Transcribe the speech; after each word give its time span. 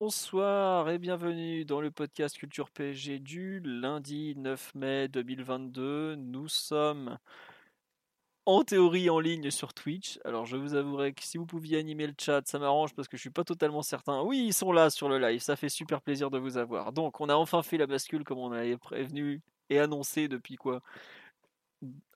Bonsoir 0.00 0.88
et 0.88 0.98
bienvenue 0.98 1.66
dans 1.66 1.82
le 1.82 1.90
podcast 1.90 2.38
Culture 2.38 2.70
PSG 2.70 3.18
du 3.18 3.60
lundi 3.60 4.34
9 4.34 4.74
mai 4.74 5.08
2022. 5.08 6.16
Nous 6.16 6.48
sommes 6.48 7.18
en 8.46 8.64
théorie 8.64 9.10
en 9.10 9.20
ligne 9.20 9.50
sur 9.50 9.74
Twitch. 9.74 10.18
Alors 10.24 10.46
je 10.46 10.56
vous 10.56 10.72
avouerai 10.74 11.12
que 11.12 11.22
si 11.22 11.36
vous 11.36 11.44
pouviez 11.44 11.76
animer 11.78 12.06
le 12.06 12.14
chat, 12.18 12.40
ça 12.46 12.58
m'arrange 12.58 12.94
parce 12.94 13.08
que 13.08 13.18
je 13.18 13.20
suis 13.20 13.28
pas 13.28 13.44
totalement 13.44 13.82
certain. 13.82 14.22
Oui, 14.22 14.42
ils 14.46 14.54
sont 14.54 14.72
là 14.72 14.88
sur 14.88 15.10
le 15.10 15.18
live, 15.18 15.40
ça 15.42 15.54
fait 15.54 15.68
super 15.68 16.00
plaisir 16.00 16.30
de 16.30 16.38
vous 16.38 16.56
avoir. 16.56 16.92
Donc 16.92 17.20
on 17.20 17.28
a 17.28 17.34
enfin 17.34 17.62
fait 17.62 17.76
la 17.76 17.86
bascule 17.86 18.24
comme 18.24 18.38
on 18.38 18.52
avait 18.52 18.78
prévenu 18.78 19.42
et 19.68 19.78
annoncé 19.80 20.28
depuis 20.28 20.56
quoi? 20.56 20.80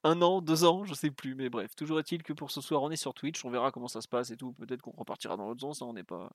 Un 0.05 0.23
an, 0.23 0.41
deux 0.41 0.65
ans, 0.65 0.85
je 0.85 0.95
sais 0.95 1.11
plus, 1.11 1.35
mais 1.35 1.51
bref. 1.51 1.77
Toujours 1.77 1.99
est-il 2.01 2.23
que 2.23 2.33
pour 2.33 2.51
ce 2.51 2.63
soir, 2.63 2.83
on 2.83 2.91
est 2.91 2.97
sur 2.97 3.13
Twitch, 3.13 3.45
on 3.45 3.51
verra 3.51 3.71
comment 3.73 3.89
ça 3.89 4.01
se 4.01 4.09
passe 4.09 4.31
et 4.31 4.37
tout. 4.39 4.53
Peut-être 4.55 4.81
qu'on 4.81 4.93
repartira 4.93 5.37
dans 5.37 5.49
l'autre 5.49 5.61
sens, 5.61 5.83
hein, 5.83 5.87
on 5.87 5.93
n'est 5.93 6.03
pas, 6.03 6.31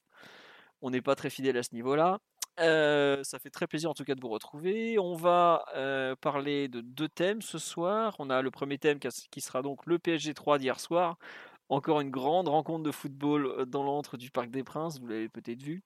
on 0.81 0.89
n'est 0.89 1.01
pas 1.01 1.15
très 1.15 1.29
fidèle 1.29 1.57
à 1.57 1.63
ce 1.63 1.73
niveau-là. 1.73 2.19
Euh, 2.59 3.23
ça 3.23 3.39
fait 3.39 3.49
très 3.49 3.67
plaisir 3.67 3.89
en 3.89 3.93
tout 3.93 4.03
cas 4.03 4.15
de 4.15 4.21
vous 4.21 4.29
retrouver. 4.29 4.99
On 4.99 5.15
va 5.15 5.63
euh, 5.75 6.15
parler 6.15 6.67
de 6.67 6.81
deux 6.81 7.07
thèmes 7.07 7.41
ce 7.41 7.57
soir. 7.57 8.15
On 8.19 8.29
a 8.29 8.41
le 8.41 8.51
premier 8.51 8.77
thème 8.77 8.99
qui 8.99 9.41
sera 9.41 9.61
donc 9.61 9.85
le 9.85 9.97
PSG 9.97 10.33
3 10.33 10.59
d'hier 10.59 10.79
soir. 10.79 11.17
Encore 11.69 12.01
une 12.01 12.09
grande 12.09 12.47
rencontre 12.49 12.83
de 12.83 12.91
football 12.91 13.45
euh, 13.45 13.65
dans 13.65 13.83
l'antre 13.83 14.17
du 14.17 14.31
Parc 14.31 14.49
des 14.49 14.63
Princes, 14.63 14.99
vous 14.99 15.07
l'avez 15.07 15.29
peut-être 15.29 15.61
vu. 15.61 15.83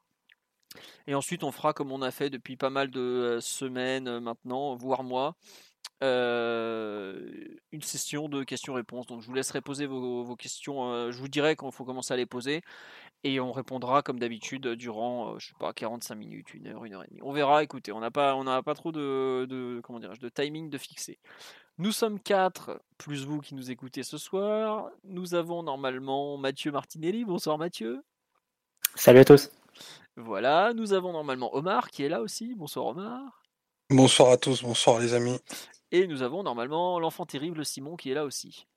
Et 1.05 1.13
ensuite, 1.13 1.43
on 1.43 1.51
fera 1.51 1.73
comme 1.73 1.91
on 1.91 2.01
a 2.01 2.09
fait 2.09 2.31
depuis 2.31 2.57
pas 2.57 2.71
mal 2.71 2.89
de 2.89 3.37
semaines 3.39 4.19
maintenant, 4.19 4.75
voire 4.75 5.03
mois, 5.03 5.35
une 6.01 7.81
session 7.81 8.27
de 8.27 8.43
questions-réponses. 8.43 9.05
Donc 9.05 9.21
je 9.21 9.27
vous 9.27 9.35
laisserai 9.35 9.61
poser 9.61 9.85
vos, 9.85 10.35
questions. 10.35 11.11
je 11.11 11.17
vous 11.19 11.27
dirai 11.27 11.55
quand 11.55 11.69
il 11.69 11.75
faut 11.75 11.85
commencer 11.85 12.13
à 12.13 12.17
les 12.17 12.25
poser. 12.25 12.63
Et 13.25 13.39
on 13.39 13.53
répondra 13.53 14.01
comme 14.01 14.19
d'habitude 14.19 14.67
durant, 14.67 15.39
je 15.39 15.47
sais 15.47 15.53
pas, 15.57 15.71
45 15.71 16.15
minutes, 16.15 16.53
une 16.53 16.67
heure, 16.67 16.83
une 16.83 16.93
heure 16.93 17.03
et 17.03 17.07
demie. 17.07 17.21
On 17.23 17.31
verra, 17.31 17.63
écoutez, 17.63 17.93
on 17.93 18.01
n'a 18.01 18.11
pas, 18.11 18.35
on 18.35 18.43
pas 18.63 18.75
trop 18.75 18.91
de, 18.91 19.79
comment 19.81 19.99
de 19.99 20.29
timing 20.29 20.69
de 20.69 20.77
fixer. 20.77 21.19
Nous 21.77 21.91
sommes 21.91 22.19
quatre, 22.19 22.81
plus 22.97 23.25
vous 23.25 23.39
qui 23.39 23.55
nous 23.55 23.71
écoutez 23.71 24.03
ce 24.03 24.17
soir. 24.17 24.89
Nous 25.05 25.35
avons 25.35 25.63
normalement 25.63 26.37
Mathieu 26.37 26.71
Martinelli. 26.71 27.23
Bonsoir 27.23 27.57
Mathieu. 27.57 28.03
Salut 28.95 29.19
à 29.19 29.25
tous. 29.25 29.49
Voilà, 30.15 30.73
nous 30.73 30.93
avons 30.93 31.13
normalement 31.13 31.55
Omar 31.55 31.89
qui 31.89 32.03
est 32.03 32.09
là 32.09 32.21
aussi. 32.21 32.53
Bonsoir 32.55 32.87
Omar. 32.87 33.43
Bonsoir 33.89 34.31
à 34.31 34.37
tous, 34.37 34.63
bonsoir 34.63 34.99
les 34.99 35.13
amis. 35.13 35.39
Et 35.91 36.07
nous 36.07 36.21
avons 36.21 36.43
normalement 36.43 36.99
l'enfant 36.99 37.25
terrible 37.25 37.65
Simon 37.65 37.95
qui 37.95 38.11
est 38.11 38.15
là 38.15 38.25
aussi. 38.25 38.67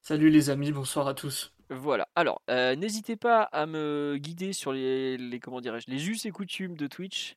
Salut 0.00 0.30
les 0.30 0.48
amis, 0.48 0.72
bonsoir 0.72 1.08
à 1.08 1.14
tous. 1.14 1.55
Voilà. 1.70 2.08
Alors, 2.14 2.42
euh, 2.48 2.76
n'hésitez 2.76 3.16
pas 3.16 3.42
à 3.42 3.66
me 3.66 4.16
guider 4.18 4.52
sur 4.52 4.72
les, 4.72 5.40
comment 5.42 5.60
dirais-je, 5.60 5.90
les 5.90 6.08
us 6.08 6.24
et 6.24 6.30
coutumes 6.30 6.76
de 6.76 6.86
Twitch. 6.86 7.36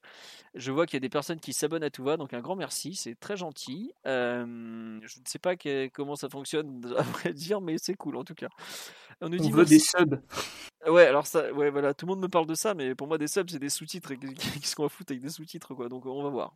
Je 0.56 0.72
vois 0.72 0.86
qu'il 0.86 0.96
y 0.96 0.98
a 0.98 1.02
des 1.02 1.10
personnes 1.10 1.40
qui 1.40 1.54
s'abonnent 1.54 1.84
à 1.84 1.90
tout 1.90 2.04
va, 2.04 2.18
donc 2.18 2.34
un 2.34 2.40
grand 2.40 2.56
merci, 2.56 2.96
c'est 2.96 3.16
très 3.16 3.38
gentil. 3.38 3.94
Euh, 4.06 5.00
je 5.02 5.20
ne 5.20 5.26
sais 5.26 5.40
pas 5.40 5.56
comment 5.94 6.16
ça 6.16 6.30
fonctionne 6.30 6.82
à 6.98 7.04
vrai 7.04 7.34
dire, 7.34 7.62
mais 7.62 7.78
c'est 7.78 7.96
cool 7.96 8.18
en 8.18 8.24
tout 8.24 8.36
cas. 8.36 8.50
On 9.22 9.30
nous 9.30 9.38
dit 9.38 9.52
veut 9.52 9.66
des 9.66 9.80
subs. 9.80 10.22
Ouais, 10.88 11.06
alors 11.06 11.28
ça, 11.28 11.52
ouais, 11.52 11.70
voilà, 11.70 11.94
tout 11.94 12.06
le 12.06 12.12
monde 12.12 12.22
me 12.22 12.30
parle 12.30 12.48
de 12.48 12.56
ça, 12.56 12.74
mais 12.74 12.96
pour 12.96 13.08
moi 13.08 13.18
des 13.18 13.28
subs 13.28 13.50
c'est 13.50 13.60
des 13.60 13.70
sous-titres. 13.70 14.14
Qu'est-ce 14.14 14.76
qu'on 14.76 14.84
va 14.84 14.90
foutre 14.90 15.12
avec 15.12 15.22
des 15.22 15.30
sous-titres 15.30 15.74
quoi 15.74 15.90
Donc 15.90 16.06
on 16.06 16.24
va 16.24 16.30
voir. 16.30 16.54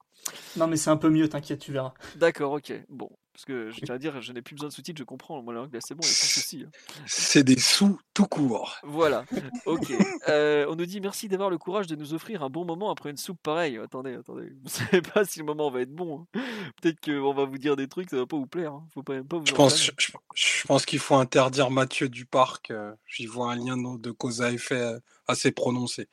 Non, 0.55 0.67
mais 0.67 0.77
c'est 0.77 0.89
un 0.89 0.97
peu 0.97 1.09
mieux, 1.09 1.27
t'inquiète, 1.27 1.59
tu 1.59 1.71
verras. 1.71 1.93
D'accord, 2.15 2.53
ok. 2.53 2.71
Bon, 2.87 3.09
parce 3.33 3.45
que 3.45 3.71
je 3.71 3.79
tiens 3.79 3.95
à 3.95 3.97
dire, 3.97 4.21
je 4.21 4.31
n'ai 4.31 4.43
plus 4.43 4.53
besoin 4.53 4.69
de 4.69 4.73
sous-titres, 4.73 4.99
je 4.99 5.03
comprends. 5.03 5.41
Moi, 5.41 5.55
l'anglais, 5.55 5.79
c'est 5.81 5.95
bon, 5.95 6.01
il 6.03 6.07
n'y 6.07 6.11
a 6.11 6.19
pas 6.19 6.27
de 6.27 6.31
souci. 6.33 6.65
Hein. 6.67 7.03
C'est 7.07 7.43
des 7.43 7.57
sous 7.57 7.99
tout 8.13 8.27
court. 8.27 8.77
Voilà, 8.83 9.25
ok. 9.65 9.91
Euh, 10.29 10.67
on 10.69 10.75
nous 10.75 10.85
dit 10.85 11.01
merci 11.01 11.27
d'avoir 11.27 11.49
le 11.49 11.57
courage 11.57 11.87
de 11.87 11.95
nous 11.95 12.13
offrir 12.13 12.43
un 12.43 12.49
bon 12.51 12.63
moment 12.63 12.91
après 12.91 13.09
une 13.09 13.17
soupe 13.17 13.39
pareille. 13.41 13.79
Attendez, 13.79 14.13
attendez. 14.13 14.49
Vous 14.63 14.69
savez 14.69 15.01
pas 15.01 15.25
si 15.25 15.39
le 15.39 15.45
moment 15.45 15.71
va 15.71 15.81
être 15.81 15.93
bon. 15.93 16.27
Hein. 16.35 16.41
Peut-être 16.79 17.01
qu'on 17.01 17.33
va 17.33 17.45
vous 17.45 17.57
dire 17.57 17.75
des 17.75 17.87
trucs, 17.87 18.11
ça 18.11 18.17
va 18.17 18.27
pas 18.27 18.37
vous 18.37 18.45
plaire. 18.45 18.73
Hein. 18.73 18.85
Faut 18.93 19.01
pas, 19.01 19.15
pas 19.23 19.37
vous 19.39 19.45
je, 19.47 19.53
pense, 19.53 19.91
je, 20.35 20.67
pense 20.67 20.85
qu'il 20.85 20.99
faut 20.99 21.15
interdire 21.15 21.71
Mathieu 21.71 22.09
du 22.09 22.25
Parc. 22.25 22.69
Euh, 22.69 22.93
j'y 23.07 23.25
vois 23.25 23.51
un 23.51 23.55
lien 23.55 23.77
de 23.77 24.11
cause 24.11 24.43
à 24.43 24.51
effet 24.51 24.75
euh, 24.75 24.99
assez 25.27 25.51
prononcé. 25.51 26.07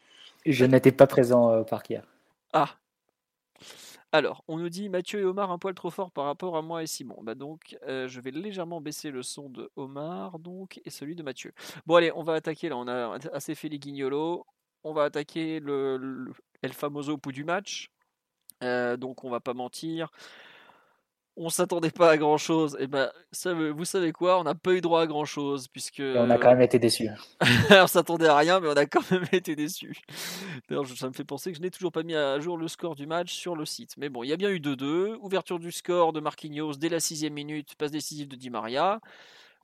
Je 0.46 0.64
n'étais 0.64 0.92
pas 0.92 1.06
présent 1.06 1.54
au 1.58 1.64
parc 1.64 1.90
hier. 1.90 2.02
Ah, 2.54 2.79
alors, 4.12 4.42
on 4.48 4.58
nous 4.58 4.68
dit 4.68 4.88
Mathieu 4.88 5.20
et 5.20 5.24
Omar 5.24 5.52
un 5.52 5.58
poil 5.58 5.72
trop 5.74 5.90
fort 5.90 6.10
par 6.10 6.24
rapport 6.24 6.56
à 6.56 6.62
moi 6.62 6.82
et 6.82 6.88
Simon. 6.88 7.16
Bah 7.22 7.36
donc, 7.36 7.76
euh, 7.86 8.08
je 8.08 8.20
vais 8.20 8.32
légèrement 8.32 8.80
baisser 8.80 9.12
le 9.12 9.22
son 9.22 9.48
de 9.48 9.70
Omar 9.76 10.40
donc 10.40 10.80
et 10.84 10.90
celui 10.90 11.14
de 11.14 11.22
Mathieu. 11.22 11.52
Bon 11.86 11.94
allez, 11.94 12.10
on 12.16 12.24
va 12.24 12.34
attaquer 12.34 12.68
là. 12.68 12.76
On 12.76 12.88
a 12.88 13.18
assez 13.32 13.54
fait 13.54 13.68
les 13.68 13.78
guignolos. 13.78 14.44
On 14.82 14.92
va 14.92 15.04
attaquer 15.04 15.60
le, 15.60 16.32
El 16.62 16.72
Famoso 16.72 17.20
au 17.24 17.32
du 17.32 17.44
match. 17.44 17.92
Euh, 18.64 18.96
donc, 18.96 19.22
on 19.24 19.30
va 19.30 19.40
pas 19.40 19.54
mentir 19.54 20.10
on 21.40 21.48
s'attendait 21.48 21.90
pas 21.90 22.10
à 22.10 22.16
grand 22.18 22.36
chose. 22.36 22.76
Et 22.80 22.86
ben, 22.86 23.10
ça, 23.32 23.54
vous 23.54 23.84
savez 23.86 24.12
quoi 24.12 24.38
On 24.38 24.44
n'a 24.44 24.54
pas 24.54 24.72
eu 24.72 24.82
droit 24.82 25.00
à 25.00 25.06
grand 25.06 25.24
chose 25.24 25.68
puisque. 25.68 26.02
on 26.04 26.28
a 26.28 26.36
quand 26.36 26.50
même 26.50 26.60
été 26.60 26.78
déçus. 26.78 27.08
on 27.70 27.86
s'attendait 27.86 28.28
à 28.28 28.36
rien, 28.36 28.60
mais 28.60 28.68
on 28.68 28.76
a 28.76 28.84
quand 28.84 29.10
même 29.10 29.24
été 29.32 29.56
déçus. 29.56 29.96
D'ailleurs, 30.68 30.86
ça 30.86 31.08
me 31.08 31.14
fait 31.14 31.24
penser 31.24 31.50
que 31.50 31.56
je 31.56 31.62
n'ai 31.62 31.70
toujours 31.70 31.92
pas 31.92 32.02
mis 32.02 32.14
à 32.14 32.38
jour 32.40 32.58
le 32.58 32.68
score 32.68 32.94
du 32.94 33.06
match 33.06 33.32
sur 33.32 33.56
le 33.56 33.64
site. 33.64 33.96
Mais 33.96 34.10
bon, 34.10 34.22
il 34.22 34.28
y 34.28 34.32
a 34.34 34.36
bien 34.36 34.50
eu 34.50 34.58
2-2. 34.58 35.16
Ouverture 35.22 35.58
du 35.58 35.72
score 35.72 36.12
de 36.12 36.20
Marquinhos 36.20 36.74
dès 36.74 36.90
la 36.90 37.00
sixième 37.00 37.32
minute, 37.32 37.74
passe 37.76 37.90
décisive 37.90 38.28
de 38.28 38.36
Di 38.36 38.50
Maria. 38.50 39.00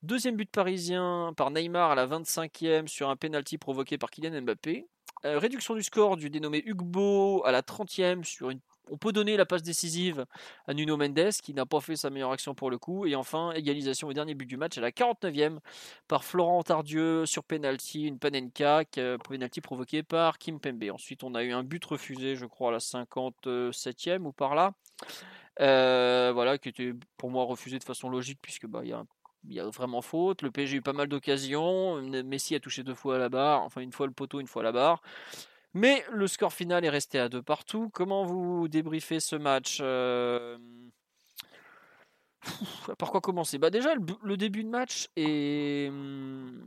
Deuxième 0.03 0.37
but 0.37 0.51
parisien 0.51 1.33
par 1.37 1.51
Neymar 1.51 1.91
à 1.91 1.95
la 1.95 2.07
25e 2.07 2.87
sur 2.87 3.11
un 3.11 3.17
penalty 3.17 3.59
provoqué 3.59 3.99
par 3.99 4.11
Kylian 4.11 4.41
Mbappé. 4.43 4.87
Euh, 5.25 5.39
réduction 5.39 5.75
du 5.75 5.83
score 5.83 6.17
du 6.17 6.31
dénommé 6.31 6.63
Ugbo 6.67 7.45
à 7.45 7.53
la 7.53 7.63
30e 7.63 8.23
sur 8.23 8.51
une 8.51 8.61
on 8.91 8.97
peut 8.97 9.13
donner 9.13 9.37
la 9.37 9.47
passe 9.47 9.63
décisive 9.63 10.27
à 10.67 10.75
Nuno 10.75 10.97
Mendes 10.97 11.31
qui 11.43 11.55
n'a 11.55 11.67
pas 11.67 11.81
fait 11.81 11.97
sa 11.97 12.11
meilleure 12.11 12.33
action 12.33 12.55
pour 12.55 12.71
le 12.71 12.79
coup. 12.79 13.07
Et 13.07 13.15
enfin, 13.15 13.53
égalisation 13.53 14.09
au 14.09 14.13
dernier 14.13 14.35
but 14.35 14.47
du 14.47 14.57
match 14.57 14.79
à 14.79 14.81
la 14.81 14.91
49e 14.91 15.59
par 16.09 16.25
Florent 16.25 16.63
Tardieu 16.63 17.27
sur 17.27 17.45
penalty, 17.45 18.05
une 18.05 18.19
panenka, 18.19 18.85
penalty 19.25 19.61
provoqué 19.61 20.03
par 20.03 20.39
Kim 20.39 20.61
Pembe. 20.61 20.85
Ensuite, 20.93 21.25
on 21.25 21.35
a 21.35 21.43
eu 21.43 21.53
un 21.53 21.65
but 21.65 21.85
refusé, 21.85 22.37
je 22.37 22.47
crois, 22.47 22.69
à 22.69 22.73
la 22.73 22.79
57e 22.79 24.25
ou 24.25 24.33
par 24.33 24.55
là. 24.55 24.75
Euh, 25.61 26.33
voilà, 26.35 26.59
qui 26.59 26.69
était 26.69 26.93
pour 27.17 27.31
moi 27.31 27.45
refusé 27.45 27.79
de 27.79 27.85
façon 27.85 28.11
logique 28.11 28.39
puisque 28.43 28.67
bah, 28.67 28.83
il 28.85 28.95
y 29.55 29.61
a 29.61 29.65
vraiment 29.69 30.03
faute. 30.03 30.43
Le 30.43 30.51
PSG 30.51 30.75
a 30.75 30.79
eu 30.79 30.83
pas 30.83 30.93
mal 30.93 31.09
d'occasions. 31.09 32.01
Messi 32.03 32.55
a 32.55 32.61
touché 32.61 32.83
deux 32.83 32.95
fois 32.95 33.17
à 33.17 33.19
la 33.19 33.29
barre. 33.29 33.63
Enfin, 33.63 33.81
une 33.81 33.93
fois 33.93 34.07
le 34.07 34.13
poteau, 34.13 34.41
une 34.41 34.47
fois 34.47 34.63
la 34.63 34.73
barre. 34.73 35.03
Mais 35.77 36.03
le 36.11 36.27
score 36.27 36.55
final 36.55 36.87
est 36.87 36.89
resté 36.89 37.19
à 37.19 37.29
deux 37.29 37.43
partout. 37.43 37.91
Comment 37.93 38.25
vous 38.25 38.67
débriefez 38.67 39.21
ce 39.21 39.37
match 39.37 39.81
euh, 39.83 40.57
Par 42.99 43.11
quoi 43.11 43.21
commencer? 43.21 43.59
Bah 43.59 43.71
Déjà, 43.71 43.95
le, 43.95 44.37
début 44.37 44.65
de 44.65 44.69
match 44.69 45.09
et, 45.17 45.87
hum, 45.91 46.65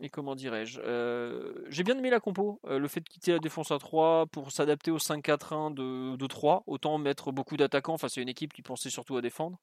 et 0.00 0.08
comment 0.08 0.34
dirais-je 0.34 0.80
euh, 0.82 1.52
J'ai 1.68 1.84
bien 1.84 1.96
aimé 1.96 2.10
la 2.10 2.20
compo. 2.20 2.60
Euh, 2.66 2.78
le 2.78 2.88
fait 2.88 3.00
de 3.00 3.08
quitter 3.08 3.32
la 3.32 3.38
défense 3.38 3.70
à 3.70 3.78
3 3.78 4.26
pour 4.26 4.50
s'adapter 4.50 4.90
au 4.90 4.98
5-4-1 4.98 5.74
de, 5.74 6.16
de 6.16 6.26
3. 6.26 6.64
Autant 6.66 6.98
mettre 6.98 7.32
beaucoup 7.32 7.56
d'attaquants 7.56 7.98
face 7.98 8.18
à 8.18 8.20
une 8.20 8.28
équipe 8.28 8.52
qui 8.52 8.62
pensait 8.62 8.90
surtout 8.90 9.16
à 9.16 9.20
défendre. 9.20 9.58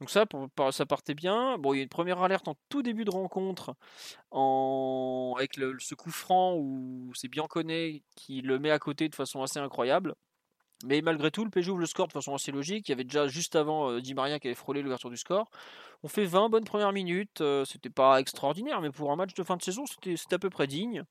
Donc 0.00 0.10
ça, 0.10 0.24
ça 0.72 0.86
partait 0.86 1.14
bien. 1.14 1.56
Bon, 1.58 1.72
il 1.72 1.78
y 1.78 1.80
a 1.80 1.82
une 1.82 1.88
première 1.88 2.22
alerte 2.22 2.48
en 2.48 2.56
tout 2.68 2.82
début 2.82 3.04
de 3.04 3.10
rencontre 3.10 3.74
en, 4.30 5.34
avec 5.36 5.56
le, 5.56 5.76
ce 5.78 5.94
coup 5.94 6.10
franc 6.10 6.54
où 6.56 7.10
c'est 7.14 7.28
Bianconet 7.28 8.02
qui 8.14 8.42
le 8.42 8.58
met 8.58 8.70
à 8.70 8.78
côté 8.78 9.08
de 9.08 9.14
façon 9.14 9.42
assez 9.42 9.58
incroyable. 9.58 10.14
Mais 10.84 11.00
malgré 11.00 11.30
tout, 11.30 11.44
le 11.44 11.50
PSG 11.50 11.70
ouvre 11.70 11.80
le 11.80 11.86
score 11.86 12.06
de 12.08 12.12
façon 12.12 12.34
assez 12.34 12.52
logique. 12.52 12.88
Il 12.88 12.92
y 12.92 12.94
avait 12.94 13.04
déjà 13.04 13.28
juste 13.28 13.56
avant 13.56 13.90
euh, 13.90 14.00
Maria 14.14 14.38
qui 14.38 14.48
avait 14.48 14.54
frôlé 14.54 14.82
l'ouverture 14.82 15.10
du 15.10 15.16
score. 15.16 15.50
On 16.02 16.08
fait 16.08 16.24
20 16.24 16.50
bonnes 16.50 16.64
premières 16.64 16.92
minutes. 16.92 17.40
Euh, 17.40 17.64
c'était 17.64 17.90
pas 17.90 18.20
extraordinaire, 18.20 18.80
mais 18.80 18.90
pour 18.90 19.10
un 19.10 19.16
match 19.16 19.34
de 19.34 19.42
fin 19.42 19.56
de 19.56 19.62
saison, 19.62 19.84
c'était 19.86 20.16
à 20.34 20.38
peu 20.38 20.50
près 20.50 20.66
digne. 20.66 21.04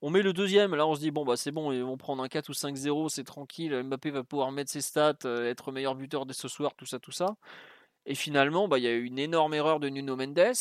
On 0.00 0.10
met 0.10 0.22
le 0.22 0.32
deuxième, 0.32 0.76
là 0.76 0.86
on 0.86 0.94
se 0.94 1.00
dit 1.00 1.10
bon 1.10 1.24
bah 1.24 1.36
c'est 1.36 1.50
bon, 1.50 1.72
ils 1.72 1.82
vont 1.82 1.96
prendre 1.96 2.22
un 2.22 2.28
4 2.28 2.50
ou 2.50 2.52
5-0, 2.52 3.08
c'est 3.08 3.24
tranquille, 3.24 3.82
Mbappé 3.82 4.10
va 4.12 4.22
pouvoir 4.22 4.52
mettre 4.52 4.70
ses 4.70 4.80
stats, 4.80 5.16
euh, 5.24 5.50
être 5.50 5.72
meilleur 5.72 5.96
buteur 5.96 6.24
dès 6.24 6.34
ce 6.34 6.46
soir, 6.46 6.74
tout 6.76 6.86
ça, 6.86 7.00
tout 7.00 7.10
ça. 7.10 7.34
Et 8.06 8.14
finalement, 8.14 8.68
bah, 8.68 8.78
il 8.78 8.84
y 8.84 8.88
a 8.88 8.92
eu 8.92 9.04
une 9.04 9.18
énorme 9.18 9.54
erreur 9.54 9.80
de 9.80 9.88
Nuno 9.88 10.16
Mendes. 10.16 10.54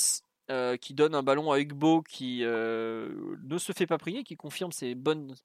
Qui 0.81 0.93
donne 0.93 1.15
un 1.15 1.23
ballon 1.23 1.51
à 1.51 1.59
Hugo 1.59 2.01
qui 2.01 2.41
ne 2.41 3.57
se 3.57 3.71
fait 3.71 3.87
pas 3.87 3.97
prier, 3.97 4.23
qui 4.23 4.35
confirme 4.35 4.71
ses 4.71 4.95
bonnes, 4.95 5.35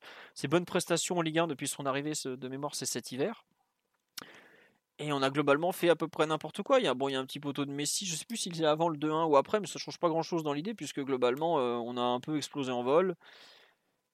prestations 0.66 1.18
en 1.18 1.22
Ligue 1.22 1.40
1 1.40 1.46
depuis 1.46 1.68
son 1.68 1.86
arrivée 1.86 2.12
de 2.24 2.48
mémoire, 2.48 2.74
c'est 2.74 2.86
cet 2.86 3.12
hiver. 3.12 3.44
Et 4.98 5.12
on 5.12 5.22
a 5.22 5.30
globalement 5.30 5.72
fait 5.72 5.88
à 5.88 5.96
peu 5.96 6.06
près 6.06 6.26
n'importe 6.26 6.62
quoi. 6.62 6.78
Il 6.78 6.84
y 6.84 6.86
a, 6.86 6.94
bon, 6.94 7.08
il 7.08 7.12
y 7.12 7.16
a 7.16 7.18
un 7.18 7.26
petit 7.26 7.40
poteau 7.40 7.64
de 7.64 7.72
Messi, 7.72 8.06
je 8.06 8.14
sais 8.14 8.24
plus 8.24 8.36
s'il 8.36 8.62
est 8.62 8.66
avant 8.66 8.88
le 8.88 8.96
2-1 8.96 9.24
ou 9.24 9.36
après, 9.36 9.58
mais 9.58 9.66
ça 9.66 9.80
change 9.80 9.98
pas 9.98 10.08
grand 10.08 10.22
chose 10.22 10.44
dans 10.44 10.52
l'idée, 10.52 10.74
puisque 10.74 11.00
globalement, 11.00 11.54
on 11.56 11.96
a 11.96 12.02
un 12.02 12.20
peu 12.20 12.36
explosé 12.36 12.70
en 12.70 12.84
vol. 12.84 13.16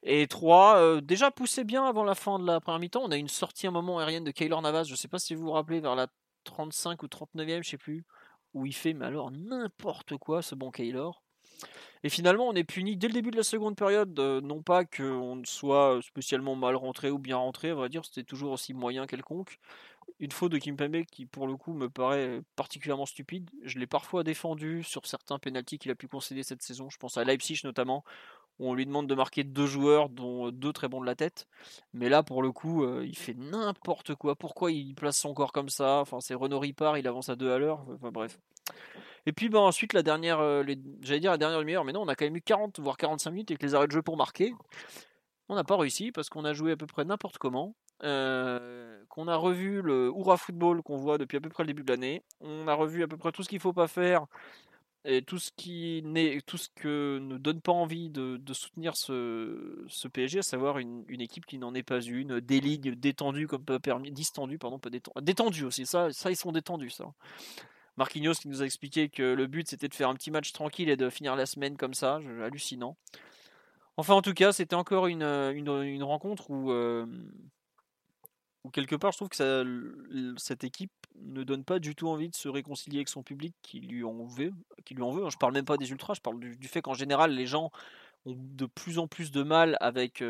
Et 0.05 0.27
3, 0.29 1.01
déjà 1.03 1.31
poussé 1.31 1.65
bien 1.65 1.85
avant 1.85 2.05
la 2.05 2.15
fin 2.15 2.39
de 2.39 2.47
la 2.47 2.61
première 2.61 2.79
mi-temps. 2.79 3.03
On 3.05 3.11
a 3.11 3.17
une 3.17 3.29
sortie 3.29 3.67
un 3.67 3.73
moment 3.73 3.99
aérienne 3.99 4.25
de 4.25 4.31
Kaylor 4.31 4.63
Navas, 4.63 4.85
je 4.85 4.95
sais 4.95 5.09
pas 5.09 5.19
si 5.19 5.35
vous 5.35 5.43
vous 5.43 5.51
rappelez, 5.51 5.81
vers 5.81 5.97
la 5.97 6.07
35 6.45 7.03
ou 7.03 7.07
39e, 7.07 7.63
je 7.63 7.71
sais 7.71 7.77
plus, 7.77 8.07
où 8.55 8.67
il 8.67 8.75
fait, 8.75 8.95
mais 8.95 9.07
alors 9.07 9.31
n'importe 9.31 10.17
quoi 10.17 10.43
ce 10.43 10.55
bon 10.55 10.71
Kaylor. 10.71 11.23
Et 12.05 12.09
finalement, 12.09 12.47
on 12.47 12.55
est 12.55 12.65
puni 12.65 12.97
dès 12.97 13.09
le 13.09 13.15
début 13.15 13.33
de 13.33 13.37
la 13.37 13.43
seconde 13.43 13.77
période, 13.77 14.19
non 14.19 14.63
pas 14.63 14.85
qu'on 14.85 15.43
soit 15.45 15.99
spécialement 16.03 16.55
mal 16.55 16.77
rentré 16.77 17.11
ou 17.11 17.19
bien 17.19 17.37
rentré, 17.37 17.71
à 17.71 17.75
vrai 17.75 17.89
dire, 17.89 18.05
c'était 18.05 18.23
toujours 18.23 18.53
aussi 18.53 18.73
moyen 18.73 19.07
quelconque, 19.07 19.59
une 20.21 20.31
faute 20.31 20.53
de 20.53 20.59
Kimpembe 20.59 21.05
qui 21.05 21.27
pour 21.27 21.47
le 21.49 21.57
coup 21.57 21.73
me 21.73 21.89
paraît 21.89 22.41
particulièrement 22.55 23.07
stupide. 23.07 23.51
Je 23.65 23.79
l'ai 23.79 23.87
parfois 23.89 24.23
défendu 24.23 24.85
sur 24.85 25.07
certains 25.07 25.39
pénalties 25.39 25.79
qu'il 25.79 25.91
a 25.91 25.97
pu 25.97 26.07
concéder 26.07 26.45
cette 26.45 26.63
saison. 26.63 26.89
Je 26.89 26.99
pense 26.99 27.17
à 27.17 27.25
Leipzig 27.25 27.61
notamment, 27.65 28.05
on 28.61 28.75
lui 28.75 28.87
demande 28.87 29.07
de 29.07 29.15
marquer 29.15 29.45
deux 29.45 29.67
joueurs, 29.67 30.09
dont 30.09 30.51
deux 30.51 30.73
très 30.73 30.89
bons 30.89 31.01
de 31.01 31.07
la 31.07 31.15
tête. 31.15 31.47
Mais 31.93 32.09
là, 32.09 32.23
pour 32.23 32.43
le 32.43 32.53
coup, 32.53 32.85
euh, 32.85 33.05
il 33.07 33.17
fait 33.17 33.35
n'importe 33.35 34.15
quoi. 34.15 34.35
Pourquoi 34.35 34.73
il 34.73 34.95
place 34.95 35.17
son 35.17 35.35
corps 35.35 35.53
comme 35.53 35.69
ça? 35.69 36.01
Enfin, 36.01 36.21
c'est 36.21 36.35
Renault 36.35 36.59
Ripard, 36.59 36.99
il 36.99 37.07
avance 37.07 37.29
à 37.29 37.37
deux 37.37 37.51
à 37.51 37.59
l'heure. 37.59 37.85
Enfin 37.95 38.11
bref. 38.11 38.39
Et 39.27 39.33
puis 39.33 39.49
bah, 39.49 39.61
ensuite, 39.61 39.93
la 39.93 40.03
dernière, 40.03 40.41
euh, 40.41 40.65
j'allais 41.03 41.21
dire 41.21 41.31
la 41.31 41.39
dernière 41.39 41.59
demi-heure, 41.59 41.85
mais 41.85 41.93
non, 41.93 42.03
on 42.03 42.09
a 42.09 42.15
quand 42.15 42.25
même 42.25 42.37
eu 42.37 42.43
40 42.43 42.81
voire 42.81 42.97
45 42.97 43.31
minutes 43.31 43.51
avec 43.51 43.63
les 43.63 43.75
arrêts 43.75 43.87
de 43.87 43.93
jeu 43.93 44.03
pour 44.03 44.17
marquer. 44.17 44.55
On 45.49 45.55
n'a 45.55 45.65
pas 45.65 45.77
réussi 45.77 46.13
parce 46.13 46.29
qu'on 46.29 46.45
a 46.45 46.53
joué 46.53 46.73
à 46.73 46.77
peu 46.77 46.87
près 46.87 47.05
n'importe 47.05 47.39
comment. 47.39 47.75
Euh, 48.05 49.03
qu'on 49.09 49.27
a 49.27 49.35
revu 49.35 49.83
le 49.83 50.09
Oura 50.11 50.37
Football 50.37 50.83
qu'on 50.83 50.97
voit 50.97 51.19
depuis 51.19 51.37
à 51.37 51.41
peu 51.41 51.49
près 51.49 51.65
le 51.65 51.69
début 51.69 51.83
de 51.83 51.91
l'année. 51.91 52.23
On 52.41 52.69
a 52.69 52.75
revu 52.75 53.03
à 53.03 53.09
peu 53.09 53.17
près 53.17 53.33
tout 53.33 53.43
ce 53.43 53.49
qu'il 53.49 53.59
faut 53.59 53.73
pas 53.73 53.89
faire 53.89 54.27
et 55.09 55.23
tout 55.23 55.39
ce 55.39 55.51
qui 55.57 56.03
n'est 56.05 56.43
tout 56.43 56.59
ce 56.59 56.69
que 56.75 57.19
ne 57.23 57.39
donne 57.39 57.63
pas 57.63 57.73
envie 57.73 58.11
de, 58.11 58.39
soutenir 58.53 58.95
ce, 58.95 60.09
PSG, 60.13 60.41
à 60.41 60.43
savoir 60.43 60.79
une, 60.79 61.05
équipe 61.09 61.47
qui 61.47 61.57
n'en 61.57 61.75
est 61.75 61.83
pas 61.83 62.01
une, 62.01 62.41
des 62.41 62.61
ligues 62.61 62.95
détendues 63.01 63.47
comme 63.47 63.65
pas 63.65 63.79
permis, 63.81 64.13
distendues 64.13 64.59
pardon, 64.59 64.79
pas 64.79 64.91
détendues, 64.91 65.25
détendues 65.25 65.65
aussi. 65.65 65.87
Ça, 65.87 66.13
ça 66.13 66.31
ils 66.31 66.37
sont 66.37 66.53
détendus 66.53 66.91
ça. 66.91 67.07
Marquinhos 67.97 68.35
qui 68.35 68.49
nous 68.49 68.63
a 68.63 68.67
expliqué 68.67 69.09
que 69.09 69.23
le 69.23 69.47
but 69.47 69.67
c'était 69.67 69.89
de 69.89 69.95
faire 69.95 70.11
un 70.11 70.15
petit 70.15 70.31
match 70.31 70.53
tranquille 70.53 70.91
et 70.91 70.97
de 70.97 71.09
finir 71.09 71.37
la 71.37 71.47
semaine 71.47 71.79
comme 71.79 71.95
ça, 71.95 72.21
hallucinant. 72.45 72.97
Enfin 73.97 74.13
en 74.13 74.23
tout 74.23 74.35
cas 74.35 74.53
c'était 74.53 74.77
encore 74.77 75.07
une, 75.07 75.23
une, 75.23 76.03
rencontre 76.03 76.51
où 76.51 76.71
euh, 76.71 77.07
quelque 78.73 78.97
part, 78.97 79.13
je 79.13 79.19
trouve 79.19 79.29
que 79.29 80.35
cette 80.37 80.65
équipe 80.65 80.93
ne 81.17 81.43
donne 81.45 81.65
pas 81.65 81.79
du 81.79 81.95
tout 81.95 82.09
envie 82.09 82.29
de 82.29 82.37
se 82.37 82.49
réconcilier 82.49 82.99
avec 82.99 83.09
son 83.09 83.23
public 83.23 83.55
qui 83.63 83.81
lui 83.81 84.05
en 84.05 84.25
veut. 84.25 84.53
Qui 84.85 84.95
lui 84.95 85.03
en 85.03 85.11
veut. 85.11 85.29
Je 85.31 85.37
parle 85.37 85.55
même 85.55 85.65
pas 85.65 85.77
des 85.77 85.91
ultras, 85.91 86.15
je 86.15 86.21
parle 86.21 86.39
du, 86.39 86.69
fait 86.69 86.83
qu'en 86.83 86.95
général, 86.95 87.33
les 87.33 87.47
gens 87.47 87.71
ont 88.27 88.35
de 88.37 88.67
plus 88.67 88.99
en 88.99 89.07
plus 89.07 89.31
de 89.31 89.43
mal 89.43 89.77
avec 89.81 90.23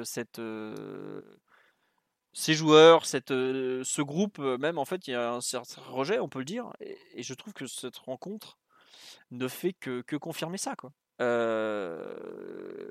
ces 2.33 2.55
joueurs, 2.55 3.07
ce 3.07 4.03
groupe. 4.03 4.39
Même, 4.39 4.79
en 4.79 4.85
fait, 4.85 5.09
il 5.09 5.13
y 5.13 5.15
a 5.15 5.33
un 5.33 5.41
certain 5.41 5.83
rejet, 5.83 6.19
on 6.19 6.29
peut 6.29 6.41
le 6.41 6.45
dire. 6.45 6.73
Et, 6.81 7.23
je 7.23 7.35
trouve 7.35 7.53
que 7.53 7.67
cette 7.67 7.97
rencontre 7.97 8.59
ne 9.31 9.49
fait 9.49 9.73
que, 9.73 10.03
que 10.03 10.17
confirmer 10.17 10.59
ça. 10.59 10.77
Quoi. 10.77 10.93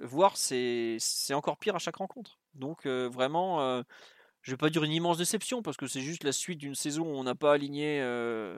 voir, 0.03 0.35
c'est 0.35 0.99
encore 1.33 1.57
pire 1.57 1.75
à 1.75 1.79
chaque 1.79 1.97
rencontre. 1.97 2.39
Donc, 2.55 2.85
vraiment 2.85 3.83
je 4.47 4.53
vais 4.53 4.57
pas 4.57 4.69
dire 4.69 4.85
une 4.85 4.93
immense 4.93 5.17
déception 5.17 5.61
parce 5.61 5.75
que 5.75 5.87
c'est 5.87 5.99
juste 5.99 6.23
la 6.23 6.31
suite 6.31 6.59
d'une 6.59 6.73
saison 6.73 7.03
où 7.03 7.17
on 7.17 7.23
n'a 7.25 7.35
pas 7.35 7.51
aligné, 7.51 7.99
euh, 8.01 8.57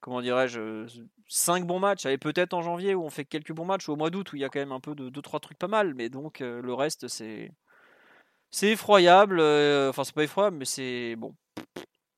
comment 0.00 0.20
dirais-je, 0.20 0.88
5 1.28 1.64
bons 1.64 1.78
matchs. 1.78 2.04
Allez, 2.04 2.18
peut-être 2.18 2.52
en 2.52 2.62
janvier 2.62 2.96
où 2.96 3.04
on 3.04 3.10
fait 3.10 3.24
quelques 3.24 3.52
bons 3.52 3.64
matchs 3.64 3.88
ou 3.88 3.92
au 3.92 3.96
mois 3.96 4.10
d'août 4.10 4.32
où 4.32 4.36
il 4.36 4.42
y 4.42 4.44
a 4.44 4.48
quand 4.48 4.58
même 4.58 4.72
un 4.72 4.80
peu 4.80 4.96
de 4.96 5.08
2-3 5.08 5.38
trucs 5.38 5.58
pas 5.58 5.68
mal, 5.68 5.94
mais 5.94 6.08
donc 6.08 6.40
euh, 6.40 6.60
le 6.60 6.74
reste 6.74 7.06
c'est 7.06 7.52
c'est 8.50 8.70
effroyable. 8.70 9.38
Euh, 9.38 9.90
enfin, 9.90 10.02
c'est 10.02 10.14
pas 10.14 10.24
effroyable, 10.24 10.56
mais 10.56 10.64
c'est 10.64 11.14
bon. 11.16 11.36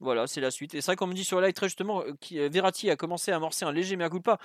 Voilà, 0.00 0.26
c'est 0.26 0.40
la 0.40 0.50
suite. 0.50 0.74
Et 0.74 0.80
c'est 0.80 0.86
vrai 0.86 0.96
qu'on 0.96 1.06
me 1.06 1.14
dit 1.14 1.24
sur 1.24 1.40
live 1.42 1.52
très 1.52 1.68
justement, 1.68 2.02
qui, 2.20 2.38
Verratti 2.48 2.90
a 2.90 2.96
commencé 2.96 3.30
à 3.32 3.36
amorcer 3.36 3.66
un 3.66 3.72
léger 3.72 3.96
mea 3.96 4.08
culpa. 4.08 4.38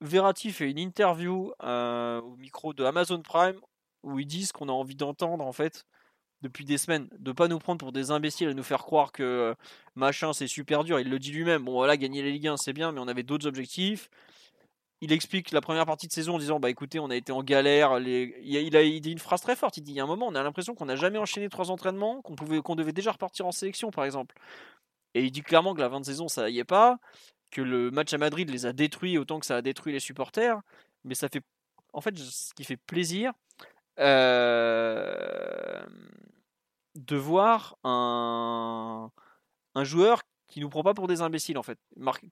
Verratti 0.00 0.52
fait 0.52 0.70
une 0.70 0.78
interview 0.78 1.52
au 1.60 2.36
micro 2.36 2.72
de 2.72 2.84
Amazon 2.84 3.22
Prime 3.22 3.60
où 4.04 4.20
ils 4.20 4.26
disent 4.26 4.52
qu'on 4.52 4.68
a 4.68 4.72
envie 4.72 4.94
d'entendre 4.96 5.44
en 5.44 5.52
fait 5.52 5.86
depuis 6.42 6.64
des 6.64 6.78
semaines, 6.78 7.08
de 7.18 7.32
pas 7.32 7.48
nous 7.48 7.58
prendre 7.58 7.78
pour 7.78 7.92
des 7.92 8.10
imbéciles 8.10 8.48
et 8.48 8.54
nous 8.54 8.62
faire 8.62 8.84
croire 8.84 9.12
que 9.12 9.22
euh, 9.22 9.54
machin 9.94 10.32
c'est 10.32 10.46
super 10.46 10.84
dur. 10.84 11.00
Il 11.00 11.10
le 11.10 11.18
dit 11.18 11.32
lui-même. 11.32 11.64
Bon 11.64 11.72
voilà, 11.72 11.96
gagner 11.96 12.22
les 12.22 12.32
Ligue 12.32 12.48
1 12.48 12.56
c'est 12.56 12.72
bien, 12.72 12.92
mais 12.92 13.00
on 13.00 13.08
avait 13.08 13.22
d'autres 13.22 13.46
objectifs. 13.46 14.10
Il 15.02 15.12
explique 15.12 15.50
la 15.50 15.60
première 15.60 15.84
partie 15.84 16.06
de 16.06 16.12
saison 16.12 16.36
en 16.36 16.38
disant 16.38 16.58
bah 16.60 16.70
écoutez 16.70 16.98
on 16.98 17.10
a 17.10 17.16
été 17.16 17.32
en 17.32 17.42
galère. 17.42 17.98
Il, 17.98 18.76
a, 18.76 18.82
dit 18.82 19.12
une 19.12 19.18
phrase 19.18 19.40
très 19.40 19.56
forte. 19.56 19.76
Il 19.76 19.82
dit 19.82 19.92
il 19.92 19.96
y 19.96 20.00
a 20.00 20.04
un 20.04 20.06
moment 20.06 20.26
on 20.28 20.34
a 20.34 20.42
l'impression 20.42 20.74
qu'on 20.74 20.86
n'a 20.86 20.96
jamais 20.96 21.18
enchaîné 21.18 21.48
trois 21.48 21.70
entraînements, 21.70 22.22
qu'on 22.22 22.34
pouvait 22.34 22.60
qu'on 22.60 22.76
devait 22.76 22.92
déjà 22.92 23.12
repartir 23.12 23.46
en 23.46 23.52
sélection 23.52 23.90
par 23.90 24.04
exemple. 24.04 24.36
Et 25.14 25.24
il 25.24 25.30
dit 25.30 25.42
clairement 25.42 25.74
que 25.74 25.80
la 25.80 25.90
fin 25.90 26.00
de 26.00 26.04
saison 26.04 26.28
ça 26.28 26.48
y 26.50 26.58
est 26.58 26.64
pas, 26.64 26.98
que 27.50 27.62
le 27.62 27.90
match 27.90 28.12
à 28.12 28.18
Madrid 28.18 28.48
les 28.50 28.66
a 28.66 28.72
détruits 28.72 29.18
autant 29.18 29.40
que 29.40 29.46
ça 29.46 29.56
a 29.56 29.62
détruit 29.62 29.92
les 29.92 30.00
supporters. 30.00 30.60
Mais 31.04 31.14
ça 31.14 31.28
fait 31.28 31.42
en 31.92 32.00
fait 32.00 32.16
ce 32.18 32.54
qui 32.54 32.64
fait 32.64 32.76
plaisir. 32.76 33.32
Euh 33.98 35.86
de 36.96 37.16
voir 37.16 37.76
un, 37.84 39.10
un 39.74 39.84
joueur 39.84 40.22
qui 40.48 40.60
nous 40.60 40.68
prend 40.68 40.82
pas 40.82 40.94
pour 40.94 41.08
des 41.08 41.20
imbéciles 41.22 41.58
en 41.58 41.62
fait. 41.62 41.78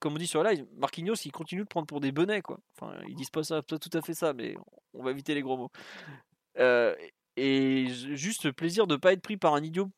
comme 0.01 0.15
on 0.15 0.19
dit 0.19 0.27
sur 0.27 0.43
la 0.43 0.53
live, 0.55 0.67
Marquinhos 0.77 1.15
il 1.25 1.33
continue 1.33 1.63
de 1.63 1.69
prendre 1.69 1.87
pour 1.87 2.01
des 2.01 2.13
benets 2.13 2.43
quoi. 2.43 2.59
Enfin 2.77 2.97
ils 3.09 3.15
disent 3.15 3.31
pas 3.31 3.45
ça, 3.45 3.63
tout 3.63 3.79
à 3.93 4.03
fait 4.03 4.15
ça, 4.15 4.33
mais 4.33 4.57
on 4.95 5.03
va 5.03 5.11
éviter 5.11 5.35
les 5.35 5.43
gros 5.43 5.57
mots. 5.57 5.71
Euh, 6.59 6.95
et 7.37 7.87
juste 7.89 8.45
le 8.45 8.53
plaisir 8.53 8.87
de 8.87 8.97
pas 8.97 9.13
être 9.13 9.23
pris 9.23 9.37
par 9.37 9.55
un 9.55 9.63
idiot, 9.63 9.91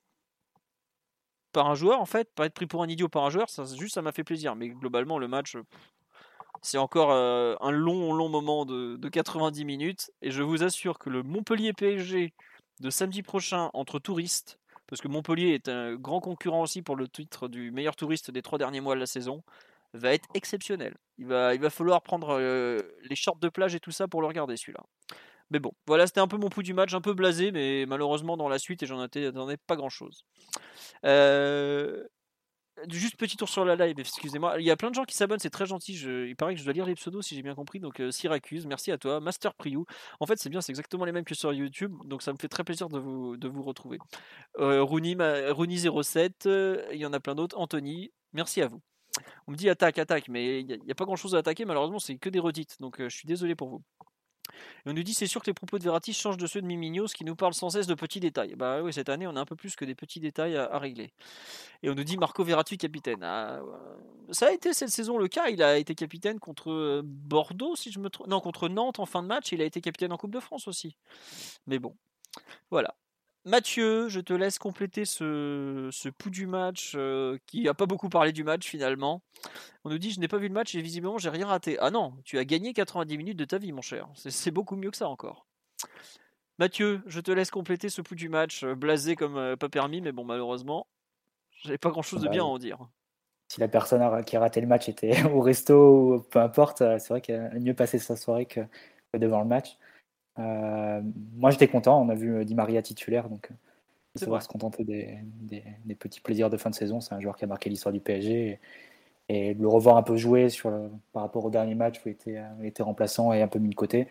par 1.53 1.69
un 1.71 1.75
joueur 1.75 2.01
en 2.01 2.07
fait, 2.07 2.33
pas 2.35 2.47
être 2.47 2.55
pris 2.55 2.67
pour 2.67 2.83
un 2.83 2.89
idiot 2.89 3.09
par 3.09 3.25
un 3.25 3.31
joueur, 3.31 3.51
ça 3.51 3.65
juste 3.65 3.95
ça 3.95 4.03
m'a 4.03 4.13
fait 4.13 4.25
plaisir. 4.25 4.57
Mais 4.57 4.71
globalement 4.71 5.19
le 5.19 5.29
match, 5.29 5.57
c'est 6.67 6.79
encore 6.79 7.13
euh, 7.13 7.55
un 7.61 7.71
long 7.71 8.13
long 8.13 8.29
moment 8.29 8.65
de, 8.65 8.97
de 8.97 9.09
90 9.09 9.65
minutes 9.65 10.11
et 10.21 10.33
je 10.33 10.43
vous 10.43 10.65
assure 10.65 10.99
que 10.99 11.09
le 11.09 11.23
Montpellier 11.23 11.73
PSG 11.73 12.35
de 12.81 12.91
samedi 12.91 13.23
prochain 13.23 13.71
entre 13.73 14.01
touristes, 14.01 14.59
parce 14.89 15.01
que 15.01 15.07
Montpellier 15.07 15.55
est 15.55 15.69
un 15.69 15.95
grand 15.95 16.21
concurrent 16.21 16.63
aussi 16.63 16.83
pour 16.83 16.97
le 16.97 17.07
titre 17.07 17.47
du 17.47 17.71
meilleur 17.71 17.95
touriste 17.95 18.33
des 18.33 18.43
trois 18.43 18.59
derniers 18.59 18.81
mois 18.81 18.97
de 18.97 19.01
la 19.01 19.07
saison, 19.07 19.45
va 19.95 20.13
être 20.13 20.29
exceptionnel. 20.35 20.97
Il 21.19 21.27
va, 21.27 21.71
falloir 21.71 22.03
prendre 22.03 22.31
euh, 22.31 22.81
les 23.09 23.15
shorts 23.15 23.39
de 23.39 23.49
plage 23.49 23.77
et 23.77 23.81
tout 23.81 23.93
ça 23.93 24.09
pour 24.09 24.21
le 24.21 24.27
regarder 24.27 24.57
celui-là. 24.57 24.83
Mais 25.51 25.61
bon, 25.61 25.71
voilà, 25.87 26.09
c'était 26.09 26.21
un 26.21 26.27
peu 26.27 26.37
mon 26.37 26.49
pouls 26.49 26.65
du 26.65 26.75
match, 26.75 26.93
un 26.95 27.01
peu 27.01 27.15
blasé, 27.15 27.53
mais 27.53 27.87
malheureusement 27.87 28.37
dans 28.37 28.49
la 28.49 28.59
suite, 28.59 28.83
et 28.83 28.87
j'en 28.87 29.07
ai 29.07 29.57
pas 29.57 29.77
grand-chose. 29.77 30.25
Euh, 31.05 32.05
Juste 32.91 33.17
petit 33.17 33.37
tour 33.37 33.49
sur 33.49 33.65
la 33.65 33.75
live, 33.75 33.99
excusez-moi. 33.99 34.61
Il 34.61 34.67
y 34.67 34.71
a 34.71 34.77
plein 34.77 34.91
de 34.91 34.95
gens 34.95 35.05
qui 35.05 35.17
s'abonnent, 35.17 35.39
c'est 35.39 35.51
très 35.51 35.67
gentil. 35.67 35.95
Il 35.95 36.37
paraît 36.37 36.55
que 36.55 36.61
je 36.61 36.65
dois 36.65 36.75
lire 36.75 36.85
les 36.85 36.95
pseudos 36.95 37.23
si 37.23 37.35
j'ai 37.35 37.43
bien 37.43 37.55
compris. 37.55 37.81
Donc 37.81 38.01
euh, 38.01 38.11
Syracuse, 38.11 38.67
merci 38.67 38.93
à 38.93 38.99
toi. 38.99 39.21
Master 39.21 39.55
Priou. 39.55 39.87
En 40.21 40.27
fait, 40.27 40.39
c'est 40.39 40.51
bien, 40.51 40.61
c'est 40.61 40.73
exactement 40.73 41.05
les 41.05 41.13
mêmes 41.13 41.25
que 41.25 41.35
sur 41.35 41.53
YouTube. 41.53 41.95
Donc 42.05 42.23
ça 42.23 42.33
me 42.33 42.39
fait 42.39 42.49
très 42.49 42.65
plaisir 42.65 42.89
de 42.89 42.99
vous, 42.99 43.37
de 43.37 43.49
vous 43.49 43.63
retrouver. 43.63 43.99
Euh, 44.59 44.83
Rooney07, 44.83 46.33
euh, 46.47 46.87
il 46.93 46.99
y 46.99 47.07
en 47.07 47.13
a 47.13 47.21
plein 47.21 47.35
d'autres. 47.35 47.59
Anthony, 47.59 48.13
merci 48.33 48.61
à 48.61 48.69
vous. 48.69 48.83
On 49.47 49.53
me 49.53 49.57
dit 49.57 49.71
attaque, 49.71 49.99
attaque, 49.99 50.29
mais 50.29 50.61
il 50.61 50.67
n'y 50.67 50.91
a, 50.91 50.95
pas 50.95 51.05
grand 51.05 51.17
chose 51.17 51.35
à 51.35 51.39
attaquer. 51.39 51.65
Malheureusement, 51.65 51.99
c'est 51.99 52.17
que 52.17 52.29
des 52.29 52.39
redites. 52.39 52.77
Donc 52.81 53.01
euh, 53.01 53.09
je 53.09 53.17
suis 53.17 53.27
désolé 53.27 53.55
pour 53.55 53.69
vous. 53.69 53.83
On 54.87 54.93
nous 54.93 55.03
dit 55.03 55.15
c'est 55.15 55.27
sûr 55.27 55.41
que 55.41 55.47
les 55.47 55.55
propos 55.55 55.79
de 55.79 55.85
Verratti 55.85 56.13
changent 56.13 56.37
de 56.37 56.47
ceux 56.47 56.61
de 56.61 56.67
Mimignos 56.67 57.13
qui 57.15 57.25
nous 57.25 57.37
parlent 57.37 57.55
sans 57.55 57.71
cesse 57.71 57.87
de 57.87 57.95
petits 57.95 58.21
détails. 58.21 58.55
Bah 58.57 58.83
oui, 58.83 58.93
cette 58.93 59.09
année 59.09 59.27
on 59.27 59.37
a 59.37 59.41
un 59.41 59.45
peu 59.45 59.57
plus 59.57 59.77
que 59.77 59.85
des 59.85 59.95
petits 59.95 60.21
détails 60.21 60.57
à, 60.57 60.79
régler. 60.79 61.13
Et 61.83 61.91
on 61.91 61.95
nous 61.95 62.05
dit 62.05 62.17
Marco 62.17 62.45
Verratti 62.45 62.79
capitaine. 62.79 63.23
Ah, 63.23 63.61
ça 64.31 64.49
a 64.49 64.53
été 64.53 64.73
cette 64.73 64.91
saison 64.91 65.19
le 65.19 65.29
cas. 65.29 65.49
Il 65.49 65.63
a 65.63 65.79
été 65.79 65.95
capitaine 65.95 66.39
contre 66.39 66.71
euh, 66.71 67.03
Bordeaux, 67.05 67.77
si 67.77 67.93
je 67.93 67.99
me 67.99 68.11
trompe. 68.11 68.29
Non, 68.29 68.41
contre 68.41 68.69
Nantes 68.69 68.99
en 68.99 69.07
fin 69.07 69.23
de 69.23 69.29
match. 69.29 69.53
Il 69.53 69.61
a 69.61 69.65
été 69.65 69.81
capitaine 69.81 70.13
en 70.13 70.17
Coupe 70.17 70.33
de 70.33 70.41
France 70.41 70.69
aussi. 70.69 70.97
Mais 71.67 71.79
bon, 71.79 71.95
voilà. 72.71 72.95
Mathieu, 73.47 74.09
je 74.09 74.19
te 74.19 74.33
laisse 74.33 74.59
compléter 74.59 75.05
ce, 75.05 75.89
ce 75.93 76.09
pouls 76.09 76.31
du 76.31 76.49
match 76.49 76.95
euh, 76.97 77.39
qui 77.47 77.63
n'a 77.63 77.75
pas 77.75 77.87
beaucoup 77.87 78.09
parlé 78.09 78.33
du 78.33 78.43
match 78.43 78.67
finalement. 78.67 79.23
On 79.85 79.91
nous 79.91 79.99
dit 79.99 80.11
je 80.11 80.19
n'ai 80.19 80.27
pas 80.27 80.39
vu 80.39 80.49
le 80.49 80.53
match 80.53 80.75
et 80.75 80.83
visiblement 80.83 81.17
j'ai 81.19 81.31
rien 81.31 81.47
raté. 81.47 81.77
Ah 81.79 81.93
non, 81.93 82.15
tu 82.25 82.39
as 82.39 82.45
gagné 82.45 82.73
90 82.73 83.17
minutes 83.17 83.39
de 83.39 83.45
ta 83.45 83.59
vie 83.59 83.71
mon 83.71 83.83
cher. 83.83 84.09
C'est 84.17 84.51
beaucoup 84.51 84.75
mieux 84.75 84.91
que 84.91 84.97
ça 84.97 85.09
encore. 85.09 85.47
Mathieu, 86.59 87.03
je 87.07 87.21
te 87.21 87.31
laisse 87.31 87.53
compléter 87.53 87.89
ce 87.89 88.03
pouls 88.03 88.17
du 88.17 88.29
match, 88.29 88.65
euh, 88.65 88.75
blasé 88.75 89.15
comme 89.15 89.37
euh, 89.37 89.55
pas 89.55 89.69
permis, 89.69 90.01
mais 90.01 90.11
bon 90.11 90.25
malheureusement, 90.25 90.89
j'avais 91.63 91.79
pas 91.79 91.91
grand 91.91 92.03
chose 92.03 92.23
de 92.23 92.29
bien 92.29 92.43
à 92.43 92.47
en 92.47 92.59
dire. 92.59 92.81
si 93.47 93.61
la 93.61 93.69
personne 93.69 94.25
qui 94.25 94.37
a 94.37 94.41
raté 94.41 94.61
le 94.61 94.67
match 94.67 94.89
était 94.89 95.23
au 95.33 95.41
resto 95.41 96.15
ou 96.17 96.21
peu 96.21 96.41
importe, 96.41 96.79
c'est 96.79 97.11
vrai 97.11 97.21
qu'elle 97.21 97.53
a 97.55 97.61
mieux 97.61 97.75
passé 97.75 98.01
sa 98.01 98.17
soirée 98.17 98.47
que, 98.47 98.63
devant 99.15 99.39
le 99.39 99.47
match. 99.47 99.79
Moi, 100.39 101.51
j'étais 101.51 101.69
content. 101.69 102.01
On 102.01 102.09
a 102.09 102.15
vu 102.15 102.45
Di 102.45 102.55
Maria 102.55 102.83
titulaire, 102.83 103.29
donc 103.29 103.51
il 104.15 104.25
faut 104.25 104.39
se 104.41 104.49
contenter 104.49 104.85
des, 104.85 105.19
des, 105.85 105.95
petits 105.95 106.21
plaisirs 106.21 106.51
de 106.51 106.57
fin 106.57 106.71
de 106.71 106.75
saison. 106.75 107.01
C'est 107.01 107.15
un 107.15 107.21
joueur 107.21 107.37
qui 107.37 107.45
a 107.45 107.47
marqué 107.47 107.71
l'histoire 107.71 107.93
du 107.93 108.01
PSG. 108.01 108.61
Et, 109.29 109.55
le 109.55 109.69
revoir 109.69 109.97
un 109.97 110.03
peu 110.03 110.17
jouer 110.17 110.49
sur 110.51 110.71
par 111.13 111.23
rapport 111.23 111.45
au 111.45 111.51
dernier 111.51 111.75
match 111.75 111.99
où 112.05 112.09
il 112.09 112.13
était, 112.13 112.41
il 112.61 112.67
était 112.67 112.83
remplaçant 112.83 113.33
et 113.33 113.43
un 113.43 113.49
peu 113.49 113.59
mis 113.59 113.71
de 113.71 113.75
côté, 113.75 114.09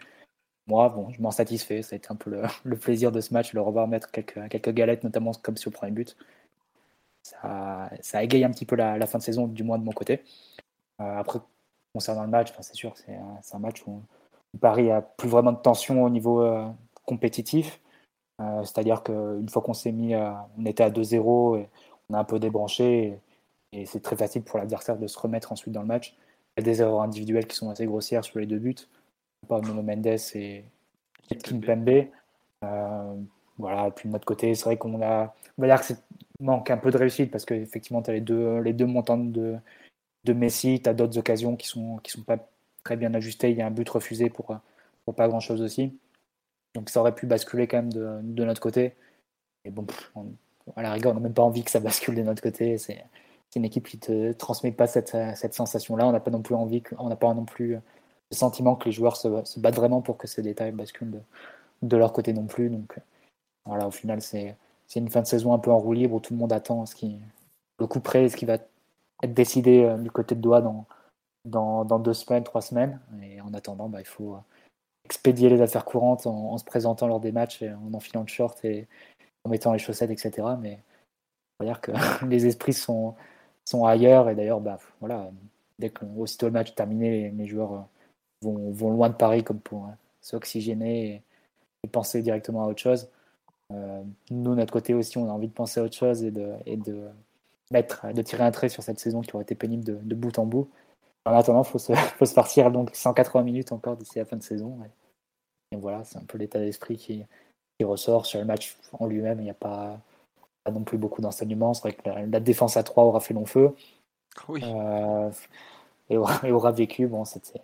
moi, 0.67 0.89
bon, 0.89 1.11
je 1.11 1.21
m'en 1.21 1.31
satisfais. 1.31 1.81
Ça 1.81 1.95
a 1.95 1.97
été 1.97 2.07
un 2.11 2.15
peu 2.15 2.41
le, 2.63 2.77
plaisir 2.77 3.11
de 3.11 3.21
ce 3.21 3.33
match, 3.33 3.53
le 3.53 3.61
revoir 3.61 3.87
mettre 3.87 4.11
quelques, 4.11 4.47
quelques 4.49 4.73
galettes, 4.73 5.03
notamment 5.03 5.31
comme 5.33 5.57
sur 5.57 5.71
le 5.71 5.75
premier 5.75 5.91
but. 5.91 6.17
Ça, 7.23 7.89
ça 8.01 8.23
égaye 8.23 8.43
un 8.43 8.51
petit 8.51 8.65
peu 8.65 8.75
la, 8.75 9.05
fin 9.07 9.17
de 9.17 9.23
saison, 9.23 9.47
du 9.47 9.63
moins 9.63 9.79
de 9.79 9.83
mon 9.83 9.91
côté. 9.91 10.23
Euh, 11.01 11.17
après, 11.17 11.39
concernant 11.93 12.23
le 12.23 12.29
match, 12.29 12.53
c'est 12.61 12.75
sûr, 12.75 12.95
c'est 12.97 13.15
un, 13.15 13.59
match 13.59 13.83
où, 13.87 14.01
Paris 14.57 14.91
a 14.91 15.01
plus 15.01 15.29
vraiment 15.29 15.51
de 15.51 15.59
tension 15.59 16.03
au 16.03 16.09
niveau 16.09 16.41
euh, 16.41 16.65
compétitif. 17.05 17.81
Euh, 18.41 18.63
c'est-à-dire 18.63 19.03
qu'une 19.03 19.47
fois 19.49 19.61
qu'on 19.61 19.73
s'est 19.73 19.91
mis, 19.91 20.13
on 20.15 20.65
était 20.65 20.83
à 20.83 20.89
2-0 20.89 21.57
et 21.59 21.69
on 22.09 22.13
a 22.13 22.19
un 22.19 22.23
peu 22.23 22.39
débranché. 22.39 23.19
Et, 23.71 23.81
et 23.81 23.85
c'est 23.85 24.01
très 24.01 24.15
facile 24.15 24.43
pour 24.43 24.59
l'adversaire 24.59 24.97
de 24.97 25.07
se 25.07 25.19
remettre 25.19 25.51
ensuite 25.51 25.73
dans 25.73 25.81
le 25.81 25.87
match. 25.87 26.15
Il 26.57 26.61
y 26.61 26.69
a 26.69 26.71
des 26.71 26.81
erreurs 26.81 27.01
individuelles 27.01 27.47
qui 27.47 27.55
sont 27.55 27.69
assez 27.69 27.85
grossières 27.85 28.23
sur 28.23 28.39
les 28.39 28.45
deux 28.45 28.59
buts 28.59 28.75
par 29.47 29.61
Nuno 29.61 29.81
Mendes 29.81 30.17
et, 30.35 30.65
Kimpembe. 31.43 32.07
Euh, 32.63 33.15
voilà, 33.57 33.87
et 33.87 33.91
puis 33.91 34.07
de 34.07 34.13
notre 34.13 34.25
côté, 34.25 34.53
c'est 34.55 34.65
vrai 34.65 34.77
qu'on 34.77 35.01
a. 35.01 35.33
On 35.57 35.61
va 35.61 35.67
dire 35.67 35.79
que 35.79 35.85
c'est 35.85 36.03
manque 36.39 36.69
un 36.69 36.77
peu 36.77 36.91
de 36.91 36.97
réussite 36.97 37.31
parce 37.31 37.45
qu'effectivement, 37.45 38.01
tu 38.01 38.09
as 38.09 38.13
les 38.13 38.21
deux, 38.21 38.59
les 38.59 38.73
deux 38.73 38.85
montants 38.85 39.17
de, 39.17 39.55
de 40.25 40.33
Messi, 40.33 40.81
tu 40.81 40.89
as 40.89 40.93
d'autres 40.93 41.17
occasions 41.17 41.55
qui 41.55 41.67
sont, 41.67 41.97
qui 41.97 42.11
sont 42.11 42.23
pas 42.23 42.37
très 42.85 42.95
bien 42.95 43.13
ajustées. 43.13 43.51
Il 43.51 43.57
y 43.57 43.61
a 43.61 43.67
un 43.67 43.71
but 43.71 43.89
refusé 43.89 44.29
pour, 44.29 44.57
pour 45.03 45.15
pas 45.15 45.27
grand 45.27 45.41
chose 45.41 45.61
aussi. 45.61 45.97
Donc 46.73 46.89
ça 46.89 47.01
aurait 47.01 47.15
pu 47.15 47.25
basculer 47.25 47.67
quand 47.67 47.77
même 47.77 47.91
de, 47.91 48.19
de 48.21 48.45
notre 48.45 48.61
côté. 48.61 48.95
Et 49.65 49.71
bon, 49.71 49.85
à 50.77 50.81
la 50.81 50.93
rigueur, 50.93 51.11
on 51.11 51.15
n'a 51.15 51.21
même 51.21 51.33
pas 51.33 51.43
envie 51.43 51.63
que 51.63 51.71
ça 51.71 51.81
bascule 51.81 52.15
de 52.15 52.21
notre 52.21 52.41
côté. 52.41 52.77
C'est 52.77 53.03
une 53.55 53.65
équipe 53.65 53.87
qui 53.87 53.97
te 53.97 54.31
transmet 54.33 54.71
pas 54.71 54.87
cette, 54.87 55.17
cette 55.35 55.53
sensation-là. 55.53 56.07
On 56.07 56.11
n'a 56.11 56.19
pas 56.19 56.31
non 56.31 56.41
plus 56.41 56.55
envie, 56.55 56.83
on 56.97 57.09
n'a 57.09 57.15
pas 57.15 57.33
non 57.33 57.45
plus 57.45 57.79
le 58.31 58.35
sentiment 58.35 58.75
que 58.75 58.85
les 58.85 58.91
joueurs 58.91 59.17
se, 59.17 59.59
battent 59.59 59.75
vraiment 59.75 60.01
pour 60.01 60.17
que 60.17 60.27
ces 60.27 60.41
détails 60.41 60.71
basculent 60.71 61.21
de, 61.81 61.97
leur 61.97 62.13
côté 62.13 62.33
non 62.33 62.45
plus. 62.45 62.69
Donc 62.69 62.97
voilà, 63.65 63.87
au 63.87 63.91
final, 63.91 64.21
c'est 64.21 64.55
une 64.95 65.09
fin 65.09 65.21
de 65.21 65.27
saison 65.27 65.53
un 65.53 65.59
peu 65.59 65.71
en 65.71 65.79
roue 65.79 65.93
libre 65.93 66.15
où 66.15 66.19
tout 66.19 66.33
le 66.33 66.39
monde 66.39 66.53
attend 66.53 66.85
ce 66.85 66.95
qui, 66.95 67.19
le 67.79 67.87
coup 67.87 67.99
près, 67.99 68.29
ce 68.29 68.35
qui 68.35 68.45
va 68.45 68.55
être 69.23 69.33
décidé 69.33 69.83
euh, 69.83 69.97
du 69.97 70.11
côté 70.11 70.35
de 70.35 70.41
Doha 70.41 70.61
dans, 71.45 71.99
deux 71.99 72.13
semaines, 72.13 72.43
trois 72.43 72.61
semaines. 72.61 72.99
Et 73.23 73.39
en 73.41 73.53
attendant, 73.53 73.89
bah, 73.89 74.01
il 74.01 74.07
faut 74.07 74.33
euh, 74.33 74.39
expédier 75.05 75.49
les 75.49 75.61
affaires 75.61 75.85
courantes 75.85 76.27
en, 76.27 76.57
se 76.57 76.65
présentant 76.65 77.07
lors 77.07 77.19
des 77.19 77.31
matchs, 77.31 77.63
en 77.63 77.93
enfilant 77.93 78.21
le 78.21 78.27
short 78.27 78.63
et 78.65 78.87
en 79.43 79.49
mettant 79.49 79.73
les 79.73 79.79
chaussettes, 79.79 80.11
etc. 80.11 80.47
Mais 80.59 80.79
on 81.59 81.65
va 81.65 81.71
dire 81.71 81.81
que 81.81 81.91
les 82.27 82.45
esprits 82.47 82.73
sont, 82.73 83.15
sont 83.65 83.85
ailleurs. 83.85 84.29
Et 84.29 84.35
d'ailleurs, 84.35 84.61
bah, 84.61 84.79
voilà, 84.99 85.29
dès 85.79 85.89
qu'aussitôt 85.89 86.47
le 86.47 86.53
match 86.53 86.71
est 86.71 86.75
terminé, 86.75 87.29
les 87.31 87.47
joueurs 87.47 87.87
euh, 88.45 88.71
vont, 88.71 88.91
loin 88.91 89.09
de 89.09 89.15
Paris 89.15 89.43
comme 89.43 89.59
pour 89.59 89.85
hein, 89.85 89.97
s'oxygéner 90.21 91.23
et, 91.83 91.87
penser 91.91 92.23
directement 92.23 92.65
à 92.65 92.67
autre 92.67 92.81
chose. 92.81 93.07
Nous, 94.31 94.55
notre 94.55 94.73
côté 94.73 94.95
aussi, 94.95 95.19
on 95.19 95.29
a 95.29 95.31
envie 95.31 95.47
de 95.47 95.53
penser 95.53 95.79
à 95.79 95.83
autre 95.83 95.95
chose 95.95 96.23
et 96.23 96.31
de, 96.31 97.07
mettre, 97.71 98.11
de 98.13 98.21
tirer 98.21 98.43
un 98.43 98.51
trait 98.51 98.69
sur 98.69 98.83
cette 98.83 98.99
saison 98.99 99.21
qui 99.21 99.35
aurait 99.35 99.43
été 99.43 99.55
pénible 99.55 99.83
de, 99.83 100.15
bout 100.15 100.37
en 100.39 100.45
bout. 100.45 100.69
En 101.25 101.33
attendant, 101.33 101.63
il 101.63 101.67
faut 101.67 101.79
se, 101.79 101.93
faut 102.17 102.25
se 102.25 102.33
partir 102.33 102.71
donc 102.71 102.95
180 102.95 103.43
minutes 103.43 103.71
encore 103.71 103.97
d'ici 103.97 104.19
la 104.19 104.25
fin 104.25 104.37
de 104.37 104.43
saison. 104.43 104.79
Et, 105.71 105.75
voilà, 105.75 106.03
c'est 106.03 106.17
un 106.17 106.23
peu 106.23 106.37
l'état 106.37 106.59
d'esprit 106.59 106.95
qui, 106.97 107.25
qui, 107.77 107.85
ressort 107.85 108.25
sur 108.25 108.39
le 108.39 108.45
match 108.45 108.77
en 108.93 109.07
lui-même. 109.07 109.39
Il 109.39 109.43
n'y 109.43 109.49
a 109.49 109.55
pas, 109.55 109.99
pas, 110.63 110.71
non 110.71 110.83
plus 110.83 110.97
beaucoup 110.97 111.21
d'enseignements. 111.21 111.73
C'est 111.73 111.81
vrai 111.81 111.93
que 111.93 112.09
la, 112.09 112.39
défense 112.39 112.77
à 112.77 112.83
3 112.83 113.03
aura 113.03 113.19
fait 113.19 113.33
long 113.33 113.45
feu. 113.45 113.75
Oui. 114.47 114.61
Euh, 114.63 115.31
et, 116.09 116.17
aura, 116.17 116.39
et, 116.47 116.51
aura, 116.51 116.71
vécu. 116.71 117.07
Bon, 117.07 117.25
c'était 117.25 117.61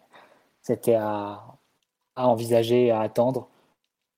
c'était 0.62 0.96
à, 0.96 1.42
envisager, 2.16 2.92
à 2.92 3.02
attendre. 3.02 3.48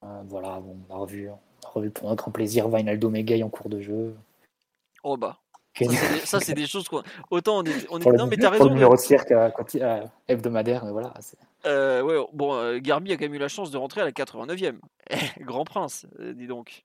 Euh, 0.03 0.23
voilà, 0.25 0.59
on 0.59 0.93
a 0.93 0.97
revu, 0.97 1.29
revu 1.65 1.91
pour 1.91 2.09
un 2.09 2.15
grand 2.15 2.31
plaisir 2.31 2.67
Vinaldo 2.67 3.09
Megay 3.09 3.43
en 3.43 3.50
cours 3.50 3.69
de 3.69 3.79
jeu. 3.79 4.15
Oh 5.03 5.17
bah. 5.17 5.42
Ça, 6.25 6.39
c'est 6.39 6.53
des, 6.53 6.68
choses 6.68 6.88
quoi. 6.88 7.03
Autant 7.32 7.60
on 7.60 7.63
est. 7.63 7.88
On 7.89 8.00
est... 8.00 8.12
non, 8.12 8.27
mais 8.27 8.38
t'as 8.38 8.50
raison. 8.50 8.65
Le 8.65 8.74
numéro 8.74 8.96
de 8.96 9.00
cirque 9.00 9.32
euh, 9.32 9.50
euh, 9.75 10.06
hebdomadaire, 10.27 10.86
mais 10.86 10.92
voilà. 10.92 11.13
ouais, 11.65 12.25
bon, 12.34 12.80
Garbi 12.80 13.12
a 13.12 13.18
quand 13.18 13.25
même 13.25 13.34
eu 13.34 13.39
la 13.39 13.48
chance 13.48 13.72
de 13.72 13.77
rentrer 13.77 14.01
à 14.01 14.06
la 14.06 14.12
89e. 14.12 14.75
Grand 15.39 15.65
prince, 15.65 16.06
dis 16.36 16.48
donc. 16.48 16.84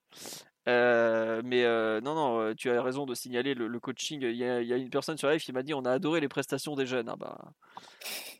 mais 0.65 1.63
non, 2.01 2.15
non, 2.15 2.53
tu 2.55 2.71
as 2.71 2.81
raison 2.81 3.05
de 3.05 3.13
signaler 3.13 3.53
le, 3.53 3.79
coaching. 3.79 4.21
Il 4.23 4.35
y, 4.35 4.43
a, 4.43 4.59
une 4.59 4.89
personne 4.89 5.17
sur 5.17 5.29
live 5.29 5.41
qui 5.41 5.53
m'a 5.53 5.63
dit 5.63 5.73
on 5.73 5.85
a 5.85 5.91
adoré 5.91 6.19
les 6.19 6.29
prestations 6.29 6.75
des 6.75 6.85
jeunes. 6.85 7.09
Ah 7.09 7.15
bah, 7.15 7.37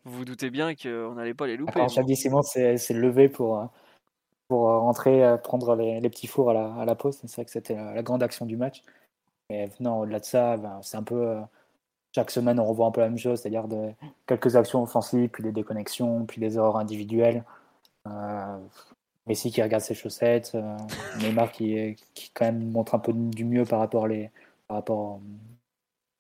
vous 0.06 0.20
vous 0.20 0.26
doutez 0.26 0.50
bien 0.50 0.74
qu'on 0.74 1.14
n'allait 1.14 1.36
pas 1.36 1.46
les 1.46 1.58
louper. 1.58 1.74
Quand 1.74 1.86
Xavi 1.86 2.16
Simon 2.16 2.42
s'est 2.42 2.76
levé 2.90 3.30
pour, 3.30 3.68
pour 4.48 4.62
rentrer, 4.62 5.36
prendre 5.44 5.76
les, 5.76 6.10
petits 6.10 6.28
fours 6.28 6.50
à 6.50 6.54
la, 6.54 6.74
à 6.74 6.86
la 6.86 6.96
pause. 6.96 7.20
C'est 7.22 7.36
vrai 7.36 7.46
que 7.46 7.52
c'était 7.52 7.76
la, 7.76 8.02
grande 8.02 8.24
action 8.24 8.48
du 8.48 8.58
match. 8.58 8.82
Mais 9.50 9.70
non, 9.80 10.00
au-delà 10.02 10.20
de 10.20 10.26
ça, 10.26 10.58
ben, 10.58 10.80
c'est 10.82 10.98
un 10.98 11.04
peu. 11.04 11.38
chaque 12.14 12.32
semaine, 12.32 12.60
on 12.60 12.66
revoit 12.66 12.88
un 12.88 12.92
peu 12.92 13.02
la 13.02 13.10
même 13.10 13.18
chose, 13.18 13.42
c'est-à-dire 13.42 13.66
quelques 14.28 14.56
actions 14.56 14.84
offensives, 14.84 15.30
puis 15.30 15.44
des 15.44 15.52
déconnexions, 15.52 16.26
puis 16.26 16.40
des 16.40 16.58
erreurs 16.58 16.78
individuelles. 16.78 17.44
Messi 19.30 19.52
qui 19.52 19.62
regarde 19.62 19.84
ses 19.84 19.94
chaussettes, 19.94 20.54
euh, 20.56 20.76
Neymar 21.20 21.52
qui, 21.52 21.96
qui 22.16 22.32
quand 22.34 22.46
même 22.46 22.72
montre 22.72 22.96
un 22.96 23.00
peu 23.00 23.14
du 23.14 23.46
mieux 23.46 23.64
par 23.64 23.78
rapport, 23.78 24.08
les, 24.08 24.32
par 24.68 24.78
rapport 24.78 25.22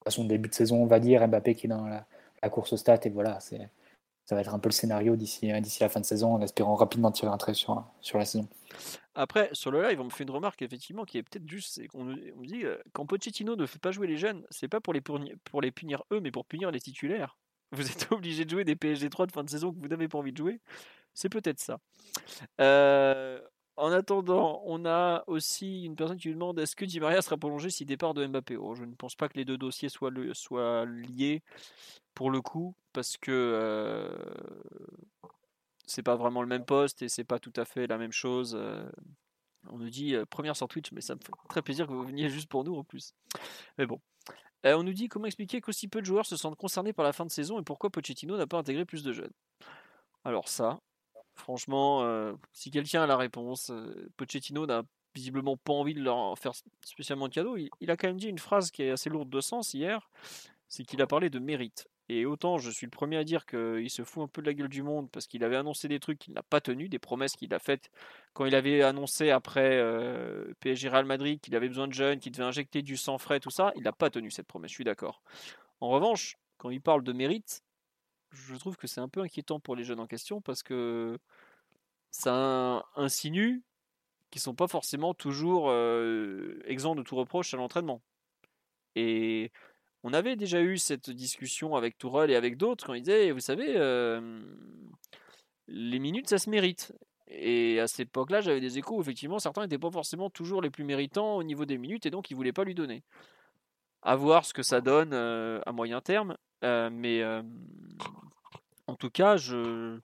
à 0.06 0.12
son 0.12 0.26
début 0.26 0.48
de 0.48 0.54
saison, 0.54 0.84
on 0.84 0.86
va 0.86 1.00
dire, 1.00 1.28
Mbappé 1.28 1.56
qui 1.56 1.66
est 1.66 1.70
dans 1.70 1.88
la, 1.88 2.50
course 2.50 2.74
au 2.74 2.78
stade, 2.78 3.04
et 3.08 3.10
voilà, 3.10 3.40
c'est, 3.40 3.68
ça 4.30 4.36
va 4.36 4.42
être 4.42 4.54
un 4.54 4.60
peu 4.60 4.70
le 4.70 4.74
scénario 4.74 5.16
d'ici, 5.16 5.52
d'ici 5.60 5.82
la 5.82 5.90
fin 5.90 6.00
de 6.00 6.06
saison, 6.06 6.36
en 6.36 6.42
espérant 6.42 6.76
rapidement 6.76 7.12
tirer 7.12 7.32
un 7.32 7.38
trait 7.40 7.56
sur, 7.56 7.84
sur 8.00 8.20
la 8.20 8.26
saison. 8.26 8.48
Après, 9.16 9.50
sur 9.54 9.72
le 9.72 9.82
live, 9.82 10.00
on 10.00 10.04
me 10.04 10.12
fait 10.12 10.24
une 10.24 10.30
remarque 10.30 10.62
effectivement 10.62 11.04
qui 11.04 11.18
est 11.18 11.24
peut-être 11.24 11.50
juste, 11.50 11.74
c'est 11.74 11.88
qu'on 11.88 12.04
me 12.04 12.46
dit 12.46 12.64
euh, 12.64 12.78
quand 12.94 13.08
Pochettino 13.08 13.56
ne 13.56 13.66
fait 13.66 13.80
pas 13.80 13.90
jouer 13.90 14.06
les 14.06 14.18
jeunes, 14.18 14.46
c'est 14.52 14.68
pas 14.68 14.82
pour 14.82 14.94
les, 14.94 15.02
punir, 15.02 15.36
pour 15.46 15.62
les 15.62 15.72
punir 15.72 16.04
eux, 16.12 16.20
mais 16.20 16.30
pour 16.30 16.46
punir 16.46 16.70
les 16.70 16.80
titulaires. 16.80 17.40
Vous 17.72 17.90
êtes 17.90 18.12
obligé 18.12 18.46
de 18.46 18.52
jouer 18.52 18.64
des 18.64 18.76
PSG 18.76 19.10
3 19.10 19.26
de 19.26 19.32
fin 19.32 19.44
de 19.44 19.50
saison 19.50 19.74
que 19.74 19.80
vous 19.80 19.88
n'avez 19.88 20.08
pas 20.08 20.20
envie 20.20 20.32
de 20.32 20.38
jouer. 20.38 20.62
C'est 21.16 21.30
peut-être 21.30 21.60
ça. 21.60 21.80
Euh, 22.62 23.42
en 23.80 23.92
attendant, 23.92 24.62
on 24.66 24.86
a 24.86 25.24
aussi 25.28 25.86
une 25.86 25.96
personne 25.96 26.18
qui 26.18 26.28
nous 26.28 26.34
demande 26.34 26.60
est-ce 26.60 26.76
que 26.76 26.86
Di 26.86 27.00
Maria 27.00 27.22
sera 27.22 27.38
prolongé 27.38 27.70
si 27.70 27.86
départ 27.86 28.14
de 28.14 28.26
Mbappé? 28.26 28.58
Oh, 28.58 28.76
Je 28.76 28.84
ne 28.84 28.94
pense 28.94 29.16
pas 29.16 29.30
que 29.30 29.38
les 29.38 29.46
deux 29.46 29.58
dossiers 29.58 29.90
soient, 29.90 30.12
liés 30.86 31.42
pour 32.14 32.30
le 32.30 32.42
coup, 32.42 32.76
parce 32.92 33.16
que 33.18 33.32
euh, 33.32 34.10
c'est 35.86 36.04
pas 36.04 36.18
vraiment 36.18 36.42
le 36.42 36.48
même 36.48 36.66
poste 36.66 37.02
et 37.02 37.10
c'est 37.10 37.24
pas 37.24 37.40
tout 37.40 37.54
à 37.56 37.64
fait 37.64 37.88
la 37.88 37.98
même 37.98 38.12
chose. 38.12 38.56
Euh. 38.60 38.90
on 39.70 39.78
nous 39.78 39.90
dit 39.90 40.16
première 40.30 40.58
sur 40.58 40.68
Twitch, 40.68 40.92
mais 40.92 41.02
ça 41.02 41.16
me 41.16 41.20
fait 41.22 41.32
très 41.48 41.62
plaisir 41.62 41.88
que 41.88 41.94
vous 41.94 42.04
veniez 42.04 42.30
juste 42.30 42.50
pour 42.50 42.66
nous 42.66 42.76
en 42.76 42.84
plus. 42.84 43.14
Mais 43.78 43.86
bon. 43.86 44.02
on 44.66 44.84
nous 44.84 44.94
dit 44.94 45.08
comment 45.08 45.28
expliquer 45.28 45.62
qu'aussi 45.62 45.88
peu 45.88 46.02
de 46.02 46.06
joueurs 46.06 46.26
se 46.26 46.36
sentent 46.36 46.58
concernés 46.58 46.92
par 46.92 47.06
la 47.06 47.14
fin 47.14 47.26
de 47.26 47.32
saison 47.32 47.60
et 47.60 47.64
pourquoi 47.64 47.90
Pochettino 47.90 48.36
n'a 48.36 48.48
pas 48.48 48.58
intégré 48.58 48.84
plus 48.84 49.04
de 49.04 49.14
jeunes? 49.14 49.34
Alors 50.26 50.50
ça, 50.50 50.82
Franchement, 51.39 52.03
euh, 52.03 52.34
si 52.51 52.69
quelqu'un 52.69 53.03
a 53.03 53.08
la 53.08 53.17
réponse, 53.17 53.69
euh, 53.72 54.12
Pochettino 54.17 54.65
n'a 54.65 54.84
visiblement 55.15 55.58
pas 55.58 55.74
envie 55.74 55.93
de 55.93 56.01
leur 56.01 56.38
faire 56.38 56.51
spécialement 56.81 57.27
de 57.27 57.34
cadeau. 57.34 57.58
Il, 57.58 57.91
a 57.91 57.98
quand 57.98 58.08
même 58.08 58.19
dit 58.19 58.27
une 58.27 58.39
phrase 58.39 58.72
qui 58.72 58.84
est 58.84 58.91
assez 58.91 59.10
lourde 59.10 59.29
de 59.29 59.41
sens 59.41 59.74
hier, 59.74 60.10
c'est 60.67 60.84
qu'il 60.84 61.01
a 61.01 61.08
parlé 61.08 61.29
de 61.29 61.39
mérite. 61.39 61.88
Et 62.10 62.25
autant 62.25 62.58
je 62.58 62.69
suis 62.69 62.86
le 62.86 62.91
premier 62.91 63.17
à 63.17 63.24
dire 63.24 63.46
qu'il 63.46 63.89
se 63.89 64.03
fout 64.03 64.24
un 64.24 64.27
peu 64.27 64.41
de 64.41 64.48
la 64.48 64.53
gueule 64.53 64.69
du 64.69 64.84
monde 64.84 65.10
parce 65.12 65.27
qu'il 65.27 65.43
avait 65.43 65.55
annoncé 65.55 65.88
des 65.88 66.00
trucs 66.00 66.19
qu'il 66.19 66.34
n'a 66.34 66.43
pas 66.43 66.60
tenus, 66.60 66.89
des 66.89 67.00
promesses 67.00 67.36
qu'il 67.36 67.53
a 67.53 67.60
faites 67.60 67.89
quand 68.34 68.46
il 68.46 68.55
avait 68.55 68.81
annoncé 68.81 69.29
après 69.29 69.77
euh, 69.77 70.53
PSG 70.60 70.89
Real 70.89 71.05
Madrid 71.05 71.39
qu'il 71.39 71.55
avait 71.55 71.67
besoin 71.69 71.88
de 71.88 71.93
jeunes, 71.93 72.19
qu'il 72.19 72.31
devait 72.31 72.43
injecter 72.43 72.81
du 72.81 72.98
sang 72.98 73.17
frais, 73.17 73.39
tout 73.39 73.51
ça, 73.51 73.72
il 73.75 73.84
n'a 73.84 73.93
pas 73.93 74.10
tenu 74.10 74.29
cette 74.29 74.48
promesse, 74.48 74.72
je 74.72 74.75
suis 74.75 74.84
d'accord. 74.84 75.22
En 75.79 75.89
revanche, 75.89 76.38
quand 76.58 76.69
il 76.69 76.81
parle 76.81 77.03
de 77.03 77.13
mérite, 77.13 77.63
je 78.32 78.56
trouve 78.56 78.78
que 78.78 78.88
c'est 78.88 79.02
un 79.02 79.10
peu 79.10 79.22
inquiétant 79.22 79.60
pour 79.60 79.76
les 79.76 79.84
jeunes 79.84 80.00
en 80.00 80.08
question 80.08 80.42
parce 80.42 80.64
que 80.64 81.18
ça 82.12 82.86
insinue 82.96 83.64
qu'ils 84.32 84.42
sont 84.42 84.56
pas 84.56 84.68
forcément 84.68 85.14
toujours 85.14 85.70
euh, 85.70 86.62
exempts 86.66 86.96
de 86.96 87.04
tout 87.04 87.16
reproche 87.16 87.54
à 87.54 87.58
l'entraînement. 87.58 88.02
Et 88.96 89.52
on 90.04 90.14
avait 90.14 90.36
déjà 90.36 90.62
eu 90.62 90.78
cette 90.78 91.10
discussion 91.10 91.76
avec 91.76 91.98
Tourelle 91.98 92.32
et 92.32 92.36
avec 92.36 92.58
d'autres 92.58 92.86
quand 92.86 92.94
ils 92.94 93.02
disaient, 93.02 93.32
vous 93.32 93.40
savez, 93.40 93.74
les 95.68 96.00
minutes, 96.00 96.30
ça 96.30 96.38
se 96.38 96.50
mérite. 96.50 96.94
Et 97.28 97.80
à 97.80 97.88
cette 97.88 98.02
époque-là, 98.02 98.42
j'avais 98.42 98.60
des 98.62 98.78
échos 98.80 98.98
où 98.98 99.02
effectivement 99.02 99.40
certains 99.40 99.62
n'étaient 99.62 99.78
pas 99.78 99.92
forcément 99.92 100.30
toujours 100.30 100.62
les 100.62 100.70
plus 100.72 100.84
méritants 100.84 101.36
au 101.38 101.44
niveau 101.44 101.66
des 101.66 101.78
minutes 101.78 102.06
et 102.06 102.10
donc 102.12 102.32
ils 102.32 102.36
voulaient 102.36 102.54
pas 102.54 102.64
lui 102.64 102.76
donner. 102.76 103.04
à 104.02 104.16
voir 104.16 104.46
ce 104.46 104.54
que 104.54 104.64
ça 104.64 104.82
donne 104.82 105.14
à 105.14 105.72
moyen 105.72 106.02
terme. 106.02 106.38
Mais 106.62 107.24
en 108.88 108.96
tout 108.96 109.10
cas, 109.10 109.38
je, 109.38 110.00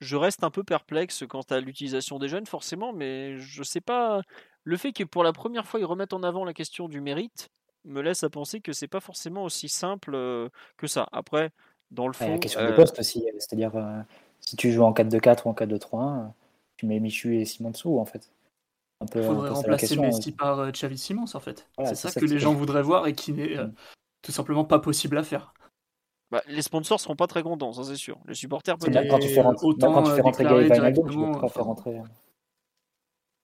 je 0.00 0.16
reste 0.16 0.44
un 0.44 0.50
peu 0.50 0.64
perplexe 0.64 1.24
quant 1.28 1.42
à 1.50 1.60
l'utilisation 1.60 2.18
des 2.18 2.28
jeunes, 2.28 2.46
forcément, 2.46 2.92
mais 2.92 3.38
je 3.38 3.62
sais 3.62 3.80
pas. 3.80 4.22
Le 4.64 4.76
fait 4.76 4.92
que 4.92 5.04
pour 5.04 5.22
la 5.22 5.32
première 5.32 5.66
fois 5.66 5.78
ils 5.78 5.86
remettent 5.86 6.12
en 6.12 6.22
avant 6.22 6.44
la 6.44 6.52
question 6.52 6.88
du 6.88 7.00
mérite 7.00 7.50
me 7.84 8.00
laisse 8.00 8.24
à 8.24 8.30
penser 8.30 8.60
que 8.60 8.72
c'est 8.72 8.88
pas 8.88 9.00
forcément 9.00 9.44
aussi 9.44 9.68
simple 9.68 10.12
que 10.76 10.86
ça. 10.86 11.08
Après, 11.12 11.50
dans 11.90 12.08
le 12.08 12.12
fond. 12.12 12.28
la 12.28 12.38
question 12.38 12.66
du 12.66 12.74
poste 12.74 12.98
aussi, 12.98 13.24
c'est-à-dire 13.38 13.72
si 14.40 14.56
tu 14.56 14.72
joues 14.72 14.82
en 14.82 14.92
4-2-4 14.92 15.42
ou 15.44 15.50
en 15.50 15.54
4-2-3-1, 15.54 16.32
tu 16.76 16.86
mets 16.86 17.00
Michu 17.00 17.40
et 17.40 17.44
Simon 17.44 17.70
dessous 17.70 17.98
en 17.98 18.04
fait. 18.04 18.30
Il 19.14 19.22
faudrait 19.22 19.50
remplacer 19.50 19.96
Messi 19.96 20.32
par 20.32 20.70
Xavi 20.72 20.96
Simons 20.96 21.26
en 21.34 21.40
fait. 21.40 21.68
c'est 21.84 21.94
ça, 21.94 22.10
que 22.10 22.24
les 22.24 22.38
gens 22.38 22.54
voudraient 22.54 22.82
voir 22.82 23.06
et 23.06 23.12
qui 23.12 23.32
n'est 23.32 23.56
mmh. 23.56 23.72
Tout 24.26 24.32
simplement 24.32 24.64
pas 24.64 24.80
possible 24.80 25.16
à 25.18 25.22
faire. 25.22 25.54
Bah, 26.32 26.42
les 26.48 26.62
sponsors 26.62 26.98
seront 26.98 27.14
pas 27.14 27.28
très 27.28 27.44
contents, 27.44 27.72
ça 27.72 27.84
c'est 27.84 27.94
sûr. 27.94 28.18
Les 28.26 28.34
supporters 28.34 28.76
peut-être. 28.76 29.08
Quand 29.08 29.20
tu 29.20 29.28
fais 29.28 29.40
rentrer, 29.40 29.68
quand 29.80 30.02
tu 30.02 30.10
fais 30.10 30.20
rentrer 30.20 30.44
Gaël 30.44 30.64
Wijnaldum, 30.64 31.08
tu 31.08 31.16
peux 31.16 31.40
pas 31.40 31.48
faire 31.48 31.64
rentrer. 31.64 32.02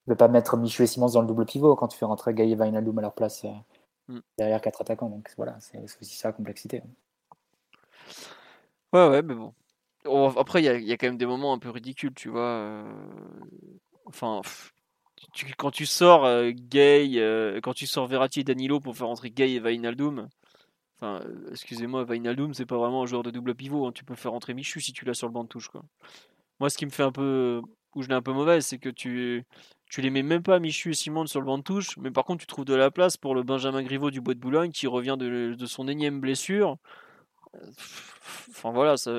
Peux 0.06 0.16
pas 0.16 0.26
mettre 0.26 0.56
Michu 0.56 0.82
et 0.82 0.88
Simons 0.88 1.10
dans 1.10 1.20
le 1.20 1.28
double 1.28 1.46
pivot 1.46 1.76
quand 1.76 1.86
tu 1.86 1.96
fais 1.96 2.04
rentrer 2.04 2.34
Gaël 2.34 2.60
Wijnaldum 2.60 2.98
à 2.98 3.02
leur 3.02 3.14
place 3.14 3.44
euh, 3.44 4.14
mm. 4.14 4.20
derrière 4.38 4.60
quatre 4.60 4.80
attaquants. 4.80 5.08
Donc 5.08 5.30
voilà, 5.36 5.56
c'est 5.60 5.78
aussi 5.78 6.16
ça 6.16 6.30
la 6.30 6.32
complexité. 6.32 6.82
Ouais, 8.92 9.08
ouais, 9.08 9.22
mais 9.22 9.36
bon. 9.36 9.54
Après, 10.36 10.64
il 10.64 10.82
y, 10.82 10.86
y, 10.86 10.92
a 10.92 10.96
quand 10.96 11.06
même 11.06 11.16
des 11.16 11.26
moments 11.26 11.52
un 11.52 11.60
peu 11.60 11.70
ridicules, 11.70 12.14
tu 12.14 12.28
vois. 12.28 12.40
Euh, 12.40 12.92
enfin, 14.06 14.40
quand 15.56 15.70
tu 15.70 15.86
sors 15.86 16.24
euh, 16.24 16.50
Gay, 16.52 17.60
quand 17.62 17.74
tu 17.74 17.86
sors 17.86 18.08
Verratti 18.08 18.40
et 18.40 18.44
Danilo 18.44 18.80
pour 18.80 18.96
faire 18.96 19.06
rentrer 19.06 19.30
Gay 19.30 19.52
et 19.52 19.60
Wijnaldum, 19.60 20.28
Euh, 21.02 21.20
excusez-moi, 21.50 22.04
Vainaldum, 22.04 22.54
c'est 22.54 22.66
pas 22.66 22.78
vraiment 22.78 23.02
un 23.02 23.06
joueur 23.06 23.22
de 23.22 23.30
double 23.30 23.54
pivot. 23.54 23.86
Hein. 23.86 23.92
Tu 23.92 24.04
peux 24.04 24.14
faire 24.14 24.32
rentrer 24.32 24.54
Michu 24.54 24.80
si 24.80 24.92
tu 24.92 25.04
l'as 25.04 25.14
sur 25.14 25.26
le 25.26 25.32
banc 25.32 25.44
de 25.44 25.48
touche. 25.48 25.68
Quoi. 25.68 25.82
Moi, 26.60 26.70
ce 26.70 26.78
qui 26.78 26.86
me 26.86 26.90
fait 26.90 27.02
un 27.02 27.12
peu. 27.12 27.62
où 27.94 28.02
je 28.02 28.08
l'ai 28.08 28.14
un 28.14 28.22
peu 28.22 28.32
mauvaise, 28.32 28.66
c'est 28.66 28.78
que 28.78 28.88
tu. 28.88 29.44
Tu 29.90 30.00
les 30.00 30.10
mets 30.10 30.22
même 30.22 30.42
pas 30.42 30.58
Michu 30.58 30.90
et 30.90 30.94
Simon 30.94 31.26
sur 31.26 31.40
le 31.40 31.46
banc 31.46 31.58
de 31.58 31.62
touche, 31.62 31.98
mais 31.98 32.10
par 32.10 32.24
contre, 32.24 32.40
tu 32.40 32.46
trouves 32.46 32.64
de 32.64 32.74
la 32.74 32.90
place 32.90 33.18
pour 33.18 33.34
le 33.34 33.42
Benjamin 33.42 33.82
Griveaux 33.82 34.10
du 34.10 34.22
Bois 34.22 34.32
de 34.32 34.38
Boulogne 34.38 34.70
qui 34.70 34.86
revient 34.86 35.16
de, 35.18 35.66
son 35.66 35.86
énième 35.86 36.18
blessure. 36.18 36.78
Enfin 38.48 38.70
voilà, 38.72 38.96
ça, 38.96 39.12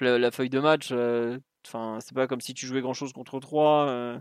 la, 0.00 0.30
feuille 0.30 0.50
de 0.50 0.60
match, 0.60 0.90
euh, 0.92 1.38
c'est 1.64 2.14
pas 2.14 2.26
comme 2.28 2.40
si 2.40 2.54
tu 2.54 2.66
jouais 2.66 2.80
grand 2.80 2.94
chose 2.94 3.12
contre 3.12 3.40
3. 3.40 3.88
Euh, 3.88 4.20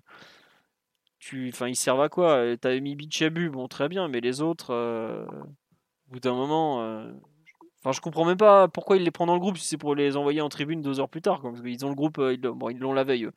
tu, 1.20 1.50
enfin, 1.54 1.68
ils 1.68 1.76
servent 1.76 2.02
à 2.02 2.10
quoi? 2.10 2.58
T'as 2.58 2.80
mis 2.80 2.96
Bichabu, 2.96 3.50
bon, 3.50 3.68
très 3.68 3.90
bien, 3.90 4.08
mais 4.08 4.20
les 4.22 4.42
autres, 4.42 4.74
au 6.08 6.14
bout 6.14 6.20
d'un 6.20 6.34
moment, 6.34 6.82
euh, 6.82 7.12
enfin, 7.80 7.92
je 7.92 8.02
comprends 8.02 8.26
même 8.26 8.38
pas 8.38 8.68
pourquoi 8.68 8.98
il 8.98 9.04
les 9.04 9.12
prend 9.12 9.26
dans 9.26 9.34
le 9.34 9.40
groupe 9.40 9.58
si 9.58 9.66
c'est 9.66 9.78
pour 9.78 9.96
les 9.96 10.16
envoyer 10.16 10.42
en 10.42 10.50
tribune 10.50 10.82
deux 10.82 11.00
heures 11.00 11.10
plus 11.10 11.22
tard. 11.22 11.42
Parce 11.42 11.62
qu'ils 11.62 11.86
ont 11.86 11.90
le 11.90 11.96
groupe, 11.96 12.18
euh, 12.20 12.34
ils, 12.34 12.42
bon, 12.42 12.70
l'ont 12.78 12.94
la 12.94 13.04
veille, 13.04 13.30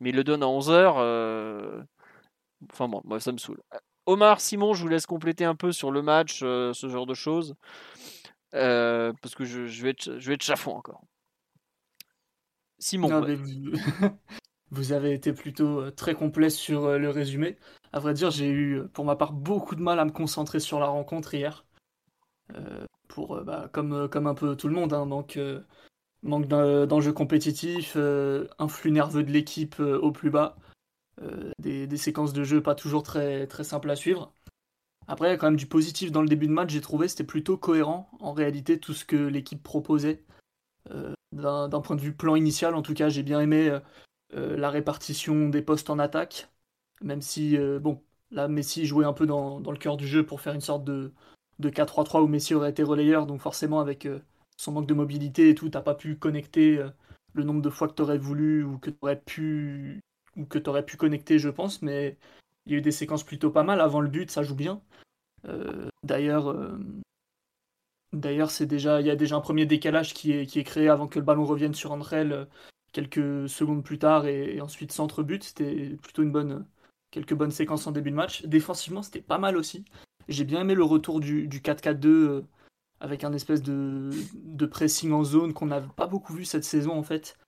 mais 0.00 0.10
ils 0.10 0.16
le 0.16 0.24
donnent 0.24 0.42
à 0.42 0.48
11 0.48 0.70
heures. 0.70 0.96
Euh, 0.98 1.82
enfin 2.72 2.88
bon, 2.88 3.02
moi, 3.04 3.20
ça 3.20 3.32
me 3.32 3.38
saoule. 3.38 3.62
Omar, 4.06 4.40
Simon, 4.40 4.74
je 4.74 4.82
vous 4.82 4.88
laisse 4.88 5.06
compléter 5.06 5.44
un 5.44 5.54
peu 5.54 5.72
sur 5.72 5.90
le 5.90 6.02
match, 6.02 6.40
ce 6.40 6.88
genre 6.90 7.06
de 7.06 7.14
choses. 7.14 7.54
parce 8.52 9.34
que 9.34 9.44
je, 9.44 9.82
vais 9.82 9.90
être, 9.90 10.18
je 10.18 10.28
vais 10.28 10.34
être 10.34 10.42
chafouin 10.42 10.74
encore. 10.74 11.02
Simon. 12.78 13.08
vous... 14.70 14.92
avez 14.92 15.12
été 15.12 15.32
plutôt 15.32 15.90
très 15.90 16.14
complet 16.14 16.50
sur 16.50 16.98
le 16.98 17.08
résumé. 17.08 17.56
À 17.92 17.98
vrai 17.98 18.12
dire, 18.12 18.30
j'ai 18.30 18.50
eu 18.50 18.82
pour 18.92 19.06
ma 19.06 19.16
part 19.16 19.32
beaucoup 19.32 19.74
de 19.74 19.80
mal 19.80 19.98
à 19.98 20.04
me 20.04 20.10
concentrer 20.10 20.60
sur 20.60 20.80
la 20.80 20.86
rencontre 20.86 21.32
hier. 21.32 21.63
Euh, 22.56 22.86
pour, 23.08 23.36
euh, 23.36 23.44
bah, 23.44 23.68
comme, 23.72 23.92
euh, 23.92 24.08
comme 24.08 24.26
un 24.26 24.34
peu 24.34 24.56
tout 24.56 24.68
le 24.68 24.74
monde, 24.74 24.92
hein, 24.92 25.04
manque, 25.04 25.38
manque 26.22 26.46
d'enjeux 26.46 27.12
compétitifs, 27.12 27.96
un 27.96 28.68
flux 28.68 28.90
nerveux 28.90 29.22
de 29.22 29.30
l'équipe 29.30 29.78
au 29.80 30.12
plus 30.12 30.30
bas, 30.30 30.56
des, 31.58 31.96
séquences 31.96 32.32
de 32.32 32.44
jeu 32.44 32.62
pas 32.62 32.74
toujours 32.74 33.02
très, 33.02 33.46
très 33.46 33.64
simples 33.64 33.90
à 33.90 33.96
suivre. 33.96 34.32
Après, 35.06 35.28
il 35.28 35.30
y 35.32 35.34
a 35.34 35.36
quand 35.36 35.46
même 35.46 35.56
du 35.56 35.66
positif 35.66 36.10
dans 36.12 36.22
le 36.22 36.28
début 36.28 36.46
de 36.46 36.52
match, 36.52 36.70
j'ai 36.70 36.80
trouvé 36.80 37.08
c'était 37.08 37.24
plutôt 37.24 37.58
cohérent 37.58 38.08
en 38.20 38.32
réalité 38.32 38.80
tout 38.80 38.94
ce 38.94 39.04
que 39.04 39.16
l'équipe 39.16 39.62
proposait. 39.62 40.24
D'un 41.32 41.80
point 41.80 41.96
de 41.96 42.00
vue 42.00 42.14
plan 42.14 42.36
initial, 42.36 42.74
en 42.74 42.82
tout 42.82 42.94
cas, 42.94 43.10
j'ai 43.10 43.22
bien 43.22 43.40
aimé 43.40 43.78
la 44.32 44.70
répartition 44.70 45.50
des 45.50 45.62
postes 45.62 45.90
en 45.90 45.98
attaque, 45.98 46.48
même 47.02 47.20
si, 47.20 47.58
bon, 47.80 48.02
là, 48.30 48.48
Messi 48.48 48.86
jouait 48.86 49.04
un 49.04 49.12
peu 49.12 49.26
dans, 49.26 49.58
le 49.60 49.76
cœur 49.76 49.98
du 49.98 50.06
jeu 50.06 50.24
pour 50.24 50.40
faire 50.40 50.54
une 50.54 50.62
sorte 50.62 50.84
de, 50.84 51.12
de 51.58 51.68
4-3-3 51.68 52.22
où 52.22 52.26
Messi 52.26 52.54
aurait 52.54 52.70
été 52.70 52.82
relayeur, 52.82 53.26
donc 53.26 53.40
forcément 53.40 53.80
avec 53.80 54.06
euh, 54.06 54.20
son 54.56 54.72
manque 54.72 54.86
de 54.86 54.94
mobilité 54.94 55.50
et 55.50 55.54
tout, 55.54 55.68
t'as 55.68 55.82
pas 55.82 55.94
pu 55.94 56.16
connecter 56.16 56.78
euh, 56.78 56.90
le 57.32 57.44
nombre 57.44 57.62
de 57.62 57.70
fois 57.70 57.88
que 57.88 57.94
t'aurais 57.94 58.18
voulu 58.18 58.64
ou 58.64 58.78
que 58.78 58.90
t'aurais 58.90 59.20
pu 59.20 60.00
ou 60.36 60.44
que 60.46 60.58
t'aurais 60.58 60.84
pu 60.84 60.96
connecter, 60.96 61.38
je 61.38 61.48
pense, 61.48 61.82
mais 61.82 62.16
il 62.66 62.72
y 62.72 62.74
a 62.74 62.78
eu 62.78 62.82
des 62.82 62.92
séquences 62.92 63.22
plutôt 63.22 63.50
pas 63.50 63.62
mal. 63.62 63.80
Avant 63.80 64.00
le 64.00 64.08
but, 64.08 64.30
ça 64.30 64.42
joue 64.42 64.56
bien. 64.56 64.82
Euh, 65.46 65.88
d'ailleurs, 66.02 66.56
d'ailleurs, 68.12 68.50
c'est 68.50 68.66
déjà, 68.66 69.00
il 69.00 69.06
y 69.06 69.10
a 69.10 69.16
déjà 69.16 69.36
un 69.36 69.40
premier 69.40 69.66
décalage 69.66 70.12
qui 70.14 70.32
est, 70.32 70.46
qui 70.46 70.58
est 70.58 70.64
créé 70.64 70.88
avant 70.88 71.06
que 71.06 71.18
le 71.18 71.24
ballon 71.24 71.44
revienne 71.44 71.74
sur 71.74 71.92
Andrel 71.92 72.48
quelques 72.92 73.48
secondes 73.48 73.84
plus 73.84 73.98
tard 73.98 74.26
et, 74.26 74.56
et 74.56 74.60
ensuite 74.60 74.92
centre 74.92 75.22
but. 75.22 75.44
C'était 75.44 75.96
plutôt 76.02 76.22
une 76.22 76.32
bonne, 76.32 76.66
quelques 77.10 77.34
bonnes 77.34 77.52
séquences 77.52 77.86
en 77.86 77.92
début 77.92 78.10
de 78.10 78.16
match. 78.16 78.44
Défensivement, 78.44 79.02
c'était 79.02 79.20
pas 79.20 79.38
mal 79.38 79.56
aussi. 79.56 79.84
J'ai 80.28 80.44
bien 80.44 80.60
aimé 80.62 80.74
le 80.74 80.84
retour 80.84 81.20
du, 81.20 81.48
4-4-2 81.48 82.06
euh, 82.06 82.42
avec 83.00 83.24
un 83.24 83.32
espèce 83.32 83.62
de, 83.62 84.10
pressing 84.70 85.12
en 85.12 85.24
zone 85.24 85.52
qu'on 85.52 85.66
n'a 85.66 85.80
pas 85.80 86.06
beaucoup 86.06 86.32
vu 86.32 86.44
cette 86.44 86.64
saison 86.64 86.96
en 86.96 87.02
fait, 87.02 87.38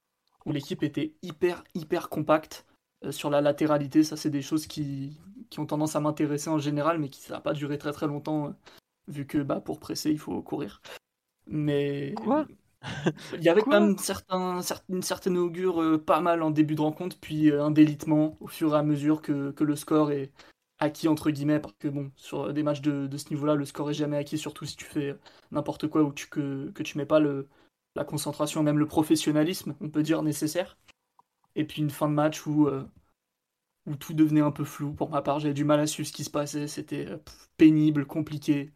où 0.44 0.52
l'équipe 0.52 0.82
était 0.82 1.14
hyper 1.22 1.64
hyper 1.74 2.08
compacte 2.08 2.66
euh, 3.04 3.12
sur 3.12 3.30
la 3.30 3.40
latéralité. 3.40 4.04
Ça, 4.04 4.16
c'est 4.16 4.30
des 4.30 4.42
choses 4.42 4.66
qui, 4.66 5.18
ont 5.58 5.66
tendance 5.66 5.96
à 5.96 6.00
m'intéresser 6.00 6.50
en 6.50 6.58
général, 6.58 6.98
mais 6.98 7.08
qui 7.08 7.20
ça 7.20 7.34
n'a 7.34 7.40
pas 7.40 7.54
duré 7.54 7.78
très 7.78 7.92
très 7.92 8.06
longtemps, 8.06 8.48
euh, 8.48 8.50
vu 9.08 9.26
que 9.26 9.38
bah, 9.38 9.60
pour 9.60 9.80
presser, 9.80 10.10
il 10.10 10.18
faut 10.18 10.42
courir. 10.42 10.82
Mais. 11.46 12.14
Quoi? 12.16 12.46
il 13.32 13.42
y 13.42 13.48
avait 13.48 13.62
quand 13.62 13.70
même 13.70 13.98
certains, 13.98 14.60
une 14.90 15.02
certaine 15.02 15.38
augure 15.38 16.00
pas 16.04 16.20
mal 16.20 16.42
en 16.42 16.50
début 16.50 16.74
de 16.74 16.82
rencontre, 16.82 17.16
puis 17.18 17.50
un 17.50 17.70
délitement 17.70 18.36
au 18.38 18.46
fur 18.46 18.74
et 18.74 18.78
à 18.78 18.82
mesure 18.82 19.22
que, 19.22 19.50
que 19.52 19.64
le 19.64 19.74
score 19.74 20.12
est, 20.12 20.30
acquis 20.78 21.08
entre 21.08 21.30
guillemets 21.30 21.60
parce 21.60 21.74
que 21.78 21.88
bon 21.88 22.10
sur 22.16 22.52
des 22.52 22.62
matchs 22.62 22.82
de, 22.82 23.16
ce 23.16 23.30
niveau-là 23.30 23.54
le 23.54 23.64
score 23.64 23.90
est 23.90 23.94
jamais 23.94 24.16
acquis 24.16 24.38
surtout 24.38 24.66
si 24.66 24.76
tu 24.76 24.84
fais 24.84 25.16
n'importe 25.50 25.88
quoi 25.88 26.02
ou 26.02 26.12
que, 26.12 26.70
que 26.70 26.82
tu 26.82 26.98
mets 26.98 27.06
pas 27.06 27.20
le, 27.20 27.48
la 27.96 28.04
concentration 28.04 28.62
même 28.62 28.78
le 28.78 28.86
professionnalisme 28.86 29.74
on 29.80 29.88
peut 29.88 30.02
dire 30.02 30.22
nécessaire. 30.22 30.78
Et 31.56 31.64
puis 31.64 31.82
une 31.82 31.90
fin 31.90 32.08
de 32.08 32.14
match 32.14 32.46
où 32.46 32.68
euh, 32.68 32.84
où 33.86 33.96
tout 33.96 34.14
devenait 34.14 34.40
un 34.42 34.52
peu 34.52 34.64
flou. 34.64 34.92
Pour 34.92 35.10
ma 35.10 35.22
part 35.22 35.40
j'avais 35.40 35.54
du 35.54 35.64
mal 35.64 35.80
à 35.80 35.86
suivre 35.86 36.08
ce 36.08 36.12
qui 36.12 36.24
se 36.24 36.30
passait. 36.30 36.68
C'était 36.68 37.06
euh, 37.08 37.18
pénible 37.56 38.06
compliqué. 38.06 38.72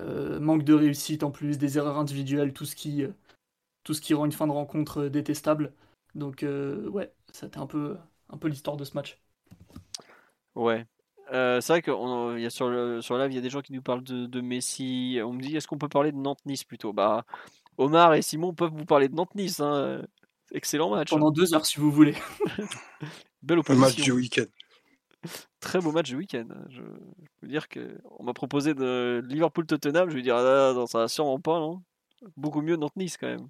Euh, 0.00 0.40
manque 0.40 0.64
de 0.64 0.74
réussite 0.74 1.22
en 1.22 1.30
plus 1.30 1.58
des 1.58 1.78
erreurs 1.78 1.98
individuelles 1.98 2.52
tout 2.52 2.64
ce 2.64 2.76
qui 2.76 3.04
tout 3.84 3.94
ce 3.94 4.00
qui 4.00 4.14
rend 4.14 4.24
une 4.24 4.32
fin 4.32 4.46
de 4.46 4.52
rencontre 4.52 5.06
détestable. 5.06 5.74
Donc 6.14 6.44
ouais 6.44 7.12
c'était 7.32 7.58
un 7.58 7.66
peu 7.66 7.96
un 8.30 8.38
peu 8.38 8.48
l'histoire 8.48 8.76
de 8.76 8.84
ce 8.84 8.94
match. 8.94 9.20
Ouais, 10.54 10.86
euh, 11.32 11.60
c'est 11.60 11.72
vrai 11.72 11.82
que 11.82 12.38
y 12.38 12.46
a 12.46 12.50
sur, 12.50 12.68
le, 12.68 13.00
sur 13.00 13.16
live, 13.16 13.32
il 13.32 13.34
y 13.34 13.38
a 13.38 13.42
des 13.42 13.50
gens 13.50 13.62
qui 13.62 13.72
nous 13.72 13.82
parlent 13.82 14.02
de, 14.02 14.40
Messi. 14.40 15.18
On 15.24 15.32
me 15.32 15.40
dit, 15.40 15.56
est-ce 15.56 15.66
qu'on 15.66 15.78
peut 15.78 15.88
parler 15.88 16.12
de 16.12 16.16
Nantes-Nice 16.16 16.64
plutôt? 16.64 16.92
Bah, 16.92 17.24
Omar 17.78 18.14
et 18.14 18.22
Simon 18.22 18.52
peuvent 18.54 18.72
vous 18.72 18.84
parler 18.84 19.08
de 19.08 19.14
Nantes-Nice. 19.14 19.60
Hein. 19.60 20.02
Excellent 20.52 20.90
match. 20.90 21.10
Pendant 21.10 21.30
deux 21.30 21.54
heures, 21.54 21.66
si 21.66 21.80
vous 21.80 21.90
voulez. 21.90 22.14
Belle 23.42 23.58
opposition. 23.58 23.86
match 23.86 23.96
du 23.96 24.12
week-end. 24.12 24.46
Très 25.60 25.80
beau 25.80 25.92
match 25.92 26.10
du 26.10 26.16
week-end. 26.16 26.46
Je, 26.68 26.82
veux 26.82 27.48
dire 27.48 27.68
que 27.68 27.98
on 28.18 28.24
m'a 28.24 28.34
proposé 28.34 28.74
de 28.74 29.22
Liverpool-Tottenham. 29.26 30.10
Je 30.10 30.16
vais 30.16 30.22
dire, 30.22 30.36
ah, 30.36 30.72
non, 30.74 30.86
ça 30.86 30.98
va 30.98 31.08
sûrement 31.08 31.40
pas, 31.40 31.58
non? 31.58 31.82
Beaucoup 32.36 32.62
mieux 32.62 32.76
Nantes-Nice 32.76 33.16
quand 33.16 33.26
même. 33.26 33.48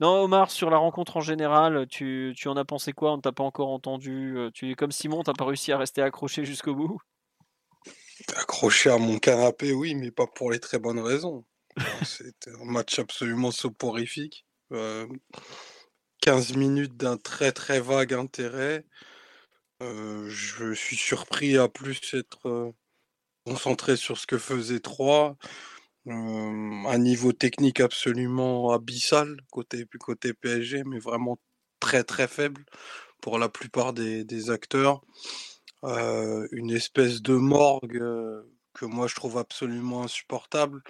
Non, 0.00 0.22
Omar, 0.22 0.50
sur 0.50 0.70
la 0.70 0.76
rencontre 0.76 1.16
en 1.16 1.20
général, 1.20 1.86
tu, 1.88 2.32
tu 2.36 2.48
en 2.48 2.56
as 2.56 2.64
pensé 2.64 2.92
quoi? 2.92 3.12
On 3.12 3.16
ne 3.16 3.22
t'a 3.22 3.32
pas 3.32 3.44
encore 3.44 3.68
entendu. 3.68 4.36
Euh, 4.36 4.50
tu 4.52 4.70
es 4.70 4.74
comme 4.74 4.92
Simon, 4.92 5.22
t'as 5.22 5.32
pas 5.32 5.44
réussi 5.44 5.72
à 5.72 5.78
rester 5.78 6.02
accroché 6.02 6.44
jusqu'au 6.44 6.74
bout? 6.74 6.98
Accroché 8.36 8.90
à 8.90 8.98
mon 8.98 9.18
canapé, 9.18 9.72
oui, 9.72 9.94
mais 9.94 10.10
pas 10.10 10.26
pour 10.26 10.50
les 10.50 10.60
très 10.60 10.78
bonnes 10.78 11.00
raisons. 11.00 11.44
C'était 12.04 12.52
un 12.60 12.64
match 12.64 12.98
absolument 12.98 13.50
soporifique. 13.50 14.46
15 14.70 16.52
euh, 16.52 16.56
minutes 16.56 16.96
d'un 16.96 17.16
très 17.16 17.52
très 17.52 17.80
vague 17.80 18.14
intérêt. 18.14 18.84
Euh, 19.82 20.28
je 20.28 20.74
suis 20.74 20.96
surpris 20.96 21.56
à 21.56 21.68
plus 21.68 21.98
être 22.12 22.74
concentré 23.46 23.96
sur 23.96 24.18
ce 24.18 24.26
que 24.26 24.38
faisait 24.38 24.80
3 26.06 26.14
un 26.92 26.98
niveau 26.98 27.32
technique 27.32 27.80
absolument 27.80 28.72
abyssal 28.72 29.36
côté, 29.50 29.86
côté 29.98 30.32
PSG, 30.34 30.84
mais 30.84 30.98
vraiment 30.98 31.38
très 31.80 32.04
très 32.04 32.28
faible 32.28 32.64
pour 33.20 33.38
la 33.38 33.48
plupart 33.48 33.92
des, 33.92 34.50
acteurs. 34.50 35.02
une 35.82 36.70
espèce 36.70 37.22
de 37.22 37.34
morgue 37.34 38.02
que 38.74 38.84
moi 38.86 39.06
je 39.06 39.14
trouve 39.14 39.38
absolument 39.38 40.04
insupportable. 40.04 40.82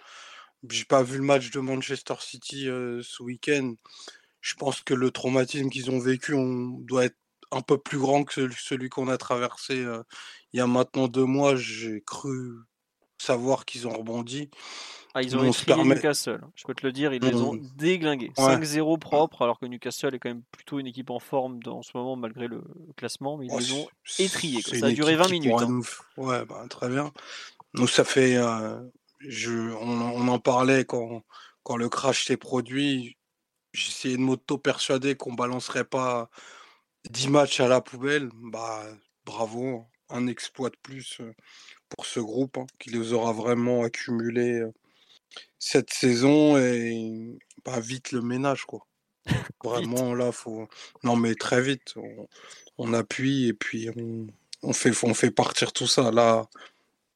J'ai 0.69 0.85
pas 0.85 1.03
vu 1.03 1.19
le 1.19 1.25
match 1.25 1.51
de 1.51 1.61
Manchester 1.61 2.15
City 2.21 2.65
ce 2.67 3.23
week-end. 3.23 3.75
Je 4.41 4.55
pense 4.55 4.81
que 4.83 4.95
le 4.95 5.11
traumatisme 5.11 5.71
qu'ils 5.71 5.91
ont 5.91 5.99
vécu 6.01 6.35
doit 6.85 7.07
être 7.07 7.17
un 7.53 7.63
peu 7.63 7.79
plus 7.79 7.99
grand 7.99 8.25
que 8.25 8.49
celui 8.51 8.89
qu'on 8.89 9.09
a 9.09 9.19
traversé 9.19 9.85
il 10.53 10.59
y 10.59 10.61
a 10.61 10.67
maintenant 10.67 11.09
deux 11.09 11.25
mois. 11.25 11.57
J'ai 11.57 12.03
cru 12.03 12.53
savoir 13.19 13.65
qu'ils 13.65 13.87
ont 13.89 13.97
rebondi. 13.97 14.51
Ah, 15.15 15.23
ils 15.23 15.37
ont 15.37 15.45
étrié 15.45 15.83
Newcastle, 15.83 16.41
je 16.55 16.65
peux 16.65 16.75
te 16.75 16.87
le 16.87 16.93
dire, 16.93 17.13
ils 17.13 17.23
les 17.23 17.35
ont 17.35 17.55
mmh. 17.55 17.71
déglingués. 17.77 18.33
5-0 18.37 18.99
propre, 18.99 19.43
alors 19.43 19.59
que 19.59 19.67
Newcastle 19.67 20.15
est 20.15 20.19
quand 20.21 20.29
même 20.29 20.43
plutôt 20.53 20.79
une 20.79 20.87
équipe 20.87 21.11
en 21.11 21.19
forme 21.19 21.59
en 21.67 21.83
ce 21.83 21.91
moment 21.95 22.15
malgré 22.15 22.47
le 22.47 22.63
classement, 22.97 23.37
mais 23.37 23.47
ils 23.47 23.59
les 23.59 23.73
ont 23.73 23.89
étriés. 24.19 24.63
Ça 24.63 24.87
a 24.87 24.91
duré 24.93 25.17
20 25.17 25.31
minutes. 25.31 25.53
Hein. 25.59 25.81
Ouais, 26.17 26.45
bah, 26.45 26.65
très 26.71 26.89
bien. 26.89 27.13
Nous, 27.75 27.89
ça 27.89 28.05
fait. 28.05 28.37
je... 29.21 29.75
on, 29.81 30.29
en 30.29 30.39
parlait 30.39 30.85
quand, 30.85 31.25
quand 31.65 31.77
le 31.77 31.89
crash 31.89 32.27
s'est 32.27 32.37
produit. 32.37 33.17
J'essayais 33.73 34.17
de 34.17 34.23
m'auto-persuader 34.23 35.15
qu'on 35.15 35.35
balancerait 35.35 35.85
pas 35.85 36.29
10 37.09 37.29
matchs 37.29 37.61
à 37.61 37.69
la 37.69 37.81
poubelle. 37.81 38.29
Bah, 38.35 38.85
bravo, 39.25 39.87
un 40.09 40.27
exploit 40.27 40.71
de 40.71 40.77
plus 40.83 41.21
pour 41.89 42.07
ce 42.07 42.21
groupe 42.21 42.59
hein, 42.59 42.67
qui 42.79 42.91
les 42.91 43.13
aura 43.13 43.33
vraiment 43.33 43.83
accumulés 43.83 44.65
cette 45.59 45.93
saison 45.93 46.57
et 46.57 47.39
bah, 47.65 47.81
vite 47.81 48.13
le 48.13 48.23
ménage 48.23 48.65
quoi. 48.65 48.87
Vraiment 49.65 50.15
là 50.15 50.33
faut 50.33 50.69
non 51.05 51.17
mais 51.17 51.35
très 51.35 51.61
vite 51.61 51.95
on, 52.79 52.95
appuie 52.95 53.49
et 53.49 53.53
puis 53.53 53.91
on, 54.63 54.73
fait 54.73 54.93
on 55.05 55.13
fait 55.13 55.31
partir 55.31 55.73
tout 55.73 55.87
ça 55.87 56.11
là 56.11 56.49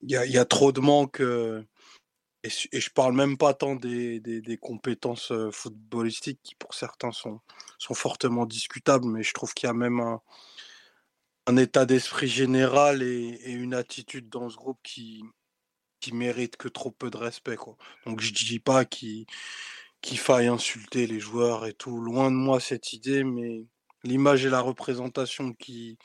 il 0.03 0.11
y 0.11 0.39
a, 0.39 0.45
trop 0.45 0.71
de 0.71 0.81
manque 0.81 1.21
et, 1.21 2.51
je 2.51 2.91
parle 2.91 3.15
même 3.15 3.39
pas 3.39 3.55
tant 3.55 3.75
des, 3.75 4.21
des, 4.21 4.57
compétences 4.59 5.33
footballistiques 5.51 6.41
qui 6.43 6.55
pour 6.57 6.75
certains 6.75 7.13
sont, 7.13 7.41
sont 7.79 7.95
fortement 7.95 8.45
discutables 8.45 9.07
mais 9.07 9.23
je 9.23 9.33
trouve 9.33 9.55
qu'il 9.55 9.67
y 9.67 9.71
a 9.71 9.75
même 9.75 10.01
un, 10.01 10.21
un 11.47 11.57
état 11.57 11.87
d'esprit 11.87 12.29
général 12.29 13.03
et, 13.03 13.39
une 13.47 13.75
attitude 13.75 14.29
dans 14.29 14.49
ce 14.49 14.57
groupe 14.57 14.79
qui, 14.83 15.23
qui 16.05 16.13
mérite 16.13 16.57
que 16.59 16.69
trop 16.69 16.91
peu 16.91 17.11
de 17.11 17.17
respect. 17.17 17.57
Donc 18.05 18.21
je 18.21 18.35
dis 18.35 18.59
pas 18.61 18.85
qu'il 18.85 19.27
faille 20.03 20.49
insulter 20.49 21.07
les 21.07 21.19
joueurs 21.19 21.65
et 21.65 21.73
tout. 21.73 21.99
Loin 21.99 22.31
de 22.31 22.37
moi 22.37 22.61
cette 22.61 22.93
idée, 22.93 23.25
mais 23.25 23.65
l'image 24.03 24.45
et 24.45 24.51
la 24.51 24.61
représentation 24.61 25.55
qu'ils 25.55 25.97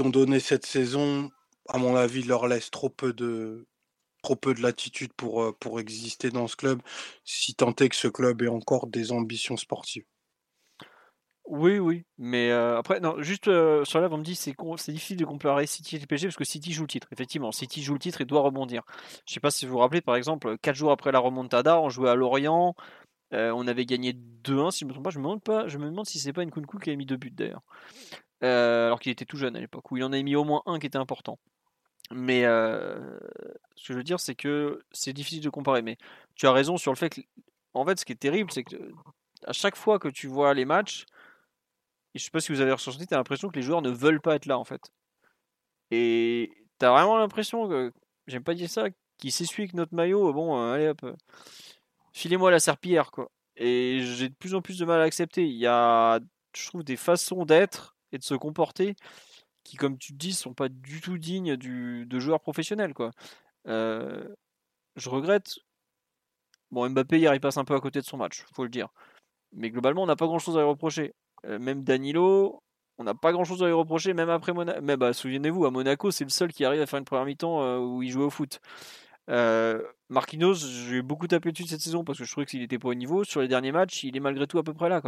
ont 0.00 0.10
donné 0.10 0.40
cette 0.40 0.66
saison, 0.66 1.30
à 1.68 1.78
mon 1.78 1.94
avis, 1.94 2.24
leur 2.24 2.48
laisse 2.48 2.72
trop 2.72 2.90
peu 2.90 3.12
de 3.12 3.68
trop 4.22 4.36
peu 4.36 4.54
de 4.54 4.62
latitude 4.62 5.12
euh, 5.22 5.52
pour 5.60 5.80
exister 5.80 6.30
dans 6.30 6.48
ce 6.48 6.56
club, 6.56 6.80
si 7.24 7.54
tant 7.54 7.74
est 7.76 7.88
que 7.88 7.96
ce 7.96 8.08
club 8.08 8.42
ait 8.42 8.48
encore 8.48 8.86
des 8.88 9.12
ambitions 9.12 9.56
sportives. 9.56 10.04
Oui, 11.44 11.78
oui, 11.78 12.04
mais 12.18 12.50
euh, 12.50 12.78
après, 12.78 13.00
non, 13.00 13.20
juste 13.20 13.48
euh, 13.48 13.84
sur 13.84 14.00
là, 14.00 14.08
on 14.10 14.16
me 14.16 14.22
dit 14.22 14.36
c'est 14.36 14.54
c'est 14.76 14.92
difficile 14.92 15.16
de 15.16 15.24
comparer 15.24 15.66
City 15.66 15.96
et 15.96 16.06
PSG 16.06 16.28
parce 16.28 16.36
que 16.36 16.44
City 16.44 16.72
joue 16.72 16.82
le 16.82 16.88
titre. 16.88 17.08
Effectivement, 17.12 17.50
City 17.50 17.82
joue 17.82 17.94
le 17.94 17.98
titre 17.98 18.20
et 18.20 18.24
doit 18.24 18.40
rebondir. 18.42 18.82
Je 19.26 19.34
sais 19.34 19.40
pas 19.40 19.50
si 19.50 19.66
vous 19.66 19.72
vous 19.72 19.78
rappelez, 19.78 20.00
par 20.00 20.14
exemple, 20.16 20.56
4 20.58 20.76
jours 20.76 20.92
après 20.92 21.10
la 21.10 21.18
remontada, 21.18 21.80
on 21.80 21.88
jouait 21.90 22.10
à 22.10 22.14
Lorient, 22.14 22.74
euh, 23.34 23.50
on 23.54 23.66
avait 23.66 23.86
gagné 23.86 24.12
2-1, 24.12 24.70
si 24.70 24.80
je 24.80 24.84
me 24.86 24.92
trompe 24.92 25.04
pas. 25.04 25.10
Je 25.10 25.18
me 25.18 25.24
demande 25.24 25.42
pas, 25.42 25.66
je 25.68 25.78
me 25.78 25.86
demande 25.86 26.06
si 26.06 26.20
c'est 26.20 26.32
pas 26.32 26.44
Nkunku 26.44 26.78
qui 26.78 26.90
a 26.90 26.96
mis 26.96 27.06
deux 27.06 27.16
buts 27.16 27.32
d'ailleurs, 27.32 27.62
alors 28.40 29.00
qu'il 29.00 29.10
était 29.12 29.24
tout 29.26 29.36
jeune 29.36 29.56
à 29.56 29.60
l'époque, 29.60 29.90
où 29.90 29.96
il 29.96 30.04
en 30.04 30.12
a 30.12 30.22
mis 30.22 30.36
au 30.36 30.44
moins 30.44 30.62
un 30.66 30.78
qui 30.78 30.86
était 30.86 30.98
important. 30.98 31.38
Mais 32.12 32.42
ce 32.42 33.86
que 33.88 33.92
je 33.92 33.94
veux 33.94 34.04
dire, 34.04 34.20
c'est 34.20 34.34
que 34.36 34.80
c'est 34.92 35.12
difficile 35.12 35.42
de 35.42 35.50
comparer. 35.50 35.82
Mais 35.82 35.96
tu 36.36 36.46
as 36.46 36.52
raison 36.52 36.76
sur 36.76 36.92
le 36.92 36.96
fait 36.96 37.10
que, 37.10 37.20
en 37.74 37.84
fait, 37.84 37.98
ce 37.98 38.04
qui 38.04 38.12
est 38.12 38.16
terrible, 38.16 38.50
c'est 38.52 38.64
que 38.64 38.76
à 39.46 39.52
chaque 39.52 39.76
fois 39.76 39.98
que 39.98 40.08
tu 40.08 40.28
vois 40.28 40.54
les 40.54 40.64
matchs, 40.64 41.04
et 42.14 42.18
je 42.18 42.24
sais 42.24 42.30
pas 42.30 42.40
si 42.40 42.52
vous 42.52 42.60
avez 42.60 42.72
ressenti, 42.72 43.06
tu 43.06 43.14
as 43.14 43.16
l'impression 43.16 43.48
que 43.48 43.56
les 43.56 43.62
joueurs 43.62 43.82
ne 43.82 43.90
veulent 43.90 44.20
pas 44.20 44.34
être 44.36 44.46
là 44.46 44.58
en 44.58 44.64
fait. 44.64 44.92
Et 45.90 46.52
tu 46.78 46.86
as 46.86 46.90
vraiment 46.90 47.18
l'impression 47.18 47.68
que, 47.68 47.92
j'aime 48.26 48.44
pas 48.44 48.54
dire 48.54 48.70
ça, 48.70 48.86
qu'ils 49.18 49.32
s'essuient 49.32 49.62
avec 49.62 49.74
notre 49.74 49.94
maillot, 49.94 50.32
bon, 50.32 50.58
euh, 50.58 50.74
allez 50.74 50.88
hop, 50.88 51.02
euh, 51.04 51.14
filez-moi 52.12 52.50
la 52.50 52.60
serpillière 52.60 53.10
quoi. 53.10 53.30
Et 53.56 54.00
j'ai 54.02 54.28
de 54.28 54.34
plus 54.34 54.54
en 54.54 54.62
plus 54.62 54.78
de 54.78 54.84
mal 54.84 55.00
à 55.00 55.04
accepter. 55.04 55.44
Il 55.46 55.56
y 55.56 55.66
a, 55.66 56.20
je 56.56 56.66
trouve, 56.68 56.84
des 56.84 56.96
façons 56.96 57.44
d'être 57.44 57.96
et 58.12 58.18
de 58.18 58.22
se 58.24 58.34
comporter 58.34 58.96
qui, 59.64 59.76
comme 59.76 59.98
tu 59.98 60.12
te 60.12 60.18
dis, 60.18 60.32
sont 60.32 60.54
pas 60.54 60.68
du 60.68 61.00
tout 61.00 61.18
dignes 61.18 61.56
de 61.56 62.18
joueurs 62.18 62.40
professionnels 62.40 62.94
quoi. 62.94 63.10
Euh, 63.68 64.34
je 64.96 65.08
regrette. 65.08 65.58
Bon, 66.70 66.88
Mbappé 66.88 67.18
hier 67.18 67.34
il 67.34 67.40
passe 67.40 67.58
un 67.58 67.64
peu 67.64 67.74
à 67.74 67.80
côté 67.80 68.00
de 68.00 68.06
son 68.06 68.16
match, 68.16 68.44
faut 68.54 68.64
le 68.64 68.70
dire. 68.70 68.88
Mais 69.52 69.70
globalement, 69.70 70.02
on 70.02 70.06
n'a 70.06 70.16
pas 70.16 70.26
grand 70.26 70.38
chose 70.38 70.56
à 70.56 70.60
lui 70.60 70.68
reprocher. 70.68 71.14
Euh, 71.46 71.58
même 71.58 71.84
Danilo, 71.84 72.62
on 72.98 73.04
n'a 73.04 73.14
pas 73.14 73.32
grand 73.32 73.44
chose 73.44 73.62
à 73.62 73.66
lui 73.66 73.72
reprocher, 73.72 74.14
même 74.14 74.30
après 74.30 74.52
Monaco. 74.52 74.80
Mais 74.82 74.96
bah, 74.96 75.12
souvenez-vous, 75.12 75.64
à 75.66 75.70
Monaco, 75.70 76.10
c'est 76.10 76.24
le 76.24 76.30
seul 76.30 76.52
qui 76.52 76.64
arrive 76.64 76.80
à 76.80 76.86
faire 76.86 76.98
une 76.98 77.04
première 77.04 77.24
mi-temps 77.24 77.62
euh, 77.62 77.78
où 77.78 78.02
il 78.02 78.10
jouait 78.10 78.24
au 78.24 78.30
foot. 78.30 78.60
Euh, 79.30 79.82
Marquinhos, 80.08 80.54
j'ai 80.54 81.00
beaucoup 81.00 81.28
tapé 81.28 81.52
dessus 81.52 81.64
cette 81.64 81.80
saison 81.80 82.04
parce 82.04 82.18
que 82.18 82.24
je 82.24 82.30
trouvais 82.30 82.46
qu'il 82.46 82.62
était 82.62 82.78
pas 82.78 82.88
au 82.88 82.94
niveau. 82.94 83.24
Sur 83.24 83.40
les 83.40 83.48
derniers 83.48 83.72
matchs, 83.72 84.04
il 84.04 84.16
est 84.16 84.20
malgré 84.20 84.46
tout 84.46 84.58
à 84.58 84.62
peu 84.64 84.74
près 84.74 84.88
là. 84.88 85.00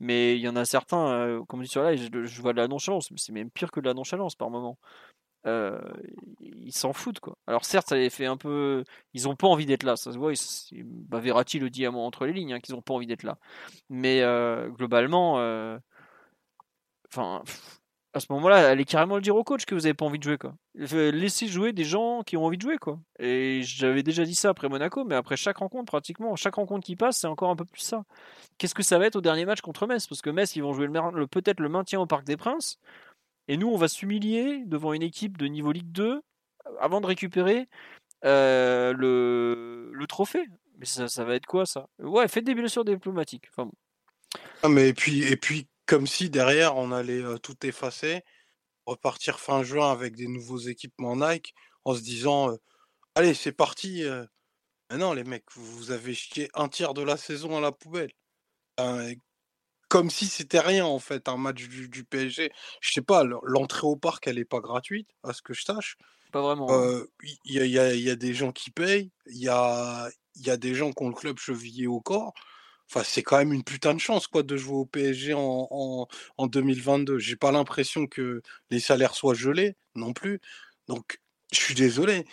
Mais 0.00 0.36
il 0.36 0.40
y 0.40 0.48
en 0.48 0.56
a 0.56 0.64
certains, 0.64 1.44
comme 1.48 1.60
je 1.60 1.64
dis 1.64 1.70
sur 1.70 1.82
là, 1.82 1.94
je, 1.96 2.40
vois 2.40 2.52
de 2.52 2.58
la 2.58 2.68
nonchalance. 2.68 3.10
C'est 3.16 3.32
même 3.32 3.50
pire 3.50 3.72
que 3.72 3.80
de 3.80 3.86
la 3.86 3.94
nonchalance 3.94 4.36
par 4.36 4.50
moment. 4.50 4.78
Ils 5.44 6.72
s'en 6.72 6.92
foutent 6.92 7.20
quoi. 7.20 7.38
Alors 7.46 7.64
certes, 7.64 7.88
ça 7.88 7.96
les 7.96 8.10
fait 8.10 8.26
un 8.26 8.36
peu. 8.36 8.84
Ils 9.14 9.28
ont 9.28 9.36
pas 9.36 9.48
envie 9.48 9.66
d'être 9.66 9.84
là. 9.84 9.96
Ça 9.96 10.12
se 10.12 10.18
voit. 10.18 10.32
Bah, 10.84 11.20
Verratti 11.20 11.58
le 11.58 11.70
dit 11.70 11.86
à 11.86 11.90
moi 11.90 12.04
entre 12.04 12.26
les 12.26 12.32
lignes 12.32 12.52
hein, 12.54 12.60
qu'ils 12.60 12.74
ont 12.74 12.82
pas 12.82 12.94
envie 12.94 13.06
d'être 13.06 13.22
là. 13.22 13.38
Mais 13.88 14.20
globalement, 14.68 15.34
enfin, 17.12 17.42
à 18.14 18.20
ce 18.20 18.26
moment-là, 18.30 18.68
allez 18.68 18.84
carrément 18.84 19.16
le 19.16 19.22
dire 19.22 19.36
au 19.36 19.44
coach 19.44 19.64
que 19.64 19.74
vous 19.74 19.86
avez 19.86 19.94
pas 19.94 20.06
envie 20.06 20.18
de 20.18 20.24
jouer 20.24 20.38
quoi. 20.38 20.54
Laissez 20.74 21.46
jouer 21.46 21.72
des 21.72 21.84
gens 21.84 22.22
qui 22.22 22.36
ont 22.36 22.44
envie 22.44 22.56
de 22.56 22.62
jouer 22.62 22.78
quoi. 22.78 22.98
Et 23.18 23.62
j'avais 23.62 24.02
déjà 24.02 24.24
dit 24.24 24.34
ça 24.34 24.48
après 24.48 24.68
Monaco, 24.68 25.04
mais 25.04 25.14
après 25.14 25.36
chaque 25.36 25.58
rencontre 25.58 25.86
pratiquement, 25.86 26.34
chaque 26.34 26.56
rencontre 26.56 26.84
qui 26.86 26.96
passe, 26.96 27.18
c'est 27.18 27.26
encore 27.26 27.50
un 27.50 27.56
peu 27.56 27.64
plus 27.64 27.80
ça. 27.80 28.04
Qu'est-ce 28.56 28.74
que 28.74 28.82
ça 28.82 28.98
va 28.98 29.06
être 29.06 29.16
au 29.16 29.20
dernier 29.20 29.44
match 29.44 29.60
contre 29.60 29.86
Metz? 29.86 30.06
Parce 30.06 30.22
que 30.22 30.30
Metz, 30.30 30.56
ils 30.56 30.62
vont 30.62 30.72
jouer 30.72 30.88
peut-être 31.30 31.60
le 31.60 31.68
maintien 31.68 32.00
au 32.00 32.06
Parc 32.06 32.24
des 32.24 32.36
Princes. 32.36 32.78
Et 33.48 33.56
nous, 33.56 33.68
on 33.68 33.76
va 33.76 33.88
s'humilier 33.88 34.62
devant 34.66 34.92
une 34.92 35.02
équipe 35.02 35.38
de 35.38 35.46
niveau 35.46 35.72
Ligue 35.72 35.90
2 35.90 36.20
avant 36.80 37.00
de 37.00 37.06
récupérer 37.06 37.66
euh, 38.24 38.92
le, 38.92 40.06
trophée. 40.06 40.46
Mais 40.76 40.84
ça, 40.84 41.08
ça, 41.08 41.24
va 41.24 41.34
être 41.34 41.46
quoi 41.46 41.66
ça? 41.66 41.88
Ouais, 41.98 42.28
faites 42.28 42.44
des 42.44 42.54
blessures 42.54 42.84
diplomatiques. 42.84 43.48
Enfin, 43.50 43.70
ah, 44.62 44.68
mais 44.68 44.90
et 44.90 44.94
puis, 44.94 45.22
et 45.22 45.36
puis, 45.36 45.66
comme 45.86 46.06
si 46.06 46.28
derrière, 46.30 46.76
on 46.76 46.92
allait 46.92 47.22
euh, 47.22 47.38
tout 47.38 47.56
effacer, 47.66 48.22
repartir 48.86 49.40
fin 49.40 49.62
juin 49.62 49.90
avec 49.90 50.14
des 50.14 50.28
nouveaux 50.28 50.58
équipements 50.58 51.16
Nike 51.16 51.54
en 51.84 51.94
se 51.94 52.02
disant 52.02 52.52
euh, 52.52 52.56
Allez, 53.14 53.34
c'est 53.34 53.52
parti. 53.52 54.04
Mais 54.90 54.98
non, 54.98 55.12
les 55.12 55.24
mecs, 55.24 55.50
vous 55.56 55.90
avez 55.90 56.12
jeté 56.14 56.48
un 56.54 56.68
tiers 56.68 56.94
de 56.94 57.02
la 57.02 57.16
saison 57.16 57.56
à 57.56 57.60
la 57.60 57.72
poubelle 57.72 58.12
comme 59.88 60.10
si 60.10 60.26
c'était 60.26 60.60
rien 60.60 60.84
en 60.84 60.98
fait, 60.98 61.28
un 61.28 61.36
match 61.36 61.68
du, 61.68 62.04
PSG. 62.04 62.52
Je 62.80 62.92
sais 62.92 63.02
pas, 63.02 63.24
l'entrée 63.42 63.86
au 63.86 63.96
parc, 63.96 64.26
elle 64.28 64.38
est 64.38 64.44
pas 64.44 64.60
gratuite, 64.60 65.08
à 65.22 65.32
ce 65.32 65.42
que 65.42 65.54
je 65.54 65.64
sache. 65.64 65.96
Pas 66.32 66.42
vraiment. 66.42 66.68
Hein. 66.70 67.04
Il 67.44 67.54
y, 67.54 67.78
a, 67.78 68.16
des 68.16 68.34
gens 68.34 68.52
qui 68.52 68.70
payent, 68.70 69.10
il 69.26 69.38
y 69.38 69.48
a, 69.48 70.08
y 70.36 70.50
a 70.50 70.56
des 70.56 70.74
gens 70.74 70.92
qui 70.92 71.02
ont 71.02 71.08
le 71.08 71.14
club 71.14 71.38
chevillé 71.38 71.86
au 71.86 72.00
corps. 72.00 72.34
Enfin, 72.90 73.02
c'est 73.04 73.22
quand 73.22 73.38
même 73.38 73.52
une 73.52 73.64
putain 73.64 73.92
de 73.94 73.98
chance 73.98 74.26
quoi 74.26 74.42
de 74.42 74.56
jouer 74.56 74.76
au 74.76 74.86
PSG 74.86 75.34
en, 75.34 75.68
en, 75.70 76.08
en 76.38 76.46
2022. 76.46 77.18
J'ai 77.18 77.36
pas 77.36 77.52
l'impression 77.52 78.06
que 78.06 78.42
les 78.70 78.80
salaires 78.80 79.14
soient 79.14 79.34
gelés 79.34 79.76
non 79.94 80.12
plus. 80.12 80.40
Donc, 80.86 81.20
je 81.52 81.58
suis 81.58 81.74
désolé. 81.74 82.26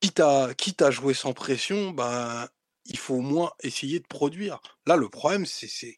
Quitte 0.00 0.20
à, 0.20 0.52
quitte 0.56 0.82
à 0.82 0.90
jouer 0.90 1.14
sans 1.14 1.32
pression, 1.32 1.90
bah, 1.90 2.48
il 2.86 2.98
faut 2.98 3.14
au 3.16 3.20
moins 3.20 3.52
essayer 3.62 4.00
de 4.00 4.06
produire. 4.06 4.60
Là, 4.86 4.96
le 4.96 5.08
problème, 5.08 5.46
c'est 5.46 5.96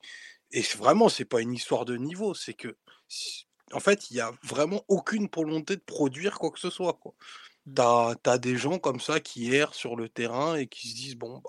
et 0.50 0.62
vraiment, 0.76 1.08
c'est 1.08 1.24
pas 1.24 1.40
une 1.40 1.52
histoire 1.52 1.84
de 1.84 1.96
niveau, 1.96 2.34
c'est 2.34 2.54
que, 2.54 2.76
en 3.72 3.80
fait, 3.80 4.10
il 4.10 4.16
y 4.16 4.20
a 4.20 4.32
vraiment 4.42 4.82
aucune 4.88 5.28
volonté 5.34 5.76
de 5.76 5.82
produire 5.82 6.38
quoi 6.38 6.50
que 6.50 6.60
ce 6.60 6.70
soit. 6.70 6.94
Quoi. 6.94 7.14
Mmh. 7.66 7.74
T'as 7.74 8.14
as 8.26 8.38
des 8.38 8.56
gens 8.56 8.78
comme 8.78 9.00
ça 9.00 9.20
qui 9.20 9.54
errent 9.54 9.74
sur 9.74 9.96
le 9.96 10.08
terrain 10.08 10.56
et 10.56 10.66
qui 10.66 10.88
se 10.88 10.94
disent 10.94 11.16
bon, 11.16 11.42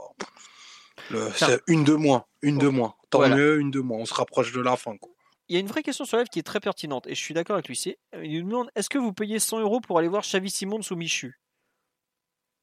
bah, 1.10 1.32
c'est 1.36 1.62
une 1.68 1.84
de 1.84 1.94
moins, 1.94 2.26
une 2.42 2.58
de 2.58 2.68
moins. 2.68 2.96
Tant 3.10 3.28
mieux, 3.28 3.60
une 3.60 3.72
de 3.72 3.80
moins. 3.80 4.00
On 4.00 4.06
se 4.06 4.14
rapproche 4.14 4.52
de 4.54 4.62
la 4.62 4.76
fin. 4.76 4.98
Quoi. 4.98 5.12
Il 5.48 5.54
y 5.54 5.58
a 5.58 5.60
une 5.60 5.68
vraie 5.68 5.84
question 5.84 6.06
sur 6.06 6.18
live 6.18 6.28
qui 6.28 6.40
est 6.40 6.44
très 6.44 6.60
pertinente 6.60 7.06
et 7.08 7.14
je 7.14 7.20
suis 7.20 7.34
d'accord 7.34 7.56
avec 7.56 7.68
lui. 7.68 7.80
Il 8.24 8.44
nous 8.44 8.50
demande 8.50 8.72
est-ce 8.76 8.90
que 8.90 8.98
vous 8.98 9.14
payez 9.14 9.40
100 9.40 9.60
euros 9.60 9.80
pour 9.80 10.00
aller 10.00 10.08
voir 10.08 10.24
Xavi 10.24 10.50
Simon 10.50 10.82
sous 10.82 10.96
Michu? 10.96 11.40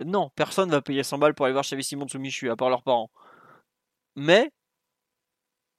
Non, 0.04 0.30
personne 0.34 0.70
va 0.70 0.82
payer 0.82 1.04
100 1.04 1.18
balles 1.18 1.34
pour 1.34 1.46
aller 1.46 1.52
voir 1.52 1.64
Xavi 1.64 1.84
Simon 1.84 2.08
sous 2.08 2.18
Michu, 2.18 2.50
à 2.50 2.56
part 2.56 2.70
leurs 2.70 2.82
parents. 2.82 3.10
Mais 4.16 4.50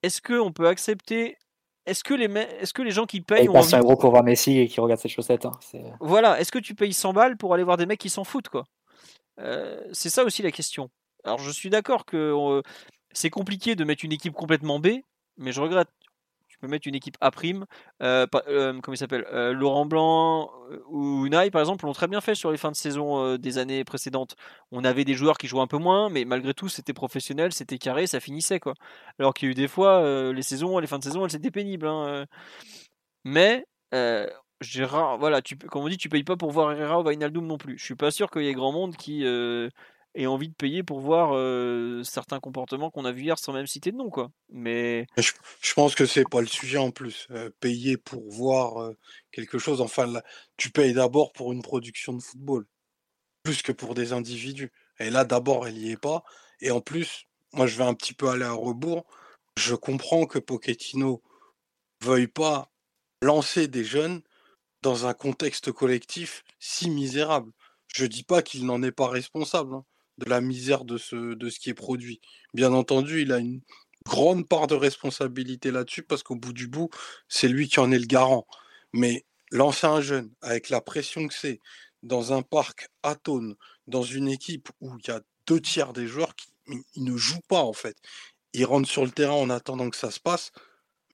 est-ce 0.03 0.21
qu'on 0.21 0.51
peut 0.51 0.67
accepter 0.67 1.37
est-ce 1.85 2.03
que 2.03 2.13
les 2.13 2.25
est-ce 2.61 2.73
que 2.73 2.81
les 2.81 2.91
gens 2.91 3.05
qui 3.05 3.19
payent 3.19 3.43
ils 3.45 3.51
passent 3.51 3.73
un 3.73 3.79
gros 3.81 3.97
pour 3.97 4.11
voir 4.11 4.23
Messi 4.23 4.57
et 4.59 4.67
qui 4.69 4.79
regardent 4.79 5.01
ses 5.01 5.09
chaussettes. 5.09 5.45
hein, 5.45 5.51
c'est- 5.59 5.83
Voilà, 5.99 6.39
est-ce 6.39 6.51
que 6.51 6.59
tu 6.59 6.75
payes 6.75 6.93
100 6.93 7.11
balles 7.11 7.35
pour 7.35 7.53
aller 7.53 7.63
voir 7.63 7.75
des 7.75 7.85
mecs 7.85 7.99
qui 7.99 8.09
s'en 8.09 8.23
foutent 8.23 8.47
quoi? 8.49 8.63
Euh, 9.39 9.81
C'est 9.91 10.09
ça 10.09 10.23
aussi 10.23 10.41
la 10.43 10.51
question. 10.51 10.89
Alors 11.25 11.39
je 11.39 11.51
suis 11.51 11.69
d'accord 11.69 12.05
que 12.05 12.15
euh, 12.17 12.61
c'est 13.11 13.29
compliqué 13.29 13.75
de 13.75 13.83
mettre 13.83 14.05
une 14.05 14.11
équipe 14.13 14.33
complètement 14.33 14.79
B, 14.79 14.87
mais 15.37 15.51
je 15.51 15.59
regrette. 15.61 15.89
Mettre 16.67 16.87
une 16.87 16.95
équipe 16.95 17.17
A 17.21 17.31
prime. 17.31 17.65
Euh, 18.01 18.25
euh, 18.47 18.79
comment 18.81 18.93
il 18.93 18.97
s'appelle 18.97 19.25
Euh, 19.31 19.53
Laurent 19.53 19.85
Blanc 19.85 20.51
euh, 20.71 20.79
ou 20.87 21.25
Unai 21.25 21.51
par 21.51 21.61
exemple 21.61 21.85
l'ont 21.85 21.93
très 21.93 22.07
bien 22.07 22.21
fait 22.21 22.35
sur 22.35 22.51
les 22.51 22.57
fins 22.57 22.71
de 22.71 22.75
saison 22.75 23.37
des 23.37 23.57
années 23.57 23.83
précédentes. 23.83 24.35
On 24.71 24.83
avait 24.83 25.05
des 25.05 25.13
joueurs 25.13 25.37
qui 25.37 25.47
jouaient 25.47 25.61
un 25.61 25.67
peu 25.67 25.77
moins, 25.77 26.09
mais 26.09 26.25
malgré 26.25 26.53
tout 26.53 26.69
c'était 26.69 26.93
professionnel, 26.93 27.53
c'était 27.53 27.77
carré, 27.77 28.07
ça 28.07 28.19
finissait 28.19 28.59
quoi. 28.59 28.73
Alors 29.19 29.33
qu'il 29.33 29.47
y 29.47 29.49
a 29.49 29.51
eu 29.51 29.55
des 29.55 29.67
fois 29.67 30.31
les 30.33 30.41
saisons, 30.41 30.79
les 30.79 30.87
fins 30.87 30.99
de 30.99 31.03
saison, 31.03 31.23
elles 31.25 31.31
c'était 31.31 31.51
pénible. 31.51 31.87
hein. 31.87 32.25
Mais 33.25 33.65
rare- 34.81 35.17
voilà, 35.17 35.41
comme 35.69 35.83
on 35.83 35.89
dit, 35.89 35.97
tu 35.97 36.09
payes 36.09 36.23
pas 36.23 36.37
pour 36.37 36.51
voir 36.51 36.71
Herrera 36.71 36.99
ou 37.01 37.03
Wijnaldum 37.07 37.45
non 37.45 37.57
plus. 37.57 37.77
Je 37.77 37.85
suis 37.85 37.95
pas 37.95 38.11
sûr 38.11 38.29
qu'il 38.31 38.43
y 38.43 38.47
ait 38.49 38.53
grand 38.53 38.71
monde 38.71 38.95
qui 38.95 39.23
ait 40.15 40.25
envie 40.27 40.49
de 40.49 40.53
payer 40.53 40.83
pour 40.83 40.99
voir 40.99 41.31
euh, 41.33 42.03
certains 42.03 42.39
comportements 42.39 42.91
qu'on 42.91 43.05
a 43.05 43.11
vu 43.11 43.23
hier 43.23 43.39
sans 43.39 43.53
même 43.53 43.67
citer 43.67 43.91
de 43.91 43.97
nom, 43.97 44.09
quoi. 44.09 44.31
Mais 44.49 45.07
Je, 45.17 45.31
je 45.61 45.73
pense 45.73 45.95
que 45.95 46.05
c'est 46.05 46.27
pas 46.29 46.41
le 46.41 46.47
sujet 46.47 46.77
en 46.77 46.91
plus. 46.91 47.27
Euh, 47.31 47.49
payer 47.59 47.97
pour 47.97 48.29
voir 48.29 48.81
euh, 48.81 48.97
quelque 49.31 49.57
chose, 49.57 49.81
enfin, 49.81 50.05
là, 50.05 50.23
tu 50.57 50.69
payes 50.69 50.93
d'abord 50.93 51.33
pour 51.33 51.51
une 51.51 51.61
production 51.61 52.13
de 52.13 52.21
football, 52.21 52.65
plus 53.43 53.61
que 53.61 53.71
pour 53.71 53.95
des 53.95 54.13
individus. 54.13 54.71
Et 54.99 55.09
là, 55.09 55.25
d'abord, 55.25 55.67
elle 55.67 55.77
y 55.77 55.91
est 55.91 55.97
pas. 55.97 56.23
Et 56.61 56.71
en 56.71 56.81
plus, 56.81 57.25
moi, 57.53 57.67
je 57.67 57.77
vais 57.77 57.83
un 57.83 57.93
petit 57.93 58.13
peu 58.13 58.29
aller 58.29 58.45
à 58.45 58.53
rebours. 58.53 59.05
Je 59.57 59.75
comprends 59.75 60.25
que 60.25 60.39
Pochettino 60.39 61.21
veuille 62.01 62.27
pas 62.27 62.71
lancer 63.21 63.67
des 63.67 63.83
jeunes 63.83 64.21
dans 64.81 65.05
un 65.05 65.13
contexte 65.13 65.71
collectif 65.71 66.43
si 66.59 66.89
misérable. 66.89 67.51
Je 67.87 68.05
dis 68.05 68.23
pas 68.23 68.41
qu'il 68.41 68.65
n'en 68.65 68.81
est 68.83 68.91
pas 68.91 69.07
responsable 69.07 69.75
hein, 69.75 69.85
de 70.17 70.29
la 70.29 70.41
misère 70.41 70.85
de 70.85 70.97
ce, 70.97 71.33
de 71.33 71.49
ce 71.49 71.59
qui 71.59 71.69
est 71.69 71.73
produit. 71.73 72.21
Bien 72.53 72.73
entendu, 72.73 73.21
il 73.21 73.31
a 73.31 73.37
une 73.39 73.61
grande 74.05 74.47
part 74.47 74.67
de 74.67 74.75
responsabilité 74.75 75.71
là-dessus 75.71 76.03
parce 76.03 76.23
qu'au 76.23 76.35
bout 76.35 76.53
du 76.53 76.67
bout, 76.67 76.89
c'est 77.27 77.47
lui 77.47 77.67
qui 77.67 77.79
en 77.79 77.91
est 77.91 77.99
le 77.99 78.05
garant. 78.05 78.45
Mais 78.93 79.25
lancer 79.51 79.87
un 79.87 80.01
jeune 80.01 80.31
avec 80.41 80.69
la 80.69 80.81
pression 80.81 81.27
que 81.27 81.33
c'est 81.33 81.59
dans 82.03 82.33
un 82.33 82.41
parc 82.41 82.89
atone, 83.01 83.55
dans 83.87 84.03
une 84.03 84.27
équipe 84.27 84.69
où 84.81 84.97
il 84.97 85.07
y 85.07 85.11
a 85.11 85.21
deux 85.47 85.61
tiers 85.61 85.93
des 85.93 86.07
joueurs 86.07 86.35
qui 86.35 86.53
ne 86.97 87.15
jouent 87.17 87.41
pas 87.47 87.61
en 87.61 87.73
fait. 87.73 87.97
Ils 88.53 88.65
rentrent 88.65 88.89
sur 88.89 89.03
le 89.03 89.11
terrain 89.11 89.33
en 89.33 89.49
attendant 89.49 89.89
que 89.89 89.97
ça 89.97 90.11
se 90.11 90.19
passe. 90.19 90.51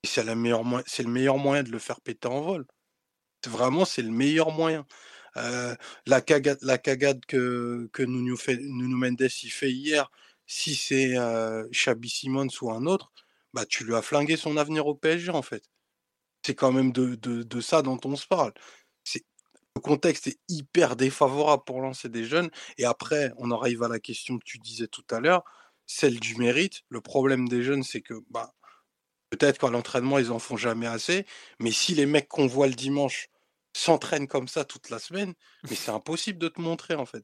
C'est 0.03 0.23
le 0.23 0.35
meilleur 0.35 1.37
moyen 1.37 1.63
de 1.63 1.71
le 1.71 1.79
faire 1.79 2.01
péter 2.01 2.27
en 2.27 2.41
vol. 2.41 2.65
Vraiment, 3.47 3.85
c'est 3.85 4.01
le 4.01 4.11
meilleur 4.11 4.51
moyen. 4.51 4.85
Euh, 5.37 5.75
la 6.05 6.21
cagade, 6.21 6.59
la 6.61 6.77
cagade 6.77 7.25
que, 7.25 7.89
que 7.93 8.03
Nuno, 8.03 8.35
fait, 8.37 8.59
Mendes 8.61 9.21
il 9.43 9.51
fait 9.51 9.71
hier, 9.71 10.11
si 10.47 10.75
c'est 10.75 11.17
euh, 11.17 11.67
Simons 12.05 12.47
ou 12.61 12.71
un 12.71 12.85
autre, 12.85 13.11
bah 13.53 13.65
tu 13.65 13.83
lui 13.83 13.95
as 13.95 14.01
flingué 14.01 14.37
son 14.37 14.57
avenir 14.57 14.87
au 14.87 14.95
PSG 14.95 15.31
en 15.31 15.41
fait. 15.41 15.63
C'est 16.45 16.55
quand 16.55 16.71
même 16.71 16.91
de, 16.91 17.61
ça 17.61 17.81
dont 17.81 17.99
on 18.05 18.15
se 18.15 18.27
parle. 18.27 18.53
Le 19.75 19.81
contexte 19.81 20.27
est 20.27 20.39
hyper 20.49 20.95
défavorable 20.95 21.63
pour 21.65 21.81
lancer 21.81 22.09
des 22.09 22.25
jeunes. 22.25 22.49
Et 22.77 22.85
après, 22.85 23.31
on 23.37 23.51
arrive 23.51 23.83
à 23.83 23.87
la 23.87 23.99
question 23.99 24.37
que 24.37 24.43
tu 24.43 24.57
disais 24.57 24.87
tout 24.87 25.05
à 25.09 25.19
l'heure, 25.21 25.43
celle 25.85 26.19
du 26.19 26.35
mérite. 26.35 26.81
Le 26.89 27.01
problème 27.01 27.47
des 27.47 27.63
jeunes, 27.63 27.83
c'est 27.83 28.01
que 28.01 28.15
bah, 28.29 28.53
peut-être 29.29 29.59
qu'à 29.59 29.69
l'entraînement, 29.69 30.19
ils 30.19 30.31
en 30.31 30.39
font 30.39 30.57
jamais 30.57 30.87
assez. 30.87 31.25
Mais 31.59 31.71
si 31.71 31.95
les 31.95 32.05
mecs 32.05 32.27
qu'on 32.27 32.47
voit 32.47 32.67
le 32.67 32.73
dimanche 32.73 33.29
s'entraînent 33.79 34.27
comme 34.27 34.47
ça 34.47 34.65
toute 34.65 34.89
la 34.89 34.99
semaine, 34.99 35.33
mais 35.69 35.75
c'est 35.75 35.91
impossible 35.91 36.39
de 36.39 36.47
te 36.49 36.61
montrer 36.61 36.95
en 36.95 37.05
fait. 37.05 37.23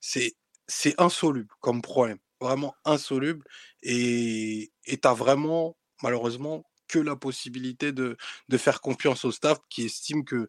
C'est 0.00 0.94
insoluble 0.98 1.54
comme 1.60 1.82
problème, 1.82 2.18
vraiment 2.40 2.74
insoluble. 2.84 3.46
Et 3.82 4.72
tu 4.86 4.98
as 5.08 5.14
vraiment, 5.14 5.76
malheureusement, 6.02 6.64
que 6.88 6.98
la 6.98 7.16
possibilité 7.16 7.92
de, 7.92 8.16
de 8.48 8.58
faire 8.58 8.80
confiance 8.80 9.24
au 9.24 9.32
staff 9.32 9.58
qui 9.70 9.86
estime 9.86 10.24
que 10.24 10.48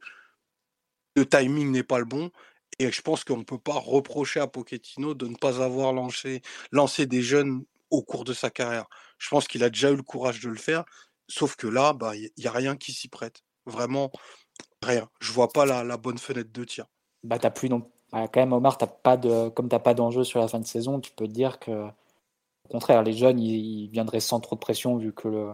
le 1.16 1.26
timing 1.28 1.72
n'est 1.72 1.84
pas 1.84 2.00
le 2.00 2.06
bon. 2.06 2.32
Et 2.80 2.92
je 2.92 3.02
pense 3.02 3.24
qu'on 3.24 3.38
ne 3.38 3.44
peut 3.44 3.60
pas 3.60 3.74
reprocher 3.74 4.40
à 4.40 4.48
Pochettino 4.48 5.14
de 5.14 5.28
ne 5.28 5.36
pas 5.36 5.62
avoir 5.62 5.94
lancé, 5.94 6.42
lancé 6.72 7.06
des 7.06 7.22
jeunes 7.22 7.64
au 7.92 8.02
cours 8.02 8.24
de 8.24 8.34
sa 8.34 8.50
carrière. 8.50 8.88
Je 9.20 9.30
pense 9.30 9.48
qu'il 9.48 9.64
a 9.64 9.70
déjà 9.70 9.92
eu 9.92 9.96
le 9.96 10.04
courage 10.04 10.40
de 10.40 10.50
le 10.50 10.58
faire, 10.58 10.84
sauf 11.28 11.56
que 11.56 11.68
là, 11.68 11.94
bah, 11.94 12.16
il 12.16 12.32
n'y 12.38 12.48
a 12.48 12.52
rien 12.52 12.76
qui 12.76 12.92
s'y 12.92 13.10
prête. 13.10 13.44
Vraiment, 13.66 14.12
rien. 14.82 15.10
Je 15.20 15.32
vois 15.32 15.50
pas 15.50 15.66
la, 15.66 15.84
la 15.84 15.98
bonne 15.98 16.18
fenêtre 16.18 16.52
de 16.54 16.64
tir. 16.64 16.86
Bah, 17.24 17.40
t'as 17.40 17.50
plus 17.52 17.70
non... 17.70 17.90
bah, 18.12 18.28
quand 18.28 18.40
même, 18.42 18.54
Omar, 18.54 18.78
t'as 18.78 18.88
pas 18.88 19.18
de... 19.18 19.50
comme 19.50 19.70
tu 19.70 19.76
n'as 19.76 19.80
pas 19.80 19.94
d'enjeu 19.94 20.24
sur 20.24 20.40
la 20.40 20.48
fin 20.48 20.60
de 20.60 20.66
saison, 20.66 21.00
tu 21.00 21.12
peux 21.12 21.28
te 21.28 21.32
dire 21.32 21.60
que, 21.60 21.88
au 22.66 22.70
contraire, 22.70 23.04
les 23.04 23.14
jeunes, 23.14 23.40
ils, 23.40 23.84
ils 23.84 23.88
viendraient 23.90 24.20
sans 24.20 24.40
trop 24.40 24.56
de 24.56 24.62
pression 24.62 24.98
vu 24.98 25.14
que 25.14 25.28
le, 25.28 25.52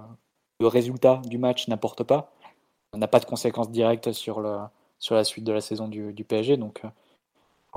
le 0.59 0.67
résultat 0.67 1.21
du 1.25 1.37
match 1.37 1.67
n'importe 1.67 2.03
pas. 2.03 2.31
On 2.93 2.97
n'a 2.97 3.07
pas 3.07 3.19
de 3.19 3.25
conséquences 3.25 3.69
directes 3.69 4.11
sur, 4.11 4.39
le... 4.41 4.57
sur 4.97 5.15
la 5.15 5.23
suite 5.23 5.43
de 5.43 5.51
la 5.51 5.61
saison 5.61 5.87
du, 5.87 6.11
du 6.13 6.23
PSG. 6.23 6.57
Donc, 6.57 6.81
euh, 6.83 6.89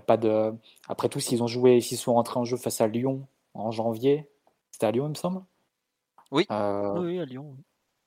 pas 0.07 0.17
de... 0.17 0.55
après 0.89 1.09
tout, 1.09 1.21
s'ils 1.21 1.43
ont 1.43 1.47
joué, 1.49 1.81
s'ils 1.81 1.99
sont 1.99 2.15
rentrés 2.15 2.41
en 2.41 2.45
jeu 2.45 2.57
face 2.57 2.81
à 2.81 2.87
Lyon 2.87 3.27
en 3.55 3.71
janvier, 3.71 4.27
c'était 4.71 4.87
à 4.87 4.91
Lyon, 4.91 5.07
il 5.07 5.11
me 5.11 5.15
semble? 5.15 5.43
Oui. 6.31 6.47
Euh, 6.51 6.99
oui, 6.99 7.21
à 7.21 7.27
Lyon. 7.27 7.55
oui. 7.55 7.63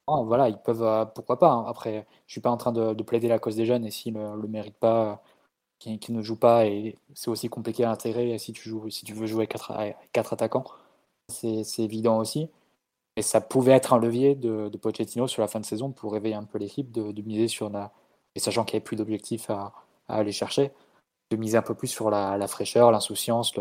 Ah, 0.08 0.22
voilà, 0.24 0.50
ils 0.50 0.58
peuvent, 0.58 0.84
euh, 0.84 1.06
pourquoi 1.06 1.40
pas. 1.40 1.52
hein. 1.52 1.66
Après, 1.68 2.06
je 2.28 2.34
suis 2.34 2.42
pas 2.42 2.52
en 2.52 2.58
train 2.58 2.72
de, 2.72 2.94
de 2.94 3.04
plaider 3.04 3.28
la 3.28 3.40
cause 3.40 3.56
des 3.56 3.66
jeunes 3.66 3.86
et 3.86 3.92
s'ils 3.92 4.14
ne 4.14 4.36
le 4.36 4.48
méritent 4.48 4.78
pas, 4.78 5.12
euh, 5.14 5.16
qui, 5.80 6.00
qui 6.00 6.12
ne 6.14 6.22
jouent 6.22 6.40
pas 6.40 6.66
et 6.68 6.98
c'est 7.16 7.30
aussi 7.30 7.50
compliqué 7.50 7.84
à 7.86 7.92
intégrer 7.92 8.38
si 8.40 8.54
tu 8.54 8.70
joues, 8.70 8.90
si 8.90 9.06
tu 9.06 9.14
veux 9.14 9.28
jouer 9.28 9.48
quatre, 9.48 9.72
à- 9.72 9.94
quatre 10.14 10.34
attaquants, 10.34 10.66
c'est 11.30 11.80
évident 11.80 12.20
aussi. 12.20 12.50
Et 13.18 13.22
ça 13.24 13.42
pouvait 13.42 13.74
être 13.74 13.94
un 13.94 14.00
levier 14.00 14.36
de, 14.36 14.70
Pochettino 14.78 15.28
sur 15.28 15.42
la 15.42 15.48
fin 15.50 15.60
de 15.60 15.66
saison 15.66 15.92
pour 15.92 16.14
réveiller 16.14 16.36
un 16.36 16.44
peu 16.46 16.60
l'équipe, 16.60 16.92
de, 16.92 17.12
de 17.12 17.22
miser 17.22 17.48
sur 17.48 17.70
la, 17.70 17.94
et 18.36 18.40
sachant 18.40 18.66
qu'il 18.66 18.76
n'y 18.76 18.80
avait 18.80 18.86
plus 18.86 18.98
d'objectifs 18.98 19.50
à, 19.50 19.74
aller 20.08 20.32
chercher, 20.34 20.72
de 21.32 21.38
miser 21.38 21.58
un 21.58 21.62
peu 21.64 21.76
plus 21.76 21.88
sur 21.90 22.10
la, 22.12 22.48
fraîcheur, 22.48 22.92
l'insouciance, 22.92 23.54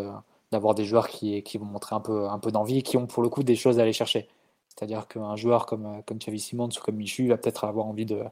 d'avoir 0.52 0.74
des 0.74 0.84
joueurs 0.84 1.08
qui, 1.08 1.42
vont 1.58 1.66
montrer 1.66 1.96
un 1.96 2.00
peu, 2.00 2.28
un 2.28 2.38
peu 2.38 2.52
d'envie 2.52 2.82
qui 2.82 2.96
ont 2.96 3.06
pour 3.06 3.22
le 3.22 3.28
coup 3.28 3.42
des 3.44 3.56
choses 3.56 3.78
à 3.78 3.82
aller 3.82 3.92
chercher. 3.92 4.28
C'est-à-dire 4.76 5.06
qu'un 5.08 5.36
joueur 5.36 5.66
comme, 5.66 5.86
euh, 5.86 6.02
comme 6.06 6.18
Xavi 6.18 6.40
Simons 6.40 6.68
ou 6.68 6.80
comme 6.80 6.96
Michu 6.96 7.28
va 7.28 7.36
peut-être 7.36 7.64
avoir 7.64 7.86
envie 7.86 8.06
de, 8.06 8.24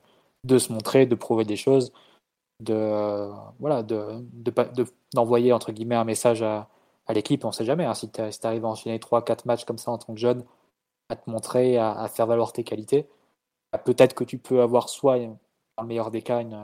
de 0.45 0.59
se 0.59 0.73
montrer, 0.73 1.07
de 1.07 1.15
prouver 1.15 1.45
des 1.45 1.57
choses, 1.57 1.93
de 2.61 2.75
euh, 2.75 3.33
voilà, 3.61 3.83
de, 3.83 4.25
d'envoyer 5.15 5.53
entre 5.53 5.73
guillemets 5.73 5.97
un 5.97 6.05
message 6.05 6.43
à, 6.43 6.69
à 7.07 7.13
l'équipe. 7.13 7.45
On 7.45 7.49
ne 7.49 7.53
sait 7.53 7.65
jamais 7.65 7.85
hein, 7.85 7.95
si 7.95 8.11
tu 8.11 8.21
arrives 8.21 8.65
à 8.65 8.69
enchaîner 8.69 8.99
3-4 8.99 9.47
matchs 9.47 9.65
comme 9.65 9.79
ça 9.79 9.91
en 9.91 9.99
tant 9.99 10.15
que 10.15 10.21
jeune, 10.21 10.45
à 11.09 11.17
te 11.17 11.31
montrer, 11.31 11.79
à, 11.79 12.09
faire 12.09 12.27
valoir 12.27 12.53
tes 12.53 12.65
qualités. 12.65 13.07
bah, 13.73 13.79
Peut-être 13.79 14.15
que 14.15 14.25
tu 14.25 14.39
peux 14.39 14.63
avoir 14.63 14.89
soit, 14.89 15.19
dans 15.19 15.83
le 15.83 15.87
meilleur 15.89 16.11
des 16.11 16.23
cas, 16.23 16.41
une, 16.41 16.59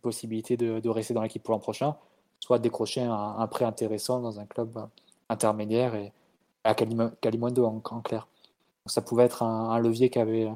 possibilité 0.00 0.56
de, 0.56 0.88
rester 0.88 1.14
dans 1.14 1.22
l'équipe 1.22 1.42
pour 1.42 1.52
l'an 1.52 1.60
prochain, 1.60 1.96
soit 2.40 2.58
décrocher 2.58 3.02
un, 3.02 3.46
prêt 3.48 3.66
intéressant 3.66 4.20
dans 4.20 4.40
un 4.40 4.46
club 4.46 4.76
euh, 4.78 4.86
intermédiaire 5.28 5.94
et 5.94 6.12
à 6.64 6.72
Calimo- 6.74 7.12
Calimondo 7.20 7.66
en 7.66 8.00
clair. 8.00 8.26
Ça 8.86 9.02
pouvait 9.02 9.24
être 9.24 9.42
un, 9.42 9.78
levier 9.78 10.10
qu'avait 10.10 10.48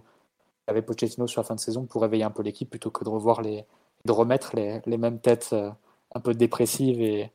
qu'avait 0.67 0.83
Pochettino 0.83 1.27
sur 1.27 1.41
la 1.41 1.45
fin 1.45 1.55
de 1.55 1.61
saison 1.61 1.87
pour 1.87 2.03
réveiller 2.03 2.25
un 2.25 2.31
peu 2.31 2.43
l'équipe 2.43 2.71
plutôt 2.71 2.91
que 2.91 3.05
de 3.05 3.09
revoir 3.09 3.43
les 3.43 3.65
de 4.05 4.13
remettre 4.13 4.57
les, 4.57 4.81
les 4.87 4.99
mêmes 4.99 5.21
têtes 5.21 5.51
euh, 5.53 5.71
un 6.15 6.21
peu 6.21 6.35
dépressives 6.35 7.01
et, 7.01 7.33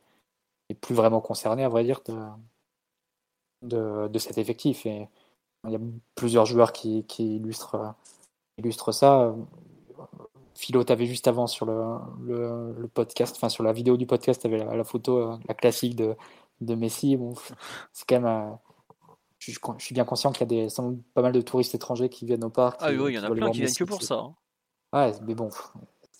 et 0.68 0.74
plus 0.74 0.94
vraiment 0.94 1.20
concernées 1.20 1.64
à 1.64 1.68
vrai 1.68 1.84
dire 1.84 2.00
de, 2.06 2.14
de, 3.62 4.08
de 4.08 4.18
cet 4.18 4.38
effectif. 4.38 4.86
Et 4.86 5.08
il 5.64 5.72
y 5.72 5.76
a 5.76 5.80
plusieurs 6.14 6.46
joueurs 6.46 6.72
qui, 6.72 7.04
illustrent, 7.18 7.94
illustrent 8.58 8.92
ça. 8.92 9.34
Philo 10.54 10.84
t'avais 10.84 11.06
juste 11.06 11.28
avant 11.28 11.46
sur 11.46 11.66
le, 11.66 11.98
le, 12.26 12.88
podcast 12.88 13.34
enfin 13.36 13.48
sur 13.48 13.64
la 13.64 13.72
vidéo 13.72 13.96
du 13.96 14.06
podcast 14.06 14.42
t'avais 14.42 14.58
la, 14.58 14.76
la 14.76 14.84
photo 14.84 15.18
euh, 15.18 15.36
la 15.48 15.54
classique 15.54 15.96
de, 15.96 16.14
de 16.60 16.74
Messi. 16.74 17.16
Bon, 17.16 17.34
c'est 17.92 18.06
quand 18.08 18.20
même 18.20 18.26
euh, 18.26 18.50
je, 19.50 19.58
suis 19.78 19.94
bien 19.94 20.04
conscient 20.04 20.30
qu'il 20.30 20.40
y 20.40 20.44
a 20.44 20.64
des, 20.64 20.68
sans 20.68 20.96
pas 21.14 21.22
mal 21.22 21.32
de 21.32 21.40
touristes 21.40 21.74
étrangers 21.74 22.08
qui 22.08 22.26
viennent 22.26 22.44
au 22.44 22.50
parc. 22.50 22.78
Ah 22.80 22.90
oui, 22.90 23.12
il 23.12 23.14
y 23.14 23.18
en 23.18 23.24
a 23.24 23.30
plein 23.30 23.50
qui 23.50 23.60
viennent 23.60 23.74
que 23.74 23.84
pour 23.84 24.02
ça. 24.02 24.14
hein. 24.14 24.34
Ouais, 24.92 25.12
mais 25.22 25.34
bon. 25.34 25.50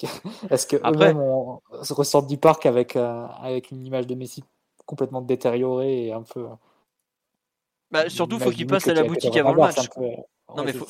Est-ce 0.50 0.66
que 0.66 0.76
Après- 0.82 1.14
ont- 1.14 1.60
se 1.82 1.92
ressortent 1.92 2.26
du 2.26 2.38
parc 2.38 2.66
avec, 2.66 2.96
euh, 2.96 3.26
avec 3.40 3.70
une 3.70 3.86
image 3.86 4.06
de 4.06 4.14
Messi 4.14 4.42
complètement 4.86 5.20
détériorée 5.20 6.06
et 6.06 6.12
un 6.12 6.22
peu. 6.22 6.48
Bah, 7.92 8.08
surtout, 8.08 8.40
faut 8.40 8.50
qu'il 8.50 8.66
passe 8.66 8.88
à 8.88 8.94
la 8.94 9.04
boutique 9.04 9.36
avant 9.36 9.52
le 9.54 9.60
match. 9.60 9.88
peu- 9.90 10.02
Non, 10.56 10.64
mais 10.64 10.72
faut-. 10.72 10.86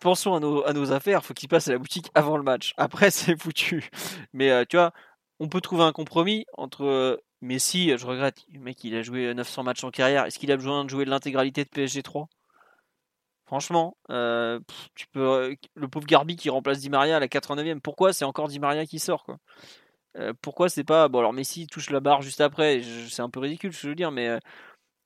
Pensons 0.00 0.34
à 0.34 0.40
nos, 0.40 0.64
à 0.66 0.72
nos 0.72 0.92
affaires, 0.92 1.24
faut 1.24 1.32
qu'il 1.32 1.48
passe 1.48 1.68
à 1.68 1.72
la 1.72 1.78
boutique 1.78 2.10
avant 2.14 2.36
le 2.36 2.42
match. 2.42 2.74
Après, 2.76 3.10
c'est 3.10 3.40
foutu. 3.40 3.88
Mais 4.34 4.50
euh, 4.50 4.64
tu 4.68 4.76
vois, 4.76 4.92
on 5.38 5.48
peut 5.48 5.60
trouver 5.60 5.84
un 5.84 5.92
compromis 5.92 6.44
entre 6.58 6.84
euh, 6.84 7.16
Messi, 7.42 7.96
je 7.96 8.06
regrette, 8.06 8.44
le 8.52 8.60
mec 8.60 8.82
il 8.84 8.94
a 8.94 9.02
joué 9.02 9.32
900 9.32 9.62
matchs 9.62 9.84
en 9.84 9.90
carrière, 9.90 10.26
est-ce 10.26 10.38
qu'il 10.38 10.52
a 10.52 10.56
besoin 10.56 10.84
de 10.84 10.90
jouer 10.90 11.04
l'intégralité 11.04 11.64
de 11.64 11.70
PSG 11.70 12.02
3 12.02 12.28
Franchement, 13.46 13.96
euh, 14.10 14.60
tu 14.94 15.06
peux, 15.08 15.26
euh, 15.26 15.54
le 15.74 15.88
pauvre 15.88 16.06
Garbi 16.06 16.36
qui 16.36 16.50
remplace 16.50 16.78
Di 16.78 16.90
Maria 16.90 17.16
à 17.16 17.20
la 17.20 17.26
89e, 17.26 17.80
pourquoi 17.80 18.12
c'est 18.12 18.24
encore 18.24 18.48
Di 18.48 18.60
Maria 18.60 18.86
qui 18.86 18.98
sort 18.98 19.24
quoi? 19.24 19.38
Euh, 20.18 20.32
Pourquoi 20.42 20.68
c'est 20.68 20.84
pas. 20.84 21.08
Bon, 21.08 21.20
alors 21.20 21.32
Messi 21.32 21.66
touche 21.66 21.90
la 21.90 22.00
barre 22.00 22.22
juste 22.22 22.40
après, 22.40 22.82
c'est 23.08 23.22
un 23.22 23.30
peu 23.30 23.40
ridicule, 23.40 23.72
je 23.72 23.88
veux 23.88 23.94
dire, 23.94 24.10
mais 24.10 24.38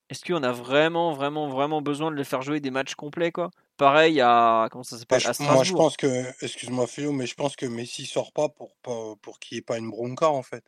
est-ce 0.09 0.23
qu'on 0.23 0.43
a 0.43 0.51
vraiment, 0.51 1.13
vraiment, 1.13 1.47
vraiment 1.47 1.81
besoin 1.81 2.11
de 2.11 2.15
les 2.15 2.23
faire 2.23 2.43
jouer 2.43 2.59
des 2.59 2.71
matchs 2.71 2.93
complets 2.95 3.31
quoi? 3.31 3.49
Pareil 3.77 4.21
à. 4.21 4.67
Comment 4.71 4.83
ça 4.83 4.97
s'appelle? 4.97 5.21
Moi, 5.39 5.63
je 5.63 5.73
pense 5.73 5.97
que. 5.97 6.43
Excuse-moi, 6.43 6.85
Philo, 6.87 7.11
mais 7.11 7.25
je 7.25 7.35
pense 7.35 7.55
que 7.55 7.65
Messi 7.65 8.05
sort 8.05 8.31
pas 8.31 8.49
pour, 8.49 8.75
pour, 8.83 9.17
pour 9.19 9.39
qu'il 9.39 9.55
n'y 9.55 9.59
ait 9.59 9.63
pas 9.63 9.77
une 9.77 9.89
bronca 9.89 10.29
en 10.29 10.43
fait. 10.43 10.63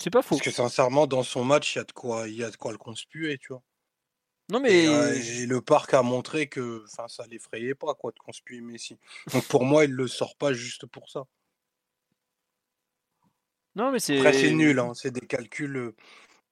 C'est 0.00 0.10
pas 0.10 0.22
faux. 0.22 0.36
Parce 0.36 0.46
que 0.46 0.50
sincèrement, 0.50 1.06
dans 1.06 1.22
son 1.22 1.44
match, 1.44 1.74
il 1.74 1.78
y 1.78 1.80
a 1.80 1.84
de 1.84 1.92
quoi, 1.92 2.28
il 2.28 2.34
y 2.34 2.44
a 2.44 2.50
de 2.50 2.56
quoi 2.56 2.72
le 2.72 2.78
conspuer, 2.78 3.38
tu 3.38 3.48
vois. 3.52 3.62
Non, 4.50 4.60
mais. 4.60 4.84
Et, 4.84 5.46
le 5.46 5.60
parc 5.60 5.94
a 5.94 6.02
montré 6.02 6.48
que 6.48 6.84
ça 6.86 7.06
l'effrayait 7.30 7.74
pas 7.74 7.94
quoi, 7.94 8.12
de 8.12 8.18
conspuer 8.18 8.60
Messi. 8.60 8.98
Donc 9.32 9.46
pour 9.48 9.64
moi, 9.64 9.84
il 9.84 9.92
le 9.92 10.08
sort 10.08 10.36
pas 10.36 10.52
juste 10.52 10.86
pour 10.86 11.08
ça. 11.08 11.24
Non, 13.74 13.90
mais 13.90 13.98
c'est. 13.98 14.18
Après, 14.18 14.32
c'est 14.32 14.50
nul, 14.50 14.78
hein. 14.78 14.92
c'est 14.94 15.10
des 15.10 15.26
calculs 15.26 15.94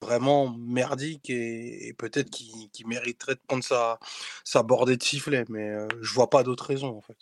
vraiment 0.00 0.48
merdiques 0.56 1.28
et, 1.28 1.94
peut-être 1.98 2.30
qui, 2.30 2.70
qui 2.72 2.86
mériterait 2.86 3.34
de 3.34 3.40
prendre 3.46 3.62
sa, 3.62 3.98
sa 4.44 4.62
bordée 4.62 4.96
de 4.96 5.02
sifflet, 5.02 5.44
mais 5.50 5.76
je 6.00 6.14
vois 6.14 6.30
pas 6.30 6.42
d'autres 6.42 6.64
raisons 6.64 6.96
en 6.96 7.02
fait. 7.02 7.18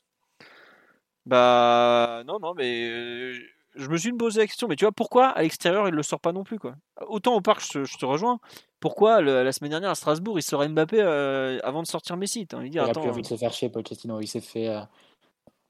Bah 1.26 2.22
non, 2.24 2.38
non, 2.38 2.54
mais 2.54 3.32
je 3.78 3.88
me 3.88 3.96
suis 3.96 4.12
posé 4.12 4.40
la 4.40 4.46
question, 4.46 4.66
mais 4.66 4.74
tu 4.74 4.84
vois, 4.84 4.92
pourquoi 4.92 5.28
à 5.28 5.42
l'extérieur 5.42 5.88
il 5.88 5.94
le 5.94 6.02
sort 6.02 6.18
pas 6.18 6.32
non 6.32 6.42
plus 6.42 6.58
quoi? 6.58 6.74
Autant 7.06 7.36
au 7.36 7.40
parc, 7.40 7.62
je, 7.62 7.96
te 7.96 8.04
rejoins. 8.04 8.40
Pourquoi 8.80 9.20
la 9.22 9.52
semaine 9.52 9.70
dernière 9.70 9.90
à 9.90 9.94
Strasbourg 9.94 10.38
il 10.38 10.42
sort 10.42 10.68
Mbappé 10.68 11.00
euh, 11.00 11.60
avant 11.62 11.82
de 11.82 11.86
sortir 11.86 12.16
Messi? 12.16 12.46
Il 12.64 12.78
a 12.78 12.88
plus 12.88 13.08
envie 13.08 13.22
de 13.22 13.26
se 13.26 13.36
faire 13.36 13.52
chier, 13.52 13.68
Pochettino. 13.68 14.20
Il 14.20 14.26
s'est 14.26 14.40
fait. 14.40 14.68
Euh, 14.68 14.80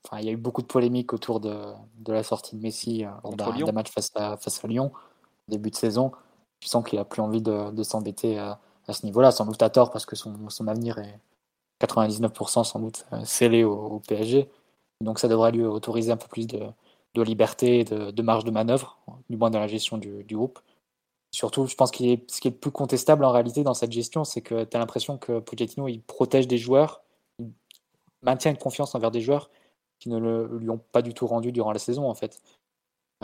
enfin, 0.05 0.21
il 0.21 0.27
y 0.27 0.31
a 0.31 0.33
eu 0.33 0.39
beaucoup 0.39 0.63
de 0.63 0.67
polémiques 0.67 1.13
autour 1.13 1.39
de, 1.39 1.55
de 1.99 2.13
la 2.13 2.23
sortie 2.23 2.57
de 2.57 2.63
Messi 2.63 3.05
euh, 3.05 3.11
lors 3.23 3.37
d'un 3.37 3.73
match 3.73 3.91
face 3.91 4.11
à, 4.15 4.39
face 4.39 4.65
à 4.65 4.69
Lyon, 4.69 4.91
début 5.49 5.71
de 5.71 5.77
saison. 5.77 6.13
Tu 6.61 6.69
sens 6.69 6.85
qu'il 6.89 6.99
a 6.99 7.05
plus 7.05 7.21
envie 7.21 7.43
de, 7.43 7.71
de 7.71 7.83
s'embêter 7.83 8.39
à, 8.39 8.59
ce 8.91 9.05
niveau-là, 9.05 9.33
sans 9.33 9.45
doute 9.45 9.63
à 9.63 9.69
tort 9.69 9.91
parce 9.91 10.07
que 10.07 10.17
son, 10.17 10.49
son 10.49 10.67
avenir 10.67 10.99
est 10.99 11.21
99% 11.83 12.65
sans 12.65 12.81
doute 12.81 13.05
scellé 13.25 13.65
au, 13.65 13.75
au 13.75 14.01
PSG. 14.01 14.49
Donc 15.03 15.19
ça 15.19 15.29
devrait 15.29 15.53
lui 15.53 15.63
autoriser 15.63 16.11
un 16.11 16.17
peu 16.17 16.27
plus 16.27 16.47
de, 16.47 16.63
de 17.15 17.23
liberté, 17.23 17.85
de, 17.85 18.11
de, 18.11 18.23
marge 18.23 18.45
de 18.45 18.51
manœuvre, 18.51 18.99
du 19.29 19.37
moins 19.37 19.51
dans 19.51 19.61
la 19.61 19.67
gestion 19.67 19.99
du, 19.99 20.25
groupe. 20.31 20.59
Surtout, 21.31 21.67
je 21.67 21.75
pense 21.75 21.91
que 21.91 21.99
ce 21.99 22.41
qui 22.41 22.49
est 22.49 22.51
le 22.51 22.57
plus 22.57 22.71
contestable 22.71 23.25
en 23.25 23.33
réalité 23.33 23.63
dans 23.63 23.75
cette 23.75 23.93
gestion, 23.93 24.25
c'est 24.25 24.41
que 24.41 24.65
tu 24.65 24.77
as 24.77 24.81
l'impression 24.81 25.19
que 25.19 25.41
Pochettino 25.41 25.89
il 25.89 26.01
protège 26.01 26.49
des 26.49 26.59
joueurs, 26.59 27.03
il 27.39 27.51
maintient 28.23 28.51
une 28.51 28.59
confiance 28.59 28.95
envers 28.95 29.11
des 29.11 29.21
joueurs 29.21 29.51
qui 29.99 30.09
ne 30.09 30.19
le, 30.19 30.59
lui 30.59 30.71
ont 30.71 30.81
pas 30.93 31.03
du 31.03 31.13
tout 31.15 31.27
rendu 31.27 31.53
durant 31.53 31.73
la 31.73 31.79
saison 31.79 32.09
en 32.09 32.15
fait. 32.15 32.41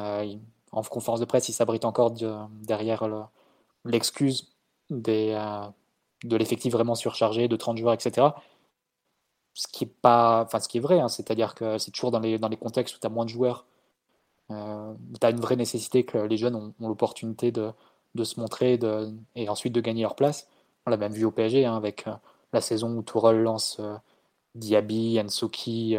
Euh, 0.00 0.34
en 0.72 0.82
conférence 0.82 1.20
de 1.20 1.24
presse, 1.24 1.48
il 1.48 1.52
s'abrite 1.52 1.84
encore 1.84 2.12
derrière 2.62 3.08
l'excuse 3.84 4.52
euh, 4.92 5.68
de 6.24 6.36
l'effectif 6.36 6.72
vraiment 6.72 6.94
surchargé, 6.94 7.48
de 7.48 7.56
30 7.56 7.78
joueurs, 7.78 7.94
etc 7.94 8.32
ce 9.54 9.68
qui 9.68 9.84
est 9.84 9.94
pas 10.02 10.42
enfin 10.44 10.60
ce 10.60 10.68
qui 10.68 10.78
est 10.78 10.80
vrai 10.80 11.00
hein, 11.00 11.08
c'est-à-dire 11.08 11.54
que 11.54 11.78
c'est 11.78 11.92
toujours 11.92 12.10
dans 12.10 12.18
les 12.18 12.38
dans 12.38 12.48
les 12.48 12.56
contextes 12.56 12.96
où 12.96 12.98
tu 12.98 13.06
as 13.06 13.10
moins 13.10 13.24
de 13.24 13.30
joueurs 13.30 13.66
euh, 14.50 14.94
tu 15.20 15.26
as 15.26 15.30
une 15.30 15.40
vraie 15.40 15.56
nécessité 15.56 16.04
que 16.04 16.18
les 16.18 16.36
jeunes 16.36 16.54
ont, 16.54 16.74
l'opportunité 16.80 17.52
de, 17.52 17.72
se 18.22 18.38
montrer 18.38 18.78
et 19.34 19.48
ensuite 19.48 19.72
de 19.72 19.80
gagner 19.80 20.02
leur 20.02 20.16
place. 20.16 20.48
On 20.86 20.90
l'a 20.90 20.96
même 20.96 21.12
vu 21.12 21.24
au 21.24 21.30
PSG 21.30 21.64
hein, 21.64 21.76
avec 21.76 22.06
euh, 22.06 22.14
la 22.52 22.60
saison 22.60 22.96
où 22.96 23.02
Tourelle 23.02 23.42
lance 23.42 23.78
euh, 23.80 23.96
Diaby, 24.54 25.20
Ensoki, 25.20 25.96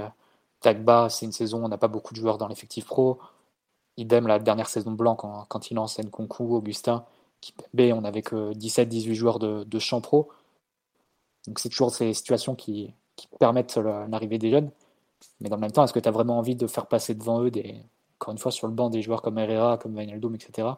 Tagba. 0.62 1.10
C'est 1.10 1.26
une 1.26 1.32
saison 1.32 1.62
où 1.62 1.66
on 1.66 1.70
n'a 1.70 1.78
pas 1.78 1.88
beaucoup 1.88 2.14
de 2.14 2.20
joueurs 2.20 2.38
dans 2.38 2.48
l'effectif 2.48 2.86
pro. 2.86 3.20
Idem 3.98 4.28
la 4.28 4.40
dernière 4.40 4.70
saison 4.70 4.92
blanc 4.92 5.16
quand, 5.16 5.72
il 5.72 5.76
lance 5.76 6.00
Nkunku, 6.00 6.56
Augustin, 6.56 7.06
B, 7.74 7.92
on 7.94 8.02
n'avait 8.02 8.22
que 8.22 8.54
17-18 8.54 9.14
joueurs 9.14 9.40
de, 9.40 9.64
de 9.64 9.80
champ 9.80 10.02
pro. 10.02 10.30
Donc 11.48 11.60
c'est 11.60 11.70
toujours 11.70 11.92
ces 11.92 12.14
situations 12.14 12.56
qui, 12.56 12.94
qui 13.16 13.28
permettent 13.40 13.78
l'arrivée 13.78 14.38
des 14.38 14.52
jeunes. 14.52 14.72
Mais 15.40 15.50
dans 15.50 15.56
le 15.56 15.62
même 15.62 15.72
temps, 15.72 15.84
est-ce 15.84 15.94
que 15.94 16.00
tu 16.00 16.10
as 16.10 16.12
vraiment 16.12 16.38
envie 16.38 16.56
de 16.56 16.68
faire 16.68 16.88
passer 16.88 17.14
devant 17.16 17.42
eux 17.42 17.52
des, 17.52 17.82
encore 18.20 18.32
une 18.32 18.38
fois, 18.38 18.52
sur 18.52 18.68
le 18.68 18.74
banc 18.74 18.90
des 18.90 19.02
joueurs 19.02 19.22
comme 19.22 19.38
Herrera, 19.38 19.78
comme 19.78 19.96
Wijnaldum, 19.96 20.36
etc., 20.36 20.70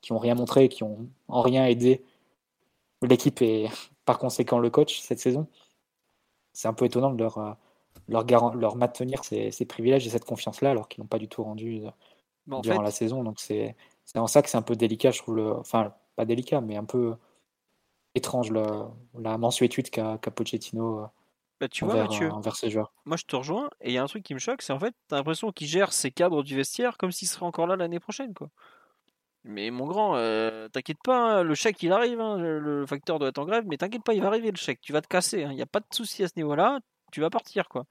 qui 0.00 0.12
n'ont 0.12 0.18
rien 0.18 0.34
montré, 0.34 0.68
qui 0.68 0.82
ont 0.82 1.08
en 1.28 1.42
rien 1.42 1.66
aidé 1.66 2.02
l'équipe 3.02 3.42
et 3.42 3.68
par 4.04 4.18
conséquent 4.18 4.58
le 4.58 4.70
coach 4.70 5.00
cette 5.00 5.20
saison. 5.20 5.46
C'est 6.52 6.68
un 6.68 6.72
peu 6.72 6.86
étonnant 6.86 7.10
de 7.12 7.18
leur, 7.18 7.38
euh, 7.38 7.52
leur, 8.08 8.54
leur 8.56 8.76
maintenir 8.76 9.24
ces, 9.24 9.50
ces, 9.50 9.64
privilèges 9.66 10.06
et 10.06 10.10
cette 10.10 10.24
confiance-là 10.24 10.70
alors 10.70 10.88
qu'ils 10.88 11.02
n'ont 11.02 11.08
pas 11.08 11.18
du 11.18 11.28
tout 11.28 11.42
rendu 11.44 11.82
euh, 11.84 12.60
durant 12.60 12.82
la 12.82 12.90
saison. 12.90 13.22
Donc 13.22 13.40
c'est 13.40 13.76
en 14.16 14.26
ça 14.26 14.42
que 14.42 14.50
c'est 14.50 14.56
un 14.56 14.62
peu 14.62 14.74
délicat, 14.74 15.10
je 15.12 15.18
trouve. 15.18 15.36
Le, 15.36 15.52
enfin, 15.56 15.94
pas 16.16 16.24
délicat, 16.24 16.60
mais 16.60 16.76
un 16.76 16.84
peu 16.84 17.14
étrange 18.14 18.50
le, 18.50 18.64
la 19.18 19.38
mensuétude 19.38 19.90
qu'a 19.90 20.18
Pochettino 20.18 21.00
euh, 21.00 21.06
bah, 21.60 21.68
tu 21.68 21.84
vois, 21.84 21.94
Mathieu, 21.94 22.30
moi 23.04 23.16
je 23.18 23.24
te 23.24 23.36
rejoins, 23.36 23.68
et 23.82 23.90
il 23.90 23.92
y 23.92 23.98
a 23.98 24.02
un 24.02 24.06
truc 24.06 24.22
qui 24.24 24.32
me 24.32 24.38
choque, 24.38 24.62
c'est 24.62 24.72
en 24.72 24.78
fait, 24.78 24.94
t'as 25.08 25.16
l'impression 25.16 25.52
qu'il 25.52 25.66
gère 25.66 25.92
ses 25.92 26.10
cadres 26.10 26.42
du 26.42 26.56
vestiaire 26.56 26.96
comme 26.96 27.12
s'il 27.12 27.28
serait 27.28 27.44
encore 27.44 27.66
là 27.66 27.76
l'année 27.76 28.00
prochaine, 28.00 28.32
quoi. 28.32 28.48
Mais 29.44 29.70
mon 29.70 29.86
grand, 29.86 30.16
euh, 30.16 30.68
t'inquiète 30.68 30.98
pas, 31.02 31.40
hein, 31.40 31.42
le 31.42 31.54
chèque 31.54 31.82
il 31.82 31.92
arrive, 31.92 32.20
hein, 32.20 32.38
le, 32.38 32.86
facteur 32.86 33.18
doit 33.18 33.28
être 33.28 33.38
en 33.38 33.44
grève, 33.44 33.64
mais 33.66 33.76
t'inquiète 33.76 34.04
pas, 34.04 34.14
il 34.14 34.22
va 34.22 34.28
arriver 34.28 34.50
le 34.50 34.56
chèque, 34.56 34.80
tu 34.80 34.92
vas 34.92 35.02
te 35.02 35.08
casser, 35.08 35.40
il 35.40 35.44
hein, 35.44 35.54
n'y 35.54 35.62
a 35.62 35.66
pas 35.66 35.80
de 35.80 35.86
souci 35.92 36.24
à 36.24 36.28
ce 36.28 36.34
niveau-là, 36.36 36.80
tu 37.12 37.20
vas 37.20 37.30
partir, 37.30 37.68
quoi. 37.68 37.84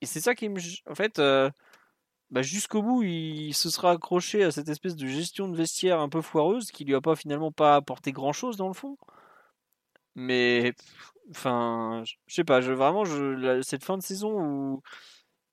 Et 0.00 0.06
c'est 0.06 0.20
ça 0.20 0.34
qui 0.34 0.48
me. 0.48 0.60
En 0.88 0.94
fait, 0.94 1.18
euh, 1.18 1.50
bah, 2.30 2.42
jusqu'au 2.42 2.82
bout, 2.82 3.02
il 3.02 3.52
se 3.54 3.70
sera 3.70 3.92
accroché 3.92 4.44
à 4.44 4.52
cette 4.52 4.68
espèce 4.68 4.96
de 4.96 5.06
gestion 5.06 5.48
de 5.48 5.56
vestiaire 5.56 5.98
un 6.00 6.08
peu 6.08 6.20
foireuse 6.20 6.70
qui 6.70 6.84
lui 6.84 6.94
a 6.94 7.00
pas 7.00 7.16
finalement 7.16 7.52
pas 7.52 7.74
apporté 7.76 8.12
grand-chose 8.12 8.56
dans 8.56 8.68
le 8.68 8.74
fond. 8.74 8.96
Mais 10.18 10.74
Enfin, 11.30 12.04
je 12.04 12.34
sais 12.34 12.44
pas, 12.44 12.60
je, 12.60 12.72
vraiment, 12.72 13.04
je, 13.04 13.60
cette 13.62 13.84
fin 13.84 13.98
de 13.98 14.02
saison 14.02 14.30
où 14.40 14.82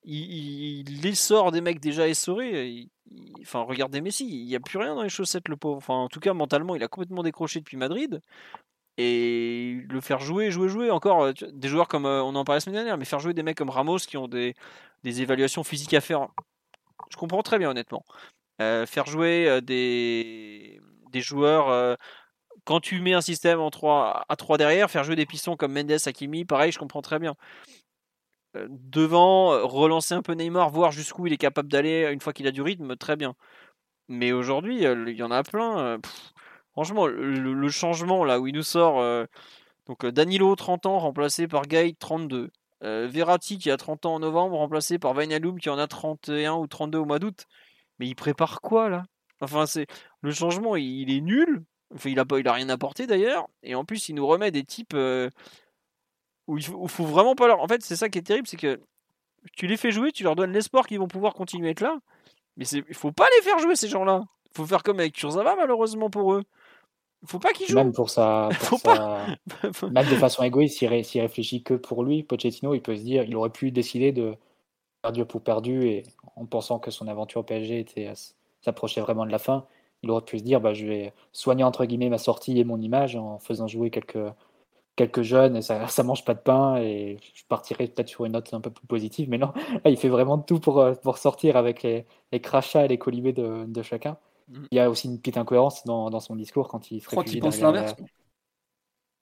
il, 0.04 0.88
il, 0.88 1.06
essore 1.06 1.52
des 1.52 1.60
mecs 1.60 1.80
déjà 1.80 2.08
essorés, 2.08 2.88
enfin, 3.42 3.60
regardez 3.62 4.00
Messi, 4.00 4.26
il 4.26 4.46
n'y 4.46 4.56
a 4.56 4.60
plus 4.60 4.78
rien 4.78 4.94
dans 4.94 5.02
les 5.02 5.08
chaussettes, 5.10 5.48
le 5.48 5.56
pauvre. 5.56 5.76
Enfin, 5.78 5.94
en 5.94 6.08
tout 6.08 6.20
cas, 6.20 6.32
mentalement, 6.32 6.76
il 6.76 6.82
a 6.82 6.88
complètement 6.88 7.22
décroché 7.22 7.60
depuis 7.60 7.76
Madrid. 7.76 8.20
Et 8.98 9.84
le 9.90 10.00
faire 10.00 10.20
jouer, 10.20 10.50
jouer, 10.50 10.68
jouer, 10.68 10.90
encore, 10.90 11.32
des 11.34 11.68
joueurs 11.68 11.88
comme, 11.88 12.06
euh, 12.06 12.22
on 12.22 12.34
en 12.34 12.44
parlait 12.44 12.58
la 12.58 12.60
semaine 12.60 12.76
dernière, 12.76 12.96
mais 12.98 13.04
faire 13.04 13.20
jouer 13.20 13.34
des 13.34 13.42
mecs 13.42 13.56
comme 13.56 13.70
Ramos 13.70 13.98
qui 13.98 14.16
ont 14.16 14.28
des, 14.28 14.54
des 15.04 15.20
évaluations 15.22 15.64
physiques 15.64 15.92
à 15.94 16.00
faire, 16.00 16.28
je 17.10 17.16
comprends 17.18 17.42
très 17.42 17.58
bien, 17.58 17.70
honnêtement. 17.70 18.04
Euh, 18.62 18.86
faire 18.86 19.06
jouer 19.06 19.48
euh, 19.48 19.60
des, 19.60 20.80
des 21.12 21.20
joueurs 21.20 21.98
quand 22.66 22.80
tu 22.80 23.00
mets 23.00 23.14
un 23.14 23.20
système 23.22 23.60
en 23.60 23.70
3, 23.70 24.26
à 24.28 24.36
3 24.36 24.58
derrière, 24.58 24.90
faire 24.90 25.04
jouer 25.04 25.16
des 25.16 25.24
pistons 25.24 25.56
comme 25.56 25.72
Mendes, 25.72 25.92
Hakimi, 26.04 26.44
pareil, 26.44 26.72
je 26.72 26.78
comprends 26.78 27.00
très 27.00 27.20
bien. 27.20 27.36
Euh, 28.56 28.66
devant, 28.70 29.52
euh, 29.52 29.64
relancer 29.64 30.14
un 30.14 30.22
peu 30.22 30.32
Neymar, 30.34 30.70
voir 30.70 30.90
jusqu'où 30.92 31.26
il 31.26 31.32
est 31.32 31.38
capable 31.38 31.68
d'aller 31.70 32.10
une 32.12 32.20
fois 32.20 32.32
qu'il 32.32 32.46
a 32.46 32.50
du 32.50 32.62
rythme, 32.62 32.96
très 32.96 33.16
bien. 33.16 33.34
Mais 34.08 34.32
aujourd'hui, 34.32 34.86
euh, 34.86 35.04
il 35.08 35.16
y 35.16 35.22
en 35.22 35.30
a 35.30 35.42
plein. 35.44 35.98
franchement, 36.72 37.06
le, 37.06 37.68
changement 37.70 38.24
là 38.24 38.40
où 38.40 38.46
il 38.48 38.54
nous 38.54 38.62
sort. 38.62 39.02
donc 39.86 40.06
Danilo, 40.06 40.54
30 40.56 40.86
ans, 40.86 40.98
remplacé 40.98 41.48
par 41.48 41.62
Gaï, 41.66 41.96
32. 41.96 42.50
Verratti 42.82 43.58
qui 43.58 43.70
a 43.70 43.76
30 43.76 44.06
ans 44.06 44.14
en 44.16 44.20
novembre, 44.20 44.56
remplacé 44.58 44.98
par 44.98 45.14
Vainaloum 45.14 45.58
qui 45.60 45.70
en 45.70 45.78
a 45.78 45.86
31 45.88 46.54
ou 46.54 46.66
32 46.66 46.98
au 46.98 47.04
mois 47.06 47.18
d'août. 47.18 47.46
Mais 47.98 48.06
il 48.08 48.14
prépare 48.16 48.60
quoi 48.60 48.88
là? 48.90 49.04
Enfin, 49.40 49.66
c'est 49.66 49.86
le 50.22 50.32
changement, 50.32 50.76
il 50.76 51.10
est 51.10 51.20
nul 51.20 51.64
il, 52.04 52.18
a, 52.18 52.24
il 52.38 52.48
a 52.48 52.52
rien 52.52 52.68
apporté 52.68 53.06
d'ailleurs. 53.06 53.48
Et 53.62 53.74
en 53.74 53.84
plus, 53.84 54.08
il 54.08 54.14
nous 54.14 54.26
remet 54.26 54.50
des 54.50 54.64
types 54.64 54.94
euh, 54.94 55.30
où 56.46 56.58
il 56.58 56.64
faut, 56.64 56.86
faut, 56.88 57.04
vraiment 57.04 57.34
pas 57.34 57.46
leur. 57.46 57.60
En 57.60 57.68
fait, 57.68 57.82
c'est 57.82 57.96
ça 57.96 58.08
qui 58.08 58.18
est 58.18 58.22
terrible, 58.22 58.46
c'est 58.46 58.56
que 58.56 58.80
tu 59.56 59.66
les 59.66 59.76
fais 59.76 59.92
jouer, 59.92 60.12
tu 60.12 60.24
leur 60.24 60.36
donnes 60.36 60.52
l'espoir 60.52 60.86
qu'ils 60.86 60.98
vont 60.98 61.08
pouvoir 61.08 61.34
continuer 61.34 61.68
à 61.68 61.70
être 61.70 61.80
là. 61.80 61.98
Mais 62.56 62.66
il 62.66 62.94
faut 62.94 63.12
pas 63.12 63.26
les 63.36 63.42
faire 63.42 63.58
jouer 63.58 63.76
ces 63.76 63.88
gens-là. 63.88 64.22
Il 64.46 64.56
faut 64.56 64.66
faire 64.66 64.82
comme 64.82 64.98
avec 65.00 65.14
Kurzawa, 65.14 65.56
malheureusement 65.56 66.10
pour 66.10 66.34
eux. 66.34 66.42
Il 67.22 67.28
faut 67.28 67.38
pas 67.38 67.52
qu'ils 67.52 67.66
jouent. 67.66 67.76
Même 67.76 67.92
pour 67.92 68.10
ça, 68.10 68.48
même 69.82 70.04
de 70.10 70.16
façon 70.16 70.42
égoïste, 70.42 70.78
s'il, 70.78 70.88
ré... 70.88 71.04
réfléchit 71.16 71.62
que 71.62 71.74
pour 71.74 72.04
lui, 72.04 72.22
Pochettino, 72.22 72.74
il 72.74 72.82
peut 72.82 72.96
se 72.96 73.02
dire, 73.02 73.24
il 73.24 73.36
aurait 73.36 73.50
pu 73.50 73.70
décider 73.70 74.12
de 74.12 74.36
perdu 75.02 75.24
pour 75.24 75.42
perdu 75.42 75.86
et 75.86 76.02
en 76.36 76.46
pensant 76.46 76.78
que 76.78 76.90
son 76.90 77.08
aventure 77.08 77.40
au 77.40 77.44
PSG 77.44 77.78
était 77.78 78.12
s'approchait 78.60 79.00
vraiment 79.00 79.26
de 79.26 79.30
la 79.30 79.38
fin 79.38 79.66
il 80.02 80.10
aurait 80.10 80.24
pu 80.24 80.38
se 80.38 80.44
dire 80.44 80.60
bah, 80.60 80.74
je 80.74 80.86
vais 80.86 81.12
soigner 81.32 81.64
entre 81.64 81.84
guillemets 81.84 82.08
ma 82.08 82.18
sortie 82.18 82.58
et 82.58 82.64
mon 82.64 82.80
image 82.80 83.16
en 83.16 83.38
faisant 83.38 83.66
jouer 83.66 83.90
quelques, 83.90 84.18
quelques 84.96 85.22
jeunes 85.22 85.56
et 85.56 85.62
ça, 85.62 85.86
ça 85.88 86.02
mange 86.02 86.24
pas 86.24 86.34
de 86.34 86.40
pain 86.40 86.76
et 86.76 87.18
je 87.34 87.44
partirai 87.48 87.86
peut-être 87.86 88.08
sur 88.08 88.24
une 88.24 88.32
note 88.32 88.52
un 88.52 88.60
peu 88.60 88.70
plus 88.70 88.86
positive. 88.86 89.28
Mais 89.28 89.38
non, 89.38 89.52
il 89.84 89.96
fait 89.96 90.08
vraiment 90.08 90.38
tout 90.38 90.58
pour, 90.58 90.80
euh, 90.80 90.94
pour 90.94 91.18
sortir 91.18 91.56
avec 91.56 91.82
les, 91.82 92.06
les 92.32 92.40
crachats 92.40 92.84
et 92.84 92.88
les 92.88 92.98
colibés 92.98 93.32
de, 93.32 93.64
de, 93.66 93.82
chacun. 93.82 94.16
Mm. 94.48 94.64
Il 94.70 94.76
y 94.76 94.80
a 94.80 94.90
aussi 94.90 95.08
une 95.08 95.18
petite 95.18 95.36
incohérence 95.36 95.84
dans, 95.84 96.10
dans 96.10 96.20
son 96.20 96.36
discours 96.36 96.68
quand 96.68 96.90
il 96.90 97.00
se 97.00 97.38
pense 97.38 97.60
l'inverse? 97.60 97.94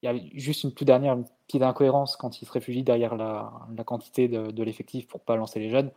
il 0.03 0.07
y 0.07 0.11
a 0.11 0.23
juste 0.35 0.65
une 0.65 0.73
toute 0.73 0.87
dernière 0.87 1.17
petite 1.47 1.63
incohérence 1.63 2.17
quand 2.17 2.43
il 2.43 2.45
se 2.45 2.53
réfugie 2.53 2.83
derrière 2.83 3.17
la, 3.17 3.51
quantité 3.87 4.29
de, 4.29 4.63
l'effectif 4.63 5.07
pour 5.07 5.21
pas 5.21 5.35
lancer 5.35 5.61
les 5.61 5.71
jeunes, 5.71 5.91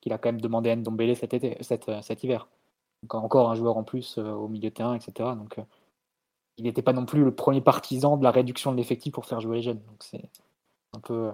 qu'il 0.00 0.12
a 0.12 0.18
quand 0.18 0.28
même 0.28 0.40
demandé 0.40 0.70
à 0.70 0.76
Ndombele 0.76 1.16
cet, 1.16 1.34
été, 1.34 1.56
cet, 1.60 1.90
cet 2.02 2.22
hiver. 2.22 2.46
Donc, 3.04 3.14
encore 3.14 3.50
un 3.50 3.54
joueur 3.54 3.76
en 3.76 3.84
plus 3.84 4.18
au 4.18 4.48
milieu 4.48 4.70
de 4.70 4.74
terrain, 4.74 4.94
etc. 4.94 5.30
Donc 5.36 5.58
il 6.56 6.64
n'était 6.64 6.82
pas 6.82 6.92
non 6.92 7.04
plus 7.04 7.24
le 7.24 7.34
premier 7.34 7.60
partisan 7.60 8.16
de 8.16 8.24
la 8.24 8.30
réduction 8.30 8.72
de 8.72 8.76
l'effectif 8.76 9.12
pour 9.12 9.26
faire 9.26 9.40
jouer 9.40 9.56
les 9.56 9.62
jeunes. 9.62 9.80
Donc 9.86 9.96
c'est 10.00 10.30
un 10.92 11.00
peu. 11.00 11.30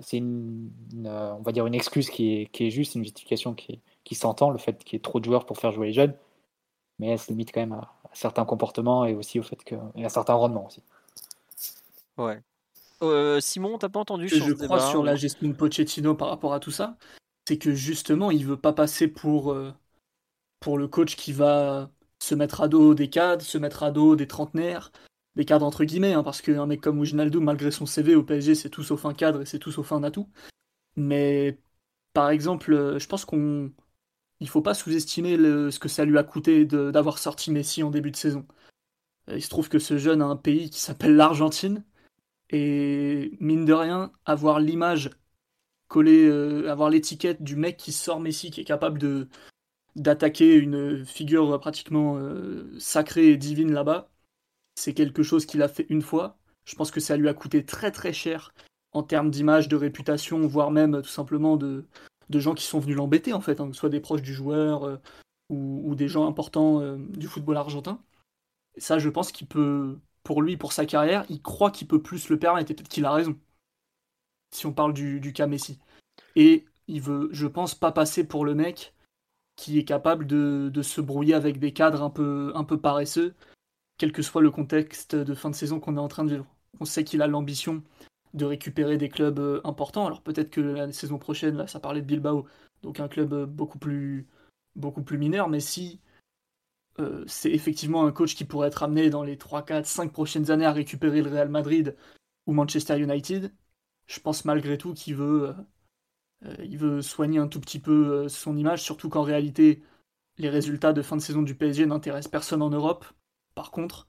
C'est 0.00 0.16
une, 0.16 0.72
on 1.06 1.42
va 1.42 1.52
dire 1.52 1.66
une 1.66 1.74
excuse 1.74 2.10
qui 2.10 2.34
est, 2.34 2.46
qui 2.46 2.66
est 2.66 2.70
juste, 2.70 2.96
une 2.96 3.04
justification 3.04 3.54
qui, 3.54 3.80
qui 4.02 4.16
s'entend, 4.16 4.50
le 4.50 4.58
fait 4.58 4.82
qu'il 4.82 4.94
y 4.94 4.96
ait 4.96 5.02
trop 5.02 5.20
de 5.20 5.24
joueurs 5.24 5.46
pour 5.46 5.58
faire 5.58 5.70
jouer 5.70 5.88
les 5.88 5.92
jeunes, 5.92 6.14
mais 6.98 7.08
elle 7.08 7.20
se 7.20 7.28
limite 7.28 7.52
quand 7.52 7.60
même 7.60 7.72
à, 7.72 7.94
certains 8.12 8.44
comportements 8.44 9.04
et 9.04 9.14
aussi 9.14 9.38
au 9.38 9.44
fait 9.44 9.62
que 9.62 9.76
et 9.94 10.04
à 10.04 10.08
certains 10.08 10.34
rendements 10.34 10.66
aussi. 10.66 10.82
Ouais. 12.16 12.42
Euh, 13.02 13.40
Simon, 13.40 13.78
t'as 13.78 13.88
pas 13.88 14.00
entendu 14.00 14.28
Je 14.28 14.52
crois 14.52 14.80
sur 14.80 15.04
la 15.04 15.14
gestion 15.14 15.48
de 15.48 15.52
Pochettino 15.52 16.14
par 16.14 16.28
rapport 16.28 16.52
à 16.52 16.58
tout 16.58 16.70
ça, 16.70 16.96
c'est 17.46 17.58
que 17.58 17.74
justement 17.74 18.32
il 18.32 18.44
veut 18.44 18.56
pas 18.56 18.72
passer 18.72 19.06
pour 19.06 19.52
euh, 19.52 19.72
pour 20.64 20.78
le 20.78 20.88
coach 20.88 21.14
qui 21.14 21.32
va 21.34 21.90
se 22.18 22.34
mettre 22.34 22.62
à 22.62 22.68
dos 22.68 22.94
des 22.94 23.10
cadres, 23.10 23.42
se 23.42 23.58
mettre 23.58 23.82
à 23.82 23.90
dos 23.90 24.16
des 24.16 24.26
trentenaires, 24.26 24.92
des 25.36 25.44
cadres 25.44 25.66
entre 25.66 25.84
guillemets, 25.84 26.14
hein, 26.14 26.22
parce 26.22 26.40
qu'un 26.40 26.64
mec 26.64 26.80
comme 26.80 26.98
Wijnaldum, 27.00 27.44
malgré 27.44 27.70
son 27.70 27.84
CV 27.84 28.14
au 28.16 28.24
PSG, 28.24 28.54
c'est 28.54 28.70
tout 28.70 28.82
sauf 28.82 29.04
un 29.04 29.12
cadre 29.12 29.42
et 29.42 29.46
c'est 29.46 29.58
tout 29.58 29.72
sauf 29.72 29.92
un 29.92 30.02
atout. 30.02 30.30
Mais 30.96 31.60
par 32.14 32.30
exemple, 32.30 32.72
euh, 32.72 32.98
je 32.98 33.06
pense 33.08 33.26
qu'on 33.26 33.72
il 34.40 34.48
faut 34.48 34.62
pas 34.62 34.74
sous-estimer 34.74 35.36
ce 35.36 35.78
que 35.78 35.88
ça 35.88 36.06
lui 36.06 36.18
a 36.18 36.24
coûté 36.24 36.64
d'avoir 36.64 37.18
sorti 37.18 37.50
Messi 37.50 37.82
en 37.82 37.90
début 37.90 38.10
de 38.10 38.16
saison. 38.16 38.46
Euh, 39.30 39.36
il 39.36 39.42
se 39.42 39.50
trouve 39.50 39.68
que 39.68 39.78
ce 39.78 39.98
jeune 39.98 40.22
a 40.22 40.26
un 40.26 40.36
pays 40.36 40.70
qui 40.70 40.80
s'appelle 40.80 41.16
l'Argentine, 41.16 41.84
et 42.50 43.36
mine 43.40 43.66
de 43.66 43.74
rien, 43.74 44.12
avoir 44.24 44.60
l'image 44.60 45.10
collée, 45.88 46.26
euh, 46.26 46.70
avoir 46.70 46.90
l'étiquette 46.90 47.42
du 47.42 47.56
mec 47.56 47.76
qui 47.76 47.92
sort 47.92 48.20
Messi, 48.20 48.50
qui 48.50 48.62
est 48.62 48.64
capable 48.64 48.98
de 48.98 49.28
d'attaquer 49.96 50.54
une 50.54 51.04
figure 51.04 51.58
pratiquement 51.60 52.18
sacrée 52.78 53.28
et 53.28 53.36
divine 53.36 53.72
là-bas, 53.72 54.10
c'est 54.74 54.94
quelque 54.94 55.22
chose 55.22 55.46
qu'il 55.46 55.62
a 55.62 55.68
fait 55.68 55.86
une 55.88 56.02
fois. 56.02 56.36
Je 56.64 56.74
pense 56.74 56.90
que 56.90 57.00
ça 57.00 57.16
lui 57.16 57.28
a 57.28 57.34
coûté 57.34 57.64
très 57.64 57.90
très 57.90 58.12
cher 58.12 58.54
en 58.92 59.02
termes 59.02 59.30
d'image, 59.30 59.68
de 59.68 59.76
réputation, 59.76 60.46
voire 60.46 60.70
même 60.70 61.02
tout 61.02 61.08
simplement 61.08 61.56
de, 61.56 61.86
de 62.30 62.38
gens 62.38 62.54
qui 62.54 62.64
sont 62.64 62.78
venus 62.78 62.96
l'embêter 62.96 63.32
en 63.32 63.40
fait, 63.40 63.60
hein, 63.60 63.68
que 63.68 63.74
ce 63.74 63.80
soit 63.80 63.88
des 63.88 64.00
proches 64.00 64.22
du 64.22 64.34
joueur 64.34 64.84
euh, 64.84 64.96
ou, 65.50 65.94
des 65.94 66.08
gens 66.08 66.26
importants 66.26 66.80
euh, 66.80 66.96
du 66.96 67.26
football 67.26 67.56
argentin. 67.56 68.02
ça, 68.78 68.98
je 68.98 69.08
pense 69.08 69.32
qu'il 69.32 69.46
peut, 69.46 69.98
pour 70.22 70.42
lui, 70.42 70.56
pour 70.56 70.72
sa 70.72 70.86
carrière, 70.86 71.24
il 71.28 71.42
croit 71.42 71.70
qu'il 71.70 71.88
peut 71.88 72.02
plus 72.02 72.28
le 72.28 72.38
permettre 72.38 72.70
et 72.70 72.74
peut-être 72.74 72.88
qu'il 72.88 73.04
a 73.04 73.12
raison. 73.12 73.38
Si 74.54 74.66
on 74.66 74.72
parle 74.72 74.94
du, 74.94 75.20
du 75.20 75.32
cas 75.32 75.46
Messi. 75.46 75.78
Et 76.36 76.64
il 76.86 77.00
veut, 77.00 77.28
je 77.32 77.46
pense, 77.46 77.74
pas 77.74 77.92
passer 77.92 78.24
pour 78.24 78.44
le 78.44 78.54
mec 78.54 78.94
qui 79.56 79.78
est 79.78 79.84
capable 79.84 80.26
de, 80.26 80.82
se 80.82 81.00
brouiller 81.00 81.34
avec 81.34 81.58
des 81.58 81.72
cadres 81.72 82.02
un 82.02 82.10
peu, 82.10 82.80
paresseux 82.80 83.34
quel 83.98 84.12
que 84.12 84.22
soit 84.22 84.42
le 84.42 84.50
contexte 84.50 85.14
de 85.14 85.34
fin 85.34 85.50
de 85.50 85.54
saison 85.54 85.80
qu'on 85.80 85.96
est 85.96 86.00
en 86.00 86.08
train 86.08 86.24
de 86.24 86.30
vivre. 86.30 86.46
On 86.80 86.84
sait 86.84 87.04
qu'il 87.04 87.22
a 87.22 87.26
l'ambition 87.26 87.82
de 88.34 88.44
récupérer 88.44 88.96
des 88.98 89.08
clubs 89.08 89.38
euh, 89.38 89.60
importants. 89.64 90.06
Alors 90.06 90.22
peut-être 90.22 90.50
que 90.50 90.60
la 90.60 90.90
saison 90.92 91.18
prochaine, 91.18 91.66
ça 91.68 91.80
parlait 91.80 92.00
de 92.02 92.06
Bilbao, 92.06 92.46
donc 92.82 93.00
un 93.00 93.08
club 93.08 93.32
euh, 93.32 93.46
beaucoup 93.46 93.78
plus, 93.78 94.26
beaucoup 94.76 95.04
mineur, 95.16 95.48
mais 95.48 95.60
si 95.60 96.00
euh, 96.98 97.24
c'est 97.26 97.50
effectivement 97.52 98.06
un 98.06 98.12
coach 98.12 98.34
qui 98.34 98.44
pourrait 98.44 98.68
être 98.68 98.82
amené 98.82 99.10
dans 99.10 99.22
les 99.22 99.38
3, 99.38 99.64
4, 99.64 99.86
5 99.86 100.12
prochaines 100.12 100.50
années 100.50 100.66
à 100.66 100.72
récupérer 100.72 101.22
le 101.22 101.30
Real 101.30 101.48
Madrid 101.48 101.96
ou 102.46 102.52
Manchester 102.52 102.98
United, 102.98 103.52
je 104.06 104.20
pense 104.20 104.44
malgré 104.44 104.78
tout 104.78 104.94
qu'il 104.94 105.16
veut, 105.16 105.54
il 106.62 106.78
veut 106.78 107.02
soigner 107.02 107.38
un 107.38 107.48
tout 107.48 107.60
petit 107.60 107.78
peu 107.78 108.28
son 108.28 108.56
image, 108.56 108.82
surtout 108.82 109.08
qu'en 109.08 109.22
réalité, 109.22 109.82
les 110.38 110.48
résultats 110.48 110.92
de 110.92 111.02
fin 111.02 111.16
de 111.16 111.22
saison 111.22 111.42
du 111.42 111.54
PSG 111.54 111.86
n'intéressent 111.86 112.30
personne 112.30 112.62
en 112.62 112.70
Europe. 112.70 113.04
Par 113.54 113.70
contre, 113.70 114.08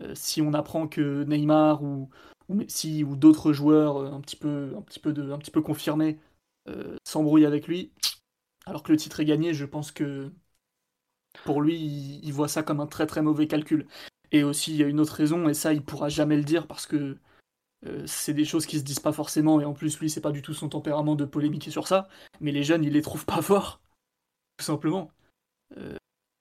euh, 0.00 0.14
si 0.14 0.42
on 0.42 0.54
apprend 0.54 0.88
que 0.88 1.24
Neymar 1.24 1.82
ou, 1.82 2.10
Messi 2.48 3.04
ou 3.04 3.16
d'autres 3.16 3.52
joueurs 3.52 3.96
euh, 3.98 4.12
un 4.12 4.20
petit 4.20 4.36
peu, 4.36 4.74
un 4.76 4.82
petit 4.82 5.00
peu, 5.00 5.12
de, 5.12 5.30
un 5.30 5.38
petit 5.38 5.50
peu 5.50 5.62
confirmés 5.62 6.18
euh, 6.68 6.96
s'embrouillent 7.04 7.46
avec 7.46 7.66
lui, 7.68 7.92
alors 8.66 8.82
que 8.82 8.92
le 8.92 8.98
titre 8.98 9.20
est 9.20 9.24
gagné, 9.24 9.54
je 9.54 9.64
pense 9.64 9.92
que 9.92 10.30
pour 11.44 11.62
lui, 11.62 12.20
il, 12.22 12.32
voit 12.32 12.48
ça 12.48 12.62
comme 12.62 12.80
un 12.80 12.86
très 12.86 13.06
très 13.06 13.22
mauvais 13.22 13.46
calcul. 13.46 13.86
Et 14.32 14.44
aussi, 14.44 14.72
il 14.72 14.76
y 14.78 14.84
a 14.84 14.86
une 14.86 15.00
autre 15.00 15.14
raison, 15.14 15.48
et 15.48 15.54
ça, 15.54 15.72
il 15.72 15.82
pourra 15.82 16.08
jamais 16.08 16.36
le 16.36 16.44
dire 16.44 16.66
parce 16.66 16.86
que 16.86 17.18
c'est 18.06 18.34
des 18.34 18.44
choses 18.44 18.66
qui 18.66 18.78
se 18.78 18.84
disent 18.84 19.00
pas 19.00 19.12
forcément, 19.12 19.60
et 19.60 19.64
en 19.64 19.72
plus, 19.72 19.98
lui, 20.00 20.10
c'est 20.10 20.20
pas 20.20 20.32
du 20.32 20.42
tout 20.42 20.54
son 20.54 20.68
tempérament 20.68 21.16
de 21.16 21.24
polémiquer 21.24 21.70
sur 21.70 21.88
ça, 21.88 22.08
mais 22.40 22.52
les 22.52 22.62
jeunes, 22.62 22.84
il 22.84 22.92
les 22.92 23.02
trouve 23.02 23.24
pas 23.26 23.42
forts, 23.42 23.80
tout 24.58 24.64
simplement. 24.64 25.10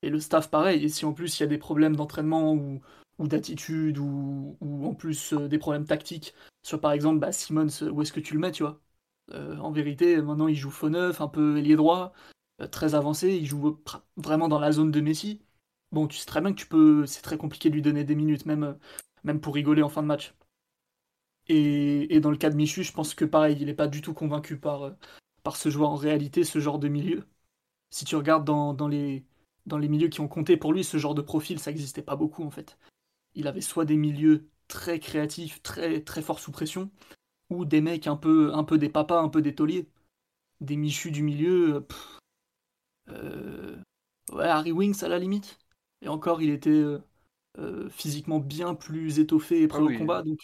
Et 0.01 0.09
le 0.09 0.19
staff, 0.19 0.49
pareil. 0.49 0.83
Et 0.83 0.89
si 0.89 1.05
en 1.05 1.13
plus 1.13 1.39
il 1.39 1.41
y 1.41 1.45
a 1.45 1.47
des 1.47 1.57
problèmes 1.57 1.95
d'entraînement 1.95 2.53
ou, 2.53 2.81
d'attitude 3.19 3.99
ou, 3.99 4.57
en 4.61 4.95
plus 4.95 5.33
euh, 5.33 5.47
des 5.47 5.59
problèmes 5.59 5.85
tactiques 5.85 6.33
sur 6.63 6.81
par 6.81 6.91
exemple 6.91 7.19
bah, 7.19 7.31
Simmons, 7.31 7.83
où 7.91 8.01
est-ce 8.01 8.13
que 8.13 8.19
tu 8.19 8.33
le 8.33 8.39
mets, 8.39 8.51
tu 8.51 8.63
vois? 8.63 8.81
Euh, 9.33 9.57
En 9.57 9.71
vérité, 9.71 10.21
maintenant 10.21 10.47
il 10.47 10.55
joue 10.55 10.71
faux 10.71 10.89
neuf, 10.89 11.21
un 11.21 11.27
peu 11.27 11.57
ailier 11.57 11.75
droit, 11.75 12.13
euh, 12.61 12.67
très 12.67 12.95
avancé, 12.95 13.35
il 13.35 13.45
joue 13.45 13.79
vraiment 14.17 14.49
dans 14.49 14.59
la 14.59 14.71
zone 14.71 14.91
de 14.91 15.01
Messi. 15.01 15.41
Bon, 15.91 16.07
tu 16.07 16.17
sais 16.17 16.25
très 16.25 16.41
bien 16.41 16.51
que 16.53 16.59
tu 16.59 16.67
peux, 16.67 17.05
c'est 17.05 17.21
très 17.21 17.37
compliqué 17.37 17.69
de 17.69 17.75
lui 17.75 17.81
donner 17.83 18.03
des 18.03 18.15
minutes, 18.15 18.45
même 18.45 18.77
pour 19.41 19.55
rigoler 19.55 19.83
en 19.83 19.89
fin 19.89 20.01
de 20.03 20.07
match. 20.07 20.33
Et, 21.47 22.19
dans 22.19 22.31
le 22.31 22.37
cas 22.37 22.49
de 22.49 22.55
Michu, 22.55 22.83
je 22.83 22.93
pense 22.93 23.13
que 23.13 23.25
pareil, 23.25 23.57
il 23.59 23.65
n'est 23.65 23.73
pas 23.73 23.87
du 23.87 24.01
tout 24.01 24.13
convaincu 24.13 24.57
par, 24.57 24.95
par 25.43 25.55
ce 25.57 25.69
joueur 25.69 25.89
en 25.89 25.95
réalité, 25.95 26.43
ce 26.43 26.59
genre 26.59 26.79
de 26.79 26.87
milieu. 26.87 27.25
Si 27.89 28.05
tu 28.05 28.15
regardes 28.15 28.45
dans, 28.45 28.87
les, 28.87 29.25
dans 29.65 29.77
les 29.77 29.89
milieux 29.89 30.07
qui 30.07 30.21
ont 30.21 30.27
compté 30.27 30.57
pour 30.57 30.73
lui, 30.73 30.83
ce 30.83 30.97
genre 30.97 31.15
de 31.15 31.21
profil, 31.21 31.59
ça 31.59 31.71
n'existait 31.71 32.01
pas 32.01 32.15
beaucoup 32.15 32.43
en 32.43 32.51
fait. 32.51 32.77
Il 33.35 33.47
avait 33.47 33.61
soit 33.61 33.85
des 33.85 33.97
milieux 33.97 34.49
très 34.67 34.99
créatifs, 34.99 35.61
très 35.61 36.01
très 36.01 36.21
forts 36.21 36.39
sous 36.39 36.51
pression, 36.51 36.89
ou 37.49 37.65
des 37.65 37.81
mecs 37.81 38.07
un 38.07 38.15
peu, 38.15 38.53
un 38.53 38.63
peu 38.63 38.77
des 38.77 38.89
papas, 38.89 39.21
un 39.21 39.29
peu 39.29 39.41
des 39.41 39.55
tauliers. 39.55 39.89
Des 40.61 40.77
michus 40.77 41.11
du 41.11 41.23
milieu. 41.23 41.87
Euh, 43.09 43.77
ouais, 44.31 44.45
Harry 44.45 44.71
Winks 44.71 45.03
à 45.03 45.09
la 45.09 45.19
limite. 45.19 45.59
Et 46.01 46.07
encore, 46.07 46.41
il 46.41 46.49
était 46.49 46.69
euh, 46.69 46.99
euh, 47.57 47.89
physiquement 47.89 48.39
bien 48.39 48.75
plus 48.75 49.19
étoffé 49.19 49.61
et 49.61 49.67
prêt 49.67 49.81
ah 49.81 49.83
au 49.83 49.97
combat. 49.97 50.23
Donc, 50.23 50.39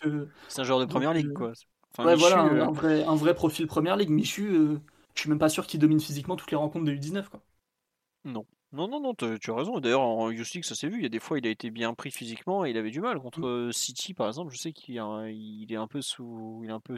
c'est 0.48 0.62
un 0.62 0.64
joueur 0.64 0.80
de 0.80 0.86
première 0.86 1.14
ligue, 1.14 1.34
quoi. 1.34 1.54
ouais, 2.00 2.16
voilà, 2.16 2.42
un, 2.42 2.72
vrai, 2.72 3.04
un 3.04 3.16
vrai 3.16 3.34
profil 3.34 3.68
première 3.68 3.96
ligue. 3.96 4.10
Michu, 4.10 4.80
je 5.16 5.22
suis 5.22 5.30
même 5.30 5.40
pas 5.40 5.50
sûr 5.50 5.66
qu'il 5.66 5.80
domine 5.80 6.00
physiquement 6.00 6.36
toutes 6.36 6.52
les 6.52 6.58
rencontres 6.58 6.86
de 6.86 6.94
U19, 6.94 7.30
quoi. 7.30 7.42
Non. 8.26 8.46
Non, 8.74 8.90
non, 8.90 9.00
non, 9.00 9.14
tu 9.14 9.26
as 9.26 9.56
raison. 9.56 9.80
D'ailleurs, 9.80 10.02
en 10.02 10.30
Youth 10.30 10.64
ça 10.64 10.76
s'est 10.76 10.90
vu. 10.90 10.98
Il 10.98 11.04
y 11.04 11.06
a 11.06 11.10
des 11.10 11.20
fois, 11.20 11.40
il 11.40 11.48
a 11.48 11.50
été 11.50 11.72
bien 11.72 11.94
pris 11.94 12.12
physiquement 12.12 12.66
et 12.66 12.72
il 12.72 12.78
avait 12.78 12.92
du 12.92 13.00
mal. 13.00 13.18
Contre 13.20 13.40
mmh. 13.40 13.72
City, 13.72 14.14
par 14.14 14.28
exemple, 14.28 14.54
je 14.54 14.58
sais 14.58 14.74
qu'il 14.74 14.96
il 14.96 15.68
est 15.72 15.78
un 15.78 15.88
peu 15.88 16.02
sous. 16.02 16.62
Il 16.64 16.70
est 16.70 16.74
un 16.74 16.82
peu 16.82 16.98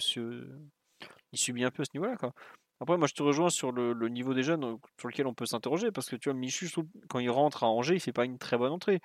Il 1.32 1.38
subit 1.38 1.64
un 1.64 1.72
peu 1.72 1.84
ce 1.84 1.92
niveau-là, 1.94 2.18
quoi. 2.18 2.34
Après, 2.82 2.98
moi, 2.98 3.08
je 3.08 3.14
te 3.14 3.22
rejoins 3.22 3.50
sur 3.50 3.72
le, 3.72 3.94
niveau 4.08 4.34
des 4.34 4.42
jeunes 4.42 4.78
sur 4.98 5.10
lequel 5.10 5.28
on 5.28 5.34
peut 5.34 5.46
s'interroger 5.46 5.92
parce 5.92 6.10
que 6.10 6.16
tu 6.16 6.30
vois, 6.30 6.38
Michu, 6.38 6.70
quand 7.10 7.20
il 7.20 7.30
rentre 7.30 7.64
à 7.64 7.68
Angers, 7.68 7.96
il 7.96 8.00
fait 8.00 8.14
pas 8.14 8.26
une 8.26 8.38
très 8.38 8.58
bonne 8.58 8.72
entrée. 8.72 9.02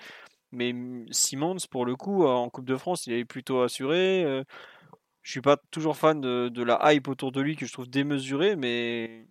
Mais 0.55 0.75
Simons, 1.11 1.57
pour 1.71 1.85
le 1.85 1.97
coup, 1.97 2.25
en 2.27 2.49
Coupe 2.51 2.67
de 2.67 2.77
France, 2.77 3.07
il 3.07 3.13
est 3.15 3.25
plutôt 3.25 3.63
assuré. 3.63 4.25
Euh, 4.25 4.45
je 5.23 5.31
suis 5.31 5.41
pas 5.41 5.57
toujours 5.71 5.97
fan 5.97 6.21
de, 6.21 6.63
la 6.63 6.93
hype 6.93 7.09
autour 7.09 7.33
de 7.33 7.41
lui 7.41 7.57
que 7.57 7.67
je 7.67 7.73
trouve 7.73 7.89
démesurée, 7.89 8.57
mais 8.57 9.27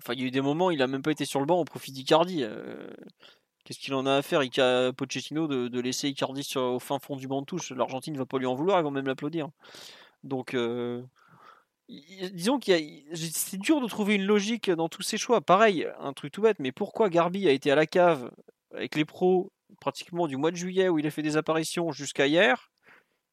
Enfin, 0.00 0.12
il 0.14 0.20
y 0.20 0.24
a 0.24 0.26
eu 0.26 0.30
des 0.30 0.40
moments, 0.40 0.70
il 0.70 0.80
a 0.82 0.86
même 0.86 1.02
pas 1.02 1.10
été 1.10 1.24
sur 1.24 1.40
le 1.40 1.46
banc 1.46 1.58
au 1.58 1.64
profit 1.64 1.92
d'Icardi. 1.92 2.44
Euh, 2.44 2.88
qu'est-ce 3.64 3.78
qu'il 3.80 3.94
en 3.94 4.06
a 4.06 4.14
à 4.16 4.22
faire, 4.22 4.42
Ica 4.42 4.92
Pochettino, 4.96 5.48
de, 5.48 5.80
laisser 5.80 6.08
Icardi 6.08 6.48
au 6.56 6.78
fin 6.78 6.98
fond 7.00 7.16
du 7.16 7.26
banc 7.26 7.40
de 7.40 7.46
touche 7.46 7.72
L'Argentine 7.72 8.14
ne 8.14 8.18
va 8.18 8.26
pas 8.26 8.38
lui 8.38 8.46
en 8.46 8.54
vouloir, 8.54 8.78
ils 8.78 8.84
vont 8.84 8.90
même 8.92 9.06
l'applaudir. 9.06 9.48
Donc, 10.22 10.54
euh, 10.54 11.02
disons 11.88 12.58
qu'il 12.58 13.04
c'est 13.14 13.58
dur 13.58 13.80
de 13.80 13.88
trouver 13.88 14.14
une 14.14 14.24
logique 14.24 14.70
dans 14.70 14.88
tous 14.88 15.02
ces 15.02 15.18
choix. 15.18 15.40
Pareil, 15.40 15.88
un 16.00 16.12
truc 16.12 16.32
tout 16.32 16.42
bête, 16.42 16.58
mais 16.60 16.72
pourquoi 16.72 17.08
Garbi 17.10 17.48
a 17.48 17.52
été 17.52 17.70
à 17.70 17.74
la 17.74 17.86
cave 17.86 18.30
avec 18.72 18.94
les 18.94 19.04
pros 19.04 19.50
pratiquement 19.80 20.26
du 20.26 20.36
mois 20.36 20.50
de 20.50 20.56
juillet 20.56 20.88
où 20.88 20.98
il 20.98 21.06
a 21.06 21.10
fait 21.10 21.22
des 21.22 21.36
apparitions 21.36 21.92
jusqu'à 21.92 22.26
hier 22.26 22.70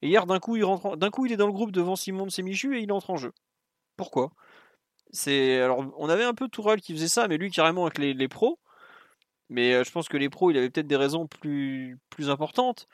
et 0.02 0.08
hier 0.08 0.26
d'un 0.26 0.40
coup 0.40 0.56
il 0.56 1.32
est 1.32 1.38
dans 1.38 1.48
le 1.48 1.54
groupe 1.54 1.72
devant 1.72 1.96
Simon 1.96 2.26
de 2.26 2.42
Michu 2.42 2.78
et 2.78 2.82
il 2.82 2.92
entre 2.92 3.10
en 3.10 3.18
jeu. 3.18 3.32
Pourquoi? 3.98 4.32
C'est 5.12 5.62
alors 5.62 5.86
on 5.98 6.10
avait 6.10 6.24
un 6.24 6.34
peu 6.34 6.50
Tourelle 6.50 6.82
qui 6.82 6.94
faisait 6.94 7.08
ça, 7.08 7.28
mais 7.28 7.38
lui 7.38 7.52
carrément 7.52 7.86
avec 7.86 7.98
les, 7.98 8.28
pros. 8.28 8.60
Mais 9.50 9.74
euh, 9.74 9.84
je 9.84 9.92
pense 9.92 10.10
que 10.10 10.18
les 10.18 10.30
pros, 10.30 10.52
il 10.52 10.58
avait 10.58 10.70
peut-être 10.70 10.88
des 10.88 10.96
raisons 10.96 11.28
plus 11.28 12.00
plus 12.10 12.30
importantes. 12.30 12.88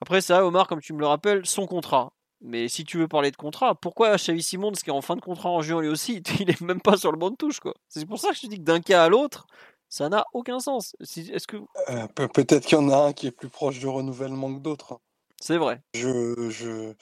Après 0.00 0.20
ça, 0.20 0.44
Omar, 0.46 0.66
comme 0.66 0.80
tu 0.80 0.92
me 0.94 1.00
le 1.00 1.06
rappelles, 1.06 1.46
son 1.46 1.66
contrat. 1.66 2.12
Mais 2.40 2.66
si 2.68 2.84
tu 2.84 2.98
veux 2.98 3.06
parler 3.06 3.30
de 3.30 3.36
contrat, 3.36 3.76
pourquoi 3.76 4.16
Xavi 4.16 4.42
Simons, 4.42 4.72
qui 4.72 4.90
est 4.90 4.92
en 4.92 5.00
fin 5.00 5.14
de 5.14 5.20
contrat 5.20 5.50
en 5.50 5.62
juin 5.62 5.80
lui 5.80 5.88
aussi, 5.88 6.22
il 6.40 6.50
est 6.50 6.60
même 6.60 6.80
pas 6.80 6.96
sur 6.96 7.12
le 7.12 7.18
banc 7.18 7.30
de 7.30 7.36
touche 7.36 7.60
quoi? 7.60 7.74
C'est 7.88 8.04
pour 8.06 8.18
ça 8.18 8.30
que 8.30 8.36
je 8.36 8.42
te 8.42 8.46
dis 8.48 8.58
que 8.58 8.64
d'un 8.64 8.80
cas 8.80 9.04
à 9.04 9.08
l'autre, 9.08 9.46
ça 9.92 10.08
n'a 10.08 10.24
aucun 10.32 10.58
sens. 10.58 10.96
Est-ce 11.00 11.46
que 11.46 11.58
euh, 11.90 12.06
peut-être 12.08 12.64
qu'il 12.64 12.78
y 12.78 12.80
en 12.80 12.88
a 12.88 12.96
un 12.96 13.12
qui 13.12 13.26
est 13.26 13.30
plus 13.30 13.50
proche 13.50 13.78
du 13.78 13.86
renouvellement 13.86 14.54
que 14.54 14.60
d'autres. 14.60 14.98
C'est 15.38 15.58
vrai. 15.58 15.82
Je, 15.92 16.48
je, 16.48 16.94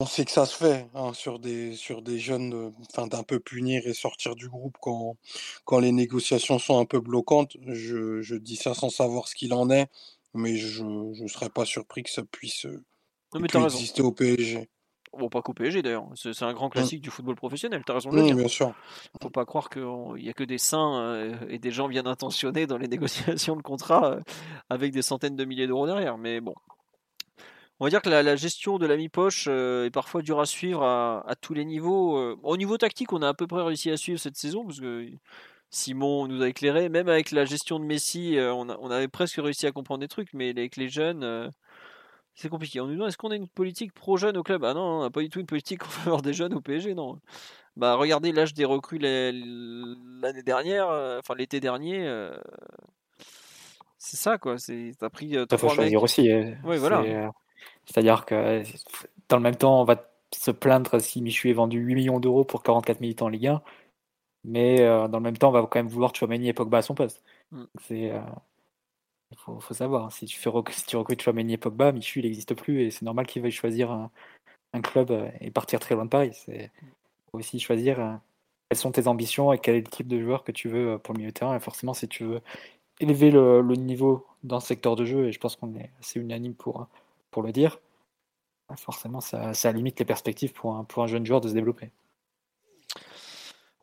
on 0.00 0.06
sait 0.06 0.24
que 0.24 0.32
ça 0.32 0.44
se 0.44 0.56
fait 0.56 0.88
hein, 0.94 1.12
sur 1.12 1.38
des 1.38 1.76
sur 1.76 2.02
des 2.02 2.18
jeunes, 2.18 2.52
euh, 2.52 2.70
enfin 2.80 3.06
d'un 3.06 3.22
peu 3.22 3.38
punir 3.38 3.86
et 3.86 3.94
sortir 3.94 4.34
du 4.34 4.48
groupe 4.48 4.76
quand 4.80 5.18
quand 5.64 5.78
les 5.78 5.92
négociations 5.92 6.58
sont 6.58 6.80
un 6.80 6.84
peu 6.84 6.98
bloquantes. 6.98 7.56
Je, 7.68 8.20
je 8.22 8.34
dis 8.34 8.56
ça 8.56 8.74
sans 8.74 8.90
savoir 8.90 9.28
ce 9.28 9.36
qu'il 9.36 9.54
en 9.54 9.70
est, 9.70 9.86
mais 10.34 10.56
je 10.56 10.82
ne 10.82 11.28
serais 11.28 11.50
pas 11.50 11.64
surpris 11.64 12.02
que 12.02 12.10
ça 12.10 12.24
puisse, 12.24 12.66
euh, 12.66 12.82
Non, 13.34 13.40
mais 13.40 13.46
puisse 13.46 13.64
exister 13.66 14.02
au 14.02 14.10
PSG. 14.10 14.68
Bon, 15.18 15.28
pas 15.28 15.42
qu'au 15.42 15.52
PSG 15.54 15.82
d'ailleurs. 15.82 16.06
C'est 16.14 16.42
un 16.42 16.52
grand 16.52 16.68
Mm. 16.68 16.72
classique 16.72 17.00
du 17.02 17.10
football 17.10 17.34
professionnel. 17.34 17.82
T'as 17.84 17.94
raison 17.94 18.10
de 18.10 18.16
le 18.16 18.22
dire. 18.22 18.36
bien 18.36 18.48
sûr. 18.48 18.72
Faut 19.20 19.28
pas 19.30 19.44
croire 19.44 19.68
qu'il 19.68 19.82
n'y 20.16 20.28
a 20.28 20.32
que 20.32 20.44
des 20.44 20.58
saints 20.58 21.00
euh, 21.00 21.34
et 21.48 21.58
des 21.58 21.72
gens 21.72 21.88
bien 21.88 22.06
intentionnés 22.06 22.66
dans 22.66 22.78
les 22.78 22.86
négociations 23.46 23.56
de 23.56 23.62
contrats 23.62 24.12
euh, 24.12 24.20
avec 24.68 24.92
des 24.92 25.02
centaines 25.02 25.36
de 25.36 25.44
milliers 25.44 25.66
d'euros 25.66 25.86
derrière. 25.86 26.16
Mais 26.16 26.40
bon. 26.40 26.54
On 27.80 27.86
va 27.86 27.90
dire 27.90 28.02
que 28.02 28.10
la, 28.10 28.22
la 28.22 28.36
gestion 28.36 28.78
de 28.78 28.86
la 28.86 28.96
mi-poche 28.96 29.46
euh, 29.48 29.86
est 29.86 29.90
parfois 29.90 30.20
dure 30.22 30.38
à 30.38 30.46
suivre 30.46 30.82
à, 30.84 31.24
à 31.28 31.34
tous 31.34 31.54
les 31.54 31.64
niveaux. 31.64 32.16
Euh, 32.18 32.36
Au 32.42 32.56
niveau 32.56 32.76
tactique, 32.76 33.12
on 33.12 33.22
a 33.22 33.28
à 33.28 33.34
peu 33.34 33.46
près 33.46 33.62
réussi 33.62 33.90
à 33.90 33.96
suivre 33.96 34.20
cette 34.20 34.36
saison 34.36 34.64
parce 34.66 34.80
que 34.80 35.08
Simon 35.70 36.28
nous 36.28 36.42
a 36.42 36.48
éclairé. 36.48 36.88
Même 36.88 37.08
avec 37.08 37.30
la 37.30 37.44
gestion 37.46 37.80
de 37.80 37.84
Messi, 37.84 38.36
on, 38.38 38.68
a- 38.68 38.76
on 38.80 38.90
avait 38.90 39.08
presque 39.08 39.36
réussi 39.42 39.66
à 39.66 39.72
comprendre 39.72 40.00
des 40.00 40.08
trucs, 40.08 40.32
mais 40.34 40.50
avec 40.50 40.76
les 40.76 40.88
jeunes, 40.88 41.50
c'est 42.34 42.48
compliqué. 42.48 42.80
On 42.80 42.86
nous 42.86 42.94
demande 42.94 43.08
est-ce 43.08 43.18
qu'on 43.18 43.30
a 43.30 43.36
une 43.36 43.48
politique 43.48 43.92
pro-jeune 43.92 44.36
au 44.36 44.42
club? 44.42 44.64
Ah 44.64 44.74
non, 44.74 44.80
on 44.80 45.02
n'a 45.02 45.10
pas 45.10 45.20
du 45.20 45.28
tout 45.28 45.40
une 45.40 45.46
politique 45.46 45.84
en 45.84 45.88
faveur 45.88 46.22
des 46.22 46.32
jeunes 46.32 46.54
au 46.54 46.60
PSG, 46.60 46.94
non. 46.94 47.18
Bah 47.76 47.94
regardez 47.94 48.32
l'âge 48.32 48.54
des 48.54 48.64
recrues 48.64 48.98
la- 48.98 49.32
l'année 49.32 50.42
dernière, 50.42 50.88
euh, 50.88 51.18
enfin 51.18 51.34
l'été 51.34 51.60
dernier. 51.60 52.06
euh, 52.06 52.36
c'est 53.98 54.16
ça 54.16 54.38
quoi. 54.38 54.58
C'est 54.58 54.92
t'as 54.98 55.10
pris 55.10 55.36
euh, 55.36 55.46
Ça 55.50 55.58
faut 55.58 55.68
choisir 55.68 56.02
aussi. 56.02 56.30
euh, 56.32 56.52
Oui, 56.64 56.78
voilà. 56.78 57.02
c'est, 57.02 57.14
euh, 57.14 57.28
C'est-à-dire 57.86 58.24
que 58.26 58.34
euh, 58.34 58.62
dans 59.28 59.36
le 59.36 59.42
même 59.42 59.56
temps, 59.56 59.80
on 59.80 59.84
va 59.84 60.02
se 60.34 60.50
plaindre 60.50 61.00
si 61.00 61.22
Michu 61.22 61.50
est 61.50 61.54
vendu 61.54 61.78
8 61.78 61.94
millions 61.94 62.20
d'euros 62.20 62.44
pour 62.44 62.62
44 62.62 63.00
militants 63.00 63.26
en 63.26 63.30
Ligue 63.30 63.48
1, 63.48 63.62
mais 64.44 64.80
euh, 64.80 65.08
dans 65.08 65.18
le 65.18 65.24
même 65.24 65.36
temps, 65.36 65.48
on 65.48 65.52
va 65.52 65.62
quand 65.62 65.78
même 65.78 65.88
vouloir 65.88 66.14
Chouameni 66.14 66.48
et 66.48 66.52
Pogba 66.52 66.78
à 66.78 66.82
son 66.82 66.94
poste. 66.94 67.22
Mm. 67.52 67.64
C'est, 67.82 68.10
euh, 68.12 68.20
faut, 69.36 69.60
faut 69.60 69.74
savoir. 69.74 70.12
Si 70.12 70.26
tu, 70.26 70.38
fais 70.38 70.50
tu 70.86 70.96
recrutes 70.96 71.22
Chouameni 71.22 71.54
et 71.54 71.58
Pogba, 71.58 71.92
Michu 71.92 72.20
il 72.20 72.24
n'existe 72.24 72.54
plus 72.54 72.82
et 72.82 72.90
c'est 72.90 73.04
normal 73.04 73.26
qu'il 73.26 73.42
veuille 73.42 73.50
choisir 73.50 73.90
un, 73.92 74.10
club 74.82 75.10
euh, 75.10 75.30
et 75.40 75.50
partir 75.50 75.80
très 75.80 75.94
loin 75.94 76.04
de 76.04 76.10
Paris. 76.10 76.32
C'est 76.34 76.70
faut 77.30 77.38
aussi 77.38 77.60
choisir 77.60 78.00
euh, 78.00 78.14
quelles 78.68 78.78
sont 78.78 78.92
tes 78.92 79.06
ambitions 79.08 79.52
et 79.52 79.58
quel 79.58 79.76
est 79.76 79.80
le 79.80 79.86
type 79.86 80.08
de 80.08 80.20
joueur 80.20 80.44
que 80.44 80.52
tu 80.52 80.68
veux 80.68 80.92
euh, 80.94 80.98
pour 80.98 81.14
le 81.14 81.18
milieu 81.18 81.30
de 81.30 81.34
terrain. 81.34 81.56
Et 81.56 81.60
forcément, 81.60 81.94
si 81.94 82.08
tu 82.08 82.24
veux 82.24 82.40
élever 83.00 83.30
le, 83.30 83.60
le 83.60 83.74
niveau 83.76 84.26
dans 84.42 84.60
ce 84.60 84.68
secteur 84.68 84.96
de 84.96 85.04
jeu, 85.04 85.28
et 85.28 85.32
je 85.32 85.38
pense 85.40 85.56
qu'on 85.56 85.74
est 85.76 85.90
assez 86.00 86.20
unanime 86.20 86.54
pour, 86.54 86.88
le 87.42 87.52
dire, 87.52 87.78
bah, 88.68 88.76
forcément, 88.76 89.20
ça, 89.20 89.54
ça 89.54 89.72
limite 89.72 89.98
les 89.98 90.04
perspectives 90.04 90.52
pour 90.52 90.74
un, 90.76 90.84
pour 90.84 91.02
un 91.02 91.06
jeune 91.06 91.26
joueur 91.26 91.40
de 91.40 91.48
se 91.48 91.54
développer. 91.54 91.90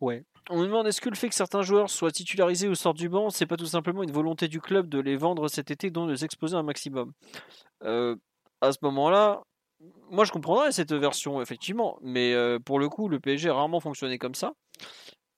Ouais. 0.01 0.23
On 0.49 0.57
me 0.57 0.65
demande 0.65 0.87
est-ce 0.87 1.01
que 1.01 1.09
le 1.09 1.15
fait 1.15 1.29
que 1.29 1.35
certains 1.35 1.61
joueurs 1.61 1.89
soient 1.89 2.11
titularisés 2.11 2.67
ou 2.67 2.75
sortent 2.75 2.97
du 2.97 3.09
banc, 3.09 3.29
c'est 3.29 3.45
pas 3.45 3.57
tout 3.57 3.65
simplement 3.65 4.03
une 4.03 4.11
volonté 4.11 4.47
du 4.47 4.61
club 4.61 4.87
de 4.87 4.99
les 4.99 5.17
vendre 5.17 5.47
cet 5.49 5.71
été, 5.71 5.89
donc 5.89 6.07
de 6.07 6.13
les 6.13 6.23
exposer 6.23 6.55
un 6.55 6.63
maximum? 6.63 7.11
Euh, 7.83 8.15
à 8.61 8.71
ce 8.71 8.77
moment-là, 8.83 9.43
moi 10.09 10.23
je 10.23 10.31
comprendrais 10.31 10.71
cette 10.71 10.93
version 10.93 11.41
effectivement, 11.41 11.97
mais 12.01 12.33
euh, 12.33 12.59
pour 12.59 12.79
le 12.79 12.87
coup, 12.87 13.09
le 13.09 13.19
PSG 13.19 13.49
a 13.49 13.53
rarement 13.53 13.79
fonctionné 13.79 14.17
comme 14.17 14.35
ça. 14.35 14.53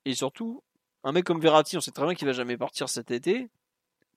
Et 0.04 0.14
surtout, 0.14 0.62
un 1.02 1.12
mec 1.12 1.24
comme 1.24 1.40
Verratti, 1.40 1.76
on 1.76 1.80
sait 1.80 1.90
très 1.90 2.04
bien 2.04 2.14
qu'il 2.14 2.26
va 2.26 2.32
jamais 2.32 2.56
partir 2.56 2.88
cet 2.88 3.10
été. 3.10 3.48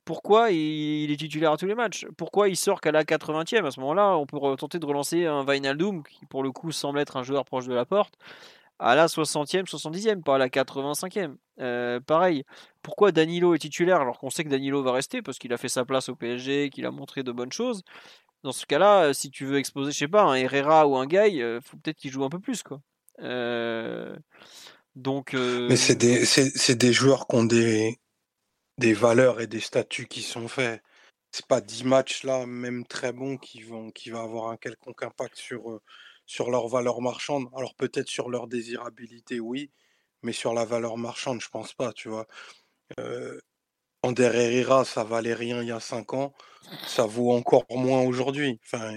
Pourquoi 0.06 0.52
il, 0.52 1.10
est 1.12 1.16
titulaire 1.16 1.54
à 1.54 1.58
tous 1.58 1.66
les 1.66 1.76
matchs? 1.76 2.06
Pourquoi 2.18 2.50
il 2.50 2.58
sort 2.58 2.82
qu'à 2.82 2.92
la 2.92 3.06
80e 3.06 3.66
À 3.66 3.72
ce 3.72 3.80
moment-là, 3.80 4.18
on 4.18 4.26
peut 4.26 4.38
tenter 4.58 4.78
de 4.78 4.86
relancer 4.86 5.26
un 5.26 5.46
Wijnaldum, 5.46 6.04
qui 6.04 6.26
pour 6.26 6.44
le 6.44 6.52
coup 6.52 6.74
semble 6.74 7.00
être 7.00 7.16
un 7.16 7.24
joueur 7.24 7.46
proche 7.46 7.68
de 7.68 7.74
la 7.74 7.86
porte, 7.86 8.16
à 8.84 8.96
la 8.96 9.08
60e, 9.08 9.66
70e, 9.66 10.22
pas 10.24 10.36
à 10.36 10.38
la 10.38 10.50
85e. 10.50 11.38
Euh, 11.60 12.02
pareil, 12.02 12.44
pourquoi 12.82 13.14
Danilo 13.14 13.56
est 13.56 13.60
titulaire 13.60 14.02
alors 14.02 14.20
qu'on 14.20 14.30
sait 14.30 14.44
que 14.44 14.50
Danilo 14.50 14.84
va 14.84 14.92
rester 14.92 15.22
parce 15.22 15.40
qu'il 15.40 15.54
a 15.54 15.58
fait 15.58 15.70
sa 15.70 15.86
place 15.86 16.10
au 16.10 16.16
PSG, 16.16 16.70
qu'il 16.70 16.86
a 16.86 16.92
montré 16.92 17.24
de 17.24 17.32
bonnes 17.32 17.52
choses? 17.52 17.84
Dans 18.44 18.52
ce 18.52 18.66
cas-là, 18.66 19.06
euh, 19.06 19.14
si 19.14 19.32
tu 19.32 19.46
veux 19.46 19.58
exposer, 19.58 19.94
je 19.94 19.98
sais 20.00 20.08
pas, 20.10 20.24
un 20.24 20.36
Herrera 20.36 20.86
ou 20.86 20.98
un 20.98 21.08
Guy, 21.08 21.42
euh, 21.42 21.62
faut 21.62 21.78
peut-être 21.78 21.98
qu'il 21.98 22.12
joue 22.12 22.26
un 22.26 22.30
peu 22.30 22.40
plus, 22.40 22.62
quoi. 22.62 22.82
Euh, 23.22 24.14
donc, 24.96 25.34
Mais 25.34 25.78
c'est 25.78 25.96
des, 25.96 26.94
joueurs 26.94 27.26
qui 27.26 27.36
ont 27.38 27.46
des, 27.46 27.98
des 28.78 28.94
valeurs 28.94 29.40
et 29.40 29.48
des 29.48 29.62
statuts 29.62 30.08
qui 30.08 30.22
sont 30.22 30.50
faits. 30.50 30.84
C'est 31.32 31.48
pas 31.48 31.62
10 31.62 31.86
matchs 31.86 32.24
là, 32.24 32.46
même 32.46 32.86
très 32.86 33.14
bons, 33.14 33.38
qui 33.38 33.62
vont, 33.62 33.92
qui 33.92 34.10
va 34.10 34.22
avoir 34.22 34.50
un 34.50 34.58
quelconque 34.58 35.04
impact 35.04 35.38
sur, 35.38 35.80
sur 36.26 36.52
leur 36.52 36.68
valeur 36.68 37.02
marchande. 37.02 37.48
Alors 37.56 37.76
peut-être 37.76 38.10
sur 38.10 38.30
leur 38.30 38.48
désirabilité, 38.48 39.40
oui, 39.40 39.72
mais 40.24 40.34
sur 40.34 40.54
la 40.54 40.66
valeur 40.66 40.98
marchande, 40.98 41.42
je 41.42 41.50
pense 41.50 41.74
pas, 41.74 41.94
tu 41.94 42.10
vois. 42.10 42.28
Euh, 43.00 43.40
ça 44.86 45.04
valait 45.04 45.34
rien 45.34 45.62
il 45.62 45.70
y 45.70 45.72
a 45.72 45.80
5 45.80 46.14
ans, 46.14 46.34
ça 46.86 47.06
vaut 47.06 47.32
encore 47.32 47.66
moins 47.70 48.02
aujourd'hui. 48.02 48.60
Enfin, 48.66 48.94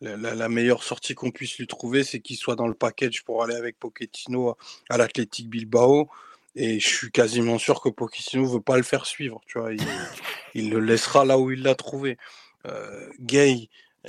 la, 0.00 0.48
meilleure 0.48 0.84
sortie 0.84 1.14
qu'on 1.14 1.32
puisse 1.32 1.58
lui 1.58 1.66
trouver, 1.66 2.04
c'est 2.04 2.20
qu'il 2.20 2.36
soit 2.36 2.54
dans 2.54 2.68
le 2.68 2.74
package 2.74 3.24
pour 3.24 3.42
aller 3.42 3.56
avec 3.56 3.78
Pochettino 3.78 4.56
à, 4.88 4.96
l'Athletic 4.96 5.48
Bilbao. 5.48 6.08
Et 6.54 6.78
je 6.78 6.88
suis 6.88 7.10
quasiment 7.10 7.58
sûr 7.58 7.80
que 7.80 7.88
Pochettino 7.88 8.46
veut 8.46 8.60
pas 8.60 8.76
le 8.76 8.84
faire 8.84 9.06
suivre, 9.06 9.40
tu 9.46 9.58
vois. 9.58 9.72
Il, 9.72 9.82
il 10.54 10.70
le 10.70 10.78
laissera 10.78 11.24
là 11.24 11.36
où 11.38 11.50
il 11.50 11.62
l'a 11.62 11.74
trouvé. 11.74 12.16
Gay, 13.20 13.68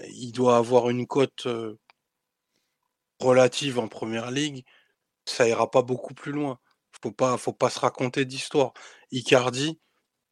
il 0.09 0.32
doit 0.32 0.57
avoir 0.57 0.89
une 0.89 1.07
cote 1.07 1.47
relative 3.20 3.80
en 3.80 3.88
première 3.88 4.32
ligue. 4.32 4.66
Ça 5.26 5.47
ira 5.47 5.70
pas 5.72 5.82
beaucoup 5.82 6.13
plus 6.13 6.32
loin. 6.32 6.59
Faut 7.01 7.11
pas, 7.11 7.38
faut 7.38 7.53
pas 7.53 7.70
se 7.70 7.80
raconter 7.80 8.26
d'histoire. 8.26 8.74
Icardi, 9.11 9.80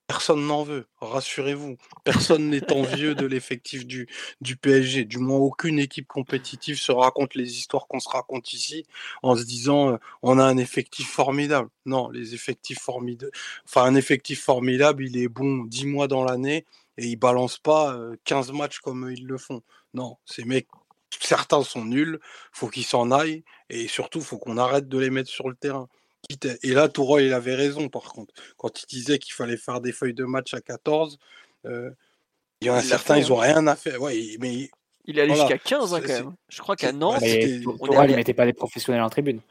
personne 0.07 0.45
n'en 0.45 0.63
veut. 0.63 0.87
Rassurez-vous. 1.01 1.77
Personne 2.03 2.49
n'est 2.49 2.71
envieux 2.71 3.15
de 3.15 3.25
l'effectif 3.33 3.85
du, 3.85 4.07
du 4.41 4.55
PSG. 4.57 5.05
Du 5.05 5.17
moins, 5.17 5.37
aucune 5.39 5.79
équipe 5.79 6.07
compétitive 6.07 6.79
se 6.79 6.91
raconte 6.91 7.35
les 7.35 7.57
histoires 7.57 7.87
qu'on 7.87 7.99
se 7.99 8.09
raconte 8.09 8.53
ici 8.53 8.85
en 9.23 9.35
se 9.35 9.43
disant 9.43 9.93
euh, 9.93 9.97
on 10.21 10.39
a 10.39 10.43
un 10.43 10.57
effectif 10.57 11.09
formidable. 11.09 11.69
Non, 11.85 12.09
les 12.09 12.33
effectifs 12.33 12.79
formidables. 12.79 13.31
Enfin, 13.65 13.83
un 13.83 13.95
effectif 13.95 14.41
formidable, 14.43 15.05
il 15.05 15.17
est 15.17 15.29
bon 15.29 15.63
10 15.65 15.85
mois 15.87 16.07
dans 16.07 16.23
l'année 16.23 16.65
et 16.97 17.07
il 17.07 17.15
balance 17.15 17.57
pas 17.57 17.95
euh, 17.95 18.15
15 18.25 18.51
matchs 18.51 18.79
comme 18.79 19.09
ils 19.11 19.25
le 19.25 19.37
font. 19.37 19.61
Non, 19.93 20.17
ces 20.25 20.43
mecs, 20.43 20.67
certains 21.21 21.63
sont 21.63 21.85
nuls, 21.85 22.19
faut 22.51 22.67
qu'ils 22.69 22.85
s'en 22.85 23.11
aillent 23.11 23.43
et 23.69 23.87
surtout, 23.87 24.21
faut 24.21 24.37
qu'on 24.37 24.57
arrête 24.57 24.87
de 24.87 24.97
les 24.97 25.09
mettre 25.09 25.29
sur 25.29 25.49
le 25.49 25.55
terrain. 25.55 25.87
Et 26.63 26.71
là, 26.73 26.87
Touroi, 26.87 27.21
il 27.21 27.33
avait 27.33 27.55
raison 27.55 27.89
par 27.89 28.03
contre. 28.13 28.33
Quand 28.57 28.81
il 28.81 28.85
disait 28.87 29.19
qu'il 29.19 29.33
fallait 29.33 29.57
faire 29.57 29.81
des 29.81 29.91
feuilles 29.91 30.13
de 30.13 30.23
match 30.25 30.53
à 30.53 30.61
14, 30.61 31.19
euh, 31.65 31.91
il 32.61 32.67
y 32.67 32.69
en 32.69 32.75
a 32.75 32.79
Il 32.81 32.85
certains, 32.85 33.15
fait, 33.15 33.19
ils 33.21 33.33
ont 33.33 33.37
rien 33.37 33.67
à 33.67 33.75
faire. 33.75 34.01
Ouais, 34.01 34.37
mais 34.39 34.69
il 35.05 35.19
est 35.19 35.21
allé 35.23 35.33
voilà. 35.33 35.49
jusqu'à 35.49 35.57
15 35.57 35.93
hein, 35.93 36.01
quand 36.01 36.07
même. 36.13 36.33
Je 36.47 36.61
crois 36.61 36.75
qu'à 36.77 36.93
Nantes, 36.93 37.17
Mais 37.21 37.29
c'était- 37.29 37.59
Tou- 37.61 37.71
on 37.71 37.75
est 37.75 37.87
Tourelle, 37.87 37.99
allé- 38.01 38.13
il 38.13 38.15
mettait 38.15 38.33
pas 38.33 38.45
les 38.45 38.53
professionnels 38.53 39.01
en 39.03 39.09
tribune. 39.09 39.41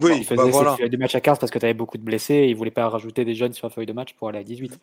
oui, 0.00 0.12
il 0.18 0.24
faisait 0.24 0.36
bah 0.36 0.44
ses 0.44 0.50
voilà. 0.52 0.76
feuilles 0.76 0.90
de 0.90 0.96
match 0.96 1.14
à 1.16 1.20
15 1.20 1.40
parce 1.40 1.50
que 1.50 1.58
tu 1.58 1.64
avais 1.64 1.74
beaucoup 1.74 1.98
de 1.98 2.04
blessés 2.04 2.34
et 2.34 2.48
il 2.48 2.54
voulait 2.54 2.70
pas 2.70 2.88
rajouter 2.88 3.24
des 3.24 3.34
jeunes 3.34 3.52
sur 3.52 3.66
la 3.66 3.70
feuille 3.74 3.86
de 3.86 3.92
match 3.92 4.14
pour 4.14 4.28
aller 4.28 4.38
à 4.38 4.44
18. 4.44 4.78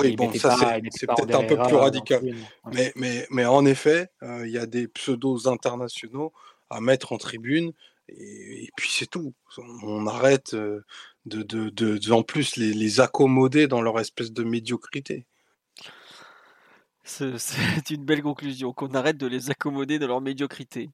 Oui, 0.00 0.08
il 0.10 0.16
bon, 0.16 0.32
ça 0.34 0.56
c'est 0.90 1.06
peut-être 1.06 1.34
un 1.36 1.44
peu 1.44 1.56
plus 1.56 1.76
radical. 1.76 2.22
Ouais. 2.24 2.34
Mais, 2.72 2.92
mais, 2.96 3.26
mais 3.30 3.44
en 3.46 3.64
effet, 3.64 4.08
euh, 4.22 4.46
il 4.46 4.52
y 4.52 4.58
a 4.58 4.66
des 4.66 4.88
pseudos 4.88 5.46
internationaux 5.46 6.32
à 6.70 6.80
mettre 6.80 7.12
en 7.12 7.18
tribune. 7.18 7.72
Et, 8.08 8.64
et 8.64 8.70
puis 8.76 8.90
c'est 8.92 9.06
tout. 9.06 9.32
On, 9.56 9.62
on 9.82 10.06
arrête 10.06 10.54
euh, 10.54 10.84
de, 11.26 11.42
de, 11.42 11.70
de, 11.70 11.96
de- 11.98 12.12
en 12.12 12.22
plus 12.22 12.56
les, 12.56 12.72
les 12.74 13.00
accommoder 13.00 13.66
dans 13.68 13.80
leur 13.82 13.98
espèce 14.00 14.32
de 14.32 14.42
médiocrité. 14.44 15.26
C'est 17.04 17.38
c'est 17.38 17.56
une 17.90 18.04
belle 18.04 18.22
conclusion, 18.22 18.72
qu'on 18.72 18.94
arrête 18.94 19.16
de 19.16 19.26
les 19.26 19.50
accommoder 19.50 19.98
dans 19.98 20.08
leur 20.08 20.20
médiocrité. 20.20 20.90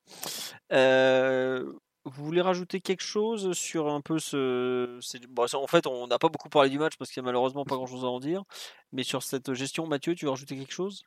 Euh, 0.72 1.72
vous 2.04 2.24
voulez 2.24 2.40
rajouter 2.40 2.80
quelque 2.80 3.02
chose 3.02 3.52
sur 3.52 3.88
un 3.88 4.00
peu 4.00 4.18
ce... 4.18 4.98
bon, 5.28 5.46
en 5.52 5.66
fait, 5.66 5.86
on 5.86 6.06
n'a 6.06 6.18
pas 6.18 6.28
beaucoup 6.28 6.48
parlé 6.48 6.70
du 6.70 6.78
match 6.78 6.96
parce 6.96 7.10
qu'il 7.10 7.22
n'y 7.22 7.26
a 7.26 7.30
malheureusement 7.30 7.64
pas 7.64 7.76
grand-chose 7.76 8.04
à 8.04 8.08
en 8.08 8.20
dire. 8.20 8.44
Mais 8.92 9.02
sur 9.02 9.22
cette 9.22 9.52
gestion, 9.54 9.86
Mathieu, 9.86 10.14
tu 10.14 10.24
veux 10.24 10.30
rajouter 10.30 10.56
quelque 10.56 10.72
chose? 10.72 11.04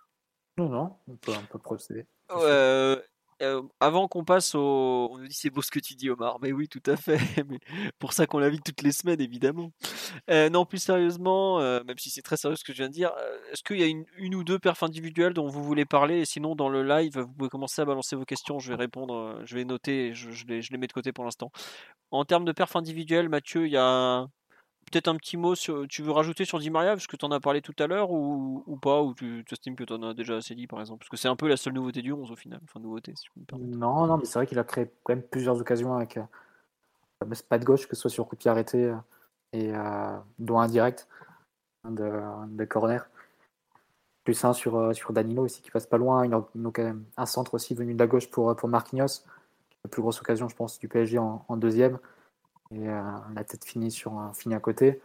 Non, 0.58 0.70
non, 0.70 0.96
on 1.08 1.16
peut, 1.16 1.32
on 1.32 1.46
peut 1.46 1.60
procéder. 1.60 2.06
Euh, 2.32 3.02
euh, 3.42 3.62
avant 3.80 4.08
qu'on 4.08 4.24
passe 4.24 4.56
au. 4.56 5.10
On 5.12 5.18
nous 5.18 5.28
dit 5.28 5.34
c'est 5.34 5.50
beau 5.50 5.62
ce 5.62 5.72
que 5.72 5.80
tu 5.80 5.96
dis, 5.96 6.10
Omar. 6.10 6.40
Mais 6.42 6.52
oui, 6.52 6.68
tout 6.68 6.82
à 6.86 6.96
fait. 6.96 7.18
Mais 7.50 7.60
pour 8.00 8.14
ça 8.14 8.28
qu'on 8.28 8.40
l'invite 8.40 8.64
toutes 8.64 8.82
les 8.82 8.92
semaines, 8.92 9.22
évidemment. 9.22 9.72
Euh, 10.30 10.50
non, 10.50 10.66
plus 10.66 10.80
sérieusement, 10.80 11.60
euh, 11.60 11.84
même 11.86 11.98
si 11.98 12.10
c'est 12.10 12.22
très 12.22 12.38
sérieux 12.38 12.56
ce 12.56 12.64
que 12.64 12.74
je 12.74 12.78
viens 12.78 12.90
de 12.90 12.94
dire, 12.94 13.12
est-ce 13.52 13.64
qu'il 13.64 13.80
y 13.80 13.84
a 13.84 13.88
une, 13.88 14.36
ou 14.36 14.44
deux 14.44 14.60
perfs 14.60 14.84
individuelles 14.84 15.34
dont 15.34 15.48
vous 15.48 15.64
voulez 15.64 15.86
parler? 15.86 16.20
Et 16.20 16.26
sinon, 16.26 16.56
dans 16.56 16.70
le 16.70 16.84
live, 16.84 17.20
vous 17.20 17.34
pouvez 17.34 17.50
commencer 17.50 17.82
à 17.82 17.86
balancer 17.86 18.16
vos 18.16 18.26
questions. 18.26 18.60
Je 18.60 18.70
vais 18.70 18.78
répondre, 18.78 19.42
je 19.46 19.56
vais 19.56 19.66
noter, 19.66 20.14
je 20.14 20.46
les, 20.48 20.62
je 20.62 20.72
les 20.72 20.78
mets 20.78 20.88
de 20.88 20.94
côté 20.94 21.12
pour 21.12 21.24
l'instant. 21.24 21.52
En 22.12 22.26
termes 22.26 22.46
de 22.46 22.52
perfs 22.52 22.76
individuels, 22.76 23.30
Mathieu, 23.30 23.66
il 23.66 23.74
y 23.74 23.78
a 23.78 24.28
peut-être 24.94 25.08
un 25.08 25.16
petit 25.16 25.38
mot 25.38 25.56
sur. 25.56 25.88
Tu 25.88 26.04
veux 26.04 26.12
rajouter 26.12 26.46
sur 26.46 26.60
Di 26.60 26.70
Maria 26.70 26.91
parce 26.91 27.08
que 27.08 27.16
tu 27.16 27.26
en 27.26 27.32
as 27.32 27.39
parlé 27.39 27.62
tout 27.62 27.74
à 27.80 27.88
l'heure 27.88 28.12
ou, 28.12 28.78
pas 28.82 29.02
Ou 29.02 29.14
tu 29.16 29.44
estimes 29.52 29.76
que 29.76 29.84
tu 29.84 29.94
en 29.94 30.04
as 30.04 30.14
déjà 30.14 30.38
assez 30.38 30.54
dit 30.54 30.68
par 30.68 30.80
exemple? 30.80 31.00
Parce 31.00 31.10
que 31.10 31.18
c'est 31.18 31.28
un 31.28 31.36
peu 31.36 31.48
la 31.48 31.58
seule 31.58 31.74
nouveauté 31.74 32.02
du 32.02 32.12
11 32.12 32.32
au 32.32 32.36
final. 32.36 32.60
Enfin, 32.64 32.80
nouveauté. 32.80 33.14
Non, 33.60 34.06
non, 34.06 34.18
mais 34.18 34.26
c'est 34.26 34.38
vrai 34.38 34.46
qu'il 34.46 34.60
a 34.60 34.64
créé 34.64 34.91
quand 35.04 35.16
même 35.16 35.24
plusieurs 35.24 35.60
occasions 35.60 35.96
avec 35.96 36.18
euh, 36.18 36.24
pas 37.50 37.58
de 37.58 37.66
gauche, 37.66 37.88
que 37.88 37.96
ce 37.96 38.04
soit 38.04 38.12
sur 38.12 38.28
coup 38.28 38.36
de 38.36 38.48
arrêté 38.48 38.86
euh, 38.86 38.96
et 39.52 39.74
euh, 39.74 40.18
dont 40.38 40.60
un 40.60 40.68
de, 41.89 42.66
corner. 42.66 43.10
Plus 44.24 44.46
un 44.46 44.54
sur, 44.54 44.78
euh, 44.78 44.94
sur 44.94 45.12
Danilo 45.12 45.44
aussi 45.44 45.62
qui 45.62 45.72
passe 45.72 45.88
pas 45.88 45.98
loin. 45.98 46.24
Une, 46.24 46.39
une, 46.56 47.04
un 47.18 47.26
centre 47.26 47.56
aussi 47.56 47.74
venu 47.74 47.94
de 47.94 48.00
la 48.00 48.08
gauche 48.08 48.30
pour, 48.30 48.56
pour 48.56 48.70
Marquinhos. 48.70 49.24
La 49.84 49.89
plus 49.89 50.02
grosse 50.02 50.22
occasion, 50.22 50.48
je 50.48 50.56
pense, 50.56 50.80
du 50.80 50.88
PSG 50.88 51.18
en 51.18 51.58
deuxième. 51.58 52.00
Et 52.74 52.89
euh, 52.89 53.01
la 53.36 53.43
tête 53.43 53.65
finie, 53.65 53.91
sur, 53.91 54.32
finie 54.34 54.55
à 54.55 54.59
côté. 54.59 55.01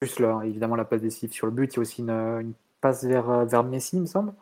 Plus 0.00 0.18
évidemment 0.44 0.76
la 0.76 0.84
passe 0.84 1.02
décisive 1.02 1.32
sur 1.32 1.46
le 1.46 1.52
but. 1.52 1.72
Il 1.72 1.76
y 1.76 1.78
a 1.78 1.82
aussi 1.82 2.02
une, 2.02 2.54
passe 2.80 3.04
vers, 3.04 3.30
euh, 3.30 3.44
vers 3.44 3.64
Messi, 3.64 3.96
il 3.96 4.02
me 4.02 4.06
semble. 4.06 4.32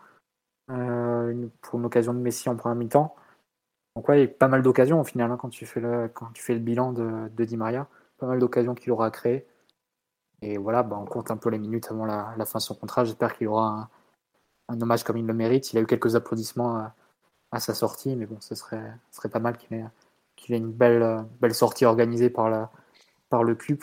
Euh, 0.71 1.47
pour 1.61 1.79
une 1.79 1.85
occasion 1.85 2.15
de 2.15 2.19
Messi 2.19 2.49
en 2.49 2.57
première 2.57 2.77
mi-temps. 2.77 3.15
Donc 3.97 4.09
ouais, 4.09 4.19
il 4.19 4.21
y 4.23 4.25
a 4.25 4.29
pas 4.29 4.49
mal 4.49 4.63
d'occasions 4.63 5.01
au 5.01 5.05
final 5.05 5.31
hein, 5.31 5.37
quand, 5.37 5.51
tu 5.51 5.67
fais 5.67 5.81
le, 5.81 6.09
quand 6.09 6.27
tu 6.33 6.43
fais 6.43 6.55
le 6.55 6.61
bilan 6.61 6.93
de, 6.93 7.29
de 7.29 7.45
Di 7.45 7.57
Maria. 7.57 7.87
Pas 8.19 8.27
mal 8.27 8.39
d'occasions 8.39 8.75
qu'il 8.75 8.93
aura 8.93 9.11
créées. 9.11 9.47
Et 10.43 10.59
voilà, 10.59 10.83
bah, 10.83 10.99
on 11.01 11.07
compte 11.07 11.31
un 11.31 11.37
peu 11.37 11.49
les 11.51 11.59
minutes 11.59 11.91
avant 11.91 12.05
la, 12.05 12.35
fin 12.45 12.59
de 12.59 12.63
son 12.63 12.75
contrat. 12.75 13.05
J'espère 13.05 13.37
qu'il 13.37 13.49
aura 13.49 13.69
un, 14.69 14.75
un, 14.75 14.81
hommage 14.81 15.05
comme 15.05 15.17
il 15.17 15.27
le 15.27 15.35
mérite. 15.35 15.73
Il 15.73 15.79
a 15.79 15.81
eu 15.83 15.87
quelques 15.87 16.17
applaudissements 16.17 16.77
à, 17.53 17.61
sa 17.61 17.73
sortie, 17.73 18.17
mais 18.17 18.27
bon, 18.27 18.41
ce 18.41 18.57
serait, 18.57 18.93
ce 19.11 19.19
serait 19.19 19.29
pas 19.29 19.39
mal 19.39 19.57
qu'il 19.57 19.77
ait, 19.77 19.85
qu'il 20.45 20.55
ait 20.55 20.59
une 20.59 20.73
belle, 20.73 21.25
belle 21.41 21.55
sortie 21.55 21.85
organisée 21.85 22.31
par, 22.31 22.51
la, 22.51 22.71
par 23.31 23.45
le 23.45 23.55
club. 23.55 23.79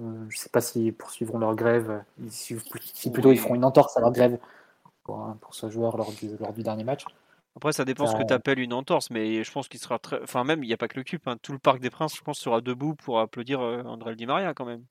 Euh, 0.00 0.26
je 0.28 0.36
ne 0.36 0.40
sais 0.40 0.48
pas 0.48 0.60
s'ils 0.60 0.94
poursuivront 0.94 1.38
leur 1.38 1.54
grève, 1.56 2.04
si, 2.28 2.56
plutôt 3.10 3.32
ils 3.32 3.38
feront 3.38 3.54
une 3.54 3.64
entorse 3.64 3.96
à 3.96 4.00
leur 4.00 4.12
grève 4.12 4.38
pour, 5.02 5.34
pour 5.40 5.54
ce 5.54 5.68
joueur 5.68 5.96
lors 5.96 6.12
du, 6.12 6.36
lors 6.38 6.52
du 6.52 6.62
dernier 6.62 6.84
match. 6.84 7.04
Après, 7.56 7.72
ça 7.72 7.84
dépend 7.84 8.04
euh... 8.04 8.12
ce 8.12 8.16
que 8.16 8.26
tu 8.26 8.32
appelles 8.32 8.60
une 8.60 8.72
entorse, 8.72 9.10
mais 9.10 9.42
je 9.42 9.50
pense 9.50 9.66
qu'il 9.66 9.80
sera 9.80 9.98
très. 9.98 10.22
Enfin, 10.22 10.44
même, 10.44 10.62
il 10.62 10.68
n'y 10.68 10.72
a 10.72 10.76
pas 10.76 10.86
que 10.86 10.96
le 10.96 11.02
CUP, 11.02 11.26
hein. 11.26 11.36
tout 11.42 11.52
le 11.52 11.58
Parc 11.58 11.80
des 11.80 11.90
Princes, 11.90 12.16
je 12.16 12.22
pense, 12.22 12.38
sera 12.38 12.60
debout 12.60 12.94
pour 12.94 13.18
applaudir 13.18 13.60
euh, 13.60 13.82
André 13.82 14.14
Di 14.14 14.26
Maria 14.26 14.54
quand 14.54 14.66
même 14.66 14.84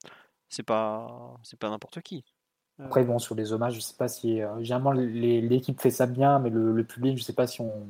c'est 0.49 0.63
pas 0.63 1.37
c'est 1.43 1.59
pas 1.59 1.69
n'importe 1.69 2.01
qui. 2.01 2.23
Après 2.79 3.03
bon 3.03 3.19
sur 3.19 3.35
les 3.35 3.53
hommages, 3.53 3.75
je 3.75 3.79
sais 3.79 3.95
pas 3.97 4.07
si 4.07 4.41
euh, 4.41 4.61
généralement 4.61 4.91
l'équipe 4.91 5.79
fait 5.81 5.89
ça 5.89 6.05
bien, 6.05 6.39
mais 6.39 6.49
le, 6.49 6.73
le, 6.73 6.83
public, 6.83 7.17
je 7.17 7.23
sais 7.23 7.33
pas 7.33 7.47
si 7.47 7.61
on 7.61 7.87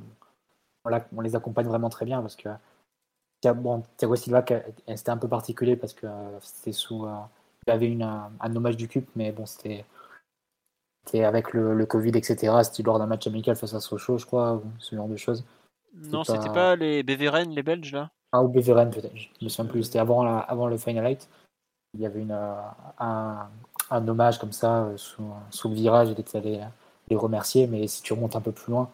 on, 1.16 1.22
les 1.22 1.36
accompagne 1.36 1.68
vraiment 1.68 1.90
très 1.90 2.06
bien 2.06 2.22
parce 2.22 2.36
que 2.36 2.50
bon 3.54 3.84
Thiago 3.98 4.16
Silva 4.16 4.44
c'était 4.96 5.10
un 5.10 5.18
peu 5.18 5.28
particulier 5.28 5.76
parce 5.76 5.94
que 5.94 6.08
euh, 6.08 6.40
c'était 6.42 6.72
sous 6.72 7.06
euh, 7.06 7.16
il 7.68 7.72
avait 7.72 7.88
une, 7.88 8.04
un, 8.04 8.56
hommage 8.56 8.78
du 8.78 8.88
CUP, 8.88 9.08
mais 9.16 9.32
bon 9.32 9.46
c'était 9.46 9.86
c'était 11.06 11.24
avec 11.24 11.54
le, 11.54 11.74
le, 11.74 11.86
Covid 11.86 12.12
etc. 12.16 12.54
C'était 12.64 12.84
lors 12.84 13.00
d'un 13.00 13.06
match 13.06 13.28
amical 13.28 13.56
face 13.56 13.74
à 13.74 13.80
Sochaux, 13.80 14.18
je 14.18 14.26
crois, 14.26 14.56
ou 14.56 14.64
ce 14.80 14.96
genre 14.96 15.08
de 15.08 15.16
choses. 15.16 15.46
Non, 15.96 16.24
c'était 16.24 16.48
pas... 16.48 16.54
pas 16.54 16.76
les 16.76 17.04
Beveren, 17.04 17.50
les 17.50 17.64
Belges 17.64 17.94
là? 17.94 18.10
Ah 18.34 18.44
ou 18.44 18.50
Beveren 18.50 18.90
peut-être, 18.90 19.16
je 19.16 19.30
me 19.42 19.50
souviens 19.50 19.72
plus. 19.72 19.84
C'était 19.84 20.00
avant 20.00 20.24
la, 20.24 20.40
avant 20.40 20.68
le 20.68 20.78
Final 20.78 21.08
Eight 21.08 21.30
il 21.94 22.02
y 22.02 22.06
avait 22.06 22.22
une, 22.22 22.38
un, 23.00 23.50
un, 23.90 24.08
hommage 24.08 24.40
comme 24.40 24.52
ça 24.52 24.92
sous, 24.98 25.24
sous 25.50 25.70
le 25.70 25.76
virage, 25.76 26.10
il 26.10 26.20
était 26.20 26.38
allé 26.38 26.62
les 27.10 27.16
remercier, 27.16 27.66
mais 27.68 27.88
si 27.88 28.02
tu 28.04 28.14
remontes 28.14 28.36
un 28.36 28.42
peu 28.42 28.52
plus 28.52 28.72
loin, 28.72 28.90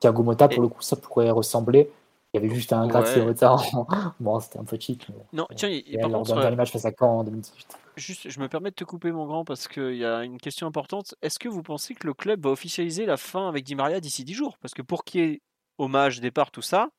Thiago 0.00 0.22
Motta, 0.22 0.48
pour 0.48 0.58
Et... 0.58 0.60
le 0.60 0.68
coup, 0.68 0.82
ça 0.82 0.96
pourrait 0.96 1.30
ressembler. 1.30 1.90
Il 2.32 2.42
y 2.42 2.44
avait 2.44 2.54
juste 2.54 2.72
un 2.72 2.86
gratte 2.86 3.14
ouais. 3.16 3.22
retard. 3.22 3.64
bon, 4.20 4.40
c'était 4.40 4.58
un 4.58 4.64
peu 4.64 4.76
cheap. 4.78 5.04
Mais... 5.08 5.14
Non, 5.32 5.46
tiens, 5.56 5.68
et, 5.68 5.84
et 5.86 5.98
par 5.98 6.10
contre, 6.10 6.34
dernier 6.34 6.56
match 6.56 6.72
face 6.72 6.84
à 6.84 6.92
Caen 6.96 7.20
en 7.20 7.24
2018. 7.24 7.78
Juste, 7.96 8.28
je 8.28 8.40
me 8.40 8.48
permets 8.48 8.70
de 8.70 8.74
te 8.74 8.84
couper, 8.84 9.10
mon 9.10 9.26
grand, 9.26 9.44
parce 9.44 9.68
qu'il 9.68 9.96
y 9.96 10.04
a 10.04 10.22
une 10.22 10.38
question 10.38 10.66
importante. 10.66 11.14
Est-ce 11.22 11.38
que 11.38 11.48
vous 11.48 11.62
pensez 11.62 11.94
que 11.94 12.06
le 12.06 12.12
club 12.12 12.42
va 12.42 12.50
officialiser 12.50 13.06
la 13.06 13.16
fin 13.16 13.48
avec 13.48 13.64
Di 13.64 13.74
Maria 13.74 14.00
d'ici 14.00 14.24
10 14.24 14.34
jours? 14.34 14.58
Parce 14.58 14.74
que 14.74 14.82
pour 14.82 15.04
qu'il 15.04 15.20
y 15.20 15.24
ait 15.24 15.40
hommage, 15.78 16.20
départ, 16.20 16.50
tout 16.50 16.62
ça, 16.62 16.90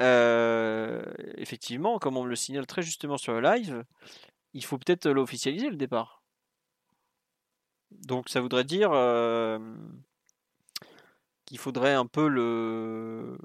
euh, 0.00 1.02
effectivement, 1.36 1.98
comme 1.98 2.16
on 2.16 2.24
me 2.24 2.28
le 2.28 2.36
signale 2.36 2.66
très 2.66 2.82
justement 2.82 3.16
sur 3.16 3.32
le 3.32 3.40
live, 3.40 3.84
il 4.52 4.64
faut 4.64 4.78
peut-être 4.78 5.08
l'officialiser 5.08 5.70
le 5.70 5.76
départ. 5.76 6.22
Donc 7.90 8.28
ça 8.28 8.40
voudrait 8.40 8.64
dire 8.64 8.90
euh, 8.92 9.58
qu'il 11.46 11.58
faudrait 11.58 11.94
un 11.94 12.06
peu 12.06 12.28
le. 12.28 13.36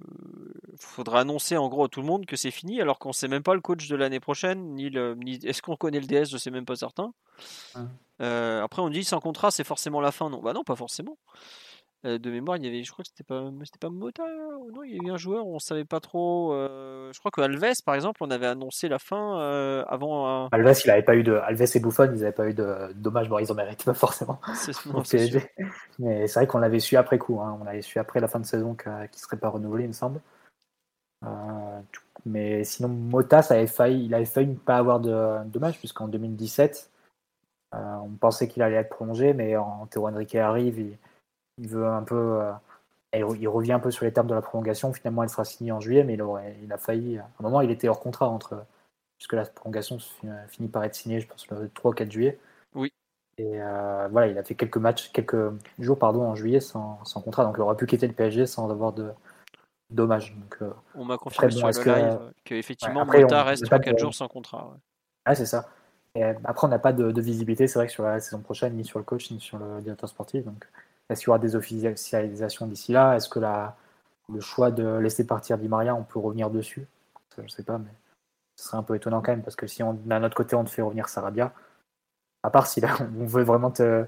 faudrait 0.78 1.20
annoncer 1.20 1.58
en 1.58 1.68
gros 1.68 1.86
à 1.86 1.90
tout 1.90 2.02
le 2.02 2.08
monde 2.08 2.26
que 2.26 2.36
c'est 2.36 2.52
fini, 2.52 2.82
alors 2.82 3.00
qu'on 3.00 3.14
sait 3.14 3.28
même 3.28 3.44
pas 3.44 3.54
le 3.54 3.62
coach 3.62 3.88
de 3.88 3.96
l'année 3.96 4.20
prochaine, 4.20 4.76
ni 4.76 4.90
le. 4.90 5.16
Ni... 5.16 5.36
Est-ce 5.46 5.62
qu'on 5.62 5.76
connaît 5.76 6.00
le 6.00 6.08
DS 6.08 6.30
Je 6.30 6.38
sais 6.38 6.52
même 6.52 6.66
pas 6.66 6.76
certain. 6.76 7.14
Euh, 8.22 8.62
après 8.64 8.82
on 8.82 8.90
dit 8.90 9.06
sans 9.06 9.22
contrat 9.22 9.50
c'est 9.50 9.64
forcément 9.64 10.02
la 10.02 10.12
fin. 10.12 10.30
Non, 10.30 10.42
bah 10.42 10.54
non, 10.54 10.64
pas 10.64 10.76
forcément. 10.76 11.18
Euh, 12.06 12.18
de 12.18 12.32
mémoire, 12.32 12.56
il 12.56 12.64
y 12.64 12.68
avait, 12.70 12.82
je 12.82 12.92
crois 12.94 13.04
que 13.04 13.10
c'était 13.10 13.26
pas, 13.26 13.52
c'était 13.66 13.80
pas 13.80 13.90
Mota, 13.90 14.24
non, 14.74 14.84
il 14.84 14.96
y 14.96 15.00
a 15.00 15.10
eu 15.10 15.12
un 15.12 15.18
joueur 15.18 15.46
on 15.46 15.60
savait 15.60 15.84
pas 15.84 16.00
trop. 16.00 16.54
Euh, 16.54 17.12
je 17.12 17.20
crois 17.20 17.30
que 17.30 17.42
Alves, 17.42 17.84
par 17.86 17.96
exemple, 17.96 18.24
on 18.24 18.32
avait 18.32 18.46
annoncé 18.46 18.88
la 18.88 19.00
fin 19.00 19.42
euh, 19.42 19.84
avant. 19.86 20.48
Alves, 20.50 20.82
il 20.86 20.92
avait 20.92 21.04
pas 21.04 21.16
eu 21.16 21.24
de, 21.24 21.34
Alves 21.34 21.76
et 21.76 21.80
Buffon, 21.82 22.06
ils 22.06 22.22
n'avaient 22.22 22.32
pas 22.32 22.48
eu 22.48 22.54
de 22.54 22.94
dommage, 22.96 23.28
bon, 23.28 23.40
ils 23.40 23.52
en 23.52 23.56
méritaient 23.56 23.84
pas 23.86 23.94
forcément. 23.94 24.40
Non, 24.86 25.04
Mais 26.00 26.28
c'est 26.28 26.40
vrai 26.40 26.48
qu'on 26.48 26.60
l'avait 26.60 26.80
su 26.80 26.96
après 26.96 27.18
coup, 27.18 27.42
hein. 27.42 27.58
on 27.60 27.66
l'avait 27.66 27.82
su 27.82 28.00
après 28.00 28.22
la 28.22 28.30
fin 28.30 28.40
de 28.40 28.46
saison 28.46 28.76
qu'il 28.76 28.92
ne 28.92 29.08
serait 29.18 29.38
pas 29.38 29.50
renouvelé, 29.50 29.84
il 29.84 29.90
me 29.90 29.94
semble. 29.94 30.22
mais 32.26 32.64
sinon, 32.64 32.88
Mota, 32.88 33.42
ça 33.42 33.56
avait 33.56 33.68
failli, 33.68 34.06
il 34.06 34.14
avait 34.14 34.24
failli 34.24 34.48
ne 34.48 34.56
pas 34.56 34.78
avoir 34.78 35.02
de 35.02 35.44
dommage, 35.48 35.78
puisqu'en 35.80 36.08
2017, 36.08 36.90
on 37.74 38.10
pensait 38.22 38.48
qu'il 38.48 38.64
allait 38.64 38.78
être 38.78 38.90
prolongé, 38.90 39.34
mais 39.34 39.58
en 39.58 39.86
Théo 39.88 40.08
Henrique 40.08 40.36
arrive. 40.36 40.80
Il, 40.80 40.98
il 41.60 41.68
veut 41.68 41.88
un 41.88 42.04
peu. 42.04 42.42
Euh, 42.42 42.52
il 43.14 43.48
revient 43.48 43.74
un 43.74 43.80
peu 43.80 43.92
sur 43.92 44.06
les 44.06 44.14
termes 44.14 44.28
de 44.28 44.36
la 44.36 44.42
prolongation. 44.42 44.94
Finalement, 44.94 45.24
elle 45.24 45.30
sera 45.30 45.46
signée 45.46 45.72
en 45.72 45.80
juillet, 45.80 46.04
mais 46.04 46.14
il, 46.14 46.22
aurait, 46.22 46.58
il 46.64 46.72
a 46.72 46.78
failli. 46.78 47.18
À 47.18 47.24
un 47.40 47.44
moment, 47.44 47.62
il 47.62 47.72
était 47.72 47.88
hors 47.88 48.00
contrat 48.00 48.28
entre. 48.28 48.64
Puisque 49.18 49.34
la 49.34 49.46
prolongation 49.46 49.98
finit 50.48 50.70
par 50.70 50.84
être 50.86 50.96
signée, 50.96 51.20
je 51.20 51.28
pense, 51.28 51.46
le 51.50 51.70
3 51.70 51.92
ou 51.92 51.94
4 51.94 52.12
juillet. 52.12 52.40
Oui. 52.74 52.94
Et 53.38 53.62
euh, 53.62 54.08
voilà, 54.12 54.28
il 54.28 54.38
a 54.38 54.44
fait 54.44 54.56
quelques 54.56 54.78
matchs, 54.78 55.12
quelques 55.12 55.52
jours 55.80 55.98
pardon, 55.98 56.24
en 56.24 56.36
juillet 56.36 56.60
sans, 56.60 57.04
sans 57.04 57.22
contrat. 57.22 57.44
Donc, 57.44 57.56
il 57.58 57.62
aurait 57.62 57.76
pu 57.76 57.86
quitter 57.86 58.08
le 58.08 58.14
PSG 58.14 58.46
sans 58.46 58.70
avoir 58.70 58.94
de 58.94 59.12
dommage. 59.90 60.36
Donc, 60.36 60.58
euh, 60.62 60.72
on 60.96 61.04
m'a 61.04 61.18
confirmé 61.18 61.54
bon, 61.54 61.72
sur 61.72 61.86
le 61.86 62.00
live 62.00 62.20
qu'effectivement, 62.46 63.06
ouais, 63.06 63.22
Mota 63.22 63.44
reste 63.44 63.66
3-4 63.66 63.94
de... 63.94 63.98
jours 63.98 64.14
sans 64.14 64.28
contrat. 64.28 64.70
Ouais. 64.72 64.80
Ah, 65.26 65.36
c'est 65.36 65.46
ça. 65.46 65.70
Et 66.16 66.24
après, 66.24 66.68
on 66.68 66.70
n'a 66.70 66.80
pas 66.80 66.94
de, 66.94 67.12
de 67.12 67.22
visibilité, 67.22 67.68
c'est 67.68 67.80
vrai 67.80 67.88
que 67.88 67.94
sur 67.94 68.04
la 68.04 68.20
saison 68.20 68.42
prochaine, 68.42 68.76
ni 68.76 68.84
sur 68.84 69.00
le 69.00 69.06
coach, 69.06 69.32
ni 69.32 69.40
sur 69.40 69.58
le 69.58 69.82
directeur 69.82 70.10
sportif. 70.10 70.44
Donc, 70.44 70.66
est-ce 71.10 71.22
qu'il 71.22 71.28
y 71.28 71.30
aura 71.30 71.40
des 71.40 71.56
officialisations 71.56 72.68
d'ici 72.68 72.92
là? 72.92 73.16
Est-ce 73.16 73.30
que 73.30 73.40
la, 73.40 73.76
le 74.32 74.40
choix 74.40 74.72
de 74.72 74.98
laisser 74.98 75.26
partir 75.26 75.58
Di 75.58 75.68
Maria, 75.68 75.96
on 75.96 76.04
peut 76.04 76.20
revenir 76.20 76.50
dessus? 76.50 76.88
Je 77.38 77.42
ne 77.42 77.48
sais 77.48 77.64
pas, 77.64 77.78
mais 77.78 77.92
ce 78.56 78.66
serait 78.66 78.78
un 78.78 78.84
peu 78.84 78.96
étonnant 78.96 79.22
quand 79.22 79.32
même, 79.32 79.44
parce 79.44 79.56
que 79.56 79.68
si 79.68 79.82
on, 79.84 79.94
d'un 79.94 80.24
autre 80.24 80.36
côté 80.36 80.56
on 80.56 80.64
te 80.64 80.70
fait 80.70 80.82
revenir 80.82 81.10
Sarabia, 81.10 81.54
à 82.44 82.50
part 82.50 82.68
si 82.68 82.82
là, 82.82 82.96
on 83.20 83.26
veut 83.26 83.44
vraiment 83.44 83.72
te, 83.72 84.06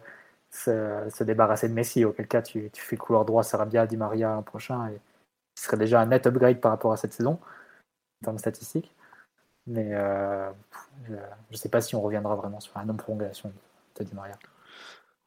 se, 0.51 1.07
se, 1.13 1.23
débarrasser 1.23 1.69
de 1.69 1.73
Messi, 1.73 2.05
auquel 2.05 2.27
cas 2.27 2.41
tu, 2.41 2.69
tu 2.71 2.81
fais 2.81 2.97
couloir 2.97 3.25
droit 3.25 3.43
Sarabia, 3.43 3.87
Di 3.87 3.97
Maria 3.97 4.33
un 4.33 4.41
prochain, 4.41 4.87
et 4.89 4.99
ce 5.55 5.65
serait 5.65 5.77
déjà 5.77 6.01
un 6.01 6.07
net 6.07 6.27
upgrade 6.27 6.59
par 6.59 6.71
rapport 6.71 6.93
à 6.93 6.97
cette 6.97 7.13
saison, 7.13 7.39
en 8.21 8.25
termes 8.25 8.39
statistiques. 8.39 8.93
Mais 9.67 9.93
euh, 9.93 10.51
je 11.07 11.13
ne 11.51 11.57
sais 11.57 11.69
pas 11.69 11.81
si 11.81 11.95
on 11.95 12.01
reviendra 12.01 12.35
vraiment 12.35 12.59
sur 12.59 12.75
un 12.77 12.85
non-prolongation 12.85 13.51
de 13.95 14.03
Di 14.03 14.15
Maria. 14.15 14.35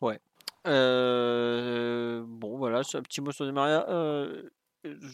Ouais, 0.01 0.20
euh, 0.67 2.25
bon, 2.27 2.57
voilà, 2.59 2.81
un 2.81 3.03
petit 3.03 3.21
mot 3.21 3.33
sur 3.33 3.47
Di 3.47 3.53
Maria. 3.53 3.89
Euh, 3.89 4.51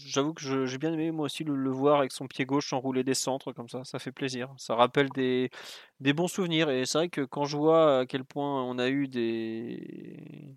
J'avoue 0.06 0.34
que 0.34 0.66
j'ai 0.66 0.78
bien 0.78 0.92
aimé 0.92 1.12
moi 1.12 1.26
aussi 1.26 1.44
le, 1.44 1.70
voir 1.70 2.00
avec 2.00 2.10
son 2.10 2.26
pied 2.26 2.44
gauche 2.44 2.72
enrouler 2.72 3.04
des 3.04 3.14
centres 3.14 3.52
comme 3.52 3.68
ça, 3.68 3.84
ça 3.84 4.00
fait 4.00 4.10
plaisir. 4.10 4.52
Ça 4.58 4.74
rappelle 4.74 5.10
des, 5.10 5.50
des 6.00 6.12
bons 6.12 6.26
souvenirs 6.26 6.70
et 6.70 6.86
c'est 6.86 6.98
vrai 6.98 7.08
que 7.08 7.20
quand 7.20 7.44
je 7.44 7.56
vois 7.56 8.00
à 8.00 8.06
quel 8.06 8.24
point 8.24 8.64
on 8.64 8.78
a 8.78 8.88
eu 8.88 9.06
des 9.06 10.56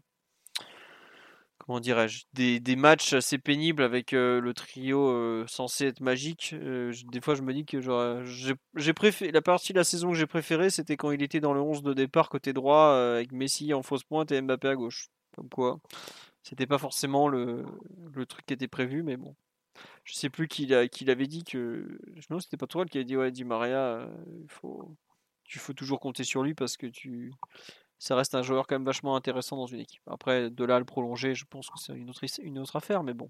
comment 1.66 1.80
dirais-je 1.80 2.26
des, 2.34 2.76
matchs 2.76 3.14
assez 3.14 3.38
pénibles 3.38 3.84
avec 3.84 4.12
le 4.12 4.52
trio 4.54 5.46
censé 5.48 5.86
être 5.88 6.02
magique. 6.02 6.54
Des 6.54 7.22
fois, 7.22 7.36
je 7.36 7.42
me 7.42 7.54
dis 7.54 7.66
que 7.66 7.80
j'ai 8.76 8.94
préféré 8.94 9.32
la 9.32 9.42
partie 9.42 9.74
de 9.74 9.78
la 9.78 9.84
saison 9.84 10.12
que 10.12 10.18
j'ai 10.18 10.28
préférée, 10.28 10.70
c'était 10.70 10.98
quand 10.98 11.12
il 11.12 11.24
était 11.24 11.40
dans 11.40 11.54
le 11.54 11.62
11 11.62 11.84
de 11.84 11.94
départ 11.94 12.30
côté 12.30 12.54
droit 12.54 12.94
avec 13.16 13.32
Messi 13.32 13.74
en 13.74 13.82
fausse 13.82 14.04
pointe 14.04 14.32
et 14.32 14.42
Mbappé 14.42 14.68
à 14.68 14.76
gauche. 14.76 15.08
Comme 15.36 15.50
quoi, 15.50 15.80
c'était 16.44 16.68
pas 16.68 16.78
forcément 16.78 17.28
le, 17.28 17.66
truc 18.28 18.46
qui 18.46 18.54
était 18.54 18.68
prévu, 18.68 19.02
mais 19.02 19.18
bon. 19.18 19.36
Je 20.04 20.14
sais 20.14 20.30
plus 20.30 20.48
qui, 20.48 20.74
a, 20.76 20.88
qui 20.88 21.06
l'avait 21.06 21.28
dit 21.28 21.44
que. 21.44 21.98
Non, 22.30 22.40
c'était 22.40 22.58
pas 22.58 22.68
toi 22.68 22.86
qui 22.86 23.00
a 23.00 23.04
dit 23.04 23.16
ouais, 23.18 23.32
dit 23.32 23.46
Maria, 23.46 24.08
il 24.28 24.48
tu 25.46 25.60
faut 25.60 25.74
toujours 25.74 26.00
compter 26.00 26.24
sur 26.24 26.44
lui 26.44 26.54
parce 26.54 26.78
que 26.78 26.88
tu 26.88 27.32
ça 28.04 28.18
reste 28.18 28.36
un 28.36 28.42
joueur 28.42 28.68
quand 28.68 28.76
même 28.76 28.84
vachement 28.84 29.16
intéressant 29.16 29.56
dans 29.56 29.66
une 29.66 29.80
équipe. 29.80 30.02
Après, 30.08 30.50
de 30.50 30.66
là 30.66 30.76
à 30.76 30.80
le 30.80 30.84
prolonger, 30.84 31.36
je 31.36 31.46
pense 31.46 31.70
que 31.70 31.80
c'est 31.80 31.94
une 31.94 32.10
autre, 32.10 32.26
une 32.42 32.60
autre 32.60 32.76
affaire, 32.76 33.02
mais 33.02 33.14
bon, 33.14 33.30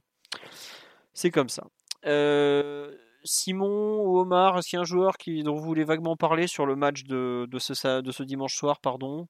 c'est 1.14 1.30
comme 1.30 1.48
ça. 1.48 1.68
Euh, 2.08 2.98
Simon 3.24 4.02
ou 4.02 4.18
Omar, 4.18 4.58
est-ce 4.58 4.70
qu'il 4.70 4.78
y 4.78 4.80
a 4.80 4.82
un 4.82 4.84
joueur 4.84 5.18
qui, 5.18 5.44
dont 5.44 5.54
vous 5.54 5.64
voulez 5.64 5.84
vaguement 5.84 6.16
parler 6.16 6.48
sur 6.48 6.66
le 6.66 6.76
match 6.76 7.04
de, 7.04 7.48
de, 7.48 7.60
ce, 7.60 8.02
de 8.02 8.12
ce 8.12 8.24
dimanche 8.24 8.56
soir, 8.56 8.80
pardon? 8.80 9.28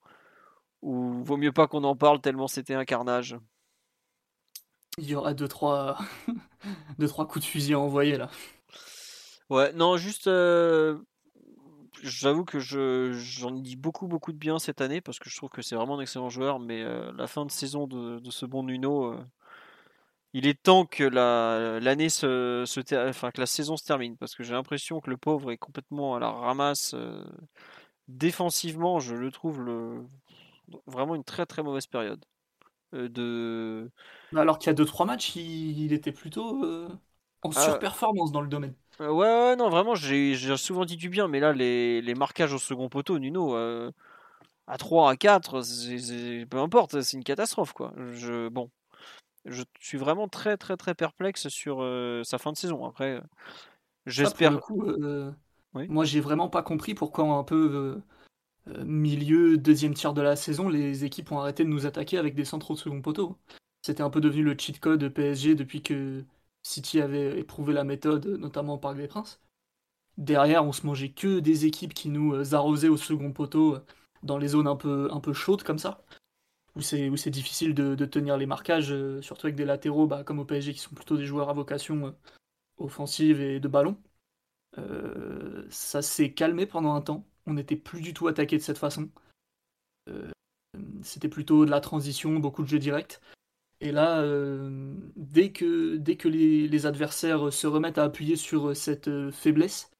Ou 0.82 1.22
vaut 1.26 1.36
mieux 1.36 1.52
pas 1.52 1.68
qu'on 1.68 1.84
en 1.84 1.98
parle 1.98 2.22
tellement 2.22 2.48
c'était 2.48 2.76
un 2.76 2.86
carnage? 2.86 3.36
Il 4.98 5.10
y 5.10 5.14
aura 5.14 5.34
deux 5.34 5.50
trois, 5.50 5.98
deux, 7.00 7.08
trois 7.10 7.28
coups 7.28 7.44
de 7.44 7.50
fusil 7.50 7.74
à 7.74 7.80
envoyer 7.80 8.16
là. 8.16 8.30
Ouais, 9.50 9.74
non, 9.74 9.98
juste. 9.98 10.28
Euh, 10.28 11.00
j'avoue 12.04 12.46
que 12.46 12.60
je, 12.60 13.14
j'en 13.14 13.52
dis 13.52 13.76
beaucoup, 13.76 14.08
beaucoup 14.08 14.32
de 14.32 14.38
bien 14.38 14.60
cette 14.60 14.82
année 14.82 15.02
parce 15.02 15.20
que 15.20 15.30
je 15.30 15.38
trouve 15.38 15.50
que 15.50 15.62
c'est 15.62 15.76
vraiment 15.76 15.98
un 15.98 16.02
excellent 16.02 16.30
joueur, 16.30 16.60
mais 16.60 16.82
euh, 16.84 17.12
la 17.14 17.28
fin 17.28 17.46
de 17.46 17.52
saison 17.52 17.88
de, 17.88 18.20
de 18.20 18.32
ce 18.32 18.46
bon 18.46 18.64
Nuno, 18.64 19.14
euh, 19.14 19.26
il 20.34 20.46
est 20.46 20.62
temps 20.62 20.86
que 20.86 21.04
la, 21.04 21.80
l'année 21.80 22.10
se, 22.10 22.64
se 22.66 23.10
enfin, 23.10 23.32
que 23.32 23.40
la 23.40 23.46
saison 23.46 23.78
se 23.78 23.86
termine 23.86 24.18
parce 24.18 24.36
que 24.36 24.44
j'ai 24.44 24.54
l'impression 24.54 25.00
que 25.00 25.10
le 25.10 25.18
pauvre 25.18 25.52
est 25.52 25.58
complètement 25.58 26.16
à 26.16 26.20
la 26.20 26.30
ramasse. 26.30 26.96
défensivement, 28.08 29.00
je 29.00 29.16
le 29.16 29.32
trouve 29.32 29.62
le, 29.62 30.04
vraiment 30.88 31.16
une 31.16 31.24
très 31.24 31.46
très 31.46 31.64
mauvaise 31.64 31.88
période. 31.88 32.24
de... 32.92 33.90
Alors 34.36 34.60
qu'il 34.60 34.68
y 34.68 34.72
a 34.72 34.74
2-3 34.74 35.06
matchs, 35.06 35.36
il, 35.36 35.94
était 35.94 36.12
plutôt 36.12 36.66
en 37.44 37.50
ah. 37.56 37.62
surperformance 37.62 38.32
dans 38.32 38.42
le 38.42 38.50
domaine. 38.50 38.76
Euh, 39.02 39.12
ouais, 39.12 39.56
non, 39.56 39.70
vraiment, 39.70 39.96
j'ai 39.96 40.36
souvent 40.58 40.86
dit 40.86 40.98
du 40.98 41.10
bien, 41.10 41.28
mais 41.28 41.40
là, 41.40 41.54
les, 41.54 42.02
les 42.02 42.16
marquages 42.16 42.54
au 42.54 42.60
second 42.60 42.90
poteau, 42.90 43.20
Nuno, 43.20 43.56
euh, 43.56 43.92
à 44.68 44.78
3, 44.78 45.12
à 45.12 45.16
4, 45.16 45.62
peu 46.50 46.58
importe, 46.58 47.02
c'est 47.02 47.18
une 47.18 47.24
catastrophe, 47.24 47.74
quoi. 47.74 47.94
Je, 48.14 48.50
bon, 48.50 48.70
je 49.46 49.64
suis 49.80 49.98
vraiment 49.98 50.28
très, 50.28 50.58
très, 50.58 50.78
très 50.78 50.94
perplexe 50.94 51.48
sur 51.48 51.82
euh, 51.82 52.24
sa 52.24 52.38
fin 52.38 52.52
de 52.52 52.58
saison. 52.58 52.86
Après, 52.86 53.22
j'espère. 54.06 54.60
Oui. 55.76 55.88
Moi, 55.88 56.06
j'ai 56.06 56.20
vraiment 56.20 56.50
pas 56.50 56.62
compris 56.62 56.94
pourquoi 56.94 57.26
un 57.26 57.44
peu 57.44 58.00
milieu, 58.68 59.58
deuxième 59.58 59.96
tiers 59.96 60.14
de 60.14 60.22
la 60.22 60.36
saison, 60.36 60.70
les 60.70 61.04
équipes 61.04 61.32
ont 61.32 61.40
arrêté 61.40 61.64
de 61.64 61.70
nous 61.70 61.88
attaquer 61.88 62.18
avec 62.18 62.36
des 62.36 62.46
centres 62.46 62.72
au 62.72 62.76
second 62.76 63.02
poteau. 63.02 63.38
C'était 63.82 64.04
un 64.04 64.10
peu 64.10 64.22
devenu 64.22 64.44
le 64.44 64.56
cheat 64.58 64.80
code 64.80 65.10
PSG 65.10 65.56
depuis 65.56 65.82
que 65.82 66.24
City 66.64 67.02
avait 67.02 67.40
éprouvé 67.40 67.74
la 67.74 67.84
méthode, 67.84 68.26
notamment 68.26 68.76
au 68.76 68.78
Parc 68.78 68.98
des 68.98 69.08
Princes. 69.08 69.42
Derrière, 70.18 70.64
on 70.66 70.72
se 70.72 70.86
mangeait 70.86 71.12
que 71.12 71.40
des 71.40 71.66
équipes 71.66 71.94
qui 71.94 72.10
nous 72.10 72.34
euh, 72.34 72.54
arrosaient 72.54 72.88
au 72.88 72.98
second 72.98 73.32
poteau 73.34 73.76
euh, 73.76 73.86
dans 74.24 74.38
les 74.38 74.50
zones 74.50 74.68
un 74.68 74.76
peu, 74.76 75.34
chaudes 75.34 75.64
comme 75.64 75.80
ça, 75.80 76.04
où 76.76 76.82
c'est, 76.82 77.10
où 77.10 77.18
c'est 77.18 77.32
difficile 77.32 77.74
de, 77.76 78.06
tenir 78.06 78.38
les 78.38 78.46
marquages, 78.46 78.92
euh, 78.92 79.22
surtout 79.22 79.48
avec 79.48 79.56
des 79.56 79.66
latéraux 79.66 80.08
bah, 80.08 80.24
comme 80.24 80.40
au 80.40 80.46
PSG 80.46 80.74
qui 80.74 80.80
sont 80.80 80.96
plutôt 80.96 81.18
des 81.18 81.26
joueurs 81.26 81.50
à 81.50 81.54
vocation 81.54 82.16
offensive 82.78 83.42
et 83.42 83.60
de 83.60 83.68
ballon. 83.68 83.98
ça 85.70 86.02
s'est 86.02 86.34
calmé 86.34 86.66
pendant 86.66 86.94
un 86.96 87.02
temps. 87.02 87.26
On 87.46 87.54
n'était 87.54 87.76
plus 87.76 88.02
du 88.02 88.14
tout 88.14 88.28
attaqué 88.28 88.58
de 88.58 88.62
cette 88.64 88.78
façon. 88.78 89.10
c'était 91.02 91.30
plutôt 91.30 91.66
de 91.66 91.72
la 91.72 91.82
transition, 91.82 92.40
beaucoup 92.40 92.64
de 92.64 92.68
jeux 92.70 92.80
directs. 92.80 93.20
Et 93.84 93.92
là, 93.92 94.22
euh, 94.22 94.96
dès 95.18 95.52
que, 95.52 95.98
dès 95.98 96.16
que 96.16 96.30
les, 96.30 96.86
adversaires 96.86 97.52
se 97.52 97.68
remettent 97.68 97.98
à 97.98 98.06
appuyer 98.06 98.38
sur 98.38 98.74
cette 98.78 99.10
euh, 99.10 99.30
faiblesse, 99.30 99.92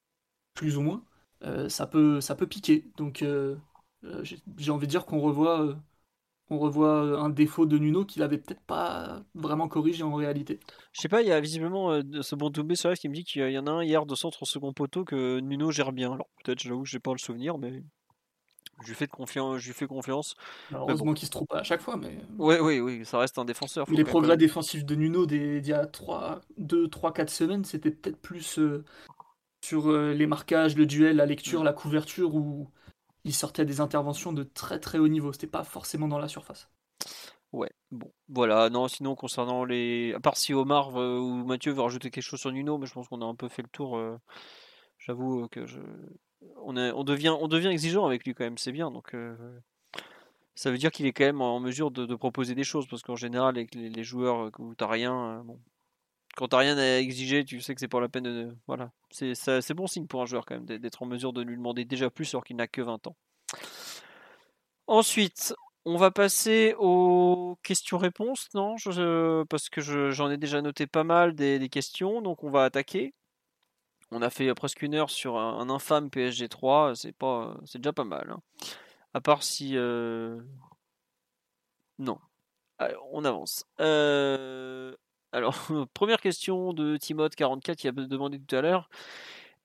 plus 0.54 0.78
ou 0.78 0.80
moins, 0.80 1.04
euh, 1.42 1.68
ça, 1.68 1.86
peut, 1.86 2.22
ça 2.22 2.34
peut 2.34 2.46
piquer. 2.46 2.86
Donc 2.96 3.22
j'ai 4.22 4.70
envie 4.70 4.86
de 4.86 4.90
dire 4.90 5.04
qu'on 5.04 5.20
revoit, 5.20 5.76
revoit 6.48 7.20
un 7.20 7.28
défaut 7.28 7.66
de 7.66 7.76
Nuno 7.76 8.06
qu'il 8.06 8.20
n'avait 8.20 8.38
peut-être 8.38 8.62
pas 8.62 9.22
vraiment 9.34 9.68
corrigé 9.68 10.02
en 10.02 10.14
réalité. 10.14 10.60
Je 10.92 11.02
sais 11.02 11.08
pas, 11.10 11.20
il 11.20 11.28
y 11.28 11.32
a 11.32 11.40
visiblement 11.40 12.00
ce 12.22 12.34
bon 12.36 12.50
sur 12.74 12.94
qui 12.94 13.08
me 13.10 13.14
dit 13.14 13.24
qu'il 13.24 13.50
y 13.50 13.58
en 13.58 13.66
a 13.66 13.70
un 13.70 13.84
hier 13.84 14.06
de 14.06 14.14
centre 14.14 14.44
au 14.44 14.46
second 14.46 14.72
poteau 14.72 15.04
que 15.04 15.40
Nuno 15.40 15.70
gère 15.70 15.92
bien. 15.92 16.10
Alors 16.10 16.28
peut-être, 16.42 16.60
j'avoue 16.60 16.86
j'ai 16.86 17.00
pas 17.00 17.12
le 17.12 17.18
souvenir, 17.18 17.58
mais 17.58 17.82
je 18.82 18.88
lui 18.88 18.94
fais, 18.94 19.06
confiance, 19.06 19.58
je 19.58 19.66
lui 19.66 19.74
fais 19.74 19.86
confiance. 19.86 20.34
heureusement 20.72 21.14
qu'il 21.14 21.26
se 21.26 21.30
trompe 21.30 21.48
pas 21.48 21.60
à 21.60 21.62
chaque 21.62 21.80
fois, 21.80 21.96
mais. 21.96 22.18
Oui, 22.38 22.56
oui, 22.60 22.80
oui, 22.80 23.04
ça 23.04 23.18
reste 23.18 23.38
un 23.38 23.44
défenseur. 23.44 23.86
Les 23.90 24.04
progrès 24.04 24.36
défensifs 24.36 24.84
de 24.84 24.94
Nuno 24.94 25.26
d'il 25.26 25.66
y 25.66 25.72
a 25.72 25.86
3, 25.86 26.40
2, 26.58 26.88
3, 26.88 27.12
4 27.12 27.30
semaines, 27.30 27.64
c'était 27.64 27.90
peut-être 27.90 28.20
plus 28.20 28.58
euh, 28.58 28.84
sur 29.64 29.88
euh, 29.90 30.12
les 30.12 30.26
marquages, 30.26 30.76
le 30.76 30.86
duel, 30.86 31.16
la 31.16 31.26
lecture, 31.26 31.60
mm. 31.60 31.64
la 31.64 31.72
couverture, 31.72 32.34
où 32.34 32.68
il 33.24 33.34
sortait 33.34 33.64
des 33.64 33.80
interventions 33.80 34.32
de 34.32 34.42
très 34.42 34.78
très 34.78 34.98
haut 34.98 35.08
niveau. 35.08 35.32
C'était 35.32 35.46
pas 35.46 35.64
forcément 35.64 36.08
dans 36.08 36.18
la 36.18 36.28
surface. 36.28 36.68
Ouais, 37.52 37.70
bon, 37.92 38.12
voilà. 38.28 38.68
Non, 38.68 38.88
sinon, 38.88 39.14
concernant 39.14 39.64
les. 39.64 40.12
À 40.14 40.20
part 40.20 40.36
si 40.36 40.52
Omar 40.52 40.94
ou 40.94 41.44
Mathieu 41.44 41.72
veut 41.72 41.82
rajouter 41.82 42.10
quelque 42.10 42.24
chose 42.24 42.40
sur 42.40 42.50
Nuno, 42.50 42.78
mais 42.78 42.86
je 42.86 42.92
pense 42.92 43.06
qu'on 43.06 43.22
a 43.22 43.26
un 43.26 43.36
peu 43.36 43.48
fait 43.48 43.62
le 43.62 43.68
tour. 43.68 43.96
Euh, 43.96 44.18
j'avoue 44.98 45.46
que 45.48 45.64
je 45.64 45.78
on, 46.62 47.04
devient, 47.04 47.68
exigeant 47.68 48.06
avec 48.06 48.24
lui 48.24 48.34
quand 48.34 48.44
même, 48.44 48.58
c'est 48.58 48.72
bien. 48.72 48.90
Donc 48.90 49.14
euh, 49.14 49.34
ça 50.54 50.70
veut 50.70 50.78
dire 50.78 50.90
qu'il 50.90 51.06
est 51.06 51.12
quand 51.12 51.24
même 51.24 51.40
en 51.40 51.60
mesure 51.60 51.90
de, 51.90 52.14
proposer 52.14 52.54
des 52.54 52.64
choses 52.64 52.86
parce 52.86 53.02
qu'en 53.02 53.16
général 53.16 53.56
avec 53.56 53.74
les, 53.74 54.04
joueurs 54.04 54.50
où 54.58 54.74
t'as 54.74 54.88
rien, 54.88 55.14
euh, 55.14 55.52
quand 56.36 56.48
t'as 56.48 56.58
rien 56.58 56.78
à 56.78 56.98
exiger, 56.98 57.44
tu 57.44 57.60
sais 57.60 57.74
que 57.74 57.80
c'est 57.80 57.88
pas 57.88 58.00
la 58.00 58.08
peine 58.08 58.24
de, 58.24 58.56
voilà, 58.66 58.90
c'est 59.10 59.74
bon 59.74 59.86
signe 59.86 60.06
pour 60.06 60.22
un 60.22 60.26
joueur 60.26 60.44
quand 60.46 60.54
même 60.54 60.66
d'être 60.66 61.02
en 61.02 61.06
mesure 61.06 61.32
de 61.32 61.42
lui 61.42 61.56
demander 61.56 61.84
déjà 61.84 62.10
plus 62.10 62.34
alors 62.34 62.44
qu'il 62.44 62.56
n'a 62.56 62.66
que 62.66 62.82
20 62.82 63.06
ans. 63.06 63.16
Ensuite, 64.86 65.54
on 65.86 65.96
va 65.96 66.10
passer 66.10 66.74
aux 66.78 67.58
questions-réponses, 67.62 68.48
non? 68.54 68.76
Parce 69.48 69.68
que 69.68 69.80
j'en 70.10 70.30
ai 70.30 70.36
déjà 70.36 70.62
noté 70.62 70.86
pas 70.86 71.04
mal 71.04 71.34
des, 71.34 71.68
questions, 71.68 72.22
donc 72.22 72.42
on 72.42 72.50
va 72.50 72.64
attaquer. 72.64 73.14
On 74.10 74.22
a 74.22 74.30
fait 74.30 74.52
presque 74.54 74.82
une 74.82 74.94
heure 74.94 75.10
sur 75.10 75.38
un, 75.38 75.68
infâme 75.70 76.10
PSG 76.10 76.48
3, 76.48 76.94
c'est 76.94 77.12
pas, 77.12 77.56
c'est 77.64 77.78
déjà 77.78 77.92
pas 77.92 78.04
mal. 78.04 78.30
Hein. 78.30 78.40
À 79.14 79.20
part 79.20 79.42
si, 79.42 79.76
euh, 79.76 80.40
non, 81.98 82.18
on 83.12 83.24
avance. 83.24 83.64
Euh, 83.80 84.94
alors, 85.32 85.56
première 85.94 86.20
question 86.20 86.72
de 86.72 86.96
Timoth44 86.96 87.76
qui 87.76 87.88
a 87.88 87.92
demandé 87.92 88.40
tout 88.40 88.56
à 88.56 88.60
l'heure. 88.60 88.88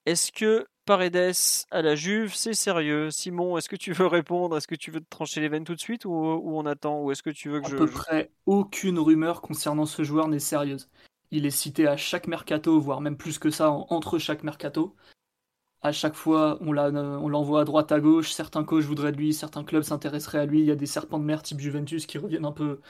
Est-ce 0.06 0.32
que 0.32 0.68
Paredes 0.86 1.34
à 1.70 1.82
la 1.82 1.96
Juve, 1.96 2.34
c'est 2.34 2.54
sérieux? 2.54 3.12
Simon, 3.12 3.58
est-ce 3.58 3.70
que 3.70 3.76
tu 3.76 3.94
veux 3.94 4.08
répondre? 4.08 4.58
Est-ce 4.58 4.68
que 4.68 4.76
tu 4.76 4.90
veux 4.90 5.02
te 5.02 5.10
trancher 5.10 5.42
les 5.42 5.50
veines 5.50 5.66
tout 5.66 5.76
de 5.76 5.80
suite 5.80 6.06
ou, 6.06 6.12
on 6.12 6.66
attend? 6.66 7.04
Ou 7.04 7.12
est-ce 7.12 7.22
que 7.22 7.30
tu 7.30 7.50
veux 7.50 7.62
que 7.62 7.68
à 7.68 7.70
je. 7.70 7.76
À 7.76 7.80
peu 7.80 7.86
près 7.86 8.32
aucune 8.46 8.98
rumeur 8.98 9.42
concernant 9.42 9.86
ce 9.86 10.04
joueur 10.04 10.28
n'est 10.28 10.40
sérieuse. 10.40 10.90
Il 11.32 11.46
est 11.46 11.52
cité 11.52 11.88
à 11.88 11.98
chaque 11.98 12.28
mercato, 12.28 12.80
voire 12.80 13.02
même 13.02 13.18
plus 13.18 13.38
que 13.40 13.52
ça, 13.52 13.70
entre 13.72 14.18
chaque 14.18 14.44
mercato. 14.44 14.96
À 15.82 15.92
chaque 15.92 16.16
fois, 16.16 16.58
on 16.62 16.74
l'envoie 16.74 17.62
à 17.62 17.66
droite, 17.66 17.92
à 17.92 18.00
gauche. 18.00 18.32
Certains 18.34 18.64
coachs 18.66 18.84
voudraient 18.84 19.12
de 19.12 19.18
lui, 19.18 19.34
certains 19.34 19.64
clubs 19.64 19.84
s'intéresseraient 19.84 20.40
à 20.40 20.46
lui. 20.46 20.60
Il 20.60 20.66
y 20.66 20.72
a 20.72 20.76
des 20.76 20.86
serpents 20.86 21.20
de 21.20 21.24
mer 21.24 21.42
type 21.44 21.60
Juventus 21.60 22.06
qui 22.06 22.18
reviennent 22.18 22.46
un 22.46 22.52
peu, 22.52 22.82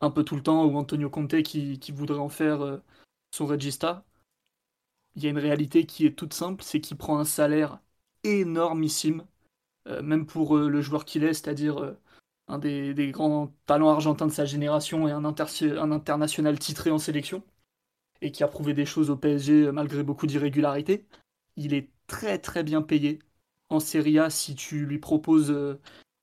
un 0.00 0.10
peu 0.10 0.24
tout 0.24 0.36
le 0.36 0.42
temps, 0.42 0.64
ou 0.66 0.76
Antonio 0.76 1.10
Conte 1.10 1.42
qui, 1.42 1.80
voudrait 1.92 2.18
en 2.18 2.28
faire 2.28 2.62
euh, 2.62 2.78
son 3.32 3.46
regista. 3.46 4.04
Il 5.16 5.24
y 5.24 5.26
a 5.26 5.30
une 5.30 5.38
réalité 5.38 5.86
qui 5.86 6.06
est 6.06 6.16
toute 6.16 6.34
simple, 6.34 6.62
c'est 6.62 6.80
qu'il 6.80 6.96
prend 6.96 7.18
un 7.18 7.24
salaire 7.24 7.80
énormissime, 8.22 9.24
euh, 9.88 10.02
même 10.02 10.26
pour 10.26 10.56
euh, 10.56 10.68
le 10.68 10.82
joueur 10.82 11.04
qu'il 11.04 11.24
est, 11.24 11.34
c'est-à-dire 11.34 11.96
un 12.48 12.58
des, 12.58 13.10
grands 13.12 13.52
talents 13.66 13.90
argentins 13.90 14.26
de 14.26 14.32
sa 14.32 14.44
génération 14.44 15.08
et 15.08 15.12
un 15.12 15.24
international 15.24 16.58
titré 16.58 16.90
en 16.90 16.98
sélection 16.98 17.42
et 18.22 18.32
qui 18.32 18.42
a 18.42 18.48
prouvé 18.48 18.74
des 18.74 18.86
choses 18.86 19.10
au 19.10 19.16
PSG 19.16 19.70
malgré 19.72 20.02
beaucoup 20.02 20.26
d'irrégularités. 20.26 21.06
Il 21.56 21.74
est 21.74 21.90
très 22.06 22.38
très 22.38 22.62
bien 22.62 22.82
payé. 22.82 23.20
En 23.68 23.80
Serie 23.80 24.18
A, 24.18 24.30
si 24.30 24.54
tu 24.54 24.86
lui 24.86 24.98
proposes 24.98 25.50
euh, 25.50 25.80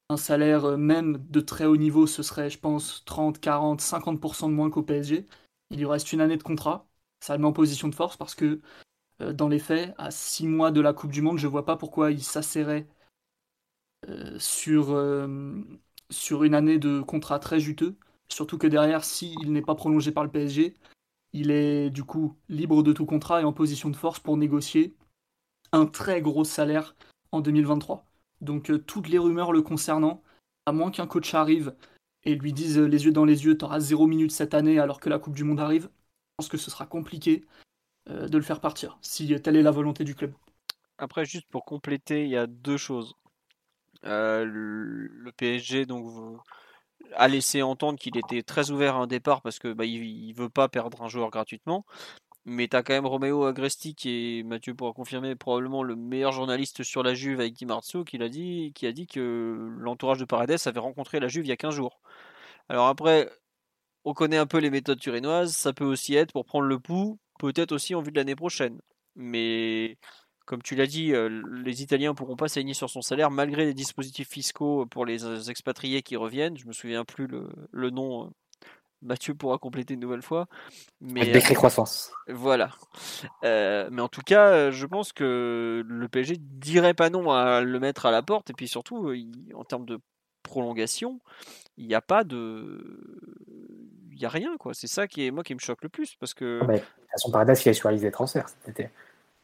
un 0.09 0.17
salaire 0.17 0.65
euh, 0.65 0.77
même 0.77 1.17
de 1.29 1.41
très 1.41 1.65
haut 1.65 1.77
niveau, 1.77 2.07
ce 2.07 2.23
serait, 2.23 2.49
je 2.49 2.59
pense, 2.59 3.03
30, 3.05 3.39
40, 3.39 3.81
50% 3.81 4.49
de 4.49 4.53
moins 4.53 4.69
qu'au 4.69 4.83
PSG. 4.83 5.27
Il 5.71 5.77
lui 5.79 5.85
reste 5.85 6.13
une 6.13 6.21
année 6.21 6.37
de 6.37 6.43
contrat. 6.43 6.87
Ça 7.19 7.35
le 7.35 7.41
met 7.41 7.47
en 7.47 7.53
position 7.53 7.87
de 7.89 7.95
force 7.95 8.17
parce 8.17 8.35
que, 8.35 8.61
euh, 9.21 9.33
dans 9.33 9.49
les 9.49 9.59
faits, 9.59 9.93
à 9.97 10.11
6 10.11 10.47
mois 10.47 10.71
de 10.71 10.81
la 10.81 10.93
Coupe 10.93 11.11
du 11.11 11.21
Monde, 11.21 11.39
je 11.39 11.47
ne 11.47 11.51
vois 11.51 11.65
pas 11.65 11.77
pourquoi 11.77 12.11
il 12.11 12.23
s'asserrait 12.23 12.87
sur, 14.37 14.97
sur 16.09 16.43
une 16.43 16.55
année 16.55 16.77
de 16.77 17.01
contrat 17.01 17.39
très 17.39 17.59
juteux. 17.59 17.95
Surtout 18.27 18.57
que 18.57 18.67
derrière, 18.67 19.03
s'il 19.03 19.51
n'est 19.51 19.61
pas 19.61 19.75
prolongé 19.75 20.11
par 20.11 20.23
le 20.23 20.31
PSG, 20.31 20.73
il 21.33 21.51
est 21.51 21.89
du 21.89 22.03
coup 22.03 22.37
libre 22.47 22.83
de 22.83 22.93
tout 22.93 23.05
contrat 23.05 23.41
et 23.41 23.43
en 23.43 23.53
position 23.53 23.89
de 23.89 23.95
force 23.95 24.19
pour 24.19 24.37
négocier 24.37 24.95
un 25.71 25.87
très 25.87 26.21
gros 26.21 26.43
salaire 26.43 26.95
en 27.31 27.41
2023. 27.41 28.05
Donc 28.41 28.69
euh, 28.69 28.77
toutes 28.77 29.09
les 29.09 29.17
rumeurs 29.17 29.51
le 29.51 29.61
concernant, 29.61 30.21
à 30.65 30.71
moins 30.71 30.91
qu'un 30.91 31.07
coach 31.07 31.33
arrive 31.33 31.75
et 32.23 32.35
lui 32.35 32.53
dise 32.53 32.77
euh, 32.77 32.85
les 32.85 33.05
yeux 33.05 33.11
dans 33.11 33.25
les 33.25 33.45
yeux, 33.45 33.57
tu 33.57 33.65
auras 33.65 33.79
zéro 33.79 34.05
minute 34.05 34.31
cette 34.31 34.53
année 34.53 34.79
alors 34.79 34.99
que 34.99 35.09
la 35.09 35.19
Coupe 35.19 35.35
du 35.35 35.43
Monde 35.43 35.59
arrive, 35.59 35.83
je 35.83 36.33
pense 36.37 36.49
que 36.49 36.57
ce 36.57 36.69
sera 36.69 36.85
compliqué 36.85 37.45
euh, 38.09 38.27
de 38.27 38.37
le 38.37 38.43
faire 38.43 38.61
partir, 38.61 38.97
si 39.01 39.39
telle 39.41 39.55
est 39.55 39.63
la 39.63 39.71
volonté 39.71 40.03
du 40.03 40.13
club. 40.13 40.33
Après, 40.99 41.25
juste 41.25 41.49
pour 41.49 41.65
compléter, 41.65 42.23
il 42.23 42.29
y 42.29 42.37
a 42.37 42.45
deux 42.45 42.77
choses. 42.77 43.15
le 44.03 45.31
PSG, 45.35 45.85
donc 45.85 46.39
a 47.15 47.27
laissé 47.27 47.61
entendre 47.61 47.99
qu'il 47.99 48.17
était 48.17 48.43
très 48.43 48.71
ouvert 48.71 48.95
à 48.95 48.99
un 48.99 49.07
départ 49.07 49.41
parce 49.41 49.59
que 49.59 49.73
bah, 49.73 49.85
veut 50.35 50.49
pas 50.49 50.69
perdre 50.69 51.01
un 51.01 51.07
joueur 51.07 51.29
gratuitement. 51.29 51.85
Mais 52.45 52.67
tu 52.67 52.75
as 52.75 52.83
quand 52.83 52.93
même 52.93 53.05
Roméo 53.05 53.45
Agresti 53.45 53.95
qui 53.95 54.39
est, 54.39 54.43
Mathieu 54.43 54.75
pourra 54.75 54.91
confirmer, 54.93 55.35
probablement 55.35 55.81
le 55.81 55.95
meilleur 55.95 56.33
journaliste 56.33 56.83
sur 56.83 57.01
la 57.01 57.13
Juve 57.13 57.39
avec 57.39 57.53
Di 57.53 57.65
qui, 58.05 58.21
a 58.21 58.29
dit, 58.29 58.71
qui 58.75 58.85
a 58.85 58.91
dit 58.91 59.07
que 59.07 59.73
l'entourage 59.77 60.17
de 60.19 60.25
Paredes 60.25 60.57
avait 60.65 60.79
rencontré 60.79 61.19
la 61.21 61.29
Juve 61.29 61.45
il 61.45 61.49
y 61.49 61.51
a 61.53 61.57
15 61.57 61.75
jours. 61.75 62.01
Alors 62.69 62.87
après, 62.87 63.29
on 64.05 64.13
connaît 64.13 64.37
un 64.37 64.47
peu 64.47 64.59
les 64.59 64.69
méthodes 64.69 64.99
turinoises, 64.99 65.55
ça 65.55 65.73
peut 65.73 65.85
aussi 65.85 66.15
être 66.15 66.33
pour 66.33 66.45
prendre 66.45 66.65
le 66.67 66.79
pouls, 66.79 67.19
peut-être 67.39 67.71
aussi 67.73 67.95
en 67.95 68.01
vue 68.01 68.11
de 68.11 68.17
l'année 68.17 68.35
prochaine. 68.35 68.81
Mais 69.15 69.97
comme 70.45 70.61
tu 70.61 70.75
l'as 70.75 70.87
dit, 70.87 71.13
euh, 71.13 71.41
les 71.63 71.81
Italiens 71.81 72.13
pourront 72.13 72.35
pas 72.35 72.47
s'aligner 72.47 72.73
sur 72.73 72.89
son 72.89 73.01
salaire 73.01 73.31
malgré 73.31 73.65
les 73.65 73.73
dispositifs 73.73 74.29
fiscaux 74.29 74.85
pour 74.85 75.05
les 75.05 75.49
expatriés 75.49 76.01
qui 76.01 76.15
reviennent. 76.15 76.57
Je 76.57 76.67
me 76.67 76.73
souviens 76.73 77.05
plus 77.05 77.27
le, 77.27 77.89
nom. 77.89 78.25
Euh, 78.25 78.29
Mathieu 79.01 79.35
pourra 79.35 79.57
compléter 79.57 79.93
une 79.93 79.99
nouvelle 79.99 80.21
fois. 80.21 80.47
Mais 81.01 81.31
décret 81.31 81.55
croissance. 81.55 82.11
Voilà. 82.27 82.71
Euh, 83.43 83.89
mais 83.91 84.01
en 84.01 84.07
tout 84.07 84.21
cas, 84.21 84.71
je 84.71 84.85
pense 84.85 85.13
que 85.13 85.83
le 85.85 86.07
PSG 86.07 86.37
dirait 86.39 86.93
pas 86.93 87.09
non 87.09 87.31
à 87.31 87.61
le 87.61 87.79
mettre 87.79 88.05
à 88.05 88.11
la 88.11 88.21
porte. 88.21 88.49
Et 88.49 88.53
puis 88.53 88.67
surtout, 88.67 89.13
en 89.53 89.63
termes 89.63 89.85
de 89.85 89.99
prolongation, 90.41 91.19
il 91.77 91.87
n'y 91.87 91.95
a 91.95 92.01
pas 92.01 92.23
de 92.23 93.01
il 94.11 94.21
y 94.21 94.25
a 94.25 94.29
rien 94.29 94.55
quoi 94.59 94.75
c'est 94.75 94.87
ça 94.87 95.07
qui 95.07 95.25
est 95.25 95.31
moi 95.31 95.43
qui 95.43 95.55
me 95.55 95.59
choque 95.59 95.81
le 95.81 95.89
plus 95.89 96.15
parce 96.19 96.35
que 96.35 96.59
toute 96.59 96.83
façon 97.11 97.31
Paradis 97.31 97.59
il 97.65 97.69
a 97.69 97.73
sur 97.73 97.89
la 97.89 97.93
liste 97.93 98.05
des 98.05 98.11
transferts 98.11 98.49
cet 98.63 98.79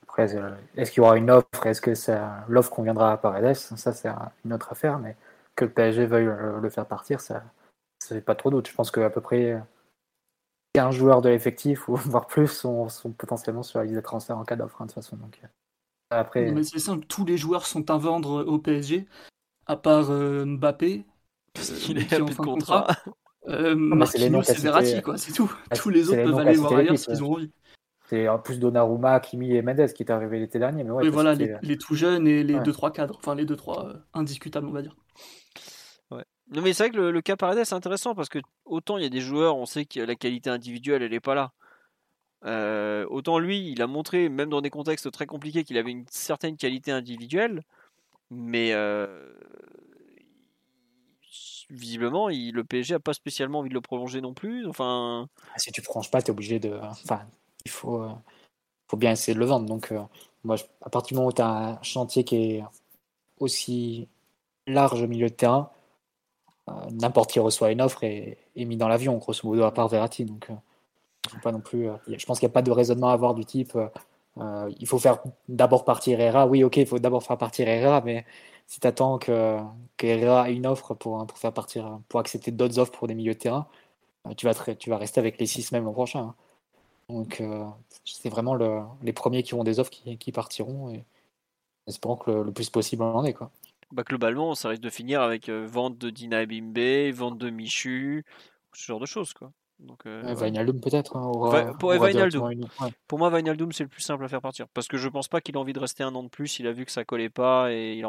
après 0.09 0.35
euh, 0.35 0.51
est-ce 0.75 0.91
qu'il 0.91 1.03
y 1.03 1.05
aura 1.05 1.17
une 1.17 1.29
offre? 1.29 1.65
Est-ce 1.65 1.81
que 1.81 1.93
ça 1.93 2.43
l'offre 2.47 2.71
conviendra 2.71 3.11
à 3.11 3.17
Paredes? 3.17 3.55
Ça 3.55 3.93
c'est 3.93 4.09
une 4.43 4.53
autre 4.53 4.71
affaire 4.71 4.99
mais 4.99 5.15
que 5.55 5.65
le 5.65 5.71
PSG 5.71 6.05
veuille 6.05 6.27
euh, 6.27 6.59
le 6.59 6.69
faire 6.69 6.85
partir 6.85 7.21
ça 7.21 7.43
ça 7.99 8.15
fait 8.15 8.21
pas 8.21 8.35
trop 8.35 8.49
doute. 8.49 8.67
Je 8.67 8.73
pense 8.73 8.91
qu'à 8.91 9.09
peu 9.09 9.21
près 9.21 9.61
15 10.73 10.95
joueurs 10.95 11.21
de 11.21 11.29
l'effectif 11.29 11.87
ou 11.89 11.95
voire 11.95 12.27
plus 12.27 12.47
sont, 12.47 12.87
potentiellement 13.17 13.63
sur 13.63 13.79
la 13.79 13.85
liste 13.85 13.97
des 13.97 14.01
transferts 14.01 14.37
en 14.37 14.45
cas 14.45 14.55
d'offre 14.55 14.81
hein, 14.81 14.85
de 14.85 14.91
toute 14.91 15.03
façon. 15.03 15.17
Donc 15.17 15.39
euh, 15.43 15.47
après 16.09 16.51
mais 16.51 16.63
c'est 16.63 16.79
simple. 16.79 17.05
Tous 17.05 17.25
les 17.25 17.37
joueurs 17.37 17.65
sont 17.65 17.89
à 17.91 17.97
vendre 17.97 18.43
au 18.45 18.57
PSG 18.57 19.07
à 19.67 19.75
part 19.77 20.09
Mbappé 20.09 21.05
parce 21.53 21.71
qu'il 21.71 21.99
est 21.99 22.21
en 22.21 22.27
fin 22.27 22.43
de 22.43 22.47
contrat. 22.47 22.87
Euh, 23.47 23.75
Marquinhos 23.75 24.43
et 24.43 24.53
Verratti, 24.53 25.01
quoi, 25.01 25.17
c'est 25.17 25.31
tout. 25.31 25.51
Tous 25.75 25.89
les 25.89 26.09
autres 26.09 26.23
peuvent 26.23 26.37
aller 26.39 26.55
voir 26.55 26.73
ailleurs 26.73 26.97
s'ils 26.97 27.23
ont 27.23 27.33
envie. 27.33 27.51
C'est 28.09 28.27
en 28.27 28.39
plus 28.39 28.59
Donnarumma, 28.59 29.19
Kimi 29.19 29.53
et 29.53 29.61
Mendes 29.61 29.93
qui 29.93 30.01
est 30.01 30.09
arrivé 30.11 30.39
l'été 30.39 30.57
dernier. 30.57 30.83
Mais 30.83 30.89
ouais, 30.89 31.09
voilà, 31.09 31.35
les, 31.35 31.55
les, 31.61 31.77
tout 31.77 31.93
jeunes 31.93 32.27
et 32.27 32.43
les 32.43 32.55
2-3 32.55 32.91
cadres. 32.91 33.15
Enfin, 33.19 33.35
les 33.35 33.45
2-3 33.45 33.87
euh, 33.87 33.93
indiscutables, 34.15 34.65
on 34.65 34.71
va 34.71 34.81
dire. 34.81 34.95
Ouais. 36.09 36.25
Non, 36.51 36.63
mais 36.63 36.73
c'est 36.73 36.83
vrai 36.87 36.91
que 36.91 36.97
le, 36.97 37.21
cas 37.21 37.35
Paredes 37.35 37.63
c'est 37.65 37.75
intéressant 37.75 38.15
parce 38.15 38.29
que 38.29 38.39
autant 38.65 38.97
il 38.97 39.03
y 39.03 39.05
a 39.05 39.09
des 39.09 39.21
joueurs, 39.21 39.57
on 39.57 39.67
sait 39.67 39.85
que 39.85 39.99
la 39.99 40.15
qualité 40.15 40.49
individuelle, 40.49 41.03
elle 41.03 41.11
n'est 41.11 41.19
pas 41.19 41.35
là. 41.35 41.51
Euh, 42.45 43.05
autant 43.09 43.37
lui, 43.37 43.69
il 43.71 43.81
a 43.83 43.87
montré, 43.87 44.27
même 44.27 44.49
dans 44.49 44.61
des 44.61 44.71
contextes 44.71 45.11
très 45.11 45.27
compliqués, 45.27 45.63
qu'il 45.63 45.77
avait 45.77 45.91
une 45.91 46.05
certaine 46.09 46.57
qualité 46.57 46.91
individuelle, 46.91 47.61
mais 48.31 48.71
euh, 48.73 49.31
visiblement, 51.69 52.29
il, 52.29 52.55
le 52.55 52.63
PSG 52.63 52.95
a 52.95 52.99
pas 52.99 53.13
spécialement 53.13 53.59
envie 53.59 53.69
de 53.69 53.75
le 53.75 53.81
prolonger 53.81 54.19
non 54.19 54.33
plus. 54.33 54.65
Enfin, 54.67 55.29
ah, 55.53 55.59
si 55.59 55.71
tu 55.71 55.83
prolonges 55.83 56.09
pas, 56.09 56.23
tu 56.23 56.27
es 56.27 56.31
obligé 56.31 56.59
de. 56.59 56.73
Enfin, 56.81 57.21
il 57.69 57.71
faut, 57.71 58.03
euh, 58.03 58.09
faut 58.87 58.97
bien 58.97 59.11
essayer 59.11 59.33
de 59.35 59.39
le 59.39 59.45
vendre. 59.45 59.65
Donc, 59.67 59.91
euh, 59.91 60.01
moi, 60.43 60.57
à 60.81 60.89
partir 60.89 61.09
du 61.09 61.15
moment 61.15 61.29
où 61.29 61.33
tu 61.33 61.41
as 61.41 61.47
un 61.47 61.81
chantier 61.83 62.23
qui 62.23 62.35
est 62.37 62.63
aussi 63.39 64.07
large 64.67 65.01
au 65.01 65.07
milieu 65.07 65.29
de 65.29 65.33
terrain, 65.35 65.71
euh, 66.69 66.73
n'importe 66.91 67.31
qui 67.31 67.39
reçoit 67.39 67.71
une 67.71 67.81
offre 67.81 68.03
et 68.03 68.37
est 68.55 68.65
mis 68.65 68.77
dans 68.77 68.87
l'avion, 68.87 69.17
grosso 69.17 69.47
modo, 69.47 69.63
à 69.63 69.73
part 69.73 69.87
Verratti. 69.89 70.25
Donc, 70.25 70.49
pas 71.43 71.51
non 71.51 71.61
plus. 71.61 71.89
je 72.07 72.25
pense 72.25 72.39
qu'il 72.39 72.47
n'y 72.47 72.51
a 72.51 72.53
pas 72.53 72.61
de 72.63 72.71
raisonnement 72.71 73.09
à 73.09 73.13
avoir 73.13 73.35
du 73.35 73.45
type. 73.45 73.77
il 74.79 74.87
faut 74.87 74.99
faire 74.99 75.19
d'abord 75.47 75.85
partir 75.85 76.19
Herrera. 76.19 76.47
Oui, 76.47 76.63
ok, 76.63 76.77
il 76.77 76.87
faut 76.87 76.99
d'abord 76.99 77.23
faire 77.23 77.37
partir 77.37 77.67
Herrera, 77.67 78.01
mais 78.01 78.25
si 78.67 78.79
tu 78.79 78.87
attends 78.87 79.19
que, 79.19 79.59
que 79.97 80.07
ait 80.07 80.53
une 80.53 80.67
offre 80.67 80.95
pour, 80.95 81.25
pour, 81.27 81.37
faire 81.37 81.53
partir, 81.53 81.99
pour 82.09 82.19
accepter 82.19 82.51
d'autres 82.51 82.79
offres 82.79 82.91
pour 82.93 83.07
des 83.07 83.15
milieux 83.15 83.33
de 83.33 83.39
terrain, 83.39 83.67
tu 84.37 84.45
vas, 84.47 84.53
tu 84.75 84.89
vas 84.89 84.97
rester 84.97 85.19
avec 85.19 85.39
les 85.39 85.45
6 85.45 85.71
même 85.71 85.85
l'an 85.85 85.93
prochain. 85.93 86.19
Hein. 86.19 86.35
Donc 87.09 87.41
euh, 87.41 87.65
c'est 88.05 88.29
vraiment 88.29 88.53
le, 88.53 88.81
les 89.01 89.13
premiers 89.13 89.43
qui 89.43 89.55
auront 89.55 89.63
des 89.63 89.79
offres 89.79 89.89
qui, 89.89 90.17
qui 90.17 90.31
partiront 90.31 90.91
et 90.91 91.03
espérons 91.87 92.15
que 92.15 92.31
le, 92.31 92.51
plus 92.51 92.69
possible 92.69 93.03
en 93.03 93.23
est. 93.25 93.33
Quoi. 93.33 93.51
Bah, 93.91 94.03
globalement, 94.03 94.53
ça 94.53 94.69
risque 94.69 94.83
de 94.83 94.89
finir 94.89 95.21
avec 95.21 95.49
euh, 95.49 95.65
vente 95.67 95.97
de 95.97 96.11
Dina 96.11 96.45
Bimbe, 96.45 97.11
vente 97.11 97.37
de 97.39 97.49
Michu, 97.49 98.23
ce 98.73 98.85
genre 98.85 98.99
de 98.99 99.07
choses. 99.07 99.33
Quoi. 99.33 99.51
Donc, 99.79 100.05
euh, 100.05 100.21
peut-être. 100.81 101.15
Hein, 101.15 101.31
pour, 101.31 101.89
pour 103.07 103.19
moi, 103.19 103.29
Vinaldum 103.29 103.71
c'est 103.71 103.83
le 103.83 103.89
plus 103.89 104.01
simple 104.01 104.23
à 104.25 104.27
faire 104.27 104.41
partir. 104.41 104.67
Parce 104.73 104.87
que 104.87 104.97
je 104.97 105.07
pense 105.07 105.27
pas 105.27 105.41
qu'il 105.41 105.55
a 105.57 105.59
envie 105.59 105.73
de 105.73 105.79
rester 105.79 106.03
un 106.03 106.13
an 106.15 106.23
de 106.23 106.29
plus. 106.29 106.59
Il 106.59 106.67
a 106.67 106.71
vu 106.71 106.85
que 106.85 106.91
ça 106.91 107.05
collait 107.05 107.29
pas 107.29 107.71
et 107.71 107.93
il, 107.93 108.05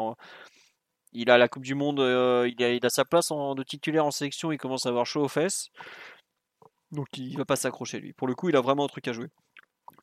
il 1.13 1.29
a 1.29 1.37
la 1.37 1.47
Coupe 1.47 1.63
du 1.63 1.73
Monde. 1.73 2.01
Euh, 2.01 2.49
il, 2.55 2.63
a, 2.63 2.73
il, 2.73 2.85
a, 2.85 2.89
sa 2.89 3.05
place 3.05 3.31
en, 3.31 3.55
de 3.55 3.63
titulaire 3.63 4.05
en 4.05 4.11
sélection. 4.11 4.51
Il 4.51 4.57
commence 4.57 4.85
à 4.85 4.89
avoir 4.89 5.05
chaud 5.05 5.23
aux 5.23 5.29
fesses. 5.29 5.69
Donc 6.91 7.07
il 7.17 7.37
va 7.37 7.45
pas 7.45 7.55
s'accrocher 7.55 7.99
lui. 7.99 8.13
Pour 8.13 8.27
le 8.27 8.35
coup, 8.35 8.49
il 8.49 8.55
a 8.55 8.61
vraiment 8.61 8.85
un 8.85 8.87
truc 8.87 9.07
à 9.07 9.13
jouer. 9.13 9.27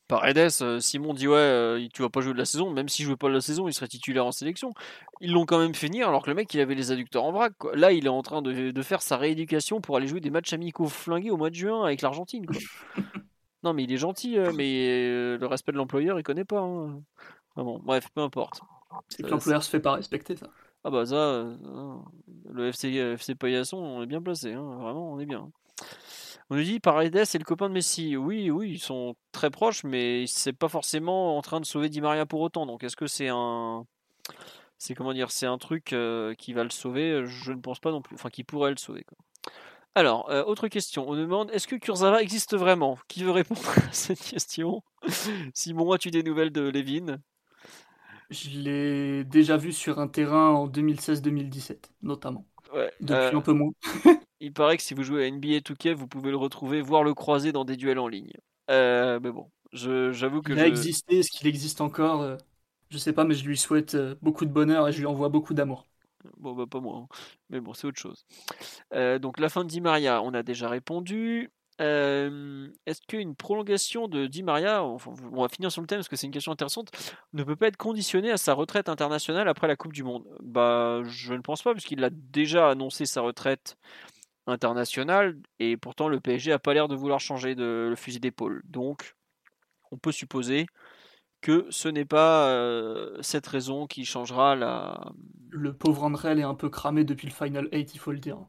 Paredes, 0.09 0.49
euh, 0.61 0.79
Simon 0.79 1.13
dit 1.13 1.27
ouais, 1.27 1.37
euh, 1.37 1.87
tu 1.93 2.01
vas 2.01 2.09
pas 2.09 2.21
jouer 2.21 2.33
de 2.33 2.39
la 2.39 2.45
saison, 2.45 2.71
même 2.71 2.89
si 2.89 3.03
je 3.03 3.07
jouais 3.07 3.15
pas 3.15 3.27
de 3.27 3.33
la 3.33 3.41
saison, 3.41 3.67
il 3.67 3.73
serait 3.75 3.87
titulaire 3.87 4.25
en 4.25 4.31
sélection. 4.31 4.73
Ils 5.21 5.31
l'ont 5.31 5.45
quand 5.45 5.59
même 5.59 5.71
venir 5.71 6.07
alors 6.07 6.23
que 6.23 6.31
le 6.31 6.35
mec 6.35 6.51
il 6.51 6.59
avait 6.59 6.73
les 6.73 6.91
adducteurs 6.91 7.23
en 7.23 7.31
vrac. 7.31 7.53
Là, 7.75 7.91
il 7.91 8.07
est 8.07 8.09
en 8.09 8.23
train 8.23 8.41
de, 8.41 8.81
faire 8.81 9.03
sa 9.03 9.17
rééducation 9.17 9.81
pour 9.81 9.97
aller 9.97 10.07
jouer 10.07 10.19
des 10.19 10.31
matchs 10.31 10.51
amicaux 10.51 10.87
flingués 10.87 11.29
au 11.29 11.37
mois 11.37 11.51
de 11.51 11.55
juin 11.55 11.85
avec 11.85 12.01
l'Argentine. 12.01 12.47
non, 13.63 13.73
mais 13.73 13.83
il 13.83 13.93
est 13.93 13.97
gentil, 13.97 14.39
euh, 14.39 14.51
mais 14.51 15.37
le 15.37 15.45
respect 15.45 15.73
de 15.73 15.77
l'employeur, 15.77 16.17
il 16.17 16.23
connaît 16.23 16.43
pas. 16.43 16.61
Hein. 16.61 17.03
bon, 17.55 17.77
bref, 17.77 18.09
peu 18.15 18.21
importe. 18.21 18.61
C'est 19.09 19.21
que 19.21 19.27
l'employeur 19.27 19.61
se 19.61 19.69
fait 19.69 19.79
pas 19.79 19.93
respecter, 19.93 20.35
ça. 20.35 20.47
Ah 20.85 20.89
bah 20.89 21.05
ça, 21.05 21.45
le 22.51 22.67
FC, 22.69 22.95
FC 22.95 23.35
Paillasson, 23.35 23.77
on 23.77 24.01
est 24.01 24.07
bien 24.07 24.21
placé, 24.23 24.53
hein. 24.53 24.77
vraiment, 24.79 25.13
on 25.13 25.19
est 25.19 25.25
bien. 25.27 25.51
On 26.49 26.55
nous 26.55 26.63
dit 26.63 26.79
Paredes 26.79 27.25
c'est 27.25 27.37
le 27.37 27.43
copain 27.43 27.69
de 27.69 27.73
Messi. 27.73 28.17
Oui, 28.17 28.49
oui, 28.49 28.71
ils 28.71 28.79
sont 28.79 29.15
très 29.31 29.49
proches, 29.49 29.83
mais 29.83 30.25
c'est 30.27 30.53
pas 30.53 30.67
forcément 30.67 31.37
en 31.37 31.41
train 31.41 31.59
de 31.59 31.65
sauver 31.65 31.89
Di 31.89 32.01
Maria 32.01 32.25
pour 32.25 32.41
autant. 32.41 32.65
Donc 32.65 32.83
est-ce 32.83 32.95
que 32.95 33.07
c'est 33.07 33.29
un, 33.29 33.85
c'est 34.79 34.95
comment 34.95 35.13
dire, 35.13 35.29
c'est 35.29 35.45
un 35.45 35.57
truc 35.57 35.93
euh, 35.93 36.33
qui 36.35 36.53
va 36.53 36.63
le 36.63 36.69
sauver? 36.69 37.23
Je 37.25 37.51
ne 37.51 37.59
pense 37.59 37.79
pas 37.79 37.91
non 37.91 38.01
plus. 38.01 38.15
Enfin, 38.15 38.29
qui 38.29 38.43
pourrait 38.43 38.71
le 38.71 38.77
sauver. 38.77 39.05
Alors, 39.93 40.29
euh, 40.31 40.43
autre 40.43 40.69
question. 40.69 41.07
On 41.09 41.15
demande 41.15 41.51
est-ce 41.51 41.67
que 41.67 41.75
Kurzawa 41.75 42.21
existe 42.21 42.55
vraiment? 42.55 42.97
Qui 43.07 43.23
veut 43.23 43.31
répondre 43.31 43.61
à 43.77 43.81
cette 43.91 44.21
question? 44.21 44.81
Simon, 45.53 45.91
as-tu 45.91 46.11
des 46.11 46.23
nouvelles 46.23 46.51
de 46.51 46.61
Levin? 46.61 47.19
Je 48.29 48.49
l'ai 48.51 49.23
déjà 49.25 49.57
vu 49.57 49.73
sur 49.73 49.99
un 49.99 50.07
terrain 50.07 50.51
en 50.51 50.67
2016-2017, 50.67 51.77
notamment. 52.03 52.45
Depuis 53.01 53.13
euh, 53.13 53.35
un 53.35 53.41
peu 53.41 53.53
moins. 53.53 53.71
il 54.39 54.53
paraît 54.53 54.77
que 54.77 54.83
si 54.83 54.93
vous 54.93 55.03
jouez 55.03 55.25
à 55.25 55.31
NBA 55.31 55.59
2K, 55.59 55.93
vous 55.93 56.07
pouvez 56.07 56.31
le 56.31 56.37
retrouver, 56.37 56.81
voire 56.81 57.03
le 57.03 57.13
croiser 57.13 57.51
dans 57.51 57.65
des 57.65 57.75
duels 57.75 57.99
en 57.99 58.07
ligne. 58.07 58.33
Euh, 58.69 59.19
mais 59.21 59.31
bon, 59.31 59.49
j'avoue 59.73 60.41
que. 60.41 60.53
Il 60.53 60.59
a 60.59 60.67
existé, 60.67 61.19
est-ce 61.19 61.31
qu'il 61.31 61.47
existe 61.47 61.81
encore 61.81 62.21
euh, 62.21 62.37
Je 62.89 62.97
sais 62.97 63.13
pas, 63.13 63.23
mais 63.23 63.35
je 63.35 63.45
lui 63.45 63.57
souhaite 63.57 63.95
euh, 63.95 64.15
beaucoup 64.21 64.45
de 64.45 64.51
bonheur 64.51 64.87
et 64.87 64.91
je 64.91 64.99
lui 64.99 65.05
envoie 65.05 65.29
beaucoup 65.29 65.53
d'amour. 65.53 65.87
Bon, 66.37 66.53
bah 66.53 66.65
pas 66.69 66.81
moi, 66.81 66.97
hein. 66.97 67.07
mais 67.49 67.61
bon, 67.61 67.73
c'est 67.73 67.87
autre 67.87 67.99
chose. 67.99 68.25
donc 68.93 69.39
la 69.39 69.49
fin 69.49 69.63
de 69.63 69.69
Di 69.69 69.81
Maria, 69.81 70.21
on 70.21 70.33
a 70.33 70.43
déjà 70.43 70.67
répondu. 70.67 71.49
Est-ce 71.79 72.99
qu'une 73.07 73.35
prolongation 73.37 74.09
de 74.09 74.27
Di 74.27 74.43
Maria, 74.43 74.83
on 74.83 74.97
va 74.97 75.47
finir 75.47 75.71
sur 75.71 75.81
le 75.81 75.87
thème 75.87 75.99
parce 75.99 76.09
que 76.09 76.17
c'est 76.17 76.27
une 76.27 76.33
question 76.33 76.51
intéressante, 76.51 76.91
ne 77.31 77.41
peut 77.43 77.55
pas 77.55 77.67
être 77.67 77.77
conditionnée 77.77 78.31
à 78.31 78.37
sa 78.37 78.53
retraite 78.53 78.89
internationale 78.89 79.47
après 79.47 79.69
la 79.69 79.77
Coupe 79.77 79.93
du 79.93 80.03
Monde? 80.03 80.25
Bah, 80.43 81.01
je 81.05 81.33
ne 81.33 81.41
pense 81.41 81.63
pas, 81.63 81.71
puisqu'il 81.71 82.03
a 82.03 82.09
déjà 82.09 82.69
annoncé 82.69 83.05
sa 83.05 83.21
retraite 83.21 83.77
international 84.49 85.37
et 85.59 85.77
pourtant 85.77 86.07
le 86.07 86.19
PSG 86.19 86.51
a 86.51 86.59
pas 86.59 86.73
l'air 86.73 86.87
de 86.87 86.95
vouloir 86.95 87.19
changer 87.19 87.55
de 87.55 87.87
le 87.89 87.95
fusil 87.95 88.19
d'épaule. 88.19 88.61
Donc 88.65 89.15
on 89.91 89.97
peut 89.97 90.11
supposer 90.11 90.67
que 91.41 91.65
ce 91.69 91.87
n'est 91.87 92.05
pas 92.05 92.49
euh, 92.49 93.17
cette 93.21 93.47
raison 93.47 93.87
qui 93.87 94.05
changera 94.05 94.55
la. 94.55 95.13
Le 95.49 95.73
pauvre 95.73 96.03
André 96.03 96.37
est 96.37 96.43
un 96.43 96.55
peu 96.55 96.69
cramé 96.69 97.03
depuis 97.03 97.27
le 97.27 97.33
Final 97.33 97.69
8, 97.71 97.93
il 97.93 97.99
faut 97.99 98.11
le 98.11 98.19
dire. 98.19 98.39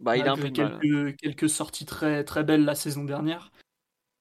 Bah, 0.00 0.16
il 0.16 0.26
a 0.26 0.32
un 0.32 0.36
peu 0.36 0.50
quelques, 0.50 1.16
quelques 1.16 1.48
sorties 1.48 1.86
très, 1.86 2.24
très 2.24 2.42
belles 2.42 2.64
la 2.64 2.74
saison 2.74 3.04
dernière. 3.04 3.52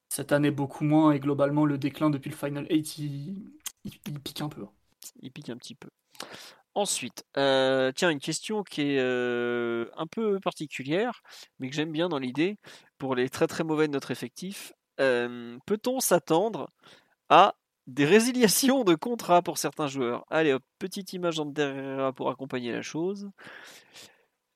Cette 0.10 0.32
année, 0.32 0.52
beaucoup 0.52 0.84
moins, 0.84 1.12
et 1.12 1.20
globalement, 1.20 1.66
le 1.66 1.78
déclin 1.78 2.10
depuis 2.10 2.30
le 2.30 2.36
Final 2.36 2.68
8, 2.70 2.98
il, 3.00 3.52
il 3.86 4.20
pique 4.20 4.42
un 4.42 4.50
peu. 4.50 4.66
Il 5.22 5.32
pique 5.32 5.50
un 5.50 5.58
petit 5.58 5.76
peu. 5.76 5.90
Ensuite, 6.74 7.26
euh, 7.38 7.92
tiens, 7.94 8.10
une 8.10 8.20
question 8.20 8.64
qui 8.64 8.82
est 8.82 9.00
euh, 9.00 9.88
un 9.98 10.08
peu 10.08 10.40
particulière, 10.40 11.22
mais 11.60 11.70
que 11.70 11.76
j'aime 11.76 11.92
bien 11.92 12.08
dans 12.08 12.18
l'idée, 12.20 12.58
pour 12.98 13.14
les 13.16 13.30
très 13.30 13.48
très 13.48 13.64
mauvais 13.66 13.88
de 13.88 13.94
notre 13.94 14.12
effectif. 14.12 14.74
Euh, 15.00 15.58
peut-on 15.66 16.00
s'attendre 16.00 16.70
à 17.30 17.56
des 17.88 18.06
résiliations 18.06 18.84
de 18.86 18.96
contrats 18.96 19.42
pour 19.42 19.58
certains 19.58 19.88
joueurs? 19.88 20.24
Allez 20.30 20.56
petite 20.80 21.12
image 21.14 21.40
en 21.40 21.46
derrière 21.46 22.14
pour 22.14 22.30
accompagner 22.30 22.72
la 22.72 22.82
chose. 22.82 23.30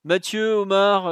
Mathieu, 0.04 0.54
Omar, 0.54 1.04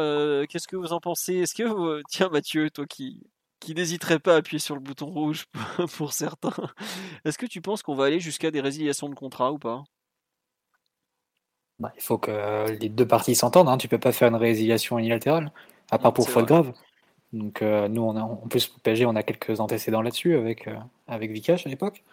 qu'est-ce 0.48 0.68
que 0.68 0.76
vous 0.76 0.92
en 0.92 1.00
pensez? 1.00 1.34
Est-ce 1.34 1.54
que, 1.54 2.02
tiens 2.08 2.28
Mathieu, 2.30 2.70
toi 2.70 2.86
qui, 2.86 3.20
qui 3.60 3.74
n'hésiterait 3.74 4.20
pas 4.20 4.34
à 4.34 4.36
appuyer 4.38 4.58
sur 4.58 4.74
le 4.74 4.80
bouton 4.80 5.06
rouge 5.06 5.46
pour 5.96 6.12
certains. 6.12 6.54
Est-ce 7.24 7.38
que 7.38 7.46
tu 7.46 7.60
penses 7.60 7.82
qu'on 7.82 7.94
va 7.94 8.04
aller 8.04 8.20
jusqu'à 8.20 8.50
des 8.50 8.60
résiliations 8.60 9.08
de 9.08 9.14
contrat 9.14 9.52
ou 9.52 9.58
pas? 9.58 9.84
Bah, 11.78 11.92
Il 11.96 12.02
faut 12.02 12.18
que 12.18 12.70
les 12.80 12.88
deux 12.88 13.06
parties 13.06 13.34
s'entendent. 13.34 13.68
Hein. 13.68 13.78
Tu 13.78 13.88
peux 13.88 13.98
pas 13.98 14.12
faire 14.12 14.28
une 14.28 14.36
résiliation 14.36 14.98
unilatérale, 14.98 15.52
à 15.90 15.98
part 15.98 16.12
pour 16.12 16.28
faute 16.28 16.46
grave. 16.46 16.72
Donc 17.34 17.62
euh, 17.62 17.88
nous, 17.88 18.02
on 18.02 18.16
a, 18.16 18.22
en 18.22 18.36
plus, 18.48 18.68
PSG, 18.68 19.06
on 19.06 19.16
a 19.16 19.22
quelques 19.22 19.60
antécédents 19.60 20.02
là-dessus 20.02 20.36
avec, 20.36 20.68
euh, 20.68 20.76
avec 21.08 21.32
Vikash 21.32 21.66
à 21.66 21.68
l'époque. 21.68 22.04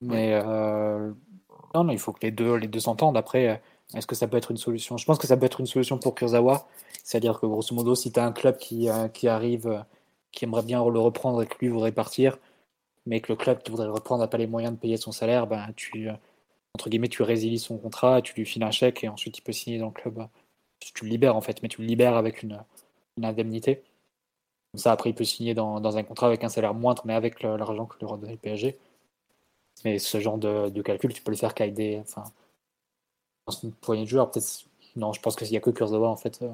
Mais 0.00 0.32
euh, 0.32 1.12
non, 1.74 1.84
non, 1.84 1.92
il 1.92 1.98
faut 1.98 2.12
que 2.12 2.20
les 2.22 2.30
deux 2.30 2.54
les 2.56 2.66
deux 2.66 2.80
s'entendent. 2.80 3.16
Après, 3.16 3.62
est-ce 3.94 4.06
que 4.06 4.14
ça 4.14 4.28
peut 4.28 4.38
être 4.38 4.50
une 4.50 4.56
solution? 4.56 4.96
Je 4.96 5.04
pense 5.04 5.18
que 5.18 5.26
ça 5.26 5.36
peut 5.36 5.46
être 5.46 5.60
une 5.60 5.66
solution 5.66 5.98
pour 5.98 6.14
Kurzawa. 6.14 6.66
C'est-à-dire 7.04 7.38
que 7.38 7.46
grosso 7.46 7.74
modo, 7.74 7.94
si 7.94 8.12
tu 8.12 8.18
as 8.18 8.24
un 8.24 8.32
club 8.32 8.56
qui, 8.56 8.88
qui 9.12 9.28
arrive, 9.28 9.84
qui 10.32 10.44
aimerait 10.44 10.62
bien 10.62 10.84
le 10.88 10.98
reprendre 10.98 11.42
et 11.42 11.46
que 11.46 11.56
lui 11.60 11.68
voudrait 11.68 11.92
partir, 11.92 12.38
mais 13.06 13.20
que 13.20 13.32
le 13.32 13.36
club 13.36 13.62
qui 13.62 13.70
voudrait 13.70 13.86
le 13.86 13.92
reprendre 13.92 14.22
n'a 14.22 14.28
pas 14.28 14.38
les 14.38 14.46
moyens 14.46 14.74
de 14.74 14.78
payer 14.78 14.96
son 14.96 15.12
salaire, 15.12 15.46
ben, 15.46 15.68
tu, 15.76 16.08
entre 16.76 16.90
guillemets, 16.90 17.08
tu 17.08 17.22
résilies 17.22 17.58
son 17.58 17.78
contrat, 17.78 18.20
tu 18.20 18.34
lui 18.34 18.44
files 18.44 18.62
un 18.62 18.70
chèque 18.70 19.02
et 19.02 19.08
ensuite 19.08 19.38
il 19.38 19.40
peut 19.40 19.52
signer 19.52 19.78
dans 19.78 19.86
le 19.86 19.92
club. 19.92 20.28
Tu 20.80 21.04
le 21.04 21.10
libères 21.10 21.34
en 21.34 21.40
fait, 21.40 21.62
mais 21.62 21.70
tu 21.70 21.80
le 21.80 21.86
libères 21.86 22.16
avec 22.16 22.42
une, 22.42 22.62
indemnité 23.22 23.82
ça, 24.74 24.92
après, 24.92 25.08
il 25.10 25.14
peut 25.14 25.24
signer 25.24 25.54
dans, 25.54 25.96
un 25.96 26.02
contrat 26.02 26.26
avec 26.26 26.44
un 26.44 26.50
salaire 26.50 26.74
moindre, 26.74 27.02
mais 27.06 27.14
avec 27.14 27.42
l'argent 27.42 27.86
que 27.86 27.98
lui 27.98 28.06
redonne 28.06 28.30
le 28.30 28.36
PSG. 28.36 28.78
Mais 29.84 29.98
ce 29.98 30.20
genre 30.20 30.36
de, 30.38 30.82
calcul, 30.82 31.14
tu 31.14 31.22
peux 31.22 31.30
le 31.30 31.36
faire 31.38 31.54
qu'avec 31.54 31.72
des. 31.72 31.98
Enfin, 32.00 32.24
dans 33.46 33.54
une 33.62 33.72
poignée 33.72 34.04
de 34.04 34.08
joueurs, 34.08 34.30
peut-être. 34.30 34.66
Non, 34.96 35.14
je 35.14 35.20
pense 35.22 35.36
qu'il 35.36 35.48
n'y 35.50 35.56
a 35.56 35.60
que 35.60 35.70
Kurzawa, 35.70 36.08
en 36.08 36.16
fait, 36.16 36.42
euh, 36.42 36.52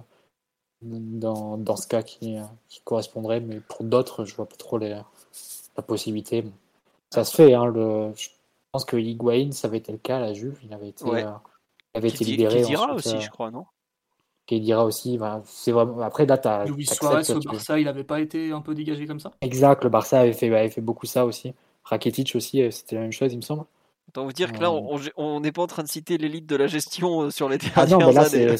dans, 0.82 1.56
dans 1.58 1.76
ce 1.76 1.88
cas 1.88 2.02
qui, 2.04 2.36
qui, 2.68 2.80
correspondrait. 2.82 3.40
Mais 3.40 3.60
pour 3.60 3.84
d'autres, 3.84 4.24
je 4.24 4.36
vois 4.36 4.46
pas 4.46 4.56
trop 4.56 4.78
les, 4.78 4.90
la 5.76 5.82
possibilité. 5.82 6.44
Ça 7.10 7.24
se 7.24 7.34
fait, 7.34 7.54
hein, 7.54 7.66
le, 7.66 8.12
pense 8.72 8.84
que 8.84 8.96
Higuain, 8.96 9.52
ça 9.52 9.68
avait 9.68 9.78
été 9.78 9.92
le 9.92 9.98
cas 9.98 10.16
à 10.16 10.20
la 10.20 10.32
Juve. 10.32 10.58
Il 10.64 10.72
avait 10.72 10.88
été, 10.88 11.04
euh, 11.04 11.30
il 11.94 11.98
avait 11.98 12.08
été 12.08 12.24
libéré. 12.24 12.62
Qui 12.62 12.74
aussi, 12.76 13.16
euh, 13.16 13.20
je 13.20 13.30
crois, 13.30 13.50
non? 13.50 13.66
Qui 14.46 14.60
dira 14.60 14.84
aussi, 14.84 15.18
bah, 15.18 15.42
c'est 15.44 15.70
vraiment... 15.70 16.00
après 16.00 16.26
là, 16.26 16.38
t'as. 16.38 16.64
Luis 16.64 16.86
Suarez 16.86 17.30
au 17.30 17.40
Barça, 17.40 17.78
il 17.78 17.84
n'avait 17.84 18.02
pas 18.02 18.20
été 18.20 18.50
un 18.50 18.60
peu 18.60 18.74
dégagé 18.74 19.06
comme 19.06 19.20
ça? 19.20 19.32
Exact, 19.40 19.84
le 19.84 19.90
Barça 19.90 20.20
avait 20.20 20.32
fait, 20.32 20.46
avait 20.48 20.70
fait 20.70 20.80
beaucoup 20.80 21.06
ça 21.06 21.26
aussi. 21.26 21.52
Rakitic 21.84 22.34
aussi, 22.34 22.62
euh, 22.62 22.70
c'était 22.70 22.96
la 22.96 23.02
même 23.02 23.12
chose, 23.12 23.32
il 23.32 23.36
me 23.36 23.42
semble. 23.42 23.64
Autant 24.08 24.24
vous 24.24 24.32
dire 24.32 24.52
que 24.52 24.58
là, 24.58 24.70
euh. 24.70 24.98
on 25.16 25.40
n'est 25.40 25.52
pas 25.52 25.62
en 25.62 25.66
train 25.66 25.82
de 25.82 25.88
citer 25.88 26.18
l'élite 26.18 26.46
de 26.46 26.56
la 26.56 26.66
gestion 26.66 27.30
sur 27.30 27.48
les 27.48 27.58
dernières 27.58 27.78
ah 27.78 27.86
non, 27.86 27.98
mais 27.98 28.12
là. 28.12 28.56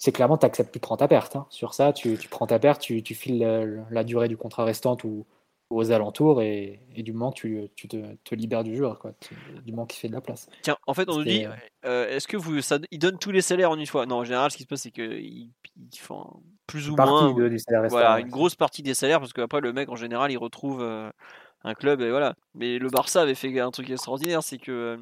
C'est 0.00 0.12
clairement, 0.12 0.38
tu 0.38 0.46
acceptes 0.46 0.72
de 0.72 0.78
prendre 0.78 1.00
ta 1.00 1.08
perte. 1.08 1.34
Hein. 1.34 1.46
Sur 1.50 1.74
ça, 1.74 1.92
tu, 1.92 2.16
tu, 2.16 2.28
prends 2.28 2.46
ta 2.46 2.60
perte, 2.60 2.80
tu, 2.80 3.02
tu 3.02 3.14
files 3.16 3.84
la, 3.90 4.04
durée 4.04 4.28
du 4.28 4.36
contrat 4.36 4.64
restante 4.64 5.02
ou, 5.02 5.26
aux 5.70 5.92
alentours 5.92 6.40
et, 6.42 6.80
du 6.96 7.12
moment 7.12 7.30
que 7.30 7.40
tu, 7.40 7.68
tu 7.76 7.88
te, 7.88 7.96
te, 8.24 8.34
libères 8.34 8.64
du 8.64 8.76
joueur, 8.76 8.98
quoi, 8.98 9.12
du 9.64 9.72
moment 9.72 9.86
qu'il 9.86 10.00
fait 10.00 10.08
de 10.08 10.14
la 10.14 10.20
place. 10.20 10.48
Tiens, 10.62 10.76
en 10.86 10.94
fait, 10.94 11.08
on 11.08 11.18
nous 11.18 11.24
dit, 11.24 11.46
euh, 11.84 12.08
est-ce 12.08 12.26
que 12.26 12.36
vous, 12.36 12.60
ça, 12.62 12.78
ils 12.90 12.98
donnent 12.98 13.18
tous 13.18 13.30
les 13.30 13.42
salaires 13.42 13.70
en 13.70 13.78
une 13.78 13.86
fois? 13.86 14.06
Non, 14.06 14.16
en 14.16 14.24
général, 14.24 14.50
ce 14.50 14.56
qui 14.56 14.62
se 14.62 14.68
passe, 14.68 14.82
c'est 14.82 14.90
qu'ils 14.90 15.50
font 15.98 16.42
plus 16.66 16.88
ou 16.90 16.96
moins, 16.96 17.34
voilà, 17.88 18.20
une 18.20 18.28
grosse 18.28 18.54
partie 18.54 18.82
des 18.82 18.94
salaires, 18.94 19.20
parce 19.20 19.32
qu'après 19.32 19.60
le 19.60 19.72
mec, 19.72 19.88
en 19.88 19.96
général, 19.96 20.32
il 20.32 20.38
retrouve 20.38 20.80
euh, 20.82 21.10
un 21.64 21.74
club 21.74 22.00
et 22.00 22.10
voilà. 22.10 22.34
Mais 22.54 22.78
le 22.78 22.88
Barça 22.88 23.22
avait 23.22 23.34
fait 23.34 23.60
un 23.60 23.70
truc 23.70 23.90
extraordinaire, 23.90 24.42
c'est 24.42 24.58
que 24.58 24.72
euh, 24.72 24.96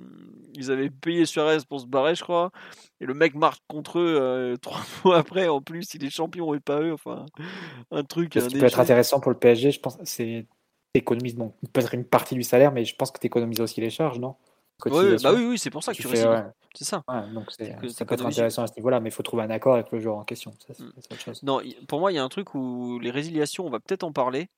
ils 0.54 0.72
avaient 0.72 0.90
payé 0.90 1.26
Suarez 1.26 1.58
pour 1.68 1.80
se 1.80 1.86
barrer, 1.86 2.14
je 2.16 2.22
crois, 2.24 2.50
et 3.00 3.06
le 3.06 3.14
mec 3.14 3.34
marque 3.34 3.62
contre 3.68 4.00
eux 4.00 4.56
trois 4.62 4.82
mois 5.04 5.18
après. 5.18 5.46
En 5.48 5.60
plus, 5.62 5.94
il 5.94 6.04
est 6.04 6.10
champion 6.10 6.54
et 6.54 6.60
pas 6.60 6.80
eux. 6.80 6.92
Enfin, 6.92 7.24
un 7.92 8.02
truc. 8.02 8.34
Ce 8.34 8.46
qui 8.46 8.58
peut 8.58 8.66
être 8.66 8.80
intéressant 8.80 9.20
pour 9.20 9.30
le 9.30 9.38
PSG, 9.38 9.70
je 9.70 9.80
pense, 9.80 9.98
c'est 10.04 10.46
économises 10.98 11.36
bon, 11.36 11.52
peut-être 11.72 11.94
une 11.94 12.04
partie 12.04 12.34
du 12.34 12.42
salaire, 12.42 12.72
mais 12.72 12.84
je 12.84 12.94
pense 12.96 13.10
que 13.10 13.18
tu 13.18 13.26
économises 13.26 13.60
aussi 13.60 13.80
les 13.80 13.90
charges, 13.90 14.18
non? 14.18 14.36
Oui, 14.84 15.16
bah 15.22 15.32
oui, 15.34 15.46
oui, 15.46 15.58
c'est 15.58 15.70
pour 15.70 15.82
ça 15.82 15.92
que 15.92 15.96
tu, 15.96 16.06
fais. 16.06 16.22
C'est 16.74 16.84
ça. 16.84 17.02
donc 17.32 17.50
ça 17.50 18.04
peut 18.04 18.14
être 18.14 18.26
intéressant 18.26 18.62
à 18.62 18.66
ce 18.66 18.74
niveau-là, 18.76 19.00
mais 19.00 19.08
il 19.08 19.12
faut 19.12 19.22
trouver 19.22 19.42
un 19.42 19.50
accord 19.50 19.74
avec 19.74 19.90
le 19.90 19.98
joueur 19.98 20.16
en 20.16 20.24
question. 20.24 20.52
Mm. 20.78 20.84
Non, 21.44 21.60
pour 21.88 22.00
moi, 22.00 22.12
il 22.12 22.16
y 22.16 22.18
a 22.18 22.24
un 22.24 22.28
truc 22.28 22.54
où 22.54 22.98
les 23.00 23.10
résiliations, 23.10 23.66
on 23.66 23.70
va 23.70 23.80
peut-être 23.80 24.04
en 24.04 24.12
parler. 24.12 24.48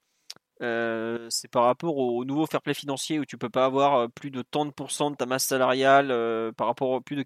Euh, 0.60 1.28
c'est 1.30 1.48
par 1.48 1.64
rapport 1.64 1.96
au 1.96 2.24
nouveau 2.24 2.46
fair 2.46 2.60
play 2.60 2.74
financier 2.74 3.20
où 3.20 3.24
tu 3.24 3.38
peux 3.38 3.48
pas 3.48 3.64
avoir 3.64 3.94
euh, 3.94 4.08
plus 4.08 4.32
de 4.32 4.42
tant 4.42 4.66
de 4.66 4.72
de 4.72 5.14
ta 5.14 5.24
masse 5.24 5.44
salariale 5.44 6.10
euh, 6.10 6.50
par 6.50 6.66
rapport 6.66 6.96
à 6.96 7.00
plus 7.00 7.14
de 7.14 7.24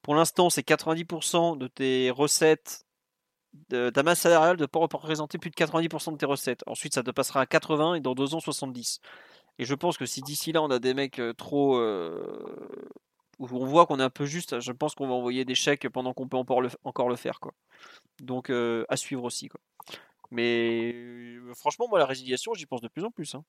pour 0.00 0.14
l'instant 0.14 0.48
c'est 0.48 0.66
90% 0.66 1.58
de 1.58 1.66
tes 1.66 2.10
recettes 2.10 2.86
ta 3.68 4.02
masse 4.02 4.20
salariale 4.20 4.58
ne 4.58 4.66
pas 4.66 4.78
représenter 4.80 5.38
plus 5.38 5.50
de 5.50 5.54
90% 5.54 6.12
de 6.12 6.16
tes 6.16 6.26
recettes. 6.26 6.62
Ensuite, 6.66 6.94
ça 6.94 7.02
te 7.02 7.10
passera 7.10 7.40
à 7.40 7.46
80 7.46 7.94
et 7.96 8.00
dans 8.00 8.14
deux 8.14 8.34
ans, 8.34 8.40
70. 8.40 9.00
Et 9.58 9.64
je 9.64 9.74
pense 9.74 9.98
que 9.98 10.06
si 10.06 10.22
d'ici 10.22 10.52
là, 10.52 10.62
on 10.62 10.70
a 10.70 10.78
des 10.78 10.94
mecs 10.94 11.18
euh, 11.18 11.32
trop. 11.32 11.76
Euh, 11.76 12.22
où 13.38 13.48
on 13.50 13.66
voit 13.66 13.86
qu'on 13.86 13.98
est 13.98 14.04
un 14.04 14.10
peu 14.10 14.24
juste, 14.24 14.60
je 14.60 14.72
pense 14.72 14.94
qu'on 14.94 15.08
va 15.08 15.14
envoyer 15.14 15.44
des 15.44 15.54
chèques 15.54 15.88
pendant 15.88 16.12
qu'on 16.12 16.28
peut 16.28 16.36
encore 16.36 16.60
le, 16.60 16.68
encore 16.84 17.08
le 17.08 17.16
faire. 17.16 17.40
Quoi. 17.40 17.52
Donc, 18.20 18.50
euh, 18.50 18.84
à 18.88 18.96
suivre 18.96 19.24
aussi. 19.24 19.48
Quoi. 19.48 19.60
Mais 20.32 20.94
franchement, 21.54 21.86
moi, 21.88 21.98
la 21.98 22.06
résiliation, 22.06 22.54
j'y 22.54 22.66
pense 22.66 22.80
de 22.80 22.88
plus 22.88 23.04
en 23.04 23.10
plus. 23.10 23.34
Hein. 23.34 23.44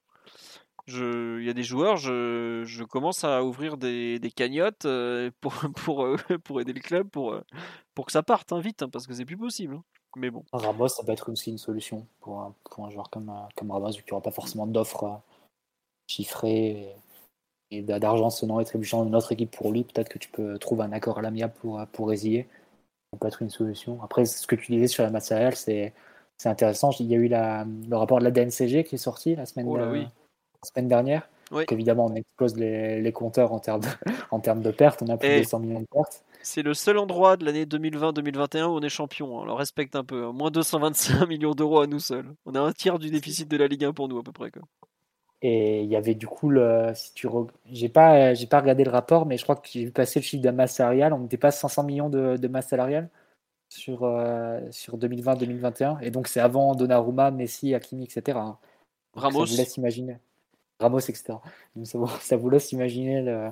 Il 0.87 1.43
y 1.43 1.49
a 1.49 1.53
des 1.53 1.63
joueurs, 1.63 1.97
je, 1.97 2.63
je 2.65 2.83
commence 2.83 3.23
à 3.23 3.43
ouvrir 3.43 3.77
des, 3.77 4.19
des 4.19 4.31
cagnottes 4.31 4.85
pour, 5.41 5.53
pour, 5.75 6.07
pour 6.43 6.61
aider 6.61 6.73
le 6.73 6.81
club, 6.81 7.09
pour, 7.09 7.39
pour 7.95 8.05
que 8.05 8.11
ça 8.11 8.21
parte 8.21 8.51
hein, 8.53 8.59
vite, 8.59 8.83
hein, 8.83 8.89
parce 8.89 9.07
que 9.07 9.13
c'est 9.13 9.25
plus 9.25 9.37
possible. 9.37 9.79
Mais 10.15 10.29
bon. 10.29 10.43
Ramos, 10.51 10.89
ça 10.89 11.03
peut 11.03 11.11
être 11.11 11.31
aussi 11.31 11.49
une 11.49 11.57
solution 11.57 12.07
pour 12.19 12.41
un, 12.41 12.55
pour 12.63 12.85
un 12.85 12.89
joueur 12.89 13.09
comme, 13.09 13.29
euh, 13.29 13.49
comme 13.55 13.71
Ramos, 13.71 13.91
vu 13.91 14.03
qu'il 14.03 14.11
n'y 14.11 14.13
aura 14.13 14.21
pas 14.21 14.31
forcément 14.31 14.67
d'offres 14.67 15.03
euh, 15.05 15.17
chiffrées 16.07 16.95
et, 17.71 17.81
d'argent 17.81 18.29
sonnant 18.29 18.59
et 18.59 18.65
trébuchant 18.65 19.05
d'une 19.05 19.15
autre 19.15 19.31
équipe 19.31 19.51
pour 19.51 19.71
lui. 19.71 19.83
Peut-être 19.83 20.09
que 20.09 20.19
tu 20.19 20.29
peux 20.29 20.59
trouver 20.59 20.83
un 20.83 20.91
accord 20.91 21.17
à 21.17 21.21
l'amiable 21.21 21.53
pour, 21.61 21.79
euh, 21.79 21.85
pour 21.91 22.09
résilier. 22.09 22.47
Ça 23.11 23.19
peut 23.19 23.27
être 23.27 23.41
une 23.41 23.49
solution. 23.49 24.01
Après, 24.03 24.25
ce 24.25 24.45
que 24.45 24.55
tu 24.55 24.71
disais 24.71 24.87
sur 24.87 25.03
la 25.03 25.09
masse 25.09 25.27
salariale, 25.27 25.55
c'est 26.43 26.49
intéressant. 26.49 26.91
Il 26.99 27.05
y 27.05 27.15
a 27.15 27.17
eu 27.17 27.29
la, 27.29 27.65
le 27.89 27.95
rapport 27.95 28.19
de 28.19 28.25
la 28.25 28.31
DNCG 28.31 28.83
qui 28.83 28.95
est 28.95 28.97
sorti 28.97 29.33
la 29.33 29.45
semaine, 29.45 29.65
oh 29.69 29.77
la 29.77 30.09
semaine 30.61 30.89
dernière. 30.89 31.29
Donc 31.51 31.71
évidemment, 31.71 32.07
on 32.07 32.15
explose 32.15 32.57
les, 32.57 32.99
les 32.99 33.11
compteurs 33.13 33.53
en 33.53 33.59
termes 33.59 33.79
de, 33.79 33.87
en 34.31 34.41
termes 34.41 34.61
de 34.61 34.71
pertes. 34.71 35.01
On 35.01 35.07
a 35.07 35.15
plus 35.15 35.39
de 35.39 35.43
100 35.43 35.59
millions 35.59 35.79
de 35.79 35.87
pertes. 35.89 36.21
C'est 36.41 36.61
le 36.61 36.73
seul 36.73 36.97
endroit 36.97 37.37
de 37.37 37.45
l'année 37.45 37.63
2020-2021 37.63 38.63
où 38.65 38.67
on 38.71 38.81
est 38.81 38.89
champion. 38.89 39.37
On 39.37 39.45
le 39.45 39.53
respecte 39.53 39.95
un 39.95 40.03
peu. 40.03 40.25
Hein. 40.25 40.33
Moins 40.33 40.51
225 40.51 41.25
millions 41.29 41.53
d'euros 41.53 41.79
à 41.79 41.87
nous 41.87 41.99
seuls. 41.99 42.33
On 42.45 42.55
a 42.55 42.59
un 42.59 42.73
tiers 42.73 42.99
du 42.99 43.09
déficit 43.09 43.47
de 43.47 43.55
la 43.55 43.67
Ligue 43.67 43.85
1 43.85 43.93
pour 43.93 44.09
nous 44.09 44.17
à 44.17 44.23
peu 44.23 44.33
près. 44.33 44.51
Et 45.41 45.83
il 45.83 45.89
y 45.89 45.95
avait 45.95 46.15
du 46.15 46.27
coup, 46.27 46.49
le, 46.49 46.91
si 46.93 47.13
tu 47.13 47.29
j'ai 47.71 47.87
pas, 47.87 48.33
j'ai 48.33 48.47
pas 48.47 48.59
regardé 48.59 48.83
le 48.83 48.91
rapport, 48.91 49.25
mais 49.25 49.37
je 49.37 49.43
crois 49.43 49.55
que 49.55 49.69
j'ai 49.71 49.85
vu 49.85 49.91
passer 49.91 50.19
le 50.19 50.25
chiffre 50.25 50.43
de 50.43 50.49
masse 50.49 50.75
salariale. 50.75 51.13
On 51.13 51.19
n'était 51.19 51.37
pas 51.37 51.51
500 51.51 51.83
millions 51.83 52.09
de, 52.09 52.47
masse 52.49 52.67
salariale? 52.67 53.09
Sur, 53.73 54.03
euh, 54.03 54.59
sur 54.71 54.97
2020-2021. 54.97 56.01
Et 56.01 56.11
donc 56.11 56.27
c'est 56.27 56.39
avant 56.39 56.75
Donnarumma, 56.75 57.31
Messi, 57.31 57.73
Hakimi, 57.73 58.05
etc. 58.05 58.37
Hein. 58.37 58.57
Ramos. 59.15 59.45
Ça 59.45 59.51
vous 59.51 59.57
laisse 59.57 59.77
imaginer. 59.77 60.17
Ramos, 60.79 60.99
etc. 60.99 61.35
ça, 61.83 61.97
vous, 61.97 62.07
ça 62.07 62.35
vous 62.35 62.49
laisse 62.49 62.71
imaginer 62.71 63.21
le, 63.21 63.49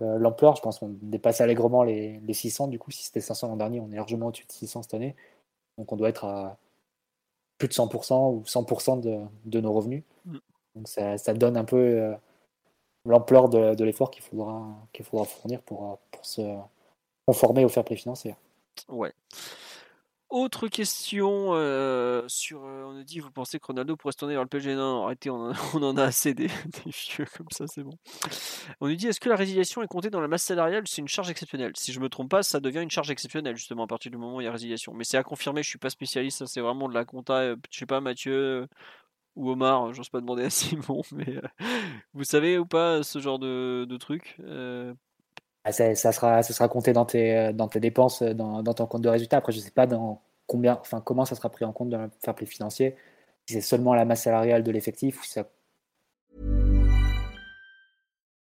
l'ampleur, 0.00 0.56
je 0.56 0.62
pense 0.62 0.78
qu'on 0.78 0.96
dépasse 1.02 1.40
allègrement 1.40 1.82
les, 1.82 2.20
600. 2.32 2.68
Du 2.68 2.78
coup, 2.78 2.90
si 2.90 3.04
c'était 3.04 3.20
500 3.20 3.48
l'an 3.48 3.56
dernier, 3.56 3.80
on 3.80 3.90
est 3.90 3.96
largement 3.96 4.28
au-dessus 4.28 4.46
de 4.46 4.52
600 4.52 4.82
cette 4.82 4.94
année. 4.94 5.14
Donc 5.78 5.92
on 5.92 5.96
doit 5.96 6.08
être 6.08 6.24
à 6.24 6.56
plus 7.58 7.68
de 7.68 7.74
100% 7.74 8.32
ou 8.32 8.42
100% 8.42 9.00
de, 9.44 9.60
nos 9.60 9.72
revenus. 9.72 10.04
Mm. 10.24 10.38
Donc 10.76 10.88
ça, 10.88 11.34
donne 11.34 11.56
un 11.56 11.64
peu 11.64 11.76
euh, 11.76 12.14
l'ampleur 13.04 13.48
de, 13.48 13.84
l'effort 13.84 14.10
qu'il 14.10 14.22
faudra, 14.22 14.64
qu'il 14.92 15.04
faudra 15.04 15.26
fournir 15.26 15.60
pour, 15.62 15.98
pour 16.10 16.24
se 16.24 16.56
conformer 17.26 17.64
au 17.64 17.68
fair 17.68 17.84
play 17.84 17.96
financier. 17.96 18.34
Ouais. 18.88 19.12
Autre 20.34 20.66
question 20.66 21.50
euh, 21.52 22.24
sur. 22.26 22.64
Euh, 22.64 22.82
on 22.86 22.98
a 22.98 23.04
dit, 23.04 23.20
vous 23.20 23.30
pensez 23.30 23.60
que 23.60 23.66
Ronaldo 23.66 23.96
pourrait 23.96 24.10
se 24.10 24.18
tourner 24.18 24.34
vers 24.34 24.42
le 24.42 24.48
PSG 24.48 24.74
Non, 24.74 25.04
arrêtez, 25.04 25.30
on 25.30 25.52
en, 25.74 25.96
a, 25.96 26.02
assez 26.02 26.34
des, 26.34 26.48
vieux 26.86 27.26
comme 27.36 27.46
ça, 27.52 27.68
c'est 27.68 27.84
bon. 27.84 27.96
On 28.80 28.88
nous 28.88 28.96
dit, 28.96 29.06
est-ce 29.06 29.20
que 29.20 29.28
la 29.28 29.36
résiliation 29.36 29.80
est 29.84 29.86
comptée 29.86 30.10
dans 30.10 30.20
la 30.20 30.26
masse 30.26 30.42
salariale 30.42 30.88
C'est 30.88 31.02
une 31.02 31.06
charge 31.06 31.30
exceptionnelle? 31.30 31.70
Si 31.76 31.92
je 31.92 32.00
me 32.00 32.08
trompe 32.08 32.30
pas, 32.30 32.42
ça 32.42 32.58
devient 32.58 32.80
une 32.80 32.90
charge 32.90 33.12
exceptionnelle 33.12 33.56
justement 33.56 33.84
à 33.84 33.86
partir 33.86 34.10
du 34.10 34.16
moment 34.16 34.38
où 34.38 34.40
il 34.40 34.44
y 34.44 34.48
a 34.48 34.50
résiliation. 34.50 34.92
Mais 34.92 35.04
c'est 35.04 35.18
à 35.18 35.22
confirmer. 35.22 35.62
Je 35.62 35.68
suis 35.68 35.78
pas 35.78 35.90
spécialiste. 35.90 36.38
Ça, 36.38 36.46
c'est 36.48 36.60
vraiment 36.60 36.88
de 36.88 36.94
la 36.94 37.04
compta. 37.04 37.34
Euh, 37.34 37.56
je 37.70 37.78
sais 37.78 37.86
pas, 37.86 38.00
Mathieu 38.00 38.66
ou 39.36 39.50
Omar. 39.50 39.92
J'ose 39.92 40.08
pas 40.08 40.20
demander 40.20 40.42
à 40.42 40.50
Simon, 40.50 41.02
mais 41.12 41.40
vous 42.12 42.24
savez 42.24 42.58
ou 42.58 42.66
pas 42.66 43.04
ce 43.04 43.20
genre 43.20 43.38
de, 43.38 43.96
truc 44.00 44.36
ah, 45.64 45.72
ça, 45.72 45.94
sera, 46.12 46.42
ça 46.42 46.52
sera 46.52 46.68
compté 46.68 46.92
dans 46.92 47.06
tes, 47.06 47.52
dans 47.54 47.68
tes 47.68 47.80
dépenses, 47.80 48.22
dans, 48.22 48.62
dans 48.62 48.74
ton 48.74 48.86
compte 48.86 49.02
de 49.02 49.08
résultat. 49.08 49.38
Après, 49.38 49.52
je 49.52 49.58
ne 49.58 49.62
sais 49.62 49.70
pas 49.70 49.86
dans 49.86 50.20
combien, 50.46 50.78
enfin, 50.80 51.00
comment 51.00 51.24
ça 51.24 51.34
sera 51.34 51.48
pris 51.48 51.64
en 51.64 51.72
compte 51.72 51.88
dans 51.90 52.02
le 52.02 52.10
fair 52.22 52.34
financier. 52.46 52.96
Si 53.46 53.54
c'est 53.54 53.60
seulement 53.60 53.94
la 53.94 54.04
masse 54.04 54.22
salariale 54.22 54.62
de 54.62 54.70
l'effectif 54.70 55.20
ou 55.20 55.24
ça 55.24 55.44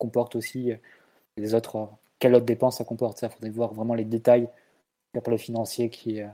comporte 0.00 0.36
aussi 0.36 0.72
euh, 0.72 0.76
les 1.36 1.54
autres, 1.54 1.76
euh, 1.76 1.86
quelle 2.18 2.34
autre 2.34 2.46
dépense 2.46 2.78
ça 2.78 2.84
comporte. 2.84 3.18
Ça, 3.18 3.28
faudrait 3.28 3.50
voir 3.50 3.74
vraiment 3.74 3.94
les 3.94 4.04
détails 4.04 4.48
pour 5.12 5.30
le 5.30 5.36
financier 5.38 5.90
qui, 5.90 6.22
euh, 6.22 6.28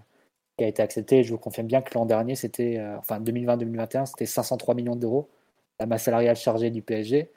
qui, 0.57 0.65
a 0.65 0.69
été 0.69 0.83
accepté. 0.83 1.25
Je 1.25 1.33
vous 1.33 1.39
confirme 1.39 1.67
bien 1.67 1.83
que 1.83 1.95
l'an 1.95 2.07
dernier, 2.07 2.37
c'était, 2.37 2.81
enfin 2.99 3.21
2020-2021, 3.21 4.07
c'était 4.07 4.27
503 4.27 4.75
millions 4.75 4.97
d'euros, 4.97 5.29
la 5.81 5.87
masse 5.87 6.05
salariale 6.05 6.37
chargée 6.37 6.71
du 6.71 6.83
PSG. 6.83 7.31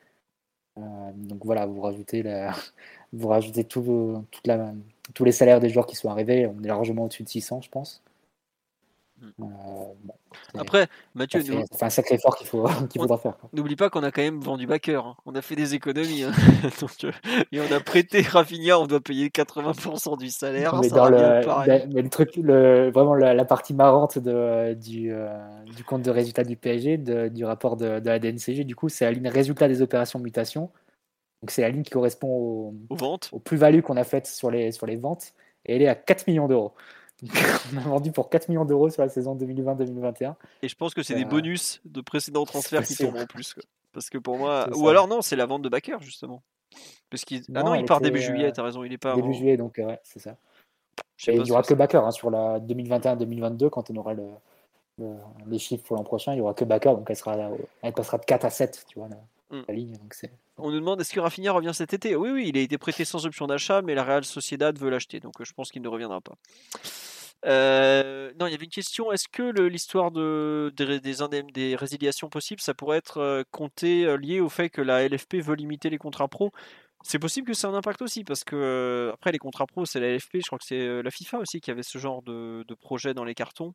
donc 0.78 1.46
voilà, 1.46 1.66
vous 1.66 1.82
rajoutez, 1.82 2.24
la, 2.24 2.54
vous 3.14 3.28
rajoutez 3.30 3.64
tout, 3.66 4.26
toute 4.32 4.48
la, 4.48 4.74
tous 5.14 5.26
les 5.26 5.32
salaires 5.32 5.60
des 5.60 5.70
joueurs 5.70 5.88
qui 5.88 5.96
sont 5.96 6.10
arrivés, 6.10 6.48
on 6.48 6.64
est 6.64 6.68
largement 6.68 7.06
au-dessus 7.06 7.24
de 7.24 7.30
600, 7.30 7.62
je 7.62 7.70
pense. 7.70 8.04
Euh, 9.24 9.46
Après, 10.58 10.88
Mathieu, 11.16 11.42
c'est 11.42 11.84
un 11.84 11.90
sacré 11.90 12.16
effort 12.16 12.36
qu'il 12.36 12.48
faut, 12.48 12.68
qu'il 12.90 13.02
faudra 13.02 13.18
faire. 13.18 13.36
N'oublie 13.54 13.76
pas 13.76 13.90
qu'on 13.90 14.04
a 14.04 14.12
quand 14.12 14.22
même 14.22 14.40
vendu 14.40 14.68
backer. 14.68 15.06
Hein. 15.06 15.16
On 15.26 15.36
a 15.36 15.42
fait 15.42 15.56
des 15.56 15.76
économies. 15.76 16.24
Hein. 16.24 16.32
Euh, 17.04 17.12
et 17.52 17.60
on 17.60 17.72
a 17.72 17.80
prêté 17.80 18.22
Rafinha, 18.22 18.80
on 18.80 18.88
doit 18.88 19.00
payer 19.00 19.30
80% 19.30 20.18
du 20.18 20.30
salaire. 20.30 20.80
Mais, 20.82 20.90
dans 20.90 21.10
le, 21.10 21.88
mais 21.94 22.02
le 22.02 22.10
truc, 22.10 22.36
le, 22.36 22.90
vraiment 22.92 23.16
la, 23.16 23.46
partie 23.46 23.74
marrante 23.74 24.18
de, 24.18 24.74
du, 24.74 25.12
euh, 25.12 25.38
du 25.76 25.84
compte 25.84 26.02
de 26.02 26.12
résultat 26.12 26.44
du 26.44 26.56
PSG, 26.56 26.98
du 26.98 27.46
rapport 27.46 27.78
de, 27.78 28.00
de, 28.00 28.10
la 28.10 28.20
DNCG, 28.20 28.64
du 28.66 28.76
coup, 28.76 28.90
c'est 28.90 29.06
la 29.06 29.12
ligne 29.12 29.28
résultat 29.28 29.68
des 29.68 29.82
opérations 29.82 30.20
mutation. 30.20 30.72
Donc 31.42 31.52
c'est 31.52 31.62
la 31.62 31.70
ligne 31.70 31.84
qui 31.84 31.92
correspond 31.92 32.28
au, 32.28 32.76
aux 32.90 32.96
ventes, 32.96 33.30
aux 33.32 33.40
plus-values 33.40 33.82
qu'on 33.82 33.98
a 33.98 34.04
faites 34.04 34.28
sur 34.28 34.52
les, 34.52 34.72
sur 34.72 34.86
les 34.86 34.98
ventes. 34.98 35.34
Et 35.66 35.76
elle 35.76 35.82
est 35.82 35.88
à 35.88 35.96
4 35.96 36.28
millions 36.28 36.48
d'euros. 36.48 36.74
On 37.74 37.78
a 37.78 37.82
vendu 37.82 38.12
pour 38.12 38.30
4 38.30 38.50
millions 38.50 38.66
d'euros 38.66 38.90
sur 38.90 39.02
la 39.02 39.10
saison 39.10 39.36
2020-2021. 39.36 40.36
Et 40.62 40.68
je 40.68 40.76
pense 40.76 40.94
que 40.94 41.04
c'est 41.04 41.16
des 41.16 41.26
euh, 41.26 41.28
bonus 41.28 41.82
de 41.86 42.02
précédents 42.02 42.46
transferts 42.46 42.84
qui 42.84 42.96
tombent 42.96 43.18
en 43.18 43.26
plus. 43.26 43.56
Parce 43.92 44.10
que 44.10 44.18
pour 44.18 44.38
moi. 44.38 44.70
Ou 44.76 44.88
alors 44.88 45.08
non, 45.08 45.22
c'est 45.22 45.36
la 45.36 45.46
vente 45.46 45.62
de 45.62 45.70
Backer 45.70 46.02
justement. 46.02 46.42
Parce 47.10 47.26
qu'il... 47.26 47.44
Ah 47.56 47.64
non, 47.64 47.74
il 47.74 47.86
part 47.86 48.00
début 48.00 48.22
juillet, 48.22 48.50
euh, 48.50 48.52
t'as 48.52 48.64
raison, 48.64 48.84
il 48.84 48.94
est 48.94 49.00
pas. 49.00 49.16
Début 49.16 49.34
juillet, 49.34 49.58
donc 49.58 49.80
ouais, 49.80 50.00
c'est 50.04 50.20
ça. 50.20 50.38
Et 51.28 51.36
il 51.36 51.44
n'y 51.44 51.52
aura 51.52 51.64
que 51.64 51.74
Backer 51.74 52.06
hein, 52.06 52.12
sur 52.12 52.30
la 52.30 52.60
2021-2022 52.60 53.70
quand 53.70 53.90
on 53.90 53.96
aura 53.96 54.14
le, 54.14 54.28
les 55.48 55.60
chiffres 55.60 55.84
pour 55.84 55.96
l'an 55.96 56.04
prochain. 56.04 56.34
Il 56.34 56.36
n'y 56.36 56.42
aura 56.42 56.54
que 56.54 56.64
Backer, 56.64 56.96
donc 56.96 57.10
elle, 57.10 57.16
sera, 57.16 57.36
elle 57.82 57.94
passera 57.94 58.18
de 58.18 58.26
4 58.26 58.46
à 58.46 58.50
7, 58.50 58.86
tu 58.88 59.00
vois, 59.00 59.10
mm. 59.52 59.64
ligne. 59.70 59.94
Donc 59.94 60.16
on 60.58 60.72
nous 60.72 60.80
demande 60.80 61.02
est-ce 61.02 61.14
que 61.14 61.20
Rafinha 61.20 61.52
revient 61.52 61.74
cet 61.74 61.94
été? 61.94 62.16
Oui, 62.16 62.30
oui, 62.32 62.50
il 62.50 62.58
a 62.58 62.62
été 62.62 62.78
prêté 62.78 63.06
sans 63.06 63.26
option 63.26 63.48
d'achat, 63.48 63.82
mais 63.82 63.96
la 63.96 64.04
Real 64.04 64.26
Sociedad 64.26 64.78
veut 64.78 64.90
l'acheter, 64.90 65.20
donc 65.20 65.34
je 65.40 65.54
pense 65.54 65.72
qu'il 65.72 65.82
ne 65.82 65.88
reviendra 65.88 66.22
pas. 66.22 66.36
Euh, 67.46 68.32
non, 68.40 68.48
il 68.48 68.52
y 68.52 68.56
avait 68.56 68.66
une 68.66 68.72
question. 68.72 69.12
Est-ce 69.12 69.28
que 69.30 69.44
l'histoire 69.62 70.12
de, 70.12 70.74
des, 70.76 71.00
des, 71.54 71.76
résiliations 71.76 72.30
possibles, 72.30 72.62
ça 72.62 72.74
pourrait 72.74 72.98
être 72.98 73.18
euh, 73.20 73.44
compté 73.52 74.06
euh, 74.06 74.18
lié 74.18 74.42
au 74.42 74.50
fait 74.50 74.70
que 74.70 74.82
la 74.82 75.08
LFP 75.08 75.36
veut 75.36 75.56
limiter 75.56 75.90
les 75.90 75.98
contrats 75.98 76.28
pro? 76.28 76.52
C'est 77.02 77.20
possible 77.20 77.48
que 77.48 77.54
ça 77.54 77.70
ait 77.70 77.72
un 77.72 77.76
impact 77.76 78.02
aussi, 78.02 78.26
parce 78.26 78.44
que 78.44 79.12
après 79.14 79.32
les 79.32 79.38
contrats 79.38 79.66
pro, 79.68 79.86
c'est 79.86 80.02
la 80.02 80.16
LFP, 80.16 80.40
je 80.42 80.48
crois 80.48 80.60
que 80.60 80.66
c'est 80.66 81.02
la 81.02 81.12
FIFA 81.12 81.38
aussi 81.40 81.62
qui 81.62 81.72
avait 81.72 81.84
ce 81.84 81.98
genre 81.98 82.22
de, 82.24 82.66
projet 82.82 83.14
dans 83.14 83.24
les 83.24 83.36
cartons. 83.36 83.74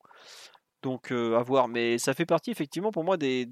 Donc 0.84 1.10
à 1.10 1.42
voir, 1.42 1.66
mais 1.66 1.98
ça 1.98 2.14
fait 2.14 2.26
partie 2.26 2.50
effectivement 2.50 2.92
pour 2.92 3.02
moi 3.04 3.16
des, 3.16 3.48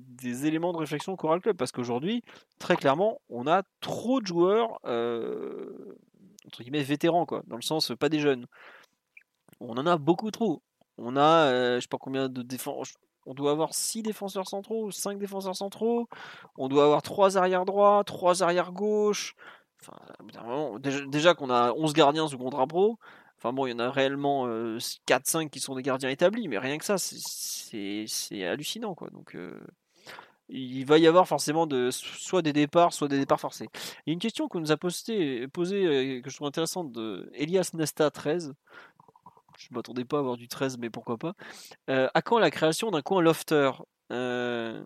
éléments 0.47 0.73
de 0.73 0.79
réflexion 0.79 1.17
Coral 1.17 1.41
Club, 1.41 1.57
parce 1.57 1.73
qu'aujourd'hui, 1.73 2.23
très 2.59 2.77
clairement, 2.77 3.21
on 3.31 3.47
a 3.47 3.63
trop 3.81 4.21
de 4.21 4.27
joueurs 4.27 4.79
entre 4.85 6.63
guillemets 6.63 6.83
vétérans, 6.83 7.25
quoi, 7.25 7.43
dans 7.47 7.57
le 7.57 7.63
sens 7.63 7.93
pas 7.99 8.09
des 8.09 8.21
jeunes 8.21 8.47
on 9.63 9.77
en 9.79 9.87
a 9.87 9.97
beaucoup 9.97 10.31
trop. 10.31 10.63
On 10.99 11.17
a, 11.17 11.47
euh, 11.47 11.77
je 11.77 11.81
sais 11.83 11.89
pas 11.89 11.99
combien 11.99 12.29
de 12.29 12.43
défenses. 12.43 12.95
On 13.27 13.35
doit 13.35 13.53
avoir 13.53 13.75
6 13.75 14.03
défenseurs 14.03 14.49
centraux, 14.49 14.91
5 14.91 15.19
défenseurs 15.19 15.57
centraux. 15.57 16.09
On 16.57 16.69
doit 16.69 16.85
avoir 16.85 17.03
3 17.03 17.39
arrières 17.39 17.65
droits, 17.65 18.03
3 18.05 18.43
arrières 18.43 18.73
gauche. 18.73 19.35
Enfin, 19.81 19.97
déjà, 21.09 21.35
qu'on 21.35 21.51
a 21.51 21.73
11 21.73 21.93
gardiens 21.93 22.29
sous 22.29 22.39
contrat 22.39 22.67
pro. 22.67 22.99
Enfin 23.43 23.53
bon, 23.53 23.67
il 23.67 23.71
y 23.71 23.75
en 23.75 23.81
a 23.81 23.91
réellement 23.91 24.47
4-5 24.47 25.47
euh, 25.47 25.49
qui 25.49 25.59
sont 25.59 25.75
des 25.75 25.83
gardiens 25.83 26.11
établis, 26.11 26.47
mais 26.47 26.59
rien 26.59 26.79
que 26.79 26.85
ça, 26.85 26.97
c'est 26.97 28.45
hallucinant. 28.45 28.95
quoi. 28.95 29.11
Donc, 29.11 29.35
euh, 29.35 29.59
il 30.49 30.85
va 30.85 30.99
y 30.99 31.09
avoir 31.09 31.27
forcément 31.27 31.67
de, 31.67 31.91
soit 31.91 32.43
des 32.43 32.53
départs, 32.53 32.93
soit 32.93 33.09
des 33.09 33.19
départs 33.19 33.41
forcés. 33.41 33.69
Il 34.07 34.11
y 34.11 34.13
a 34.13 34.15
une 34.15 34.21
question 34.21 34.47
qu'on 34.47 34.61
nous 34.61 34.71
a 34.71 34.77
posée, 34.77 35.49
posée 35.49 36.21
que 36.23 36.31
je 36.31 36.37
trouve 36.37 36.47
intéressante, 36.47 36.93
de 36.93 37.31
Elias 37.35 37.71
Nesta 37.75 38.11
13 38.11 38.55
je 39.59 39.69
ne 39.71 39.77
m'attendais 39.77 40.05
pas 40.05 40.19
à 40.19 40.21
avoir 40.21 40.37
du 40.37 40.49
13, 40.49 40.79
mais 40.79 40.91
pourquoi 40.91 41.19
pas. 41.19 41.35
Euh, 41.91 42.09
à 42.15 42.23
quand 42.23 42.39
la 42.39 42.51
création 42.51 42.91
d'un 42.91 43.03
coin 43.03 43.23
lofter 43.23 43.71
euh, 44.13 44.83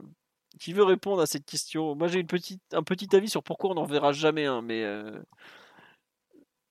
Qui 0.61 0.73
veut 0.73 0.85
répondre 0.85 1.23
à 1.23 1.27
cette 1.27 1.45
question? 1.47 1.95
Moi, 1.95 2.09
j'ai 2.09 2.21
un 2.73 2.83
petit 2.83 3.17
avis 3.17 3.29
sur 3.29 3.43
pourquoi 3.43 3.71
on 3.71 3.75
n'en 3.75 3.85
verra 3.85 4.13
jamais 4.13 4.47
un, 4.47 4.63
mais 4.63 4.85
euh, 4.85 5.19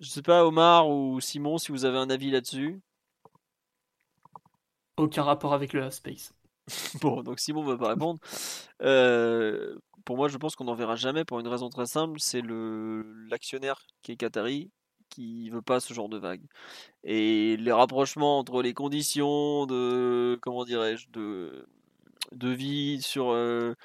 je 0.05 0.09
sais 0.11 0.21
pas, 0.21 0.45
Omar 0.45 0.89
ou 0.89 1.19
Simon, 1.19 1.57
si 1.57 1.71
vous 1.71 1.85
avez 1.85 1.97
un 1.97 2.09
avis 2.09 2.31
là-dessus. 2.31 2.79
Aucun 4.97 5.23
rapport 5.23 5.53
avec 5.53 5.73
le 5.73 5.89
space. 5.89 6.33
bon, 7.01 7.23
donc 7.23 7.39
Simon 7.39 7.63
ne 7.63 7.71
va 7.71 7.77
pas 7.77 7.89
répondre. 7.89 8.19
pour 10.05 10.17
moi, 10.17 10.27
je 10.27 10.37
pense 10.37 10.55
qu'on 10.55 10.65
n'en 10.65 10.75
verra 10.75 10.95
jamais 10.95 11.25
pour 11.25 11.39
une 11.39 11.47
raison 11.47 11.69
très 11.69 11.85
simple, 11.87 12.19
c'est 12.19 12.41
le 12.41 13.01
l'actionnaire 13.29 13.87
qui 14.03 14.11
est 14.11 14.15
Qatari 14.15 14.71
qui 15.09 15.49
veut 15.49 15.61
pas 15.61 15.79
ce 15.79 15.93
genre 15.93 16.09
de 16.09 16.17
vague. 16.17 16.43
Et 17.03 17.57
les 17.57 17.71
rapprochements 17.71 18.39
entre 18.39 18.61
les 18.61 18.73
conditions 18.73 19.65
de 19.65 20.37
comment 20.41 20.65
dirais-je 20.65 21.09
de 21.09 21.67
de 22.31 22.49
vie 22.49 23.01
sur 23.01 23.31
euh, 23.31 23.75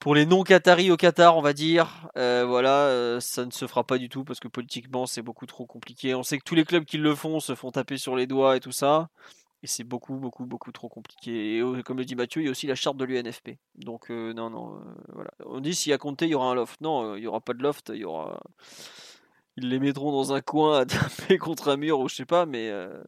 pour 0.00 0.14
les 0.14 0.26
non-Qataris 0.26 0.90
au 0.90 0.96
Qatar, 0.96 1.36
on 1.36 1.42
va 1.42 1.52
dire, 1.52 2.08
euh, 2.16 2.44
voilà, 2.46 2.86
euh, 2.86 3.20
ça 3.20 3.46
ne 3.46 3.50
se 3.50 3.66
fera 3.66 3.84
pas 3.84 3.98
du 3.98 4.08
tout 4.08 4.24
parce 4.24 4.40
que 4.40 4.48
politiquement 4.48 5.06
c'est 5.06 5.22
beaucoup 5.22 5.46
trop 5.46 5.66
compliqué. 5.66 6.14
On 6.14 6.22
sait 6.22 6.38
que 6.38 6.44
tous 6.44 6.54
les 6.54 6.64
clubs 6.64 6.84
qui 6.84 6.98
le 6.98 7.14
font 7.14 7.38
se 7.38 7.54
font 7.54 7.70
taper 7.70 7.98
sur 7.98 8.16
les 8.16 8.26
doigts 8.26 8.56
et 8.56 8.60
tout 8.60 8.72
ça. 8.72 9.10
Et 9.62 9.66
c'est 9.66 9.84
beaucoup, 9.84 10.14
beaucoup, 10.16 10.46
beaucoup 10.46 10.72
trop 10.72 10.88
compliqué. 10.88 11.58
Et 11.58 11.82
comme 11.84 11.98
le 11.98 12.04
dit 12.06 12.16
Mathieu, 12.16 12.40
il 12.40 12.46
y 12.46 12.48
a 12.48 12.50
aussi 12.50 12.66
la 12.66 12.74
charte 12.74 12.96
de 12.96 13.04
l'UNFP. 13.04 13.58
Donc, 13.76 14.08
non, 14.08 14.48
non. 14.48 14.80
On 15.44 15.60
dit 15.60 15.74
s'il 15.74 15.90
y 15.90 15.92
a 15.92 15.98
compté, 15.98 16.24
il 16.24 16.30
y 16.30 16.34
aura 16.34 16.50
un 16.50 16.54
loft. 16.54 16.80
Non, 16.80 17.14
il 17.16 17.20
n'y 17.20 17.26
aura 17.26 17.40
pas 17.40 17.52
de 17.52 17.62
loft, 17.62 17.92
il 17.94 18.06
ils 19.56 19.68
les 19.68 19.78
mettront 19.78 20.12
dans 20.12 20.32
un 20.32 20.40
coin 20.40 20.80
à 20.80 20.86
taper 20.86 21.38
contre 21.38 21.68
un 21.68 21.76
mur 21.76 22.00
ou 22.00 22.08
je 22.08 22.14
sais 22.14 22.24
pas, 22.24 22.46
mais 22.46 22.70
euh, 22.70 23.02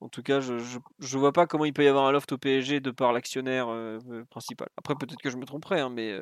en 0.00 0.08
tout 0.08 0.22
cas, 0.22 0.40
je, 0.40 0.54
je, 0.98 1.18
vois 1.18 1.32
pas 1.32 1.46
comment 1.46 1.64
il 1.64 1.72
peut 1.72 1.84
y 1.84 1.88
avoir 1.88 2.04
un 2.04 2.12
loft 2.12 2.30
au 2.32 2.38
PSG 2.38 2.80
de 2.80 2.90
par 2.90 3.12
l'actionnaire 3.12 3.68
euh, 3.68 3.98
euh, 4.10 4.24
principal. 4.24 4.68
Après, 4.76 4.94
peut-être 4.94 5.22
que 5.22 5.30
je 5.30 5.38
me 5.38 5.46
tromperai, 5.46 5.80
hein, 5.80 5.88
mais 5.88 6.14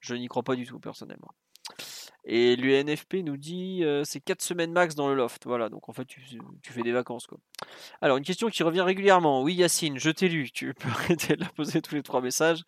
je 0.00 0.14
n'y 0.14 0.28
crois 0.28 0.42
pas 0.42 0.56
du 0.56 0.66
tout 0.66 0.78
personnellement. 0.78 1.28
Et 2.26 2.56
l'UNFP 2.56 3.16
nous 3.22 3.36
dit 3.36 3.84
c'est 4.04 4.20
4 4.20 4.40
semaines 4.40 4.72
max 4.72 4.94
dans 4.94 5.08
le 5.08 5.14
loft. 5.14 5.44
Voilà, 5.44 5.68
donc 5.68 5.88
en 5.88 5.92
fait 5.92 6.06
tu, 6.06 6.22
tu, 6.62 6.72
fais 6.72 6.82
des 6.82 6.92
vacances 6.92 7.26
quoi. 7.26 7.38
Alors 8.00 8.16
une 8.16 8.24
question 8.24 8.48
qui 8.48 8.62
revient 8.62 8.80
régulièrement. 8.80 9.42
Oui 9.42 9.54
Yacine, 9.54 9.98
je 9.98 10.10
t'ai 10.10 10.28
lu. 10.28 10.50
Tu 10.50 10.72
peux 10.72 10.88
arrêter 10.90 11.36
de 11.36 11.42
la 11.42 11.50
poser 11.50 11.82
tous 11.82 11.94
les 11.94 12.02
trois 12.02 12.22
messages. 12.22 12.62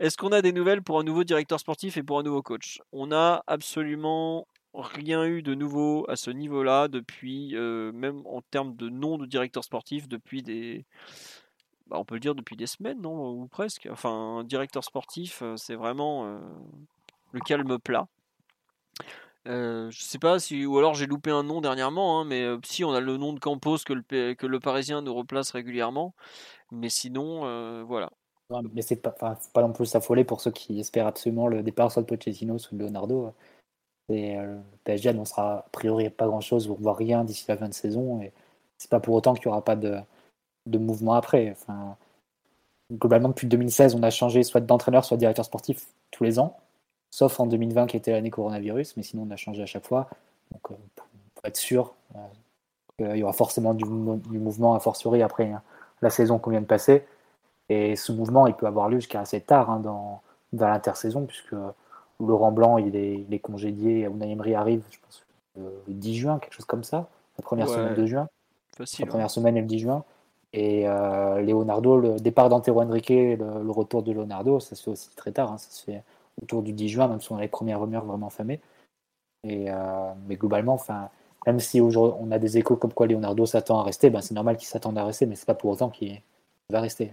Est-ce 0.00 0.16
qu'on 0.16 0.32
a 0.32 0.40
des 0.40 0.52
nouvelles 0.52 0.82
pour 0.82 0.98
un 0.98 1.04
nouveau 1.04 1.24
directeur 1.24 1.60
sportif 1.60 1.98
et 1.98 2.02
pour 2.02 2.18
un 2.18 2.22
nouveau 2.22 2.42
coach? 2.42 2.80
On 2.92 3.12
a 3.12 3.42
absolument 3.46 4.46
rien 4.74 5.24
eu 5.26 5.42
de 5.42 5.54
nouveau 5.54 6.04
à 6.08 6.16
ce 6.16 6.30
niveau-là 6.30 6.88
depuis, 6.88 7.56
euh, 7.56 7.92
même 7.92 8.22
en 8.26 8.40
termes 8.40 8.74
de 8.74 8.88
nom 8.88 9.18
de 9.18 9.26
directeur 9.26 9.64
sportif, 9.64 10.08
depuis 10.08 10.42
des, 10.42 10.86
bah, 11.88 11.96
on 11.98 12.04
peut 12.04 12.18
dire 12.18 12.34
depuis 12.34 12.56
des 12.56 12.66
semaines, 12.66 13.00
non 13.00 13.30
Ou 13.30 13.46
presque. 13.46 13.88
Enfin, 13.90 14.44
directeur 14.44 14.84
sportif, 14.84 15.42
c'est 15.56 15.74
vraiment 15.74 16.40
le 17.32 17.40
calme 17.40 17.78
plat. 17.78 18.06
Euh, 19.48 19.90
je 19.90 20.00
sais 20.00 20.20
pas 20.20 20.38
si, 20.38 20.64
ou 20.64 20.78
alors 20.78 20.94
j'ai 20.94 21.06
loupé 21.06 21.30
un 21.30 21.42
nom 21.42 21.60
dernièrement, 21.60 22.20
hein, 22.20 22.24
mais 22.24 22.46
si 22.64 22.84
on 22.84 22.92
a 22.92 23.00
le 23.00 23.16
nom 23.16 23.32
de 23.32 23.40
Campos 23.40 23.78
que 23.84 23.92
le, 23.92 24.34
que 24.34 24.46
le 24.46 24.60
Parisien 24.60 25.02
nous 25.02 25.14
replace 25.14 25.50
régulièrement, 25.50 26.14
mais 26.70 26.88
sinon, 26.88 27.84
voilà. 27.84 28.10
mais 28.72 28.82
c'est 28.82 28.96
pas, 28.96 29.10
pas 29.10 29.62
non 29.62 29.72
plus 29.72 29.86
s'affoler 29.86 30.24
pour 30.24 30.40
ceux 30.40 30.52
qui 30.52 30.78
espèrent 30.78 31.08
absolument 31.08 31.48
le 31.48 31.62
départ 31.62 31.90
soit 31.90 32.02
de 32.02 32.06
Pochettino, 32.06 32.56
soit 32.58 32.78
de 32.78 32.84
Leonardo. 32.84 33.34
Et, 34.12 34.36
le 34.36 34.58
PSG 34.84 35.10
annoncera 35.10 35.58
a 35.58 35.64
priori 35.72 36.10
pas 36.10 36.26
grand 36.26 36.40
chose, 36.40 36.68
voire 36.68 36.96
rien 36.96 37.24
d'ici 37.24 37.44
la 37.48 37.56
fin 37.56 37.68
de 37.68 37.74
saison, 37.74 38.20
et 38.20 38.32
c'est 38.78 38.90
pas 38.90 39.00
pour 39.00 39.14
autant 39.14 39.34
qu'il 39.34 39.48
n'y 39.48 39.52
aura 39.52 39.64
pas 39.64 39.76
de, 39.76 39.96
de 40.66 40.78
mouvement 40.78 41.14
après. 41.14 41.50
Enfin, 41.52 41.96
globalement, 42.92 43.28
depuis 43.28 43.46
2016, 43.46 43.94
on 43.94 44.02
a 44.02 44.10
changé 44.10 44.42
soit 44.42 44.60
d'entraîneur, 44.60 45.04
soit 45.04 45.16
de 45.16 45.20
directeur 45.20 45.44
sportif 45.44 45.86
tous 46.10 46.24
les 46.24 46.38
ans 46.38 46.56
sauf 47.12 47.38
en 47.38 47.46
2020 47.46 47.86
qui 47.86 47.96
était 47.96 48.10
l'année 48.10 48.30
coronavirus, 48.30 48.96
mais 48.96 49.04
sinon 49.04 49.26
on 49.28 49.30
a 49.30 49.36
changé 49.36 49.62
à 49.62 49.66
chaque 49.66 49.86
fois. 49.86 50.08
Donc 50.50 50.72
euh, 50.72 50.74
pour, 50.96 51.06
être 51.44 51.56
sûr 51.56 51.94
euh, 52.16 52.18
qu'il 52.98 53.16
y 53.16 53.22
aura 53.22 53.32
forcément 53.32 53.74
du, 53.74 53.84
mouvement 53.84 54.74
à 54.74 54.80
fortiori 54.80 55.22
après 55.22 55.50
hein, 55.50 55.62
la 56.00 56.10
saison 56.10 56.38
qu'on 56.38 56.50
vient 56.50 56.60
de 56.60 56.66
passer. 56.66 57.04
Et 57.68 57.96
ce 57.96 58.12
mouvement, 58.12 58.46
il 58.46 58.54
peut 58.54 58.66
avoir 58.66 58.88
lieu 58.88 58.98
jusqu'à 58.98 59.20
assez 59.20 59.40
tard 59.40 59.70
hein, 59.70 59.80
dans, 59.80 60.22
dans 60.52 60.68
l'intersaison, 60.68 61.26
puisque 61.26 61.54
Laurent 62.26 62.52
Blanc, 62.52 62.78
il 62.78 62.96
est, 62.96 63.24
il 63.28 63.34
est 63.34 63.38
congédié, 63.38 64.04
Unai 64.04 64.30
Emery 64.30 64.54
arrive, 64.54 64.82
je 64.90 64.98
pense, 64.98 65.24
le 65.56 65.72
10 65.88 66.14
juin, 66.14 66.38
quelque 66.38 66.54
chose 66.54 66.64
comme 66.64 66.84
ça, 66.84 67.08
la 67.38 67.42
première 67.42 67.68
semaine 67.68 67.94
de 67.94 68.06
juin. 68.06 68.28
la 68.78 69.06
première 69.06 69.30
semaine 69.30 69.56
est 69.56 69.62
le 69.62 69.66
10 69.66 69.78
juin. 69.80 70.04
Et 70.54 70.86
euh, 70.86 71.40
Leonardo, 71.40 71.96
le 71.96 72.20
départ 72.20 72.50
d'Antero 72.50 72.82
Henrique, 72.82 73.08
le, 73.08 73.36
le, 73.36 73.70
retour 73.70 74.02
de 74.02 74.12
Leonardo, 74.12 74.60
ça 74.60 74.76
se 74.76 74.82
fait 74.82 74.90
aussi 74.90 75.08
très 75.16 75.32
tard. 75.32 75.50
Hein, 75.50 75.58
ça 75.58 75.70
se 75.70 75.82
fait 75.82 76.02
autour 76.42 76.62
du 76.62 76.72
10 76.72 76.88
juin, 76.88 77.08
même 77.08 77.20
si 77.20 77.32
on 77.32 77.38
a 77.38 77.40
les 77.40 77.48
premières 77.48 77.80
rumeurs 77.80 78.04
vraiment 78.04 78.28
famées. 78.28 78.60
Et, 79.44 79.70
euh, 79.70 80.12
mais 80.26 80.36
globalement, 80.36 80.74
enfin, 80.74 81.08
même 81.46 81.58
si 81.58 81.80
aujourd'hui 81.80 82.18
on 82.20 82.30
a 82.30 82.38
des 82.38 82.58
échos 82.58 82.76
comme 82.76 82.92
quoi 82.92 83.06
Leonardo 83.06 83.46
s'attend 83.46 83.80
à 83.80 83.82
rester, 83.82 84.10
ben 84.10 84.20
c'est 84.20 84.34
normal 84.34 84.56
qu'il 84.56 84.68
s'attende 84.68 84.96
à 84.98 85.04
rester, 85.04 85.26
mais 85.26 85.34
c'est 85.34 85.46
pas 85.46 85.54
pour 85.54 85.70
autant 85.70 85.90
qu'il 85.90 86.20
va 86.70 86.80
rester. 86.80 87.12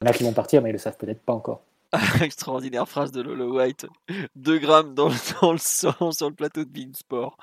Il 0.00 0.06
y 0.06 0.08
en 0.08 0.10
a 0.10 0.14
qui 0.14 0.24
vont 0.24 0.32
partir, 0.32 0.62
mais 0.62 0.70
ils 0.70 0.72
le 0.72 0.78
savent 0.78 0.96
peut-être 0.96 1.20
pas 1.20 1.34
encore. 1.34 1.60
Extraordinaire 2.22 2.88
phrase 2.88 3.10
de 3.10 3.20
Lolo 3.20 3.56
White. 3.56 3.86
2 4.36 4.58
grammes 4.58 4.94
dans, 4.94 5.10
dans, 5.40 5.52
le 5.52 5.58
sang 5.58 6.12
sur 6.12 6.28
le 6.28 6.34
plateau 6.34 6.64
de 6.64 6.70
Beansport. 6.70 7.36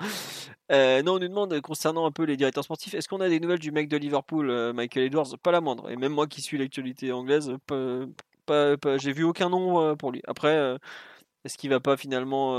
Euh, 0.72 1.02
non, 1.02 1.14
on 1.14 1.18
nous 1.18 1.28
demande 1.28 1.60
concernant 1.60 2.06
un 2.06 2.12
peu 2.12 2.24
les 2.24 2.36
directeurs 2.36 2.64
sportifs, 2.64 2.94
est-ce 2.94 3.08
qu'on 3.08 3.20
a 3.20 3.28
des 3.28 3.40
nouvelles 3.40 3.58
du 3.58 3.72
mec 3.72 3.88
de 3.88 3.96
Liverpool, 3.96 4.50
euh, 4.50 4.72
Michael 4.72 5.04
Edwards? 5.04 5.36
Pas 5.42 5.52
la 5.52 5.60
moindre. 5.60 5.90
Et 5.90 5.96
même 5.96 6.12
moi 6.12 6.26
qui 6.26 6.40
suis 6.40 6.56
l'actualité 6.56 7.12
anglaise, 7.12 7.52
j'ai 7.68 9.12
vu 9.12 9.24
aucun 9.24 9.50
nom 9.50 9.80
euh, 9.80 9.94
pour 9.94 10.12
lui. 10.12 10.22
Après, 10.26 10.56
euh, 10.56 10.78
est-ce 11.44 11.58
qu'il 11.58 11.70
va 11.70 11.80
pas 11.80 11.96
finalement 11.96 12.52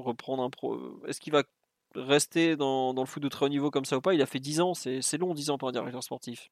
reprendre 0.00 0.42
un 0.42 0.50
pro 0.50 1.00
Est-ce 1.06 1.20
qu'il 1.20 1.32
va 1.32 1.42
rester 1.94 2.56
dans, 2.56 2.92
le 2.92 3.04
foot 3.06 3.22
de 3.22 3.28
très 3.28 3.46
haut 3.46 3.48
niveau 3.48 3.70
comme 3.70 3.84
ça 3.84 3.96
ou 3.96 4.00
pas? 4.00 4.14
Il 4.14 4.22
a 4.22 4.26
fait 4.26 4.40
10 4.40 4.60
ans, 4.60 4.74
c'est 4.74 5.18
long 5.18 5.34
10 5.34 5.50
ans 5.50 5.58
pour 5.58 5.68
un 5.68 5.72
directeur 5.72 6.02
sportif. 6.02 6.48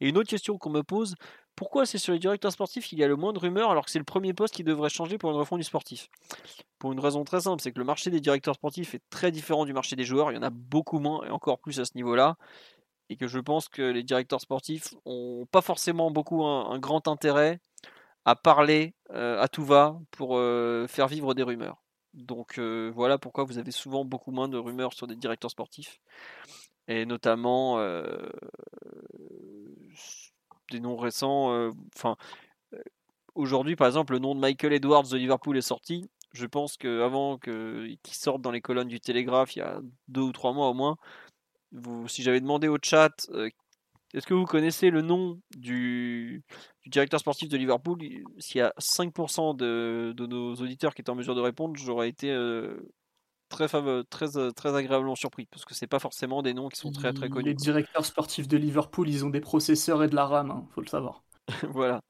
Et 0.00 0.08
une 0.08 0.16
autre 0.18 0.28
question 0.28 0.58
qu'on 0.58 0.70
me 0.70 0.82
pose, 0.82 1.14
pourquoi 1.60 1.84
c'est 1.84 1.98
sur 1.98 2.14
les 2.14 2.18
directeurs 2.18 2.52
sportifs 2.52 2.86
qu'il 2.86 2.98
y 2.98 3.04
a 3.04 3.06
le 3.06 3.16
moins 3.16 3.34
de 3.34 3.38
rumeurs 3.38 3.70
alors 3.70 3.84
que 3.84 3.90
c'est 3.90 3.98
le 3.98 4.04
premier 4.06 4.32
poste 4.32 4.54
qui 4.54 4.64
devrait 4.64 4.88
changer 4.88 5.18
pour 5.18 5.30
une 5.30 5.36
refonte 5.36 5.58
du 5.58 5.64
sportif? 5.64 6.08
Pour 6.78 6.90
une 6.90 7.00
raison 7.00 7.22
très 7.22 7.42
simple, 7.42 7.60
c'est 7.60 7.70
que 7.70 7.78
le 7.78 7.84
marché 7.84 8.08
des 8.08 8.18
directeurs 8.18 8.54
sportifs 8.54 8.94
est 8.94 9.02
très 9.10 9.30
différent 9.30 9.66
du 9.66 9.74
marché 9.74 9.94
des 9.94 10.04
joueurs, 10.04 10.32
il 10.32 10.36
y 10.36 10.38
en 10.38 10.42
a 10.42 10.48
beaucoup 10.48 11.00
moins 11.00 11.22
et 11.26 11.28
encore 11.28 11.58
plus 11.58 11.78
à 11.78 11.84
ce 11.84 11.90
niveau-là. 11.96 12.38
Et 13.10 13.16
que 13.16 13.26
je 13.26 13.38
pense 13.38 13.68
que 13.68 13.82
les 13.82 14.02
directeurs 14.02 14.40
sportifs 14.40 14.94
ont 15.04 15.46
pas 15.52 15.60
forcément 15.60 16.10
beaucoup 16.10 16.46
un 16.46 16.78
grand 16.78 17.06
intérêt 17.08 17.60
à 18.24 18.36
parler 18.36 18.94
à 19.10 19.46
tout 19.48 19.66
va 19.66 20.00
pour 20.12 20.38
faire 20.88 21.08
vivre 21.08 21.34
des 21.34 21.42
rumeurs. 21.42 21.82
Donc 22.14 22.58
voilà 22.58 23.18
pourquoi 23.18 23.44
vous 23.44 23.58
avez 23.58 23.70
souvent 23.70 24.06
beaucoup 24.06 24.30
moins 24.30 24.48
de 24.48 24.56
rumeurs 24.56 24.94
sur 24.94 25.06
des 25.06 25.16
directeurs 25.16 25.50
sportifs. 25.50 26.00
Et 26.88 27.04
notamment 27.04 27.76
des 30.70 30.80
noms 30.80 30.96
récents. 30.96 31.70
Enfin, 31.96 32.16
aujourd'hui, 33.34 33.76
par 33.76 33.86
exemple, 33.86 34.12
le 34.12 34.18
nom 34.18 34.34
de 34.34 34.40
Michael 34.40 34.72
Edwards 34.72 35.08
de 35.08 35.16
Liverpool 35.16 35.56
est 35.56 35.62
sorti. 35.62 36.08
Je 36.32 36.46
pense 36.46 36.76
qu'avant 36.76 37.38
qu'il 37.38 37.98
sorte 38.12 38.40
dans 38.40 38.52
les 38.52 38.60
colonnes 38.60 38.88
du 38.88 39.00
Télégraphe, 39.00 39.56
il 39.56 39.60
y 39.60 39.62
a 39.62 39.80
deux 40.08 40.22
ou 40.22 40.32
trois 40.32 40.52
mois 40.52 40.68
au 40.68 40.74
moins, 40.74 40.96
si 42.06 42.22
j'avais 42.22 42.40
demandé 42.40 42.68
au 42.68 42.78
chat 42.82 43.10
est-ce 44.12 44.26
que 44.26 44.34
vous 44.34 44.44
connaissez 44.44 44.90
le 44.90 45.02
nom 45.02 45.40
du, 45.56 46.42
directeur 46.86 47.20
sportif 47.20 47.48
de 47.48 47.56
Liverpool? 47.56 47.98
S'il 48.38 48.58
y 48.58 48.62
a 48.62 48.72
5% 48.80 49.56
de, 49.56 50.14
nos 50.26 50.54
auditeurs 50.56 50.94
qui 50.94 51.02
étaient 51.02 51.10
en 51.10 51.14
mesure 51.14 51.36
de 51.36 51.40
répondre, 51.40 51.76
j'aurais 51.76 52.08
été 52.08 52.30
euh, 52.30 52.76
très, 53.50 53.68
très, 53.68 54.36
euh, 54.38 54.50
très 54.52 54.74
agréablement 54.74 55.16
surpris 55.16 55.46
parce 55.50 55.66
que 55.66 55.74
c'est 55.74 55.86
pas 55.86 55.98
forcément 55.98 56.40
des 56.40 56.54
noms 56.54 56.68
qui 56.68 56.80
sont 56.80 56.92
très 56.92 57.12
très 57.12 57.28
connus. 57.28 57.48
Les 57.48 57.54
directeurs 57.54 58.06
sportifs 58.06 58.48
de 58.48 58.56
Liverpool, 58.56 59.10
ils 59.10 59.24
ont 59.26 59.30
des 59.30 59.40
processeurs 59.40 60.02
et 60.02 60.08
de 60.08 60.14
la 60.14 60.24
RAM, 60.24 60.46
il 60.46 60.50
hein, 60.52 60.64
faut 60.74 60.80
le 60.80 60.86
savoir. 60.86 61.22
voilà. 61.70 62.00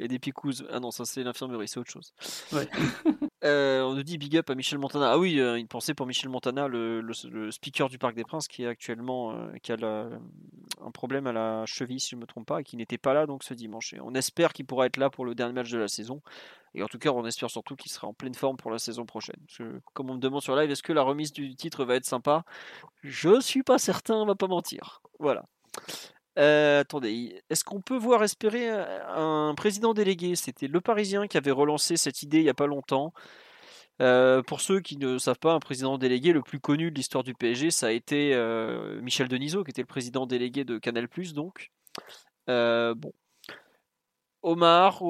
Et 0.00 0.08
des 0.08 0.18
picouses. 0.18 0.66
Ah 0.70 0.80
non, 0.80 0.90
ça 0.90 1.04
c'est 1.04 1.22
l'infirmerie, 1.22 1.68
c'est 1.68 1.80
autre 1.80 1.90
chose. 1.90 2.12
Euh, 3.44 3.82
on 3.82 3.94
nous 3.94 4.02
dit 4.02 4.18
big 4.18 4.36
up 4.36 4.50
à 4.50 4.56
Michel 4.56 4.80
Montana. 4.80 5.12
Ah 5.12 5.18
oui, 5.18 5.38
une 5.38 5.68
pensée 5.68 5.94
pour 5.94 6.06
Michel 6.06 6.28
Montana, 6.28 6.66
le, 6.66 7.12
speaker 7.52 7.88
du 7.88 7.96
Parc 7.96 8.16
des 8.16 8.24
Princes, 8.24 8.48
qui 8.48 8.64
est 8.64 8.66
actuellement 8.66 9.32
qui 9.62 9.70
a 9.70 9.76
un 9.76 10.90
problème 10.90 11.28
à 11.28 11.32
la 11.32 11.64
cheville, 11.64 12.00
si 12.00 12.10
je 12.10 12.16
ne 12.16 12.22
me 12.22 12.26
trompe 12.26 12.48
pas, 12.48 12.60
et 12.60 12.64
qui 12.64 12.76
n'était 12.76 12.98
pas 12.98 13.14
là 13.14 13.26
donc 13.26 13.44
ce 13.44 13.54
dimanche. 13.54 13.94
Et 13.94 14.00
on 14.00 14.12
espère 14.14 14.52
qu'il 14.52 14.66
pourra 14.66 14.86
être 14.86 14.96
là 14.96 15.08
pour 15.08 15.24
le 15.24 15.36
dernier 15.36 15.52
match 15.52 15.70
de 15.70 15.78
la 15.78 15.86
saison. 15.86 16.20
Et 16.74 16.82
en 16.82 16.86
tout 16.86 16.98
cas, 16.98 17.10
on 17.10 17.24
espère 17.24 17.50
surtout 17.50 17.76
qu'il 17.76 17.90
sera 17.90 18.06
en 18.06 18.12
pleine 18.12 18.34
forme 18.34 18.56
pour 18.56 18.70
la 18.70 18.78
saison 18.78 19.06
prochaine. 19.06 19.40
comme 19.94 20.10
on 20.10 20.14
me 20.14 20.20
demande 20.20 20.42
sur 20.42 20.54
live, 20.56 20.70
est-ce 20.70 20.82
que 20.82 20.92
la 20.92 21.02
remise 21.02 21.32
du 21.32 21.54
titre 21.54 21.84
va 21.84 21.96
être 21.96 22.04
sympa? 22.04 22.44
Je 23.02 23.40
suis 23.40 23.62
pas 23.62 23.78
certain, 23.78 24.14
on 24.14 24.26
va 24.26 24.34
pas 24.34 24.48
mentir. 24.48 25.00
Voilà. 25.18 25.44
Euh, 26.38 26.80
attendez, 26.80 27.42
est-ce 27.50 27.64
qu'on 27.64 27.80
peut 27.80 27.96
voir 27.96 28.22
espérer 28.22 28.68
un 28.70 29.54
président 29.56 29.92
délégué? 29.92 30.36
C'était 30.36 30.68
Le 30.68 30.80
Parisien 30.80 31.26
qui 31.26 31.36
avait 31.36 31.50
relancé 31.50 31.96
cette 31.96 32.22
idée 32.22 32.38
il 32.38 32.44
n'y 32.44 32.50
a 32.50 32.54
pas 32.54 32.66
longtemps. 32.66 33.12
Euh, 34.00 34.42
pour 34.42 34.60
ceux 34.60 34.80
qui 34.80 34.96
ne 34.96 35.18
savent 35.18 35.38
pas, 35.38 35.52
un 35.52 35.58
président 35.58 35.98
délégué 35.98 36.32
le 36.32 36.42
plus 36.42 36.60
connu 36.60 36.90
de 36.90 36.96
l'histoire 36.96 37.24
du 37.24 37.34
PSG, 37.34 37.70
ça 37.70 37.88
a 37.88 37.90
été 37.90 38.32
euh, 38.34 39.00
Michel 39.02 39.28
Denisot, 39.28 39.64
qui 39.64 39.70
était 39.70 39.82
le 39.82 39.86
président 39.86 40.26
délégué 40.26 40.64
de 40.64 40.78
Canal+, 40.78 41.08
donc. 41.34 41.70
Euh, 42.48 42.94
bon. 42.94 43.12
Omar, 44.42 45.00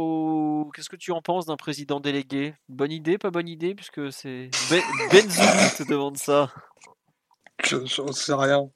qu'est-ce 0.75 0.89
que 0.89 0.97
tu 0.97 1.13
en 1.13 1.21
penses 1.21 1.45
d'un 1.45 1.57
président 1.57 2.01
délégué? 2.01 2.55
Bonne 2.71 2.91
idée, 2.91 3.19
pas 3.19 3.31
bonne 3.31 3.49
idée, 3.49 3.75
puisque 3.75 4.11
c'est 4.11 4.49
ben... 4.71 4.81
te 5.13 5.87
demande 5.87 6.17
ça. 6.17 6.51
Je 7.63 7.85
sais 8.13 8.33
rien. 8.33 8.71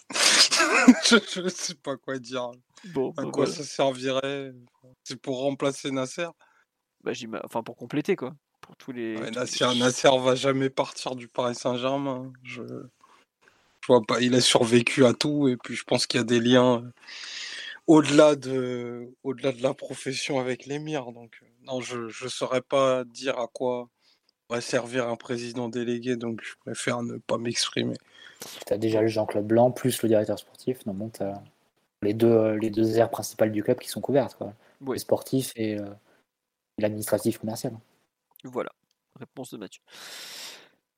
je 1.08 1.40
ne 1.40 1.48
sais 1.48 1.74
pas 1.74 1.96
quoi 1.96 2.18
dire. 2.18 2.50
Bon, 2.94 3.12
à 3.16 3.22
bah 3.22 3.30
quoi 3.32 3.46
ça 3.46 3.64
servirait? 3.64 4.52
C'est 5.04 5.20
pour 5.20 5.40
remplacer 5.40 5.90
Nasser? 5.90 6.28
Bah, 7.02 7.12
Enfin, 7.44 7.62
pour 7.62 7.76
compléter, 7.76 8.16
quoi 8.16 8.34
pour 8.62 8.76
tous 8.76 8.92
les. 8.92 9.14
Nasser, 9.32 9.66
Nasser 9.76 10.08
va 10.18 10.34
jamais 10.34 10.70
partir 10.70 11.14
du 11.14 11.28
Paris 11.28 11.54
Saint-Germain. 11.54 12.32
Je... 12.42 12.62
je 12.62 13.86
vois 13.86 14.00
pas. 14.00 14.20
Il 14.22 14.34
a 14.34 14.40
survécu 14.40 15.04
à 15.04 15.12
tout 15.12 15.48
et 15.48 15.58
puis 15.58 15.74
je 15.74 15.84
pense 15.84 16.06
qu'il 16.06 16.18
y 16.18 16.22
a 16.22 16.24
des 16.24 16.40
liens 16.40 16.82
euh, 16.82 16.90
au-delà 17.86 18.36
de, 18.36 19.12
au-delà 19.24 19.52
de 19.52 19.62
la 19.62 19.74
profession 19.74 20.38
avec 20.40 20.64
l'émir. 20.64 21.12
Donc 21.12 21.32
euh, 21.42 21.46
non, 21.66 21.82
je 21.82 21.98
ne 22.24 22.28
saurais 22.30 22.62
pas 22.62 23.04
dire 23.04 23.38
à 23.38 23.48
quoi 23.48 23.90
va 24.48 24.60
servir 24.60 25.08
un 25.08 25.16
président 25.16 25.68
délégué, 25.68 26.16
donc 26.16 26.40
je 26.42 26.54
préfère 26.64 27.02
ne 27.02 27.16
pas 27.16 27.38
m'exprimer. 27.38 27.96
Tu 28.66 28.72
as 28.72 28.78
déjà 28.78 29.00
le 29.00 29.08
Jean-Claude 29.08 29.46
Blanc 29.46 29.70
plus 29.70 30.02
le 30.02 30.08
directeur 30.08 30.38
sportif. 30.38 30.84
Non, 30.86 30.94
bon, 30.94 31.10
tu 31.10 31.22
as 31.22 31.42
les 32.02 32.14
deux, 32.14 32.54
les 32.54 32.70
deux 32.70 32.98
aires 32.98 33.10
principales 33.10 33.52
du 33.52 33.62
club 33.62 33.78
qui 33.78 33.88
sont 33.88 34.00
couvertes, 34.00 34.36
quoi. 34.36 34.52
le 34.86 34.98
sportif 34.98 35.52
et 35.56 35.78
euh, 35.78 35.86
l'administratif 36.78 37.38
commercial. 37.38 37.72
Voilà, 38.44 38.70
réponse 39.18 39.52
de 39.52 39.58
Mathieu. 39.58 39.82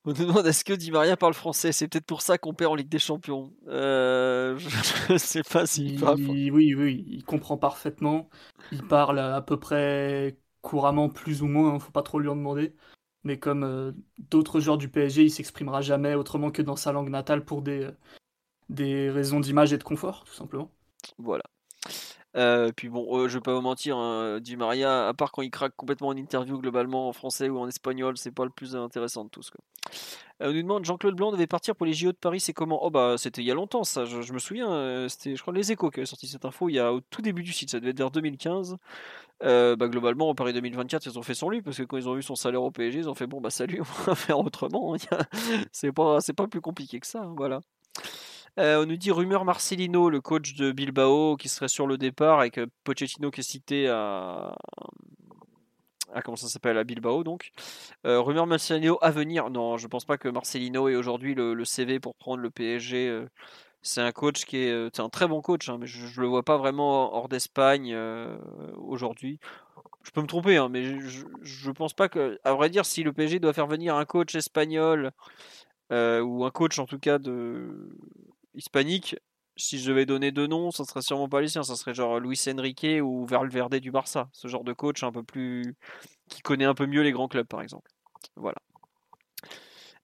On 0.06 0.10
nous 0.10 0.26
demande 0.26 0.46
est-ce 0.46 0.64
que 0.64 0.74
Di 0.74 0.90
Maria 0.90 1.16
parle 1.16 1.32
français? 1.32 1.72
C'est 1.72 1.88
peut-être 1.88 2.04
pour 2.04 2.20
ça 2.20 2.36
qu'on 2.36 2.52
perd 2.52 2.72
en 2.72 2.74
Ligue 2.74 2.90
des 2.90 2.98
Champions. 2.98 3.52
Euh, 3.68 4.58
je 4.58 5.12
ne 5.14 5.18
sais 5.18 5.42
pas 5.42 5.66
s'il 5.66 5.98
parle. 5.98 6.20
Oui, 6.20 6.50
oui, 6.74 7.04
il 7.08 7.24
comprend 7.24 7.56
parfaitement. 7.56 8.28
Il 8.70 8.86
parle 8.86 9.18
à 9.18 9.40
peu 9.40 9.58
près 9.58 10.36
couramment, 10.60 11.08
plus 11.08 11.42
ou 11.42 11.46
moins. 11.46 11.70
ne 11.70 11.76
hein, 11.76 11.78
faut 11.78 11.92
pas 11.92 12.02
trop 12.02 12.18
lui 12.18 12.28
en 12.28 12.36
demander. 12.36 12.74
Mais 13.24 13.38
comme 13.38 13.64
euh, 13.64 13.92
d'autres 14.30 14.60
joueurs 14.60 14.78
du 14.78 14.88
PSG, 14.88 15.24
il 15.24 15.30
s'exprimera 15.30 15.80
jamais 15.80 16.14
autrement 16.14 16.50
que 16.50 16.62
dans 16.62 16.76
sa 16.76 16.92
langue 16.92 17.08
natale 17.08 17.44
pour 17.44 17.62
des, 17.62 17.88
des 18.68 19.10
raisons 19.10 19.40
d'image 19.40 19.72
et 19.72 19.78
de 19.78 19.84
confort, 19.84 20.24
tout 20.24 20.34
simplement. 20.34 20.70
Voilà. 21.18 21.44
Euh, 22.36 22.72
puis 22.74 22.88
bon, 22.88 23.16
euh, 23.16 23.28
je 23.28 23.38
vais 23.38 23.42
pas 23.42 23.54
vous 23.54 23.60
mentir, 23.60 23.96
hein, 23.96 24.40
Di 24.40 24.56
Maria, 24.56 25.06
à 25.06 25.14
part 25.14 25.30
quand 25.30 25.42
il 25.42 25.50
craque 25.50 25.76
complètement 25.76 26.08
en 26.08 26.16
interview 26.16 26.58
globalement 26.58 27.08
en 27.08 27.12
français 27.12 27.48
ou 27.48 27.58
en 27.58 27.68
espagnol, 27.68 28.16
c'est 28.16 28.32
pas 28.32 28.44
le 28.44 28.50
plus 28.50 28.74
intéressant 28.74 29.24
de 29.24 29.30
tous. 29.30 29.52
Euh, 30.42 30.50
on 30.50 30.52
nous 30.52 30.62
demande 30.62 30.84
Jean-Claude 30.84 31.14
Blanc 31.14 31.30
devait 31.30 31.46
partir 31.46 31.76
pour 31.76 31.86
les 31.86 31.92
JO 31.92 32.10
de 32.10 32.16
Paris, 32.16 32.40
c'est 32.40 32.52
comment? 32.52 32.84
Oh 32.84 32.90
bah 32.90 33.14
c'était 33.18 33.40
il 33.40 33.44
y 33.44 33.52
a 33.52 33.54
longtemps 33.54 33.84
ça, 33.84 34.04
je, 34.04 34.20
je 34.20 34.32
me 34.32 34.40
souviens, 34.40 34.72
euh, 34.72 35.08
c'était 35.08 35.36
je 35.36 35.42
crois 35.42 35.54
les 35.54 35.70
Échos 35.70 35.90
qui 35.90 36.00
avaient 36.00 36.06
sorti 36.06 36.26
cette 36.26 36.44
info 36.44 36.68
il 36.68 36.74
y 36.74 36.80
a 36.80 36.92
au 36.92 37.00
tout 37.00 37.22
début 37.22 37.44
du 37.44 37.52
site, 37.52 37.70
ça 37.70 37.78
devait 37.78 37.90
être 37.90 37.98
vers 37.98 38.10
2015. 38.10 38.78
Euh, 39.44 39.76
bah, 39.76 39.88
globalement 39.88 40.30
en 40.30 40.34
Paris 40.34 40.54
2024 40.54 41.04
ils 41.06 41.18
ont 41.18 41.22
fait 41.22 41.34
sans 41.34 41.50
lui 41.50 41.60
parce 41.60 41.76
que 41.76 41.82
quand 41.82 41.98
ils 41.98 42.08
ont 42.08 42.14
vu 42.14 42.22
son 42.22 42.34
salaire 42.34 42.62
au 42.62 42.70
PSG 42.70 43.00
ils 43.00 43.08
ont 43.10 43.14
fait 43.14 43.26
bon 43.26 43.42
bah 43.42 43.50
salut 43.50 43.80
on 44.00 44.02
va 44.04 44.14
faire 44.14 44.38
autrement, 44.38 44.96
c'est 45.72 45.92
pas 45.92 46.18
pas 46.34 46.48
plus 46.48 46.60
compliqué 46.62 46.98
que 46.98 47.06
ça, 47.06 47.22
hein, 47.22 47.34
voilà. 47.36 47.60
Euh, 48.58 48.82
on 48.82 48.86
nous 48.86 48.96
dit 48.96 49.10
rumeur 49.10 49.44
Marcelino, 49.44 50.08
le 50.10 50.20
coach 50.20 50.54
de 50.54 50.70
Bilbao, 50.70 51.36
qui 51.36 51.48
serait 51.48 51.68
sur 51.68 51.86
le 51.86 51.98
départ 51.98 52.38
avec 52.40 52.60
Pochettino 52.84 53.30
qui 53.30 53.40
est 53.40 53.44
cité 53.44 53.88
à, 53.88 54.54
à 56.12 56.22
comment 56.22 56.36
ça 56.36 56.48
s'appelle 56.48 56.78
à 56.78 56.84
Bilbao 56.84 57.24
donc. 57.24 57.50
Euh, 58.06 58.20
rumeur 58.20 58.46
Marcelino 58.46 58.98
à 59.02 59.10
venir. 59.10 59.50
Non, 59.50 59.76
je 59.76 59.88
pense 59.88 60.04
pas 60.04 60.16
que 60.18 60.28
Marcelino 60.28 60.88
est 60.88 60.94
aujourd'hui 60.94 61.34
le, 61.34 61.64
CV 61.64 62.00
pour 62.00 62.14
prendre 62.14 62.42
le 62.42 62.50
PSG. 62.50 63.24
C'est 63.86 64.00
un 64.00 64.12
coach 64.12 64.46
qui 64.46 64.56
est, 64.56 64.70
euh, 64.70 64.88
un 64.98 65.10
très 65.10 65.28
bon 65.28 65.42
coach, 65.42 65.68
hein, 65.68 65.76
mais 65.78 65.86
je, 65.86 66.06
je 66.06 66.20
le 66.22 66.26
vois 66.26 66.42
pas 66.42 66.56
vraiment 66.56 67.14
hors 67.14 67.28
d'Espagne 67.28 67.92
euh, 67.92 68.34
aujourd'hui. 68.78 69.38
Je 70.02 70.10
peux 70.10 70.22
me 70.22 70.26
tromper, 70.26 70.56
hein, 70.56 70.70
mais 70.70 71.00
je, 71.00 71.26
je 71.42 71.70
pense 71.70 71.92
pas 71.92 72.08
que, 72.08 72.40
à 72.44 72.54
vrai 72.54 72.70
dire, 72.70 72.86
si 72.86 73.02
le 73.02 73.12
PSG 73.12 73.40
doit 73.40 73.52
faire 73.52 73.66
venir 73.66 73.94
un 73.96 74.06
coach 74.06 74.34
espagnol 74.36 75.12
euh, 75.92 76.22
ou 76.22 76.46
un 76.46 76.50
coach 76.50 76.78
en 76.78 76.86
tout 76.86 76.98
cas 76.98 77.18
de 77.18 77.94
hispanique, 78.54 79.16
si 79.56 79.78
je 79.78 79.90
devais 79.90 80.06
donner 80.06 80.32
deux 80.32 80.46
noms, 80.46 80.70
ça 80.70 80.84
serait 80.84 81.02
sûrement 81.02 81.28
pas 81.28 81.42
les 81.42 81.48
siens, 81.48 81.62
ça 81.62 81.76
serait 81.76 81.92
genre 81.92 82.18
Luis 82.20 82.40
Enrique 82.48 82.86
ou 83.02 83.26
Valverde 83.26 83.76
du 83.76 83.90
Barça, 83.90 84.30
ce 84.32 84.48
genre 84.48 84.64
de 84.64 84.72
coach 84.72 85.02
un 85.02 85.12
peu 85.12 85.22
plus 85.22 85.76
qui 86.28 86.40
connaît 86.40 86.64
un 86.64 86.74
peu 86.74 86.86
mieux 86.86 87.02
les 87.02 87.12
grands 87.12 87.28
clubs 87.28 87.46
par 87.46 87.60
exemple. 87.60 87.90
Voilà. 88.36 88.58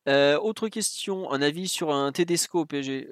Autre 0.06 0.68
question, 0.68 1.30
un 1.30 1.42
avis 1.42 1.68
sur 1.68 1.92
un 1.92 2.12
Tedesco 2.12 2.60
au 2.60 2.66
PSG. 2.66 3.08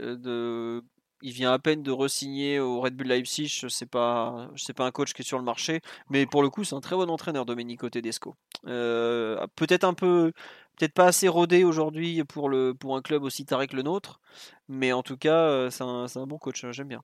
Il 1.20 1.32
vient 1.32 1.52
à 1.52 1.58
peine 1.58 1.82
de 1.82 1.90
re-signer 1.90 2.60
au 2.60 2.80
Red 2.80 2.94
Bull 2.94 3.08
Leipzig. 3.08 3.64
C'est 3.68 3.90
pas, 3.90 4.48
c'est 4.56 4.72
pas 4.72 4.86
un 4.86 4.92
coach 4.92 5.12
qui 5.14 5.22
est 5.22 5.24
sur 5.24 5.38
le 5.38 5.44
marché, 5.44 5.80
mais 6.10 6.26
pour 6.26 6.42
le 6.42 6.50
coup, 6.50 6.62
c'est 6.62 6.76
un 6.76 6.80
très 6.80 6.94
bon 6.94 7.10
entraîneur, 7.10 7.44
Domenico 7.44 7.90
Tedesco. 7.90 8.36
Euh, 8.66 9.44
peut-être 9.56 9.82
un 9.84 9.94
peu, 9.94 10.32
peut-être 10.76 10.94
pas 10.94 11.06
assez 11.06 11.26
rodé 11.26 11.64
aujourd'hui 11.64 12.22
pour 12.24 12.48
le, 12.48 12.72
pour 12.72 12.96
un 12.96 13.02
club 13.02 13.24
aussi 13.24 13.44
taré 13.44 13.66
que 13.66 13.74
le 13.74 13.82
nôtre, 13.82 14.20
mais 14.68 14.92
en 14.92 15.02
tout 15.02 15.16
cas, 15.16 15.70
c'est 15.70 15.82
un, 15.82 16.06
un 16.14 16.26
bon 16.26 16.38
coach. 16.38 16.64
J'aime 16.70 16.88
bien. 16.88 17.02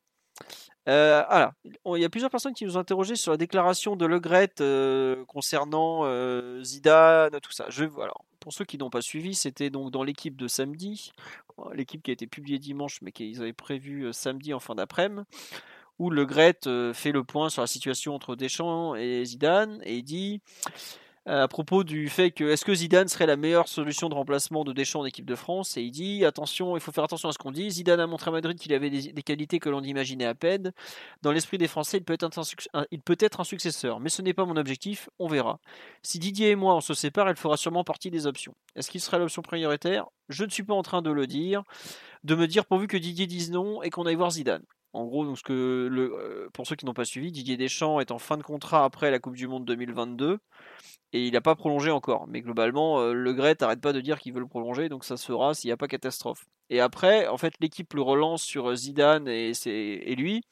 Euh, 0.89 1.23
alors, 1.29 1.53
il 1.97 2.03
y 2.03 2.05
a 2.05 2.11
plusieurs 2.11 2.31
personnes 2.31 2.55
qui 2.55 2.65
nous 2.65 2.77
ont 2.77 2.81
interrogé 2.81 3.17
sur 3.17 3.33
la 3.33 3.39
déclaration 3.39 3.97
de 3.97 4.05
Le 4.07 4.21
Gret 4.21 4.53
euh, 4.61 5.25
concernant 5.27 6.03
euh, 6.05 6.63
Zidane, 6.63 7.41
tout 7.41 7.53
ça. 7.53 7.67
Je, 7.71 7.85
alors, 7.85 8.25
pour 8.45 8.53
ceux 8.53 8.67
qui 8.67 8.77
n'ont 8.77 8.91
pas 8.91 9.01
suivi, 9.01 9.35
c'était 9.35 9.71
donc 9.71 9.91
dans 9.91 10.03
l'équipe 10.03 10.37
de 10.37 10.49
samedi, 10.49 11.13
l'équipe 11.73 12.03
qui 12.03 12.11
a 12.11 12.13
été 12.13 12.27
publiée 12.27 12.59
dimanche, 12.59 13.01
mais 13.01 13.11
qu'ils 13.11 13.41
avaient 13.41 13.55
prévu 13.55 14.03
euh, 14.03 14.13
samedi 14.13 14.53
en 14.53 14.61
fin 14.61 14.75
d'après-midi, 14.75 15.23
où 15.99 16.11
Le 16.11 16.27
Gret 16.27 16.59
euh, 16.67 16.93
fait 16.93 17.13
le 17.13 17.25
point 17.25 17.49
sur 17.49 17.63
la 17.63 17.67
situation 17.67 18.15
entre 18.15 18.37
Deschamps 18.37 18.97
et 18.97 19.25
Zidane, 19.25 19.81
et 19.85 19.97
il 19.97 20.03
dit 20.03 20.43
euh, 20.67 20.71
à 21.27 21.49
propos 21.49 21.85
du 21.85 22.09
fait 22.09 22.31
que 22.31 22.45
est-ce 22.45 22.65
que 22.65 22.75
Zidane 22.75 23.09
serait 23.09 23.27
la 23.27 23.37
meilleure 23.37 23.69
solution 23.69 24.09
de 24.09 24.15
remplacement 24.15 24.63
de 24.63 24.73
Deschamps 24.73 25.01
en 25.01 25.05
équipe 25.07 25.25
de 25.25 25.35
France? 25.35 25.77
Et 25.77 25.83
il 25.83 25.91
dit 25.91 26.25
attention 26.25 26.77
il 26.77 26.81
faut 26.81 26.93
faire 26.93 27.05
attention 27.05 27.29
à 27.29 27.33
ce 27.33 27.39
qu'on 27.39 27.51
dit. 27.51 27.71
Zidane 27.71 28.01
a 28.01 28.07
montré 28.07 28.29
à 28.29 28.33
Madrid 28.33 28.59
qu'il 28.59 28.75
avait 28.75 28.91
des, 28.91 29.23
qualités 29.23 29.59
que 29.59 29.71
l'on 29.71 29.83
imaginait 29.83 30.27
à 30.27 30.35
peine. 30.35 30.73
Dans 31.23 31.33
l'esprit 31.33 31.57
des 31.57 31.69
Français 31.69 31.99
il 31.99 32.05
peut 32.05 32.13
être 32.13 32.25
un, 32.25 32.85
il 32.91 33.01
peut 33.01 33.17
être 33.19 33.41
un 33.41 33.45
successeur. 33.45 34.01
Mais 34.01 34.11
ce 34.11 34.21
n'est 34.21 34.35
pas 34.35 34.45
mon 34.45 34.57
objectif. 34.57 35.09
On 35.19 35.27
verra. 35.27 35.61
Si 36.03 36.19
Didier 36.19 36.51
et 36.51 36.57
moi 36.57 36.75
on 36.75 36.81
se 36.81 36.93
sépare 36.95 37.29
elle 37.29 37.37
fera 37.37 37.57
sûrement 37.57 37.85
partie 37.85 38.11
des 38.11 38.27
options. 38.27 38.55
Est-ce 38.77 38.91
qu'il 38.91 39.01
serait 39.01 39.19
l'option 39.19 39.41
prioritaire? 39.43 40.07
Je 40.29 40.45
ne 40.45 40.51
suis 40.51 40.63
pas 40.63 40.75
en 40.75 40.83
train 40.83 41.01
de 41.01 41.11
le 41.11 41.27
dire 41.27 41.63
de 42.25 42.35
me 42.35 42.47
dire 42.47 42.67
pourvu 42.67 42.87
que 42.87 42.97
Didier 42.97 43.27
dise 43.27 43.51
non 43.51 43.83
et 43.83 43.91
qu'on 43.91 44.07
aille 44.07 44.15
voir 44.15 44.31
Zidane 44.31 44.65
en 44.95 45.05
gros, 45.07 45.27
euh, 45.51 46.49
pour 46.53 46.67
ceux 46.67 46.77
qui 46.77 46.87
n'ont 46.87 46.95
pas 46.95 47.05
suivi, 47.05 47.33
Didier 47.33 47.57
Deschamps 47.57 47.99
est 47.99 48.13
en 48.13 48.19
fin 48.21 48.37
de 48.37 48.45
contrat 48.45 48.85
après 48.85 49.11
la 49.11 49.19
Coupe 49.19 49.35
du 49.35 49.49
Monde 49.49 49.65
2022 49.65 50.39
et 51.13 51.27
il 51.27 51.33
n'a 51.33 51.41
pas 51.41 51.57
prolongé 51.57 51.91
encore. 51.91 52.29
Mais 52.29 52.41
globalement, 52.41 53.01
euh, 53.01 53.13
Le 53.13 53.33
Gret 53.33 53.57
n'arrête 53.61 53.81
pas 53.81 53.93
de 53.93 54.01
dire 54.01 54.21
qu'il 54.21 54.33
veut 54.33 54.41
le 54.41 54.47
prolonger, 54.47 54.89
donc 54.89 55.05
ça 55.05 55.17
se 55.17 55.27
fera 55.27 55.53
s'il 55.53 55.69
n'y 55.69 55.73
a 55.73 55.77
pas 55.77 55.89
catastrophe. 55.89 56.47
Et 56.71 56.81
après, 56.81 57.27
en 57.27 57.37
fait, 57.37 57.55
l'équipe 57.61 57.93
le 57.93 58.03
relance 58.03 58.43
sur 58.43 58.71
euh, 58.71 58.77
Zidane 58.77 59.27
et, 59.27 59.53
et 59.67 60.15
lui. 60.15 60.43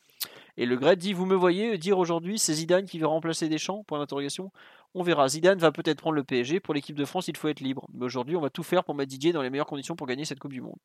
Et 0.57 0.67
Le 0.67 0.77
Gret 0.77 0.97
dit 0.97 1.13
Vous 1.13 1.25
me 1.25 1.37
voyez 1.37 1.79
dire 1.79 1.99
aujourd'hui, 1.99 2.39
c'est 2.39 2.55
Zidane 2.55 2.87
qui 2.87 2.99
va 2.99 3.07
remplacer 3.07 3.49
Deschamps? 3.49 3.85
Point 3.85 4.01
d'interrogation. 4.01 4.51
On 4.95 5.05
verra. 5.05 5.29
Zidane 5.29 5.59
va 5.59 5.71
peut-être 5.71 5.99
prendre 5.99 6.17
le 6.17 6.25
PSG. 6.25 6.59
Pour 6.59 6.75
l'équipe 6.75 6.97
de 6.97 7.05
France, 7.05 7.29
il 7.29 7.37
faut 7.37 7.49
être 7.49 7.61
libre. 7.61 7.87
Mais 7.95 8.05
aujourd'hui, 8.05 8.35
on 8.35 8.41
va 8.41 8.51
tout 8.51 8.65
faire 8.65 8.83
pour 8.83 8.97
mettre 8.97 9.09
Didier 9.09 9.33
dans 9.33 9.43
les 9.43 9.51
meilleures 9.51 9.67
conditions 9.67 9.95
pour 9.95 10.09
gagner 10.09 10.25
cette 10.25 10.41
Coupe 10.41 10.53
du 10.53 10.61
Monde. 10.61 10.79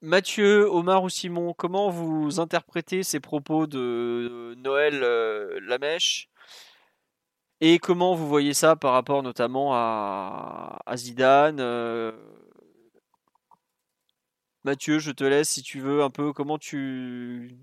Mathieu, 0.00 0.70
Omar 0.70 1.02
ou 1.02 1.08
Simon, 1.08 1.52
comment 1.54 1.90
vous 1.90 2.38
interprétez 2.38 3.02
ces 3.02 3.18
propos 3.18 3.66
de 3.66 4.54
Noël 4.56 5.02
euh, 5.02 5.58
Lamèche 5.62 6.28
et 7.60 7.80
comment 7.80 8.14
vous 8.14 8.28
voyez 8.28 8.54
ça 8.54 8.76
par 8.76 8.92
rapport 8.92 9.24
notamment 9.24 9.74
à, 9.74 10.78
à 10.86 10.96
Zidane 10.96 11.58
euh, 11.58 12.12
Mathieu, 14.62 15.00
je 15.00 15.10
te 15.10 15.24
laisse 15.24 15.48
si 15.48 15.62
tu 15.62 15.80
veux 15.80 16.02
un 16.04 16.10
peu 16.10 16.32
comment 16.32 16.58
tu 16.58 17.58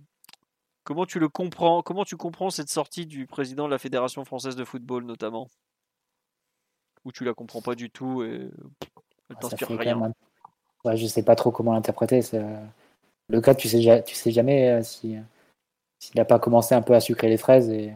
comment 0.83 1.05
tu 1.05 1.19
le 1.19 1.29
comprends, 1.29 1.81
comment 1.81 2.03
tu 2.03 2.17
comprends 2.17 2.49
cette 2.49 2.69
sortie 2.69 3.05
du 3.05 3.25
président 3.25 3.65
de 3.67 3.71
la 3.71 3.77
Fédération 3.77 4.25
française 4.25 4.57
de 4.57 4.65
football 4.65 5.05
notamment? 5.05 5.49
Ou 7.05 7.13
tu 7.13 7.23
la 7.23 7.33
comprends 7.33 7.61
pas 7.61 7.75
du 7.75 7.89
tout 7.89 8.23
et 8.23 8.49
elle 9.29 9.37
Ça 9.41 9.49
t'inspire 9.49 9.69
rien? 9.69 9.95
même 9.95 10.13
ouais, 10.85 10.97
je 10.97 11.07
sais 11.07 11.23
pas 11.23 11.35
trop 11.35 11.51
comment 11.51 11.73
l'interpréter. 11.73 12.21
euh, 12.33 12.65
Le 13.29 13.41
cas, 13.41 13.55
tu 13.55 13.67
sais, 13.69 14.03
tu 14.05 14.15
sais 14.15 14.31
jamais 14.31 14.71
euh, 14.71 14.83
si 14.83 15.17
s'il 15.99 16.17
n'a 16.17 16.25
pas 16.25 16.39
commencé 16.39 16.75
un 16.75 16.81
peu 16.81 16.93
à 16.93 16.99
sucrer 16.99 17.29
les 17.29 17.37
fraises 17.37 17.69
et, 17.69 17.93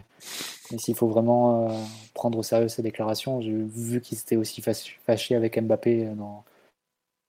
s'il 0.77 0.95
faut 0.95 1.07
vraiment 1.07 1.69
euh, 1.69 1.73
prendre 2.13 2.37
au 2.37 2.43
sérieux 2.43 2.67
ses 2.69 2.81
déclarations. 2.83 3.41
J'ai 3.41 3.51
vu 3.51 4.01
qu'il 4.01 4.17
s'était 4.17 4.35
aussi 4.35 4.61
fâch- 4.61 4.97
fâché 5.05 5.35
avec 5.35 5.59
Mbappé 5.59 6.07
euh, 6.07 6.13
dans, 6.15 6.43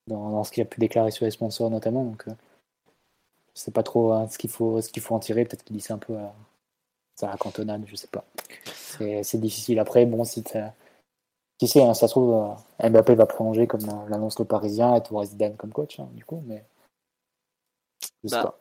dans, 0.09 0.45
ce 0.45 0.53
qu'il 0.53 0.63
a 0.63 0.67
pu 0.67 0.81
déclarer 0.81 1.11
sur 1.11 1.25
les 1.25 1.31
sponsors 1.31 1.71
notamment. 1.71 2.05
Donc, 2.05 2.25
euh, 2.29 2.33
sais 3.55 3.71
pas 3.71 3.83
trop 3.83 4.13
hein, 4.13 4.29
ce 4.29 4.39
qu'il 4.39 4.51
faut, 4.51 4.81
qu'il 4.81 5.03
faut 5.03 5.15
en 5.15 5.21
tirer. 5.21 5.45
Peut-être 5.45 5.65
qu'il 5.65 5.77
dit 5.77 5.83
ça 5.83 5.95
un 5.95 5.99
peu 5.99 6.17
à, 6.17 6.35
à 7.23 7.27
la 7.27 7.37
cantonade, 7.37 7.85
je 7.87 7.97
sais 7.97 8.09
pas. 8.09 8.25
C'est 9.23 9.39
difficile. 9.41 9.79
Après, 9.79 10.07
bon, 10.07 10.25
si 10.25 10.43
t'as- 10.43 10.75
qui 11.61 11.69
sait, 11.69 11.83
hein, 11.85 11.93
ça 11.93 12.09
se 12.09 12.13
trouve, 12.15 12.57
euh, 12.83 12.89
Mbappé 12.89 13.15
va 13.15 13.27
prolonger 13.27 13.67
comme 13.67 13.85
l'annonce 14.09 14.39
le 14.39 14.47
Parisien 14.47 14.97
et 14.97 15.03
tu 15.03 15.13
auras 15.13 15.27
Zidane 15.27 15.57
comme 15.59 15.73
coach, 15.73 16.01
hein, 16.01 16.09
du 16.15 16.25
coup, 16.25 16.43
mais 16.47 16.65
je 18.25 18.29
sais 18.29 18.37
Bah, 18.37 18.43
pas. 18.43 18.61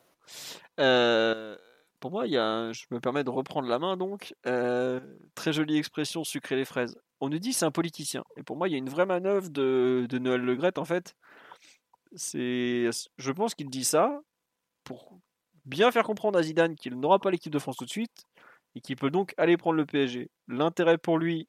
Euh, 0.80 1.56
pour 1.98 2.10
moi, 2.10 2.26
il 2.26 2.32
y 2.34 2.36
a 2.36 2.44
un- 2.44 2.72
je 2.72 2.84
me 2.90 3.00
permets 3.00 3.24
de 3.24 3.30
reprendre 3.30 3.68
la 3.68 3.78
main 3.78 3.96
donc. 3.96 4.34
Euh, 4.46 5.00
très 5.34 5.52
jolie 5.54 5.78
expression, 5.78 6.24
sucrer 6.24 6.56
les 6.56 6.66
fraises. 6.66 6.98
On 7.20 7.30
nous 7.30 7.38
dit 7.38 7.54
c'est 7.54 7.64
un 7.64 7.70
politicien. 7.70 8.22
Et 8.36 8.42
pour 8.42 8.56
moi, 8.56 8.68
il 8.68 8.72
y 8.72 8.74
a 8.74 8.78
une 8.78 8.88
vraie 8.90 9.06
manœuvre 9.06 9.48
de, 9.48 10.06
de 10.08 10.18
Noël 10.18 10.42
Le 10.42 10.54
Graët 10.54 10.76
en 10.78 10.84
fait. 10.84 11.14
C'est, 12.16 12.90
je 13.16 13.32
pense 13.32 13.54
qu'il 13.54 13.70
dit 13.70 13.84
ça 13.84 14.20
pour 14.84 15.18
bien 15.64 15.90
faire 15.90 16.04
comprendre 16.04 16.38
à 16.38 16.42
Zidane 16.42 16.74
qu'il 16.74 16.98
n'aura 16.98 17.18
pas 17.18 17.30
l'équipe 17.30 17.52
de 17.52 17.58
France 17.58 17.76
tout 17.76 17.84
de 17.84 17.90
suite 17.90 18.24
et 18.74 18.80
qu'il 18.80 18.96
peut 18.96 19.10
donc 19.10 19.32
aller 19.38 19.56
prendre 19.56 19.76
le 19.76 19.86
PSG. 19.86 20.30
L'intérêt 20.48 20.98
pour 20.98 21.18
lui 21.18 21.48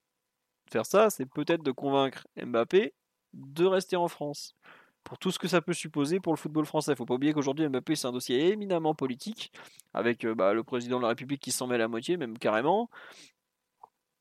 faire 0.72 0.85
ça, 0.85 1.10
c'est 1.10 1.26
peut-être 1.26 1.64
de 1.64 1.72
convaincre 1.72 2.27
Mbappé 2.38 2.93
de 3.34 3.65
rester 3.65 3.95
en 3.95 4.07
France 4.07 4.56
pour 5.03 5.18
tout 5.18 5.31
ce 5.31 5.39
que 5.39 5.48
ça 5.48 5.61
peut 5.61 5.73
supposer 5.73 6.19
pour 6.19 6.34
le 6.34 6.38
football 6.38 6.65
français. 6.65 6.95
Faut 6.95 7.06
pas 7.06 7.15
oublier 7.15 7.34
qu'aujourd'hui 7.34 7.68
Mbappé 7.68 7.95
c'est 7.95 8.07
un 8.07 8.11
dossier 8.11 8.49
éminemment 8.49 8.93
politique, 8.93 9.52
avec 9.93 10.26
euh, 10.26 10.35
bah, 10.35 10.53
le 10.53 10.64
président 10.64 10.98
de 10.98 11.03
la 11.03 11.10
République 11.10 11.41
qui 11.41 11.52
s'en 11.52 11.68
met 11.68 11.77
la 11.77 11.88
moitié, 11.88 12.18
même 12.18 12.38
carrément. 12.38 12.89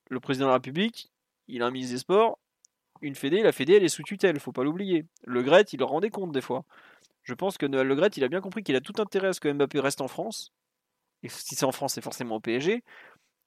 Le 0.08 0.20
président 0.20 0.46
de 0.46 0.50
la 0.50 0.54
République, 0.54 1.10
il 1.48 1.62
a 1.62 1.66
un 1.66 1.70
ministre 1.70 1.94
des 1.94 2.00
Sports, 2.00 2.38
une 3.02 3.14
fédé, 3.14 3.42
la 3.42 3.52
fédé 3.52 3.74
elle 3.74 3.84
est 3.84 3.88
sous 3.88 4.02
tutelle, 4.02 4.38
faut 4.40 4.52
pas 4.52 4.64
l'oublier. 4.64 5.06
Le 5.24 5.42
Gret, 5.42 5.62
il 5.72 5.78
leur 5.78 5.88
rendait 5.88 6.10
compte 6.10 6.32
des 6.32 6.40
fois. 6.40 6.64
Je 7.22 7.34
pense 7.34 7.58
que 7.58 7.66
Noël 7.66 7.86
Le 7.86 7.94
Gret, 7.94 8.10
il 8.16 8.24
a 8.24 8.28
bien 8.28 8.40
compris 8.40 8.62
qu'il 8.62 8.76
a 8.76 8.80
tout 8.80 8.94
intérêt 8.98 9.28
à 9.28 9.32
ce 9.32 9.40
que 9.40 9.52
Mbappé 9.52 9.80
reste 9.80 10.00
en 10.00 10.08
France. 10.08 10.52
Et 11.22 11.28
si 11.28 11.54
c'est 11.54 11.64
en 11.64 11.72
France, 11.72 11.94
c'est 11.94 12.00
forcément 12.00 12.36
au 12.36 12.40
PSG. 12.40 12.82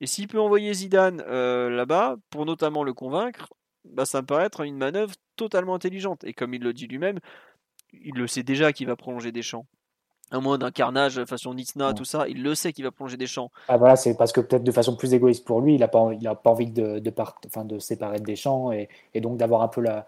Et 0.02 0.07
s'il 0.07 0.28
peut 0.28 0.40
envoyer 0.40 0.74
Zidane 0.74 1.24
euh, 1.28 1.70
là-bas, 1.70 2.18
pour 2.30 2.45
notamment 2.45 2.84
le 2.84 2.94
convaincre, 2.94 3.49
bah, 3.86 4.06
ça 4.06 4.22
me 4.22 4.26
paraît 4.28 4.45
être 4.45 4.61
une 4.61 4.78
manœuvre 4.78 5.14
totalement 5.36 5.76
intelligente. 5.76 6.24
Et 6.24 6.34
comme 6.34 6.53
il 6.53 6.61
le 6.61 6.74
dit 6.74 6.88
lui-même, 6.88 7.20
il 7.94 8.15
le 8.15 8.28
sait 8.28 8.44
déjà 8.44 8.74
qu'il 8.74 8.88
va 8.88 8.95
prolonger 8.95 9.32
Deschamps. 9.32 9.65
À 10.32 10.40
moins 10.40 10.57
d'un 10.57 10.72
carnage 10.72 11.24
façon 11.26 11.53
Nitsna, 11.53 11.90
Ouais. 11.90 11.94
tout 11.94 12.06
ça, 12.06 12.28
il 12.28 12.41
le 12.41 12.56
sait 12.56 12.74
qu'il 12.74 12.84
va 12.86 12.91
prolonger 12.91 13.18
Deschamps. 13.18 13.52
Ah 13.68 13.78
voilà, 13.78 13.95
c'est 13.95 14.18
parce 14.18 14.32
que 14.32 14.41
peut-être 14.41 14.64
de 14.64 14.72
façon 14.72 14.95
plus 14.95 15.14
égoïste 15.14 15.45
pour 15.45 15.61
lui, 15.61 15.76
il 15.76 15.80
n'a 15.80 15.88
pas, 15.88 16.10
il 16.20 16.28
a 16.28 16.34
pas 16.36 16.49
envie 16.49 16.68
de, 16.72 16.99
de, 16.99 17.10
part- 17.11 17.40
enfin, 17.45 17.65
de 17.65 17.78
séparer 17.80 18.20
de 18.20 18.26
Deschamps 18.26 18.72
et, 18.72 18.90
et 19.14 19.22
donc 19.22 19.38
d'avoir 19.38 19.61
un 19.61 19.68
peu 19.68 19.82
la, 19.82 20.07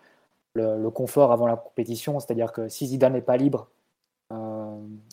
le, 0.55 0.81
le 0.81 0.89
confort 0.89 1.31
avant 1.31 1.47
la 1.47 1.57
compétition. 1.57 2.19
C'est-à-dire 2.19 2.51
que 2.53 2.69
si 2.69 2.87
Zidane 2.87 3.13
n'est 3.13 3.21
pas 3.21 3.37
libre 3.37 3.69
euh, 4.33 4.35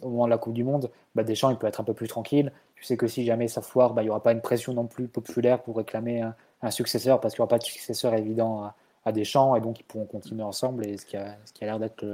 au 0.03 0.09
moment 0.11 0.24
de 0.24 0.31
la 0.31 0.39
Coupe 0.39 0.55
du 0.55 0.65
Monde, 0.65 0.90
bah, 1.15 1.24
Deschamps 1.24 1.51
il 1.51 1.59
peut 1.59 1.66
être 1.66 1.81
un 1.81 1.85
peu 1.85 1.94
plus 1.94 2.09
tranquille. 2.09 2.53
Tu 2.82 2.88
sais 2.88 2.96
que 2.96 3.06
si 3.06 3.24
jamais 3.24 3.46
ça 3.46 3.62
foire, 3.62 3.94
bah, 3.94 4.02
il 4.02 4.06
n'y 4.06 4.10
aura 4.10 4.24
pas 4.24 4.32
une 4.32 4.40
pression 4.40 4.74
non 4.74 4.88
plus 4.88 5.06
populaire 5.06 5.62
pour 5.62 5.76
réclamer 5.76 6.20
un, 6.62 6.70
successeur 6.72 7.20
parce 7.20 7.32
qu'il 7.32 7.40
n'y 7.40 7.44
aura 7.44 7.50
pas 7.50 7.59
de 7.59 7.62
successeur 7.62 8.12
évident 8.14 8.64
à, 8.64 8.74
à, 9.04 9.12
Deschamps 9.12 9.54
et 9.54 9.60
donc 9.60 9.78
ils 9.78 9.84
pourront 9.84 10.04
continuer 10.04 10.42
ensemble 10.42 10.84
et 10.84 10.96
ce 10.96 11.06
qui 11.06 11.16
a, 11.16 11.36
a 11.60 11.64
l'air 11.64 11.78
d'être 11.78 12.04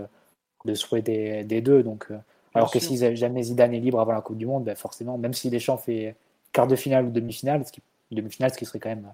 le, 0.67 0.75
souhait 0.75 1.01
des, 1.01 1.43
des 1.43 1.63
deux. 1.63 1.83
Donc, 1.83 2.09
euh, 2.11 2.19
alors 2.53 2.71
que 2.71 2.81
si 2.81 2.99
jamais 3.17 3.45
Zidane 3.45 3.73
est 3.73 3.81
libre 3.81 3.99
avant 3.99 4.13
la 4.13 4.21
Coupe 4.21 4.37
du 4.37 4.45
Monde, 4.45 4.65
bah, 4.65 4.75
forcément, 4.75 5.17
même 5.17 5.33
si 5.33 5.49
Deschamps 5.49 5.79
fait 5.79 6.15
quart 6.53 6.67
de 6.67 6.77
finale 6.77 7.07
ou 7.07 7.11
demi-finale, 7.11 7.65
ce 7.65 7.73
qui, 7.73 7.81
demi-finale, 8.11 8.53
ce 8.53 8.59
qui 8.59 8.67
serait 8.67 8.79
quand 8.79 8.91
même 8.91 9.11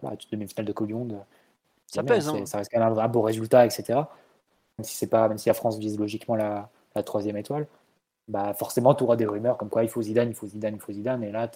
voilà, 0.00 0.16
demi-finale 0.32 0.64
de 0.64 0.72
Coupe 0.72 0.86
du 0.86 0.94
Monde, 0.94 1.18
ça 1.86 2.02
pèse. 2.02 2.30
Hein. 2.30 2.46
Ça 2.46 2.56
reste 2.56 2.70
quand 2.72 2.80
même 2.80 2.98
un, 2.98 3.08
beau 3.08 3.20
résultat, 3.20 3.66
etc. 3.66 3.84
Même 4.78 4.84
si, 4.84 4.96
c'est 4.96 5.08
pas, 5.08 5.28
même 5.28 5.36
si 5.36 5.50
la 5.50 5.54
France 5.54 5.76
vise 5.76 5.98
logiquement 5.98 6.34
la, 6.34 6.70
la 6.94 7.02
troisième 7.02 7.36
étoile 7.36 7.66
bah 8.28 8.54
forcément, 8.54 8.94
tu 8.94 9.04
auras 9.04 9.16
des 9.16 9.26
rumeurs 9.26 9.56
comme 9.56 9.68
quoi 9.68 9.82
il 9.82 9.88
faut 9.88 10.02
Zidane, 10.02 10.28
il 10.30 10.34
faut 10.34 10.46
Zidane, 10.46 10.74
il 10.74 10.80
faut 10.80 10.92
Zidane. 10.92 11.22
Et 11.22 11.30
là, 11.30 11.50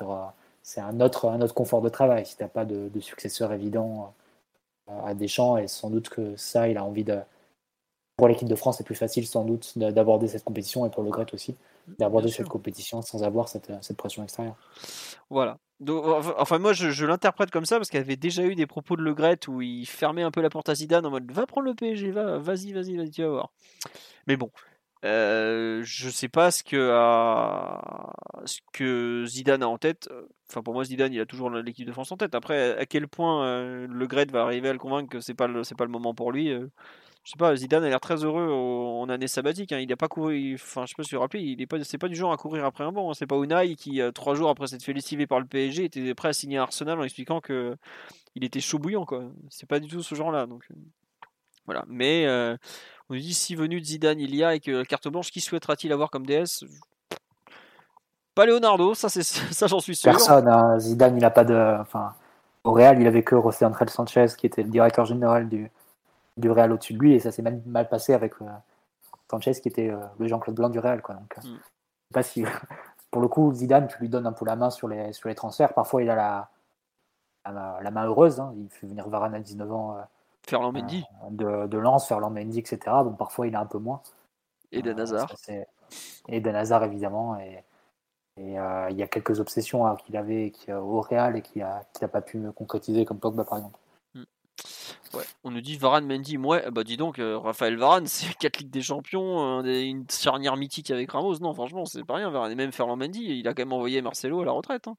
c'est 0.62 0.80
un 0.80 1.00
autre, 1.00 1.28
un 1.28 1.40
autre 1.40 1.54
confort 1.54 1.80
de 1.80 1.88
travail 1.88 2.26
si 2.26 2.36
tu 2.36 2.42
n'as 2.42 2.48
pas 2.48 2.64
de, 2.64 2.90
successeur 3.00 3.52
évident 3.52 4.14
euh, 4.90 5.06
à 5.06 5.14
Deschamps. 5.14 5.56
Et 5.56 5.68
sans 5.68 5.90
doute 5.90 6.08
que 6.10 6.36
ça, 6.36 6.68
il 6.68 6.76
a 6.76 6.84
envie 6.84 7.04
de. 7.04 7.18
Pour 8.16 8.26
l'équipe 8.26 8.48
de 8.48 8.56
France, 8.56 8.78
c'est 8.78 8.84
plus 8.84 8.96
facile 8.96 9.28
sans 9.28 9.44
doute 9.44 9.78
d'aborder 9.78 10.26
cette 10.26 10.42
compétition 10.42 10.84
et 10.84 10.90
pour 10.90 11.04
le 11.04 11.10
Gret 11.10 11.32
aussi, 11.32 11.56
d'aborder 11.98 12.28
cette 12.30 12.48
compétition 12.48 13.00
sans 13.00 13.22
avoir 13.22 13.48
cette, 13.48 13.70
cette 13.80 13.96
pression 13.96 14.24
extérieure. 14.24 14.56
Voilà. 15.30 15.56
enfin, 16.36 16.58
moi, 16.58 16.72
je, 16.72 17.06
l'interprète 17.06 17.52
comme 17.52 17.64
ça 17.64 17.76
parce 17.76 17.90
qu'il 17.90 18.00
y 18.00 18.02
avait 18.02 18.16
déjà 18.16 18.42
eu 18.42 18.56
des 18.56 18.66
propos 18.66 18.96
de 18.96 19.02
Le 19.02 19.14
Gret 19.14 19.38
où 19.46 19.62
il 19.62 19.86
fermait 19.86 20.24
un 20.24 20.32
peu 20.32 20.40
la 20.40 20.50
porte 20.50 20.68
à 20.68 20.74
Zidane 20.74 21.06
en 21.06 21.10
mode 21.10 21.30
va 21.30 21.46
prendre 21.46 21.68
le 21.68 21.74
PSG, 21.74 22.10
va, 22.10 22.38
vas-y, 22.38 22.72
vas-y, 22.72 22.96
vas-y, 22.96 23.10
tu 23.12 23.22
vas 23.22 23.28
voir. 23.28 23.52
Mais 24.26 24.36
bon, 24.36 24.50
je 25.02 26.08
sais 26.10 26.28
pas 26.28 26.50
ce 26.50 26.62
que, 28.72 29.24
Zidane 29.26 29.62
a 29.62 29.68
en 29.68 29.78
tête. 29.78 30.08
Enfin, 30.50 30.62
pour 30.62 30.74
moi, 30.74 30.84
Zidane, 30.84 31.12
il 31.12 31.20
a 31.20 31.26
toujours 31.26 31.50
l'équipe 31.50 31.86
de 31.86 31.92
France 31.92 32.12
en 32.12 32.16
tête. 32.16 32.34
Après, 32.34 32.76
à 32.78 32.86
quel 32.86 33.08
point 33.08 33.86
le 33.86 34.06
Gret 34.06 34.26
va 34.26 34.42
arriver 34.42 34.68
à 34.68 34.72
le 34.72 34.78
convaincre 34.78 35.10
que 35.10 35.20
c'est 35.20 35.34
pas 35.34 35.46
le, 35.46 35.62
pas 35.76 35.84
le 35.84 35.90
moment 35.90 36.14
pour 36.14 36.32
lui. 36.32 36.52
Je 37.24 37.32
sais 37.32 37.38
pas. 37.38 37.54
Zidane 37.54 37.84
a 37.84 37.88
l'air 37.88 38.00
très 38.00 38.24
heureux 38.24 38.50
en 38.50 39.08
année 39.08 39.28
sabbatique. 39.28 39.72
Hein. 39.72 39.80
Il 39.80 39.88
n'a 39.88 39.96
pas 39.96 40.08
couru. 40.08 40.54
Enfin, 40.54 40.86
je 40.86 40.90
sais 40.90 40.94
pas 40.96 41.02
si 41.02 41.10
vous 41.10 41.18
vous 41.18 41.22
rappelez, 41.22 41.42
il 41.42 41.60
est 41.60 41.66
pas, 41.66 41.82
c'est 41.84 41.98
pas 41.98 42.08
du 42.08 42.16
genre 42.16 42.32
à 42.32 42.36
courir 42.36 42.64
après 42.64 42.84
un 42.84 42.92
banc. 42.92 43.10
Hein. 43.10 43.14
C'est 43.14 43.26
pas 43.26 43.36
Unai 43.36 43.76
qui, 43.76 44.00
trois 44.14 44.34
jours 44.34 44.48
après 44.48 44.66
s'être 44.66 44.82
fait 44.82 44.94
lessiver 44.94 45.26
par 45.26 45.38
le 45.40 45.46
PSG, 45.46 45.84
était 45.84 46.14
prêt 46.14 46.28
à 46.28 46.32
signer 46.32 46.58
Arsenal 46.58 46.98
en 46.98 47.04
expliquant 47.04 47.40
que 47.40 47.76
il 48.34 48.44
était 48.44 48.60
chaud 48.60 48.78
bouillant. 48.78 49.04
Quoi. 49.04 49.24
C'est 49.50 49.68
pas 49.68 49.80
du 49.80 49.88
tout 49.88 50.02
ce 50.02 50.14
genre-là. 50.14 50.46
Donc 50.46 50.66
voilà. 51.66 51.84
Mais 51.86 52.26
on 53.10 53.14
nous 53.14 53.20
dit 53.20 53.34
si 53.34 53.54
venu 53.54 53.80
de 53.80 53.86
Zidane 53.86 54.20
il 54.20 54.34
y 54.34 54.44
a 54.44 54.54
et 54.54 54.60
que 54.60 54.82
carte 54.84 55.08
blanche, 55.08 55.30
qui 55.30 55.40
souhaitera-t-il 55.40 55.92
avoir 55.92 56.10
comme 56.10 56.26
DS 56.26 56.64
Pas 58.34 58.46
Leonardo, 58.46 58.94
ça, 58.94 59.08
c'est, 59.08 59.22
ça 59.22 59.66
j'en 59.66 59.80
suis 59.80 59.96
sûr. 59.96 60.10
Personne. 60.10 60.48
Hein. 60.48 60.78
Zidane, 60.78 61.16
il 61.16 61.20
n'a 61.20 61.30
pas 61.30 61.44
de. 61.44 61.78
Enfin, 61.80 62.14
au 62.64 62.72
Real, 62.72 63.00
il 63.00 63.06
avait 63.06 63.22
que 63.22 63.40
José 63.40 63.64
André 63.64 63.86
Sanchez 63.88 64.26
qui 64.36 64.46
était 64.46 64.62
le 64.62 64.68
directeur 64.68 65.06
général 65.06 65.48
du, 65.48 65.70
du 66.36 66.50
Real 66.50 66.70
au-dessus 66.72 66.92
de 66.92 66.98
lui 66.98 67.14
et 67.14 67.20
ça 67.20 67.32
s'est 67.32 67.42
même 67.42 67.62
mal 67.64 67.88
passé 67.88 68.12
avec 68.12 68.34
euh, 68.42 68.46
Sanchez 69.30 69.54
qui 69.54 69.68
était 69.68 69.90
euh, 69.90 69.98
le 70.18 70.28
Jean-Claude 70.28 70.56
Blanc 70.56 70.68
du 70.68 70.78
Real. 70.78 71.00
Quoi. 71.00 71.14
Donc, 71.14 71.38
euh, 71.38 71.48
mm. 71.48 71.58
pas 72.12 72.22
si. 72.22 72.44
Pour 73.10 73.22
le 73.22 73.28
coup, 73.28 73.54
Zidane, 73.54 73.88
tu 73.88 73.96
lui 74.00 74.10
donnes 74.10 74.26
un 74.26 74.32
peu 74.32 74.44
la 74.44 74.54
main 74.54 74.68
sur 74.68 74.86
les, 74.86 75.14
sur 75.14 75.30
les 75.30 75.34
transferts. 75.34 75.72
Parfois, 75.72 76.02
il 76.02 76.10
a 76.10 76.14
la, 76.14 76.50
la, 77.80 77.90
main 77.90 78.04
heureuse. 78.04 78.38
Hein. 78.38 78.52
Il 78.58 78.68
fait 78.68 78.86
venir 78.86 79.08
Varane 79.08 79.34
à 79.34 79.40
19 79.40 79.72
ans 79.72 79.96
Ferland 80.48 80.72
Mendy. 80.72 81.04
Euh, 81.24 81.64
de, 81.64 81.66
de 81.68 81.78
Lens, 81.78 82.06
Ferland 82.06 82.30
Mendy, 82.30 82.58
etc. 82.58 82.78
Bon, 83.04 83.12
parfois 83.12 83.46
il 83.46 83.54
a 83.54 83.60
un 83.60 83.66
peu 83.66 83.78
moins. 83.78 84.02
Et 84.72 84.82
de 84.82 84.92
Hazard. 84.92 85.34
et 86.28 86.40
de 86.40 86.50
Hazard, 86.50 86.84
évidemment. 86.84 87.38
Et, 87.38 87.64
et 88.36 88.58
euh, 88.58 88.88
il 88.90 88.96
y 88.96 89.02
a 89.02 89.08
quelques 89.08 89.40
obsessions 89.40 89.86
hein, 89.86 89.96
qu'il 89.96 90.16
avait 90.16 90.52
au 90.68 91.00
Real 91.00 91.36
et 91.36 91.42
qu'il 91.42 91.62
n'a 91.62 92.08
pas 92.08 92.20
pu 92.20 92.40
concrétiser, 92.52 93.04
comme 93.04 93.18
Pogba 93.18 93.44
par 93.44 93.58
exemple. 93.58 93.78
Hmm. 94.14 94.24
Ouais, 95.14 95.24
on 95.44 95.50
nous 95.50 95.60
dit 95.60 95.76
Varane, 95.76 96.06
Mendy, 96.06 96.36
ouais, 96.36 96.70
bah 96.70 96.84
dis 96.84 96.96
donc, 96.96 97.18
euh, 97.18 97.38
Raphaël 97.38 97.76
Varane, 97.76 98.06
c'est 98.06 98.32
4 98.34 98.58
Ligues 98.58 98.70
des 98.70 98.82
Champions, 98.82 99.62
une 99.62 100.04
charnière 100.10 100.56
mythique 100.56 100.90
avec 100.90 101.10
Ramos, 101.10 101.38
non, 101.38 101.54
franchement, 101.54 101.84
c'est 101.86 102.04
pas 102.04 102.16
rien, 102.16 102.30
Varane. 102.30 102.52
Et 102.52 102.56
même 102.56 102.72
Ferland 102.72 102.98
Mendy, 102.98 103.24
il 103.24 103.48
a 103.48 103.54
quand 103.54 103.62
même 103.62 103.72
envoyé 103.72 104.02
Marcelo 104.02 104.42
à 104.42 104.44
la 104.44 104.52
retraite. 104.52 104.88
Hein. 104.88 104.96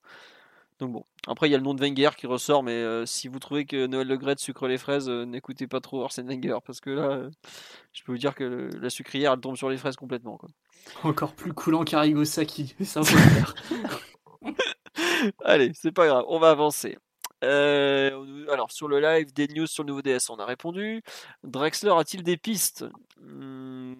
Donc 0.79 0.93
bon, 0.93 1.05
après 1.27 1.49
il 1.49 1.51
y 1.51 1.55
a 1.55 1.57
le 1.57 1.63
nom 1.63 1.73
de 1.73 1.81
Wenger 1.81 2.11
qui 2.17 2.25
ressort, 2.25 2.63
mais 2.63 2.71
euh, 2.71 3.05
si 3.05 3.27
vous 3.27 3.39
trouvez 3.39 3.65
que 3.65 3.85
Noël 3.85 4.07
Le 4.07 4.15
Gret 4.15 4.35
sucre 4.37 4.65
les 4.67 4.77
fraises, 4.77 5.09
euh, 5.09 5.25
n'écoutez 5.25 5.67
pas 5.67 5.81
trop 5.81 6.01
Arsène 6.03 6.27
Wenger, 6.27 6.59
parce 6.65 6.79
que 6.79 6.89
là, 6.89 7.09
euh, 7.11 7.29
je 7.91 8.01
peux 8.03 8.13
vous 8.13 8.17
dire 8.17 8.33
que 8.33 8.69
la 8.79 8.89
sucrière, 8.89 9.33
elle 9.33 9.41
tombe 9.41 9.57
sur 9.57 9.69
les 9.69 9.75
fraises 9.77 9.97
complètement. 9.97 10.37
Quoi. 10.37 10.49
Encore 11.03 11.33
plus 11.33 11.51
coulant 11.53 11.83
qu'Arigo 11.83 12.23
Saki, 12.23 12.75
ça 12.85 13.01
Allez, 15.43 15.71
c'est 15.73 15.91
pas 15.91 16.07
grave, 16.07 16.23
on 16.29 16.39
va 16.39 16.49
avancer. 16.51 16.97
alors 17.41 18.71
sur 18.71 18.87
le 18.87 19.01
live, 19.01 19.33
des 19.33 19.49
news 19.49 19.67
sur 19.67 19.83
le 19.83 19.89
nouveau 19.89 20.01
DS, 20.01 20.29
on 20.29 20.37
a 20.37 20.45
répondu. 20.45 21.03
Drexler 21.43 21.91
a-t-il 21.91 22.23
des 22.23 22.37
pistes? 22.37 22.85
Hmm, 23.21 23.95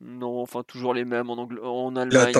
Non, 0.00 0.42
enfin 0.42 0.64
toujours 0.64 0.92
les 0.92 1.04
mêmes 1.04 1.30
en, 1.30 1.48
en 1.62 1.94
Allemagne. 1.94 2.32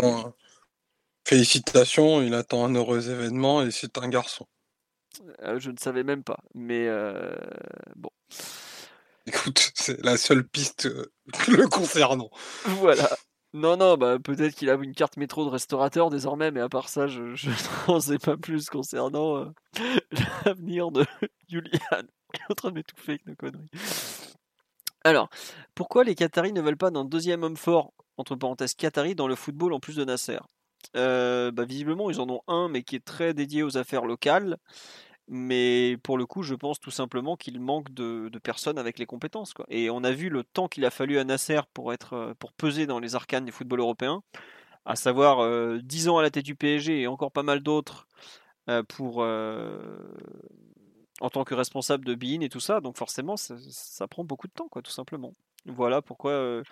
Félicitations, 1.27 2.23
il 2.23 2.35
attend 2.35 2.65
un 2.65 2.75
heureux 2.75 3.11
événement 3.11 3.63
et 3.63 3.71
c'est 3.71 3.99
un 3.99 4.09
garçon. 4.09 4.47
Euh, 5.43 5.59
je 5.59 5.71
ne 5.71 5.77
savais 5.77 6.03
même 6.03 6.23
pas, 6.23 6.39
mais 6.55 6.87
euh, 6.89 7.37
bon. 7.97 8.11
Écoute, 9.27 9.73
c'est 9.75 10.03
la 10.03 10.17
seule 10.17 10.47
piste 10.47 10.87
euh, 10.87 11.13
le 11.49 11.69
concernant. 11.69 12.31
Voilà. 12.65 13.09
Non, 13.53 13.77
non, 13.77 13.97
bah 13.97 14.19
peut-être 14.23 14.55
qu'il 14.55 14.71
a 14.71 14.75
une 14.75 14.95
carte 14.95 15.17
métro 15.17 15.45
de 15.45 15.51
restaurateur 15.51 16.09
désormais, 16.09 16.53
mais 16.53 16.61
à 16.61 16.69
part 16.69 16.89
ça, 16.89 17.09
je, 17.09 17.23
n'en 17.89 18.01
sais 18.01 18.19
pas 18.19 18.37
plus 18.37 18.71
concernant 18.71 19.53
l'avenir 20.45 20.91
de 20.93 21.05
Julian. 21.49 22.03
Il 22.33 22.41
est 22.41 22.51
en 22.51 22.55
train 22.55 22.69
de 22.71 22.75
m'étouffer 22.75 23.13
avec 23.13 23.27
nos 23.27 23.35
conneries. 23.35 23.71
Alors, 25.03 25.31
pourquoi 25.75 26.05
les 26.05 26.15
Qataris 26.15 26.53
ne 26.53 26.61
veulent 26.61 26.77
pas 26.77 26.91
d'un 26.91 27.05
deuxième 27.05 27.43
homme 27.43 27.57
fort, 27.57 27.93
entre 28.19 28.37
parenthèses 28.37 28.75
Qatari, 28.75 29.15
dans 29.15 29.27
le 29.27 29.35
football 29.35 29.73
en 29.73 29.81
plus 29.81 29.97
de 29.97 30.05
Nasser? 30.05 30.39
Bah, 30.95 31.65
visiblement, 31.65 32.11
ils 32.11 32.21
en 32.21 32.29
ont 32.29 32.43
un, 32.49 32.69
mais 32.69 32.83
qui 32.83 32.97
est 32.97 33.05
très 33.05 33.35
dédié 33.35 33.63
aux 33.63 33.77
affaires 33.77 34.05
locales. 34.05 34.57
Mais 35.29 35.97
pour 36.03 36.19
le 36.19 36.27
coup, 36.27 36.43
je 36.43 36.57
pense 36.57 36.81
tout 36.81 36.91
simplement 36.91 37.37
qu'il 37.37 37.61
manque 37.61 37.93
de, 37.95 38.31
personnes 38.43 38.79
avec 38.79 38.99
les 38.99 39.07
compétences. 39.07 39.55
Quoi. 39.55 39.65
Et 39.69 39.89
on 39.89 40.03
a 40.03 40.11
vu 40.11 40.29
le 40.29 40.43
temps 40.43 40.67
qu'il 40.67 40.85
a 40.85 40.91
fallu 40.91 41.19
à 41.19 41.25
Nasser 41.25 41.61
pour, 41.73 41.93
être, 41.93 42.35
pour 42.41 42.53
peser 42.53 42.87
dans 42.87 42.99
les 42.99 43.15
arcanes 43.15 43.45
du 43.45 43.53
football 43.53 43.81
européen, 43.81 44.23
à 44.87 44.97
savoir 44.97 45.41
euh, 45.41 45.79
10 45.83 46.09
ans 46.09 46.19
à 46.19 46.23
la 46.23 46.31
tête 46.31 46.45
du 46.45 46.57
PSG 46.57 47.03
et 47.03 47.07
encore 47.07 47.31
pas 47.33 47.45
mal 47.45 47.61
d'autres 47.61 48.09
pour 48.89 49.25
en 51.21 51.29
tant 51.31 51.45
que 51.45 51.55
responsable 51.55 52.05
de 52.05 52.15
BIN 52.15 52.41
et 52.41 52.49
tout 52.49 52.61
ça. 52.61 52.81
Donc 52.81 52.97
forcément, 52.97 53.37
ça, 53.37 53.55
ça, 53.71 54.09
prend 54.09 54.25
beaucoup 54.25 54.49
de 54.49 54.53
temps, 54.53 54.69
quoi, 54.69 54.83
tout 54.83 54.91
simplement. 54.91 55.35
Voilà 55.67 56.03
pourquoi 56.03 56.63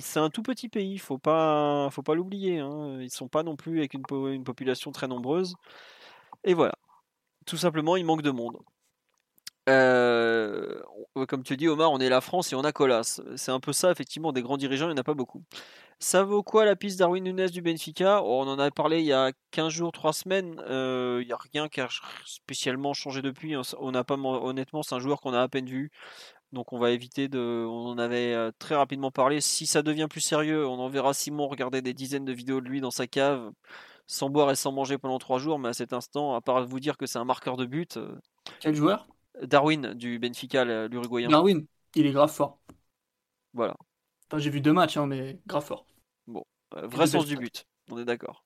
c'est 0.00 0.20
un 0.20 0.30
tout 0.30 0.42
petit 0.42 0.68
pays, 0.68 0.98
faut 0.98 1.18
pas, 1.18 1.88
faut 1.90 2.02
pas 2.02 2.14
l'oublier. 2.14 2.58
Hein. 2.60 2.98
Ils 3.00 3.10
sont 3.10 3.28
pas 3.28 3.42
non 3.42 3.56
plus 3.56 3.78
avec 3.78 3.94
une, 3.94 4.02
population 4.44 4.92
très 4.92 5.08
nombreuse. 5.08 5.54
Et 6.44 6.54
voilà, 6.54 6.74
tout 7.46 7.56
simplement, 7.56 7.96
il 7.96 8.04
manque 8.04 8.22
de 8.22 8.30
monde. 8.30 8.58
comme 11.28 11.42
tu 11.44 11.56
dis, 11.56 11.68
Omar, 11.68 11.92
on 11.92 12.00
est 12.00 12.08
la 12.08 12.20
France 12.20 12.52
et 12.52 12.56
on 12.56 12.64
a 12.64 12.72
Colas. 12.72 13.20
C'est 13.36 13.52
un 13.52 13.60
peu 13.60 13.72
ça, 13.72 13.90
effectivement, 13.90 14.32
des 14.32 14.42
grands 14.42 14.56
dirigeants, 14.56 14.86
il 14.86 14.94
n'y 14.94 14.98
en 14.98 15.00
a 15.00 15.04
pas 15.04 15.14
beaucoup. 15.14 15.42
Ça 15.98 16.24
vaut 16.24 16.42
quoi 16.42 16.64
la 16.64 16.74
piste 16.74 16.98
Darwin 16.98 17.22
Nunes 17.22 17.46
du 17.46 17.62
Benfica? 17.62 18.22
Oh, 18.24 18.42
On 18.42 18.48
en 18.48 18.58
a 18.58 18.70
parlé 18.70 19.00
il 19.00 19.06
y 19.06 19.12
a 19.12 19.32
15 19.52 19.72
jours, 19.72 19.92
3 19.92 20.12
semaines. 20.12 20.54
Il 20.68 21.26
n'y 21.26 21.32
a 21.32 21.38
rien 21.52 21.68
qui 21.68 21.80
a 21.80 21.88
spécialement 22.24 22.94
changé 22.94 23.22
depuis. 23.22 23.54
Hein. 23.54 23.62
On 23.78 23.92
n'a 23.92 24.04
pas, 24.04 24.16
honnêtement, 24.16 24.82
c'est 24.82 24.94
un 24.94 25.00
joueur 25.00 25.20
qu'on 25.20 25.34
a 25.34 25.42
à 25.42 25.48
peine 25.48 25.66
vu. 25.66 25.90
Donc 26.52 26.72
on 26.72 26.78
va 26.78 26.90
éviter 26.90 27.28
de. 27.28 27.66
On 27.66 27.88
en 27.88 27.98
avait 27.98 28.34
euh, 28.34 28.50
très 28.58 28.74
rapidement 28.74 29.10
parlé. 29.10 29.40
Si 29.40 29.66
ça 29.66 29.82
devient 29.82 30.06
plus 30.08 30.20
sérieux, 30.20 30.66
on 30.66 30.78
enverra 30.78 31.14
Simon 31.14 31.48
regarder 31.48 31.80
des 31.80 31.94
dizaines 31.94 32.26
de 32.26 32.32
vidéos 32.32 32.60
de 32.60 32.68
lui 32.68 32.80
dans 32.80 32.90
sa 32.90 33.06
cave, 33.06 33.50
sans 34.06 34.28
boire 34.28 34.50
et 34.50 34.56
sans 34.56 34.70
manger 34.70 34.98
pendant 34.98 35.18
trois 35.18 35.38
jours. 35.38 35.58
Mais 35.58 35.70
à 35.70 35.72
cet 35.72 35.92
instant, 35.94 36.34
à 36.34 36.42
part 36.42 36.66
vous 36.66 36.80
dire 36.80 36.98
que 36.98 37.06
c'est 37.06 37.18
un 37.18 37.24
marqueur 37.24 37.56
de 37.56 37.64
but. 37.64 37.96
Euh, 37.96 38.14
Quel 38.60 38.74
joueur? 38.74 39.08
Darwin 39.42 39.94
du 39.94 40.18
Benfica, 40.18 40.64
l'Uruguayen. 40.88 41.28
Darwin, 41.28 41.64
il 41.94 42.06
est 42.06 42.12
grave 42.12 42.30
fort. 42.30 42.58
Voilà. 43.54 43.74
Enfin, 44.28 44.38
j'ai 44.38 44.50
vu 44.50 44.60
deux 44.60 44.72
matchs, 44.72 44.98
hein, 44.98 45.06
mais 45.06 45.40
grave 45.46 45.64
fort. 45.64 45.86
Bon, 46.26 46.44
euh, 46.76 46.86
vrai 46.86 47.06
sens 47.06 47.24
du 47.24 47.36
but. 47.36 47.66
On 47.90 47.98
est 47.98 48.04
d'accord. 48.04 48.44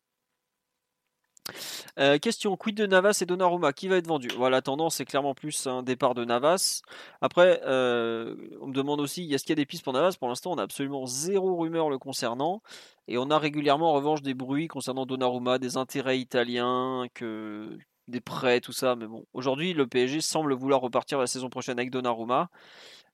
Euh, 1.98 2.18
question 2.18 2.56
quid 2.56 2.77
de 2.77 2.86
Navas 2.86 3.18
et 3.23 3.27
Donnarumma? 3.27 3.73
Qui 3.73 3.89
va 3.89 3.97
être 3.97 4.06
vendu? 4.06 4.28
Voilà, 4.36 4.59
la 4.59 4.62
tendance 4.62 5.01
est 5.01 5.05
clairement 5.05 5.35
plus 5.35 5.66
un 5.66 5.82
départ 5.82 6.14
de 6.14 6.24
Navas. 6.24 6.82
Après, 7.20 7.60
euh, 7.64 8.36
on 8.60 8.68
me 8.68 8.73
demande 8.73 9.01
aussi 9.01 9.32
est-ce 9.32 9.44
qu'il 9.44 9.51
y 9.51 9.59
a 9.59 9.62
des 9.62 9.66
pistes 9.66 9.85
pour 9.85 9.93
Navas? 9.93 10.16
Pour 10.18 10.28
l'instant, 10.28 10.52
on 10.52 10.59
a 10.59 10.62
absolument 10.62 11.06
zéro 11.06 11.56
rumeur 11.56 11.90
le 11.90 11.98
concernant. 11.98 12.62
Et 13.09 13.18
on 13.18 13.31
a 13.31 13.39
régulièrement 13.39 13.90
en 13.90 13.94
revanche 13.94 14.23
des 14.23 14.35
bruits 14.35 14.68
concernant 14.68 15.06
Donnarumma, 15.06 15.59
des 15.59 15.77
intérêts 15.77 16.18
italiens, 16.18 17.06
que 17.14 17.78
des 18.09 18.20
prêts, 18.20 18.60
tout 18.60 18.73
ça. 18.73 18.97
Mais 18.97 19.06
bon, 19.06 19.24
aujourd'hui, 19.32 19.73
le 19.73 19.86
PSG 19.86 20.20
semble 20.20 20.55
vouloir 20.55 20.81
repartir 20.81 21.18
la 21.18 21.27
saison 21.27 21.48
prochaine 21.48 21.78
avec 21.78 21.90
Donnarumma. 21.90 22.51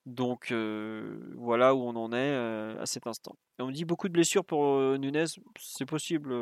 Donc 0.05 0.51
euh, 0.51 1.21
voilà 1.37 1.77
où 1.77 1.83
on 1.83 1.95
en 1.95 2.13
est 2.13 2.35
à 2.81 2.87
cet 2.87 3.07
instant. 3.07 3.37
On 3.61 3.67
me 3.67 3.73
dit 3.73 3.85
beaucoup 3.85 4.09
de 4.09 4.13
blessures 4.13 4.45
pour 4.45 4.99
Nunez, 4.99 5.27
c'est 5.61 5.87
possible. 5.87 6.35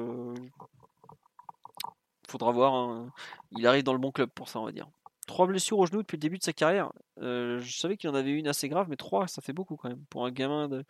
Euh, 2.31 2.32
faudra 2.32 2.52
voir. 2.52 2.74
hein. 2.74 3.12
Il 3.52 3.66
arrive 3.66 3.82
dans 3.85 3.93
le 3.93 3.98
bon 3.98 4.12
club 4.12 4.31
pour 4.31 4.48
ça, 4.48 4.61
on 4.61 4.65
va 4.65 4.73
dire. 4.73 4.89
Trois 5.27 5.47
blessures 5.47 5.78
au 5.78 5.86
genou 5.86 6.02
depuis 6.02 6.16
le 6.16 6.20
début 6.20 6.39
de 6.39 6.43
sa 6.43 6.52
carrière. 6.52 6.93
Euh, 7.23 7.61
je 7.61 7.78
savais 7.78 7.97
qu'il 7.97 8.11
en 8.11 8.15
avait 8.15 8.32
une 8.32 8.48
assez 8.48 8.69
grave, 8.69 8.86
mais 8.89 8.97
trois, 8.97 9.28
ça 9.28 9.40
fait 9.43 9.52
beaucoup 9.52 9.77
quand 9.77 9.89
même. 9.89 10.05
Pour 10.11 10.27
un 10.27 10.31
gamin 10.32 10.69
de. 10.69 10.85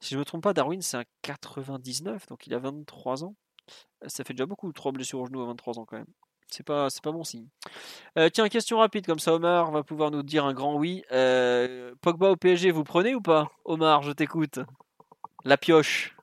Si 0.00 0.14
je 0.14 0.18
me 0.18 0.24
trompe 0.24 0.42
pas, 0.42 0.52
Darwin, 0.52 0.82
c'est 0.82 0.96
un 0.96 1.04
99, 1.22 2.26
donc 2.26 2.46
il 2.46 2.54
a 2.54 2.58
23 2.58 3.24
ans. 3.24 3.34
Ça 4.06 4.24
fait 4.24 4.34
déjà 4.34 4.46
beaucoup, 4.46 4.72
trois 4.72 4.92
blessures 4.92 5.20
au 5.20 5.26
genou 5.26 5.42
à 5.42 5.46
23 5.46 5.78
ans 5.78 5.84
quand 5.84 5.96
même. 5.96 6.06
C'est 6.48 6.64
pas, 6.64 6.90
c'est 6.90 7.02
pas 7.02 7.12
bon 7.12 7.24
signe. 7.24 7.48
Euh, 8.18 8.28
tiens, 8.28 8.48
question 8.48 8.78
rapide, 8.78 9.06
comme 9.06 9.18
ça 9.18 9.34
Omar 9.34 9.70
va 9.70 9.82
pouvoir 9.82 10.10
nous 10.10 10.22
dire 10.22 10.44
un 10.44 10.54
grand 10.54 10.76
oui. 10.76 11.02
Euh, 11.12 11.94
Pogba 12.00 12.30
au 12.30 12.36
PSG, 12.36 12.70
vous 12.70 12.84
prenez 12.84 13.14
ou 13.14 13.20
pas? 13.20 13.50
Omar, 13.64 14.02
je 14.02 14.12
t'écoute. 14.12 14.60
La 15.44 15.56
pioche. 15.56 16.13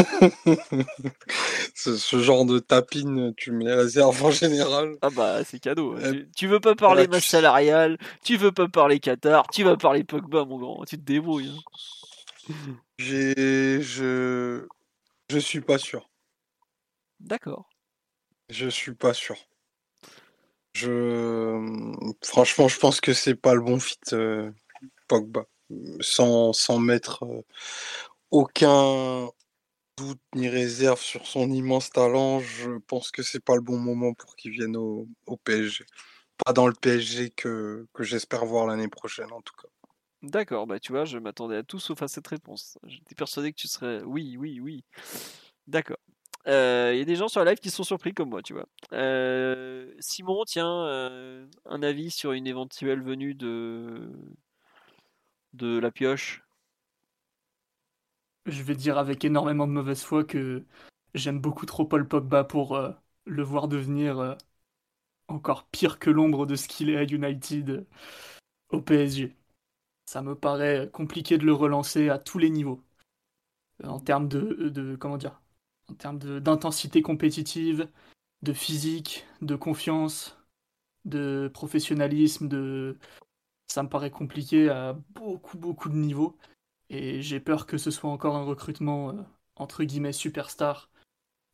ce, 1.74 1.96
ce 1.96 2.18
genre 2.20 2.44
de 2.44 2.58
tapine, 2.58 3.34
tu 3.36 3.52
me 3.52 3.64
les 3.64 3.74
réserves 3.74 4.22
en 4.24 4.30
général. 4.30 4.96
Ah 5.02 5.10
bah 5.10 5.44
c'est 5.44 5.58
cadeau. 5.58 5.94
Euh, 5.96 6.12
Tu, 6.12 6.28
tu 6.36 6.46
veux 6.46 6.60
pas 6.60 6.74
parler 6.74 7.06
masse 7.06 7.24
tu- 7.24 7.30
salariale, 7.30 7.98
tu 8.24 8.36
veux 8.36 8.52
pas 8.52 8.68
parler 8.68 9.00
Qatar, 9.00 9.48
tu 9.48 9.64
vas 9.64 9.76
parler 9.76 10.04
Pogba 10.04 10.44
mon 10.44 10.58
grand, 10.58 10.84
tu 10.84 10.96
te 10.96 11.02
débrouilles. 11.02 11.48
hein. 11.48 12.54
J'ai, 12.98 13.80
je, 13.80 14.66
je 15.30 15.38
suis 15.38 15.60
pas 15.60 15.78
sûr. 15.78 16.08
D'accord. 17.20 17.68
Je 18.50 18.68
suis 18.68 18.94
pas 18.94 19.14
sûr. 19.14 19.36
Je, 20.74 21.58
franchement, 22.24 22.68
je 22.68 22.78
pense 22.78 23.00
que 23.00 23.12
c'est 23.12 23.34
pas 23.34 23.54
le 23.54 23.60
bon 23.60 23.80
fit, 23.80 23.98
euh, 24.12 24.50
Pogba. 25.08 25.44
Sans, 26.00 26.52
sans 26.52 26.78
mettre 26.80 27.24
euh, 27.24 27.42
aucun 28.32 29.28
ni 30.34 30.48
réserve 30.48 31.00
sur 31.00 31.26
son 31.26 31.50
immense 31.50 31.90
talent, 31.90 32.40
je 32.40 32.70
pense 32.86 33.10
que 33.10 33.22
c'est 33.22 33.44
pas 33.44 33.54
le 33.54 33.62
bon 33.62 33.78
moment 33.78 34.14
pour 34.14 34.36
qu'il 34.36 34.52
vienne 34.52 34.76
au, 34.76 35.06
PSG. 35.44 35.84
Pas 36.44 36.52
dans 36.52 36.66
le 36.66 36.74
PSG 36.74 37.30
que, 37.30 37.86
que 37.92 38.02
j'espère 38.02 38.44
voir 38.44 38.66
l'année 38.66 38.88
prochaine, 38.88 39.32
en 39.32 39.42
tout 39.42 39.54
cas. 39.60 39.68
D'accord, 40.22 40.66
bah 40.66 40.78
tu 40.78 40.92
vois, 40.92 41.06
je 41.06 41.18
m'attendais 41.18 41.56
à 41.56 41.62
tout 41.62 41.78
sauf 41.78 42.02
à 42.02 42.08
cette 42.08 42.26
réponse. 42.26 42.78
J'étais 42.86 43.14
persuadé 43.14 43.52
que 43.52 43.58
tu 43.58 43.68
serais 43.68 44.02
oui, 44.02 44.36
oui, 44.38 44.60
oui. 44.60 44.84
D'accord. 45.66 45.96
Euh, 46.46 46.90
Il 46.94 46.98
y 46.98 47.02
a 47.02 47.04
des 47.04 47.16
gens 47.16 47.28
sur 47.28 47.42
la 47.42 47.50
live 47.50 47.60
qui 47.60 47.70
sont 47.70 47.84
surpris 47.84 48.12
comme 48.12 48.30
moi, 48.30 48.42
tu 48.42 48.52
vois. 48.52 48.66
Euh, 48.92 49.92
Simon, 49.98 50.44
tiens, 50.46 50.84
euh, 50.86 51.46
un 51.64 51.82
avis 51.82 52.10
sur 52.10 52.32
une 52.32 52.46
éventuelle 52.46 53.02
venue 53.02 53.34
de 53.34 54.10
de 55.52 55.78
la 55.78 55.90
pioche? 55.90 56.42
Je 58.46 58.62
vais 58.62 58.74
dire 58.74 58.98
avec 58.98 59.24
énormément 59.24 59.66
de 59.66 59.72
mauvaise 59.72 60.02
foi 60.02 60.24
que 60.24 60.64
j'aime 61.14 61.40
beaucoup 61.40 61.66
trop 61.66 61.84
Paul 61.84 62.06
Pogba 62.08 62.44
pour 62.44 62.74
euh, 62.76 62.90
le 63.26 63.42
voir 63.42 63.68
devenir 63.68 64.18
euh, 64.18 64.34
encore 65.28 65.66
pire 65.68 65.98
que 66.00 66.10
l'ombre 66.10 66.46
de 66.46 66.56
ce 66.56 66.68
qu'il 66.68 66.90
est 66.90 66.96
à 66.98 67.04
United 67.04 67.70
euh, 67.70 67.86
au 68.70 68.82
PSG. 68.82 69.36
Ça 70.06 70.22
me 70.22 70.34
paraît 70.36 70.90
compliqué 70.92 71.38
de 71.38 71.46
le 71.46 71.54
relancer 71.54 72.10
à 72.10 72.18
tous 72.18 72.38
les 72.38 72.50
niveaux. 72.50 72.82
En 73.84 73.98
termes 73.98 74.28
de, 74.28 74.68
de 74.68 74.96
comment 74.96 75.16
dire, 75.16 75.40
en 75.88 75.94
termes 75.94 76.18
d'intensité 76.18 77.00
compétitive, 77.02 77.88
de 78.42 78.52
physique, 78.52 79.26
de 79.42 79.56
confiance, 79.56 80.38
de 81.04 81.50
professionnalisme, 81.54 82.48
de 82.48 82.98
ça 83.68 83.82
me 83.82 83.88
paraît 83.90 84.10
compliqué 84.10 84.70
à 84.70 84.94
beaucoup 85.14 85.58
beaucoup 85.58 85.88
de 85.90 85.96
niveaux. 85.96 86.38
Et 86.90 87.22
j'ai 87.22 87.40
peur 87.40 87.66
que 87.66 87.78
ce 87.78 87.90
soit 87.90 88.10
encore 88.10 88.36
un 88.36 88.44
recrutement 88.44 89.10
euh, 89.10 89.22
entre 89.56 89.84
guillemets 89.84 90.12
superstar 90.12 90.90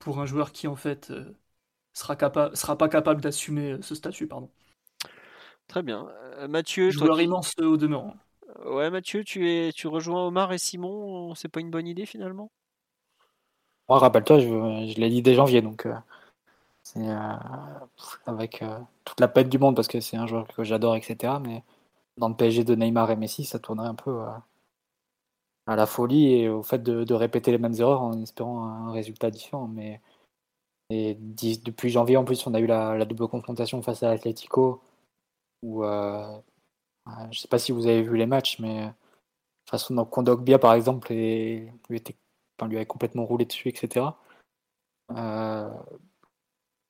pour 0.01 0.21
un 0.21 0.27
joueur 0.27 0.53
qui 0.53 0.69
en 0.69 0.77
fait 0.77 1.11
euh, 1.13 1.35
sera 1.95 2.17
capable 2.17 2.57
sera 2.57 2.79
pas 2.79 2.89
capable 2.91 3.21
d'assumer 3.23 3.73
euh, 3.73 3.83
ce 3.83 3.95
statut 3.97 4.29
pardon. 4.29 4.51
Très 5.69 5.83
bien. 5.83 6.09
Euh, 6.39 6.49
Mathieu, 6.49 6.91
Joueur 6.91 7.21
immense 7.21 7.53
euh, 7.61 7.67
au 7.67 7.77
demeurant. 7.77 8.15
Ouais, 8.67 8.91
Mathieu, 8.91 9.25
tu 9.25 9.49
es 9.51 9.73
tu 9.73 9.87
rejoins 9.87 10.27
Omar 10.27 10.53
et 10.53 10.59
Simon, 10.59 11.35
c'est 11.35 11.49
pas 11.49 11.61
une 11.61 11.71
bonne 11.71 11.87
idée 11.87 12.05
finalement? 12.07 12.51
Moi, 13.89 13.99
rappelle-toi, 13.99 14.41
je, 14.41 14.47
je 14.49 15.01
l'ai 15.01 15.11
dit 15.11 15.23
dès 15.23 15.35
janvier, 15.35 15.63
donc 15.63 15.87
euh, 15.87 15.95
c'est 16.83 17.01
euh, 17.09 17.17
avec 18.27 18.63
euh, 18.63 18.79
toute 19.05 19.21
la 19.21 19.29
peine 19.29 19.49
du 19.49 19.59
monde 19.59 19.77
parce 19.77 19.89
que 19.89 20.01
c'est 20.01 20.17
un 20.17 20.27
joueur 20.27 20.47
que 20.49 20.65
j'adore, 20.65 20.97
etc. 20.97 21.41
Mais 21.41 21.65
dans 22.19 22.29
le 22.29 22.37
PSG 22.37 22.65
de 22.65 22.75
Neymar 22.75 23.11
et 23.13 23.17
Messi, 23.17 23.45
ça 23.45 23.59
tournerait 23.61 23.89
un 23.89 23.95
peu 23.95 24.11
euh, 24.11 24.27
à 25.67 25.77
la 25.77 25.87
folie 25.87 26.33
et 26.35 26.49
au 26.49 26.63
fait 26.63 26.83
de, 26.83 27.15
répéter 27.15 27.51
les 27.51 27.59
mêmes 27.59 27.75
erreurs 27.75 28.03
en 28.03 28.21
espérant 28.23 28.65
un 28.65 28.93
résultat 28.93 29.31
différent. 29.31 29.69
Mais 29.69 30.01
depuis 30.91 31.91
janvier, 31.91 32.17
en 32.17 32.25
plus, 32.25 32.47
on 32.47 32.55
a 32.55 32.61
eu 32.61 32.67
la, 32.67 33.05
double 33.05 33.29
confrontation 33.29 33.83
face 33.83 34.03
à 34.03 34.11
Atletico 34.11 34.81
où 35.63 35.85
euh, 35.85 36.39
euh, 37.09 37.11
je 37.31 37.41
sais 37.41 37.49
pas 37.49 37.59
si 37.59 37.73
vous 37.73 37.87
avez 37.87 38.03
vu 38.03 38.17
les 38.17 38.27
matchs, 38.27 38.59
mais 38.61 38.93
toute 39.67 39.73
façon, 39.81 39.95
donc 39.95 40.11
Kondogbia, 40.11 40.59
par 40.59 40.75
exemple, 40.75 41.13
lui, 41.13 41.71
était, 41.91 42.17
enfin, 42.59 42.69
lui 42.69 42.77
avait 42.77 42.87
complètement 42.87 43.27
roulé 43.27 43.45
dessus, 43.47 43.69
etc. 43.69 44.07
Euh, 45.11 45.69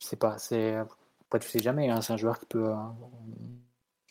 je 0.00 0.06
sais 0.06 0.16
pas, 0.16 0.38
c'est 0.38 0.76
après 0.76 1.40
tu 1.40 1.48
sais 1.48 1.58
jamais, 1.60 1.88
hein, 1.88 2.02
c'est 2.02 2.12
un 2.12 2.16
joueur 2.16 2.38
qui 2.38 2.46
peut 2.46 2.68
euh, 2.68 2.76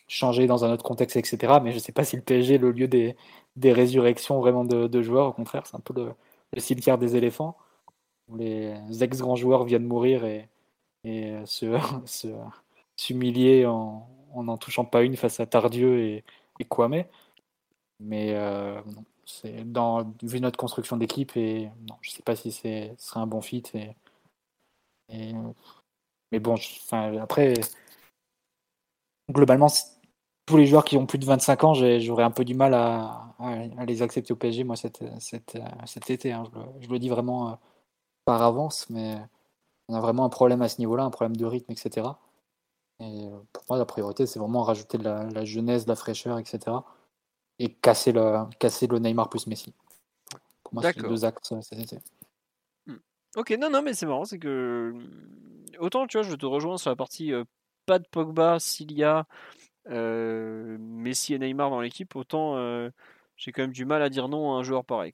changer 0.07 0.47
dans 0.47 0.65
un 0.65 0.71
autre 0.71 0.83
contexte, 0.83 1.15
etc. 1.15 1.59
Mais 1.63 1.71
je 1.71 1.79
sais 1.79 1.91
pas 1.91 2.03
si 2.05 2.15
le 2.15 2.23
PSG 2.23 2.57
le 2.57 2.71
lieu 2.71 2.87
des, 2.87 3.15
des 3.55 3.73
résurrections 3.73 4.39
vraiment 4.39 4.65
de, 4.65 5.01
joueurs. 5.01 5.27
Au 5.27 5.33
contraire, 5.33 5.65
c'est 5.67 5.75
un 5.75 5.79
peu 5.79 5.93
le, 5.93 6.13
cimetière 6.59 6.97
des 6.97 7.15
éléphants 7.15 7.57
où 8.29 8.37
les 8.37 8.75
ex-grands 9.01 9.35
joueurs 9.35 9.65
viennent 9.65 9.85
mourir 9.85 10.25
et, 10.25 10.49
et 11.03 11.35
se, 11.45 11.77
se- 12.05 12.27
s'humilier 12.97 13.65
en 13.65 14.07
en 14.35 14.43
n'en 14.43 14.57
touchant 14.57 14.85
pas 14.85 15.03
une 15.03 15.15
face 15.15 15.39
à 15.39 15.45
Tardieu 15.45 15.99
et, 16.01 16.23
et. 16.59 17.07
Mais 17.99 18.35
euh, 18.35 18.81
c'est 19.25 19.71
dans 19.71 20.03
vu 20.21 20.41
notre 20.41 20.57
construction 20.57 20.97
d'équipe 20.97 21.35
et 21.37 21.69
non, 21.87 21.95
je 22.01 22.11
sais 22.11 22.21
pas 22.23 22.35
si 22.35 22.51
c'est 22.51 22.93
ce 22.97 23.07
serait 23.07 23.21
un 23.21 23.27
bon 23.27 23.41
fit 23.41 23.63
mais 25.09 26.39
bon, 26.39 26.55
après 26.91 27.53
globalement 29.31 29.67
tous 30.45 30.57
les 30.57 30.65
joueurs 30.65 30.85
qui 30.85 30.97
ont 30.97 31.05
plus 31.05 31.17
de 31.17 31.25
25 31.25 31.63
ans, 31.63 31.73
j'aurais 31.73 32.23
un 32.23 32.31
peu 32.31 32.45
du 32.45 32.53
mal 32.53 32.73
à, 32.73 33.33
les 33.87 34.01
accepter 34.01 34.31
au 34.33 34.35
PSG 34.35 34.63
moi 34.63 34.75
cet, 34.75 35.03
cet, 35.19 35.57
cet 35.85 36.09
été. 36.09 36.31
hein. 36.31 36.43
Je, 36.51 36.59
le, 36.59 36.65
je 36.81 36.89
le 36.89 36.99
dis 36.99 37.09
vraiment 37.09 37.49
euh, 37.49 37.55
par 38.25 38.41
avance, 38.41 38.89
mais 38.89 39.17
on 39.87 39.95
a 39.95 40.01
vraiment 40.01 40.25
un 40.25 40.29
problème 40.29 40.61
à 40.61 40.69
ce 40.69 40.79
niveau-là, 40.79 41.03
un 41.03 41.09
problème 41.09 41.35
de 41.35 41.45
rythme, 41.45 41.71
etc. 41.71 42.07
Et 42.99 43.27
euh, 43.27 43.37
pour 43.51 43.63
moi, 43.69 43.77
la 43.77 43.85
priorité, 43.85 44.25
c'est 44.25 44.39
vraiment 44.39 44.63
rajouter 44.63 44.97
de 44.97 45.03
la, 45.03 45.25
la 45.25 45.45
jeunesse, 45.45 45.85
de 45.85 45.89
la 45.89 45.95
fraîcheur, 45.95 46.39
etc. 46.39 46.77
Et 47.59 47.69
casser 47.69 48.11
le, 48.11 48.45
casser 48.59 48.87
le 48.87 48.99
Neymar 48.99 49.29
plus 49.29 49.47
Messi. 49.47 49.73
Pour 50.63 50.73
moi, 50.73 50.83
c'est 50.83 51.01
les 51.01 51.07
deux 51.07 51.25
axes 51.25 51.51
euh, 51.51 51.61
cet 51.61 51.79
été. 51.79 51.99
Ok, 53.35 53.53
non, 53.59 53.69
non, 53.69 53.81
mais 53.81 53.93
c'est 53.93 54.05
marrant, 54.05 54.23
c'est 54.23 54.39
que 54.39 54.93
autant 55.79 56.07
tu 56.07 56.17
vois, 56.17 56.27
je 56.27 56.35
te 56.35 56.45
rejoins 56.45 56.77
sur 56.77 56.89
la 56.89 56.95
partie 56.95 57.33
euh, 57.33 57.43
pas 57.85 57.99
de 57.99 58.07
Pogba, 58.09 58.59
s'il 58.59 58.93
y 58.93 59.03
a 59.03 59.19
euh, 59.19 59.23
Messi 59.87 61.33
et 61.33 61.39
Neymar 61.39 61.69
dans 61.69 61.81
l'équipe, 61.81 62.15
autant 62.15 62.57
euh, 62.57 62.89
j'ai 63.37 63.51
quand 63.51 63.63
même 63.63 63.73
du 63.73 63.85
mal 63.85 64.01
à 64.01 64.09
dire 64.09 64.27
non 64.27 64.55
à 64.55 64.59
un 64.59 64.63
joueur 64.63 64.85
pareil. 64.85 65.11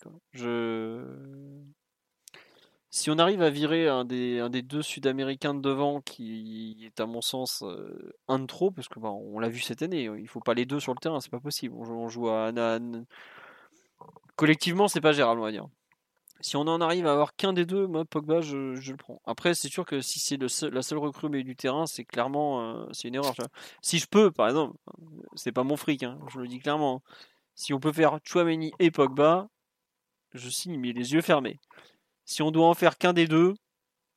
Si 2.93 3.10
on 3.10 3.18
arrive 3.18 3.41
à 3.41 3.49
virer 3.49 3.88
un 3.88 4.03
des, 4.03 4.61
deux 4.64 4.81
Sud-Américains 4.81 5.53
de 5.53 5.61
devant, 5.61 6.02
qui 6.02 6.85
est 6.85 6.99
à 6.99 7.06
mon 7.06 7.22
sens 7.22 7.64
euh, 7.64 8.14
un 8.27 8.39
de 8.39 8.45
trop, 8.48 8.69
parce 8.69 8.89
que 8.89 8.99
bah, 8.99 9.10
on 9.10 9.39
l'a 9.39 9.48
vu 9.48 9.61
cette 9.61 9.81
année, 9.81 10.10
il 10.19 10.27
faut 10.27 10.41
pas 10.41 10.53
les 10.53 10.65
deux 10.65 10.81
sur 10.81 10.93
le 10.93 10.99
terrain, 10.99 11.22
c'est 11.22 11.31
pas 11.31 11.39
possible. 11.39 11.73
On 11.76 12.10
joue, 12.10 12.27
à- 12.30 12.52
collectivement, 14.35 14.88
c'est 14.89 15.02
pas 15.02 15.14
gérable, 15.14 15.39
on 15.39 15.43
va 15.43 15.52
dire. 15.52 15.68
Si 16.42 16.56
on 16.56 16.62
en 16.62 16.82
arrive 16.82 17.08
à 17.08 17.14
avoir 17.14 17.36
qu'un 17.36 17.54
des 17.54 17.66
deux, 17.66 17.88
moi 17.88 18.06
Pogba, 18.06 18.42
je, 18.42 18.74
le 18.74 18.98
prends. 18.98 19.22
Après, 19.26 19.54
c'est 19.54 19.70
sûr 19.70 19.86
que 19.86 20.02
si 20.02 20.20
c'est 20.20 20.38
la 20.38 20.82
seule 20.82 20.98
recrue 20.98 21.30
milieu 21.30 21.44
du 21.44 21.56
terrain, 21.56 21.86
c'est 21.86 22.06
clairement 22.06 22.86
euh, 22.86 22.92
une 23.04 23.16
erreur. 23.16 23.34
Si 23.82 24.00
je 24.00 24.08
peux, 24.08 24.32
par 24.32 24.48
exemple, 24.48 24.78
c'est 25.36 25.52
pas 25.52 25.64
mon 25.64 25.78
fric, 25.78 26.04
hein, 26.04 26.20
je 26.34 26.40
le 26.40 26.48
dis 26.48 26.60
clairement. 26.60 27.04
Si 27.56 27.74
on 27.74 27.80
peut 27.80 27.94
faire 27.94 28.20
Chouameni 28.24 28.72
et 28.80 28.92
Pogba, 28.92 29.48
je 30.34 30.50
signe 30.50 30.80
mais 30.80 30.94
les 30.94 31.14
yeux 31.14 31.22
fermés. 31.22 31.60
Si 32.26 32.42
on 32.42 32.52
doit 32.52 32.68
en 32.68 32.74
faire 32.74 32.98
qu'un 32.98 33.14
des 33.14 33.28
deux, 33.28 33.54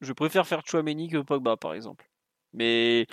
je 0.01 0.13
préfère 0.13 0.47
faire 0.47 0.63
Chouameni 0.67 1.09
que 1.09 1.19
Pogba, 1.19 1.57
par 1.57 1.75
exemple. 1.75 2.11
Mais 2.53 3.07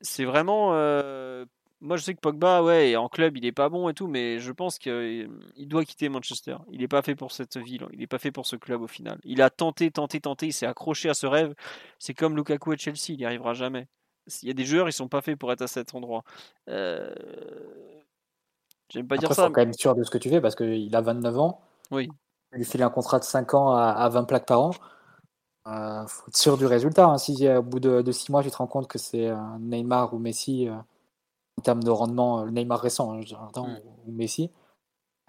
c'est 0.00 0.24
vraiment. 0.24 0.74
euh, 0.74 1.44
Moi, 1.80 1.96
je 1.96 2.02
sais 2.02 2.14
que 2.14 2.20
Pogba, 2.20 2.62
ouais, 2.64 2.96
en 2.96 3.08
club, 3.08 3.36
il 3.36 3.46
est 3.46 3.52
pas 3.52 3.68
bon 3.68 3.88
et 3.88 3.94
tout, 3.94 4.08
mais 4.08 4.40
je 4.40 4.50
pense 4.50 4.78
qu'il 4.80 5.28
doit 5.58 5.84
quitter 5.84 6.08
Manchester. 6.08 6.56
Il 6.72 6.80
n'est 6.80 6.88
pas 6.88 7.02
fait 7.02 7.14
pour 7.14 7.30
cette 7.30 7.56
ville, 7.56 7.86
il 7.92 8.00
n'est 8.00 8.08
pas 8.08 8.18
fait 8.18 8.32
pour 8.32 8.46
ce 8.46 8.56
club 8.56 8.82
au 8.82 8.88
final. 8.88 9.18
Il 9.24 9.40
a 9.42 9.48
tenté, 9.50 9.90
tenté, 9.92 10.20
tenté, 10.20 10.46
il 10.46 10.52
s'est 10.52 10.66
accroché 10.66 11.08
à 11.08 11.14
ce 11.14 11.26
rêve. 11.26 11.54
C'est 12.00 12.14
comme 12.14 12.36
Lukaku 12.36 12.72
et 12.72 12.76
Chelsea, 12.78 13.10
il 13.10 13.18
n'y 13.18 13.24
arrivera 13.26 13.54
jamais. 13.54 13.86
Il 14.42 14.48
y 14.48 14.50
a 14.50 14.54
des 14.54 14.64
joueurs, 14.64 14.88
ils 14.88 14.92
sont 14.92 15.08
pas 15.08 15.22
faits 15.22 15.38
pour 15.38 15.52
être 15.52 15.62
à 15.62 15.68
cet 15.68 15.94
endroit. 15.94 16.22
Euh, 16.68 17.14
J'aime 18.90 19.06
pas 19.06 19.16
Après, 19.16 19.18
dire 19.18 19.28
faut 19.28 19.34
ça. 19.34 19.50
quand 19.50 19.60
même 19.60 19.68
être 19.70 19.78
sûr 19.78 19.94
de 19.94 20.02
ce 20.02 20.10
que 20.10 20.18
tu 20.18 20.30
fais 20.30 20.40
parce 20.40 20.54
qu'il 20.56 20.94
a 20.96 21.00
29 21.00 21.38
ans. 21.38 21.60
Oui. 21.90 22.08
Il 22.52 22.58
lui 22.58 22.64
file 22.64 22.82
un 22.82 22.90
contrat 22.90 23.18
de 23.18 23.24
5 23.24 23.54
ans 23.54 23.72
à, 23.76 23.84
à 23.90 24.08
20 24.08 24.24
plaques 24.24 24.46
par 24.46 24.60
an. 24.62 24.70
Euh, 25.66 26.06
faut 26.06 26.28
être 26.28 26.36
sûr 26.36 26.56
du 26.58 26.66
résultat. 26.66 27.06
hein. 27.06 27.18
Si 27.18 27.46
euh, 27.46 27.58
au 27.58 27.62
bout 27.62 27.80
de, 27.80 28.10
6 28.10 28.32
mois, 28.32 28.42
tu 28.42 28.50
te 28.50 28.56
rends 28.56 28.66
compte 28.66 28.88
que 28.88 28.98
c'est 28.98 29.28
euh, 29.28 29.36
Neymar 29.60 30.14
ou 30.14 30.18
Messi, 30.18 30.68
euh, 30.68 30.74
en 31.58 31.60
termes 31.60 31.82
de 31.82 31.90
rendement, 31.90 32.40
euh, 32.40 32.50
Neymar 32.50 32.80
récent, 32.80 33.10
hein, 33.12 33.20
je 33.20 33.26
dirais, 33.26 33.42
attends, 33.48 33.66
Mm. 33.68 33.80
ou 34.06 34.12
Messi, 34.12 34.50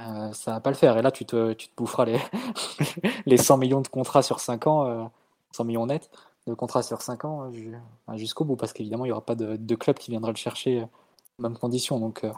euh, 0.02 0.32
ça 0.32 0.52
va 0.54 0.60
pas 0.60 0.70
le 0.70 0.76
faire. 0.76 0.96
Et 0.98 1.02
là, 1.02 1.12
tu 1.12 1.26
te, 1.26 1.54
tu 1.54 1.68
te 1.70 1.76
boufferas 1.76 2.06
les, 2.06 2.20
les 3.26 3.38
100 3.38 3.58
millions 3.58 3.82
de 3.82 3.88
contrats 3.88 4.22
sur 4.22 4.40
5 4.40 4.68
ans, 4.68 4.86
euh, 4.86 5.04
100 5.52 5.64
millions 5.66 5.86
net 5.86 6.10
de 6.48 6.54
contrats 6.54 6.84
sur 6.84 7.02
5 7.02 7.26
ans 7.26 7.52
euh, 7.52 8.16
jusqu'au 8.18 8.46
bout, 8.46 8.56
parce 8.56 8.74
qu'évidemment, 8.74 9.06
il 9.06 9.10
n'y 9.10 9.12
aura 9.12 9.26
pas 9.26 9.36
de, 9.36 9.56
de 9.58 9.76
club 9.76 9.98
qui 9.98 10.12
viendra 10.12 10.32
le 10.32 10.38
chercher 10.38 10.82
euh, 10.82 10.86
aux 11.40 11.44
mêmes 11.44 11.58
conditions. 11.58 12.00
Donc, 12.00 12.24
euh, 12.24 12.32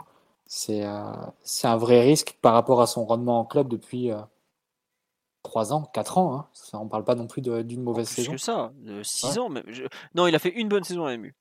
c'est 0.47 0.83
un 0.83 1.77
vrai 1.77 2.01
risque 2.01 2.37
par 2.41 2.53
rapport 2.53 2.81
à 2.81 2.87
son 2.87 3.05
rendement 3.05 3.39
en 3.39 3.45
club 3.45 3.67
depuis 3.67 4.11
euh, 4.11 4.19
3 5.43 5.73
ans, 5.73 5.83
4 5.93 6.17
ans. 6.17 6.33
Hein. 6.35 6.47
Ça, 6.53 6.77
on 6.79 6.87
parle 6.87 7.03
pas 7.03 7.15
non 7.15 7.27
plus 7.27 7.41
d'une 7.41 7.81
mauvaise 7.83 8.07
Plus 8.07 8.15
saison. 8.23 8.31
que 8.33 8.37
ça, 8.37 8.71
6 9.03 9.25
Ouais. 9.33 9.37
ans 9.39 9.49
même. 9.49 9.63
Je- 9.67 9.83
Non, 10.15 10.27
il 10.27 10.35
a 10.35 10.39
fait 10.39 10.49
une 10.53 10.67
bonne 10.69 10.83
saison 10.83 11.05
à 11.05 11.13
MU. 11.17 11.35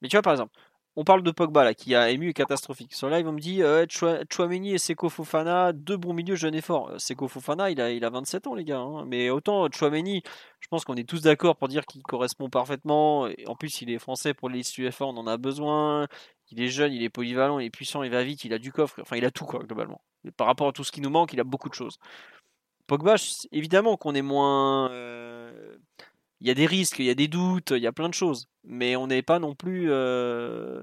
Mais 0.00 0.08
tu 0.08 0.16
vois, 0.16 0.22
par 0.22 0.32
exemple, 0.32 0.52
on 0.96 1.04
parle 1.04 1.22
de 1.22 1.30
Pogba 1.30 1.62
là, 1.64 1.74
qui 1.74 1.94
a 1.94 2.10
MU 2.16 2.30
est 2.30 2.32
catastrophique. 2.32 2.94
Sur 2.94 3.10
live, 3.10 3.28
on 3.28 3.32
me 3.32 3.38
dit 3.40 3.62
euh, 3.62 3.84
Choua- 3.86 4.24
Chouameni 4.32 4.72
et 4.74 4.78
Seko 4.78 5.08
Fofana, 5.10 5.72
deux 5.72 5.96
bons 5.96 6.14
milieux 6.14 6.36
jeunes 6.36 6.54
et 6.54 6.62
forts. 6.62 6.90
Euh, 6.90 6.98
Seko 6.98 7.28
Fofana, 7.28 7.70
il 7.70 7.80
a, 7.80 7.90
il 7.92 8.04
a 8.04 8.10
27 8.10 8.46
ans, 8.46 8.54
les 8.54 8.64
gars. 8.64 8.78
hein. 8.80 9.04
Mais 9.06 9.28
autant 9.30 9.68
Chouameni, 9.70 10.22
je 10.60 10.68
pense 10.68 10.84
qu'on 10.84 10.94
est 10.96 11.08
tous 11.08 11.20
d'accord 11.22 11.56
pour 11.56 11.68
dire 11.68 11.84
qu'il 11.86 12.02
correspond 12.02 12.48
parfaitement. 12.48 13.26
Et 13.28 13.44
en 13.46 13.54
plus, 13.56 13.82
il 13.82 13.90
est 13.90 13.98
français 13.98 14.32
pour 14.34 14.48
les 14.48 14.62
UEFA, 14.78 15.04
on 15.04 15.16
en 15.16 15.26
a 15.26 15.36
besoin. 15.36 16.06
Il 16.50 16.60
est 16.62 16.68
jeune, 16.68 16.92
il 16.92 17.02
est 17.02 17.10
polyvalent, 17.10 17.58
il 17.58 17.66
est 17.66 17.70
puissant, 17.70 18.02
il 18.02 18.10
va 18.10 18.22
vite, 18.24 18.44
il 18.44 18.52
a 18.54 18.58
du 18.58 18.72
coffre. 18.72 18.98
Enfin, 19.02 19.16
il 19.16 19.24
a 19.24 19.30
tout, 19.30 19.44
quoi, 19.44 19.60
globalement. 19.60 20.00
Et 20.24 20.30
par 20.30 20.46
rapport 20.46 20.68
à 20.68 20.72
tout 20.72 20.84
ce 20.84 20.92
qui 20.92 21.00
nous 21.00 21.10
manque, 21.10 21.32
il 21.32 21.40
a 21.40 21.44
beaucoup 21.44 21.68
de 21.68 21.74
choses. 21.74 21.98
Pogba, 22.86 23.16
évidemment 23.52 23.96
qu'on 23.96 24.14
est 24.14 24.22
moins. 24.22 24.90
euh, 24.92 25.76
Il 26.40 26.48
y 26.48 26.50
a 26.50 26.54
des 26.54 26.66
risques, 26.66 26.98
il 26.98 27.06
y 27.06 27.10
a 27.10 27.14
des 27.14 27.28
doutes, 27.28 27.70
il 27.72 27.82
y 27.82 27.86
a 27.86 27.92
plein 27.92 28.08
de 28.08 28.14
choses. 28.14 28.48
Mais 28.64 28.96
on 28.96 29.06
n'est 29.06 29.22
pas 29.22 29.38
non 29.38 29.54
plus. 29.54 29.90
euh, 29.90 30.82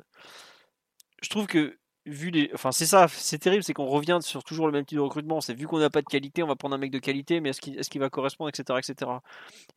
Je 1.22 1.30
trouve 1.30 1.48
que. 1.48 1.78
Vu 2.06 2.32
les... 2.32 2.52
Enfin, 2.54 2.74
c'est 2.74 2.86
ça, 2.86 3.08
c'est 3.08 3.40
terrible, 3.40 3.64
c'est 3.64 3.74
qu'on 3.74 3.86
revient 3.86 4.20
sur 4.22 4.44
toujours 4.44 4.66
le 4.66 4.74
même 4.74 4.84
type 4.86 4.98
de 4.98 5.02
recrutement. 5.02 5.40
C'est 5.40 5.54
vu 5.54 5.68
qu'on 5.68 5.80
n'a 5.80 5.90
pas 5.90 6.02
de 6.02 6.06
qualité, 6.08 6.44
on 6.44 6.48
va 6.48 6.58
prendre 6.58 6.76
un 6.76 6.78
mec 6.78 6.92
de 6.92 7.00
qualité, 7.00 7.40
mais 7.40 7.52
est-ce 7.52 7.90
qu'il 7.90 8.02
va 8.02 8.10
correspondre, 8.10 8.50
etc., 8.50 8.80
etc. 8.80 9.24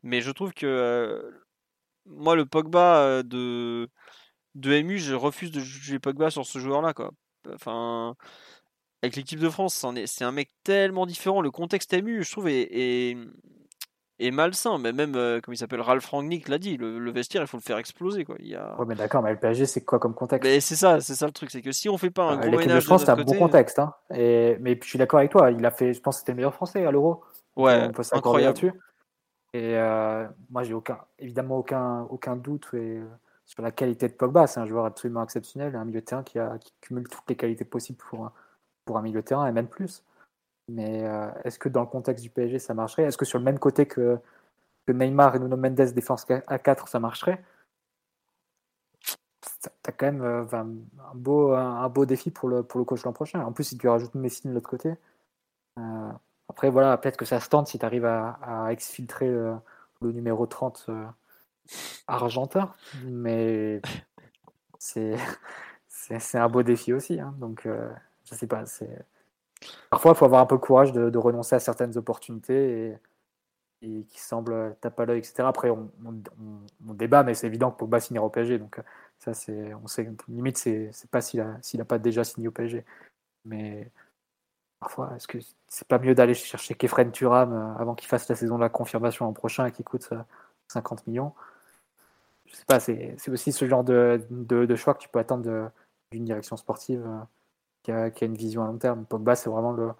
Mais 0.02 0.20
je 0.20 0.30
trouve 0.32 0.52
que. 0.52 0.66
euh, 0.66 1.22
Moi, 2.06 2.36
le 2.36 2.46
Pogba 2.46 2.98
euh, 3.02 3.22
de, 3.24 3.88
de 4.56 4.72
MU, 4.74 4.98
je 5.00 5.14
refuse 5.14 5.50
de 5.52 5.60
juger 5.60 5.98
Pogba 6.00 6.30
sur 6.30 6.46
ce 6.46 6.58
joueur-là, 6.60 6.94
avec 9.02 9.16
l'équipe 9.16 9.38
de 9.38 9.48
France, 9.50 9.84
c'est 10.06 10.24
un 10.24 10.32
mec 10.32 10.50
tellement 10.64 11.06
différent. 11.06 11.40
Le 11.40 11.50
contexte 11.50 11.92
ému, 11.92 12.24
je 12.24 12.30
trouve, 12.30 12.48
est, 12.48 12.68
est, 12.72 13.16
est 14.18 14.30
malsain. 14.30 14.78
Mais 14.78 14.92
même, 14.92 15.14
euh, 15.14 15.40
comme 15.40 15.54
il 15.54 15.56
s'appelle, 15.56 15.80
Ralph 15.80 16.06
Rangnick 16.06 16.48
l'a 16.48 16.58
dit, 16.58 16.76
le, 16.76 16.98
le 16.98 17.10
vestiaire, 17.10 17.42
il 17.42 17.48
faut 17.48 17.56
le 17.56 17.62
faire 17.62 17.78
exploser. 17.78 18.24
Quoi. 18.24 18.36
Il 18.38 18.48
y 18.48 18.54
a... 18.54 18.78
Ouais, 18.78 18.86
mais 18.86 18.94
d'accord, 18.94 19.22
mais 19.22 19.30
le 19.32 19.38
PSG, 19.38 19.66
c'est 19.66 19.84
quoi 19.84 19.98
comme 19.98 20.14
contexte? 20.14 20.48
Mais 20.48 20.60
c'est 20.60 20.76
ça, 20.76 21.00
c'est 21.00 21.14
ça 21.14 21.26
le 21.26 21.32
truc, 21.32 21.50
c'est 21.50 21.62
que 21.62 21.72
si 21.72 21.88
on 21.88 21.98
fait 21.98 22.10
pas 22.10 22.24
un 22.24 22.38
Euh, 22.38 22.48
gros 22.48 22.58
ménage 22.58 22.76
de 22.76 22.80
France, 22.80 23.04
c'est 23.04 23.10
un 23.10 23.16
bon 23.16 23.38
contexte. 23.38 23.78
Hein. 23.78 23.94
Et, 24.14 24.56
mais 24.60 24.78
je 24.82 24.88
suis 24.88 24.98
d'accord 24.98 25.18
avec 25.18 25.30
toi. 25.30 25.50
Il 25.50 25.64
a 25.64 25.70
fait, 25.70 25.92
je 25.92 26.00
pense 26.00 26.16
que 26.16 26.18
c'était 26.20 26.32
le 26.32 26.36
meilleur 26.36 26.54
français 26.54 26.84
à 26.84 26.90
l'Euro. 26.90 27.22
ouais, 27.56 27.86
on 27.88 27.92
peut 27.92 28.02
incroyable. 28.12 28.58
là-dessus. 28.60 28.80
Et 29.52 29.76
euh, 29.76 30.26
moi, 30.50 30.64
j'ai 30.64 30.74
aucun, 30.74 30.98
évidemment 31.18 31.56
aucun, 31.58 32.02
aucun 32.10 32.36
doute 32.36 32.68
et, 32.74 32.98
euh, 32.98 33.04
sur 33.46 33.62
la 33.62 33.70
qualité 33.70 34.08
de 34.08 34.12
Pogba. 34.12 34.46
C'est 34.46 34.60
un 34.60 34.66
joueur 34.66 34.84
absolument 34.84 35.22
exceptionnel, 35.22 35.74
un 35.76 35.84
milieu 35.84 36.00
de 36.00 36.04
terrain 36.04 36.22
qui, 36.22 36.38
a, 36.38 36.58
qui 36.58 36.72
cumule 36.80 37.08
toutes 37.08 37.24
les 37.28 37.36
qualités 37.36 37.64
possibles 37.64 37.98
pour 38.10 38.26
un, 38.26 38.32
pour 38.84 38.98
un 38.98 39.02
milieu 39.02 39.22
de 39.22 39.26
terrain 39.26 39.46
et 39.46 39.52
même 39.52 39.68
plus. 39.68 40.02
Mais 40.68 41.04
euh, 41.04 41.30
est-ce 41.44 41.58
que 41.58 41.68
dans 41.68 41.80
le 41.82 41.86
contexte 41.86 42.22
du 42.22 42.30
PSG, 42.30 42.58
ça 42.58 42.74
marcherait? 42.74 43.04
Est-ce 43.04 43.16
que 43.16 43.24
sur 43.24 43.38
le 43.38 43.44
même 43.44 43.58
côté 43.58 43.86
que, 43.86 44.18
Neymar 44.88 45.36
et 45.36 45.38
Nuno 45.38 45.56
Mendes 45.56 45.92
défense 45.92 46.26
à 46.46 46.58
4, 46.58 46.88
ça 46.88 47.00
marcherait? 47.00 47.42
T'as 49.82 49.92
quand 49.92 50.06
même 50.06 50.22
euh, 50.22 50.44
un, 50.52 51.14
beau, 51.14 51.52
un, 51.52 51.88
beau 51.88 52.06
défi 52.06 52.30
pour 52.30 52.48
le, 52.48 52.62
pour 52.62 52.78
le 52.78 52.84
coach 52.84 53.04
l'an 53.04 53.12
prochain. 53.12 53.44
En 53.44 53.52
plus, 53.52 53.64
si 53.64 53.78
tu 53.78 53.88
rajoutes 53.88 54.14
Messi 54.14 54.48
de 54.48 54.52
l'autre 54.52 54.68
côté, 54.68 54.94
euh, 55.78 56.12
après, 56.48 56.70
voilà, 56.70 56.96
peut-être 56.98 57.16
que 57.16 57.24
ça 57.24 57.40
se 57.40 57.48
tente 57.48 57.68
si 57.68 57.78
tu 57.78 57.84
arrives 57.84 58.04
à, 58.04 58.68
exfiltrer 58.70 59.28
le 59.28 60.12
numéro 60.12 60.46
30 60.46 60.86
euh, 60.88 61.06
argentin, 62.06 62.72
mais 63.04 63.80
c'est 64.78 65.18
un 66.34 66.48
beau 66.48 66.62
défi 66.62 66.92
aussi. 66.92 67.20
hein. 67.20 67.34
donc, 67.38 67.68
je 68.24 68.34
sais 68.34 68.46
pas. 68.46 68.64
Parfois, 69.90 70.12
il 70.12 70.14
faut 70.16 70.24
avoir 70.24 70.40
un 70.42 70.46
peu 70.46 70.54
le 70.54 70.60
courage 70.60 70.92
de, 70.92 71.18
renoncer 71.18 71.54
à 71.54 71.60
certaines 71.60 71.96
opportunités 71.96 72.98
et, 73.82 74.04
qui 74.08 74.20
semblent 74.20 74.76
taper 74.80 75.02
à 75.02 75.06
l'œil, 75.06 75.18
etc. 75.18 75.44
Après, 75.46 75.70
on, 75.70 75.90
débat, 76.94 77.22
mais 77.22 77.34
c'est 77.34 77.46
évident 77.46 77.70
que 77.70 77.78
Pogba 77.78 78.00
signera 78.00 78.26
au 78.26 78.30
PSG. 78.30 78.58
Donc, 78.58 78.78
euh, 78.78 78.82
ça, 79.18 79.34
c'est, 79.34 79.74
on 79.74 79.86
sait, 79.86 80.10
limite, 80.28 80.58
c'est 80.58 80.90
c'est 80.92 81.10
pas 81.10 81.20
s'il 81.20 81.40
a, 81.40 81.56
s'il 81.62 81.80
a 81.80 81.84
pas 81.84 81.98
déjà 81.98 82.24
signé 82.24 82.48
au 82.48 82.50
PSG. 82.52 82.84
Mais 83.44 83.90
parfois, 84.80 85.12
est-ce 85.16 85.28
que 85.28 85.38
c'est 85.68 85.88
pas 85.88 85.98
mieux 85.98 86.14
d'aller 86.14 86.34
chercher 86.34 86.74
Kefren 86.74 87.10
Turam 87.12 87.52
euh, 87.52 87.74
avant 87.80 87.94
qu'il 87.94 88.08
fasse 88.08 88.28
la 88.28 88.36
saison 88.36 88.56
de 88.56 88.62
la 88.62 88.68
confirmation 88.68 89.24
l'an 89.26 89.32
prochain 89.32 89.66
et 89.66 89.72
qu'il 89.72 89.84
coûte 89.84 90.08
euh, 90.12 90.22
50 90.68 91.06
millions? 91.06 91.32
Je 92.46 92.54
sais 92.56 92.64
pas, 92.66 92.80
c'est 92.80 93.16
aussi 93.28 93.52
ce 93.52 93.66
genre 93.66 93.84
de, 93.84 94.20
choix 94.76 94.94
que 94.94 95.00
tu 95.00 95.08
peux 95.08 95.18
attendre 95.18 95.70
d'une 96.12 96.24
direction 96.24 96.56
sportive 96.56 97.04
euh, 97.04 97.18
qui, 97.86 97.92
a, 97.92 98.10
qui 98.10 98.24
a 98.24 98.26
une 98.26 98.34
vision 98.34 98.64
à 98.64 98.66
long 98.66 98.78
terme. 98.78 99.04
Pogba, 99.04 99.36
c'est 99.36 99.48
vraiment 99.48 99.70
le, 99.70 99.92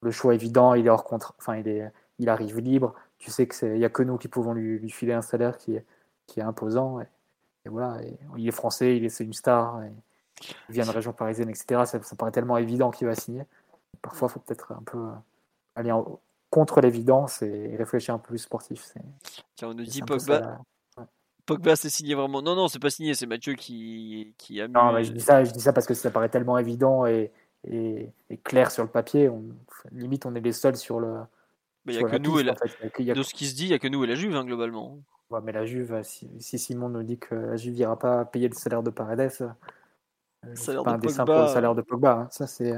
le 0.00 0.10
choix 0.10 0.34
évident. 0.34 0.72
Il 0.72 0.86
est 0.86 0.90
hors 0.90 1.04
contre, 1.04 1.34
enfin, 1.38 1.56
il, 1.56 1.68
est, 1.68 1.92
il 2.18 2.30
arrive 2.30 2.58
libre. 2.58 2.94
Tu 3.18 3.30
sais 3.30 3.46
qu'il 3.46 3.74
n'y 3.74 3.84
a 3.84 3.90
que 3.90 4.02
nous 4.02 4.16
qui 4.16 4.28
pouvons 4.28 4.54
lui, 4.54 4.78
lui 4.78 4.90
filer 4.90 5.12
un 5.12 5.20
salaire 5.20 5.58
qui 5.58 5.76
est, 5.76 5.84
qui 6.26 6.40
est 6.40 6.42
imposant. 6.42 7.00
Et, 7.02 7.06
et 7.66 7.68
voilà, 7.68 8.02
et 8.02 8.18
il 8.38 8.48
est 8.48 8.50
français, 8.50 8.96
il 8.96 9.04
est, 9.04 9.10
c'est 9.10 9.24
une 9.24 9.34
star. 9.34 9.82
et 9.82 9.92
il 10.70 10.72
vient 10.72 10.86
de 10.86 10.90
région 10.90 11.12
parisienne, 11.12 11.50
etc. 11.50 11.84
Ça, 11.84 12.02
ça 12.02 12.16
paraît 12.16 12.32
tellement 12.32 12.56
évident 12.56 12.90
qu'il 12.90 13.06
va 13.06 13.14
signer. 13.14 13.44
Parfois, 14.00 14.28
il 14.28 14.32
faut 14.32 14.40
peut-être 14.40 14.72
un 14.72 14.82
peu 14.84 15.06
aller 15.76 15.92
en- 15.92 16.18
contre 16.50 16.80
l'évidence 16.80 17.42
et 17.42 17.76
réfléchir 17.76 18.14
un 18.14 18.18
peu 18.18 18.28
plus 18.28 18.38
sportif. 18.38 18.94
Tiens, 19.54 19.68
on 19.68 19.74
nous 19.74 19.84
dit 19.84 20.00
Pogba, 20.06 20.58
Pogba 21.46 21.76
c'est 21.76 21.90
signé 21.90 22.14
vraiment. 22.14 22.40
Non, 22.42 22.54
non, 22.54 22.68
c'est 22.68 22.78
pas 22.78 22.90
signé, 22.90 23.14
c'est 23.14 23.26
Mathieu 23.26 23.54
qui, 23.54 24.34
qui 24.38 24.60
a 24.60 24.66
mis. 24.68 24.74
Non, 24.74 24.92
mais 24.92 25.04
je 25.04 25.12
dis 25.12 25.20
ça, 25.20 25.44
je 25.44 25.50
dis 25.52 25.60
ça 25.60 25.72
parce 25.72 25.86
que 25.86 25.94
ça 25.94 26.10
paraît 26.10 26.28
tellement 26.28 26.56
évident 26.58 27.06
et, 27.06 27.32
et, 27.64 28.10
et 28.30 28.36
clair 28.38 28.70
sur 28.70 28.82
le 28.82 28.88
papier. 28.90 29.28
On, 29.28 29.44
limite, 29.92 30.26
on 30.26 30.34
est 30.34 30.40
les 30.40 30.52
seuls 30.52 30.76
sur 30.76 31.00
le. 31.00 31.20
Mais 31.84 31.94
il 31.94 32.00
y 32.00 32.04
a 32.04 32.08
que 32.08 32.16
nous 32.16 32.38
et 32.38 32.42
la- 32.42 32.52
en 32.52 32.56
fait. 32.56 33.10
A 33.10 33.14
De 33.14 33.22
ce 33.22 33.34
qui 33.34 33.46
se 33.46 33.54
dit, 33.54 33.64
il 33.64 33.70
y 33.70 33.74
a 33.74 33.78
que 33.78 33.88
nous 33.88 34.02
et 34.04 34.06
la 34.06 34.14
Juve, 34.14 34.34
hein, 34.34 34.44
globalement. 34.44 34.98
Ouais, 35.30 35.40
mais 35.42 35.52
la 35.52 35.66
Juve, 35.66 36.02
si, 36.02 36.30
si 36.40 36.58
Simon 36.58 36.88
nous 36.88 37.02
dit 37.02 37.18
que 37.18 37.34
la 37.34 37.56
Juve 37.56 37.74
n'ira 37.74 37.98
pas 37.98 38.24
payer 38.24 38.48
le 38.48 38.54
salaire 38.54 38.82
de 38.82 38.90
Paredes, 38.90 39.20
euh, 39.20 39.48
c'est 40.54 40.56
salaire 40.56 40.82
pas 40.84 40.92
un 40.92 40.98
dessin 40.98 41.24
pour 41.24 41.40
le 41.42 41.46
salaire 41.48 41.74
de 41.74 41.82
Pogba. 41.82 42.12
hein. 42.12 42.28
Ça, 42.30 42.46
c'est... 42.46 42.74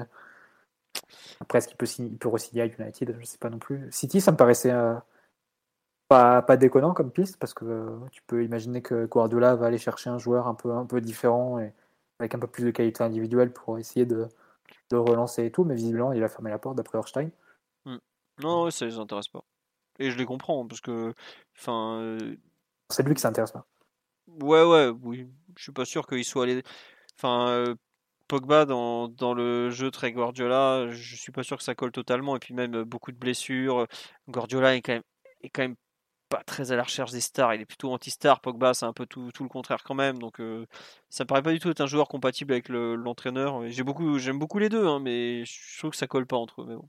Après, 1.41 1.59
est-ce 1.59 1.69
qu'il 1.69 1.77
peut, 1.77 1.87
signer- 1.87 2.11
il 2.11 2.19
peut 2.19 2.29
re-signer 2.29 2.63
à 2.63 2.67
United? 2.67 3.17
Je 3.21 3.25
sais 3.27 3.39
pas 3.39 3.51
non 3.51 3.59
plus. 3.59 3.87
City, 3.93 4.21
ça 4.21 4.33
me 4.33 4.37
paraissait 4.37 4.73
euh, 4.73 4.95
pas, 6.09 6.43
pas 6.43 6.57
déconnant 6.57 6.95
comme 6.95 7.11
piste, 7.11 7.39
parce 7.39 7.55
que 7.55 7.65
euh, 7.65 7.99
tu 8.13 8.23
peux 8.27 8.45
imaginer 8.45 8.83
que 8.83 9.07
Guardiola 9.07 9.57
va 9.57 9.67
aller 9.67 9.79
chercher 9.79 10.11
un 10.11 10.19
joueur 10.19 10.47
un 10.47 10.55
peu, 10.55 10.73
un 10.73 10.87
peu 10.87 11.01
différent 11.01 11.59
et 11.59 11.73
avec 12.19 12.35
un 12.35 12.39
peu 12.39 12.47
plus 12.47 12.65
de 12.65 12.71
qualité 12.71 13.05
individuelle 13.05 13.53
pour 13.53 13.79
essayer 13.79 14.07
de, 14.07 14.29
de 14.91 14.97
relancer 14.97 15.45
et 15.45 15.51
tout, 15.51 15.65
mais 15.65 15.75
visiblement, 15.75 16.13
il 16.13 16.23
a 16.23 16.29
fermé 16.29 16.51
la 16.51 16.59
porte 16.59 16.77
d'après 16.77 16.99
Horstein. 16.99 17.31
Non, 18.43 18.65
ouais, 18.65 18.71
ça 18.71 18.85
les 18.85 18.99
intéresse 18.99 19.29
pas. 19.29 19.43
Et 19.99 20.11
je 20.11 20.19
les 20.19 20.27
comprends, 20.27 20.67
parce 20.67 20.83
que. 20.83 21.15
Enfin. 21.59 22.01
euh, 22.01 22.37
C'est 22.91 23.03
lui 23.03 23.15
qui 23.15 23.23
s'intéresse 23.23 23.53
pas. 23.53 23.65
Ouais, 24.43 24.63
ouais, 24.63 24.89
oui. 24.89 25.27
Je 25.57 25.63
suis 25.63 25.73
pas 25.73 25.87
sûr 25.87 26.07
qu'il 26.07 26.23
soit 26.23 26.43
allé. 26.43 26.63
Enfin, 27.17 27.49
euh, 27.49 27.75
Pogba 28.29 28.67
dans, 28.67 29.09
dans 29.09 29.33
le 29.33 29.71
jeu 29.71 29.91
très 29.91 30.13
Guardiola, 30.13 30.91
je 30.91 31.17
suis 31.17 31.33
pas 31.33 31.45
sûr 31.45 31.57
que 31.57 31.63
ça 31.63 31.75
colle 31.75 31.93
totalement. 31.93 32.37
Et 32.37 32.39
puis 32.39 32.53
même 32.53 32.83
beaucoup 32.83 33.11
de 33.11 33.17
blessures. 33.17 33.87
Guardiola 34.29 34.75
est 34.75 34.83
quand 34.83 34.93
même, 34.93 35.03
est 35.43 35.49
quand 35.49 35.63
même 35.63 35.77
pas 36.29 36.43
très 36.45 36.73
à 36.73 36.77
la 36.77 36.83
recherche 36.85 37.13
des 37.13 37.21
stars. 37.21 37.55
Il 37.55 37.61
est 37.63 37.67
plutôt 37.67 37.93
anti-star. 37.93 38.41
Pogba, 38.41 38.75
c'est 38.75 38.87
un 38.87 38.93
peu 38.93 39.07
tout, 39.07 39.31
tout 39.33 39.43
le 39.43 39.49
contraire 39.49 39.83
quand 39.85 39.95
même. 39.95 40.19
Donc 40.19 40.41
euh, 40.41 40.67
ça 41.11 41.25
me 41.25 41.27
paraît 41.29 41.43
pas 41.43 41.53
du 41.53 41.59
tout 41.61 41.71
être 41.71 41.81
un 41.81 41.87
joueur 41.87 42.09
compatible 42.09 42.53
avec 42.53 42.69
le- 42.69 42.95
l'entraîneur. 42.97 43.65
Et 43.65 43.71
J'ai 43.73 43.83
beaucoup, 43.85 44.19
j'aime 44.19 44.39
beaucoup 44.39 44.59
les 44.59 44.69
deux, 44.69 44.87
hein, 44.87 45.01
mais 45.01 45.45
je 45.45 45.79
trouve 45.79 45.91
que 45.93 45.97
ça 45.97 46.07
colle 46.07 46.27
pas 46.27 46.37
entre 46.37 46.63
eux. 46.63 46.67
Mais 46.69 46.77
bon. 46.77 46.87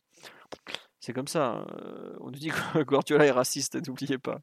C'est 0.99 1.13
comme 1.13 1.27
ça. 1.27 1.63
euh, 1.83 2.15
on 2.21 2.31
nous 2.31 2.39
dit 2.39 2.49
que 2.49 2.81
Guardiola 2.83 3.25
est 3.25 3.31
raciste, 3.31 3.75
n'oubliez 3.87 4.17
pas. 4.17 4.39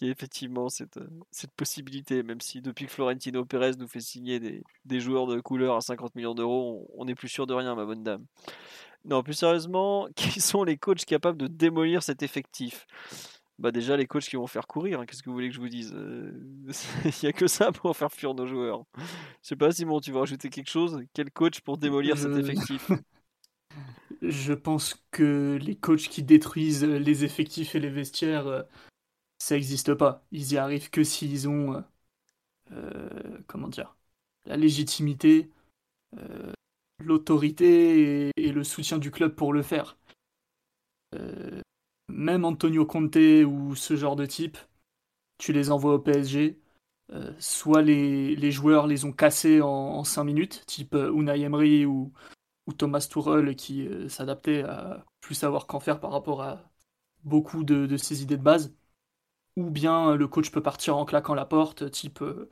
Il 0.00 0.06
y 0.06 0.08
a 0.08 0.12
effectivement 0.12 0.68
cette, 0.68 0.96
euh, 0.98 1.08
cette 1.30 1.52
possibilité, 1.52 2.22
même 2.22 2.40
si 2.40 2.60
depuis 2.60 2.86
que 2.86 2.92
Florentino 2.92 3.44
Pérez 3.44 3.72
nous 3.78 3.88
fait 3.88 4.00
signer 4.00 4.40
des, 4.40 4.62
des 4.84 5.00
joueurs 5.00 5.26
de 5.26 5.40
couleur 5.40 5.76
à 5.76 5.80
50 5.80 6.14
millions 6.16 6.34
d'euros, 6.34 6.86
on 6.96 7.02
on 7.02 7.04
n'est 7.06 7.14
plus 7.14 7.28
sûr 7.28 7.46
de 7.46 7.54
rien, 7.54 7.74
ma 7.74 7.84
bonne 7.84 8.02
dame. 8.04 8.24
Non, 9.04 9.22
plus 9.22 9.34
sérieusement, 9.34 10.08
qui 10.16 10.40
sont 10.40 10.64
les 10.64 10.78
coachs 10.78 11.04
capables 11.04 11.38
de 11.38 11.46
démolir 11.48 12.02
cet 12.02 12.22
effectif? 12.22 12.86
Bah 13.62 13.70
déjà 13.70 13.96
les 13.96 14.08
coachs 14.08 14.24
qui 14.24 14.34
vont 14.34 14.48
faire 14.48 14.66
courir, 14.66 14.98
hein, 14.98 15.06
qu'est-ce 15.06 15.22
que 15.22 15.30
vous 15.30 15.36
voulez 15.36 15.48
que 15.48 15.54
je 15.54 15.60
vous 15.60 15.68
dise 15.68 15.92
Euh, 15.94 16.32
Il 17.04 17.12
n'y 17.22 17.28
a 17.28 17.32
que 17.32 17.46
ça 17.46 17.70
pour 17.70 17.96
faire 17.96 18.10
fuir 18.10 18.34
nos 18.34 18.44
joueurs. 18.44 18.82
Je 18.98 19.04
sais 19.42 19.54
pas 19.54 19.70
Simon, 19.70 20.00
tu 20.00 20.10
veux 20.10 20.18
rajouter 20.18 20.50
quelque 20.50 20.68
chose? 20.68 21.00
Quel 21.14 21.30
coach 21.30 21.60
pour 21.60 21.78
démolir 21.78 22.18
cet 22.18 22.34
Je- 22.34 22.40
effectif? 22.40 22.90
Je 24.20 24.52
pense 24.52 25.00
que 25.12 25.60
les 25.62 25.76
coachs 25.76 26.08
qui 26.08 26.24
détruisent 26.24 26.82
les 26.82 27.24
effectifs 27.24 27.76
et 27.76 27.80
les 27.80 27.88
vestiaires, 27.88 28.48
euh, 28.48 28.62
ça 29.38 29.54
n'existe 29.54 29.94
pas. 29.94 30.24
Ils 30.32 30.54
y 30.54 30.58
arrivent 30.58 30.90
que 30.90 31.04
s'ils 31.04 31.48
ont, 31.48 31.74
euh, 31.76 31.80
euh, 32.72 33.38
comment 33.46 33.68
dire, 33.68 33.94
la 34.44 34.56
légitimité, 34.56 35.50
l'autorité 36.98 38.30
et, 38.36 38.52
le 38.52 38.64
soutien 38.64 38.98
du 38.98 39.12
club 39.12 39.36
pour 39.36 39.52
le 39.52 39.62
faire. 39.62 39.96
Même 42.12 42.44
Antonio 42.44 42.86
Conte 42.86 43.16
ou 43.16 43.74
ce 43.74 43.96
genre 43.96 44.16
de 44.16 44.26
type, 44.26 44.58
tu 45.38 45.52
les 45.52 45.70
envoies 45.70 45.94
au 45.94 45.98
PSG, 45.98 46.60
soit 47.38 47.82
les, 47.82 48.50
joueurs 48.50 48.86
les 48.86 49.04
ont 49.04 49.12
cassés 49.12 49.60
en, 49.60 50.04
5 50.04 50.24
minutes, 50.24 50.64
type 50.66 50.94
Unai 50.94 51.40
Emery 51.42 51.86
ou, 51.86 52.12
Thomas 52.78 53.06
Tuchel 53.10 53.56
qui 53.56 53.86
euh, 53.86 54.08
s'adaptait 54.08 54.62
à 54.62 55.04
plus 55.20 55.34
savoir 55.34 55.66
qu'en 55.66 55.80
faire 55.80 56.00
par 56.00 56.12
rapport 56.12 56.42
à 56.42 56.70
beaucoup 57.24 57.64
de, 57.64 57.96
ses 57.96 58.22
idées 58.22 58.36
de 58.36 58.42
base, 58.42 58.74
ou 59.56 59.70
bien 59.70 60.16
le 60.16 60.28
coach 60.28 60.50
peut 60.50 60.62
partir 60.62 60.96
en 60.96 61.04
claquant 61.04 61.34
la 61.34 61.46
porte, 61.46 61.90
type 61.90 62.22
euh, 62.22 62.48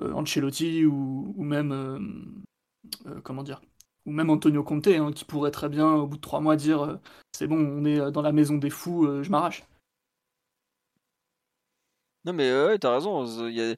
euh, 0.00 0.12
Ancelotti 0.12 0.84
ou, 0.86 1.34
même 1.42 2.42
comment 3.24 3.42
dire, 3.42 3.60
ou 4.06 4.12
même 4.12 4.30
Antonio 4.30 4.62
Conte, 4.62 4.88
hein, 4.88 5.12
qui 5.12 5.24
pourrait 5.24 5.50
très 5.50 5.68
bien 5.68 5.92
au 5.92 6.06
bout 6.06 6.16
de 6.16 6.22
trois 6.22 6.40
mois 6.40 6.56
dire 6.56 6.98
c'est 7.32 7.46
bon, 7.46 7.58
on 7.58 7.84
est 7.84 8.10
dans 8.10 8.22
la 8.22 8.32
maison 8.32 8.56
des 8.56 8.70
fous, 8.70 9.22
je 9.22 9.30
m'arrache. 9.30 9.64
Non 12.24 12.32
mais 12.32 12.50
ouais, 12.52 12.78
t'as 12.78 12.94
raison. 12.94 13.24
Il 13.48 13.54
y 13.54 13.62
a 13.62 13.74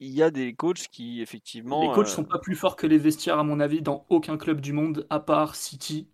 il 0.00 0.10
y 0.10 0.22
a 0.22 0.30
des 0.30 0.54
coachs 0.54 0.88
qui 0.88 1.20
effectivement. 1.20 1.88
Les 1.88 1.94
coachs 1.94 2.08
sont 2.08 2.22
euh, 2.22 2.28
pas 2.28 2.38
plus 2.38 2.54
forts 2.54 2.76
que 2.76 2.86
les 2.86 2.98
vestiaires 2.98 3.38
à 3.38 3.44
mon 3.44 3.60
avis 3.60 3.82
dans 3.82 4.06
aucun 4.08 4.36
club 4.36 4.60
du 4.60 4.72
monde 4.72 5.06
à 5.10 5.20
part 5.20 5.56
City, 5.56 6.08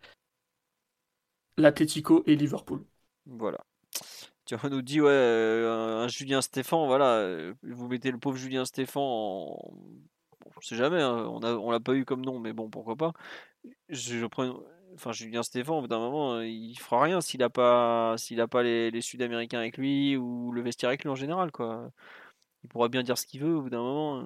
l'Atletico 1.56 2.22
et 2.26 2.34
Liverpool. 2.36 2.84
Voilà. 3.26 3.64
Tu 4.46 4.56
nous 4.70 4.82
dit 4.82 5.00
ouais 5.00 5.10
euh, 5.10 6.04
un 6.04 6.08
Julien 6.08 6.42
Stéphan 6.42 6.86
voilà 6.86 7.16
euh, 7.16 7.54
vous 7.62 7.88
mettez 7.88 8.10
le 8.10 8.18
pauvre 8.18 8.36
Julien 8.36 8.66
Stéphan 8.66 9.00
en 9.00 9.58
je 10.64 10.70
sais 10.70 10.76
jamais 10.76 11.00
hein, 11.02 11.28
on 11.30 11.40
a 11.40 11.52
on 11.54 11.70
l'a 11.70 11.80
pas 11.80 11.94
eu 11.94 12.04
comme 12.04 12.24
nom 12.24 12.38
mais 12.38 12.52
bon 12.52 12.70
pourquoi 12.70 12.96
pas 12.96 13.12
je, 13.88 14.26
prends 14.26 14.60
enfin 14.94 15.12
Julien 15.12 15.42
Stéphan 15.42 15.78
au 15.78 15.82
bout 15.82 15.88
d'un 15.88 15.98
moment 15.98 16.40
il 16.40 16.76
fera 16.76 17.02
rien 17.02 17.20
s'il 17.20 17.42
a 17.42 17.50
pas 17.50 18.14
a 18.14 18.46
pas 18.48 18.62
les, 18.62 19.00
Sud-Américains 19.00 19.58
avec 19.58 19.76
lui 19.76 20.16
ou 20.16 20.52
le 20.52 20.62
vestiaire 20.62 20.88
avec 20.88 21.04
lui 21.04 21.10
en 21.10 21.14
général 21.14 21.52
quoi 21.52 21.90
il 22.64 22.68
pourra 22.68 22.88
bien 22.88 23.02
dire 23.02 23.18
ce 23.18 23.26
qu'il 23.26 23.40
veut 23.40 23.54
au 23.56 23.62
bout 23.62 23.70
d'un 23.70 23.82
moment. 23.82 24.20
Euh. 24.20 24.22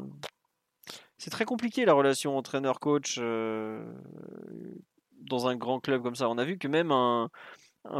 C'est 1.18 1.30
très 1.30 1.44
compliqué 1.44 1.84
la 1.84 1.92
relation 1.92 2.38
entraîneur-coach 2.38 3.16
euh, 3.18 3.84
dans 5.20 5.48
un 5.48 5.56
grand 5.56 5.80
club 5.80 6.02
comme 6.02 6.14
ça. 6.14 6.28
On 6.30 6.38
a 6.38 6.44
vu 6.44 6.56
que 6.58 6.68
même 6.68 6.92
un, 6.92 7.28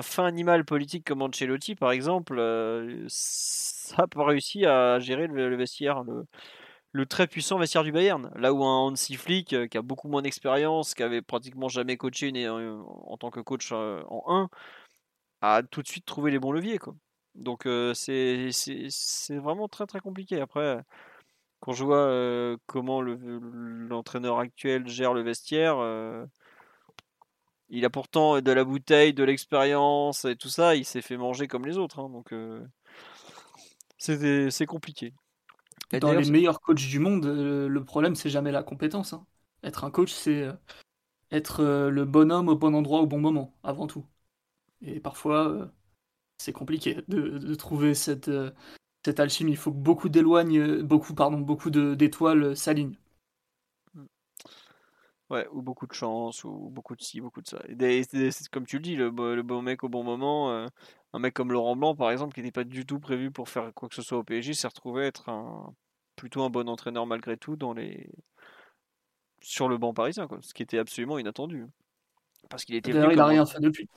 fin 0.02 0.24
animal 0.24 0.65
politique 0.65 1.05
comme 1.05 1.23
Ancelotti, 1.23 1.74
par 1.74 1.90
exemple, 1.90 2.39
euh, 2.39 3.05
ça 3.09 3.97
n'a 3.98 4.06
pas 4.06 4.24
réussi 4.24 4.65
à 4.65 5.01
gérer 5.01 5.27
le, 5.27 5.56
vestiaire, 5.56 6.05
très 7.09 7.27
puissant 7.27 7.59
vestiaire 7.59 7.85
du 7.85 7.93
Bayern. 7.93 8.31
Là 8.35 8.52
où 8.52 8.65
un 8.65 8.86
Hansi 8.86 9.16
Flick, 9.16 9.69
qui 9.69 9.78
a 9.78 9.82
beaucoup 9.82 10.09
moins 10.09 10.23
d'expérience, 10.23 10.94
qui 10.94 11.02
avait 11.02 11.23
pratiquement 11.23 11.69
jamais 11.69 11.97
coaché 11.97 12.48
en, 12.48 12.81
en 12.81 13.16
tant 13.16 13.31
que 13.31 13.40
coach 13.40 13.73
en 13.73 14.23
1, 14.27 14.48
a 15.40 15.62
tout 15.62 15.82
de 15.82 15.89
suite 15.89 16.05
trouvé 16.05 16.31
les 16.31 16.39
bons 16.39 16.52
leviers. 16.52 16.78
Donc 17.35 17.69
c'est 17.94 18.51
vraiment 19.31 19.69
très 19.69 19.86
très 19.86 20.01
compliqué. 20.01 20.40
Après, 20.40 20.82
quand 21.60 21.73
je 21.73 21.85
vois 21.85 22.56
comment 22.66 23.01
l'entraîneur 23.02 24.39
actuel 24.39 24.86
gère 24.89 25.15
le 25.15 25.23
vestiaire, 25.23 25.77
il 27.69 27.85
a 27.85 27.90
pourtant 27.90 28.40
de 28.40 28.52
la 28.52 28.65
bouteille, 28.65 29.15
de 29.15 29.24
l'expérience 29.24 30.24
et 30.24 30.36
tout 30.36 30.48
ça, 30.48 30.74
il 30.74 30.85
s'est 30.85 31.02
fait 31.02 31.16
manger 31.16 31.48
comme 31.48 31.66
les 31.66 31.78
autres. 31.78 32.01
Hein, 32.01 32.10
donc 32.10 32.32
c'est 33.98 34.66
compliqué. 34.66 35.12
Dans 36.01 36.12
les 36.12 36.31
meilleurs 36.31 36.60
coachs 36.60 36.77
du 36.77 36.98
monde, 36.98 37.27
le 37.27 37.85
problème 37.85 38.15
c'est 38.15 38.31
jamais 38.31 38.52
la 38.52 38.62
compétence. 38.62 39.12
Hein. 39.12 39.27
Être 39.62 39.85
un 39.85 39.90
coach, 39.90 40.12
c'est 40.12 40.47
être 41.31 41.62
le 41.62 42.05
bon 42.05 42.31
homme 42.31 42.48
au 42.48 42.56
bon 42.56 42.74
endroit 42.74 43.01
au 43.01 43.06
bon 43.06 43.20
moment, 43.20 43.55
avant 43.62 43.86
tout. 43.86 44.05
Et 44.82 45.01
parfois, 45.01 45.70
c'est 46.39 46.52
compliqué 46.52 47.02
de, 47.09 47.55
trouver 47.55 47.94
cette, 47.94 48.28
euh, 48.28 48.51
cette 49.05 49.20
alchimie. 49.20 49.52
Il 49.52 49.56
faut 49.56 49.73
que 49.73 49.77
beaucoup 49.77 50.09
d'éloignes, 50.09 50.82
beaucoup, 50.82 51.15
pardon, 51.15 51.39
beaucoup 51.40 51.70
d'étoiles 51.70 52.56
s'alignent. 52.56 52.97
Ouais, 55.31 55.47
ou 55.53 55.61
beaucoup 55.61 55.87
de 55.87 55.93
chance, 55.93 56.43
ou 56.45 56.71
beaucoup 56.71 56.97
de 56.97 57.03
ci, 57.03 57.21
beaucoup 57.21 57.43
de 57.43 57.47
ça. 57.47 57.63
c'est 57.69 58.49
comme 58.49 58.67
tu 58.67 58.77
le 58.77 58.83
dis, 58.83 58.97
le, 58.97 59.11
bon 59.11 59.63
mec 59.63 59.85
au 59.85 59.89
bon 59.91 60.03
moment, 60.03 60.51
euh, 60.51 60.67
un 61.13 61.19
mec 61.19 61.35
comme 61.35 61.53
Laurent 61.53 61.77
Blanc 61.77 61.95
par 61.95 62.11
exemple, 62.11 62.35
qui 62.35 62.41
n'était 62.41 62.53
pas 62.53 62.65
du 62.65 62.87
tout 62.87 62.99
prévu 62.99 63.31
pour 63.31 63.51
faire 63.51 63.73
quoi 63.75 63.91
que 63.91 63.95
ce 63.95 64.01
soit 64.01 64.19
au 64.19 64.25
PSG, 64.25 64.55
s'est 64.55 64.69
retrouvé 64.69 65.05
être 65.05 65.29
un, 65.29 65.75
plutôt 66.17 66.43
un 66.43 66.51
bon 66.51 66.69
entraîneur 66.69 67.07
malgré 67.07 67.37
tout 67.37 67.57
dans 67.57 67.75
les 67.75 68.09
sur 69.41 69.69
le 69.69 69.79
banc 69.79 69.93
parisien, 69.93 70.27
quoi, 70.27 70.39
ce 70.41 70.55
qui 70.55 70.63
était 70.63 70.79
absolument 70.79 71.19
inattendu. 71.19 71.67
Parce 72.49 72.65
qu'il 72.65 72.75
était. 72.75 72.93
D'ailleurs, 72.93 73.13
il 73.13 73.17
n'a 73.17 73.27
rien 73.27 73.47
fait 73.47 73.61
depuis. 73.61 73.89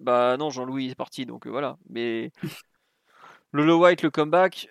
Bah 0.00 0.36
non, 0.38 0.50
Jean-Louis 0.50 0.90
est 0.90 0.94
parti, 0.94 1.26
donc 1.26 1.46
euh, 1.46 1.50
voilà. 1.50 1.76
Mais 1.90 2.30
le 3.52 3.64
low 3.64 3.82
white, 3.82 4.02
le 4.02 4.10
comeback, 4.10 4.68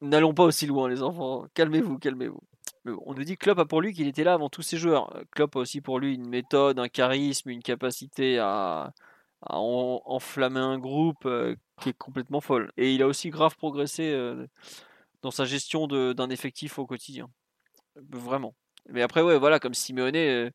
n'allons 0.00 0.34
pas 0.34 0.44
aussi 0.44 0.66
loin, 0.66 0.88
les 0.88 1.02
enfants. 1.02 1.46
Calmez-vous, 1.54 1.98
calmez-vous. 1.98 2.40
On 3.06 3.14
nous 3.14 3.24
dit 3.24 3.36
que 3.36 3.44
Klopp 3.44 3.58
a 3.58 3.64
pour 3.64 3.80
lui 3.80 3.92
qu'il 3.92 4.06
était 4.06 4.24
là 4.24 4.34
avant 4.34 4.48
tous 4.48 4.62
ses 4.62 4.76
joueurs. 4.78 5.14
Klopp 5.32 5.56
a 5.56 5.60
aussi 5.60 5.80
pour 5.80 5.98
lui 5.98 6.14
une 6.14 6.28
méthode, 6.28 6.78
un 6.78 6.88
charisme, 6.88 7.50
une 7.50 7.62
capacité 7.62 8.38
à, 8.38 8.92
enflammer 9.42 10.60
un 10.60 10.78
groupe 10.78 11.24
euh, 11.26 11.54
qui 11.80 11.90
est 11.90 11.98
complètement 11.98 12.40
folle. 12.40 12.72
Et 12.76 12.92
il 12.94 13.02
a 13.02 13.06
aussi 13.06 13.30
grave 13.30 13.56
progressé 13.56 14.10
euh, 14.12 14.46
dans 15.22 15.30
sa 15.30 15.44
gestion 15.44 15.86
d'un 15.86 16.30
effectif 16.30 16.78
au 16.78 16.86
quotidien. 16.86 17.28
Vraiment. 18.10 18.54
Mais 18.88 19.02
après, 19.02 19.22
ouais, 19.22 19.38
voilà, 19.38 19.60
comme 19.60 19.74
Simeone. 19.74 20.12
mais 20.12 20.52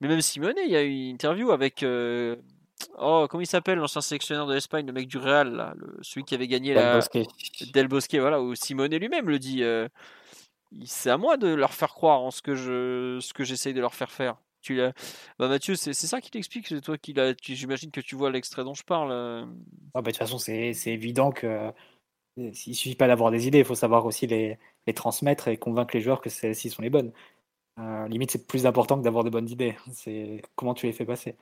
même 0.00 0.20
Simeone, 0.20 0.56
il 0.64 0.70
y 0.70 0.76
a 0.76 0.82
eu 0.82 0.90
une 0.90 1.14
interview 1.14 1.50
avec 1.50 1.82
Oh, 2.98 3.26
comment 3.28 3.40
il 3.40 3.46
s'appelle 3.46 3.78
l'ancien 3.78 4.00
sélectionneur 4.00 4.46
de 4.46 4.54
l'Espagne, 4.54 4.86
le 4.86 4.92
mec 4.92 5.08
du 5.08 5.18
Real, 5.18 5.54
là, 5.54 5.74
le, 5.76 5.98
celui 6.02 6.24
qui 6.24 6.34
avait 6.34 6.48
gagné 6.48 6.74
Del 6.74 6.82
la. 6.82 6.94
Bosque. 6.96 7.18
Del 7.72 7.88
Bosque, 7.88 8.14
voilà, 8.16 8.40
où 8.40 8.54
Simone 8.54 8.94
lui-même 8.94 9.28
le 9.28 9.38
dit. 9.38 9.62
Euh, 9.62 9.88
c'est 10.84 11.10
à 11.10 11.18
moi 11.18 11.36
de 11.36 11.48
leur 11.48 11.72
faire 11.72 11.94
croire 11.94 12.20
en 12.20 12.30
ce 12.30 12.42
que 12.42 12.54
je, 12.54 13.18
ce 13.20 13.32
que 13.32 13.44
j'essaye 13.44 13.74
de 13.74 13.80
leur 13.80 13.94
faire 13.94 14.10
faire. 14.10 14.36
Tu 14.62 14.80
bah 15.38 15.48
Mathieu, 15.48 15.76
c'est, 15.76 15.92
ça 15.92 16.20
qui 16.20 16.30
t'explique, 16.30 16.66
c'est 16.66 16.80
toi 16.80 16.98
qui 16.98 17.12
l'a. 17.12 17.34
J'imagine 17.40 17.92
que 17.92 18.00
tu 18.00 18.16
vois 18.16 18.32
l'extrait 18.32 18.64
dont 18.64 18.74
je 18.74 18.82
parle. 18.82 19.12
Euh. 19.12 19.46
Ah 19.94 20.02
bah, 20.02 20.02
de 20.02 20.06
toute 20.10 20.16
façon, 20.16 20.38
c'est, 20.38 20.72
évident 20.86 21.30
que 21.30 21.72
il 22.36 22.54
suffit 22.74 22.96
pas 22.96 23.06
d'avoir 23.06 23.30
des 23.30 23.46
idées, 23.46 23.60
il 23.60 23.64
faut 23.64 23.74
savoir 23.74 24.04
aussi 24.04 24.26
les, 24.26 24.58
les, 24.86 24.92
transmettre 24.92 25.48
et 25.48 25.56
convaincre 25.56 25.94
les 25.94 26.02
joueurs 26.02 26.20
que 26.20 26.28
celles-ci 26.28 26.68
sont 26.68 26.82
les 26.82 26.90
bonnes. 26.90 27.12
Euh, 27.78 28.08
limite, 28.08 28.30
c'est 28.30 28.46
plus 28.46 28.66
important 28.66 28.98
que 28.98 29.04
d'avoir 29.04 29.24
de 29.24 29.30
bonnes 29.30 29.48
idées. 29.48 29.76
C'est 29.92 30.42
comment 30.54 30.74
tu 30.74 30.86
les 30.86 30.92
fais 30.92 31.04
passer. 31.04 31.36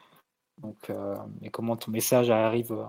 Donc, 0.58 0.90
euh, 0.90 1.16
et 1.42 1.50
comment 1.50 1.76
ton 1.76 1.90
message 1.90 2.30
arrive, 2.30 2.72
euh, 2.72 2.84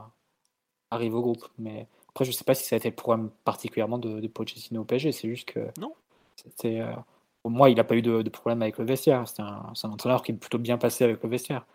arrive 0.91 1.15
au 1.15 1.21
groupe. 1.21 1.47
Mais 1.57 1.87
après, 2.09 2.25
je 2.25 2.31
sais 2.31 2.43
pas 2.43 2.55
si 2.55 2.65
ça 2.65 2.75
a 2.75 2.77
été 2.77 2.89
le 2.89 2.95
problème 2.95 3.29
particulièrement 3.43 3.97
de, 3.97 4.19
de 4.19 4.27
Pochettino 4.27 4.81
au 4.81 4.85
PSG. 4.85 5.11
C'est 5.11 5.29
juste 5.29 5.49
que. 5.49 5.67
Non. 5.79 5.93
C'était. 6.35 6.81
Euh, 6.81 6.93
pour 7.41 7.51
moi, 7.51 7.69
il 7.69 7.75
n'a 7.75 7.83
pas 7.83 7.95
eu 7.95 8.01
de, 8.01 8.29
problème 8.29 8.61
avec 8.61 8.77
le 8.77 8.85
vestiaire. 8.85 9.27
C'est 9.27 9.41
un, 9.41 9.71
un, 9.83 9.89
entraîneur 9.91 10.23
qui 10.23 10.31
est 10.31 10.35
plutôt 10.35 10.57
bien 10.57 10.77
passé 10.77 11.03
avec 11.03 11.21
le 11.21 11.29
vestiaire. 11.29 11.65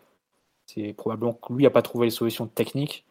C'est 0.67 0.93
probablement 0.93 1.33
que 1.33 1.53
lui 1.53 1.63
n'a 1.63 1.69
pas 1.69 1.81
trouvé 1.81 2.07
les 2.07 2.11
solutions 2.11 2.47
techniques 2.47 3.05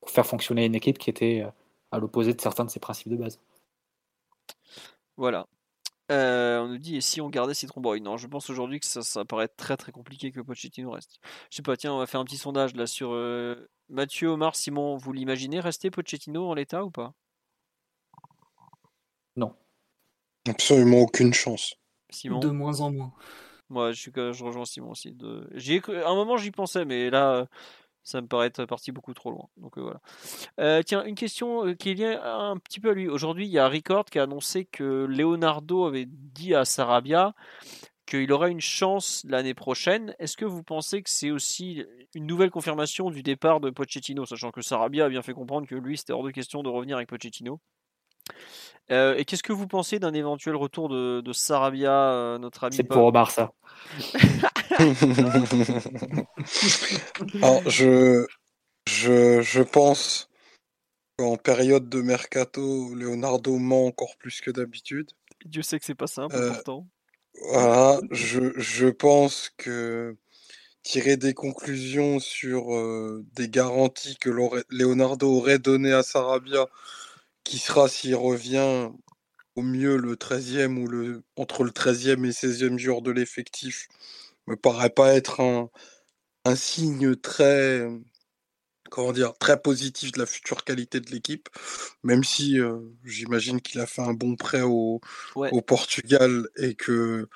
pour 0.00 0.10
faire 0.10 0.26
fonctionner 0.26 0.66
une 0.66 0.74
équipe 0.74 0.98
qui 0.98 1.10
était 1.10 1.46
à 1.90 1.98
l'opposé 1.98 2.34
de 2.34 2.40
certains 2.40 2.64
de 2.64 2.70
ses 2.70 2.80
principes 2.80 3.08
de 3.08 3.16
base. 3.16 3.40
Voilà. 5.16 5.46
Euh, 6.10 6.60
on 6.60 6.68
nous 6.68 6.78
dit 6.78 6.96
et 6.96 7.00
si 7.00 7.20
on 7.20 7.30
gardait 7.30 7.54
Citron 7.54 7.80
Boy? 7.80 8.00
Non, 8.00 8.16
je 8.16 8.26
pense 8.26 8.50
aujourd'hui 8.50 8.80
que 8.80 8.86
ça, 8.86 9.02
ça 9.02 9.24
paraît 9.24 9.48
très 9.48 9.76
très 9.76 9.92
compliqué 9.92 10.32
que 10.32 10.40
Pochettino 10.40 10.90
reste. 10.90 11.20
Je 11.50 11.56
sais 11.56 11.62
pas, 11.62 11.76
tiens, 11.76 11.94
on 11.94 11.98
va 11.98 12.06
faire 12.06 12.20
un 12.20 12.24
petit 12.24 12.36
sondage 12.36 12.74
là 12.74 12.86
sur 12.86 13.12
euh, 13.12 13.68
Mathieu, 13.88 14.28
Omar, 14.28 14.56
Simon. 14.56 14.96
Vous 14.96 15.12
l'imaginez 15.12 15.60
rester 15.60 15.90
Pochettino 15.90 16.48
en 16.48 16.54
l'état 16.54 16.84
ou 16.84 16.90
pas? 16.90 17.14
Non. 19.36 19.54
Absolument 20.48 20.98
aucune 20.98 21.32
chance. 21.32 21.74
Simon 22.10 22.40
De 22.40 22.50
moins 22.50 22.80
en 22.80 22.90
moins. 22.90 23.12
Moi, 23.70 23.92
je, 23.92 24.00
suis, 24.00 24.12
je 24.14 24.44
rejoins 24.44 24.64
Simon 24.64 24.90
aussi. 24.90 25.12
De... 25.12 25.48
À 26.04 26.10
un 26.10 26.14
moment, 26.14 26.36
j'y 26.36 26.50
pensais, 26.50 26.84
mais 26.84 27.10
là, 27.10 27.46
ça 28.04 28.20
me 28.20 28.26
paraît 28.26 28.48
être 28.48 28.64
parti 28.64 28.92
beaucoup 28.92 29.14
trop 29.14 29.30
loin. 29.30 29.48
Donc 29.56 29.78
euh, 29.78 29.82
voilà. 29.82 30.00
Euh, 30.60 30.82
tiens, 30.82 31.04
une 31.04 31.14
question 31.14 31.66
euh, 31.66 31.74
qui 31.74 31.90
est 31.90 31.94
liée 31.94 32.18
un 32.22 32.56
petit 32.58 32.80
peu 32.80 32.90
à 32.90 32.94
lui. 32.94 33.08
Aujourd'hui, 33.08 33.46
il 33.46 33.52
y 33.52 33.58
a 33.58 33.68
Record 33.68 34.06
qui 34.06 34.18
a 34.18 34.24
annoncé 34.24 34.64
que 34.64 35.06
Leonardo 35.08 35.86
avait 35.86 36.06
dit 36.08 36.54
à 36.54 36.64
Sarabia 36.64 37.34
qu'il 38.06 38.32
aurait 38.32 38.50
une 38.50 38.60
chance 38.60 39.24
l'année 39.28 39.54
prochaine. 39.54 40.14
Est-ce 40.18 40.36
que 40.36 40.44
vous 40.44 40.64
pensez 40.64 41.02
que 41.02 41.10
c'est 41.10 41.30
aussi 41.30 41.84
une 42.14 42.26
nouvelle 42.26 42.50
confirmation 42.50 43.10
du 43.10 43.22
départ 43.22 43.60
de 43.60 43.70
Pochettino, 43.70 44.26
sachant 44.26 44.50
que 44.50 44.60
Sarabia 44.60 45.04
a 45.06 45.08
bien 45.08 45.22
fait 45.22 45.32
comprendre 45.32 45.68
que 45.68 45.76
lui, 45.76 45.96
c'était 45.96 46.12
hors 46.12 46.24
de 46.24 46.32
question 46.32 46.62
de 46.62 46.68
revenir 46.68 46.96
avec 46.96 47.08
Pochettino? 47.08 47.60
Euh, 48.90 49.14
et 49.16 49.24
qu'est-ce 49.24 49.42
que 49.42 49.52
vous 49.52 49.66
pensez 49.66 49.98
d'un 49.98 50.12
éventuel 50.12 50.54
retour 50.56 50.88
de, 50.88 51.20
de 51.20 51.32
Sarabia, 51.32 51.92
euh, 51.92 52.38
notre 52.38 52.64
ami 52.64 52.76
C'est 52.76 52.82
pour 52.84 53.04
Omar 53.04 53.30
ça. 53.30 53.52
Alors, 57.42 57.62
je, 57.70 58.26
je, 58.86 59.40
je 59.40 59.62
pense 59.62 60.28
qu'en 61.16 61.36
période 61.36 61.88
de 61.88 62.02
mercato, 62.02 62.94
Leonardo 62.94 63.56
ment 63.58 63.86
encore 63.86 64.16
plus 64.18 64.40
que 64.40 64.50
d'habitude. 64.50 65.10
Dieu 65.44 65.62
sait 65.62 65.78
que 65.78 65.84
c'est 65.84 65.94
pas 65.94 66.06
simple, 66.06 66.34
Euh, 66.36 66.52
pourtant. 66.52 66.86
Voilà, 67.50 68.00
je, 68.10 68.52
je 68.56 68.88
pense 68.88 69.50
que 69.56 70.16
tirer 70.82 71.16
des 71.16 71.32
conclusions 71.34 72.18
sur 72.18 72.74
euh, 72.74 73.24
des 73.34 73.48
garanties 73.48 74.16
que 74.16 74.30
Leonardo 74.70 75.28
aurait 75.30 75.58
données 75.58 75.92
à 75.92 76.02
Sarabia, 76.02 76.66
qui 77.44 77.58
sera 77.58 77.88
s'il 77.88 78.14
revient 78.16 78.90
au 79.56 79.62
mieux 79.62 79.96
le 79.96 80.16
13e 80.16 80.78
ou 80.78 80.88
le 80.88 81.22
entre 81.36 81.64
le 81.64 81.70
13e 81.72 82.24
et 82.26 82.32
16e 82.32 82.78
joueur 82.78 83.02
de 83.02 83.10
l'effectif, 83.12 83.88
me 84.46 84.56
paraît 84.56 84.90
pas 84.90 85.14
être 85.14 85.40
un, 85.40 85.70
un 86.46 86.56
signe 86.56 87.16
très 87.16 87.86
comment 88.90 89.12
dire 89.12 89.34
très 89.38 89.60
positif 89.60 90.12
de 90.12 90.18
la 90.18 90.26
future 90.26 90.64
qualité 90.64 91.00
de 91.00 91.10
l'équipe, 91.10 91.48
même 92.02 92.24
si 92.24 92.58
euh, 92.60 92.78
j'imagine 93.04 93.60
qu'il 93.60 93.80
a 93.80 93.86
fait 93.86 94.02
un 94.02 94.14
bon 94.14 94.36
prêt 94.36 94.62
au, 94.62 95.00
Ouais. 95.34 95.50
au 95.50 95.62
Portugal 95.62 96.48
et 96.56 96.74
que 96.74 97.28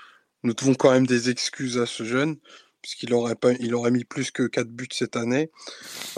nous 0.42 0.54
devons 0.54 0.74
quand 0.74 0.92
même 0.92 1.06
des 1.06 1.30
excuses 1.30 1.78
à 1.78 1.86
ce 1.86 2.04
jeune, 2.04 2.36
puisqu'il 2.86 3.12
aurait 3.14 3.34
aurait 3.74 3.90
mis 3.90 4.04
plus 4.04 4.30
que 4.30 4.44
4 4.44 4.68
buts 4.68 4.86
cette 4.92 5.16
année. 5.16 5.50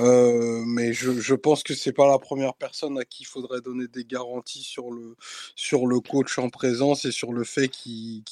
Euh, 0.00 0.62
mais 0.66 0.92
je, 0.92 1.34
pense 1.34 1.62
que 1.62 1.72
c'est 1.72 1.94
pas 1.94 2.06
la 2.06 2.18
première 2.18 2.52
personne 2.52 2.98
à 2.98 3.06
qui 3.06 3.22
il 3.22 3.26
faudrait 3.26 3.62
donner 3.62 3.88
des 3.88 4.04
garanties 4.04 4.62
sur 4.62 4.90
le, 4.90 5.16
sur 5.56 5.86
le 5.86 6.00
coach 6.00 6.38
en 6.38 6.50
présence 6.50 7.06
et 7.06 7.10
sur 7.10 7.32
le 7.32 7.44
fait 7.44 7.68
qu'il 7.68 8.22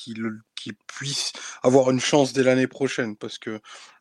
puisse 0.87 1.33
avoir 1.63 1.91
une 1.91 1.99
chance 1.99 2.35
dès 2.35 2.43
l'année 2.43 2.67
prochaine, 2.67 3.17
parce 3.17 3.39
que 3.39 3.59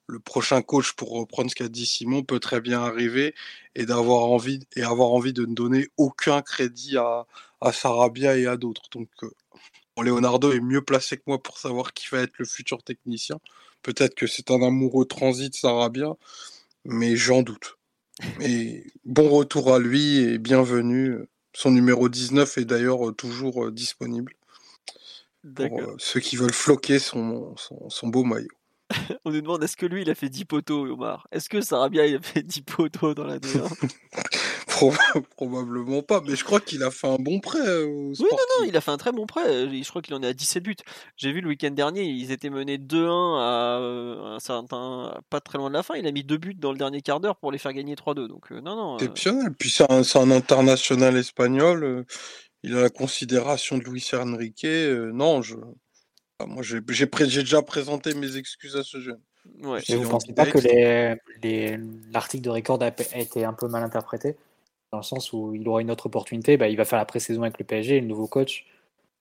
le 0.08 0.20
prochain 0.20 0.62
coach, 0.62 0.92
pour 0.94 1.12
reprendre 1.12 1.50
ce 1.50 1.56
qu'a 1.56 1.70
dit 1.70 1.86
Simon, 1.86 2.22
peut 2.24 2.42
très 2.42 2.60
bien 2.60 2.82
arriver 2.84 3.34
et 3.74 3.90
envie 3.90 4.60
et 4.76 4.84
avoir 4.84 5.12
envie 5.12 5.32
de 5.32 5.46
ne 5.46 5.56
donner 5.56 5.88
aucun 5.96 6.42
crédit 6.42 6.98
à, 6.98 7.26
à 7.62 7.72
Sarabia 7.72 8.38
et 8.38 8.48
à 8.48 8.58
d'autres. 8.58 8.90
Donc 8.92 9.08
euh, 9.24 9.30
Leonardo 10.04 10.52
est 10.52 10.60
mieux 10.60 10.82
placé 10.82 11.16
que 11.16 11.24
moi 11.26 11.42
pour 11.42 11.58
savoir 11.58 11.94
qui 11.94 12.08
va 12.12 12.20
être 12.20 12.38
le 12.38 12.46
futur 12.46 12.84
technicien. 12.84 13.40
Peut-être 13.86 14.16
que 14.16 14.26
c'est 14.26 14.50
un 14.50 14.64
amoureux 14.64 15.06
transit 15.06 15.56
Sarabia, 15.56 16.16
mais 16.86 17.16
j'en 17.16 17.44
doute. 17.44 17.78
Mais 18.40 18.84
bon 19.06 19.30
retour 19.30 19.72
à 19.76 19.78
lui 19.78 20.18
et 20.18 20.40
bienvenue. 20.40 21.20
Son 21.54 21.70
numéro 21.70 22.10
19 22.10 22.58
est 22.58 22.66
d'ailleurs 22.66 23.10
euh, 23.10 23.12
toujours 23.12 23.66
euh, 23.66 23.72
disponible 23.72 24.34
pour 25.56 25.80
euh, 25.80 25.96
ceux 26.00 26.20
qui 26.20 26.36
veulent 26.36 26.52
floquer 26.52 26.98
son, 26.98 27.56
son, 27.58 27.88
son 27.92 28.08
beau 28.08 28.24
maillot. 28.24 28.48
On 29.24 29.30
nous 29.30 29.42
demande 29.42 29.64
est-ce 29.64 29.78
que 29.78 29.86
lui 29.86 30.02
il 30.02 30.10
a 30.10 30.16
fait 30.16 30.30
10 30.30 30.46
poteaux, 30.46 30.88
Omar? 30.88 31.28
Est-ce 31.32 31.48
que 31.48 31.62
Sarabia 31.62 32.08
il 32.08 32.16
a 32.16 32.22
fait 32.22 32.42
10 32.42 32.62
poteaux 32.62 33.14
dans 33.14 33.26
la 33.26 33.38
D1 33.40 33.70
Proba- 33.70 34.45
Probablement 35.36 36.02
pas, 36.02 36.22
mais 36.28 36.36
je 36.36 36.44
crois 36.44 36.60
qu'il 36.60 36.84
a 36.84 36.92
fait 36.92 37.08
un 37.08 37.18
bon 37.18 37.40
prêt 37.40 37.60
euh, 37.66 37.86
au 37.86 38.10
Oui, 38.12 38.16
non, 38.32 38.38
non, 38.60 38.66
il 38.68 38.76
a 38.76 38.82
fait 38.82 38.92
un 38.92 38.98
très 38.98 39.12
bon 39.12 39.26
prêt. 39.26 39.48
Euh, 39.48 39.70
Je 39.84 39.90
crois 39.90 40.02
qu'il 40.02 40.14
en 40.14 40.22
est 40.24 40.28
à 40.28 40.34
17 40.34 40.64
buts. 40.64 40.76
J'ai 41.18 41.32
vu 41.32 41.42
le 41.42 41.48
week-end 41.50 41.72
dernier, 41.72 42.04
ils 42.04 42.32
étaient 42.32 42.50
menés 42.50 42.78
2-1 42.78 43.38
à 43.40 43.80
euh, 43.80 44.36
un 44.36 44.40
certain, 44.40 45.20
pas 45.30 45.40
très 45.42 45.58
loin 45.58 45.70
de 45.70 45.76
la 45.76 45.84
fin. 45.84 45.96
Il 45.96 46.08
a 46.08 46.12
mis 46.12 46.24
deux 46.24 46.38
buts 46.38 46.56
dans 46.56 46.72
le 46.72 46.78
dernier 46.78 47.02
quart 47.02 47.20
d'heure 47.20 47.36
pour 47.38 47.52
les 47.52 47.58
faire 47.58 47.74
gagner 47.74 47.96
3-2. 47.96 48.28
Donc, 48.28 48.52
euh, 48.52 48.62
non, 48.62 48.76
non. 48.76 48.94
euh, 48.94 48.98
Exceptionnel. 48.98 49.54
Puis 49.58 49.70
c'est 49.70 49.90
un, 49.90 50.32
international 50.32 51.18
espagnol. 51.18 51.84
euh, 51.84 52.04
il 52.64 52.76
a 52.76 52.82
la 52.82 52.90
considération 52.90 53.78
de 53.78 53.84
Luis 53.84 54.10
Enrique. 54.14 54.66
euh, 54.66 55.12
non, 55.14 55.42
je, 55.42 55.56
moi 56.46 56.64
j'ai 56.64 56.82
déjà 56.82 57.62
présenté 57.62 58.14
mes 58.16 58.38
excuses 58.38 58.76
à 58.76 58.84
ce 58.84 59.00
jeune. 59.00 59.22
ouais. 59.62 59.82
Mais 59.88 59.96
vous 59.96 60.10
pensez 60.10 60.34
pas 60.34 60.46
que 60.46 60.58
Dex, 60.58 60.64
les- 60.74 61.16
les- 61.44 61.78
l'article 62.12 62.44
de 62.44 62.50
record 62.50 62.82
a, 62.82 62.88
a 62.88 63.20
été 63.20 63.46
un 63.46 63.54
peu 63.54 63.68
mal 63.68 63.84
interprété? 63.84 64.36
Dans 64.96 65.00
le 65.00 65.04
sens 65.04 65.34
où 65.34 65.54
il 65.54 65.68
aura 65.68 65.82
une 65.82 65.92
autre 65.92 66.06
opportunité, 66.06 66.56
bah, 66.56 66.70
il 66.70 66.78
va 66.78 66.86
faire 66.86 66.98
la 66.98 67.04
pré-saison 67.04 67.42
avec 67.42 67.60
le 67.60 67.66
PSG 67.66 67.98
et 67.98 68.00
le 68.00 68.08
nouveau 68.08 68.28
coach 68.28 68.66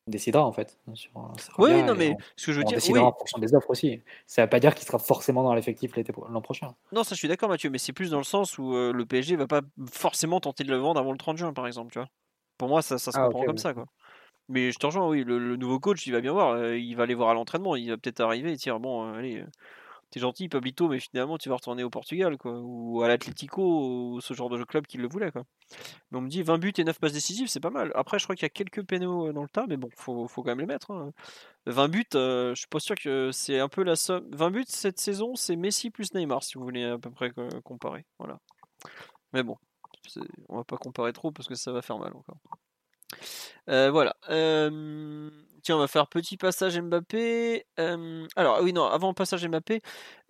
décidera 0.07 0.47
en 0.47 0.53
fait. 0.53 0.79
Sur, 0.95 1.11
sur 1.37 1.59
Oui, 1.59 1.83
non, 1.83 1.97
mais 1.97 2.11
on, 2.11 2.17
ce 2.37 2.47
que 2.47 2.53
je 2.53 2.59
veux 2.59 2.65
dire, 2.65 2.79
oui. 2.91 2.99
en 3.01 3.13
fonction 3.13 3.39
des 3.39 3.57
offres 3.57 3.71
aussi. 3.71 4.03
Ça 4.29 4.43
ne 4.43 4.47
veut 4.47 4.51
pas 4.51 4.61
dire 4.61 4.73
qu'il 4.77 4.87
sera 4.87 5.01
forcément 5.01 5.43
dans 5.43 5.53
l'effectif 5.53 5.91
l'an 5.97 6.41
prochain. 6.43 6.75
Non, 6.93 7.03
ça 7.03 7.17
je 7.17 7.19
suis 7.19 7.27
d'accord, 7.27 7.49
Mathieu, 7.49 7.71
mais 7.71 7.79
c'est 7.79 7.93
plus 7.93 8.11
dans 8.11 8.19
le 8.19 8.25
sens 8.25 8.57
où 8.57 8.77
euh, 8.77 8.93
le 8.93 9.05
PSG 9.05 9.35
va 9.35 9.49
pas 9.49 9.63
forcément 9.91 10.39
tenter 10.39 10.63
de 10.63 10.71
le 10.71 10.77
vendre 10.77 11.01
avant 11.01 11.11
le 11.11 11.19
30 11.19 11.39
juin, 11.39 11.53
par 11.53 11.67
exemple, 11.67 11.93
tu 11.93 11.99
vois. 11.99 12.09
Pour 12.57 12.69
moi, 12.69 12.83
ça, 12.83 12.99
ça 12.99 13.11
se 13.11 13.19
Ah, 13.19 13.25
comprend 13.25 13.47
comme 13.47 13.57
oui. 13.57 13.61
ça, 13.61 13.75
quoi. 13.75 13.87
Mais 14.49 14.71
je 14.71 14.79
te 14.79 14.87
rejoins, 14.87 15.09
oui, 15.09 15.25
le, 15.25 15.39
le 15.39 15.57
nouveau 15.57 15.81
coach, 15.81 16.07
il 16.07 16.13
va 16.13 16.21
bien 16.21 16.33
voir, 16.33 16.51
euh, 16.51 16.79
il 16.79 16.95
va 16.95 17.03
aller 17.05 17.15
voir 17.15 17.31
à 17.31 17.35
l'entraînement, 17.35 17.75
il 17.75 17.89
va 17.91 17.97
peut-être 17.97 18.21
arriver 18.21 18.53
et 18.53 18.57
dire, 18.57 18.79
bon, 18.79 19.09
euh, 19.09 19.19
allez, 19.19 19.43
t'es 20.15 20.21
gentil, 20.21 20.49
Pablito, 20.49 20.87
mais 20.89 21.01
finalement, 21.01 21.39
tu 21.39 21.49
vas 21.49 21.57
retourner 21.57 21.83
au 21.83 21.91
Portugal, 21.91 22.39
quoi, 22.39 22.61
ou 22.63 23.03
à 23.03 23.09
l'Atlético, 23.09 23.63
ou 24.13 24.21
ce 24.21 24.33
genre 24.33 24.49
de 24.49 24.63
club 24.63 24.87
qui 24.87 24.97
le 24.97 25.09
voulait, 25.09 25.33
quoi. 25.33 25.43
Mais 26.13 26.19
on 26.19 26.21
me 26.21 26.29
dit 26.29 26.45
20 26.45 26.59
buts 26.59 26.73
et 26.79 26.85
9 26.85 27.01
passes 27.01 27.13
décisives, 27.13 27.49
c'est 27.49 27.59
pas 27.59 27.71
mal. 27.71 27.91
Après, 27.97 28.21
je 28.21 28.25
crois 28.25 28.37
qu'il 28.37 28.45
y 28.45 28.47
a 28.47 28.51
quelques 28.51 28.85
pénaux 28.85 29.27
euh, 29.27 29.33
dans 29.33 29.43
le 29.43 29.49
tas, 29.49 29.67
mais 29.69 29.77
bon, 29.77 29.89
faut, 29.97 30.29
faut 30.29 30.45
quand 30.45 30.51
même 30.51 30.61
les 30.61 30.67
mettre. 30.67 30.93
hein. 30.93 31.11
20 31.67 31.89
buts, 31.89 32.05
euh, 32.15 32.55
je 32.55 32.61
suis 32.61 32.69
pas 32.69 32.79
sûr 32.79 32.95
que 32.95 33.33
c'est 33.33 33.59
un 33.59 33.69
peu 33.69 33.83
la 33.83 33.97
somme. 33.97 34.25
20 34.31 34.51
buts 34.53 34.65
cette 34.69 35.01
saison, 35.01 35.35
c'est 35.35 35.57
Messi 35.57 35.91
plus 35.91 36.15
Neymar, 36.15 36.45
si 36.45 36.59
vous 36.59 36.63
voulez 36.63 36.85
à 36.85 36.97
peu 36.97 37.11
près 37.11 37.33
euh, 37.37 37.49
comparer. 37.65 38.07
Voilà. 38.21 38.39
Mais 39.33 39.43
bon, 39.43 39.57
on 40.49 40.59
va 40.59 40.65
pas 40.65 40.77
comparer 40.77 41.13
trop 41.13 41.33
parce 41.33 41.49
que 41.49 41.57
ça 41.57 41.73
va 41.73 41.83
faire 41.83 41.99
mal 41.99 42.15
encore. 42.15 42.39
Euh, 43.69 43.91
voilà. 43.91 44.15
Tiens, 45.65 45.77
on 45.77 45.81
va 45.81 45.89
faire 45.89 46.07
petit 46.09 46.37
passage 46.37 46.79
Mbappé. 46.81 47.67
Euh, 47.81 48.27
alors, 48.37 48.61
oui, 48.63 48.73
non, 48.73 48.85
avant 48.87 49.09
le 49.09 49.15
passage 49.15 49.47
Mbappé, 49.49 49.81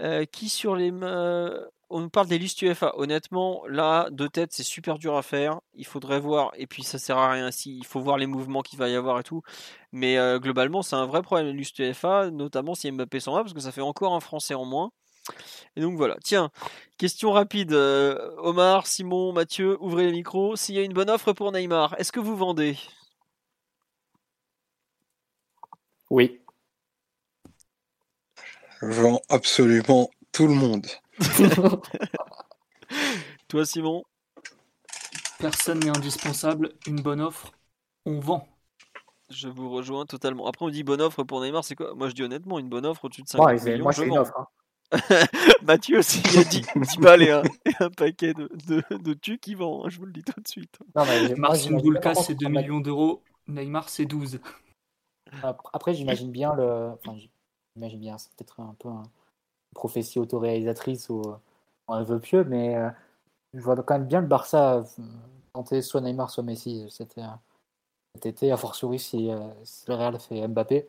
euh, 0.03 0.25
qui 0.25 0.49
sur 0.49 0.77
les. 0.77 0.91
ma- 0.91 1.51
On 1.91 2.09
parle 2.09 2.27
des 2.29 2.39
listes 2.39 2.61
UEFA. 2.63 2.93
Honnêtement, 2.97 3.63
là, 3.69 4.09
de 4.11 4.27
tête, 4.27 4.53
c'est 4.53 4.63
super 4.65 4.99
dur 4.99 5.17
à 5.17 5.23
faire. 5.23 5.61
Il 5.75 5.87
faudrait 5.87 6.21
voir, 6.21 6.51
et 6.57 6.67
puis 6.67 6.83
ça 6.83 6.99
sert 6.99 7.19
à 7.19 7.31
rien 7.33 7.51
si 7.51 7.77
il 7.79 7.85
faut 7.87 8.01
voir 8.01 8.17
les 8.19 8.27
mouvements 8.27 8.63
qu'il 8.63 8.79
va 8.79 8.89
y 8.89 8.95
avoir 8.97 9.21
et 9.21 9.23
tout. 9.25 9.43
Mais 9.93 10.19
euh, 10.19 10.39
globalement, 10.41 10.83
c'est 10.83 10.97
un 10.97 11.07
vrai 11.07 11.23
problème, 11.23 11.47
les 11.49 11.53
listes 11.53 11.79
UEFA, 11.79 12.31
notamment 12.31 12.75
si 12.75 12.91
Mbappé 12.91 13.21
s'en 13.21 13.35
va, 13.35 13.43
parce 13.43 13.53
que 13.55 13.61
ça 13.61 13.73
fait 13.73 13.81
encore 13.83 14.15
un 14.15 14.21
Français 14.21 14.55
en 14.55 14.65
moins. 14.65 14.91
Et 15.77 15.81
donc 15.83 15.97
voilà. 15.97 16.17
Tiens, 16.25 16.51
question 16.99 17.33
rapide. 17.33 17.73
euh, 17.73 18.35
Omar, 18.39 18.87
Simon, 18.87 19.33
Mathieu, 19.33 19.77
ouvrez 19.81 20.07
les 20.07 20.13
micros. 20.13 20.57
S'il 20.57 20.75
y 20.77 20.79
a 20.79 20.83
une 20.83 20.93
bonne 20.95 21.11
offre 21.11 21.33
pour 21.33 21.53
Neymar, 21.53 21.95
est-ce 21.99 22.13
que 22.13 22.21
vous 22.21 22.37
vendez? 22.37 22.77
Oui. 26.11 26.41
Je 28.83 28.87
vends 29.01 29.21
absolument 29.29 30.11
tout 30.33 30.47
le 30.47 30.55
monde. 30.55 30.87
Toi, 33.49 33.65
Simon? 33.67 34.03
Personne 35.39 35.81
n'est 35.81 35.97
indispensable. 35.97 36.73
Une 36.87 37.01
bonne 37.01 37.21
offre, 37.21 37.53
on 38.07 38.19
vend. 38.21 38.49
Je 39.31 39.49
vous 39.49 39.71
rejoins 39.71 40.07
totalement. 40.07 40.47
Après, 40.47 40.65
on 40.67 40.71
dit 40.71 40.85
bonne 40.85 41.01
offre 41.01 41.23
pour 41.25 41.41
Neymar, 41.41 41.65
c'est 41.65 41.75
quoi? 41.75 41.95
Moi, 41.95 42.09
je 42.09 42.15
dis 42.15 42.23
honnêtement, 42.23 42.59
une 42.59 42.69
bonne 42.69 42.85
offre 42.87 43.05
au-dessus 43.07 43.23
de 43.23 43.29
50 43.29 43.47
Ouais, 43.47 43.59
c'est- 43.59 43.73
millions, 43.73 43.83
moi, 43.85 43.93
je 43.93 44.01
c'est 44.03 44.07
une 44.07 44.19
offre. 44.19 44.33
hein. 44.93 45.27
Mathieu 45.63 45.99
aussi, 45.99 46.21
il 46.33 46.39
a 46.39 46.45
dit 46.45 46.63
10 46.77 46.99
balles 46.99 47.23
et 47.23 47.31
un, 47.31 47.43
et 47.65 47.73
un 47.81 47.91
paquet 47.91 48.33
de, 48.35 48.51
de, 48.69 48.83
de 48.97 49.15
tu 49.15 49.39
qui 49.39 49.55
vend, 49.55 49.85
hein, 49.85 49.89
je 49.89 49.99
vous 49.99 50.05
le 50.07 50.13
dis 50.13 50.23
tout 50.23 50.41
de 50.41 50.47
suite. 50.47 50.79
Non, 50.95 51.05
mais 51.07 51.29
moi, 51.31 51.49
Marcin 51.51 51.71
contre, 51.81 52.23
c'est 52.23 52.35
2 52.35 52.47
comme 52.47 52.53
la- 52.55 52.61
millions 52.63 52.81
d'euros. 52.81 53.23
Neymar, 53.49 53.89
c'est 53.89 54.05
12. 54.05 54.39
Ap- 55.43 55.63
Après, 55.73 55.95
j'imagine 55.95 56.31
bien 56.31 56.55
le. 56.55 56.93
Enfin, 56.95 57.17
j'imagine 57.77 58.01
bien, 58.01 58.19
c'est 58.19 58.31
peut-être 58.35 58.61
un 58.61 58.75
peu 58.79 58.89
un- 58.89 59.03
une 59.03 59.75
prophétie 59.75 60.19
autoréalisatrice 60.19 61.09
ou 61.09 61.23
un 61.89 62.03
vœu 62.03 62.21
pieux, 62.21 62.45
mais 62.45 62.77
euh, 62.77 62.91
je 63.55 63.61
vois 63.61 63.77
quand 63.77 63.95
même 63.99 64.07
bien 64.07 64.21
le 64.21 64.27
Barça 64.27 64.77
euh, 64.79 64.85
tenter 65.53 65.83
soit 65.83 66.01
Neymar, 66.01 66.31
soit 66.31 66.43
Messi 66.45 66.87
cet, 66.91 67.19
été, 68.25 68.51
a 68.53 68.57
fortiori 68.57 68.99
si, 68.99 69.31
euh, 69.31 69.39
si 69.65 69.85
le 69.89 69.95
Real 69.95 70.19
fait 70.19 70.47
Mbappé. 70.49 70.89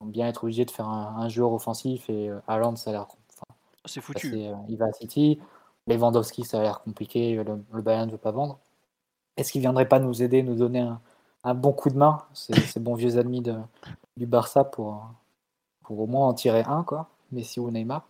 Ils 0.00 0.04
vont 0.04 0.10
bien 0.10 0.28
être 0.28 0.44
obligés 0.44 0.64
de 0.64 0.70
faire 0.70 0.88
un, 0.88 1.16
un 1.18 1.28
joueur 1.28 1.52
offensif 1.52 2.08
et 2.08 2.30
Haaland, 2.46 2.76
ça 2.76 2.90
a 2.90 2.92
l'air. 2.94 3.02
enfin, 3.02 3.54
C'est 3.84 4.00
foutu. 4.00 4.34
il 4.68 4.76
va 4.76 4.86
à 4.86 4.92
City. 4.92 5.38
Lewandowski, 5.86 6.44
ça 6.44 6.60
a 6.60 6.62
l'air 6.62 6.80
compliqué, 6.82 7.34
le, 7.36 7.62
le 7.72 7.82
Bayern 7.82 8.06
ne 8.06 8.12
veut 8.12 8.18
pas 8.18 8.30
vendre. 8.30 8.58
Est-ce 9.36 9.52
qu'il 9.52 9.60
viendrait 9.60 9.88
pas 9.88 9.98
nous 9.98 10.22
aider, 10.22 10.42
nous 10.42 10.54
donner 10.54 10.80
un, 10.80 11.00
un 11.44 11.54
bon 11.54 11.72
coup 11.72 11.90
de 11.90 11.96
main, 11.96 12.24
ces, 12.34 12.80
bons 12.80 12.94
vieux 12.94 13.18
amis 13.18 13.40
de, 13.40 13.54
du 14.16 14.26
Barça, 14.26 14.64
pour, 14.64 15.06
pour 15.82 16.00
au 16.00 16.06
moins 16.06 16.28
en 16.28 16.34
tirer 16.34 16.62
un, 16.66 16.82
quoi, 16.82 17.08
Messi 17.32 17.60
ou 17.60 17.70
Neymar 17.70 18.06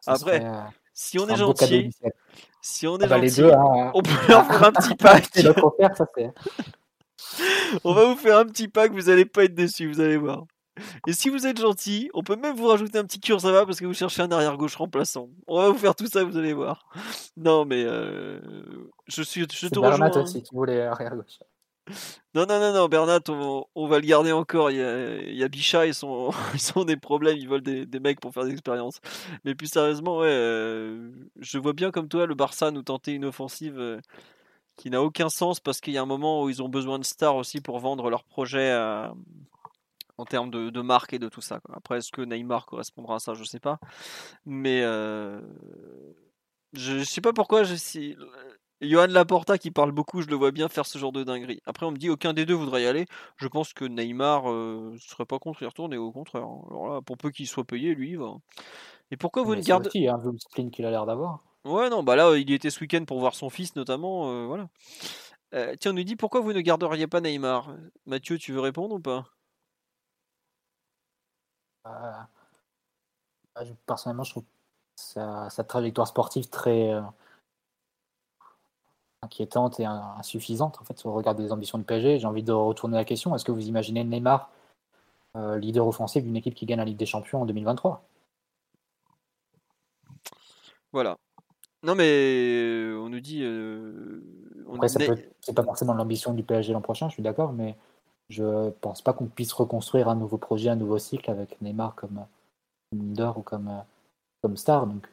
Ça 0.00 0.12
Après, 0.12 0.38
serait, 0.38 0.44
euh, 0.44 0.62
Si 0.92 1.18
on 1.18 1.28
est 1.28 1.38
beau 1.38 1.52
cadeau 1.52 1.74
gentil, 1.74 1.90
si 2.60 2.86
on 2.86 2.96
Ah 2.96 3.04
est 3.04 3.08
bah, 3.08 3.26
gentil, 3.26 3.52
hein, 3.52 3.90
on 3.94 4.02
peut 4.02 4.10
leur 4.28 4.46
faire 4.46 4.64
un 4.64 4.72
petit 4.72 4.94
pack. 4.96 5.26
Ça. 5.34 6.06
On 7.84 7.94
va 7.94 8.06
vous 8.06 8.16
faire 8.16 8.38
un 8.38 8.44
petit 8.46 8.68
pack, 8.68 8.92
vous 8.92 9.08
allez 9.08 9.24
pas 9.24 9.44
être 9.44 9.54
déçus, 9.54 9.88
vous 9.88 10.00
allez 10.00 10.16
voir. 10.16 10.44
Et 11.06 11.12
si 11.12 11.28
vous 11.28 11.46
êtes 11.46 11.60
gentil, 11.60 12.10
on 12.14 12.22
peut 12.22 12.36
même 12.36 12.56
vous 12.56 12.66
rajouter 12.66 12.98
un 12.98 13.04
petit 13.04 13.20
va 13.32 13.66
parce 13.66 13.78
que 13.80 13.86
vous 13.86 13.94
cherchez 13.94 14.22
un 14.22 14.30
arrière 14.30 14.56
gauche 14.56 14.76
remplaçant. 14.76 15.28
On 15.46 15.58
va 15.58 15.68
vous 15.68 15.78
faire 15.78 15.94
tout 15.94 16.06
ça, 16.06 16.24
vous 16.24 16.36
allez 16.36 16.52
voir. 16.52 16.88
Non, 17.36 17.64
mais 17.64 17.84
euh, 17.84 18.40
je 19.06 19.22
suis, 19.22 19.42
je 19.42 19.68
te 19.68 19.78
rejoins. 19.78 20.08
Bernat 20.08 20.22
aussi, 20.22 20.42
tu 20.42 20.54
voulais 20.54 20.82
arrière 20.82 21.16
gauche. 21.16 21.38
Non, 22.34 22.46
non, 22.46 22.58
non, 22.58 22.72
non, 22.72 22.88
Bernat, 22.88 23.20
on, 23.28 23.86
va 23.86 23.98
le 23.98 24.06
garder 24.06 24.32
encore. 24.32 24.70
Il 24.70 24.78
y 24.78 24.82
a, 24.82 25.16
il 25.22 25.36
y 25.36 25.44
a 25.44 25.48
Bichat, 25.48 25.86
ils 25.86 25.94
sont, 25.94 26.30
ils 26.54 26.78
ont 26.78 26.84
des 26.84 26.96
problèmes, 26.96 27.36
ils 27.36 27.48
veulent 27.48 27.62
des, 27.62 27.86
des 27.86 28.00
mecs 28.00 28.20
pour 28.20 28.32
faire 28.32 28.44
des 28.44 28.52
expériences. 28.52 29.00
Mais 29.44 29.54
plus 29.54 29.66
sérieusement, 29.66 30.18
ouais, 30.18 30.28
euh, 30.28 31.10
je 31.38 31.58
vois 31.58 31.74
bien 31.74 31.90
comme 31.90 32.08
toi 32.08 32.26
le 32.26 32.34
Barça 32.34 32.70
nous 32.70 32.82
tenter 32.82 33.12
une 33.12 33.26
offensive 33.26 33.78
euh, 33.78 34.00
qui 34.76 34.90
n'a 34.90 35.02
aucun 35.02 35.28
sens 35.28 35.60
parce 35.60 35.80
qu'il 35.80 35.92
y 35.92 35.98
a 35.98 36.02
un 36.02 36.06
moment 36.06 36.42
où 36.42 36.48
ils 36.48 36.62
ont 36.62 36.68
besoin 36.68 36.98
de 36.98 37.04
stars 37.04 37.36
aussi 37.36 37.60
pour 37.60 37.78
vendre 37.78 38.10
leur 38.10 38.24
projet 38.24 38.72
en 40.18 40.24
termes 40.24 40.50
de, 40.50 40.70
de, 40.70 40.80
marque 40.80 41.12
et 41.12 41.18
de 41.18 41.28
tout 41.28 41.40
ça. 41.40 41.60
Après, 41.72 41.98
est-ce 41.98 42.12
que 42.12 42.22
Neymar 42.22 42.66
correspondra 42.66 43.16
à 43.16 43.18
ça? 43.18 43.34
Je 43.34 43.44
sais 43.44 43.60
pas. 43.60 43.78
Mais 44.46 44.82
euh, 44.82 45.40
je, 46.72 46.98
je 46.98 47.04
sais 47.04 47.20
pas 47.20 47.32
pourquoi. 47.32 47.64
Je, 47.64 47.74
si, 47.74 48.16
Johan 48.80 49.06
Laporta 49.06 49.58
qui 49.58 49.70
parle 49.70 49.92
beaucoup, 49.92 50.22
je 50.22 50.28
le 50.28 50.36
vois 50.36 50.50
bien 50.50 50.68
faire 50.68 50.86
ce 50.86 50.98
genre 50.98 51.12
de 51.12 51.24
dinguerie. 51.24 51.60
Après, 51.66 51.86
on 51.86 51.90
me 51.90 51.96
dit 51.96 52.10
aucun 52.10 52.32
des 52.32 52.44
deux 52.44 52.54
voudrait 52.54 52.82
y 52.82 52.86
aller. 52.86 53.06
Je 53.36 53.48
pense 53.48 53.72
que 53.72 53.84
Neymar 53.84 54.50
euh, 54.50 54.96
serait 54.98 55.24
pas 55.24 55.38
contre 55.38 55.62
y 55.62 55.66
retourner, 55.66 55.96
au 55.96 56.12
contraire. 56.12 56.44
Hein. 56.44 56.62
Alors 56.70 56.88
là, 56.88 57.00
pour 57.02 57.16
peu 57.16 57.30
qu'il 57.30 57.46
soit 57.46 57.64
payé, 57.64 57.94
lui, 57.94 58.10
il 58.10 58.18
va. 58.18 58.34
Et 59.10 59.16
pourquoi 59.16 59.42
vous 59.42 59.54
ne 59.54 59.62
gardez. 59.62 59.90
Il 59.94 60.08
hein, 60.08 60.18
vu 60.18 60.32
le 60.32 60.38
spleen 60.38 60.70
qu'il 60.70 60.84
a 60.86 60.90
l'air 60.90 61.06
d'avoir. 61.06 61.40
Ouais, 61.64 61.88
non, 61.88 62.02
bah 62.02 62.16
là, 62.16 62.36
il 62.36 62.50
y 62.50 62.54
était 62.54 62.70
ce 62.70 62.80
week-end 62.80 63.04
pour 63.06 63.20
voir 63.20 63.34
son 63.34 63.48
fils, 63.48 63.74
notamment. 63.76 64.30
Euh, 64.30 64.46
voilà. 64.46 64.68
Euh, 65.54 65.74
tiens, 65.78 65.92
on 65.92 65.94
nous 65.94 66.04
dit 66.04 66.16
pourquoi 66.16 66.40
vous 66.40 66.52
ne 66.52 66.60
garderiez 66.60 67.06
pas 67.06 67.20
Neymar? 67.20 67.74
Mathieu, 68.06 68.38
tu 68.38 68.52
veux 68.52 68.60
répondre 68.60 68.96
ou 68.96 69.00
pas? 69.00 69.24
Personnellement, 73.86 74.24
je 74.24 74.30
trouve 74.30 74.44
sa, 74.96 75.48
sa 75.50 75.64
trajectoire 75.64 76.08
sportive 76.08 76.48
très 76.48 76.92
inquiétante 79.22 79.80
et 79.80 79.84
insuffisante 79.84 80.78
en 80.80 80.84
fait 80.84 81.04
au 81.06 81.12
regard 81.12 81.34
des 81.34 81.52
ambitions 81.52 81.78
de 81.78 81.84
PSG. 81.84 82.18
J'ai 82.18 82.26
envie 82.26 82.42
de 82.42 82.52
retourner 82.52 82.96
la 82.96 83.04
question. 83.04 83.34
Est-ce 83.34 83.44
que 83.44 83.52
vous 83.52 83.66
imaginez 83.66 84.04
Neymar 84.04 84.50
euh, 85.36 85.58
leader 85.58 85.86
offensif 85.86 86.22
d'une 86.22 86.36
équipe 86.36 86.54
qui 86.54 86.64
gagne 86.64 86.78
la 86.78 86.84
Ligue 86.84 86.96
des 86.96 87.06
Champions 87.06 87.42
en 87.42 87.46
2023 87.46 88.06
Voilà. 90.92 91.16
Non 91.82 91.96
mais 91.96 92.06
euh, 92.06 92.98
on 92.98 93.08
nous 93.08 93.20
dit. 93.20 93.42
Euh, 93.42 94.22
c'est 95.40 95.54
pas 95.54 95.64
forcément 95.64 95.94
l'ambition 95.94 96.32
du 96.32 96.44
PSG 96.44 96.72
l'an 96.72 96.80
prochain, 96.80 97.08
je 97.08 97.14
suis 97.14 97.22
d'accord, 97.22 97.52
mais 97.52 97.76
je 98.28 98.70
pense 98.80 99.02
pas 99.02 99.12
qu'on 99.12 99.26
puisse 99.26 99.52
reconstruire 99.52 100.08
un 100.08 100.14
nouveau 100.14 100.38
projet, 100.38 100.70
un 100.70 100.76
nouveau 100.76 100.98
cycle 100.98 101.30
avec 101.30 101.60
Neymar 101.60 101.94
comme 101.94 102.24
leader 102.92 103.38
ou 103.38 103.42
comme, 103.42 103.70
comme 104.42 104.56
star. 104.56 104.86
Donc, 104.86 105.08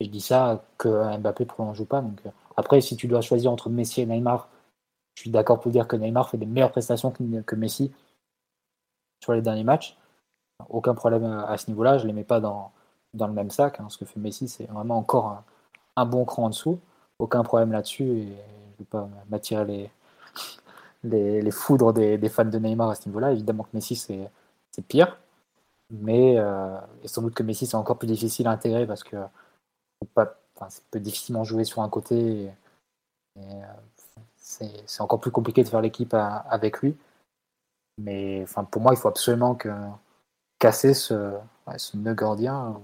je 0.00 0.06
dis 0.06 0.20
ça 0.20 0.64
que 0.78 1.16
Mbappé 1.18 1.46
ne 1.58 1.74
joue 1.74 1.84
pas. 1.84 2.00
Donc, 2.00 2.20
après, 2.56 2.80
si 2.80 2.96
tu 2.96 3.08
dois 3.08 3.20
choisir 3.20 3.50
entre 3.50 3.70
Messi 3.70 4.02
et 4.02 4.06
Neymar, 4.06 4.48
je 5.14 5.22
suis 5.22 5.30
d'accord 5.30 5.60
pour 5.60 5.70
dire 5.70 5.88
que 5.88 5.96
Neymar 5.96 6.28
fait 6.28 6.38
des 6.38 6.46
meilleures 6.46 6.72
prestations 6.72 7.10
que, 7.10 7.54
Messi 7.56 7.92
sur 9.22 9.32
les 9.32 9.42
derniers 9.42 9.64
matchs. 9.64 9.96
Aucun 10.68 10.94
problème 10.94 11.24
à 11.24 11.56
ce 11.56 11.68
niveau-là. 11.70 11.98
Je 11.98 12.04
ne 12.04 12.08
les 12.08 12.12
mets 12.12 12.24
pas 12.24 12.40
dans, 12.40 12.72
dans 13.14 13.26
le 13.26 13.32
même 13.32 13.50
sac. 13.50 13.80
Hein. 13.80 13.88
Ce 13.88 13.98
que 13.98 14.04
fait 14.04 14.20
Messi, 14.20 14.48
c'est 14.48 14.66
vraiment 14.66 14.98
encore 14.98 15.42
un, 15.96 16.06
bon 16.06 16.24
cran 16.24 16.44
en 16.44 16.48
dessous. 16.50 16.78
Aucun 17.18 17.42
problème 17.42 17.72
là-dessus. 17.72 18.04
Et 18.04 18.26
je 18.26 18.26
ne 18.26 18.78
vais 18.78 18.84
pas 18.84 19.08
m'attirer 19.28 19.64
les, 19.64 19.90
les, 21.04 21.42
les, 21.42 21.50
foudres 21.50 21.92
des, 21.92 22.18
des, 22.18 22.28
fans 22.28 22.44
de 22.44 22.58
Neymar 22.58 22.90
à 22.90 22.94
ce 22.94 23.08
niveau-là. 23.08 23.32
Évidemment 23.32 23.64
que 23.64 23.70
Messi, 23.74 23.96
c'est 23.96 24.30
pire. 24.88 25.18
Mais 25.90 26.38
euh, 26.38 26.78
et 27.02 27.08
sans 27.08 27.22
doute 27.22 27.34
que 27.34 27.42
Messi, 27.42 27.66
c'est 27.66 27.76
encore 27.76 27.98
plus 27.98 28.08
difficile 28.08 28.46
à 28.46 28.50
intégrer 28.50 28.86
parce 28.86 29.04
que 29.04 29.16
pas, 30.14 30.36
enfin, 30.56 30.68
peut 30.90 31.00
difficilement 31.00 31.44
jouer 31.44 31.64
sur 31.64 31.82
un 31.82 31.88
côté. 31.88 32.50
Euh, 33.38 33.42
c'est 34.36 35.00
encore 35.00 35.20
plus 35.20 35.30
compliqué 35.30 35.64
de 35.64 35.68
faire 35.68 35.80
l'équipe 35.80 36.14
avec 36.14 36.80
lui. 36.80 36.96
Mais 37.98 38.42
enfin, 38.42 38.64
pour 38.64 38.82
moi, 38.82 38.92
il 38.92 38.98
faut 38.98 39.08
absolument 39.08 39.54
que, 39.54 39.70
casser 40.58 40.94
ce, 40.94 41.32
ce 41.76 41.96
nœud 41.96 42.14
gardien, 42.14 42.80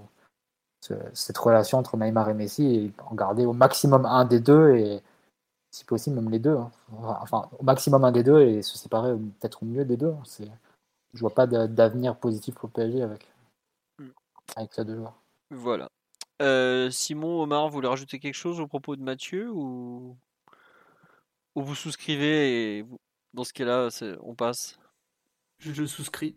cette 1.13 1.37
relation 1.37 1.77
entre 1.79 1.97
Neymar 1.97 2.29
et 2.29 2.33
Messi, 2.33 2.75
et 2.75 2.93
en 3.09 3.15
garder 3.15 3.45
au 3.45 3.53
maximum 3.53 4.05
un 4.05 4.25
des 4.25 4.39
deux, 4.39 4.75
et 4.75 5.01
si 5.71 5.85
possible 5.85 6.17
même 6.17 6.29
les 6.29 6.39
deux. 6.39 6.57
Hein. 6.57 6.71
Enfin, 6.91 7.49
au 7.57 7.63
maximum 7.63 8.03
un 8.03 8.11
des 8.11 8.23
deux, 8.23 8.41
et 8.41 8.61
se 8.61 8.77
séparer 8.77 9.15
peut-être 9.15 9.63
au 9.63 9.65
mieux 9.65 9.85
des 9.85 9.97
deux. 9.97 10.11
Hein. 10.11 10.45
Je 11.13 11.19
vois 11.19 11.33
pas 11.33 11.47
d'avenir 11.47 12.17
positif 12.17 12.55
pour 12.55 12.67
le 12.67 12.73
PSG 12.73 13.01
avec, 13.01 13.27
hmm. 13.97 14.09
avec 14.55 14.73
ces 14.73 14.85
deux 14.85 14.97
joueurs. 14.97 15.15
Voilà. 15.49 15.89
Euh, 16.41 16.89
Simon, 16.89 17.41
Omar, 17.41 17.67
vous 17.67 17.73
voulez 17.73 17.87
rajouter 17.87 18.19
quelque 18.19 18.35
chose 18.35 18.59
au 18.59 18.67
propos 18.67 18.95
de 18.95 19.03
Mathieu 19.03 19.49
ou, 19.51 20.17
ou 21.55 21.61
vous 21.61 21.75
souscrivez 21.75 22.79
et 22.79 22.85
dans 23.33 23.43
ce 23.43 23.53
cas-là, 23.53 23.89
on 24.21 24.35
passe? 24.35 24.79
Je, 25.59 25.85
souscris. 25.85 26.35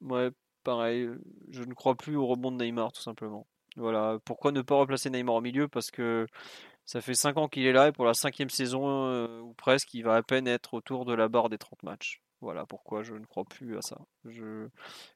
Ouais, 0.00 0.30
pareil. 0.64 1.08
Je 1.50 1.62
ne 1.62 1.74
crois 1.74 1.94
plus 1.94 2.16
au 2.16 2.26
rebond 2.26 2.50
de 2.50 2.64
Neymar, 2.64 2.92
tout 2.92 3.02
simplement. 3.02 3.46
Voilà. 3.76 4.18
Pourquoi 4.24 4.52
ne 4.52 4.62
pas 4.62 4.76
replacer 4.76 5.10
Neymar 5.10 5.34
au 5.36 5.40
milieu? 5.42 5.68
Parce 5.68 5.90
que 5.90 6.26
ça 6.86 7.00
fait 7.00 7.14
5 7.14 7.36
ans 7.36 7.48
qu'il 7.48 7.66
est 7.66 7.72
là 7.72 7.88
et 7.88 7.92
pour 7.92 8.04
la 8.04 8.14
cinquième 8.14 8.48
saison 8.48 9.08
euh, 9.08 9.40
ou 9.40 9.52
presque, 9.54 9.92
il 9.92 10.02
va 10.02 10.14
à 10.14 10.22
peine 10.22 10.46
être 10.46 10.74
autour 10.74 11.04
de 11.04 11.12
la 11.12 11.28
barre 11.28 11.48
des 11.48 11.58
30 11.58 11.82
matchs. 11.82 12.22
Voilà 12.40 12.64
pourquoi 12.64 13.02
je 13.02 13.14
ne 13.14 13.24
crois 13.24 13.44
plus 13.44 13.76
à 13.76 13.82
ça. 13.82 13.98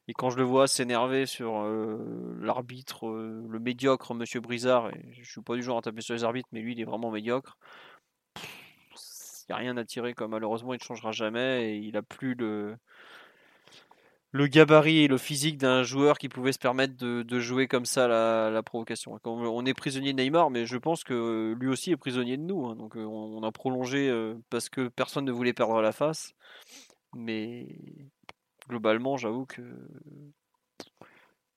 Et 0.09 0.15
quand 0.15 0.31
je 0.31 0.37
le 0.37 0.43
vois 0.43 0.67
s'énerver 0.67 1.27
sur 1.27 1.61
euh, 1.61 2.37
l'arbitre, 2.41 3.07
euh, 3.07 3.47
le 3.49 3.59
médiocre 3.61 4.15
Monsieur 4.15 4.41
Brizard, 4.41 4.91
et 4.91 5.13
je 5.13 5.31
suis 5.31 5.43
pas 5.43 5.55
du 5.55 5.63
genre 5.63 5.79
à 5.79 5.83
taper 5.83 6.01
sur 6.01 6.15
les 6.15 6.25
arbitres, 6.25 6.49
mais 6.51 6.61
lui 6.61 6.73
il 6.73 6.81
est 6.81 6.85
vraiment 6.85 7.11
médiocre. 7.11 7.57
Il 8.37 9.53
n'y 9.53 9.55
a 9.55 9.57
rien 9.57 9.77
à 9.77 9.85
tirer, 9.85 10.15
comme 10.15 10.33
malheureusement 10.33 10.75
il 10.75 10.79
ne 10.79 10.83
changera 10.83 11.13
jamais 11.13 11.73
et 11.73 11.77
il 11.77 11.97
a 11.97 12.03
plus 12.03 12.35
le 12.35 12.77
le 14.33 14.47
gabarit 14.47 14.99
et 14.99 15.09
le 15.09 15.19
physique 15.19 15.59
d'un 15.59 15.83
joueur 15.83 16.19
qui 16.19 16.29
pouvait 16.29 16.53
se 16.53 16.59
permettre 16.59 16.95
de, 16.97 17.41
jouer 17.41 17.67
comme 17.67 17.85
ça 17.85 18.09
la, 18.09 18.63
provocation. 18.63 19.19
On 19.25 19.67
est 19.67 19.75
prisonnier 19.75 20.13
de 20.13 20.23
Neymar, 20.23 20.51
mais 20.51 20.67
je 20.67 20.77
pense 20.77 21.05
que 21.05 21.57
lui 21.59 21.69
aussi 21.69 21.91
est 21.91 21.97
prisonnier 21.97 22.37
de 22.37 22.43
nous. 22.43 22.67
Hein. 22.67 22.77
Donc 22.77 22.97
euh, 22.97 23.05
on 23.05 23.43
a 23.43 23.53
prolongé 23.53 24.13
parce 24.51 24.69
que 24.69 24.89
personne 24.89 25.25
ne 25.25 25.33
voulait 25.33 25.53
perdre 25.53 25.81
la 25.83 25.93
face. 25.93 26.33
Mais 27.15 27.67
globalement, 28.69 29.17
j'avoue 29.17 29.47
que 29.47 29.63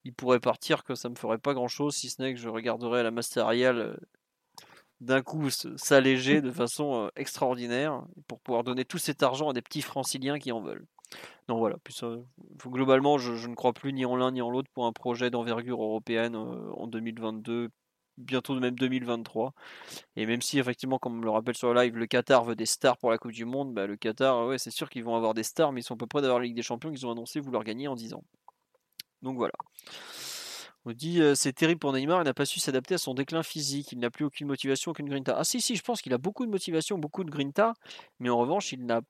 il 0.03 0.13
pourrait 0.13 0.39
partir, 0.39 0.83
que 0.83 0.95
ça 0.95 1.09
me 1.09 1.15
ferait 1.15 1.37
pas 1.37 1.53
grand 1.53 1.67
chose, 1.67 1.95
si 1.95 2.09
ce 2.09 2.21
n'est 2.21 2.33
que 2.33 2.39
je 2.39 2.49
regarderais 2.49 3.03
la 3.03 3.11
Masterial 3.11 3.79
euh, 3.79 3.95
d'un 4.99 5.21
coup 5.21 5.49
s'alléger 5.49 6.41
de 6.41 6.51
façon 6.51 7.05
euh, 7.05 7.09
extraordinaire 7.15 8.03
pour 8.27 8.39
pouvoir 8.39 8.63
donner 8.63 8.85
tout 8.85 8.97
cet 8.97 9.23
argent 9.23 9.49
à 9.49 9.53
des 9.53 9.61
petits 9.61 9.81
franciliens 9.81 10.39
qui 10.39 10.51
en 10.51 10.61
veulent. 10.61 10.85
Donc 11.47 11.59
voilà, 11.59 11.77
globalement, 12.67 13.17
je, 13.17 13.47
ne 13.47 13.55
crois 13.55 13.73
plus 13.73 13.93
ni 13.93 14.05
en 14.05 14.15
l'un 14.15 14.31
ni 14.31 14.41
en 14.41 14.49
l'autre 14.49 14.69
pour 14.73 14.85
un 14.85 14.93
projet 14.93 15.29
d'envergure 15.29 15.81
européenne 15.81 16.35
euh, 16.35 16.71
en 16.77 16.87
2022 16.87 17.69
bientôt 18.17 18.59
même 18.59 18.75
2023. 18.75 19.53
Et 20.15 20.25
même 20.25 20.41
si 20.41 20.59
effectivement, 20.59 20.99
comme 20.99 21.19
on 21.19 21.21
le 21.21 21.29
rappelle 21.29 21.55
sur 21.57 21.73
le 21.73 21.81
live, 21.81 21.97
le 21.97 22.05
Qatar 22.05 22.43
veut 22.43 22.55
des 22.55 22.65
stars 22.65 22.97
pour 22.97 23.11
la 23.11 23.17
Coupe 23.17 23.31
du 23.31 23.45
Monde, 23.45 23.73
bah, 23.73 23.87
le 23.87 23.95
Qatar, 23.95 24.47
ouais, 24.47 24.57
c'est 24.57 24.71
sûr 24.71 24.89
qu'ils 24.89 25.03
vont 25.03 25.15
avoir 25.15 25.33
des 25.33 25.43
stars, 25.43 25.71
mais 25.71 25.81
ils 25.81 25.83
sont 25.83 25.95
à 25.95 25.97
peu 25.97 26.07
près 26.07 26.21
d'avoir 26.21 26.39
la 26.39 26.45
Ligue 26.45 26.55
des 26.55 26.61
Champions 26.61 26.91
qu'ils 26.91 27.05
ont 27.05 27.11
annoncé 27.11 27.39
vouloir 27.39 27.63
gagner 27.63 27.87
en 27.87 27.95
10 27.95 28.13
ans. 28.13 28.23
Donc 29.21 29.37
voilà. 29.37 29.53
On 30.85 30.91
dit 30.91 31.21
euh, 31.21 31.33
c'est 31.33 31.53
terrible 31.53 31.79
pour 31.79 31.93
Neymar, 31.93 32.21
il 32.21 32.25
n'a 32.25 32.33
pas 32.33 32.45
su 32.45 32.59
s'adapter 32.59 32.95
à 32.95 32.97
son 32.97 33.13
déclin 33.13 33.41
physique, 33.41 33.93
il 33.93 33.99
n'a 33.99 34.09
plus 34.09 34.25
aucune 34.25 34.47
motivation, 34.47 34.91
aucune 34.91 35.07
grinta. 35.07 35.33
Ah 35.37 35.45
si 35.45 35.61
si, 35.61 35.77
je 35.77 35.81
pense 35.81 36.01
qu'il 36.01 36.13
a 36.13 36.17
beaucoup 36.17 36.45
de 36.45 36.51
motivation, 36.51 36.97
beaucoup 36.97 37.23
de 37.23 37.31
grinta, 37.31 37.73
mais 38.19 38.29
en 38.29 38.37
revanche, 38.37 38.73
il 38.73 38.85
n'a 38.85 39.01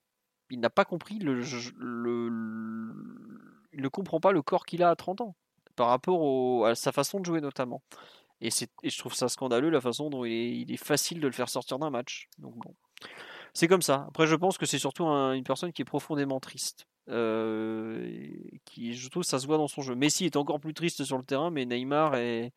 il 0.49 0.59
n'a 0.59 0.69
pas 0.69 0.85
compris 0.85 1.19
le, 1.19 1.41
il 3.73 3.81
ne 3.81 3.87
comprend 3.87 4.19
pas 4.19 4.31
le 4.31 4.41
corps 4.41 4.65
qu'il 4.65 4.83
a 4.83 4.89
à 4.89 4.95
30 4.95 5.21
ans 5.21 5.35
par 5.75 5.87
rapport 5.87 6.67
à 6.67 6.75
sa 6.75 6.91
façon 6.91 7.19
de 7.19 7.25
jouer 7.25 7.41
notamment. 7.41 7.81
Et, 8.41 8.49
je 8.51 8.97
trouve 8.97 9.13
ça 9.13 9.29
scandaleux 9.29 9.69
la 9.69 9.81
façon 9.81 10.09
dont 10.09 10.25
il 10.25 10.71
est, 10.71 10.77
facile 10.77 11.19
de 11.19 11.27
le 11.27 11.33
faire 11.33 11.49
sortir 11.49 11.79
d'un 11.79 11.89
match. 11.89 12.27
Donc 12.37 12.55
bon. 12.57 12.75
C'est 13.53 13.67
comme 13.67 13.81
ça. 13.81 14.05
Après, 14.09 14.27
je 14.27 14.35
pense 14.35 14.57
que 14.57 14.65
c'est 14.65 14.79
surtout 14.79 15.05
une 15.05 15.43
personne 15.43 15.71
qui 15.71 15.81
est 15.81 15.85
profondément 15.85 16.39
triste. 16.39 16.87
Euh, 17.09 18.31
qui, 18.65 18.93
je 18.93 19.09
trouve, 19.09 19.23
ça 19.23 19.39
se 19.39 19.45
voit 19.45 19.57
dans 19.57 19.67
son 19.67 19.81
jeu. 19.81 19.95
Messi 19.95 20.25
est 20.25 20.35
encore 20.35 20.59
plus 20.59 20.73
triste 20.73 21.03
sur 21.03 21.17
le 21.17 21.23
terrain, 21.23 21.51
mais 21.51 21.65
Neymar 21.65 22.15
est, 22.15 22.51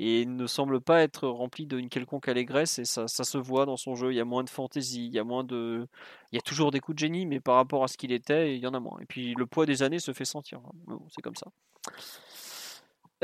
et 0.00 0.26
ne 0.26 0.46
semble 0.46 0.80
pas 0.80 1.02
être 1.02 1.26
rempli 1.26 1.66
d'une 1.66 1.88
quelconque 1.88 2.28
allégresse 2.28 2.78
et 2.78 2.84
ça, 2.84 3.08
ça, 3.08 3.24
se 3.24 3.36
voit 3.36 3.66
dans 3.66 3.76
son 3.76 3.96
jeu. 3.96 4.12
Il 4.12 4.16
y 4.16 4.20
a 4.20 4.24
moins 4.24 4.44
de 4.44 4.48
fantaisie, 4.48 5.06
il 5.06 5.12
y 5.12 5.18
a 5.18 5.24
moins 5.24 5.42
de, 5.42 5.88
il 6.30 6.36
y 6.36 6.38
a 6.38 6.40
toujours 6.40 6.70
des 6.70 6.78
coups 6.78 6.94
de 6.94 7.00
génie, 7.00 7.26
mais 7.26 7.40
par 7.40 7.56
rapport 7.56 7.82
à 7.82 7.88
ce 7.88 7.96
qu'il 7.96 8.12
était, 8.12 8.54
il 8.54 8.60
y 8.60 8.66
en 8.68 8.74
a 8.74 8.80
moins. 8.80 9.00
Et 9.00 9.06
puis 9.06 9.34
le 9.34 9.44
poids 9.44 9.66
des 9.66 9.82
années 9.82 9.98
se 9.98 10.12
fait 10.12 10.24
sentir. 10.24 10.60
c'est 11.08 11.20
comme 11.20 11.34
ça. 11.34 11.48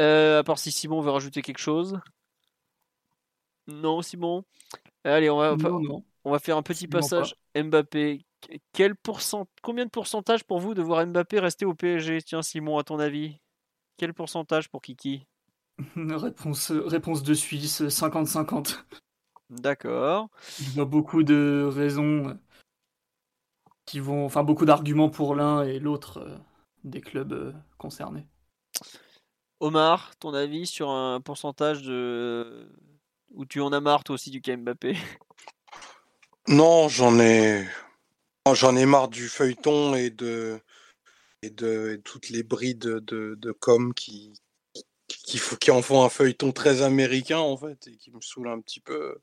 Euh, 0.01 0.40
à 0.40 0.42
part 0.42 0.59
si 0.59 0.72
Simon 0.72 1.01
veut 1.01 1.12
rajouter 1.12 1.42
quelque 1.42 1.59
chose. 1.59 2.01
Non, 3.68 4.02
Simon. 4.02 4.44
Allez, 5.05 5.30
on 5.30 5.38
va, 5.38 5.56
on 6.24 6.30
va 6.32 6.38
faire 6.40 6.56
un 6.56 6.62
petit 6.62 6.88
passage. 6.88 7.36
Mbappé, 7.55 8.26
Quel 8.72 8.96
pourcent... 8.96 9.46
Combien 9.62 9.84
de 9.84 9.90
pourcentage 9.90 10.42
pour 10.42 10.59
vous 10.59 10.74
de 10.74 10.82
voir 10.82 11.06
Mbappé 11.06 11.38
rester 11.38 11.66
au 11.66 11.74
PSG 11.74 12.20
Tiens, 12.22 12.42
Simon, 12.42 12.78
à 12.78 12.82
ton 12.82 12.98
avis 12.98 13.38
Quel 13.96 14.12
pourcentage 14.12 14.68
pour 14.68 14.82
Kiki? 14.82 15.28
réponse, 15.96 16.70
réponse 16.70 17.22
de 17.22 17.34
Suisse, 17.34 17.82
50-50. 17.82 18.78
D'accord. 19.51 20.28
Il 20.60 20.76
y 20.76 20.80
a 20.80 20.84
beaucoup 20.84 21.22
de 21.22 21.68
raisons 21.70 22.38
qui 23.84 24.01
vont. 24.01 24.24
Enfin, 24.24 24.42
beaucoup 24.42 24.64
d'arguments 24.64 25.10
pour 25.10 25.34
l'un 25.34 25.62
et 25.62 25.78
l'autre 25.78 26.18
euh, 26.18 26.36
des 26.84 27.01
clubs 27.01 27.32
euh, 27.32 27.52
concernés. 27.78 28.26
Omar, 29.60 30.16
ton 30.16 30.34
avis 30.34 30.66
sur 30.66 30.90
un 30.90 31.20
pourcentage 31.20 31.82
de. 31.82 32.68
Où 33.32 33.44
tu 33.44 33.60
en 33.60 33.72
as 33.72 33.80
marre 33.80 34.05
toi 34.05 34.14
aussi 34.14 34.30
du 34.30 34.40
cas 34.40 34.56
Mbappé? 34.56 34.96
Non, 36.46 36.88
j'en 36.88 37.18
ai. 37.20 37.66
J'en 38.52 38.76
ai 38.76 38.84
marre 38.84 39.09
du 39.09 39.28
feuilleton 39.28 39.94
et 39.94 40.10
de. 40.10 40.60
Et 41.40 41.48
de 41.48 42.01
toutes 42.05 42.28
les 42.28 42.42
brides 42.42 42.80
de, 42.80 43.34
de 43.34 43.52
com 43.52 43.94
qui, 43.94 44.34
qui, 45.19 45.41
qui 45.61 45.70
en 45.70 45.82
font 45.82 46.05
un 46.05 46.09
feuilleton 46.09 46.53
très 46.53 46.82
américain 46.82 47.39
en 47.39 47.57
fait 47.57 47.86
et 47.89 47.97
qui 47.97 48.11
me 48.11 48.20
saoule 48.20 48.49
un 48.49 48.61
petit 48.61 48.81
peu. 48.81 49.19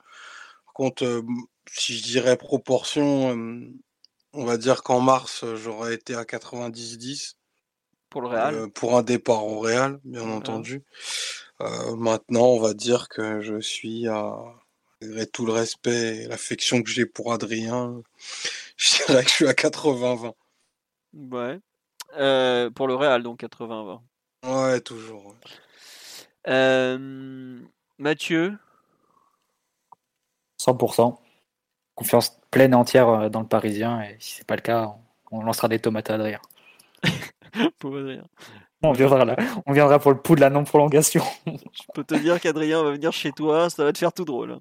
Par 0.66 0.74
contre, 0.74 1.04
euh, 1.04 1.22
si 1.70 1.98
je 1.98 2.04
dirais 2.04 2.38
proportion, 2.38 3.36
euh, 3.36 3.70
on 4.34 4.46
va 4.46 4.58
dire 4.58 4.84
qu'en 4.84 5.02
mars, 5.02 5.44
j'aurais 5.56 5.94
été 5.96 6.16
à 6.16 6.24
90-10. 6.24 7.36
Pour 8.10 8.22
le 8.22 8.28
Real? 8.30 8.56
euh, 8.56 8.68
Pour 8.68 8.98
un 8.98 9.04
départ 9.04 9.46
au 9.46 9.60
Real, 9.60 10.00
bien 10.04 10.30
entendu. 10.30 10.84
maintenant, 11.98 12.48
on 12.48 12.60
va 12.60 12.74
dire 12.74 13.10
que 13.10 13.42
je 13.42 13.60
suis 13.60 14.08
à. 14.08 14.36
Malgré 15.04 15.26
tout 15.26 15.48
le 15.48 15.52
respect 15.52 16.18
et 16.18 16.28
l'affection 16.28 16.84
que 16.84 16.90
j'ai 16.92 17.08
pour 17.08 17.34
Adrien, 17.34 18.04
je 18.78 18.98
dirais 19.08 19.24
que 19.24 19.30
je 19.30 19.36
suis 19.36 19.48
à 19.48 19.54
80-20. 19.54 20.34
Ouais. 21.14 21.60
pour 22.76 22.88
le 22.88 22.94
Real, 22.96 23.24
donc 23.24 23.42
80-20. 23.42 24.00
Ouais, 24.46 24.80
toujours. 24.82 25.36
Mathieu 27.98 28.58
100%. 30.62 31.18
Confiance 31.96 32.40
pleine 32.52 32.74
et 32.74 32.76
entière 32.76 33.10
euh, 33.10 33.30
dans 33.30 33.42
le 33.42 33.48
Parisien. 33.48 34.02
Et 34.02 34.18
si 34.20 34.36
c'est 34.36 34.48
pas 34.48 34.56
le 34.56 34.62
cas, 34.62 34.96
on 35.32 35.44
lancera 35.44 35.68
des 35.68 35.80
tomates 35.80 36.10
à 36.10 36.16
Adrien. 36.16 36.40
pour 37.80 37.98
Adrien. 37.98 38.24
On 38.84 38.94
viendra, 38.94 39.26
là. 39.26 39.36
on 39.68 39.74
viendra 39.74 40.00
pour 40.00 40.12
le 40.12 40.18
pouls 40.20 40.36
de 40.36 40.42
la 40.42 40.50
non-prolongation. 40.50 41.24
je 41.46 41.84
peux 41.94 42.04
te 42.04 42.16
dire 42.16 42.40
qu'Adrien 42.42 42.82
va 42.82 42.92
venir 42.92 43.12
chez 43.12 43.32
toi, 43.32 43.70
ça 43.70 43.84
va 43.84 43.94
te 43.94 44.00
faire 44.00 44.12
tout 44.12 44.26
drôle. 44.26 44.58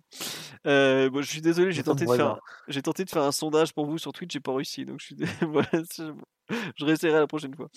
Euh, 0.67 1.09
bon, 1.09 1.23
je 1.23 1.31
suis 1.31 1.41
désolé, 1.41 1.73
j'ai 1.73 1.83
tenté, 1.83 2.05
de 2.05 2.13
faire, 2.13 2.39
j'ai 2.69 2.83
tenté 2.83 3.07
de 3.07 3.11
faire 3.11 3.23
un 3.23 3.33
sondage 3.33 3.73
pour 3.73 3.87
vous 3.87 3.97
sur 3.97 4.13
Twitch, 4.13 4.35
j'ai 4.35 4.41
pas 4.41 4.55
réussi, 4.55 4.85
donc 4.85 5.01
je 5.01 5.07
suis 5.07 5.17
voilà, 5.49 5.71
je 6.77 6.85
réessayerai 6.85 7.19
la 7.19 7.27
prochaine 7.27 7.55
fois. 7.55 7.69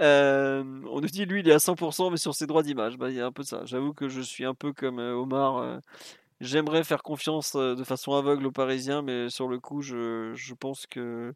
Euh, 0.00 0.64
on 0.90 1.00
nous 1.00 1.08
dit 1.08 1.26
lui 1.26 1.40
il 1.40 1.48
est 1.50 1.52
à 1.52 1.58
100% 1.58 2.10
mais 2.10 2.16
sur 2.16 2.34
ses 2.34 2.46
droits 2.46 2.62
d'image, 2.62 2.96
bah, 2.96 3.10
il 3.10 3.16
y 3.16 3.20
a 3.20 3.26
un 3.26 3.32
peu 3.32 3.42
ça. 3.42 3.60
J'avoue 3.66 3.92
que 3.92 4.08
je 4.08 4.22
suis 4.22 4.46
un 4.46 4.54
peu 4.54 4.72
comme 4.72 4.98
euh, 4.98 5.14
Omar. 5.14 5.80
J'aimerais 6.40 6.84
faire 6.84 7.02
confiance 7.02 7.54
de 7.54 7.84
façon 7.84 8.14
aveugle 8.14 8.46
aux 8.46 8.50
Parisiens, 8.50 9.02
mais 9.02 9.28
sur 9.28 9.46
le 9.46 9.60
coup, 9.60 9.80
je, 9.80 10.32
je 10.34 10.54
pense 10.54 10.86
que 10.86 11.34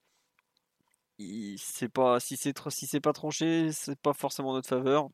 c'est 1.58 1.88
pas 1.88 2.20
si 2.20 2.36
c'est 2.36 2.56
si 2.70 2.86
c'est 2.86 3.00
pas 3.00 3.12
tranché, 3.12 3.72
c'est 3.72 3.98
pas 3.98 4.12
forcément 4.12 4.52
notre 4.52 4.68
faveur. 4.68 5.08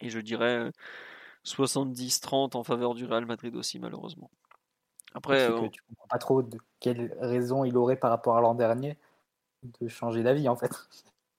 Et 0.00 0.10
je 0.10 0.20
dirais 0.20 0.70
70-30 1.44 2.56
en 2.56 2.62
faveur 2.62 2.94
du 2.94 3.04
Real 3.04 3.26
Madrid 3.26 3.54
aussi 3.56 3.78
malheureusement. 3.78 4.30
Après, 5.14 5.50
euh, 5.50 5.68
tu 5.68 5.82
comprends 5.88 6.06
pas 6.08 6.18
trop 6.18 6.42
de 6.42 6.58
quelle 6.80 7.16
raison 7.20 7.64
il 7.64 7.76
aurait 7.76 7.96
par 7.96 8.10
rapport 8.10 8.36
à 8.36 8.40
l'an 8.40 8.54
dernier 8.54 8.98
de 9.80 9.88
changer 9.88 10.22
d'avis 10.22 10.48
en 10.48 10.56
fait. 10.56 10.70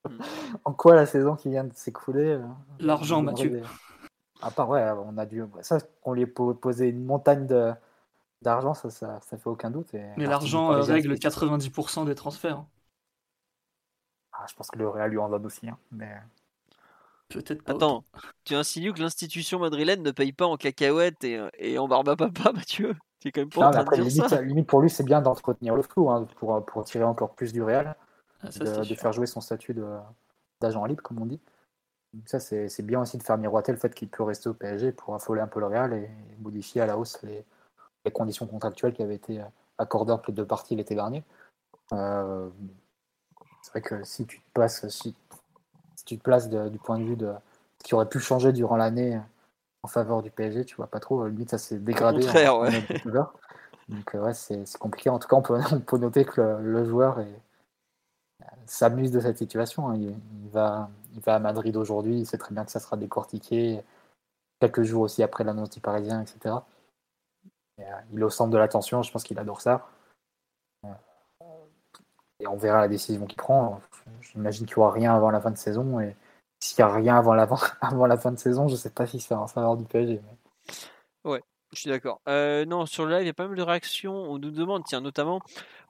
Hmm. 0.08 0.18
en 0.64 0.72
quoi 0.72 0.94
la 0.94 1.06
saison 1.06 1.36
qui 1.36 1.50
vient 1.50 1.64
de 1.64 1.72
s'écouler 1.74 2.34
euh, 2.34 2.42
L'argent, 2.80 3.22
Mathieu. 3.22 3.62
À 4.42 4.50
part 4.50 4.68
ouais, 4.70 4.90
on 5.04 5.18
a 5.18 5.26
dû 5.26 5.44
ça 5.60 5.78
qu'on 6.02 6.14
lui 6.14 6.22
ait 6.22 6.26
posé 6.26 6.88
une 6.88 7.04
montagne 7.04 7.46
de 7.46 7.72
d'argent, 8.42 8.72
ça, 8.72 8.88
ça, 8.88 9.20
ça, 9.20 9.36
fait 9.36 9.50
aucun 9.50 9.70
doute. 9.70 9.92
Mais 9.92 10.24
l'argent 10.24 10.72
euh, 10.72 10.80
règle 10.80 11.12
90% 11.12 12.06
des 12.06 12.14
transferts. 12.14 12.56
Hein. 12.56 12.66
Ah, 14.40 14.46
je 14.48 14.54
pense 14.54 14.68
que 14.68 14.78
le 14.78 14.88
Real 14.88 15.10
lui 15.10 15.18
en 15.18 15.28
donne 15.28 15.44
aussi. 15.44 15.68
Hein, 15.68 15.76
mais... 15.92 16.16
Peut-être 17.28 17.62
Attends, 17.70 18.04
tu 18.44 18.54
insinues 18.54 18.92
que 18.92 19.00
l'institution 19.00 19.58
madrilène 19.58 20.02
ne 20.02 20.10
paye 20.10 20.32
pas 20.32 20.46
en 20.46 20.56
cacahuètes 20.56 21.22
et, 21.24 21.40
et 21.58 21.78
en 21.78 21.86
barbe 21.86 22.08
à 22.08 22.16
papa, 22.16 22.52
Mathieu? 22.54 22.96
Tu 23.20 23.28
es 23.28 23.32
quand 23.32 23.42
même 23.42 23.50
pas 23.50 23.68
en 23.68 23.70
train 23.70 23.84
de 23.84 23.90
dire 23.90 24.04
limite, 24.04 24.28
ça? 24.28 24.40
limite 24.40 24.66
pour 24.66 24.80
lui, 24.80 24.88
c'est 24.88 25.04
bien 25.04 25.20
d'entretenir 25.20 25.76
le 25.76 25.82
flou 25.82 26.10
hein, 26.10 26.26
pour, 26.36 26.64
pour 26.64 26.84
tirer 26.84 27.04
encore 27.04 27.34
plus 27.34 27.52
du 27.52 27.62
Real, 27.62 27.94
ah, 28.42 28.48
de, 28.48 28.94
faire 28.94 29.12
jouer 29.12 29.26
son 29.26 29.42
statut 29.42 29.76
d'agent 30.60 30.84
libre, 30.86 31.02
comme 31.02 31.20
on 31.20 31.26
dit. 31.26 31.40
ça, 32.24 32.40
c'est 32.40 32.82
bien 32.82 33.02
aussi 33.02 33.18
de 33.18 33.22
faire 33.22 33.36
miroiter 33.36 33.72
le 33.72 33.78
fait 33.78 33.94
qu'il 33.94 34.08
peut 34.08 34.22
rester 34.22 34.48
au 34.48 34.54
PSG 34.54 34.92
pour 34.92 35.14
affoler 35.14 35.42
un 35.42 35.48
peu 35.48 35.60
le 35.60 35.66
Real 35.66 35.92
et 35.92 36.10
modifier 36.38 36.80
à 36.80 36.86
la 36.86 36.96
hausse 36.96 37.22
les, 37.22 37.44
les 38.06 38.10
conditions 38.10 38.46
contractuelles 38.46 38.94
qui 38.94 39.02
avaient 39.02 39.16
été 39.16 39.42
accordées 39.76 40.12
entre 40.12 40.30
les 40.30 40.34
deux 40.34 40.46
parties 40.46 40.74
l'été 40.74 40.94
dernier. 40.94 41.22
Euh, 41.92 42.48
c'est 43.62 43.70
vrai 43.70 43.82
que 43.82 44.04
si 44.04 44.26
tu 44.26 44.40
te 44.40 44.52
places, 44.54 44.88
si, 44.88 45.14
tu 46.04 46.18
te 46.18 46.22
places 46.22 46.48
du 46.48 46.78
point 46.78 46.98
de 46.98 47.04
vue 47.04 47.16
de 47.16 47.32
ce 47.78 47.84
qui 47.84 47.94
aurait 47.94 48.08
pu 48.08 48.18
changer 48.18 48.52
durant 48.52 48.76
l'année 48.76 49.20
en 49.82 49.88
faveur 49.88 50.22
du 50.22 50.30
PSG, 50.30 50.64
tu 50.64 50.76
vois 50.76 50.86
pas 50.86 51.00
trop. 51.00 51.26
Limite, 51.26 51.50
ça 51.50 51.58
s'est 51.58 51.78
dégradé. 51.78 52.26
en, 52.48 52.62
ouais. 52.62 52.84
Donc, 53.88 54.14
ouais, 54.14 54.34
c'est 54.34 54.78
compliqué. 54.78 55.10
En 55.10 55.18
tout 55.18 55.28
cas, 55.28 55.36
on 55.36 55.42
peut, 55.42 55.58
on 55.72 55.80
peut 55.80 55.98
noter 55.98 56.24
que 56.24 56.40
le, 56.40 56.84
joueur 56.84 57.18
s'amuse 58.66 59.10
de 59.10 59.20
cette 59.20 59.38
situation. 59.38 59.88
Hein. 59.88 59.96
Il, 59.96 60.50
va, 60.50 60.88
il 61.14 61.20
va 61.20 61.36
à 61.36 61.38
Madrid 61.38 61.76
aujourd'hui, 61.76 62.20
il 62.20 62.26
sait 62.26 62.38
très 62.38 62.54
bien 62.54 62.64
que 62.64 62.70
ça 62.70 62.80
sera 62.80 62.96
décortiqué 62.96 63.82
quelques 64.60 64.82
jours 64.82 65.02
aussi 65.02 65.22
après 65.22 65.42
l'annonce 65.42 65.70
du 65.70 65.80
Parisien, 65.80 66.22
etc. 66.22 66.56
Euh, 67.80 67.82
il 68.12 68.20
est 68.20 68.24
au 68.24 68.30
centre 68.30 68.50
de 68.50 68.58
l'attention, 68.58 69.02
je 69.02 69.10
pense 69.10 69.24
qu'il 69.24 69.38
adore 69.38 69.60
ça 69.60 69.88
et 72.40 72.46
on 72.46 72.56
verra 72.56 72.80
la 72.80 72.88
décision 72.88 73.26
qu'il 73.26 73.36
prend. 73.36 73.80
J'imagine 74.20 74.66
qu'il 74.66 74.76
n'y 74.76 74.82
aura 74.82 74.92
rien 74.92 75.14
avant 75.14 75.30
la 75.30 75.40
fin 75.40 75.50
de 75.50 75.58
saison. 75.58 76.00
Et 76.00 76.16
s'il 76.58 76.84
n'y 76.84 76.90
a 76.90 76.94
rien 76.94 77.16
avant 77.16 77.34
la, 77.34 77.48
avant 77.80 78.06
la 78.06 78.16
fin 78.16 78.32
de 78.32 78.38
saison, 78.38 78.68
je 78.68 78.74
ne 78.74 78.78
sais 78.78 78.90
pas 78.90 79.06
si 79.06 79.20
c'est 79.20 79.34
en 79.34 79.46
faveur 79.46 79.76
du 79.76 79.84
PSG. 79.84 80.20
Ouais, 81.24 81.42
je 81.72 81.80
suis 81.80 81.90
d'accord. 81.90 82.20
Euh, 82.28 82.64
non, 82.64 82.86
sur 82.86 83.04
le 83.04 83.12
live, 83.12 83.22
il 83.24 83.26
y 83.26 83.30
a 83.30 83.34
pas 83.34 83.46
mal 83.46 83.56
de 83.56 83.62
réactions. 83.62 84.14
On 84.14 84.38
nous 84.38 84.50
demande, 84.50 84.84
tiens, 84.84 85.00
notamment, 85.00 85.40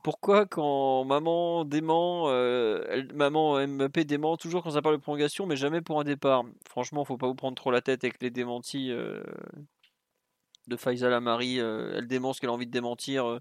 pourquoi 0.02 0.46
quand 0.46 1.04
maman 1.04 1.64
dément, 1.64 2.24
euh, 2.28 3.04
maman 3.14 3.66
Mbappé 3.66 4.04
dément 4.04 4.36
toujours 4.36 4.62
quand 4.62 4.72
ça 4.72 4.82
parle 4.82 4.96
de 4.96 5.02
prolongation, 5.02 5.46
mais 5.46 5.56
jamais 5.56 5.80
pour 5.80 6.00
un 6.00 6.04
départ? 6.04 6.44
Franchement, 6.68 7.04
faut 7.04 7.16
pas 7.16 7.28
vous 7.28 7.34
prendre 7.34 7.56
trop 7.56 7.70
la 7.70 7.80
tête 7.80 8.04
avec 8.04 8.20
les 8.22 8.30
démentis 8.30 8.90
euh, 8.90 9.22
de 10.66 10.76
Faisal 10.76 11.12
Amari. 11.12 11.58
elle 11.58 12.06
dément 12.06 12.32
ce 12.32 12.40
qu'elle 12.40 12.50
a 12.50 12.52
envie 12.52 12.66
de 12.66 12.72
démentir 12.72 13.40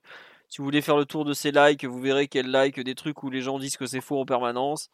si 0.49 0.57
vous 0.57 0.63
voulez 0.63 0.81
faire 0.81 0.97
le 0.97 1.05
tour 1.05 1.25
de 1.25 1.33
ses 1.33 1.51
likes, 1.51 1.85
vous 1.85 1.99
verrez 1.99 2.27
qu'elle 2.27 2.49
like 2.49 2.79
des 2.79 2.95
trucs 2.95 3.23
où 3.23 3.29
les 3.29 3.41
gens 3.41 3.59
disent 3.59 3.77
que 3.77 3.85
c'est 3.85 4.01
faux 4.01 4.19
en 4.19 4.25
permanence. 4.25 4.89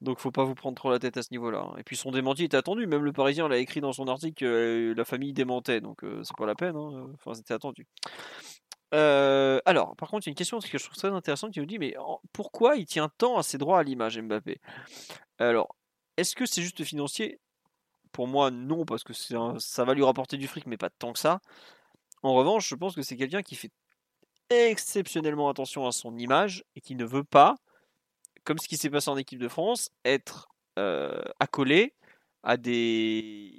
Donc 0.00 0.20
faut 0.20 0.30
pas 0.30 0.44
vous 0.44 0.54
prendre 0.54 0.76
trop 0.76 0.90
la 0.90 0.98
tête 0.98 1.16
à 1.16 1.22
ce 1.22 1.28
niveau-là. 1.32 1.72
Et 1.78 1.82
puis 1.82 1.96
son 1.96 2.12
démenti 2.12 2.44
est 2.44 2.54
attendu. 2.54 2.86
Même 2.86 3.04
le 3.04 3.12
Parisien 3.12 3.48
l'a 3.48 3.58
écrit 3.58 3.80
dans 3.80 3.92
son 3.92 4.06
article 4.06 4.34
que 4.34 4.44
euh, 4.92 4.94
la 4.94 5.04
famille 5.04 5.32
démentait. 5.32 5.80
Donc 5.80 6.04
euh, 6.04 6.22
c'est 6.22 6.36
pas 6.36 6.46
la 6.46 6.54
peine. 6.54 6.76
Hein. 6.76 7.08
Enfin 7.14 7.34
c'était 7.34 7.54
attendu. 7.54 7.86
Euh, 8.94 9.60
alors, 9.66 9.96
par 9.96 10.08
contre, 10.08 10.26
il 10.26 10.30
y 10.30 10.30
a 10.30 10.32
une 10.32 10.36
question 10.36 10.60
que 10.60 10.78
je 10.78 10.84
trouve 10.84 10.96
très 10.96 11.08
intéressante 11.08 11.52
qui 11.52 11.60
nous 11.60 11.66
dit 11.66 11.78
mais 11.78 11.94
pourquoi 12.32 12.76
il 12.76 12.86
tient 12.86 13.10
tant 13.18 13.38
à 13.38 13.42
ses 13.42 13.58
droits 13.58 13.80
à 13.80 13.82
l'image 13.82 14.20
Mbappé? 14.20 14.60
Alors, 15.38 15.74
est-ce 16.16 16.36
que 16.36 16.46
c'est 16.46 16.62
juste 16.62 16.84
financier? 16.84 17.40
Pour 18.12 18.26
moi, 18.28 18.50
non, 18.50 18.84
parce 18.84 19.04
que 19.04 19.12
ça 19.12 19.84
va 19.84 19.94
lui 19.94 20.04
rapporter 20.04 20.36
du 20.36 20.48
fric, 20.48 20.66
mais 20.66 20.78
pas 20.78 20.90
tant 20.90 21.12
que 21.12 21.18
ça. 21.18 21.40
En 22.22 22.34
revanche, 22.34 22.68
je 22.68 22.74
pense 22.74 22.94
que 22.94 23.02
c'est 23.02 23.16
quelqu'un 23.16 23.42
qui 23.42 23.54
fait 23.54 23.70
exceptionnellement 24.50 25.48
attention 25.48 25.86
à 25.86 25.92
son 25.92 26.16
image 26.16 26.64
et 26.76 26.80
qui 26.80 26.94
ne 26.94 27.04
veut 27.04 27.24
pas, 27.24 27.56
comme 28.44 28.58
ce 28.58 28.68
qui 28.68 28.76
s'est 28.76 28.90
passé 28.90 29.10
en 29.10 29.16
équipe 29.16 29.38
de 29.38 29.48
France, 29.48 29.90
être 30.04 30.48
euh, 30.78 31.22
accolé 31.40 31.94
à 32.42 32.56
des, 32.56 33.52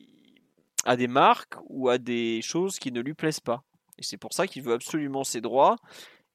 à 0.85 0.95
des 0.95 1.07
marques 1.07 1.55
ou 1.65 1.89
à 1.89 1.97
des 1.97 2.41
choses 2.41 2.79
qui 2.79 2.91
ne 2.91 3.01
lui 3.01 3.13
plaisent 3.13 3.39
pas. 3.39 3.63
Et 3.97 4.03
c'est 4.03 4.17
pour 4.17 4.33
ça 4.33 4.47
qu'il 4.47 4.63
veut 4.63 4.73
absolument 4.73 5.23
ses 5.23 5.41
droits. 5.41 5.75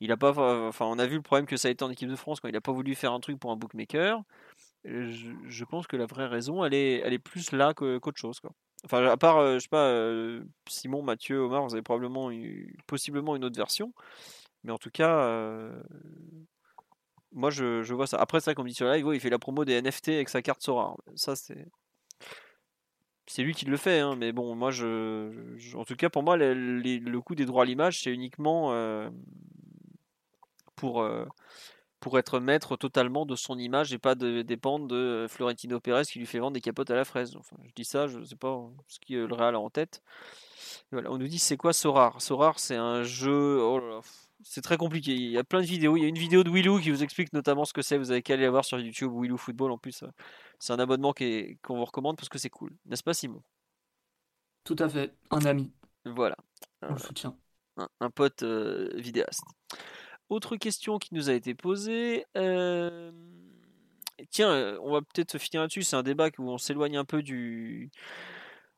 Il 0.01 0.13
a 0.13 0.17
pas, 0.17 0.33
enfin, 0.69 0.87
on 0.87 0.99
a 0.99 1.07
vu 1.07 1.17
le 1.17 1.23
problème 1.23 1.47
que 1.47 1.57
ça 1.57 1.69
a 1.69 1.71
été 1.71 1.85
en 1.85 1.91
équipe 1.91 2.11
de 2.11 2.17
France 2.17 2.41
quand 2.41 2.49
il 2.49 2.55
n'a 2.55 2.61
pas 2.61 2.73
voulu 2.73 2.95
faire 2.95 3.13
un 3.13 3.21
truc 3.21 3.39
pour 3.39 3.51
un 3.51 3.57
bookmaker. 3.57 4.23
Je, 4.85 5.65
pense 5.65 5.87
que 5.87 5.97
la 5.97 6.05
vraie 6.05 6.27
raison, 6.27 6.65
elle 6.65 6.75
est, 6.75 6.99
elle 6.99 7.15
est 7.15 7.19
plus 7.19 7.53
là 7.53 7.73
qu'autre 7.73 8.19
chose. 8.19 8.41
Enfin, 8.85 9.07
à 9.07 9.17
part, 9.17 9.39
euh, 9.39 9.55
je 9.55 9.61
sais 9.61 9.69
pas, 9.69 9.87
euh, 9.87 10.45
Simon, 10.69 11.03
Mathieu, 11.03 11.39
Omar, 11.39 11.65
vous 11.65 11.75
avez 11.75 11.83
probablement 11.83 12.31
eu, 12.31 12.77
possiblement 12.87 13.35
une 13.35 13.45
autre 13.45 13.57
version. 13.57 13.95
Mais 14.65 14.73
en 14.73 14.79
tout 14.79 14.91
cas, 14.91 15.21
euh, 15.21 15.83
moi 17.33 17.51
je, 17.51 17.93
vois 17.93 18.07
ça. 18.07 18.19
Après 18.19 18.41
ça, 18.41 18.55
comme 18.55 18.67
dit 18.67 18.75
sur 18.75 18.89
live, 18.89 19.07
il 19.13 19.21
fait 19.21 19.31
la 19.31 19.39
promo 19.39 19.65
des 19.65 19.81
NFT 19.81 20.09
avec 20.09 20.29
sa 20.31 20.43
carte 20.43 20.63
Sora. 20.63 20.97
Ça, 21.15 21.37
c'est. 21.37 21.67
C'est 23.27 23.43
lui 23.43 23.55
qui 23.55 23.65
le 23.65 23.79
fait, 23.79 24.01
hein, 24.01 24.17
mais 24.17 24.33
bon, 24.33 24.55
moi, 24.55 24.71
je, 24.71 25.75
en 25.77 25.85
tout 25.87 25.97
cas, 25.97 26.11
pour 26.11 26.23
moi, 26.23 26.37
le, 26.37 27.19
coût 27.21 27.35
des 27.35 27.47
droits 27.47 27.63
à 27.63 27.65
l'image, 27.65 28.03
c'est 28.03 28.13
uniquement 28.13 28.75
euh, 28.75 29.09
pour, 30.77 31.01
euh, 31.01 31.25
pour 32.01 32.19
être 32.19 32.39
maître 32.39 32.77
totalement 32.77 33.25
de 33.25 33.35
son 33.35 33.59
image 33.59 33.95
et 33.95 33.99
pas 33.99 34.15
de 34.15 34.43
dépendre 34.43 34.87
de 34.89 35.27
Florentino 35.31 35.81
Pérez 35.81 36.05
qui 36.05 36.19
lui 36.19 36.27
fait 36.27 36.39
vendre 36.39 36.53
des 36.53 36.61
capotes 36.61 36.91
à 36.91 36.97
la 36.97 37.07
fraise. 37.07 37.35
Enfin, 37.37 37.57
je 37.65 37.73
dis 37.75 37.87
ça, 37.87 38.09
je 38.09 38.19
ne 38.19 38.25
sais 38.25 38.37
pas 38.37 38.63
ce 38.89 38.99
qui 39.01 39.15
le 39.15 39.33
Real 39.33 39.55
a 39.55 39.59
en 39.59 39.71
tête. 39.71 40.03
Voilà, 40.93 41.11
on 41.11 41.17
nous 41.17 41.29
dit 41.29 41.39
c'est 41.39 41.57
quoi 41.57 41.73
Sorar 41.73 42.21
Sorar, 42.21 42.59
c'est 42.59 42.77
un 42.77 43.05
jeu. 43.05 43.59
Oh 43.63 44.03
c'est 44.43 44.63
très 44.63 44.77
compliqué. 44.77 45.15
Il 45.15 45.31
y 45.31 45.39
a 45.39 45.45
plein 45.45 45.61
de 45.61 45.67
vidéos. 45.67 45.97
Il 45.97 46.03
y 46.03 46.07
a 46.07 46.09
une 46.09 46.19
vidéo 46.19 46.45
de 46.45 46.51
Willou 46.51 46.81
qui 46.81 46.91
vous 46.91 47.03
explique 47.03 47.33
notamment 47.33 47.65
ce 47.65 47.73
que 47.73 47.83
c'est. 47.83 47.99
Vous 47.99 48.11
avez 48.11 48.23
qu'à 48.23 48.35
aller 48.35 48.49
voir 48.49 48.65
sur 48.65 48.79
YouTube 48.79 49.13
Willou 49.15 49.37
Football. 49.37 49.71
En 49.71 49.79
plus, 49.79 50.05
c'est 50.59 50.73
un 50.73 50.79
abonnement 50.79 51.13
qu'on 51.13 51.77
vous 51.77 51.85
recommande 51.85 52.17
parce 52.17 52.29
que 52.29 52.39
c'est 52.39 52.51
cool. 52.51 52.73
N'est-ce 52.87 53.03
pas, 53.03 53.15
Simon? 53.15 53.43
Tout 54.65 54.77
à 54.79 54.89
fait. 54.89 55.15
Un 55.31 55.45
ami. 55.45 55.73
Voilà. 56.05 56.37
On 56.83 56.93
le 56.93 56.99
soutient. 56.99 57.37
Un, 58.01 58.11
pote 58.11 58.43
euh, 58.43 58.91
vidéaste. 58.95 59.45
Autre 60.29 60.57
question 60.57 60.99
qui 60.99 61.15
nous 61.15 61.29
a 61.29 61.33
été 61.33 61.55
posée. 61.55 62.25
Euh, 62.37 63.11
tiens, 64.31 64.51
euh, 64.51 64.79
on 64.83 64.93
va 64.93 65.01
peut-être 65.01 65.39
finir 65.39 65.63
là-dessus. 65.63 65.83
C'est 65.83 65.97
un 65.97 66.03
débat 66.03 66.29
où 66.39 66.51
on 66.51 66.59
s'éloigne 66.59 66.97
un 66.97 67.05
peu 67.05 67.23
du, 67.23 67.91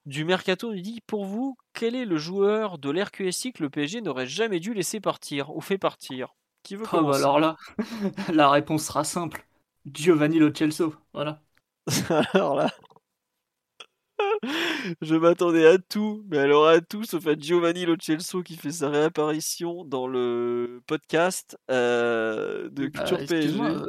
du 0.07 0.25
mercato. 0.25 0.73
Il 0.73 0.83
dit 0.83 1.01
Pour 1.07 1.27
vous, 1.27 1.59
quel 1.73 1.95
est 1.95 2.05
le 2.05 2.17
joueur 2.17 2.79
de 2.79 2.91
l'RQSI 2.91 3.53
que 3.53 3.63
le 3.63 3.71
PSG 3.71 4.01
n'aurait 4.01 4.27
jamais 4.27 4.61
dû 4.61 4.73
laisser 4.73 5.01
partir 5.01 5.55
ou 5.55 5.61
fait 5.61 5.79
partir? 5.79 6.35
Qui 6.63 6.77
veut 6.77 6.87
oh, 6.93 7.03
bah 7.03 7.17
alors 7.17 7.39
là, 7.39 7.57
la 8.33 8.51
réponse 8.51 8.87
sera 8.87 9.05
simple 9.05 9.47
Giovanni 9.85 10.39
Lo 10.39 10.53
Celso. 10.53 10.95
Voilà. 11.13 11.43
alors 12.33 12.57
là. 12.57 12.73
Je 15.01 15.15
m'attendais 15.15 15.67
à 15.67 15.79
tout, 15.79 16.25
mais 16.29 16.39
alors 16.39 16.67
à 16.67 16.81
tout 16.81 17.05
sauf 17.05 17.27
à 17.27 17.37
Giovanni 17.37 17.85
Lo 17.85 17.97
Celso 18.01 18.43
qui 18.43 18.57
fait 18.57 18.73
sa 18.73 18.89
réapparition 18.89 19.85
dans 19.85 20.07
le 20.07 20.83
podcast 20.87 21.57
euh, 21.71 22.69
de 22.71 22.87
bah, 22.87 22.99
Culture 22.99 23.19
PSG. 23.27 23.61
Euh, 23.61 23.85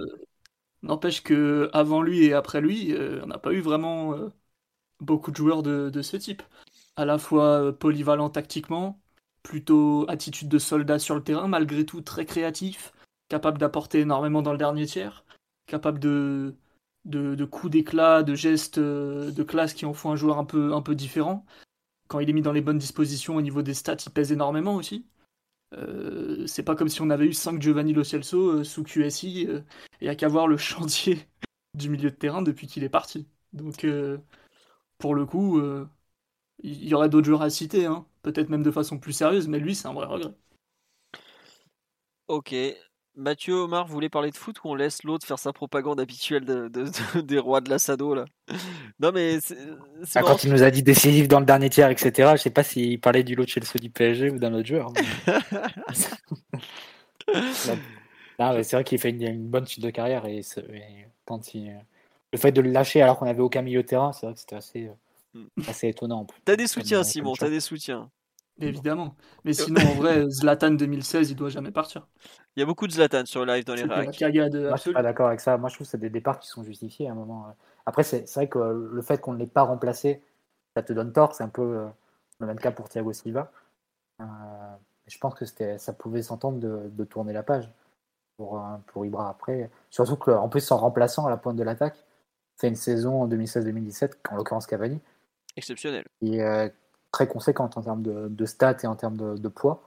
n'empêche 0.84 1.24
que 1.24 1.70
avant 1.74 2.02
lui 2.02 2.26
et 2.26 2.34
après 2.34 2.62
lui, 2.62 2.94
euh, 2.94 3.22
on 3.24 3.28
n'a 3.28 3.38
pas 3.40 3.54
eu 3.54 3.62
vraiment 3.62 4.16
beaucoup 5.00 5.32
de 5.32 5.36
joueurs 5.36 5.64
de, 5.64 6.02
ce 6.02 6.18
type. 6.18 6.44
À 6.96 7.06
la 7.06 7.18
fois 7.18 7.78
polyvalent 7.78 8.30
tactiquement, 8.30 9.00
plutôt 9.44 10.06
attitude 10.10 10.50
de 10.50 10.60
soldat 10.60 11.00
sur 11.00 11.16
le 11.16 11.24
terrain, 11.24 11.48
malgré 11.48 11.86
tout 11.86 12.02
très 12.02 12.26
créatif, 12.26 12.92
capable 13.30 13.58
d'apporter 13.58 14.00
énormément 14.00 14.42
dans 14.42 14.52
le 14.52 14.58
dernier 14.58 14.86
tiers, 14.86 15.24
capable 15.68 16.00
de, 16.00 16.56
de, 17.06 17.46
coups 17.46 17.72
d'éclat, 17.72 18.24
de 18.24 18.36
gestes 18.36 18.78
euh, 18.78 19.32
de 19.32 19.44
classe 19.44 19.74
qui 19.74 19.86
en 19.86 19.94
font 19.94 20.12
un 20.12 20.16
joueur 20.16 20.38
un 20.38 20.46
peu, 20.46 20.74
un 20.74 20.82
peu 20.82 20.96
différent. 20.96 21.46
Quand 22.08 22.20
il 22.20 22.30
est 22.30 22.34
mis 22.34 22.42
dans 22.42 22.52
les 22.52 22.62
bonnes 22.62 22.78
dispositions 22.78 23.36
au 23.36 23.42
niveau 23.42 23.62
des 23.62 23.74
stats, 23.74 23.98
il 24.06 24.12
pèse 24.12 24.32
énormément 24.32 24.76
aussi. 24.76 25.06
Euh, 25.74 26.48
c'est 26.48 26.64
pas 26.64 26.76
comme 26.76 26.90
si 26.90 27.02
on 27.02 27.10
avait 27.10 27.26
eu 27.26 27.34
5 27.34 27.62
Giovanni 27.62 27.94
Lo 27.94 28.04
Celso 28.04 28.60
euh, 28.60 28.64
sous 28.64 28.84
QSI 28.84 29.50
et 30.00 30.10
à 30.10 30.16
qu'à 30.16 30.30
voir 30.30 30.48
le 30.48 30.58
chantier 30.58 31.28
du 31.74 31.90
milieu 31.90 32.10
de 32.10 32.16
terrain 32.16 32.42
depuis 32.42 32.68
qu'il 32.68 32.84
est 32.84 32.90
parti. 32.90 33.28
Donc 33.54 33.86
pour 34.98 35.16
le 35.16 35.26
coup, 35.26 35.62
il 36.60 36.88
y 36.88 36.94
aurait 36.94 37.10
d'autres 37.10 37.28
joueurs 37.28 37.42
à 37.42 37.50
citer, 37.50 37.86
hein. 37.86 38.06
peut-être 38.24 38.50
même 38.50 38.64
de 38.64 38.72
façon 38.72 38.98
plus 38.98 39.14
sérieuse, 39.14 39.48
mais 39.48 39.60
lui 39.60 39.76
c'est 39.76 39.88
un 39.88 39.94
vrai 39.94 40.06
regret. 40.06 40.34
Ok, 42.28 42.54
Mathieu 43.16 43.56
Omar 43.56 43.88
voulait 43.88 44.10
parler 44.10 44.30
de 44.30 44.36
foot 44.36 44.58
ou 44.64 44.70
on 44.70 44.76
laisse 44.76 45.04
l'autre 45.04 45.26
faire 45.26 45.40
sa 45.40 45.54
propagande 45.54 46.00
habituelle 46.00 46.46
de, 46.46 46.70
des 47.22 47.40
rois 47.40 47.62
de 47.62 47.70
l'assado 47.70 48.14
là? 48.14 48.26
Non 49.00 49.12
mais 49.12 49.40
c'est, 49.42 49.58
ah, 50.16 50.22
quand 50.22 50.44
il 50.44 50.52
nous 50.52 50.64
a 50.64 50.72
dit 50.72 50.84
décisif 50.84 51.28
dans 51.28 51.40
le 51.40 51.46
dernier 51.46 51.70
tiers, 51.70 51.90
etc. 51.90 52.34
Je 52.36 52.42
sais 52.42 52.50
pas 52.50 52.64
s'il 52.64 53.00
parlait 53.00 53.24
du 53.24 53.36
lot 53.36 53.44
de 53.44 53.50
Chelsea 53.50 53.80
du 53.82 53.90
PSG 53.90 54.30
ou 54.30 54.38
d'un 54.38 54.54
autre 54.54 54.68
joueur. 54.68 54.92
c'est 57.34 58.72
vrai 58.72 58.84
qu'il 58.84 59.00
fait 59.00 59.10
une, 59.10 59.48
bonne 59.48 59.66
suite 59.66 59.84
de 59.84 59.90
carrière 59.90 60.26
et, 60.26 60.42
quand 61.26 61.56
il, 61.56 61.76
le 62.34 62.40
fait 62.40 62.52
de 62.52 62.62
le 62.62 62.72
lâcher 62.72 63.02
alors 63.02 63.18
qu'on 63.18 63.28
avait 63.28 63.42
aucun 63.42 63.62
milieu 63.62 63.84
de 63.84 63.88
terrain, 63.88 64.12
c'est 64.14 64.26
vrai 64.26 64.34
que 64.34 64.40
c'était 64.40 64.56
assez, 64.56 64.92
hmm. 65.34 65.46
assez 65.68 65.88
étonnant. 65.88 66.28
T'as 66.46 66.56
des 66.56 66.68
soutiens 66.68 67.04
Simon, 67.04 67.34
t'as 67.34 67.50
des 67.50 67.60
soutiens. 67.60 68.10
Évidemment. 68.60 69.16
Mais 69.44 69.54
sinon, 69.54 69.82
en 69.82 69.94
vrai, 69.94 70.26
Zlatan 70.30 70.72
2016, 70.72 71.32
il 71.32 71.36
doit 71.36 71.50
jamais 71.50 71.72
partir. 71.72 72.08
Il 72.56 72.60
y 72.60 72.64
a 72.64 72.66
beaucoup 72.66 72.88
de 72.88 72.92
Zlatan 72.92 73.26
sur 73.26 73.46
le 73.46 73.54
live 73.54 73.66
dans 73.66 73.76
les 73.76 73.84
racks. 73.84 74.20
Moi, 74.20 74.76
je 74.76 74.82
suis 74.82 74.94
pas 74.94 75.04
d'accord 75.04 75.28
avec 75.28 75.40
ça. 75.40 75.58
Moi, 75.58 75.70
je 75.70 75.76
trouve 75.76 75.86
que 75.86 75.92
c'est 75.92 76.00
des 76.00 76.10
départs 76.10 76.40
qui 76.40 76.48
sont 76.48 76.64
justifiés 76.64 77.08
à 77.08 77.12
un 77.12 77.16
moment. 77.16 77.56
Après, 77.86 78.04
c'est 78.04 78.32
vrai 78.34 78.48
que 78.48 78.60
le 78.60 79.02
fait 79.02 79.22
qu'on 79.22 79.34
ne 79.34 79.38
l'ait 79.38 79.48
pas 79.48 79.64
remplacé, 79.64 80.24
ça 80.76 80.84
te 80.84 80.94
donne 80.94 81.14
tort. 81.14 81.36
C'est 81.36 81.44
un 81.44 81.50
peu 81.50 81.62
euh, 81.62 81.88
le 82.40 82.48
même 82.48 82.60
cas 82.60 82.72
pour 82.72 82.90
Thiago 82.90 83.14
Silva. 83.14 83.52
Euh, 84.22 84.26
je 85.06 85.18
pense 85.20 85.36
que 85.36 85.46
ça 85.46 85.94
pouvait 85.94 86.24
s'entendre 86.24 86.60
de, 86.60 87.04
tourner 87.06 87.34
la 87.34 87.44
page 87.44 87.72
pour, 88.38 88.60
euh, 88.60 88.78
pour 88.88 89.06
Ibra 89.06 89.30
après. 89.30 89.70
Surtout 89.90 90.16
qu'en 90.16 90.50
plus, 90.50 90.72
en 90.72 90.78
remplaçant 90.78 91.28
à 91.28 91.30
la 91.30 91.38
pointe 91.38 91.56
de 91.56 91.64
l'attaque, 91.64 92.04
c'est 92.58 92.68
une 92.68 92.76
saison 92.76 93.22
en 93.22 93.28
2016-2017, 93.28 94.14
en 94.30 94.36
l'occurrence 94.36 94.68
Cavani. 94.68 95.00
Exceptionnel. 95.56 96.04
Et 96.22 96.42
très 97.12 97.28
conséquente 97.28 97.78
en 97.78 97.82
termes 97.82 98.04
de, 98.04 98.46
stats 98.46 98.78
et 98.84 98.88
en 98.88 98.96
termes 98.96 99.18
de, 99.38 99.48
poids. 99.48 99.84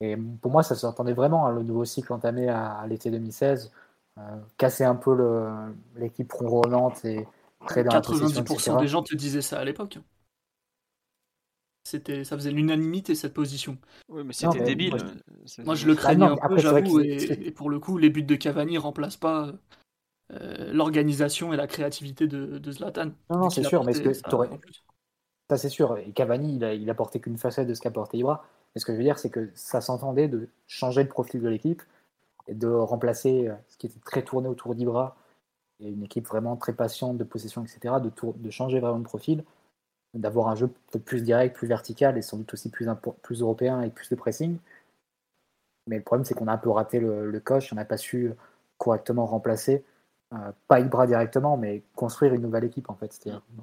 Et 0.00 0.16
pour 0.42 0.50
moi, 0.50 0.62
ça 0.62 0.74
s'entendait 0.74 1.14
vraiment, 1.14 1.46
hein, 1.46 1.52
le 1.52 1.62
nouveau 1.62 1.84
cycle 1.84 2.12
entamé 2.12 2.48
à, 2.48 2.84
l'été 2.88 3.10
2016, 3.10 3.72
euh, 4.18 4.22
casser 4.58 4.84
un 4.84 4.94
peu 4.94 5.16
l'équipe 5.96 6.30
ronronnante 6.32 7.04
et 7.04 7.26
très 7.66 7.84
dans 7.84 7.92
90% 7.92 8.80
des 8.80 8.88
gens 8.88 9.02
te 9.02 9.14
disaient 9.14 9.42
ça 9.42 9.58
à 9.58 9.64
l'époque. 9.64 9.98
C'était, 11.84 12.24
ça 12.24 12.36
faisait 12.36 12.50
l'unanimité 12.50 13.14
cette 13.14 13.32
position. 13.32 13.78
Oui, 14.08 14.24
mais 14.24 14.32
c'était 14.32 14.60
débile. 14.60 14.96
Moi, 15.64 15.76
je 15.76 15.86
le 15.86 15.94
craignais 15.94 16.24
un 16.24 16.48
peu, 16.48 16.58
j'avoue. 16.58 17.00
Et, 17.00 17.52
pour 17.52 17.70
le 17.70 17.78
coup, 17.78 17.96
les 17.96 18.10
buts 18.10 18.24
de 18.24 18.34
Cavani 18.34 18.76
remplacent 18.76 19.16
pas 19.16 19.52
euh, 20.32 20.72
l'organisation 20.72 21.52
et 21.52 21.56
la 21.56 21.66
créativité 21.66 22.26
de, 22.26 22.58
de 22.58 22.72
Zlatan. 22.72 23.10
Non, 23.30 23.38
non, 23.38 23.50
c'est 23.50 23.62
sûr, 23.62 23.84
mais 23.84 23.92
est-ce 23.92 24.02
que 24.02 24.28
tu 24.28 24.34
aurais, 24.34 24.50
ça, 25.48 25.56
c'est 25.56 25.68
sûr. 25.68 25.96
Et 25.98 26.10
Cavani, 26.10 26.56
il 26.56 26.64
a, 26.64 26.74
il 26.74 26.94
porté 26.94 27.20
qu'une 27.20 27.38
facette 27.38 27.68
de 27.68 27.74
ce 27.74 27.80
qu'a 27.80 27.90
porté 27.90 28.18
Ibra. 28.18 28.44
Mais 28.74 28.80
ce 28.80 28.86
que 28.86 28.92
je 28.92 28.98
veux 28.98 29.04
dire, 29.04 29.18
c'est 29.18 29.30
que 29.30 29.50
ça 29.54 29.80
s'entendait 29.80 30.28
de 30.28 30.48
changer 30.66 31.02
le 31.02 31.08
profil 31.08 31.40
de 31.40 31.48
l'équipe 31.48 31.82
et 32.48 32.54
de 32.54 32.68
remplacer 32.68 33.48
euh, 33.48 33.54
ce 33.68 33.76
qui 33.76 33.86
était 33.86 34.00
très 34.00 34.22
tourné 34.22 34.48
autour 34.48 34.74
d'Ibra 34.74 35.16
et 35.80 35.88
une 35.88 36.02
équipe 36.02 36.26
vraiment 36.26 36.56
très 36.56 36.72
patiente 36.72 37.16
de 37.18 37.24
possession, 37.24 37.62
etc., 37.62 37.96
de, 38.02 38.10
de 38.36 38.50
changer 38.50 38.80
vraiment 38.80 38.98
de 38.98 39.04
profil, 39.04 39.44
d'avoir 40.14 40.48
un 40.48 40.54
jeu 40.54 40.68
peut-être 40.68 41.04
plus 41.04 41.22
direct, 41.22 41.54
plus 41.54 41.68
vertical 41.68 42.16
et 42.16 42.22
sans 42.22 42.38
doute 42.38 42.52
aussi 42.54 42.70
plus, 42.70 42.88
plus 43.22 43.40
européen 43.42 43.82
et 43.82 43.90
plus 43.90 44.08
de 44.08 44.14
pressing. 44.14 44.58
Mais 45.86 45.98
le 45.98 46.02
problème, 46.02 46.24
c'est 46.24 46.34
qu'on 46.34 46.48
a 46.48 46.52
un 46.52 46.58
peu 46.58 46.70
raté 46.70 46.98
le, 46.98 47.30
le 47.30 47.40
coche, 47.40 47.72
on 47.72 47.76
n'a 47.76 47.84
pas 47.84 47.98
su 47.98 48.32
correctement 48.78 49.26
remplacer 49.26 49.84
euh, 50.34 50.50
pas 50.66 50.80
Ibra 50.80 51.06
directement, 51.06 51.56
mais 51.56 51.82
construire 51.94 52.34
une 52.34 52.42
nouvelle 52.42 52.64
équipe 52.64 52.90
en 52.90 52.94
fait. 52.94 53.12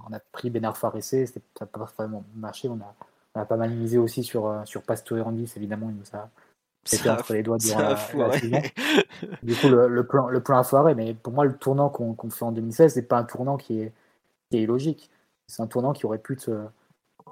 On 0.10 0.14
a 0.14 0.19
pris 0.31 0.49
Benar 0.49 0.77
Faressé, 0.77 1.26
ça 1.26 1.40
n'a 1.60 1.68
pas 1.68 1.85
vraiment 1.98 2.23
marché. 2.35 2.69
On 2.69 2.76
a, 2.76 2.95
on 3.35 3.41
a, 3.41 3.45
pas 3.45 3.57
mal 3.57 3.72
misé 3.72 3.98
aussi 3.98 4.23
sur, 4.23 4.48
euh, 4.48 4.64
sur 4.64 4.81
Pastore 4.84 5.26
Randis, 5.26 5.52
évidemment, 5.57 5.90
il 5.90 5.98
nous 5.98 6.19
a 6.19 6.30
été 6.91 7.10
entre 7.10 7.34
les 7.34 7.44
doigts 7.44 7.57
durant 7.57 7.81
la, 7.81 7.98
saison. 7.98 8.61
Du 9.44 9.56
coup, 9.56 9.68
le, 9.68 10.07
plan, 10.07 10.30
le 10.30 10.41
plan 10.41 10.57
a 10.57 10.64
foiré, 10.64 10.95
mais 10.95 11.14
pour 11.14 11.34
moi, 11.34 11.44
le 11.44 11.53
tournant 11.57 11.90
qu'on 11.90 12.30
fait 12.30 12.45
en 12.45 12.52
2016, 12.53 12.94
c'est 12.94 13.02
pas 13.03 13.18
un 13.18 13.23
tournant 13.26 13.57
qui 13.57 13.81
est, 13.81 13.94
qui 14.49 14.57
est 14.57 14.61
illogique. 14.61 15.10
C'est 15.48 15.61
un 15.61 15.68
tournant 15.68 15.91
qui 15.91 16.06
aurait 16.06 16.18
pu 16.18 16.38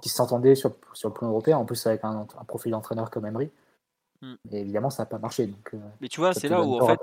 qui 0.01 0.09
s'entendait 0.09 0.55
sur, 0.55 0.75
sur 0.93 1.09
le 1.09 1.13
plan 1.13 1.29
européen, 1.29 1.57
en 1.57 1.65
plus 1.65 1.85
avec 1.87 2.03
un, 2.03 2.27
un 2.39 2.43
profil 2.43 2.71
d'entraîneur 2.71 3.09
comme 3.09 3.25
Emery. 3.25 3.49
Mm. 4.21 4.33
Et 4.51 4.59
évidemment, 4.59 4.89
ça 4.89 5.03
n'a 5.03 5.07
pas 5.07 5.17
marché. 5.17 5.47
Donc, 5.47 5.73
euh, 5.73 5.77
mais 5.99 6.07
tu 6.07 6.19
vois, 6.19 6.33
c'est 6.33 6.47
là 6.47 6.61
où 6.61 6.79
en 6.79 6.87
fait. 6.87 6.99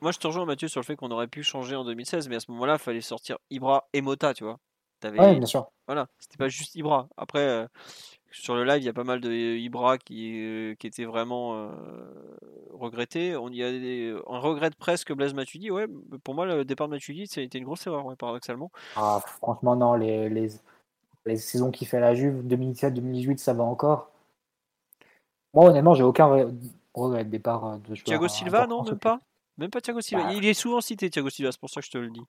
Moi, 0.00 0.12
je 0.12 0.18
te 0.18 0.26
rejoins, 0.26 0.46
Mathieu, 0.46 0.68
sur 0.68 0.80
le 0.80 0.86
fait 0.86 0.96
qu'on 0.96 1.10
aurait 1.10 1.28
pu 1.28 1.42
changer 1.42 1.76
en 1.76 1.84
2016, 1.84 2.28
mais 2.28 2.36
à 2.36 2.40
ce 2.40 2.50
moment-là, 2.52 2.74
il 2.74 2.78
fallait 2.78 3.00
sortir 3.00 3.38
Ibra 3.50 3.88
et 3.92 4.00
Mota, 4.00 4.34
tu 4.34 4.44
vois. 4.44 4.58
Avais... 5.02 5.36
bien 5.36 5.46
sûr. 5.46 5.70
Voilà, 5.86 6.08
c'était 6.18 6.38
pas 6.38 6.48
juste 6.48 6.74
Ibra. 6.74 7.08
Après, 7.16 7.46
euh, 7.46 7.66
sur 8.32 8.54
le 8.54 8.64
live, 8.64 8.82
il 8.82 8.86
y 8.86 8.88
a 8.88 8.94
pas 8.94 9.04
mal 9.04 9.20
de 9.20 9.30
Ibra 9.30 9.98
qui, 9.98 10.42
euh, 10.42 10.74
qui 10.74 10.86
étaient 10.86 11.04
vraiment 11.04 11.70
regrettés. 12.72 13.36
On 13.36 13.50
y 13.50 13.62
a 13.62 13.70
des... 13.70 14.16
On 14.26 14.40
regrette 14.40 14.74
presque 14.74 15.12
Blaise 15.12 15.34
Matuidi. 15.34 15.70
Ouais, 15.70 15.86
pour 16.24 16.34
moi, 16.34 16.46
le 16.46 16.64
départ 16.64 16.88
de 16.88 16.94
Matuidi, 16.94 17.26
ça 17.26 17.40
a 17.40 17.44
été 17.44 17.58
une 17.58 17.64
grosse 17.64 17.86
erreur, 17.86 18.16
paradoxalement. 18.16 18.72
Ah, 18.96 19.20
franchement, 19.24 19.76
non. 19.76 19.94
Les, 19.94 20.28
les, 20.30 20.48
les 21.26 21.36
saisons 21.36 21.70
qui 21.70 21.84
fait 21.84 22.00
la 22.00 22.14
Juve, 22.14 22.42
2017-2018, 22.46 23.36
ça 23.36 23.52
va 23.52 23.64
encore. 23.64 24.10
Moi, 25.56 25.70
honnêtement, 25.70 25.94
j'ai 25.94 26.02
aucun 26.02 26.50
regret 26.92 27.24
de 27.24 27.30
départ 27.30 27.64
euh, 27.64 27.76
de 27.88 27.94
Thiago 27.94 28.28
Silva, 28.28 28.66
non, 28.66 28.82
même 28.82 28.98
pas 28.98 29.20
Même 29.56 29.70
pas 29.70 29.80
Thiago 29.80 30.02
Silva. 30.02 30.24
Bah. 30.24 30.32
Il 30.34 30.44
est 30.44 30.52
souvent 30.52 30.82
cité, 30.82 31.08
Thiago 31.08 31.30
Silva, 31.30 31.50
c'est 31.50 31.58
pour 31.58 31.70
ça 31.70 31.80
que 31.80 31.86
je 31.86 31.90
te 31.90 31.96
le 31.96 32.10
dis. 32.10 32.24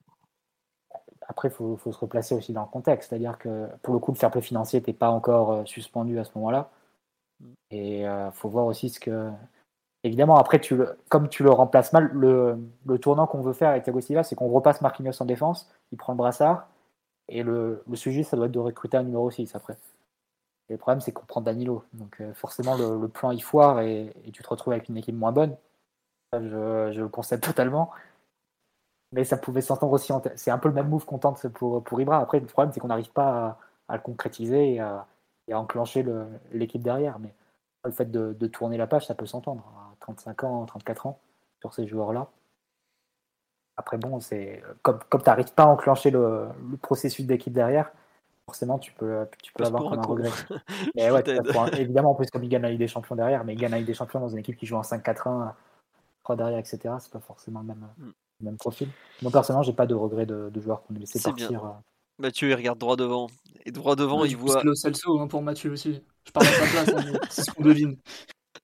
Après, 1.28 1.50
il 1.50 1.52
faut, 1.52 1.78
se 1.78 1.98
replacer 1.98 2.36
aussi 2.36 2.54
dans 2.54 2.62
le 2.62 2.70
contexte. 2.70 3.10
C'est-à-dire 3.10 3.38
que 3.38 3.68
pour 3.84 3.94
le 3.94 4.00
coup, 4.00 4.14
le 4.14 4.18
fair 4.18 4.32
play 4.32 4.42
financier 4.42 4.80
n'était 4.80 4.94
pas 4.94 5.10
encore 5.10 5.52
euh, 5.52 5.66
suspendu 5.66 6.18
à 6.20 6.24
ce 6.24 6.32
moment-là. 6.36 6.70
Mm. 7.42 7.46
Et 7.72 8.00
il 8.00 8.06
euh, 8.06 8.32
faut 8.32 8.48
voir 8.48 8.66
aussi 8.66 8.90
ce 8.90 9.02
que. 9.02 9.30
Évidemment, 10.04 10.38
après, 10.38 10.62
tu 10.62 10.80
comme 11.10 11.28
tu 11.28 11.44
le 11.44 11.50
remplaces 11.52 11.92
mal, 11.92 12.10
le, 12.14 12.58
tournant 13.00 13.28
qu'on 13.28 13.42
veut 13.42 13.52
faire 13.52 13.72
avec 13.72 13.84
Thiago 13.84 14.00
Silva, 14.00 14.24
c'est 14.24 14.36
qu'on 14.36 14.48
repasse 14.48 14.80
Marquinhos 14.80 15.22
en 15.22 15.26
défense, 15.26 15.70
il 15.92 15.98
prend 15.98 16.14
le 16.14 16.18
brassard. 16.18 16.70
Et 17.28 17.44
le, 17.44 17.84
le 17.90 17.96
sujet, 17.98 18.24
ça 18.24 18.38
doit 18.38 18.46
être 18.46 18.54
de 18.54 18.60
recruter 18.60 18.96
un 18.96 19.04
numéro 19.04 19.30
6 19.30 19.54
après. 19.54 19.76
Le 20.70 20.78
problème, 20.78 21.00
c'est 21.00 21.12
qu'on 21.12 21.26
prend 21.26 21.42
Danilo. 21.42 21.84
Donc 21.94 22.20
euh, 22.20 22.34
forcément, 22.34 22.76
le, 22.76 23.08
plan 23.08 23.32
il 23.32 23.42
foire 23.42 23.80
et, 23.82 24.14
tu 24.34 24.44
te 24.44 24.50
retrouves 24.50 24.74
avec 24.74 24.90
une 24.90 24.98
équipe 24.98 25.16
moins 25.16 25.32
bonne. 25.32 25.56
Je, 26.34 27.00
le 27.00 27.08
constate 27.08 27.42
totalement. 27.42 27.92
Mais 29.14 29.24
ça 29.24 29.38
pouvait 29.38 29.62
s'entendre 29.62 29.94
aussi. 29.94 30.12
C'est 30.36 30.52
un 30.52 30.58
peu 30.58 30.68
le 30.68 30.76
même 30.76 30.90
move 30.90 31.06
qu'on 31.06 31.20
tente 31.20 31.48
pour, 31.50 31.84
pour 31.84 32.02
Ibra. 32.02 32.20
Après, 32.20 32.40
le 32.42 32.46
problème, 32.46 32.74
c'est 32.74 32.82
qu'on 32.82 32.90
n'arrive 32.90 33.12
pas 33.12 33.58
à, 33.88 33.96
le 33.96 34.02
concrétiser 34.02 34.74
et 34.74 34.80
à, 34.82 35.08
enclencher 35.54 36.06
l'équipe 36.52 36.82
derrière. 36.82 37.20
Mais 37.20 37.34
le 37.86 37.92
fait 37.92 38.12
de, 38.12 38.48
tourner 38.48 38.78
la 38.78 38.88
page, 38.88 39.08
ça 39.08 39.16
peut 39.16 39.26
s'entendre. 39.26 39.64
À 39.78 39.96
35 40.02 40.44
ans, 40.44 40.66
34 40.66 41.06
ans, 41.08 41.20
sur 41.62 41.74
ces 41.74 41.88
joueurs-là. 41.88 42.28
Après, 43.78 43.98
bon, 43.98 44.20
c'est 44.20 44.62
comme, 44.82 45.00
comme 45.10 45.22
tu 45.22 45.30
n'arrives 45.30 45.54
pas 45.54 45.64
à 45.64 45.68
enclencher 45.68 46.12
le, 46.12 46.48
le 46.70 46.78
processus 46.78 47.26
d'équipe 47.26 47.54
derrière, 47.54 47.92
forcément, 48.48 48.80
tu 48.80 48.94
peux, 48.94 49.26
tu 49.44 49.52
peux 49.54 49.66
avoir 49.66 49.90
comme 49.90 50.00
un 50.00 50.04
regret. 50.04 50.32
mais 50.96 51.12
ouais, 51.12 51.24
évidemment, 51.78 52.12
en 52.12 52.16
plus, 52.16 52.30
comme 52.32 52.44
il 52.44 52.50
gagne 52.50 52.62
la 52.62 52.70
Ligue 52.70 52.80
des 52.80 52.88
Champions 52.88 53.16
derrière, 53.16 53.44
mais 53.44 53.54
il 53.54 53.60
gagne 53.60 53.72
la 53.72 53.78
Ligue 53.78 53.88
des 53.88 53.94
Champions 53.94 54.20
dans 54.20 54.30
une 54.30 54.40
équipe 54.40 54.58
qui 54.58 54.66
joue 54.66 54.78
en 54.78 54.82
5-4-1, 54.82 55.52
3 56.24 56.36
derrière, 56.38 56.60
etc. 56.60 56.80
C'est 57.00 57.12
pas 57.12 57.20
forcément 57.20 57.60
le 57.60 57.68
même, 57.68 57.88
mm. 57.98 58.12
même 58.42 58.58
profil. 58.58 58.88
Moi, 59.22 59.32
personnellement, 59.32 59.64
j'ai 59.64 59.74
pas 59.74 59.86
de 59.86 59.96
regret 59.96 60.26
de, 60.26 60.50
de 60.50 60.62
joueurs 60.62 60.84
qu'on 60.84 60.96
a 60.96 61.00
laissé 61.00 61.20
partir. 61.22 61.66
Euh. 61.66 61.70
Mathieu, 62.20 62.50
il 62.50 62.56
regarde 62.56 62.80
droit 62.80 62.96
devant. 62.96 63.28
Et 63.66 63.72
droit 63.72 63.96
devant, 63.96 64.24
il 64.24 64.38
voit. 64.38 64.64
le 64.64 64.74
Celso 64.76 65.20
hein, 65.20 65.28
pour 65.28 65.42
Mathieu 65.42 65.72
aussi. 65.72 66.02
Je 66.26 66.32
parle 66.32 66.48
de 66.48 66.52
sa 66.52 66.66
place, 66.66 66.90
hein, 66.96 67.20
c'est 67.30 67.44
ce 67.44 67.52
qu'on 67.52 67.64
devine. 67.64 67.98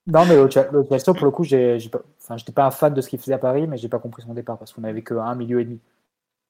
Non, 0.08 0.26
mais 0.26 0.36
le 0.36 0.50
Celso, 0.50 1.14
pour 1.14 1.26
le 1.26 1.32
coup, 1.32 1.44
j'ai, 1.44 1.78
pas... 1.92 2.02
enfin, 2.22 2.38
j'étais 2.38 2.54
pas 2.54 2.66
un 2.66 2.72
fan 2.72 2.94
de 2.94 3.02
ce 3.02 3.10
qu'il 3.10 3.20
faisait 3.20 3.34
à 3.34 3.38
Paris, 3.38 3.68
mais 3.68 3.78
j'ai 3.78 3.90
pas 3.90 4.00
compris 4.00 4.24
son 4.24 4.34
départ 4.34 4.58
parce 4.58 4.72
qu'on 4.72 4.84
avait 4.86 5.02
que 5.02 5.14
un 5.14 5.36
milieu 5.36 5.60
et 5.60 5.66
demi. 5.66 5.80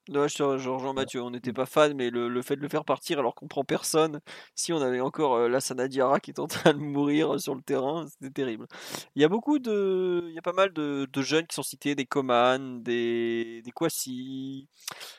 Ouais, 0.09 0.27
je 0.27 0.43
rejoins 0.43 0.91
Mathieu, 0.91 1.21
on 1.21 1.31
n'était 1.31 1.53
pas 1.53 1.65
fan, 1.65 1.93
mais 1.93 2.09
le, 2.09 2.41
fait 2.41 2.57
de 2.57 2.61
le 2.61 2.67
faire 2.67 2.83
partir 2.83 3.19
alors 3.19 3.35
qu'on 3.35 3.47
prend 3.47 3.63
personne, 3.63 4.19
si 4.53 4.73
on 4.73 4.81
avait 4.81 4.99
encore 4.99 5.35
euh, 5.35 5.47
Lassana 5.47 5.87
Diarra 5.87 6.19
qui 6.19 6.31
est 6.31 6.39
en 6.39 6.47
train 6.47 6.73
de 6.73 6.79
mourir 6.79 7.39
sur 7.39 7.55
le 7.55 7.61
terrain, 7.61 8.05
c'était 8.07 8.29
terrible. 8.29 8.67
Il 9.15 9.21
y 9.21 9.25
a 9.25 9.29
beaucoup 9.29 9.59
de. 9.59 10.25
Il 10.27 10.33
y 10.33 10.37
a 10.37 10.41
pas 10.41 10.51
mal 10.51 10.73
de, 10.73 11.07
jeunes 11.21 11.47
qui 11.47 11.55
sont 11.55 11.63
cités, 11.63 11.95
des 11.95 12.05
Coman, 12.05 12.83
des, 12.83 13.61
des 13.63 13.71
Kwasi. 13.71 14.67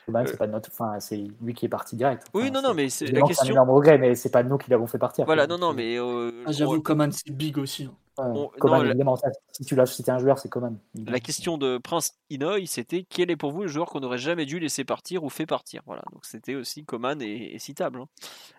Coman, 0.05 0.27
c'est 0.27 0.37
pas 0.37 0.47
notre. 0.47 0.69
Enfin, 0.71 0.99
c'est 0.99 1.23
lui 1.41 1.55
qui 1.55 1.65
est 1.65 1.69
parti 1.69 1.95
direct. 1.95 2.27
oui, 2.35 2.51
non, 2.51 2.61
non, 2.61 2.75
mais 2.75 2.89
c'est 2.89 3.07
la 3.07 3.21
question. 3.21 3.45
C'est 3.45 3.49
un 3.49 3.53
énorme 3.53 3.71
regret, 3.71 3.97
mais 3.97 4.13
c'est 4.13 4.29
pas 4.29 4.43
nous 4.43 4.57
qui 4.59 4.69
l'avons 4.69 4.87
fait 4.87 4.99
partir. 4.99 5.25
Voilà, 5.25 5.47
non, 5.47 5.57
non, 5.57 5.73
mais. 5.73 5.97
Euh, 5.97 6.43
ah, 6.45 6.51
J'avoue, 6.51 6.79
Coman, 6.81 7.11
c'est 7.11 7.31
big 7.31 7.57
aussi. 7.57 7.85
Hein 7.85 7.95
si 9.51 9.65
tu 9.65 9.75
l'as 9.75 9.85
cité 9.85 10.11
un 10.11 10.19
joueur, 10.19 10.39
c'est 10.39 10.49
Coman. 10.49 10.77
La 11.07 11.19
question 11.19 11.57
de 11.57 11.77
Prince 11.77 12.13
Inoy, 12.29 12.67
c'était 12.67 13.05
quel 13.07 13.31
est 13.31 13.35
pour 13.35 13.51
vous 13.51 13.63
le 13.63 13.67
joueur 13.67 13.87
qu'on 13.87 13.99
n'aurait 13.99 14.17
jamais 14.17 14.45
dû 14.45 14.59
laisser 14.59 14.83
partir 14.83 15.23
ou 15.23 15.29
fait 15.29 15.45
partir? 15.45 15.81
Voilà, 15.85 16.03
donc 16.11 16.25
c'était 16.25 16.55
aussi 16.55 16.85
Coman 16.85 17.21
et, 17.21 17.57
citable. 17.59 17.99
Hein. 17.99 18.07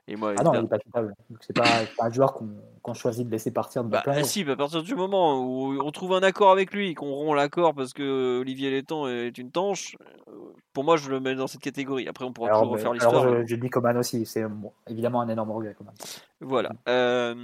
Et 0.09 0.17
moi, 0.17 0.35
ah 0.39 0.43
non, 0.43 0.55
il 0.55 0.63
n'est 0.63 0.69
pas 0.69 0.79
citable. 0.79 1.15
C'est 1.41 1.57
pas, 1.57 1.65
pas 1.99 2.07
un 2.07 2.11
joueur 2.11 2.35
qu'on 2.83 2.95
choisit 2.95 3.27
de 3.27 3.31
laisser 3.33 3.51
partir. 3.51 3.85
De 3.85 3.89
bah, 3.89 4.03
si, 4.23 4.45
bah, 4.45 4.53
à 4.53 4.57
partir 4.57 4.83
du 4.83 4.95
moment 4.95 5.41
où 5.41 5.81
on 5.81 5.91
trouve 5.91 6.13
un 6.13 6.23
accord 6.23 6.51
avec 6.51 6.73
lui, 6.73 6.95
qu'on 6.95 7.13
rompt 7.13 7.35
l'accord 7.35 7.75
parce 7.75 7.93
que 7.93 8.41
Olivier 8.41 8.71
Létang 8.71 9.09
est 9.09 9.37
une 9.39 9.51
tanche, 9.51 9.97
euh, 10.29 10.33
pour 10.73 10.85
moi, 10.85 10.97
je 10.97 11.11
le 11.11 11.21
mets 11.21 11.35
dans 11.35 11.47
cette 11.47 11.63
catégorie. 11.63 12.07
Après, 12.09 12.25
on 12.25 12.33
pourra 12.33 12.51
toujours 12.51 12.69
refaire 12.69 12.93
l'histoire. 12.93 13.23
Alors, 13.23 13.43
je, 13.43 13.47
je, 13.47 13.57
dis 13.57 13.71
Coman 13.71 13.97
aussi. 13.97 14.27
C'est 14.27 14.45
évidemment 14.89 15.21
un 15.21 15.29
énorme 15.29 15.51
regret, 15.51 15.75
Coman. 15.75 15.95
Voilà. 16.41 16.71
Euh, 16.89 17.35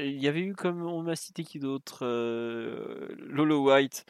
il 0.00 0.22
y 0.22 0.28
avait 0.28 0.40
eu, 0.40 0.54
comme 0.54 0.84
on 0.84 1.02
m'a 1.02 1.16
cité 1.16 1.44
qui 1.44 1.58
d'autre 1.58 2.00
euh, 2.02 3.08
Lolo 3.18 3.64
White. 3.64 4.04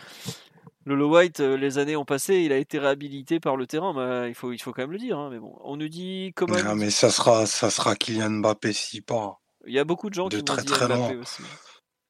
Lolo 0.86 1.10
White, 1.14 1.40
euh, 1.40 1.56
les 1.56 1.78
années 1.78 1.96
ont 1.96 2.04
passé, 2.04 2.36
il 2.36 2.52
a 2.52 2.58
été 2.58 2.78
réhabilité 2.78 3.40
par 3.40 3.56
le 3.56 3.66
terrain, 3.66 3.94
bah, 3.94 4.28
il, 4.28 4.34
faut, 4.34 4.52
il 4.52 4.58
faut 4.58 4.72
quand 4.72 4.82
même 4.82 4.92
le 4.92 4.98
dire. 4.98 5.18
Hein, 5.18 5.30
mais 5.30 5.38
bon, 5.38 5.56
on 5.62 5.76
nous 5.76 5.88
dit 5.88 6.32
comment. 6.36 6.62
Non, 6.62 6.76
mais 6.76 6.90
ça 6.90 7.10
sera, 7.10 7.46
ça 7.46 7.70
sera 7.70 7.96
Kylian 7.96 8.30
Mbappé 8.30 8.72
si 8.72 9.00
pas. 9.00 9.40
Il 9.66 9.72
y 9.72 9.78
a 9.78 9.84
beaucoup 9.84 10.10
de 10.10 10.14
gens 10.14 10.28
qui 10.28 10.44
très, 10.44 10.62
très 10.62 10.86
Mbappé 10.86 11.16
aussi. 11.16 11.42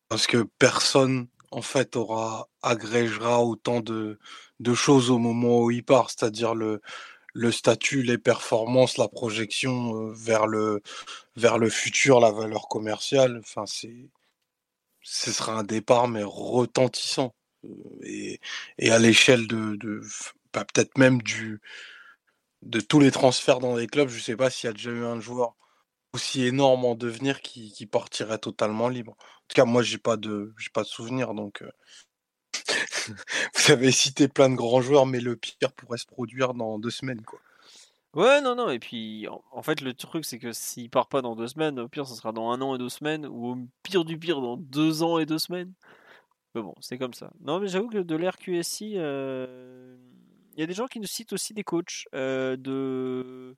Parce 0.09 0.27
que 0.27 0.45
personne, 0.59 1.29
en 1.53 1.63
fait, 1.63 1.95
aura 1.97 2.49
agrégera 2.63 3.45
autant 3.45 3.81
de, 3.81 4.19
de 4.59 4.75
choses 4.75 5.11
au 5.11 5.19
moment 5.19 5.61
où 5.61 5.71
il 5.71 5.85
part, 5.85 6.11
c'est-à-dire 6.11 6.55
le, 6.55 6.81
le 7.33 7.53
statut, 7.53 8.03
les 8.03 8.19
performances, 8.19 8.99
la 8.99 9.09
projection 9.09 9.97
euh, 9.97 10.13
vers 10.15 10.47
le, 10.47 10.83
vers 11.37 11.59
le 11.59 11.71
futur, 11.71 12.21
la 12.21 12.31
valeur 12.31 12.69
commerciale. 12.69 13.43
C'est, 13.67 14.11
ce 15.03 15.33
sera 15.33 15.55
un 15.59 15.65
départ, 15.65 16.09
mais 16.09 16.23
retentissant. 16.25 17.35
Euh, 17.65 18.37
et, 18.79 18.91
à 18.91 18.99
l'échelle 18.99 19.47
de, 19.47 20.01
bah, 20.53 20.65
peut-être 20.65 20.99
même 20.99 21.23
du, 21.23 21.61
de 22.63 22.81
tous 22.81 23.01
les 23.01 23.11
transferts 23.11 23.61
dans 23.61 23.77
les 23.77 23.87
clubs, 23.87 24.09
je 24.09 24.17
ne 24.17 24.23
sais 24.23 24.37
pas 24.37 24.51
s'il 24.51 24.69
y 24.69 24.71
a 24.71 24.73
déjà 24.73 24.91
eu 24.91 25.05
un 25.05 25.21
joueur 25.21 25.57
aussi 26.13 26.45
énorme 26.45 26.85
en 26.85 26.95
devenir 26.95 27.41
qui, 27.43 27.73
qui 27.73 27.87
partirait 27.87 28.39
totalement 28.39 28.89
libre. 28.89 29.13
En 29.13 29.47
tout 29.49 29.55
cas, 29.57 29.65
moi, 29.65 29.83
j'ai 29.83 29.99
pas 29.99 30.17
de, 30.17 30.55
j'ai 30.59 30.71
pas 30.71 30.83
de 30.83 30.89
souvenir, 30.89 31.35
donc. 31.35 31.63
Euh, 31.63 31.71
vous 33.55 33.73
avez 33.73 33.93
cité 33.93 34.29
plein 34.29 34.49
de 34.49 34.55
grands 34.55 34.81
joueurs, 34.81 35.07
mais 35.07 35.21
le 35.21 35.37
pire 35.37 35.73
pourrait 35.73 35.99
se 35.99 36.07
produire 36.07 36.55
dans 36.55 36.79
deux 36.79 36.91
semaines, 36.91 37.23
quoi. 37.23 37.41
Ouais, 38.15 38.41
non, 38.41 38.55
non, 38.55 38.71
et 38.71 38.79
puis 38.79 39.27
en, 39.51 39.63
fait, 39.63 39.81
le 39.81 39.93
truc, 39.93 40.25
c'est 40.25 40.39
que 40.39 40.53
s'il 40.53 40.89
part 40.89 41.09
pas 41.09 41.21
dans 41.21 41.35
deux 41.35 41.49
semaines, 41.49 41.81
au 41.81 41.89
pire, 41.89 42.07
ça 42.07 42.15
sera 42.15 42.33
dans 42.33 42.51
un 42.51 42.61
an 42.61 42.77
et 42.77 42.79
deux 42.79 42.89
semaines, 42.89 43.27
ou 43.27 43.53
au 43.53 43.59
pire 43.83 44.05
du 44.05 44.19
pire, 44.19 44.41
dans 44.41 44.57
deux 44.57 45.03
ans 45.03 45.19
et 45.19 45.27
deux 45.27 45.39
semaines. 45.39 45.73
Mais 46.55 46.63
bon, 46.63 46.75
c'est 46.81 46.99
comme 46.99 47.15
ça. 47.15 47.33
Non, 47.41 47.59
mais 47.59 47.67
j'avoue 47.67 47.89
que 47.89 47.99
de 47.99 48.15
l'RQSI, 48.17 48.95
euh, 48.97 49.97
il 50.55 50.61
y 50.61 50.63
a 50.63 50.67
des 50.67 50.75
gens 50.75 50.87
qui 50.87 51.01
nous 51.01 51.07
citent 51.07 51.33
aussi 51.33 51.55
des 51.55 51.65
coachs, 51.65 52.07
euh, 52.15 52.57
de, 52.57 53.57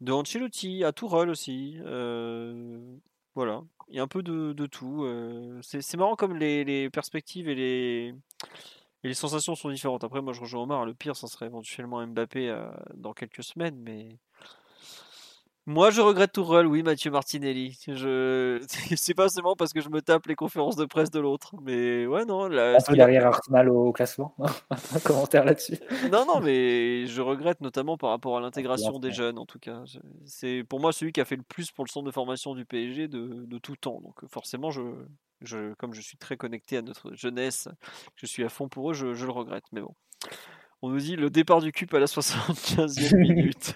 de 0.00 0.12
Ancelotti, 0.12 0.84
à 0.84 0.92
Tourelle 0.92 1.30
aussi. 1.30 1.78
Euh, 1.84 2.80
voilà, 3.34 3.62
il 3.88 3.96
y 3.96 4.00
a 4.00 4.02
un 4.04 4.08
peu 4.08 4.22
de, 4.22 4.66
tout. 4.66 5.04
c'est 5.62 5.96
marrant 5.96 6.14
comme 6.14 6.36
les 6.36 6.90
perspectives 6.90 7.48
et 7.48 7.54
les 7.56 8.14
et 9.02 9.08
les 9.08 9.14
sensations 9.14 9.54
sont 9.54 9.70
différentes. 9.70 10.04
Après, 10.04 10.20
moi, 10.20 10.32
je 10.32 10.40
rejoins 10.40 10.62
Omar. 10.62 10.84
Le 10.84 10.94
pire, 10.94 11.16
ça 11.16 11.26
serait 11.26 11.46
éventuellement 11.46 12.06
Mbappé 12.06 12.50
euh, 12.50 12.70
dans 12.94 13.12
quelques 13.12 13.42
semaines, 13.42 13.76
mais 13.78 14.18
moi, 15.66 15.90
je 15.90 16.00
regrette 16.00 16.32
tout 16.32 16.42
rôle, 16.42 16.66
oui, 16.66 16.82
Mathieu 16.82 17.10
Martinelli. 17.10 17.78
Je... 17.86 18.60
C'est 18.96 19.14
pas 19.14 19.28
seulement 19.28 19.54
parce 19.54 19.72
que 19.72 19.80
je 19.80 19.88
me 19.88 20.00
tape 20.00 20.26
les 20.26 20.34
conférences 20.34 20.74
de 20.74 20.84
presse 20.84 21.10
de 21.10 21.20
l'autre, 21.20 21.54
mais 21.62 22.06
ouais, 22.06 22.24
non. 22.24 22.48
La... 22.48 22.76
Un 22.76 22.80
peu 22.80 22.96
derrière 22.96 23.26
Arsenal 23.26 23.68
au 23.68 23.92
classement. 23.92 24.34
un 24.70 24.98
commentaire 25.04 25.44
là-dessus. 25.44 25.78
Non, 26.10 26.24
non, 26.26 26.40
mais 26.40 27.06
je 27.06 27.20
regrette 27.20 27.60
notamment 27.60 27.96
par 27.96 28.10
rapport 28.10 28.36
à 28.36 28.40
l'intégration 28.40 28.98
des 28.98 29.12
jeunes, 29.12 29.38
en 29.38 29.46
tout 29.46 29.58
cas. 29.58 29.82
C'est 30.24 30.64
pour 30.68 30.80
moi 30.80 30.92
celui 30.92 31.12
qui 31.12 31.20
a 31.20 31.24
fait 31.24 31.36
le 31.36 31.44
plus 31.44 31.70
pour 31.70 31.84
le 31.84 31.90
centre 31.90 32.06
de 32.06 32.10
formation 32.10 32.54
du 32.54 32.64
PSG 32.64 33.06
de, 33.08 33.44
de 33.46 33.58
tout 33.58 33.76
temps. 33.76 34.00
Donc 34.00 34.26
forcément, 34.28 34.70
je, 34.70 34.82
je, 35.42 35.74
comme 35.74 35.94
je 35.94 36.00
suis 36.00 36.16
très 36.16 36.36
connecté 36.36 36.76
à 36.76 36.82
notre 36.82 37.14
jeunesse, 37.14 37.68
je 38.16 38.26
suis 38.26 38.44
à 38.44 38.48
fond 38.48 38.68
pour 38.68 38.90
eux, 38.90 38.94
je, 38.94 39.06
le 39.06 39.30
regrette. 39.30 39.64
Mais 39.72 39.80
bon. 39.80 39.94
On 40.82 40.88
nous 40.88 40.98
dit 40.98 41.16
le 41.16 41.30
départ 41.30 41.60
du 41.60 41.72
CUP 41.72 41.92
à 41.94 41.98
la 41.98 42.06
75e 42.06 43.16
minute. 43.20 43.74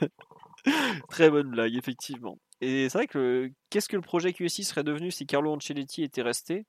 très 1.09 1.31
bonne 1.31 1.51
blague, 1.51 1.75
effectivement. 1.75 2.39
Et 2.61 2.89
c'est 2.89 2.99
vrai 2.99 3.07
que 3.07 3.51
qu'est-ce 3.69 3.89
que 3.89 3.97
le 3.97 4.03
projet 4.03 4.33
QSI 4.33 4.65
serait 4.65 4.85
devenu 4.85 5.11
si 5.11 5.27
Carlo 5.27 5.53
Ancelotti 5.53 6.03
était 6.03 6.23
resté? 6.23 6.65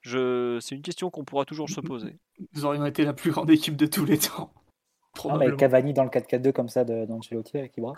Je... 0.00 0.58
C'est 0.60 0.74
une 0.74 0.82
question 0.82 1.10
qu'on 1.10 1.24
pourra 1.24 1.44
toujours 1.44 1.70
se 1.70 1.80
poser. 1.80 2.18
Nous 2.54 2.64
aurions 2.66 2.84
été 2.84 3.04
la 3.04 3.14
plus 3.14 3.30
grande 3.30 3.50
équipe 3.50 3.76
de 3.76 3.86
tous 3.86 4.04
les 4.04 4.18
temps. 4.18 4.52
Non, 5.24 5.38
mais 5.38 5.54
Cavani 5.56 5.94
dans 5.94 6.04
le 6.04 6.10
4-4-2 6.10 6.52
comme 6.52 6.68
ça 6.68 6.84
d'Ancelotti 6.84 7.56
avec 7.56 7.76
Ibra. 7.76 7.94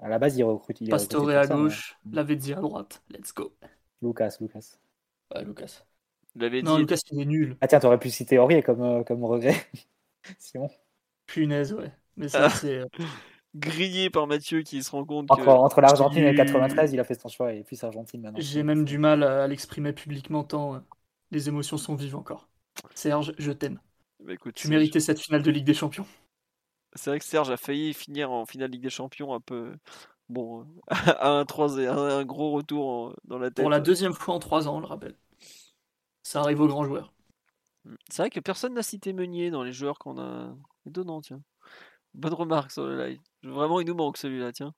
À 0.00 0.08
la 0.08 0.18
base, 0.18 0.36
il 0.36 0.44
recrute. 0.44 0.80
Il 0.80 0.90
Pastore 0.90 1.30
à 1.30 1.46
gauche, 1.46 1.98
mais... 2.04 2.16
Lavezzi 2.16 2.52
à 2.52 2.60
droite. 2.60 3.02
Let's 3.10 3.34
go. 3.34 3.52
Lucas, 4.02 4.36
Lucas. 4.40 4.78
Ouais, 5.34 5.44
Lucas. 5.44 5.84
Non, 6.36 6.78
Lucas, 6.78 6.98
il 7.10 7.20
est 7.20 7.24
nul. 7.24 7.56
Ah 7.60 7.66
tiens, 7.66 7.80
t'aurais 7.80 7.98
pu 7.98 8.10
citer 8.10 8.38
Aurier 8.38 8.62
comme, 8.62 8.82
euh, 8.82 9.02
comme 9.02 9.24
regret. 9.24 9.56
Simon. 10.38 10.70
Punaise, 11.26 11.72
ouais. 11.72 11.90
Mais 12.16 12.28
ça, 12.28 12.44
ah. 12.46 12.50
c'est. 12.50 12.78
Euh, 12.78 12.86
Grillé 13.56 14.10
par 14.10 14.26
Mathieu 14.26 14.62
qui 14.62 14.82
se 14.82 14.90
rend 14.90 15.04
compte 15.04 15.30
entre, 15.30 15.44
que... 15.44 15.48
Entre 15.48 15.80
l'Argentine 15.80 16.22
et 16.22 16.32
le 16.32 16.36
93, 16.36 16.92
il 16.92 17.00
a 17.00 17.04
fait 17.04 17.18
son 17.18 17.28
choix 17.28 17.52
et 17.54 17.64
puis 17.64 17.78
Argentine 17.80 18.20
maintenant. 18.20 18.38
J'ai 18.40 18.62
même 18.62 18.84
du 18.84 18.98
mal 18.98 19.22
à 19.22 19.46
l'exprimer 19.48 19.92
publiquement 19.94 20.44
tant 20.44 20.74
euh, 20.74 20.78
les 21.30 21.48
émotions 21.48 21.78
sont 21.78 21.94
vives 21.94 22.14
encore. 22.14 22.46
Serge, 22.94 23.32
je 23.38 23.50
t'aime. 23.50 23.80
Bah, 24.20 24.34
tu 24.54 24.68
méritais 24.68 25.00
cette 25.00 25.18
finale 25.18 25.42
de 25.42 25.50
Ligue 25.50 25.64
des 25.64 25.74
Champions. 25.74 26.06
C'est 26.94 27.10
vrai 27.10 27.18
que 27.18 27.24
Serge 27.24 27.50
a 27.50 27.56
failli 27.56 27.94
finir 27.94 28.30
en 28.30 28.44
finale 28.44 28.70
Ligue 28.70 28.82
des 28.82 28.90
Champions 28.90 29.34
un 29.34 29.40
peu 29.40 29.72
Bon, 30.28 30.66
un, 31.20 31.44
3, 31.44 31.80
un, 31.80 32.24
gros 32.24 32.52
retour 32.52 33.14
dans 33.24 33.38
la 33.38 33.50
tête. 33.50 33.62
Pour 33.62 33.70
la 33.70 33.80
deuxième 33.80 34.12
fois 34.12 34.34
en 34.34 34.38
3 34.38 34.68
ans, 34.68 34.76
on 34.76 34.80
le 34.80 34.86
rappelle. 34.86 35.16
Ça 36.22 36.40
arrive 36.40 36.60
aux 36.60 36.68
grands 36.68 36.84
joueurs. 36.84 37.12
Mmh. 37.84 37.94
C'est 38.10 38.22
vrai 38.22 38.30
que 38.30 38.40
personne 38.40 38.74
n'a 38.74 38.82
cité 38.82 39.12
Meunier 39.12 39.50
dans 39.50 39.62
les 39.62 39.72
joueurs 39.72 39.98
qu'on 39.98 40.18
a. 40.18 40.54
Étonnant, 40.86 41.20
tiens. 41.20 41.40
Bonne 42.14 42.34
remarque 42.34 42.70
sur 42.70 42.84
le 42.84 43.02
live. 43.02 43.20
Vraiment, 43.42 43.80
il 43.80 43.86
nous 43.86 43.94
manque 43.94 44.16
celui-là, 44.18 44.52
tiens. 44.52 44.74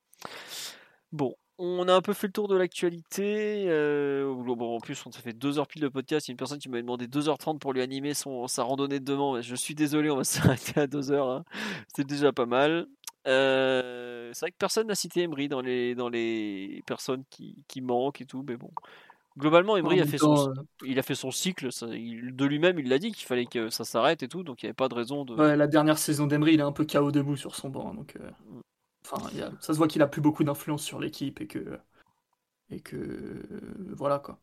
Bon, 1.12 1.34
on 1.58 1.88
a 1.88 1.94
un 1.94 2.00
peu 2.00 2.12
fait 2.12 2.28
le 2.28 2.32
tour 2.32 2.48
de 2.48 2.56
l'actualité. 2.56 3.64
Euh, 3.68 4.32
bon, 4.34 4.76
en 4.76 4.80
plus, 4.80 4.94
ça 4.94 5.20
fait 5.20 5.32
2 5.32 5.58
heures 5.58 5.66
pile 5.66 5.82
de 5.82 5.88
podcast. 5.88 6.26
Il 6.26 6.30
y 6.30 6.32
a 6.32 6.34
une 6.34 6.38
personne 6.38 6.58
qui 6.58 6.68
m'avait 6.68 6.82
demandé 6.82 7.06
2h30 7.06 7.58
pour 7.58 7.72
lui 7.72 7.82
animer 7.82 8.14
son, 8.14 8.46
sa 8.46 8.62
randonnée 8.62 9.00
de 9.00 9.04
demain. 9.04 9.40
Je 9.40 9.54
suis 9.54 9.74
désolé, 9.74 10.10
on 10.10 10.16
va 10.16 10.24
s'arrêter 10.24 10.80
à 10.80 10.86
2 10.86 11.12
heures. 11.12 11.28
Hein. 11.28 11.44
C'est 11.94 12.06
déjà 12.06 12.32
pas 12.32 12.46
mal. 12.46 12.86
Euh, 13.26 14.09
c'est 14.32 14.40
vrai 14.46 14.50
que 14.52 14.56
personne 14.58 14.86
n'a 14.86 14.94
cité 14.94 15.22
Emery 15.22 15.48
dans 15.48 15.60
les, 15.60 15.94
dans 15.94 16.08
les 16.08 16.82
personnes 16.86 17.24
qui, 17.30 17.64
qui 17.68 17.80
manquent 17.80 18.20
et 18.20 18.26
tout, 18.26 18.44
mais 18.46 18.56
bon. 18.56 18.70
Globalement, 19.38 19.76
Emery 19.76 20.00
a 20.00 20.06
fait 20.06 20.16
temps, 20.18 20.36
son, 20.36 20.50
euh, 20.50 20.54
il 20.84 20.98
a 20.98 21.02
fait 21.02 21.14
son 21.14 21.30
cycle. 21.30 21.70
ça- 21.72 21.86
il- 21.94 22.34
de 22.34 22.44
lui-même, 22.44 22.78
il 22.78 22.88
l'a 22.88 22.98
dit 22.98 23.12
qu'il 23.12 23.26
fallait 23.26 23.46
que 23.46 23.70
ça 23.70 23.84
s'arrête 23.84 24.22
et 24.22 24.28
tout, 24.28 24.42
donc 24.42 24.62
il 24.62 24.66
n'y 24.66 24.68
avait 24.70 24.74
pas 24.74 24.88
de 24.88 24.94
raison 24.94 25.24
de. 25.24 25.34
ouais, 25.34 25.56
la 25.56 25.66
dernière 25.68 25.98
saison 25.98 26.26
d'Emery, 26.26 26.54
il 26.54 26.60
est 26.60 26.64
un 26.64 26.72
peu 26.72 26.84
KO 26.84 27.10
debout 27.12 27.36
sur 27.36 27.54
son 27.54 27.70
banc. 27.70 27.94
Donc, 27.94 28.16
euh, 28.16 28.28
Mm. 28.48 28.60
enfin, 29.06 29.28
il 29.32 29.38
y 29.38 29.42
a- 29.42 29.52
ça 29.60 29.72
se 29.72 29.78
voit 29.78 29.86
qu'il 29.88 30.02
a 30.02 30.06
plus 30.08 30.20
beaucoup 30.20 30.42
d'influence 30.44 30.82
sur 30.82 30.98
l'équipe 31.00 31.40
et 31.40 31.46
que. 31.46 31.78
Et 32.70 32.80
que. 32.80 32.96
euh, 32.96 33.44
voilà 33.96 34.18
quoi. 34.18 34.38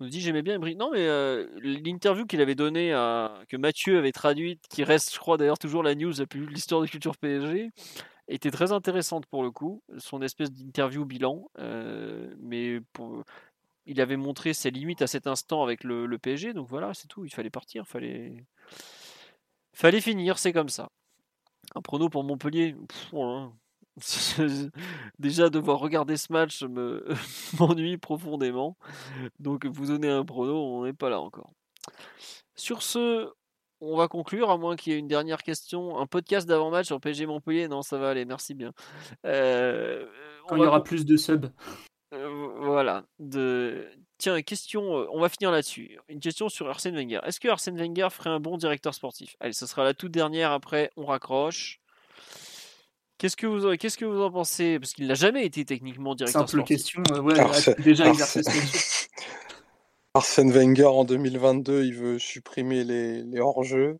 On 0.00 0.04
nous 0.04 0.10
dit 0.10 0.20
j'aimais 0.20 0.42
bien 0.42 0.54
Emery. 0.56 0.74
Non, 0.76 0.90
mais 0.90 1.06
euh, 1.06 1.46
l'interview 1.62 2.26
qu'il 2.26 2.40
avait 2.40 2.56
donnée 2.56 2.92
à 2.92 3.38
que 3.48 3.56
Mathieu 3.56 3.98
avait 3.98 4.12
traduite, 4.12 4.60
qui 4.68 4.82
reste, 4.82 5.14
je 5.14 5.18
crois 5.20 5.36
d'ailleurs 5.36 5.58
toujours 5.58 5.82
la 5.84 5.94
news 5.94 6.12
la 6.18 6.26
plus 6.26 6.40
de 6.40 6.50
l'histoire 6.50 6.80
de 6.80 6.86
Culture 6.88 7.16
PSG, 7.16 7.70
était 8.28 8.50
très 8.50 8.72
intéressante 8.72 9.26
pour 9.26 9.42
le 9.42 9.50
coup. 9.50 9.82
Son 9.98 10.22
espèce 10.22 10.50
d'interview 10.52 11.04
bilan, 11.04 11.50
mais 12.38 12.80
il 13.86 14.00
avait 14.00 14.16
montré 14.16 14.54
ses 14.54 14.70
limites 14.70 15.02
à 15.02 15.06
cet 15.06 15.26
instant 15.26 15.62
avec 15.62 15.84
le, 15.84 16.18
PSG. 16.18 16.54
Donc 16.54 16.68
voilà, 16.68 16.94
c'est 16.94 17.08
tout. 17.08 17.24
Il 17.24 17.30
fallait 17.30 17.50
partir, 17.50 17.86
fallait, 17.86 18.44
fallait 19.72 20.00
finir. 20.00 20.38
C'est 20.38 20.52
comme 20.52 20.68
ça. 20.68 20.90
Un 21.74 21.82
prono 21.82 22.08
pour 22.08 22.24
Montpellier. 22.24 22.76
Voilà. 23.12 23.52
Déjà 25.18 25.50
devoir 25.50 25.78
regarder 25.78 26.16
ce 26.16 26.32
match 26.32 26.62
me 26.62 27.06
m'ennuie 27.58 27.98
profondément. 27.98 28.76
Donc 29.38 29.66
vous 29.66 29.86
donner 29.86 30.08
un 30.08 30.24
prono, 30.24 30.56
on 30.56 30.84
n'est 30.84 30.92
pas 30.92 31.10
là 31.10 31.20
encore. 31.20 31.52
Sur 32.56 32.82
ce, 32.82 33.32
on 33.80 33.96
va 33.96 34.08
conclure, 34.08 34.50
à 34.50 34.56
moins 34.56 34.76
qu'il 34.76 34.92
y 34.92 34.96
ait 34.96 34.98
une 34.98 35.08
dernière 35.08 35.42
question. 35.42 35.98
Un 35.98 36.06
podcast 36.06 36.46
d'avant-match 36.48 36.86
sur 36.86 37.00
PSG 37.00 37.26
Montpellier 37.26 37.68
Non, 37.68 37.82
ça 37.82 37.98
va 37.98 38.10
aller, 38.10 38.24
merci 38.24 38.54
bien. 38.54 38.72
Euh, 39.26 40.06
Quand 40.48 40.56
on 40.56 40.58
il 40.58 40.64
y 40.64 40.66
aura 40.66 40.82
plus 40.82 41.04
de 41.04 41.16
subs. 41.16 41.50
euh, 42.14 42.48
voilà. 42.60 43.04
De... 43.18 43.86
Tiens, 44.18 44.40
question, 44.42 44.98
euh, 45.00 45.06
on 45.12 45.20
va 45.20 45.28
finir 45.28 45.50
là-dessus. 45.50 45.98
Une 46.08 46.20
question 46.20 46.48
sur 46.48 46.68
Arsène 46.68 46.94
Wenger. 46.96 47.20
Est-ce 47.24 47.40
que 47.40 47.48
Arsène 47.48 47.76
Wenger 47.76 48.08
ferait 48.10 48.30
un 48.30 48.40
bon 48.40 48.56
directeur 48.56 48.94
sportif? 48.94 49.36
Allez, 49.40 49.52
ce 49.52 49.66
sera 49.66 49.84
la 49.84 49.92
toute 49.92 50.12
dernière, 50.12 50.52
après 50.52 50.90
on 50.96 51.04
raccroche. 51.04 51.80
Qu'est-ce 53.18 53.36
que 53.36 53.46
vous, 53.46 53.76
qu'est-ce 53.76 53.96
que 53.98 54.04
vous 54.04 54.20
en 54.22 54.30
pensez? 54.30 54.78
Parce 54.78 54.92
qu'il 54.92 55.06
n'a 55.06 55.14
jamais 55.14 55.44
été 55.46 55.64
techniquement 55.64 56.14
directeur 56.14 56.48
Simple 56.48 56.62
sportif. 56.62 56.76
question. 56.76 57.02
euh, 57.12 57.20
ouais, 57.20 57.38
Arsène- 57.38 57.74
a 57.78 57.82
déjà 57.82 58.08
exercé. 58.08 58.40
Arsène 60.14 60.52
Wenger 60.52 60.84
en 60.86 61.04
2022, 61.04 61.84
il 61.84 61.94
veut 61.94 62.18
supprimer 62.18 62.84
les, 62.84 63.22
les 63.22 63.40
hors-jeux. 63.40 63.98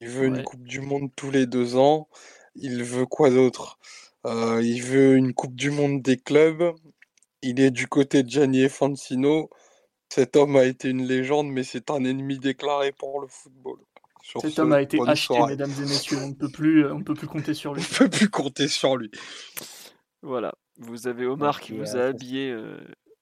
Il 0.00 0.08
veut 0.08 0.28
Ouais. 0.28 0.38
une 0.38 0.44
Coupe 0.44 0.62
du 0.64 0.80
Monde 0.80 1.10
tous 1.16 1.30
les 1.30 1.46
deux 1.46 1.76
ans. 1.76 2.08
Il 2.54 2.82
veut 2.84 3.06
quoi 3.06 3.30
d'autre? 3.30 3.78
Euh, 4.26 4.60
il 4.62 4.82
veut 4.82 5.16
une 5.16 5.32
Coupe 5.34 5.54
du 5.54 5.70
Monde 5.70 6.02
des 6.02 6.16
clubs. 6.18 6.74
Il 7.42 7.60
est 7.60 7.70
du 7.70 7.86
côté 7.86 8.22
de 8.22 8.28
Gianni 8.28 8.64
Infantino. 8.64 9.48
Cet 10.10 10.36
homme 10.36 10.56
a 10.56 10.64
été 10.64 10.90
une 10.90 11.06
légende, 11.06 11.48
mais 11.48 11.64
c'est 11.64 11.90
un 11.90 12.04
ennemi 12.04 12.38
déclaré 12.38 12.92
pour 12.92 13.20
le 13.20 13.28
football. 13.28 13.78
Sur 14.22 14.42
Cet 14.42 14.50
ce, 14.52 14.60
homme 14.60 14.72
a 14.72 14.82
été 14.82 14.98
acheté, 15.06 15.34
soirée. 15.34 15.52
mesdames 15.52 15.72
et 15.78 15.80
messieurs. 15.82 16.18
On 16.22 16.28
ne 16.28 16.34
peut 16.34 16.50
plus, 16.50 16.84
euh, 16.84 16.94
on 16.94 16.98
ne 16.98 17.04
peut 17.04 17.14
plus 17.14 17.26
compter 17.28 17.54
sur 17.54 17.72
On 17.74 17.74
lui. 17.74 17.82
ne 17.82 17.96
peut 17.98 18.10
plus 18.10 18.28
compter 18.28 18.68
sur 18.68 18.96
lui. 18.96 19.10
Voilà. 20.22 20.54
Vous 20.76 21.06
avez 21.08 21.26
Omar 21.26 21.56
Ouais, 21.56 21.62
qui 21.62 21.72
vous 21.72 21.96
euh, 21.96 22.04
a 22.06 22.08
habillé 22.08 22.50
euh, 22.50 22.78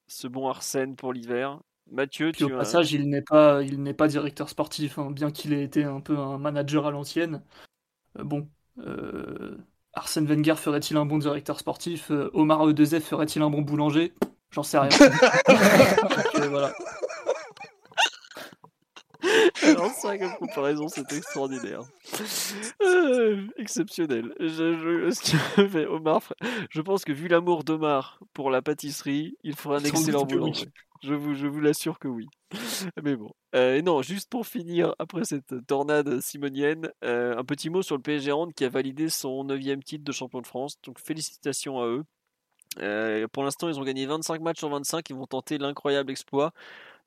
ce 0.08 0.26
bon 0.26 0.48
Arsène 0.48 0.96
pour 0.96 1.12
l'hiver. 1.12 1.60
Mathieu, 1.90 2.32
Puis 2.32 2.44
tu 2.44 2.52
au 2.52 2.54
as... 2.54 2.58
passage, 2.58 2.92
il 2.92 3.08
n'est 3.08 3.22
pas, 3.22 3.62
il 3.62 3.82
n'est 3.82 3.94
pas 3.94 4.08
directeur 4.08 4.48
sportif, 4.48 4.98
hein, 4.98 5.10
bien 5.10 5.30
qu'il 5.30 5.52
ait 5.52 5.62
été 5.62 5.84
un 5.84 6.00
peu 6.00 6.18
un 6.18 6.38
manager 6.38 6.86
à 6.86 6.90
l'ancienne. 6.90 7.42
Euh, 8.18 8.24
bon, 8.24 8.48
euh, 8.78 9.56
Arsène 9.92 10.26
Wenger 10.26 10.56
ferait-il 10.56 10.96
un 10.96 11.06
bon 11.06 11.18
directeur 11.18 11.58
sportif? 11.58 12.10
Euh, 12.10 12.30
Omar 12.34 12.66
E2F 12.68 13.00
ferait-il 13.00 13.42
un 13.42 13.50
bon 13.50 13.62
boulanger? 13.62 14.12
J'en 14.50 14.62
sais 14.62 14.78
rien. 14.78 14.88
Donc, 16.34 16.44
voilà. 16.50 16.72
Alors, 19.62 19.90
c'est 19.90 20.06
vrai 20.06 20.18
que 20.18 20.38
comparaison, 20.38 20.88
c'est 20.88 21.10
extraordinaire. 21.12 21.80
Euh, 22.82 23.46
exceptionnel. 23.56 24.34
Je, 24.38 24.46
je, 24.46 25.10
ce 25.10 25.32
que 25.56 25.68
fait 25.68 25.86
Omar, 25.86 26.22
je 26.70 26.80
pense 26.80 27.04
que 27.04 27.12
vu 27.12 27.28
l'amour 27.28 27.64
d'Omar 27.64 28.20
pour 28.32 28.50
la 28.50 28.62
pâtisserie, 28.62 29.36
il 29.42 29.56
fera 29.56 29.76
un 29.76 29.80
Sans 29.80 29.86
excellent 29.86 30.24
boulanger. 30.24 30.68
Je 31.02 31.14
vous, 31.14 31.34
je 31.34 31.46
vous 31.46 31.60
l'assure 31.60 31.98
que 31.98 32.08
oui. 32.08 32.26
Mais 33.02 33.16
bon. 33.16 33.32
Euh, 33.54 33.76
et 33.76 33.82
non, 33.82 34.02
juste 34.02 34.28
pour 34.30 34.46
finir, 34.46 34.94
après 34.98 35.24
cette 35.24 35.66
tornade 35.66 36.20
simonienne, 36.20 36.90
euh, 37.04 37.36
un 37.36 37.44
petit 37.44 37.70
mot 37.70 37.82
sur 37.82 37.96
le 37.96 38.02
PSG 38.02 38.32
Hand 38.32 38.52
qui 38.54 38.64
a 38.64 38.68
validé 38.68 39.08
son 39.08 39.44
9 39.44 39.60
titre 39.84 40.04
de 40.04 40.12
champion 40.12 40.40
de 40.40 40.46
France. 40.46 40.76
Donc 40.82 40.98
félicitations 41.00 41.80
à 41.80 41.86
eux. 41.86 42.04
Euh, 42.80 43.26
pour 43.28 43.42
l'instant, 43.44 43.68
ils 43.68 43.78
ont 43.78 43.84
gagné 43.84 44.06
25 44.06 44.40
matchs 44.40 44.58
sur 44.58 44.68
25. 44.68 45.08
Ils 45.10 45.16
vont 45.16 45.26
tenter 45.26 45.58
l'incroyable 45.58 46.10
exploit 46.10 46.52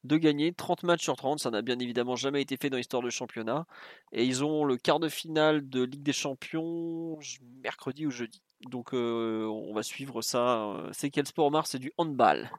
de 0.03 0.17
gagner 0.17 0.53
30 0.53 0.83
matchs 0.83 1.03
sur 1.03 1.15
30. 1.15 1.39
Ça 1.39 1.51
n'a 1.51 1.61
bien 1.61 1.79
évidemment 1.79 2.15
jamais 2.15 2.41
été 2.41 2.57
fait 2.57 2.69
dans 2.69 2.77
l'histoire 2.77 3.03
du 3.03 3.11
championnat. 3.11 3.65
Et 4.11 4.25
ils 4.25 4.43
ont 4.43 4.65
le 4.65 4.77
quart 4.77 4.99
de 4.99 5.09
finale 5.09 5.67
de 5.69 5.83
Ligue 5.83 6.03
des 6.03 6.13
Champions 6.13 7.19
mercredi 7.63 8.05
ou 8.05 8.11
jeudi. 8.11 8.41
Donc 8.67 8.93
euh, 8.93 9.45
on 9.45 9.73
va 9.73 9.83
suivre 9.83 10.21
ça. 10.21 10.63
Euh, 10.63 10.89
C'est 10.91 11.09
quel 11.09 11.25
sport 11.25 11.47
Omar? 11.47 11.67
C'est 11.67 11.79
du 11.79 11.93
handball 11.97 12.51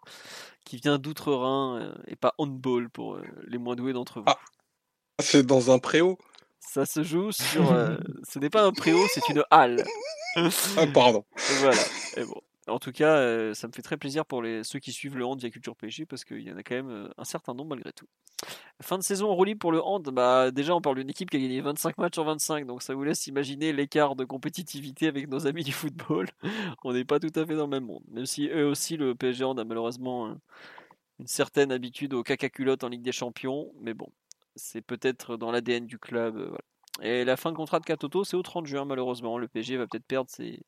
qui 0.65 0.77
vient 0.77 0.99
d'Outre-Rhin 0.99 1.81
euh, 1.81 1.95
et 2.07 2.17
pas 2.17 2.35
handball 2.39 2.89
pour 2.89 3.19
les 3.47 3.59
moins 3.59 3.77
doués 3.77 3.93
d'entre 3.93 4.21
vous. 4.21 4.27
Ah. 4.27 4.39
C'est 5.21 5.45
dans 5.45 5.71
un 5.71 5.79
préau? 5.79 6.19
Ça 6.59 6.87
se 6.87 7.03
joue 7.03 7.33
sur. 7.33 7.69
ce 8.29 8.39
n'est 8.39 8.51
pas 8.51 8.65
un 8.65 8.73
préau, 8.73 9.01
c'est 9.13 9.29
une 9.29 9.45
halle. 9.51 9.85
Ah, 10.37 10.87
pardon. 10.95 11.25
Voilà. 11.61 11.83
Et 12.17 12.25
bon. 12.25 12.41
En 12.69 12.79
tout 12.79 12.93
cas, 12.93 13.55
ça 13.55 13.67
me 13.69 13.73
fait 13.73 13.83
très 13.83 13.97
plaisir 13.97 14.25
pour 14.27 14.45
ceux 14.63 14.79
qui 14.79 14.93
suivent 14.93 15.17
le 15.17 15.25
hand 15.25 15.41
via 15.41 15.51
Culture 15.51 15.75
PSG 15.77 16.07
parce 16.07 16.25
qu'il 16.25 16.41
y 16.43 16.53
en 16.53 16.57
a 16.57 16.63
quand 16.63 16.75
même 16.75 17.11
un 17.17 17.25
certain 17.25 17.55
nombre 17.55 17.71
malgré 17.71 17.93
tout. 17.93 18.07
Fin 18.83 18.97
de 18.97 19.03
saison 19.03 19.31
en 19.31 19.35
roue 19.35 19.45
pour 19.59 19.73
le 19.73 19.83
hand, 19.83 20.09
bah, 20.11 20.51
déjà 20.51 20.75
on 20.75 20.81
parle 20.81 20.97
d'une 20.97 21.11
équipe 21.11 21.31
qui 21.31 21.37
a 21.37 21.41
gagné 21.41 21.61
25 21.61 21.99
matchs 21.99 22.17
en 22.17 22.25
25, 22.25 22.67
donc 22.67 22.83
ça 22.83 22.95
vous 22.95 23.05
laisse 23.05 23.27
imaginer 23.27 23.73
l'écart 23.73 24.17
de 24.17 24.25
compétitivité 24.25 25.07
avec 25.07 25.29
nos 25.29 25.47
amis 25.47 25.65
du 25.65 25.73
football. 25.73 26.29
on 26.85 26.93
n'est 26.95 27.05
pas 27.05 27.21
tout 27.21 27.33
à 27.35 27.45
fait 27.45 27.57
dans 27.57 27.65
le 27.65 27.71
même 27.71 27.85
monde, 27.85 28.03
même 28.11 28.25
si 28.25 28.49
eux 28.49 28.67
aussi 28.67 28.97
le 28.97 29.15
PSG 29.15 29.45
hand 29.45 29.59
a 29.61 29.65
malheureusement 29.65 30.29
un- 30.29 30.41
une 31.19 31.27
certaine 31.27 31.73
habitude 31.73 32.15
au 32.15 32.23
caca 32.23 32.49
culotte 32.49 32.85
en 32.85 32.89
Ligue 32.89 33.03
des 33.03 33.13
Champions, 33.13 33.73
mais 33.83 33.93
bon, 33.95 34.09
c'est 34.57 34.83
peut-être 34.83 35.37
dans 35.37 35.51
l'ADN 35.53 35.87
du 35.87 35.99
club. 35.99 36.57
Et 37.03 37.25
la 37.25 37.37
fin 37.37 37.53
de 37.53 37.57
contrat 37.57 37.81
de 37.81 37.85
Katoto, 37.85 38.25
c'est 38.25 38.37
au 38.37 38.43
30 38.43 38.67
juin 38.67 38.85
malheureusement. 38.87 39.39
Le 39.39 39.49
PSG 39.49 39.77
va 39.77 39.87
peut-être 39.87 40.07
perdre 40.07 40.31
ses, 40.31 40.61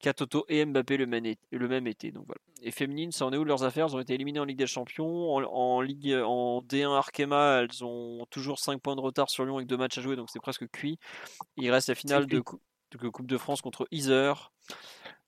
Katoto 0.00 0.44
et 0.48 0.64
Mbappé 0.64 0.96
le 0.96 1.06
même, 1.06 1.26
été, 1.26 1.40
le 1.50 1.68
même 1.68 1.86
été. 1.86 2.12
Donc 2.12 2.26
voilà. 2.26 2.40
Et 2.62 2.70
féminines, 2.70 3.12
ça 3.12 3.26
en 3.26 3.32
est 3.32 3.36
où 3.36 3.44
leurs 3.44 3.64
affaires? 3.64 3.86
Elles 3.86 3.96
ont 3.96 4.00
été 4.00 4.14
éliminées 4.14 4.40
en 4.40 4.44
Ligue 4.44 4.58
des 4.58 4.66
Champions. 4.66 5.34
En, 5.34 5.42
en 5.44 5.80
Ligue, 5.80 6.14
en 6.24 6.62
D1 6.62 6.94
Arkema, 6.94 7.62
elles 7.62 7.84
ont 7.84 8.26
toujours 8.30 8.58
5 8.58 8.80
points 8.80 8.96
de 8.96 9.00
retard 9.00 9.30
sur 9.30 9.44
Lyon 9.44 9.56
avec 9.56 9.68
deux 9.68 9.76
matchs 9.76 9.98
à 9.98 10.02
jouer, 10.02 10.16
donc 10.16 10.28
c'est 10.30 10.40
presque 10.40 10.68
cuit. 10.70 10.98
Il 11.56 11.70
reste 11.70 11.88
la 11.88 11.94
finale 11.94 12.26
de, 12.26 12.40
Coupe 12.40 13.26
de 13.26 13.38
France 13.38 13.60
contre 13.60 13.86
Iser, 13.90 14.32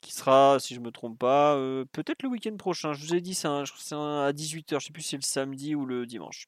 qui 0.01 0.13
sera, 0.13 0.59
si 0.61 0.75
je 0.75 0.81
me 0.81 0.91
trompe 0.91 1.19
pas, 1.19 1.57
euh, 1.57 1.85
peut-être 1.93 2.23
le 2.23 2.29
week-end 2.29 2.57
prochain. 2.57 2.93
Je 2.93 3.05
vous 3.05 3.15
ai 3.15 3.21
dit, 3.21 3.35
c'est 3.35 3.49
à 3.49 3.63
18h, 3.63 4.81
je 4.81 4.87
sais 4.87 4.93
plus 4.93 5.03
si 5.03 5.11
c'est 5.11 5.17
le 5.17 5.23
samedi 5.23 5.75
ou 5.75 5.87
le 5.87 6.07
dimanche. 6.07 6.47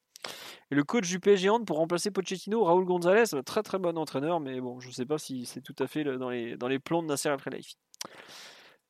Et 0.69 0.75
le 0.75 0.83
coach 0.83 1.07
du 1.07 1.19
PSG 1.19 1.49
Hand 1.49 1.65
pour 1.65 1.77
remplacer 1.77 2.11
Pochettino, 2.11 2.63
Raoul 2.63 2.85
Gonzalez, 2.85 3.33
un 3.33 3.43
très 3.43 3.63
très 3.63 3.79
bon 3.79 3.97
entraîneur, 3.97 4.39
mais 4.39 4.61
bon, 4.61 4.79
je 4.79 4.91
sais 4.91 5.05
pas 5.05 5.17
si 5.17 5.45
c'est 5.45 5.61
tout 5.61 5.75
à 5.79 5.87
fait 5.87 6.03
dans 6.03 6.29
les, 6.29 6.57
dans 6.57 6.67
les 6.67 6.79
plans 6.79 7.01
de 7.01 7.07
Nasser 7.07 7.29
El 7.29 7.41
Khelaifi. 7.41 7.75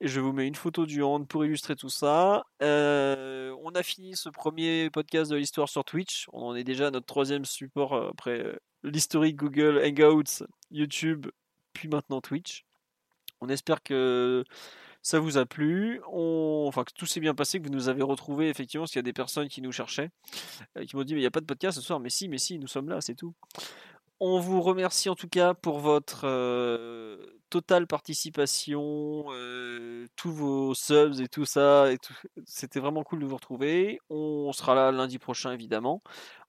Je 0.01 0.19
vous 0.19 0.33
mets 0.33 0.47
une 0.47 0.55
photo 0.55 0.87
du 0.87 1.03
hand 1.03 1.27
pour 1.27 1.45
illustrer 1.45 1.75
tout 1.75 1.89
ça. 1.89 2.43
Euh, 2.63 3.55
on 3.61 3.69
a 3.75 3.83
fini 3.83 4.15
ce 4.15 4.29
premier 4.29 4.89
podcast 4.89 5.29
de 5.29 5.35
l'histoire 5.35 5.69
sur 5.69 5.85
Twitch. 5.85 6.25
On 6.33 6.47
en 6.47 6.55
est 6.55 6.63
déjà 6.63 6.87
à 6.87 6.91
notre 6.91 7.05
troisième 7.05 7.45
support 7.45 7.93
euh, 7.93 8.09
après 8.09 8.39
euh, 8.39 8.55
l'historique 8.81 9.35
Google 9.35 9.79
Hangouts, 9.85 10.43
YouTube, 10.71 11.27
puis 11.73 11.87
maintenant 11.87 12.19
Twitch. 12.19 12.65
On 13.41 13.49
espère 13.49 13.83
que 13.83 14.43
ça 15.03 15.19
vous 15.19 15.37
a 15.37 15.45
plu. 15.45 16.01
Enfin, 16.07 16.83
que 16.83 16.93
tout 16.93 17.05
s'est 17.05 17.19
bien 17.19 17.35
passé, 17.35 17.59
que 17.59 17.67
vous 17.67 17.73
nous 17.73 17.87
avez 17.87 18.01
retrouvés 18.01 18.49
effectivement, 18.49 18.85
parce 18.85 18.93
qu'il 18.93 18.99
y 18.99 19.01
a 19.01 19.03
des 19.03 19.13
personnes 19.13 19.49
qui 19.49 19.61
nous 19.61 19.71
cherchaient, 19.71 20.09
qui 20.87 20.95
m'ont 20.95 21.03
dit 21.03 21.13
mais 21.13 21.19
il 21.19 21.23
n'y 21.23 21.27
a 21.27 21.31
pas 21.31 21.41
de 21.41 21.45
podcast 21.45 21.77
ce 21.77 21.83
soir. 21.83 21.99
Mais 21.99 22.09
si, 22.09 22.27
mais 22.27 22.39
si, 22.39 22.57
nous 22.57 22.67
sommes 22.67 22.89
là, 22.89 23.01
c'est 23.01 23.15
tout. 23.15 23.35
On 24.19 24.39
vous 24.39 24.63
remercie 24.63 25.09
en 25.09 25.15
tout 25.15 25.29
cas 25.29 25.53
pour 25.53 25.77
votre 25.77 26.25
totale 27.51 27.85
participation, 27.85 29.25
tous 30.15 30.31
vos 30.31 30.73
subs 30.73 31.21
et 31.21 31.27
tout 31.27 31.45
ça. 31.45 31.89
C'était 32.45 32.79
vraiment 32.79 33.03
cool 33.03 33.19
de 33.19 33.25
vous 33.25 33.35
retrouver. 33.35 33.99
On 34.09 34.51
sera 34.53 34.73
là 34.73 34.91
lundi 34.91 35.19
prochain 35.19 35.51
évidemment. 35.51 36.01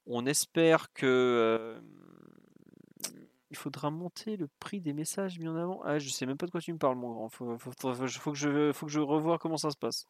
On 0.07 0.25
espère 0.27 0.93
que 0.95 1.77
il 3.53 3.57
faudra 3.57 3.91
monter 3.91 4.39
le 4.39 4.49
prix 4.61 4.81
des 4.81 4.95
messages 4.95 5.39
mis 5.39 5.47
en 5.47 5.57
avant. 5.57 5.83
Ah, 5.85 5.99
je 5.99 6.09
sais 6.09 6.25
même 6.25 6.39
pas 6.39 6.47
de 6.47 6.51
quoi 6.51 6.63
tu 6.63 6.73
me 6.73 6.79
parles, 6.79 6.97
mon 6.97 7.13
grand. 7.13 7.29
Faut, 7.29 7.59
faut, 7.59 7.71
que 8.33 8.39
je, 8.39 8.99
revoie 8.99 9.39
comment 9.39 9.59
ça 9.59 9.71
se 9.71 9.77
passe. 9.77 10.07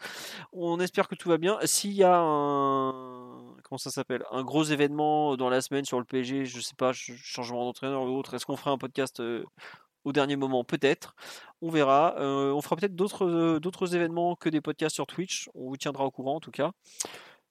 On 0.53 0.79
espère 0.79 1.09
que 1.09 1.17
tout 1.17 1.29
va 1.29 1.39
bien. 1.39 1.59
S'il 1.65 1.93
y 1.93 2.05
a 2.05 2.21
un, 2.21 3.41
comment 3.65 3.79
ça 3.79 3.91
s'appelle, 3.91 4.23
un 4.31 4.45
gros 4.45 4.63
événement 4.63 5.37
dans 5.37 5.51
la 5.51 5.61
semaine 5.61 5.85
sur 5.85 5.99
le 5.99 6.05
PSG, 6.05 6.45
je 6.45 6.61
sais 6.61 6.77
pas, 6.77 6.93
ch- 6.95 7.19
changement 7.21 7.65
d'entraîneur 7.65 8.03
ou 8.05 8.17
autre, 8.17 8.33
est-ce 8.35 8.47
qu'on 8.47 8.57
fera 8.57 8.71
un 8.71 8.79
podcast 8.79 9.21
au 10.05 10.13
dernier 10.13 10.37
moment 10.37 10.65
Peut-être. 10.65 11.15
On 11.61 11.71
verra. 11.71 12.17
Euh, 12.19 12.53
on 12.53 12.61
fera 12.61 12.77
peut-être 12.77 12.97
d'autres, 12.97 13.27
euh, 13.27 13.61
d'autres 13.61 13.95
événements 13.95 14.37
que 14.37 14.49
des 14.49 14.61
podcasts 14.61 14.95
sur 14.95 15.07
Twitch. 15.07 15.49
On 15.55 15.69
vous 15.69 15.77
tiendra 15.77 16.05
au 16.05 16.11
courant 16.11 16.37
en 16.37 16.41
tout 16.41 16.51
cas. 16.51 16.73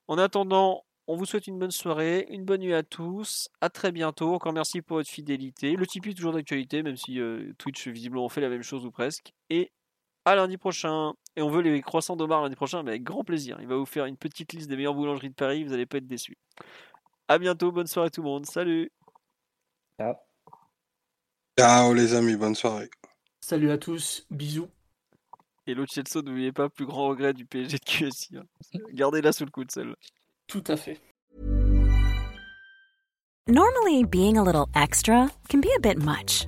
En 0.07 0.18
attendant, 0.18 0.84
on 1.07 1.15
vous 1.15 1.26
souhaite 1.26 1.48
une 1.48 1.60
bonne 1.60 1.72
soirée, 1.72 2.28
une 2.30 2.45
bonne 2.45 2.61
nuit 2.61 2.73
à 2.73 2.84
tous. 2.84 3.49
À 3.61 3.69
très 3.69 3.91
bientôt. 3.91 4.34
Encore 4.34 4.53
merci 4.53 4.82
pour 4.82 4.98
votre 4.98 5.10
fidélité. 5.10 5.76
Le 5.76 5.86
Tipeee 5.88 6.11
est 6.11 6.14
toujours 6.14 6.34
d'actualité, 6.34 6.84
même 6.84 6.98
si 6.98 7.19
euh, 7.19 7.53
Twitch 7.57 7.88
visiblement 7.88 8.30
fait 8.30 8.41
la 8.41 8.49
même 8.49 8.64
chose 8.64 8.86
ou 8.86 8.91
presque. 8.91 9.34
Et 9.49 9.72
à 10.26 10.36
lundi 10.36 10.57
prochain. 10.57 11.14
Et 11.36 11.41
on 11.41 11.49
veut 11.49 11.61
les 11.61 11.82
croissants 11.82 12.15
d'Omar 12.15 12.44
lundi 12.44 12.56
prochain, 12.56 12.84
mais 12.84 12.91
avec 12.91 13.03
grand 13.03 13.23
plaisir. 13.23 13.57
Il 13.61 13.68
va 13.68 13.76
vous 13.76 13.86
faire 13.86 14.06
une 14.06 14.18
petite 14.18 14.53
liste 14.53 14.69
des 14.69 14.76
meilleures 14.76 14.94
boulangeries 14.94 15.30
de 15.30 15.36
Paris. 15.36 15.64
Vous 15.64 15.72
n'allez 15.72 15.86
pas 15.86 15.98
être 15.98 16.07
déçus. 16.07 16.38
À 17.28 17.38
bientôt. 17.38 17.72
Bonne 17.72 17.88
soirée 17.88 18.11
tout 18.11 18.22
le 18.22 18.28
monde. 18.28 18.45
Salut. 18.45 18.91
Ciao. 19.98 20.15
Ciao 21.57 21.94
les 21.94 22.14
amis, 22.14 22.36
bonne 22.36 22.56
soirée. 22.56 22.90
Salut 23.41 23.72
à 23.72 23.78
tous, 23.78 24.26
bisous. 24.30 24.68
Et 25.68 25.73
l'autre 25.73 25.91
Chelsea, 25.94 26.23
n'oubliez 26.23 26.52
pas, 26.52 26.69
plus 26.69 26.86
grand 26.86 27.10
regret 27.10 27.34
du 27.34 27.45
PSG 27.45 27.78
de 27.78 27.84
QSI. 27.84 28.38
hein. 28.38 28.44
Gardez-la 28.94 29.32
sous 29.32 29.45
le 29.45 29.52
coude, 29.52 29.72
celle 29.72 29.95
Tout 30.48 30.64
à 30.68 30.78
fait. 30.78 30.99
Normally, 33.48 34.03
being 34.06 34.38
a 34.38 34.44
little 34.44 34.65
extra 34.76 35.30
can 35.49 35.60
be 35.60 35.68
a 35.76 35.80
bit 35.80 35.98
much, 35.98 36.48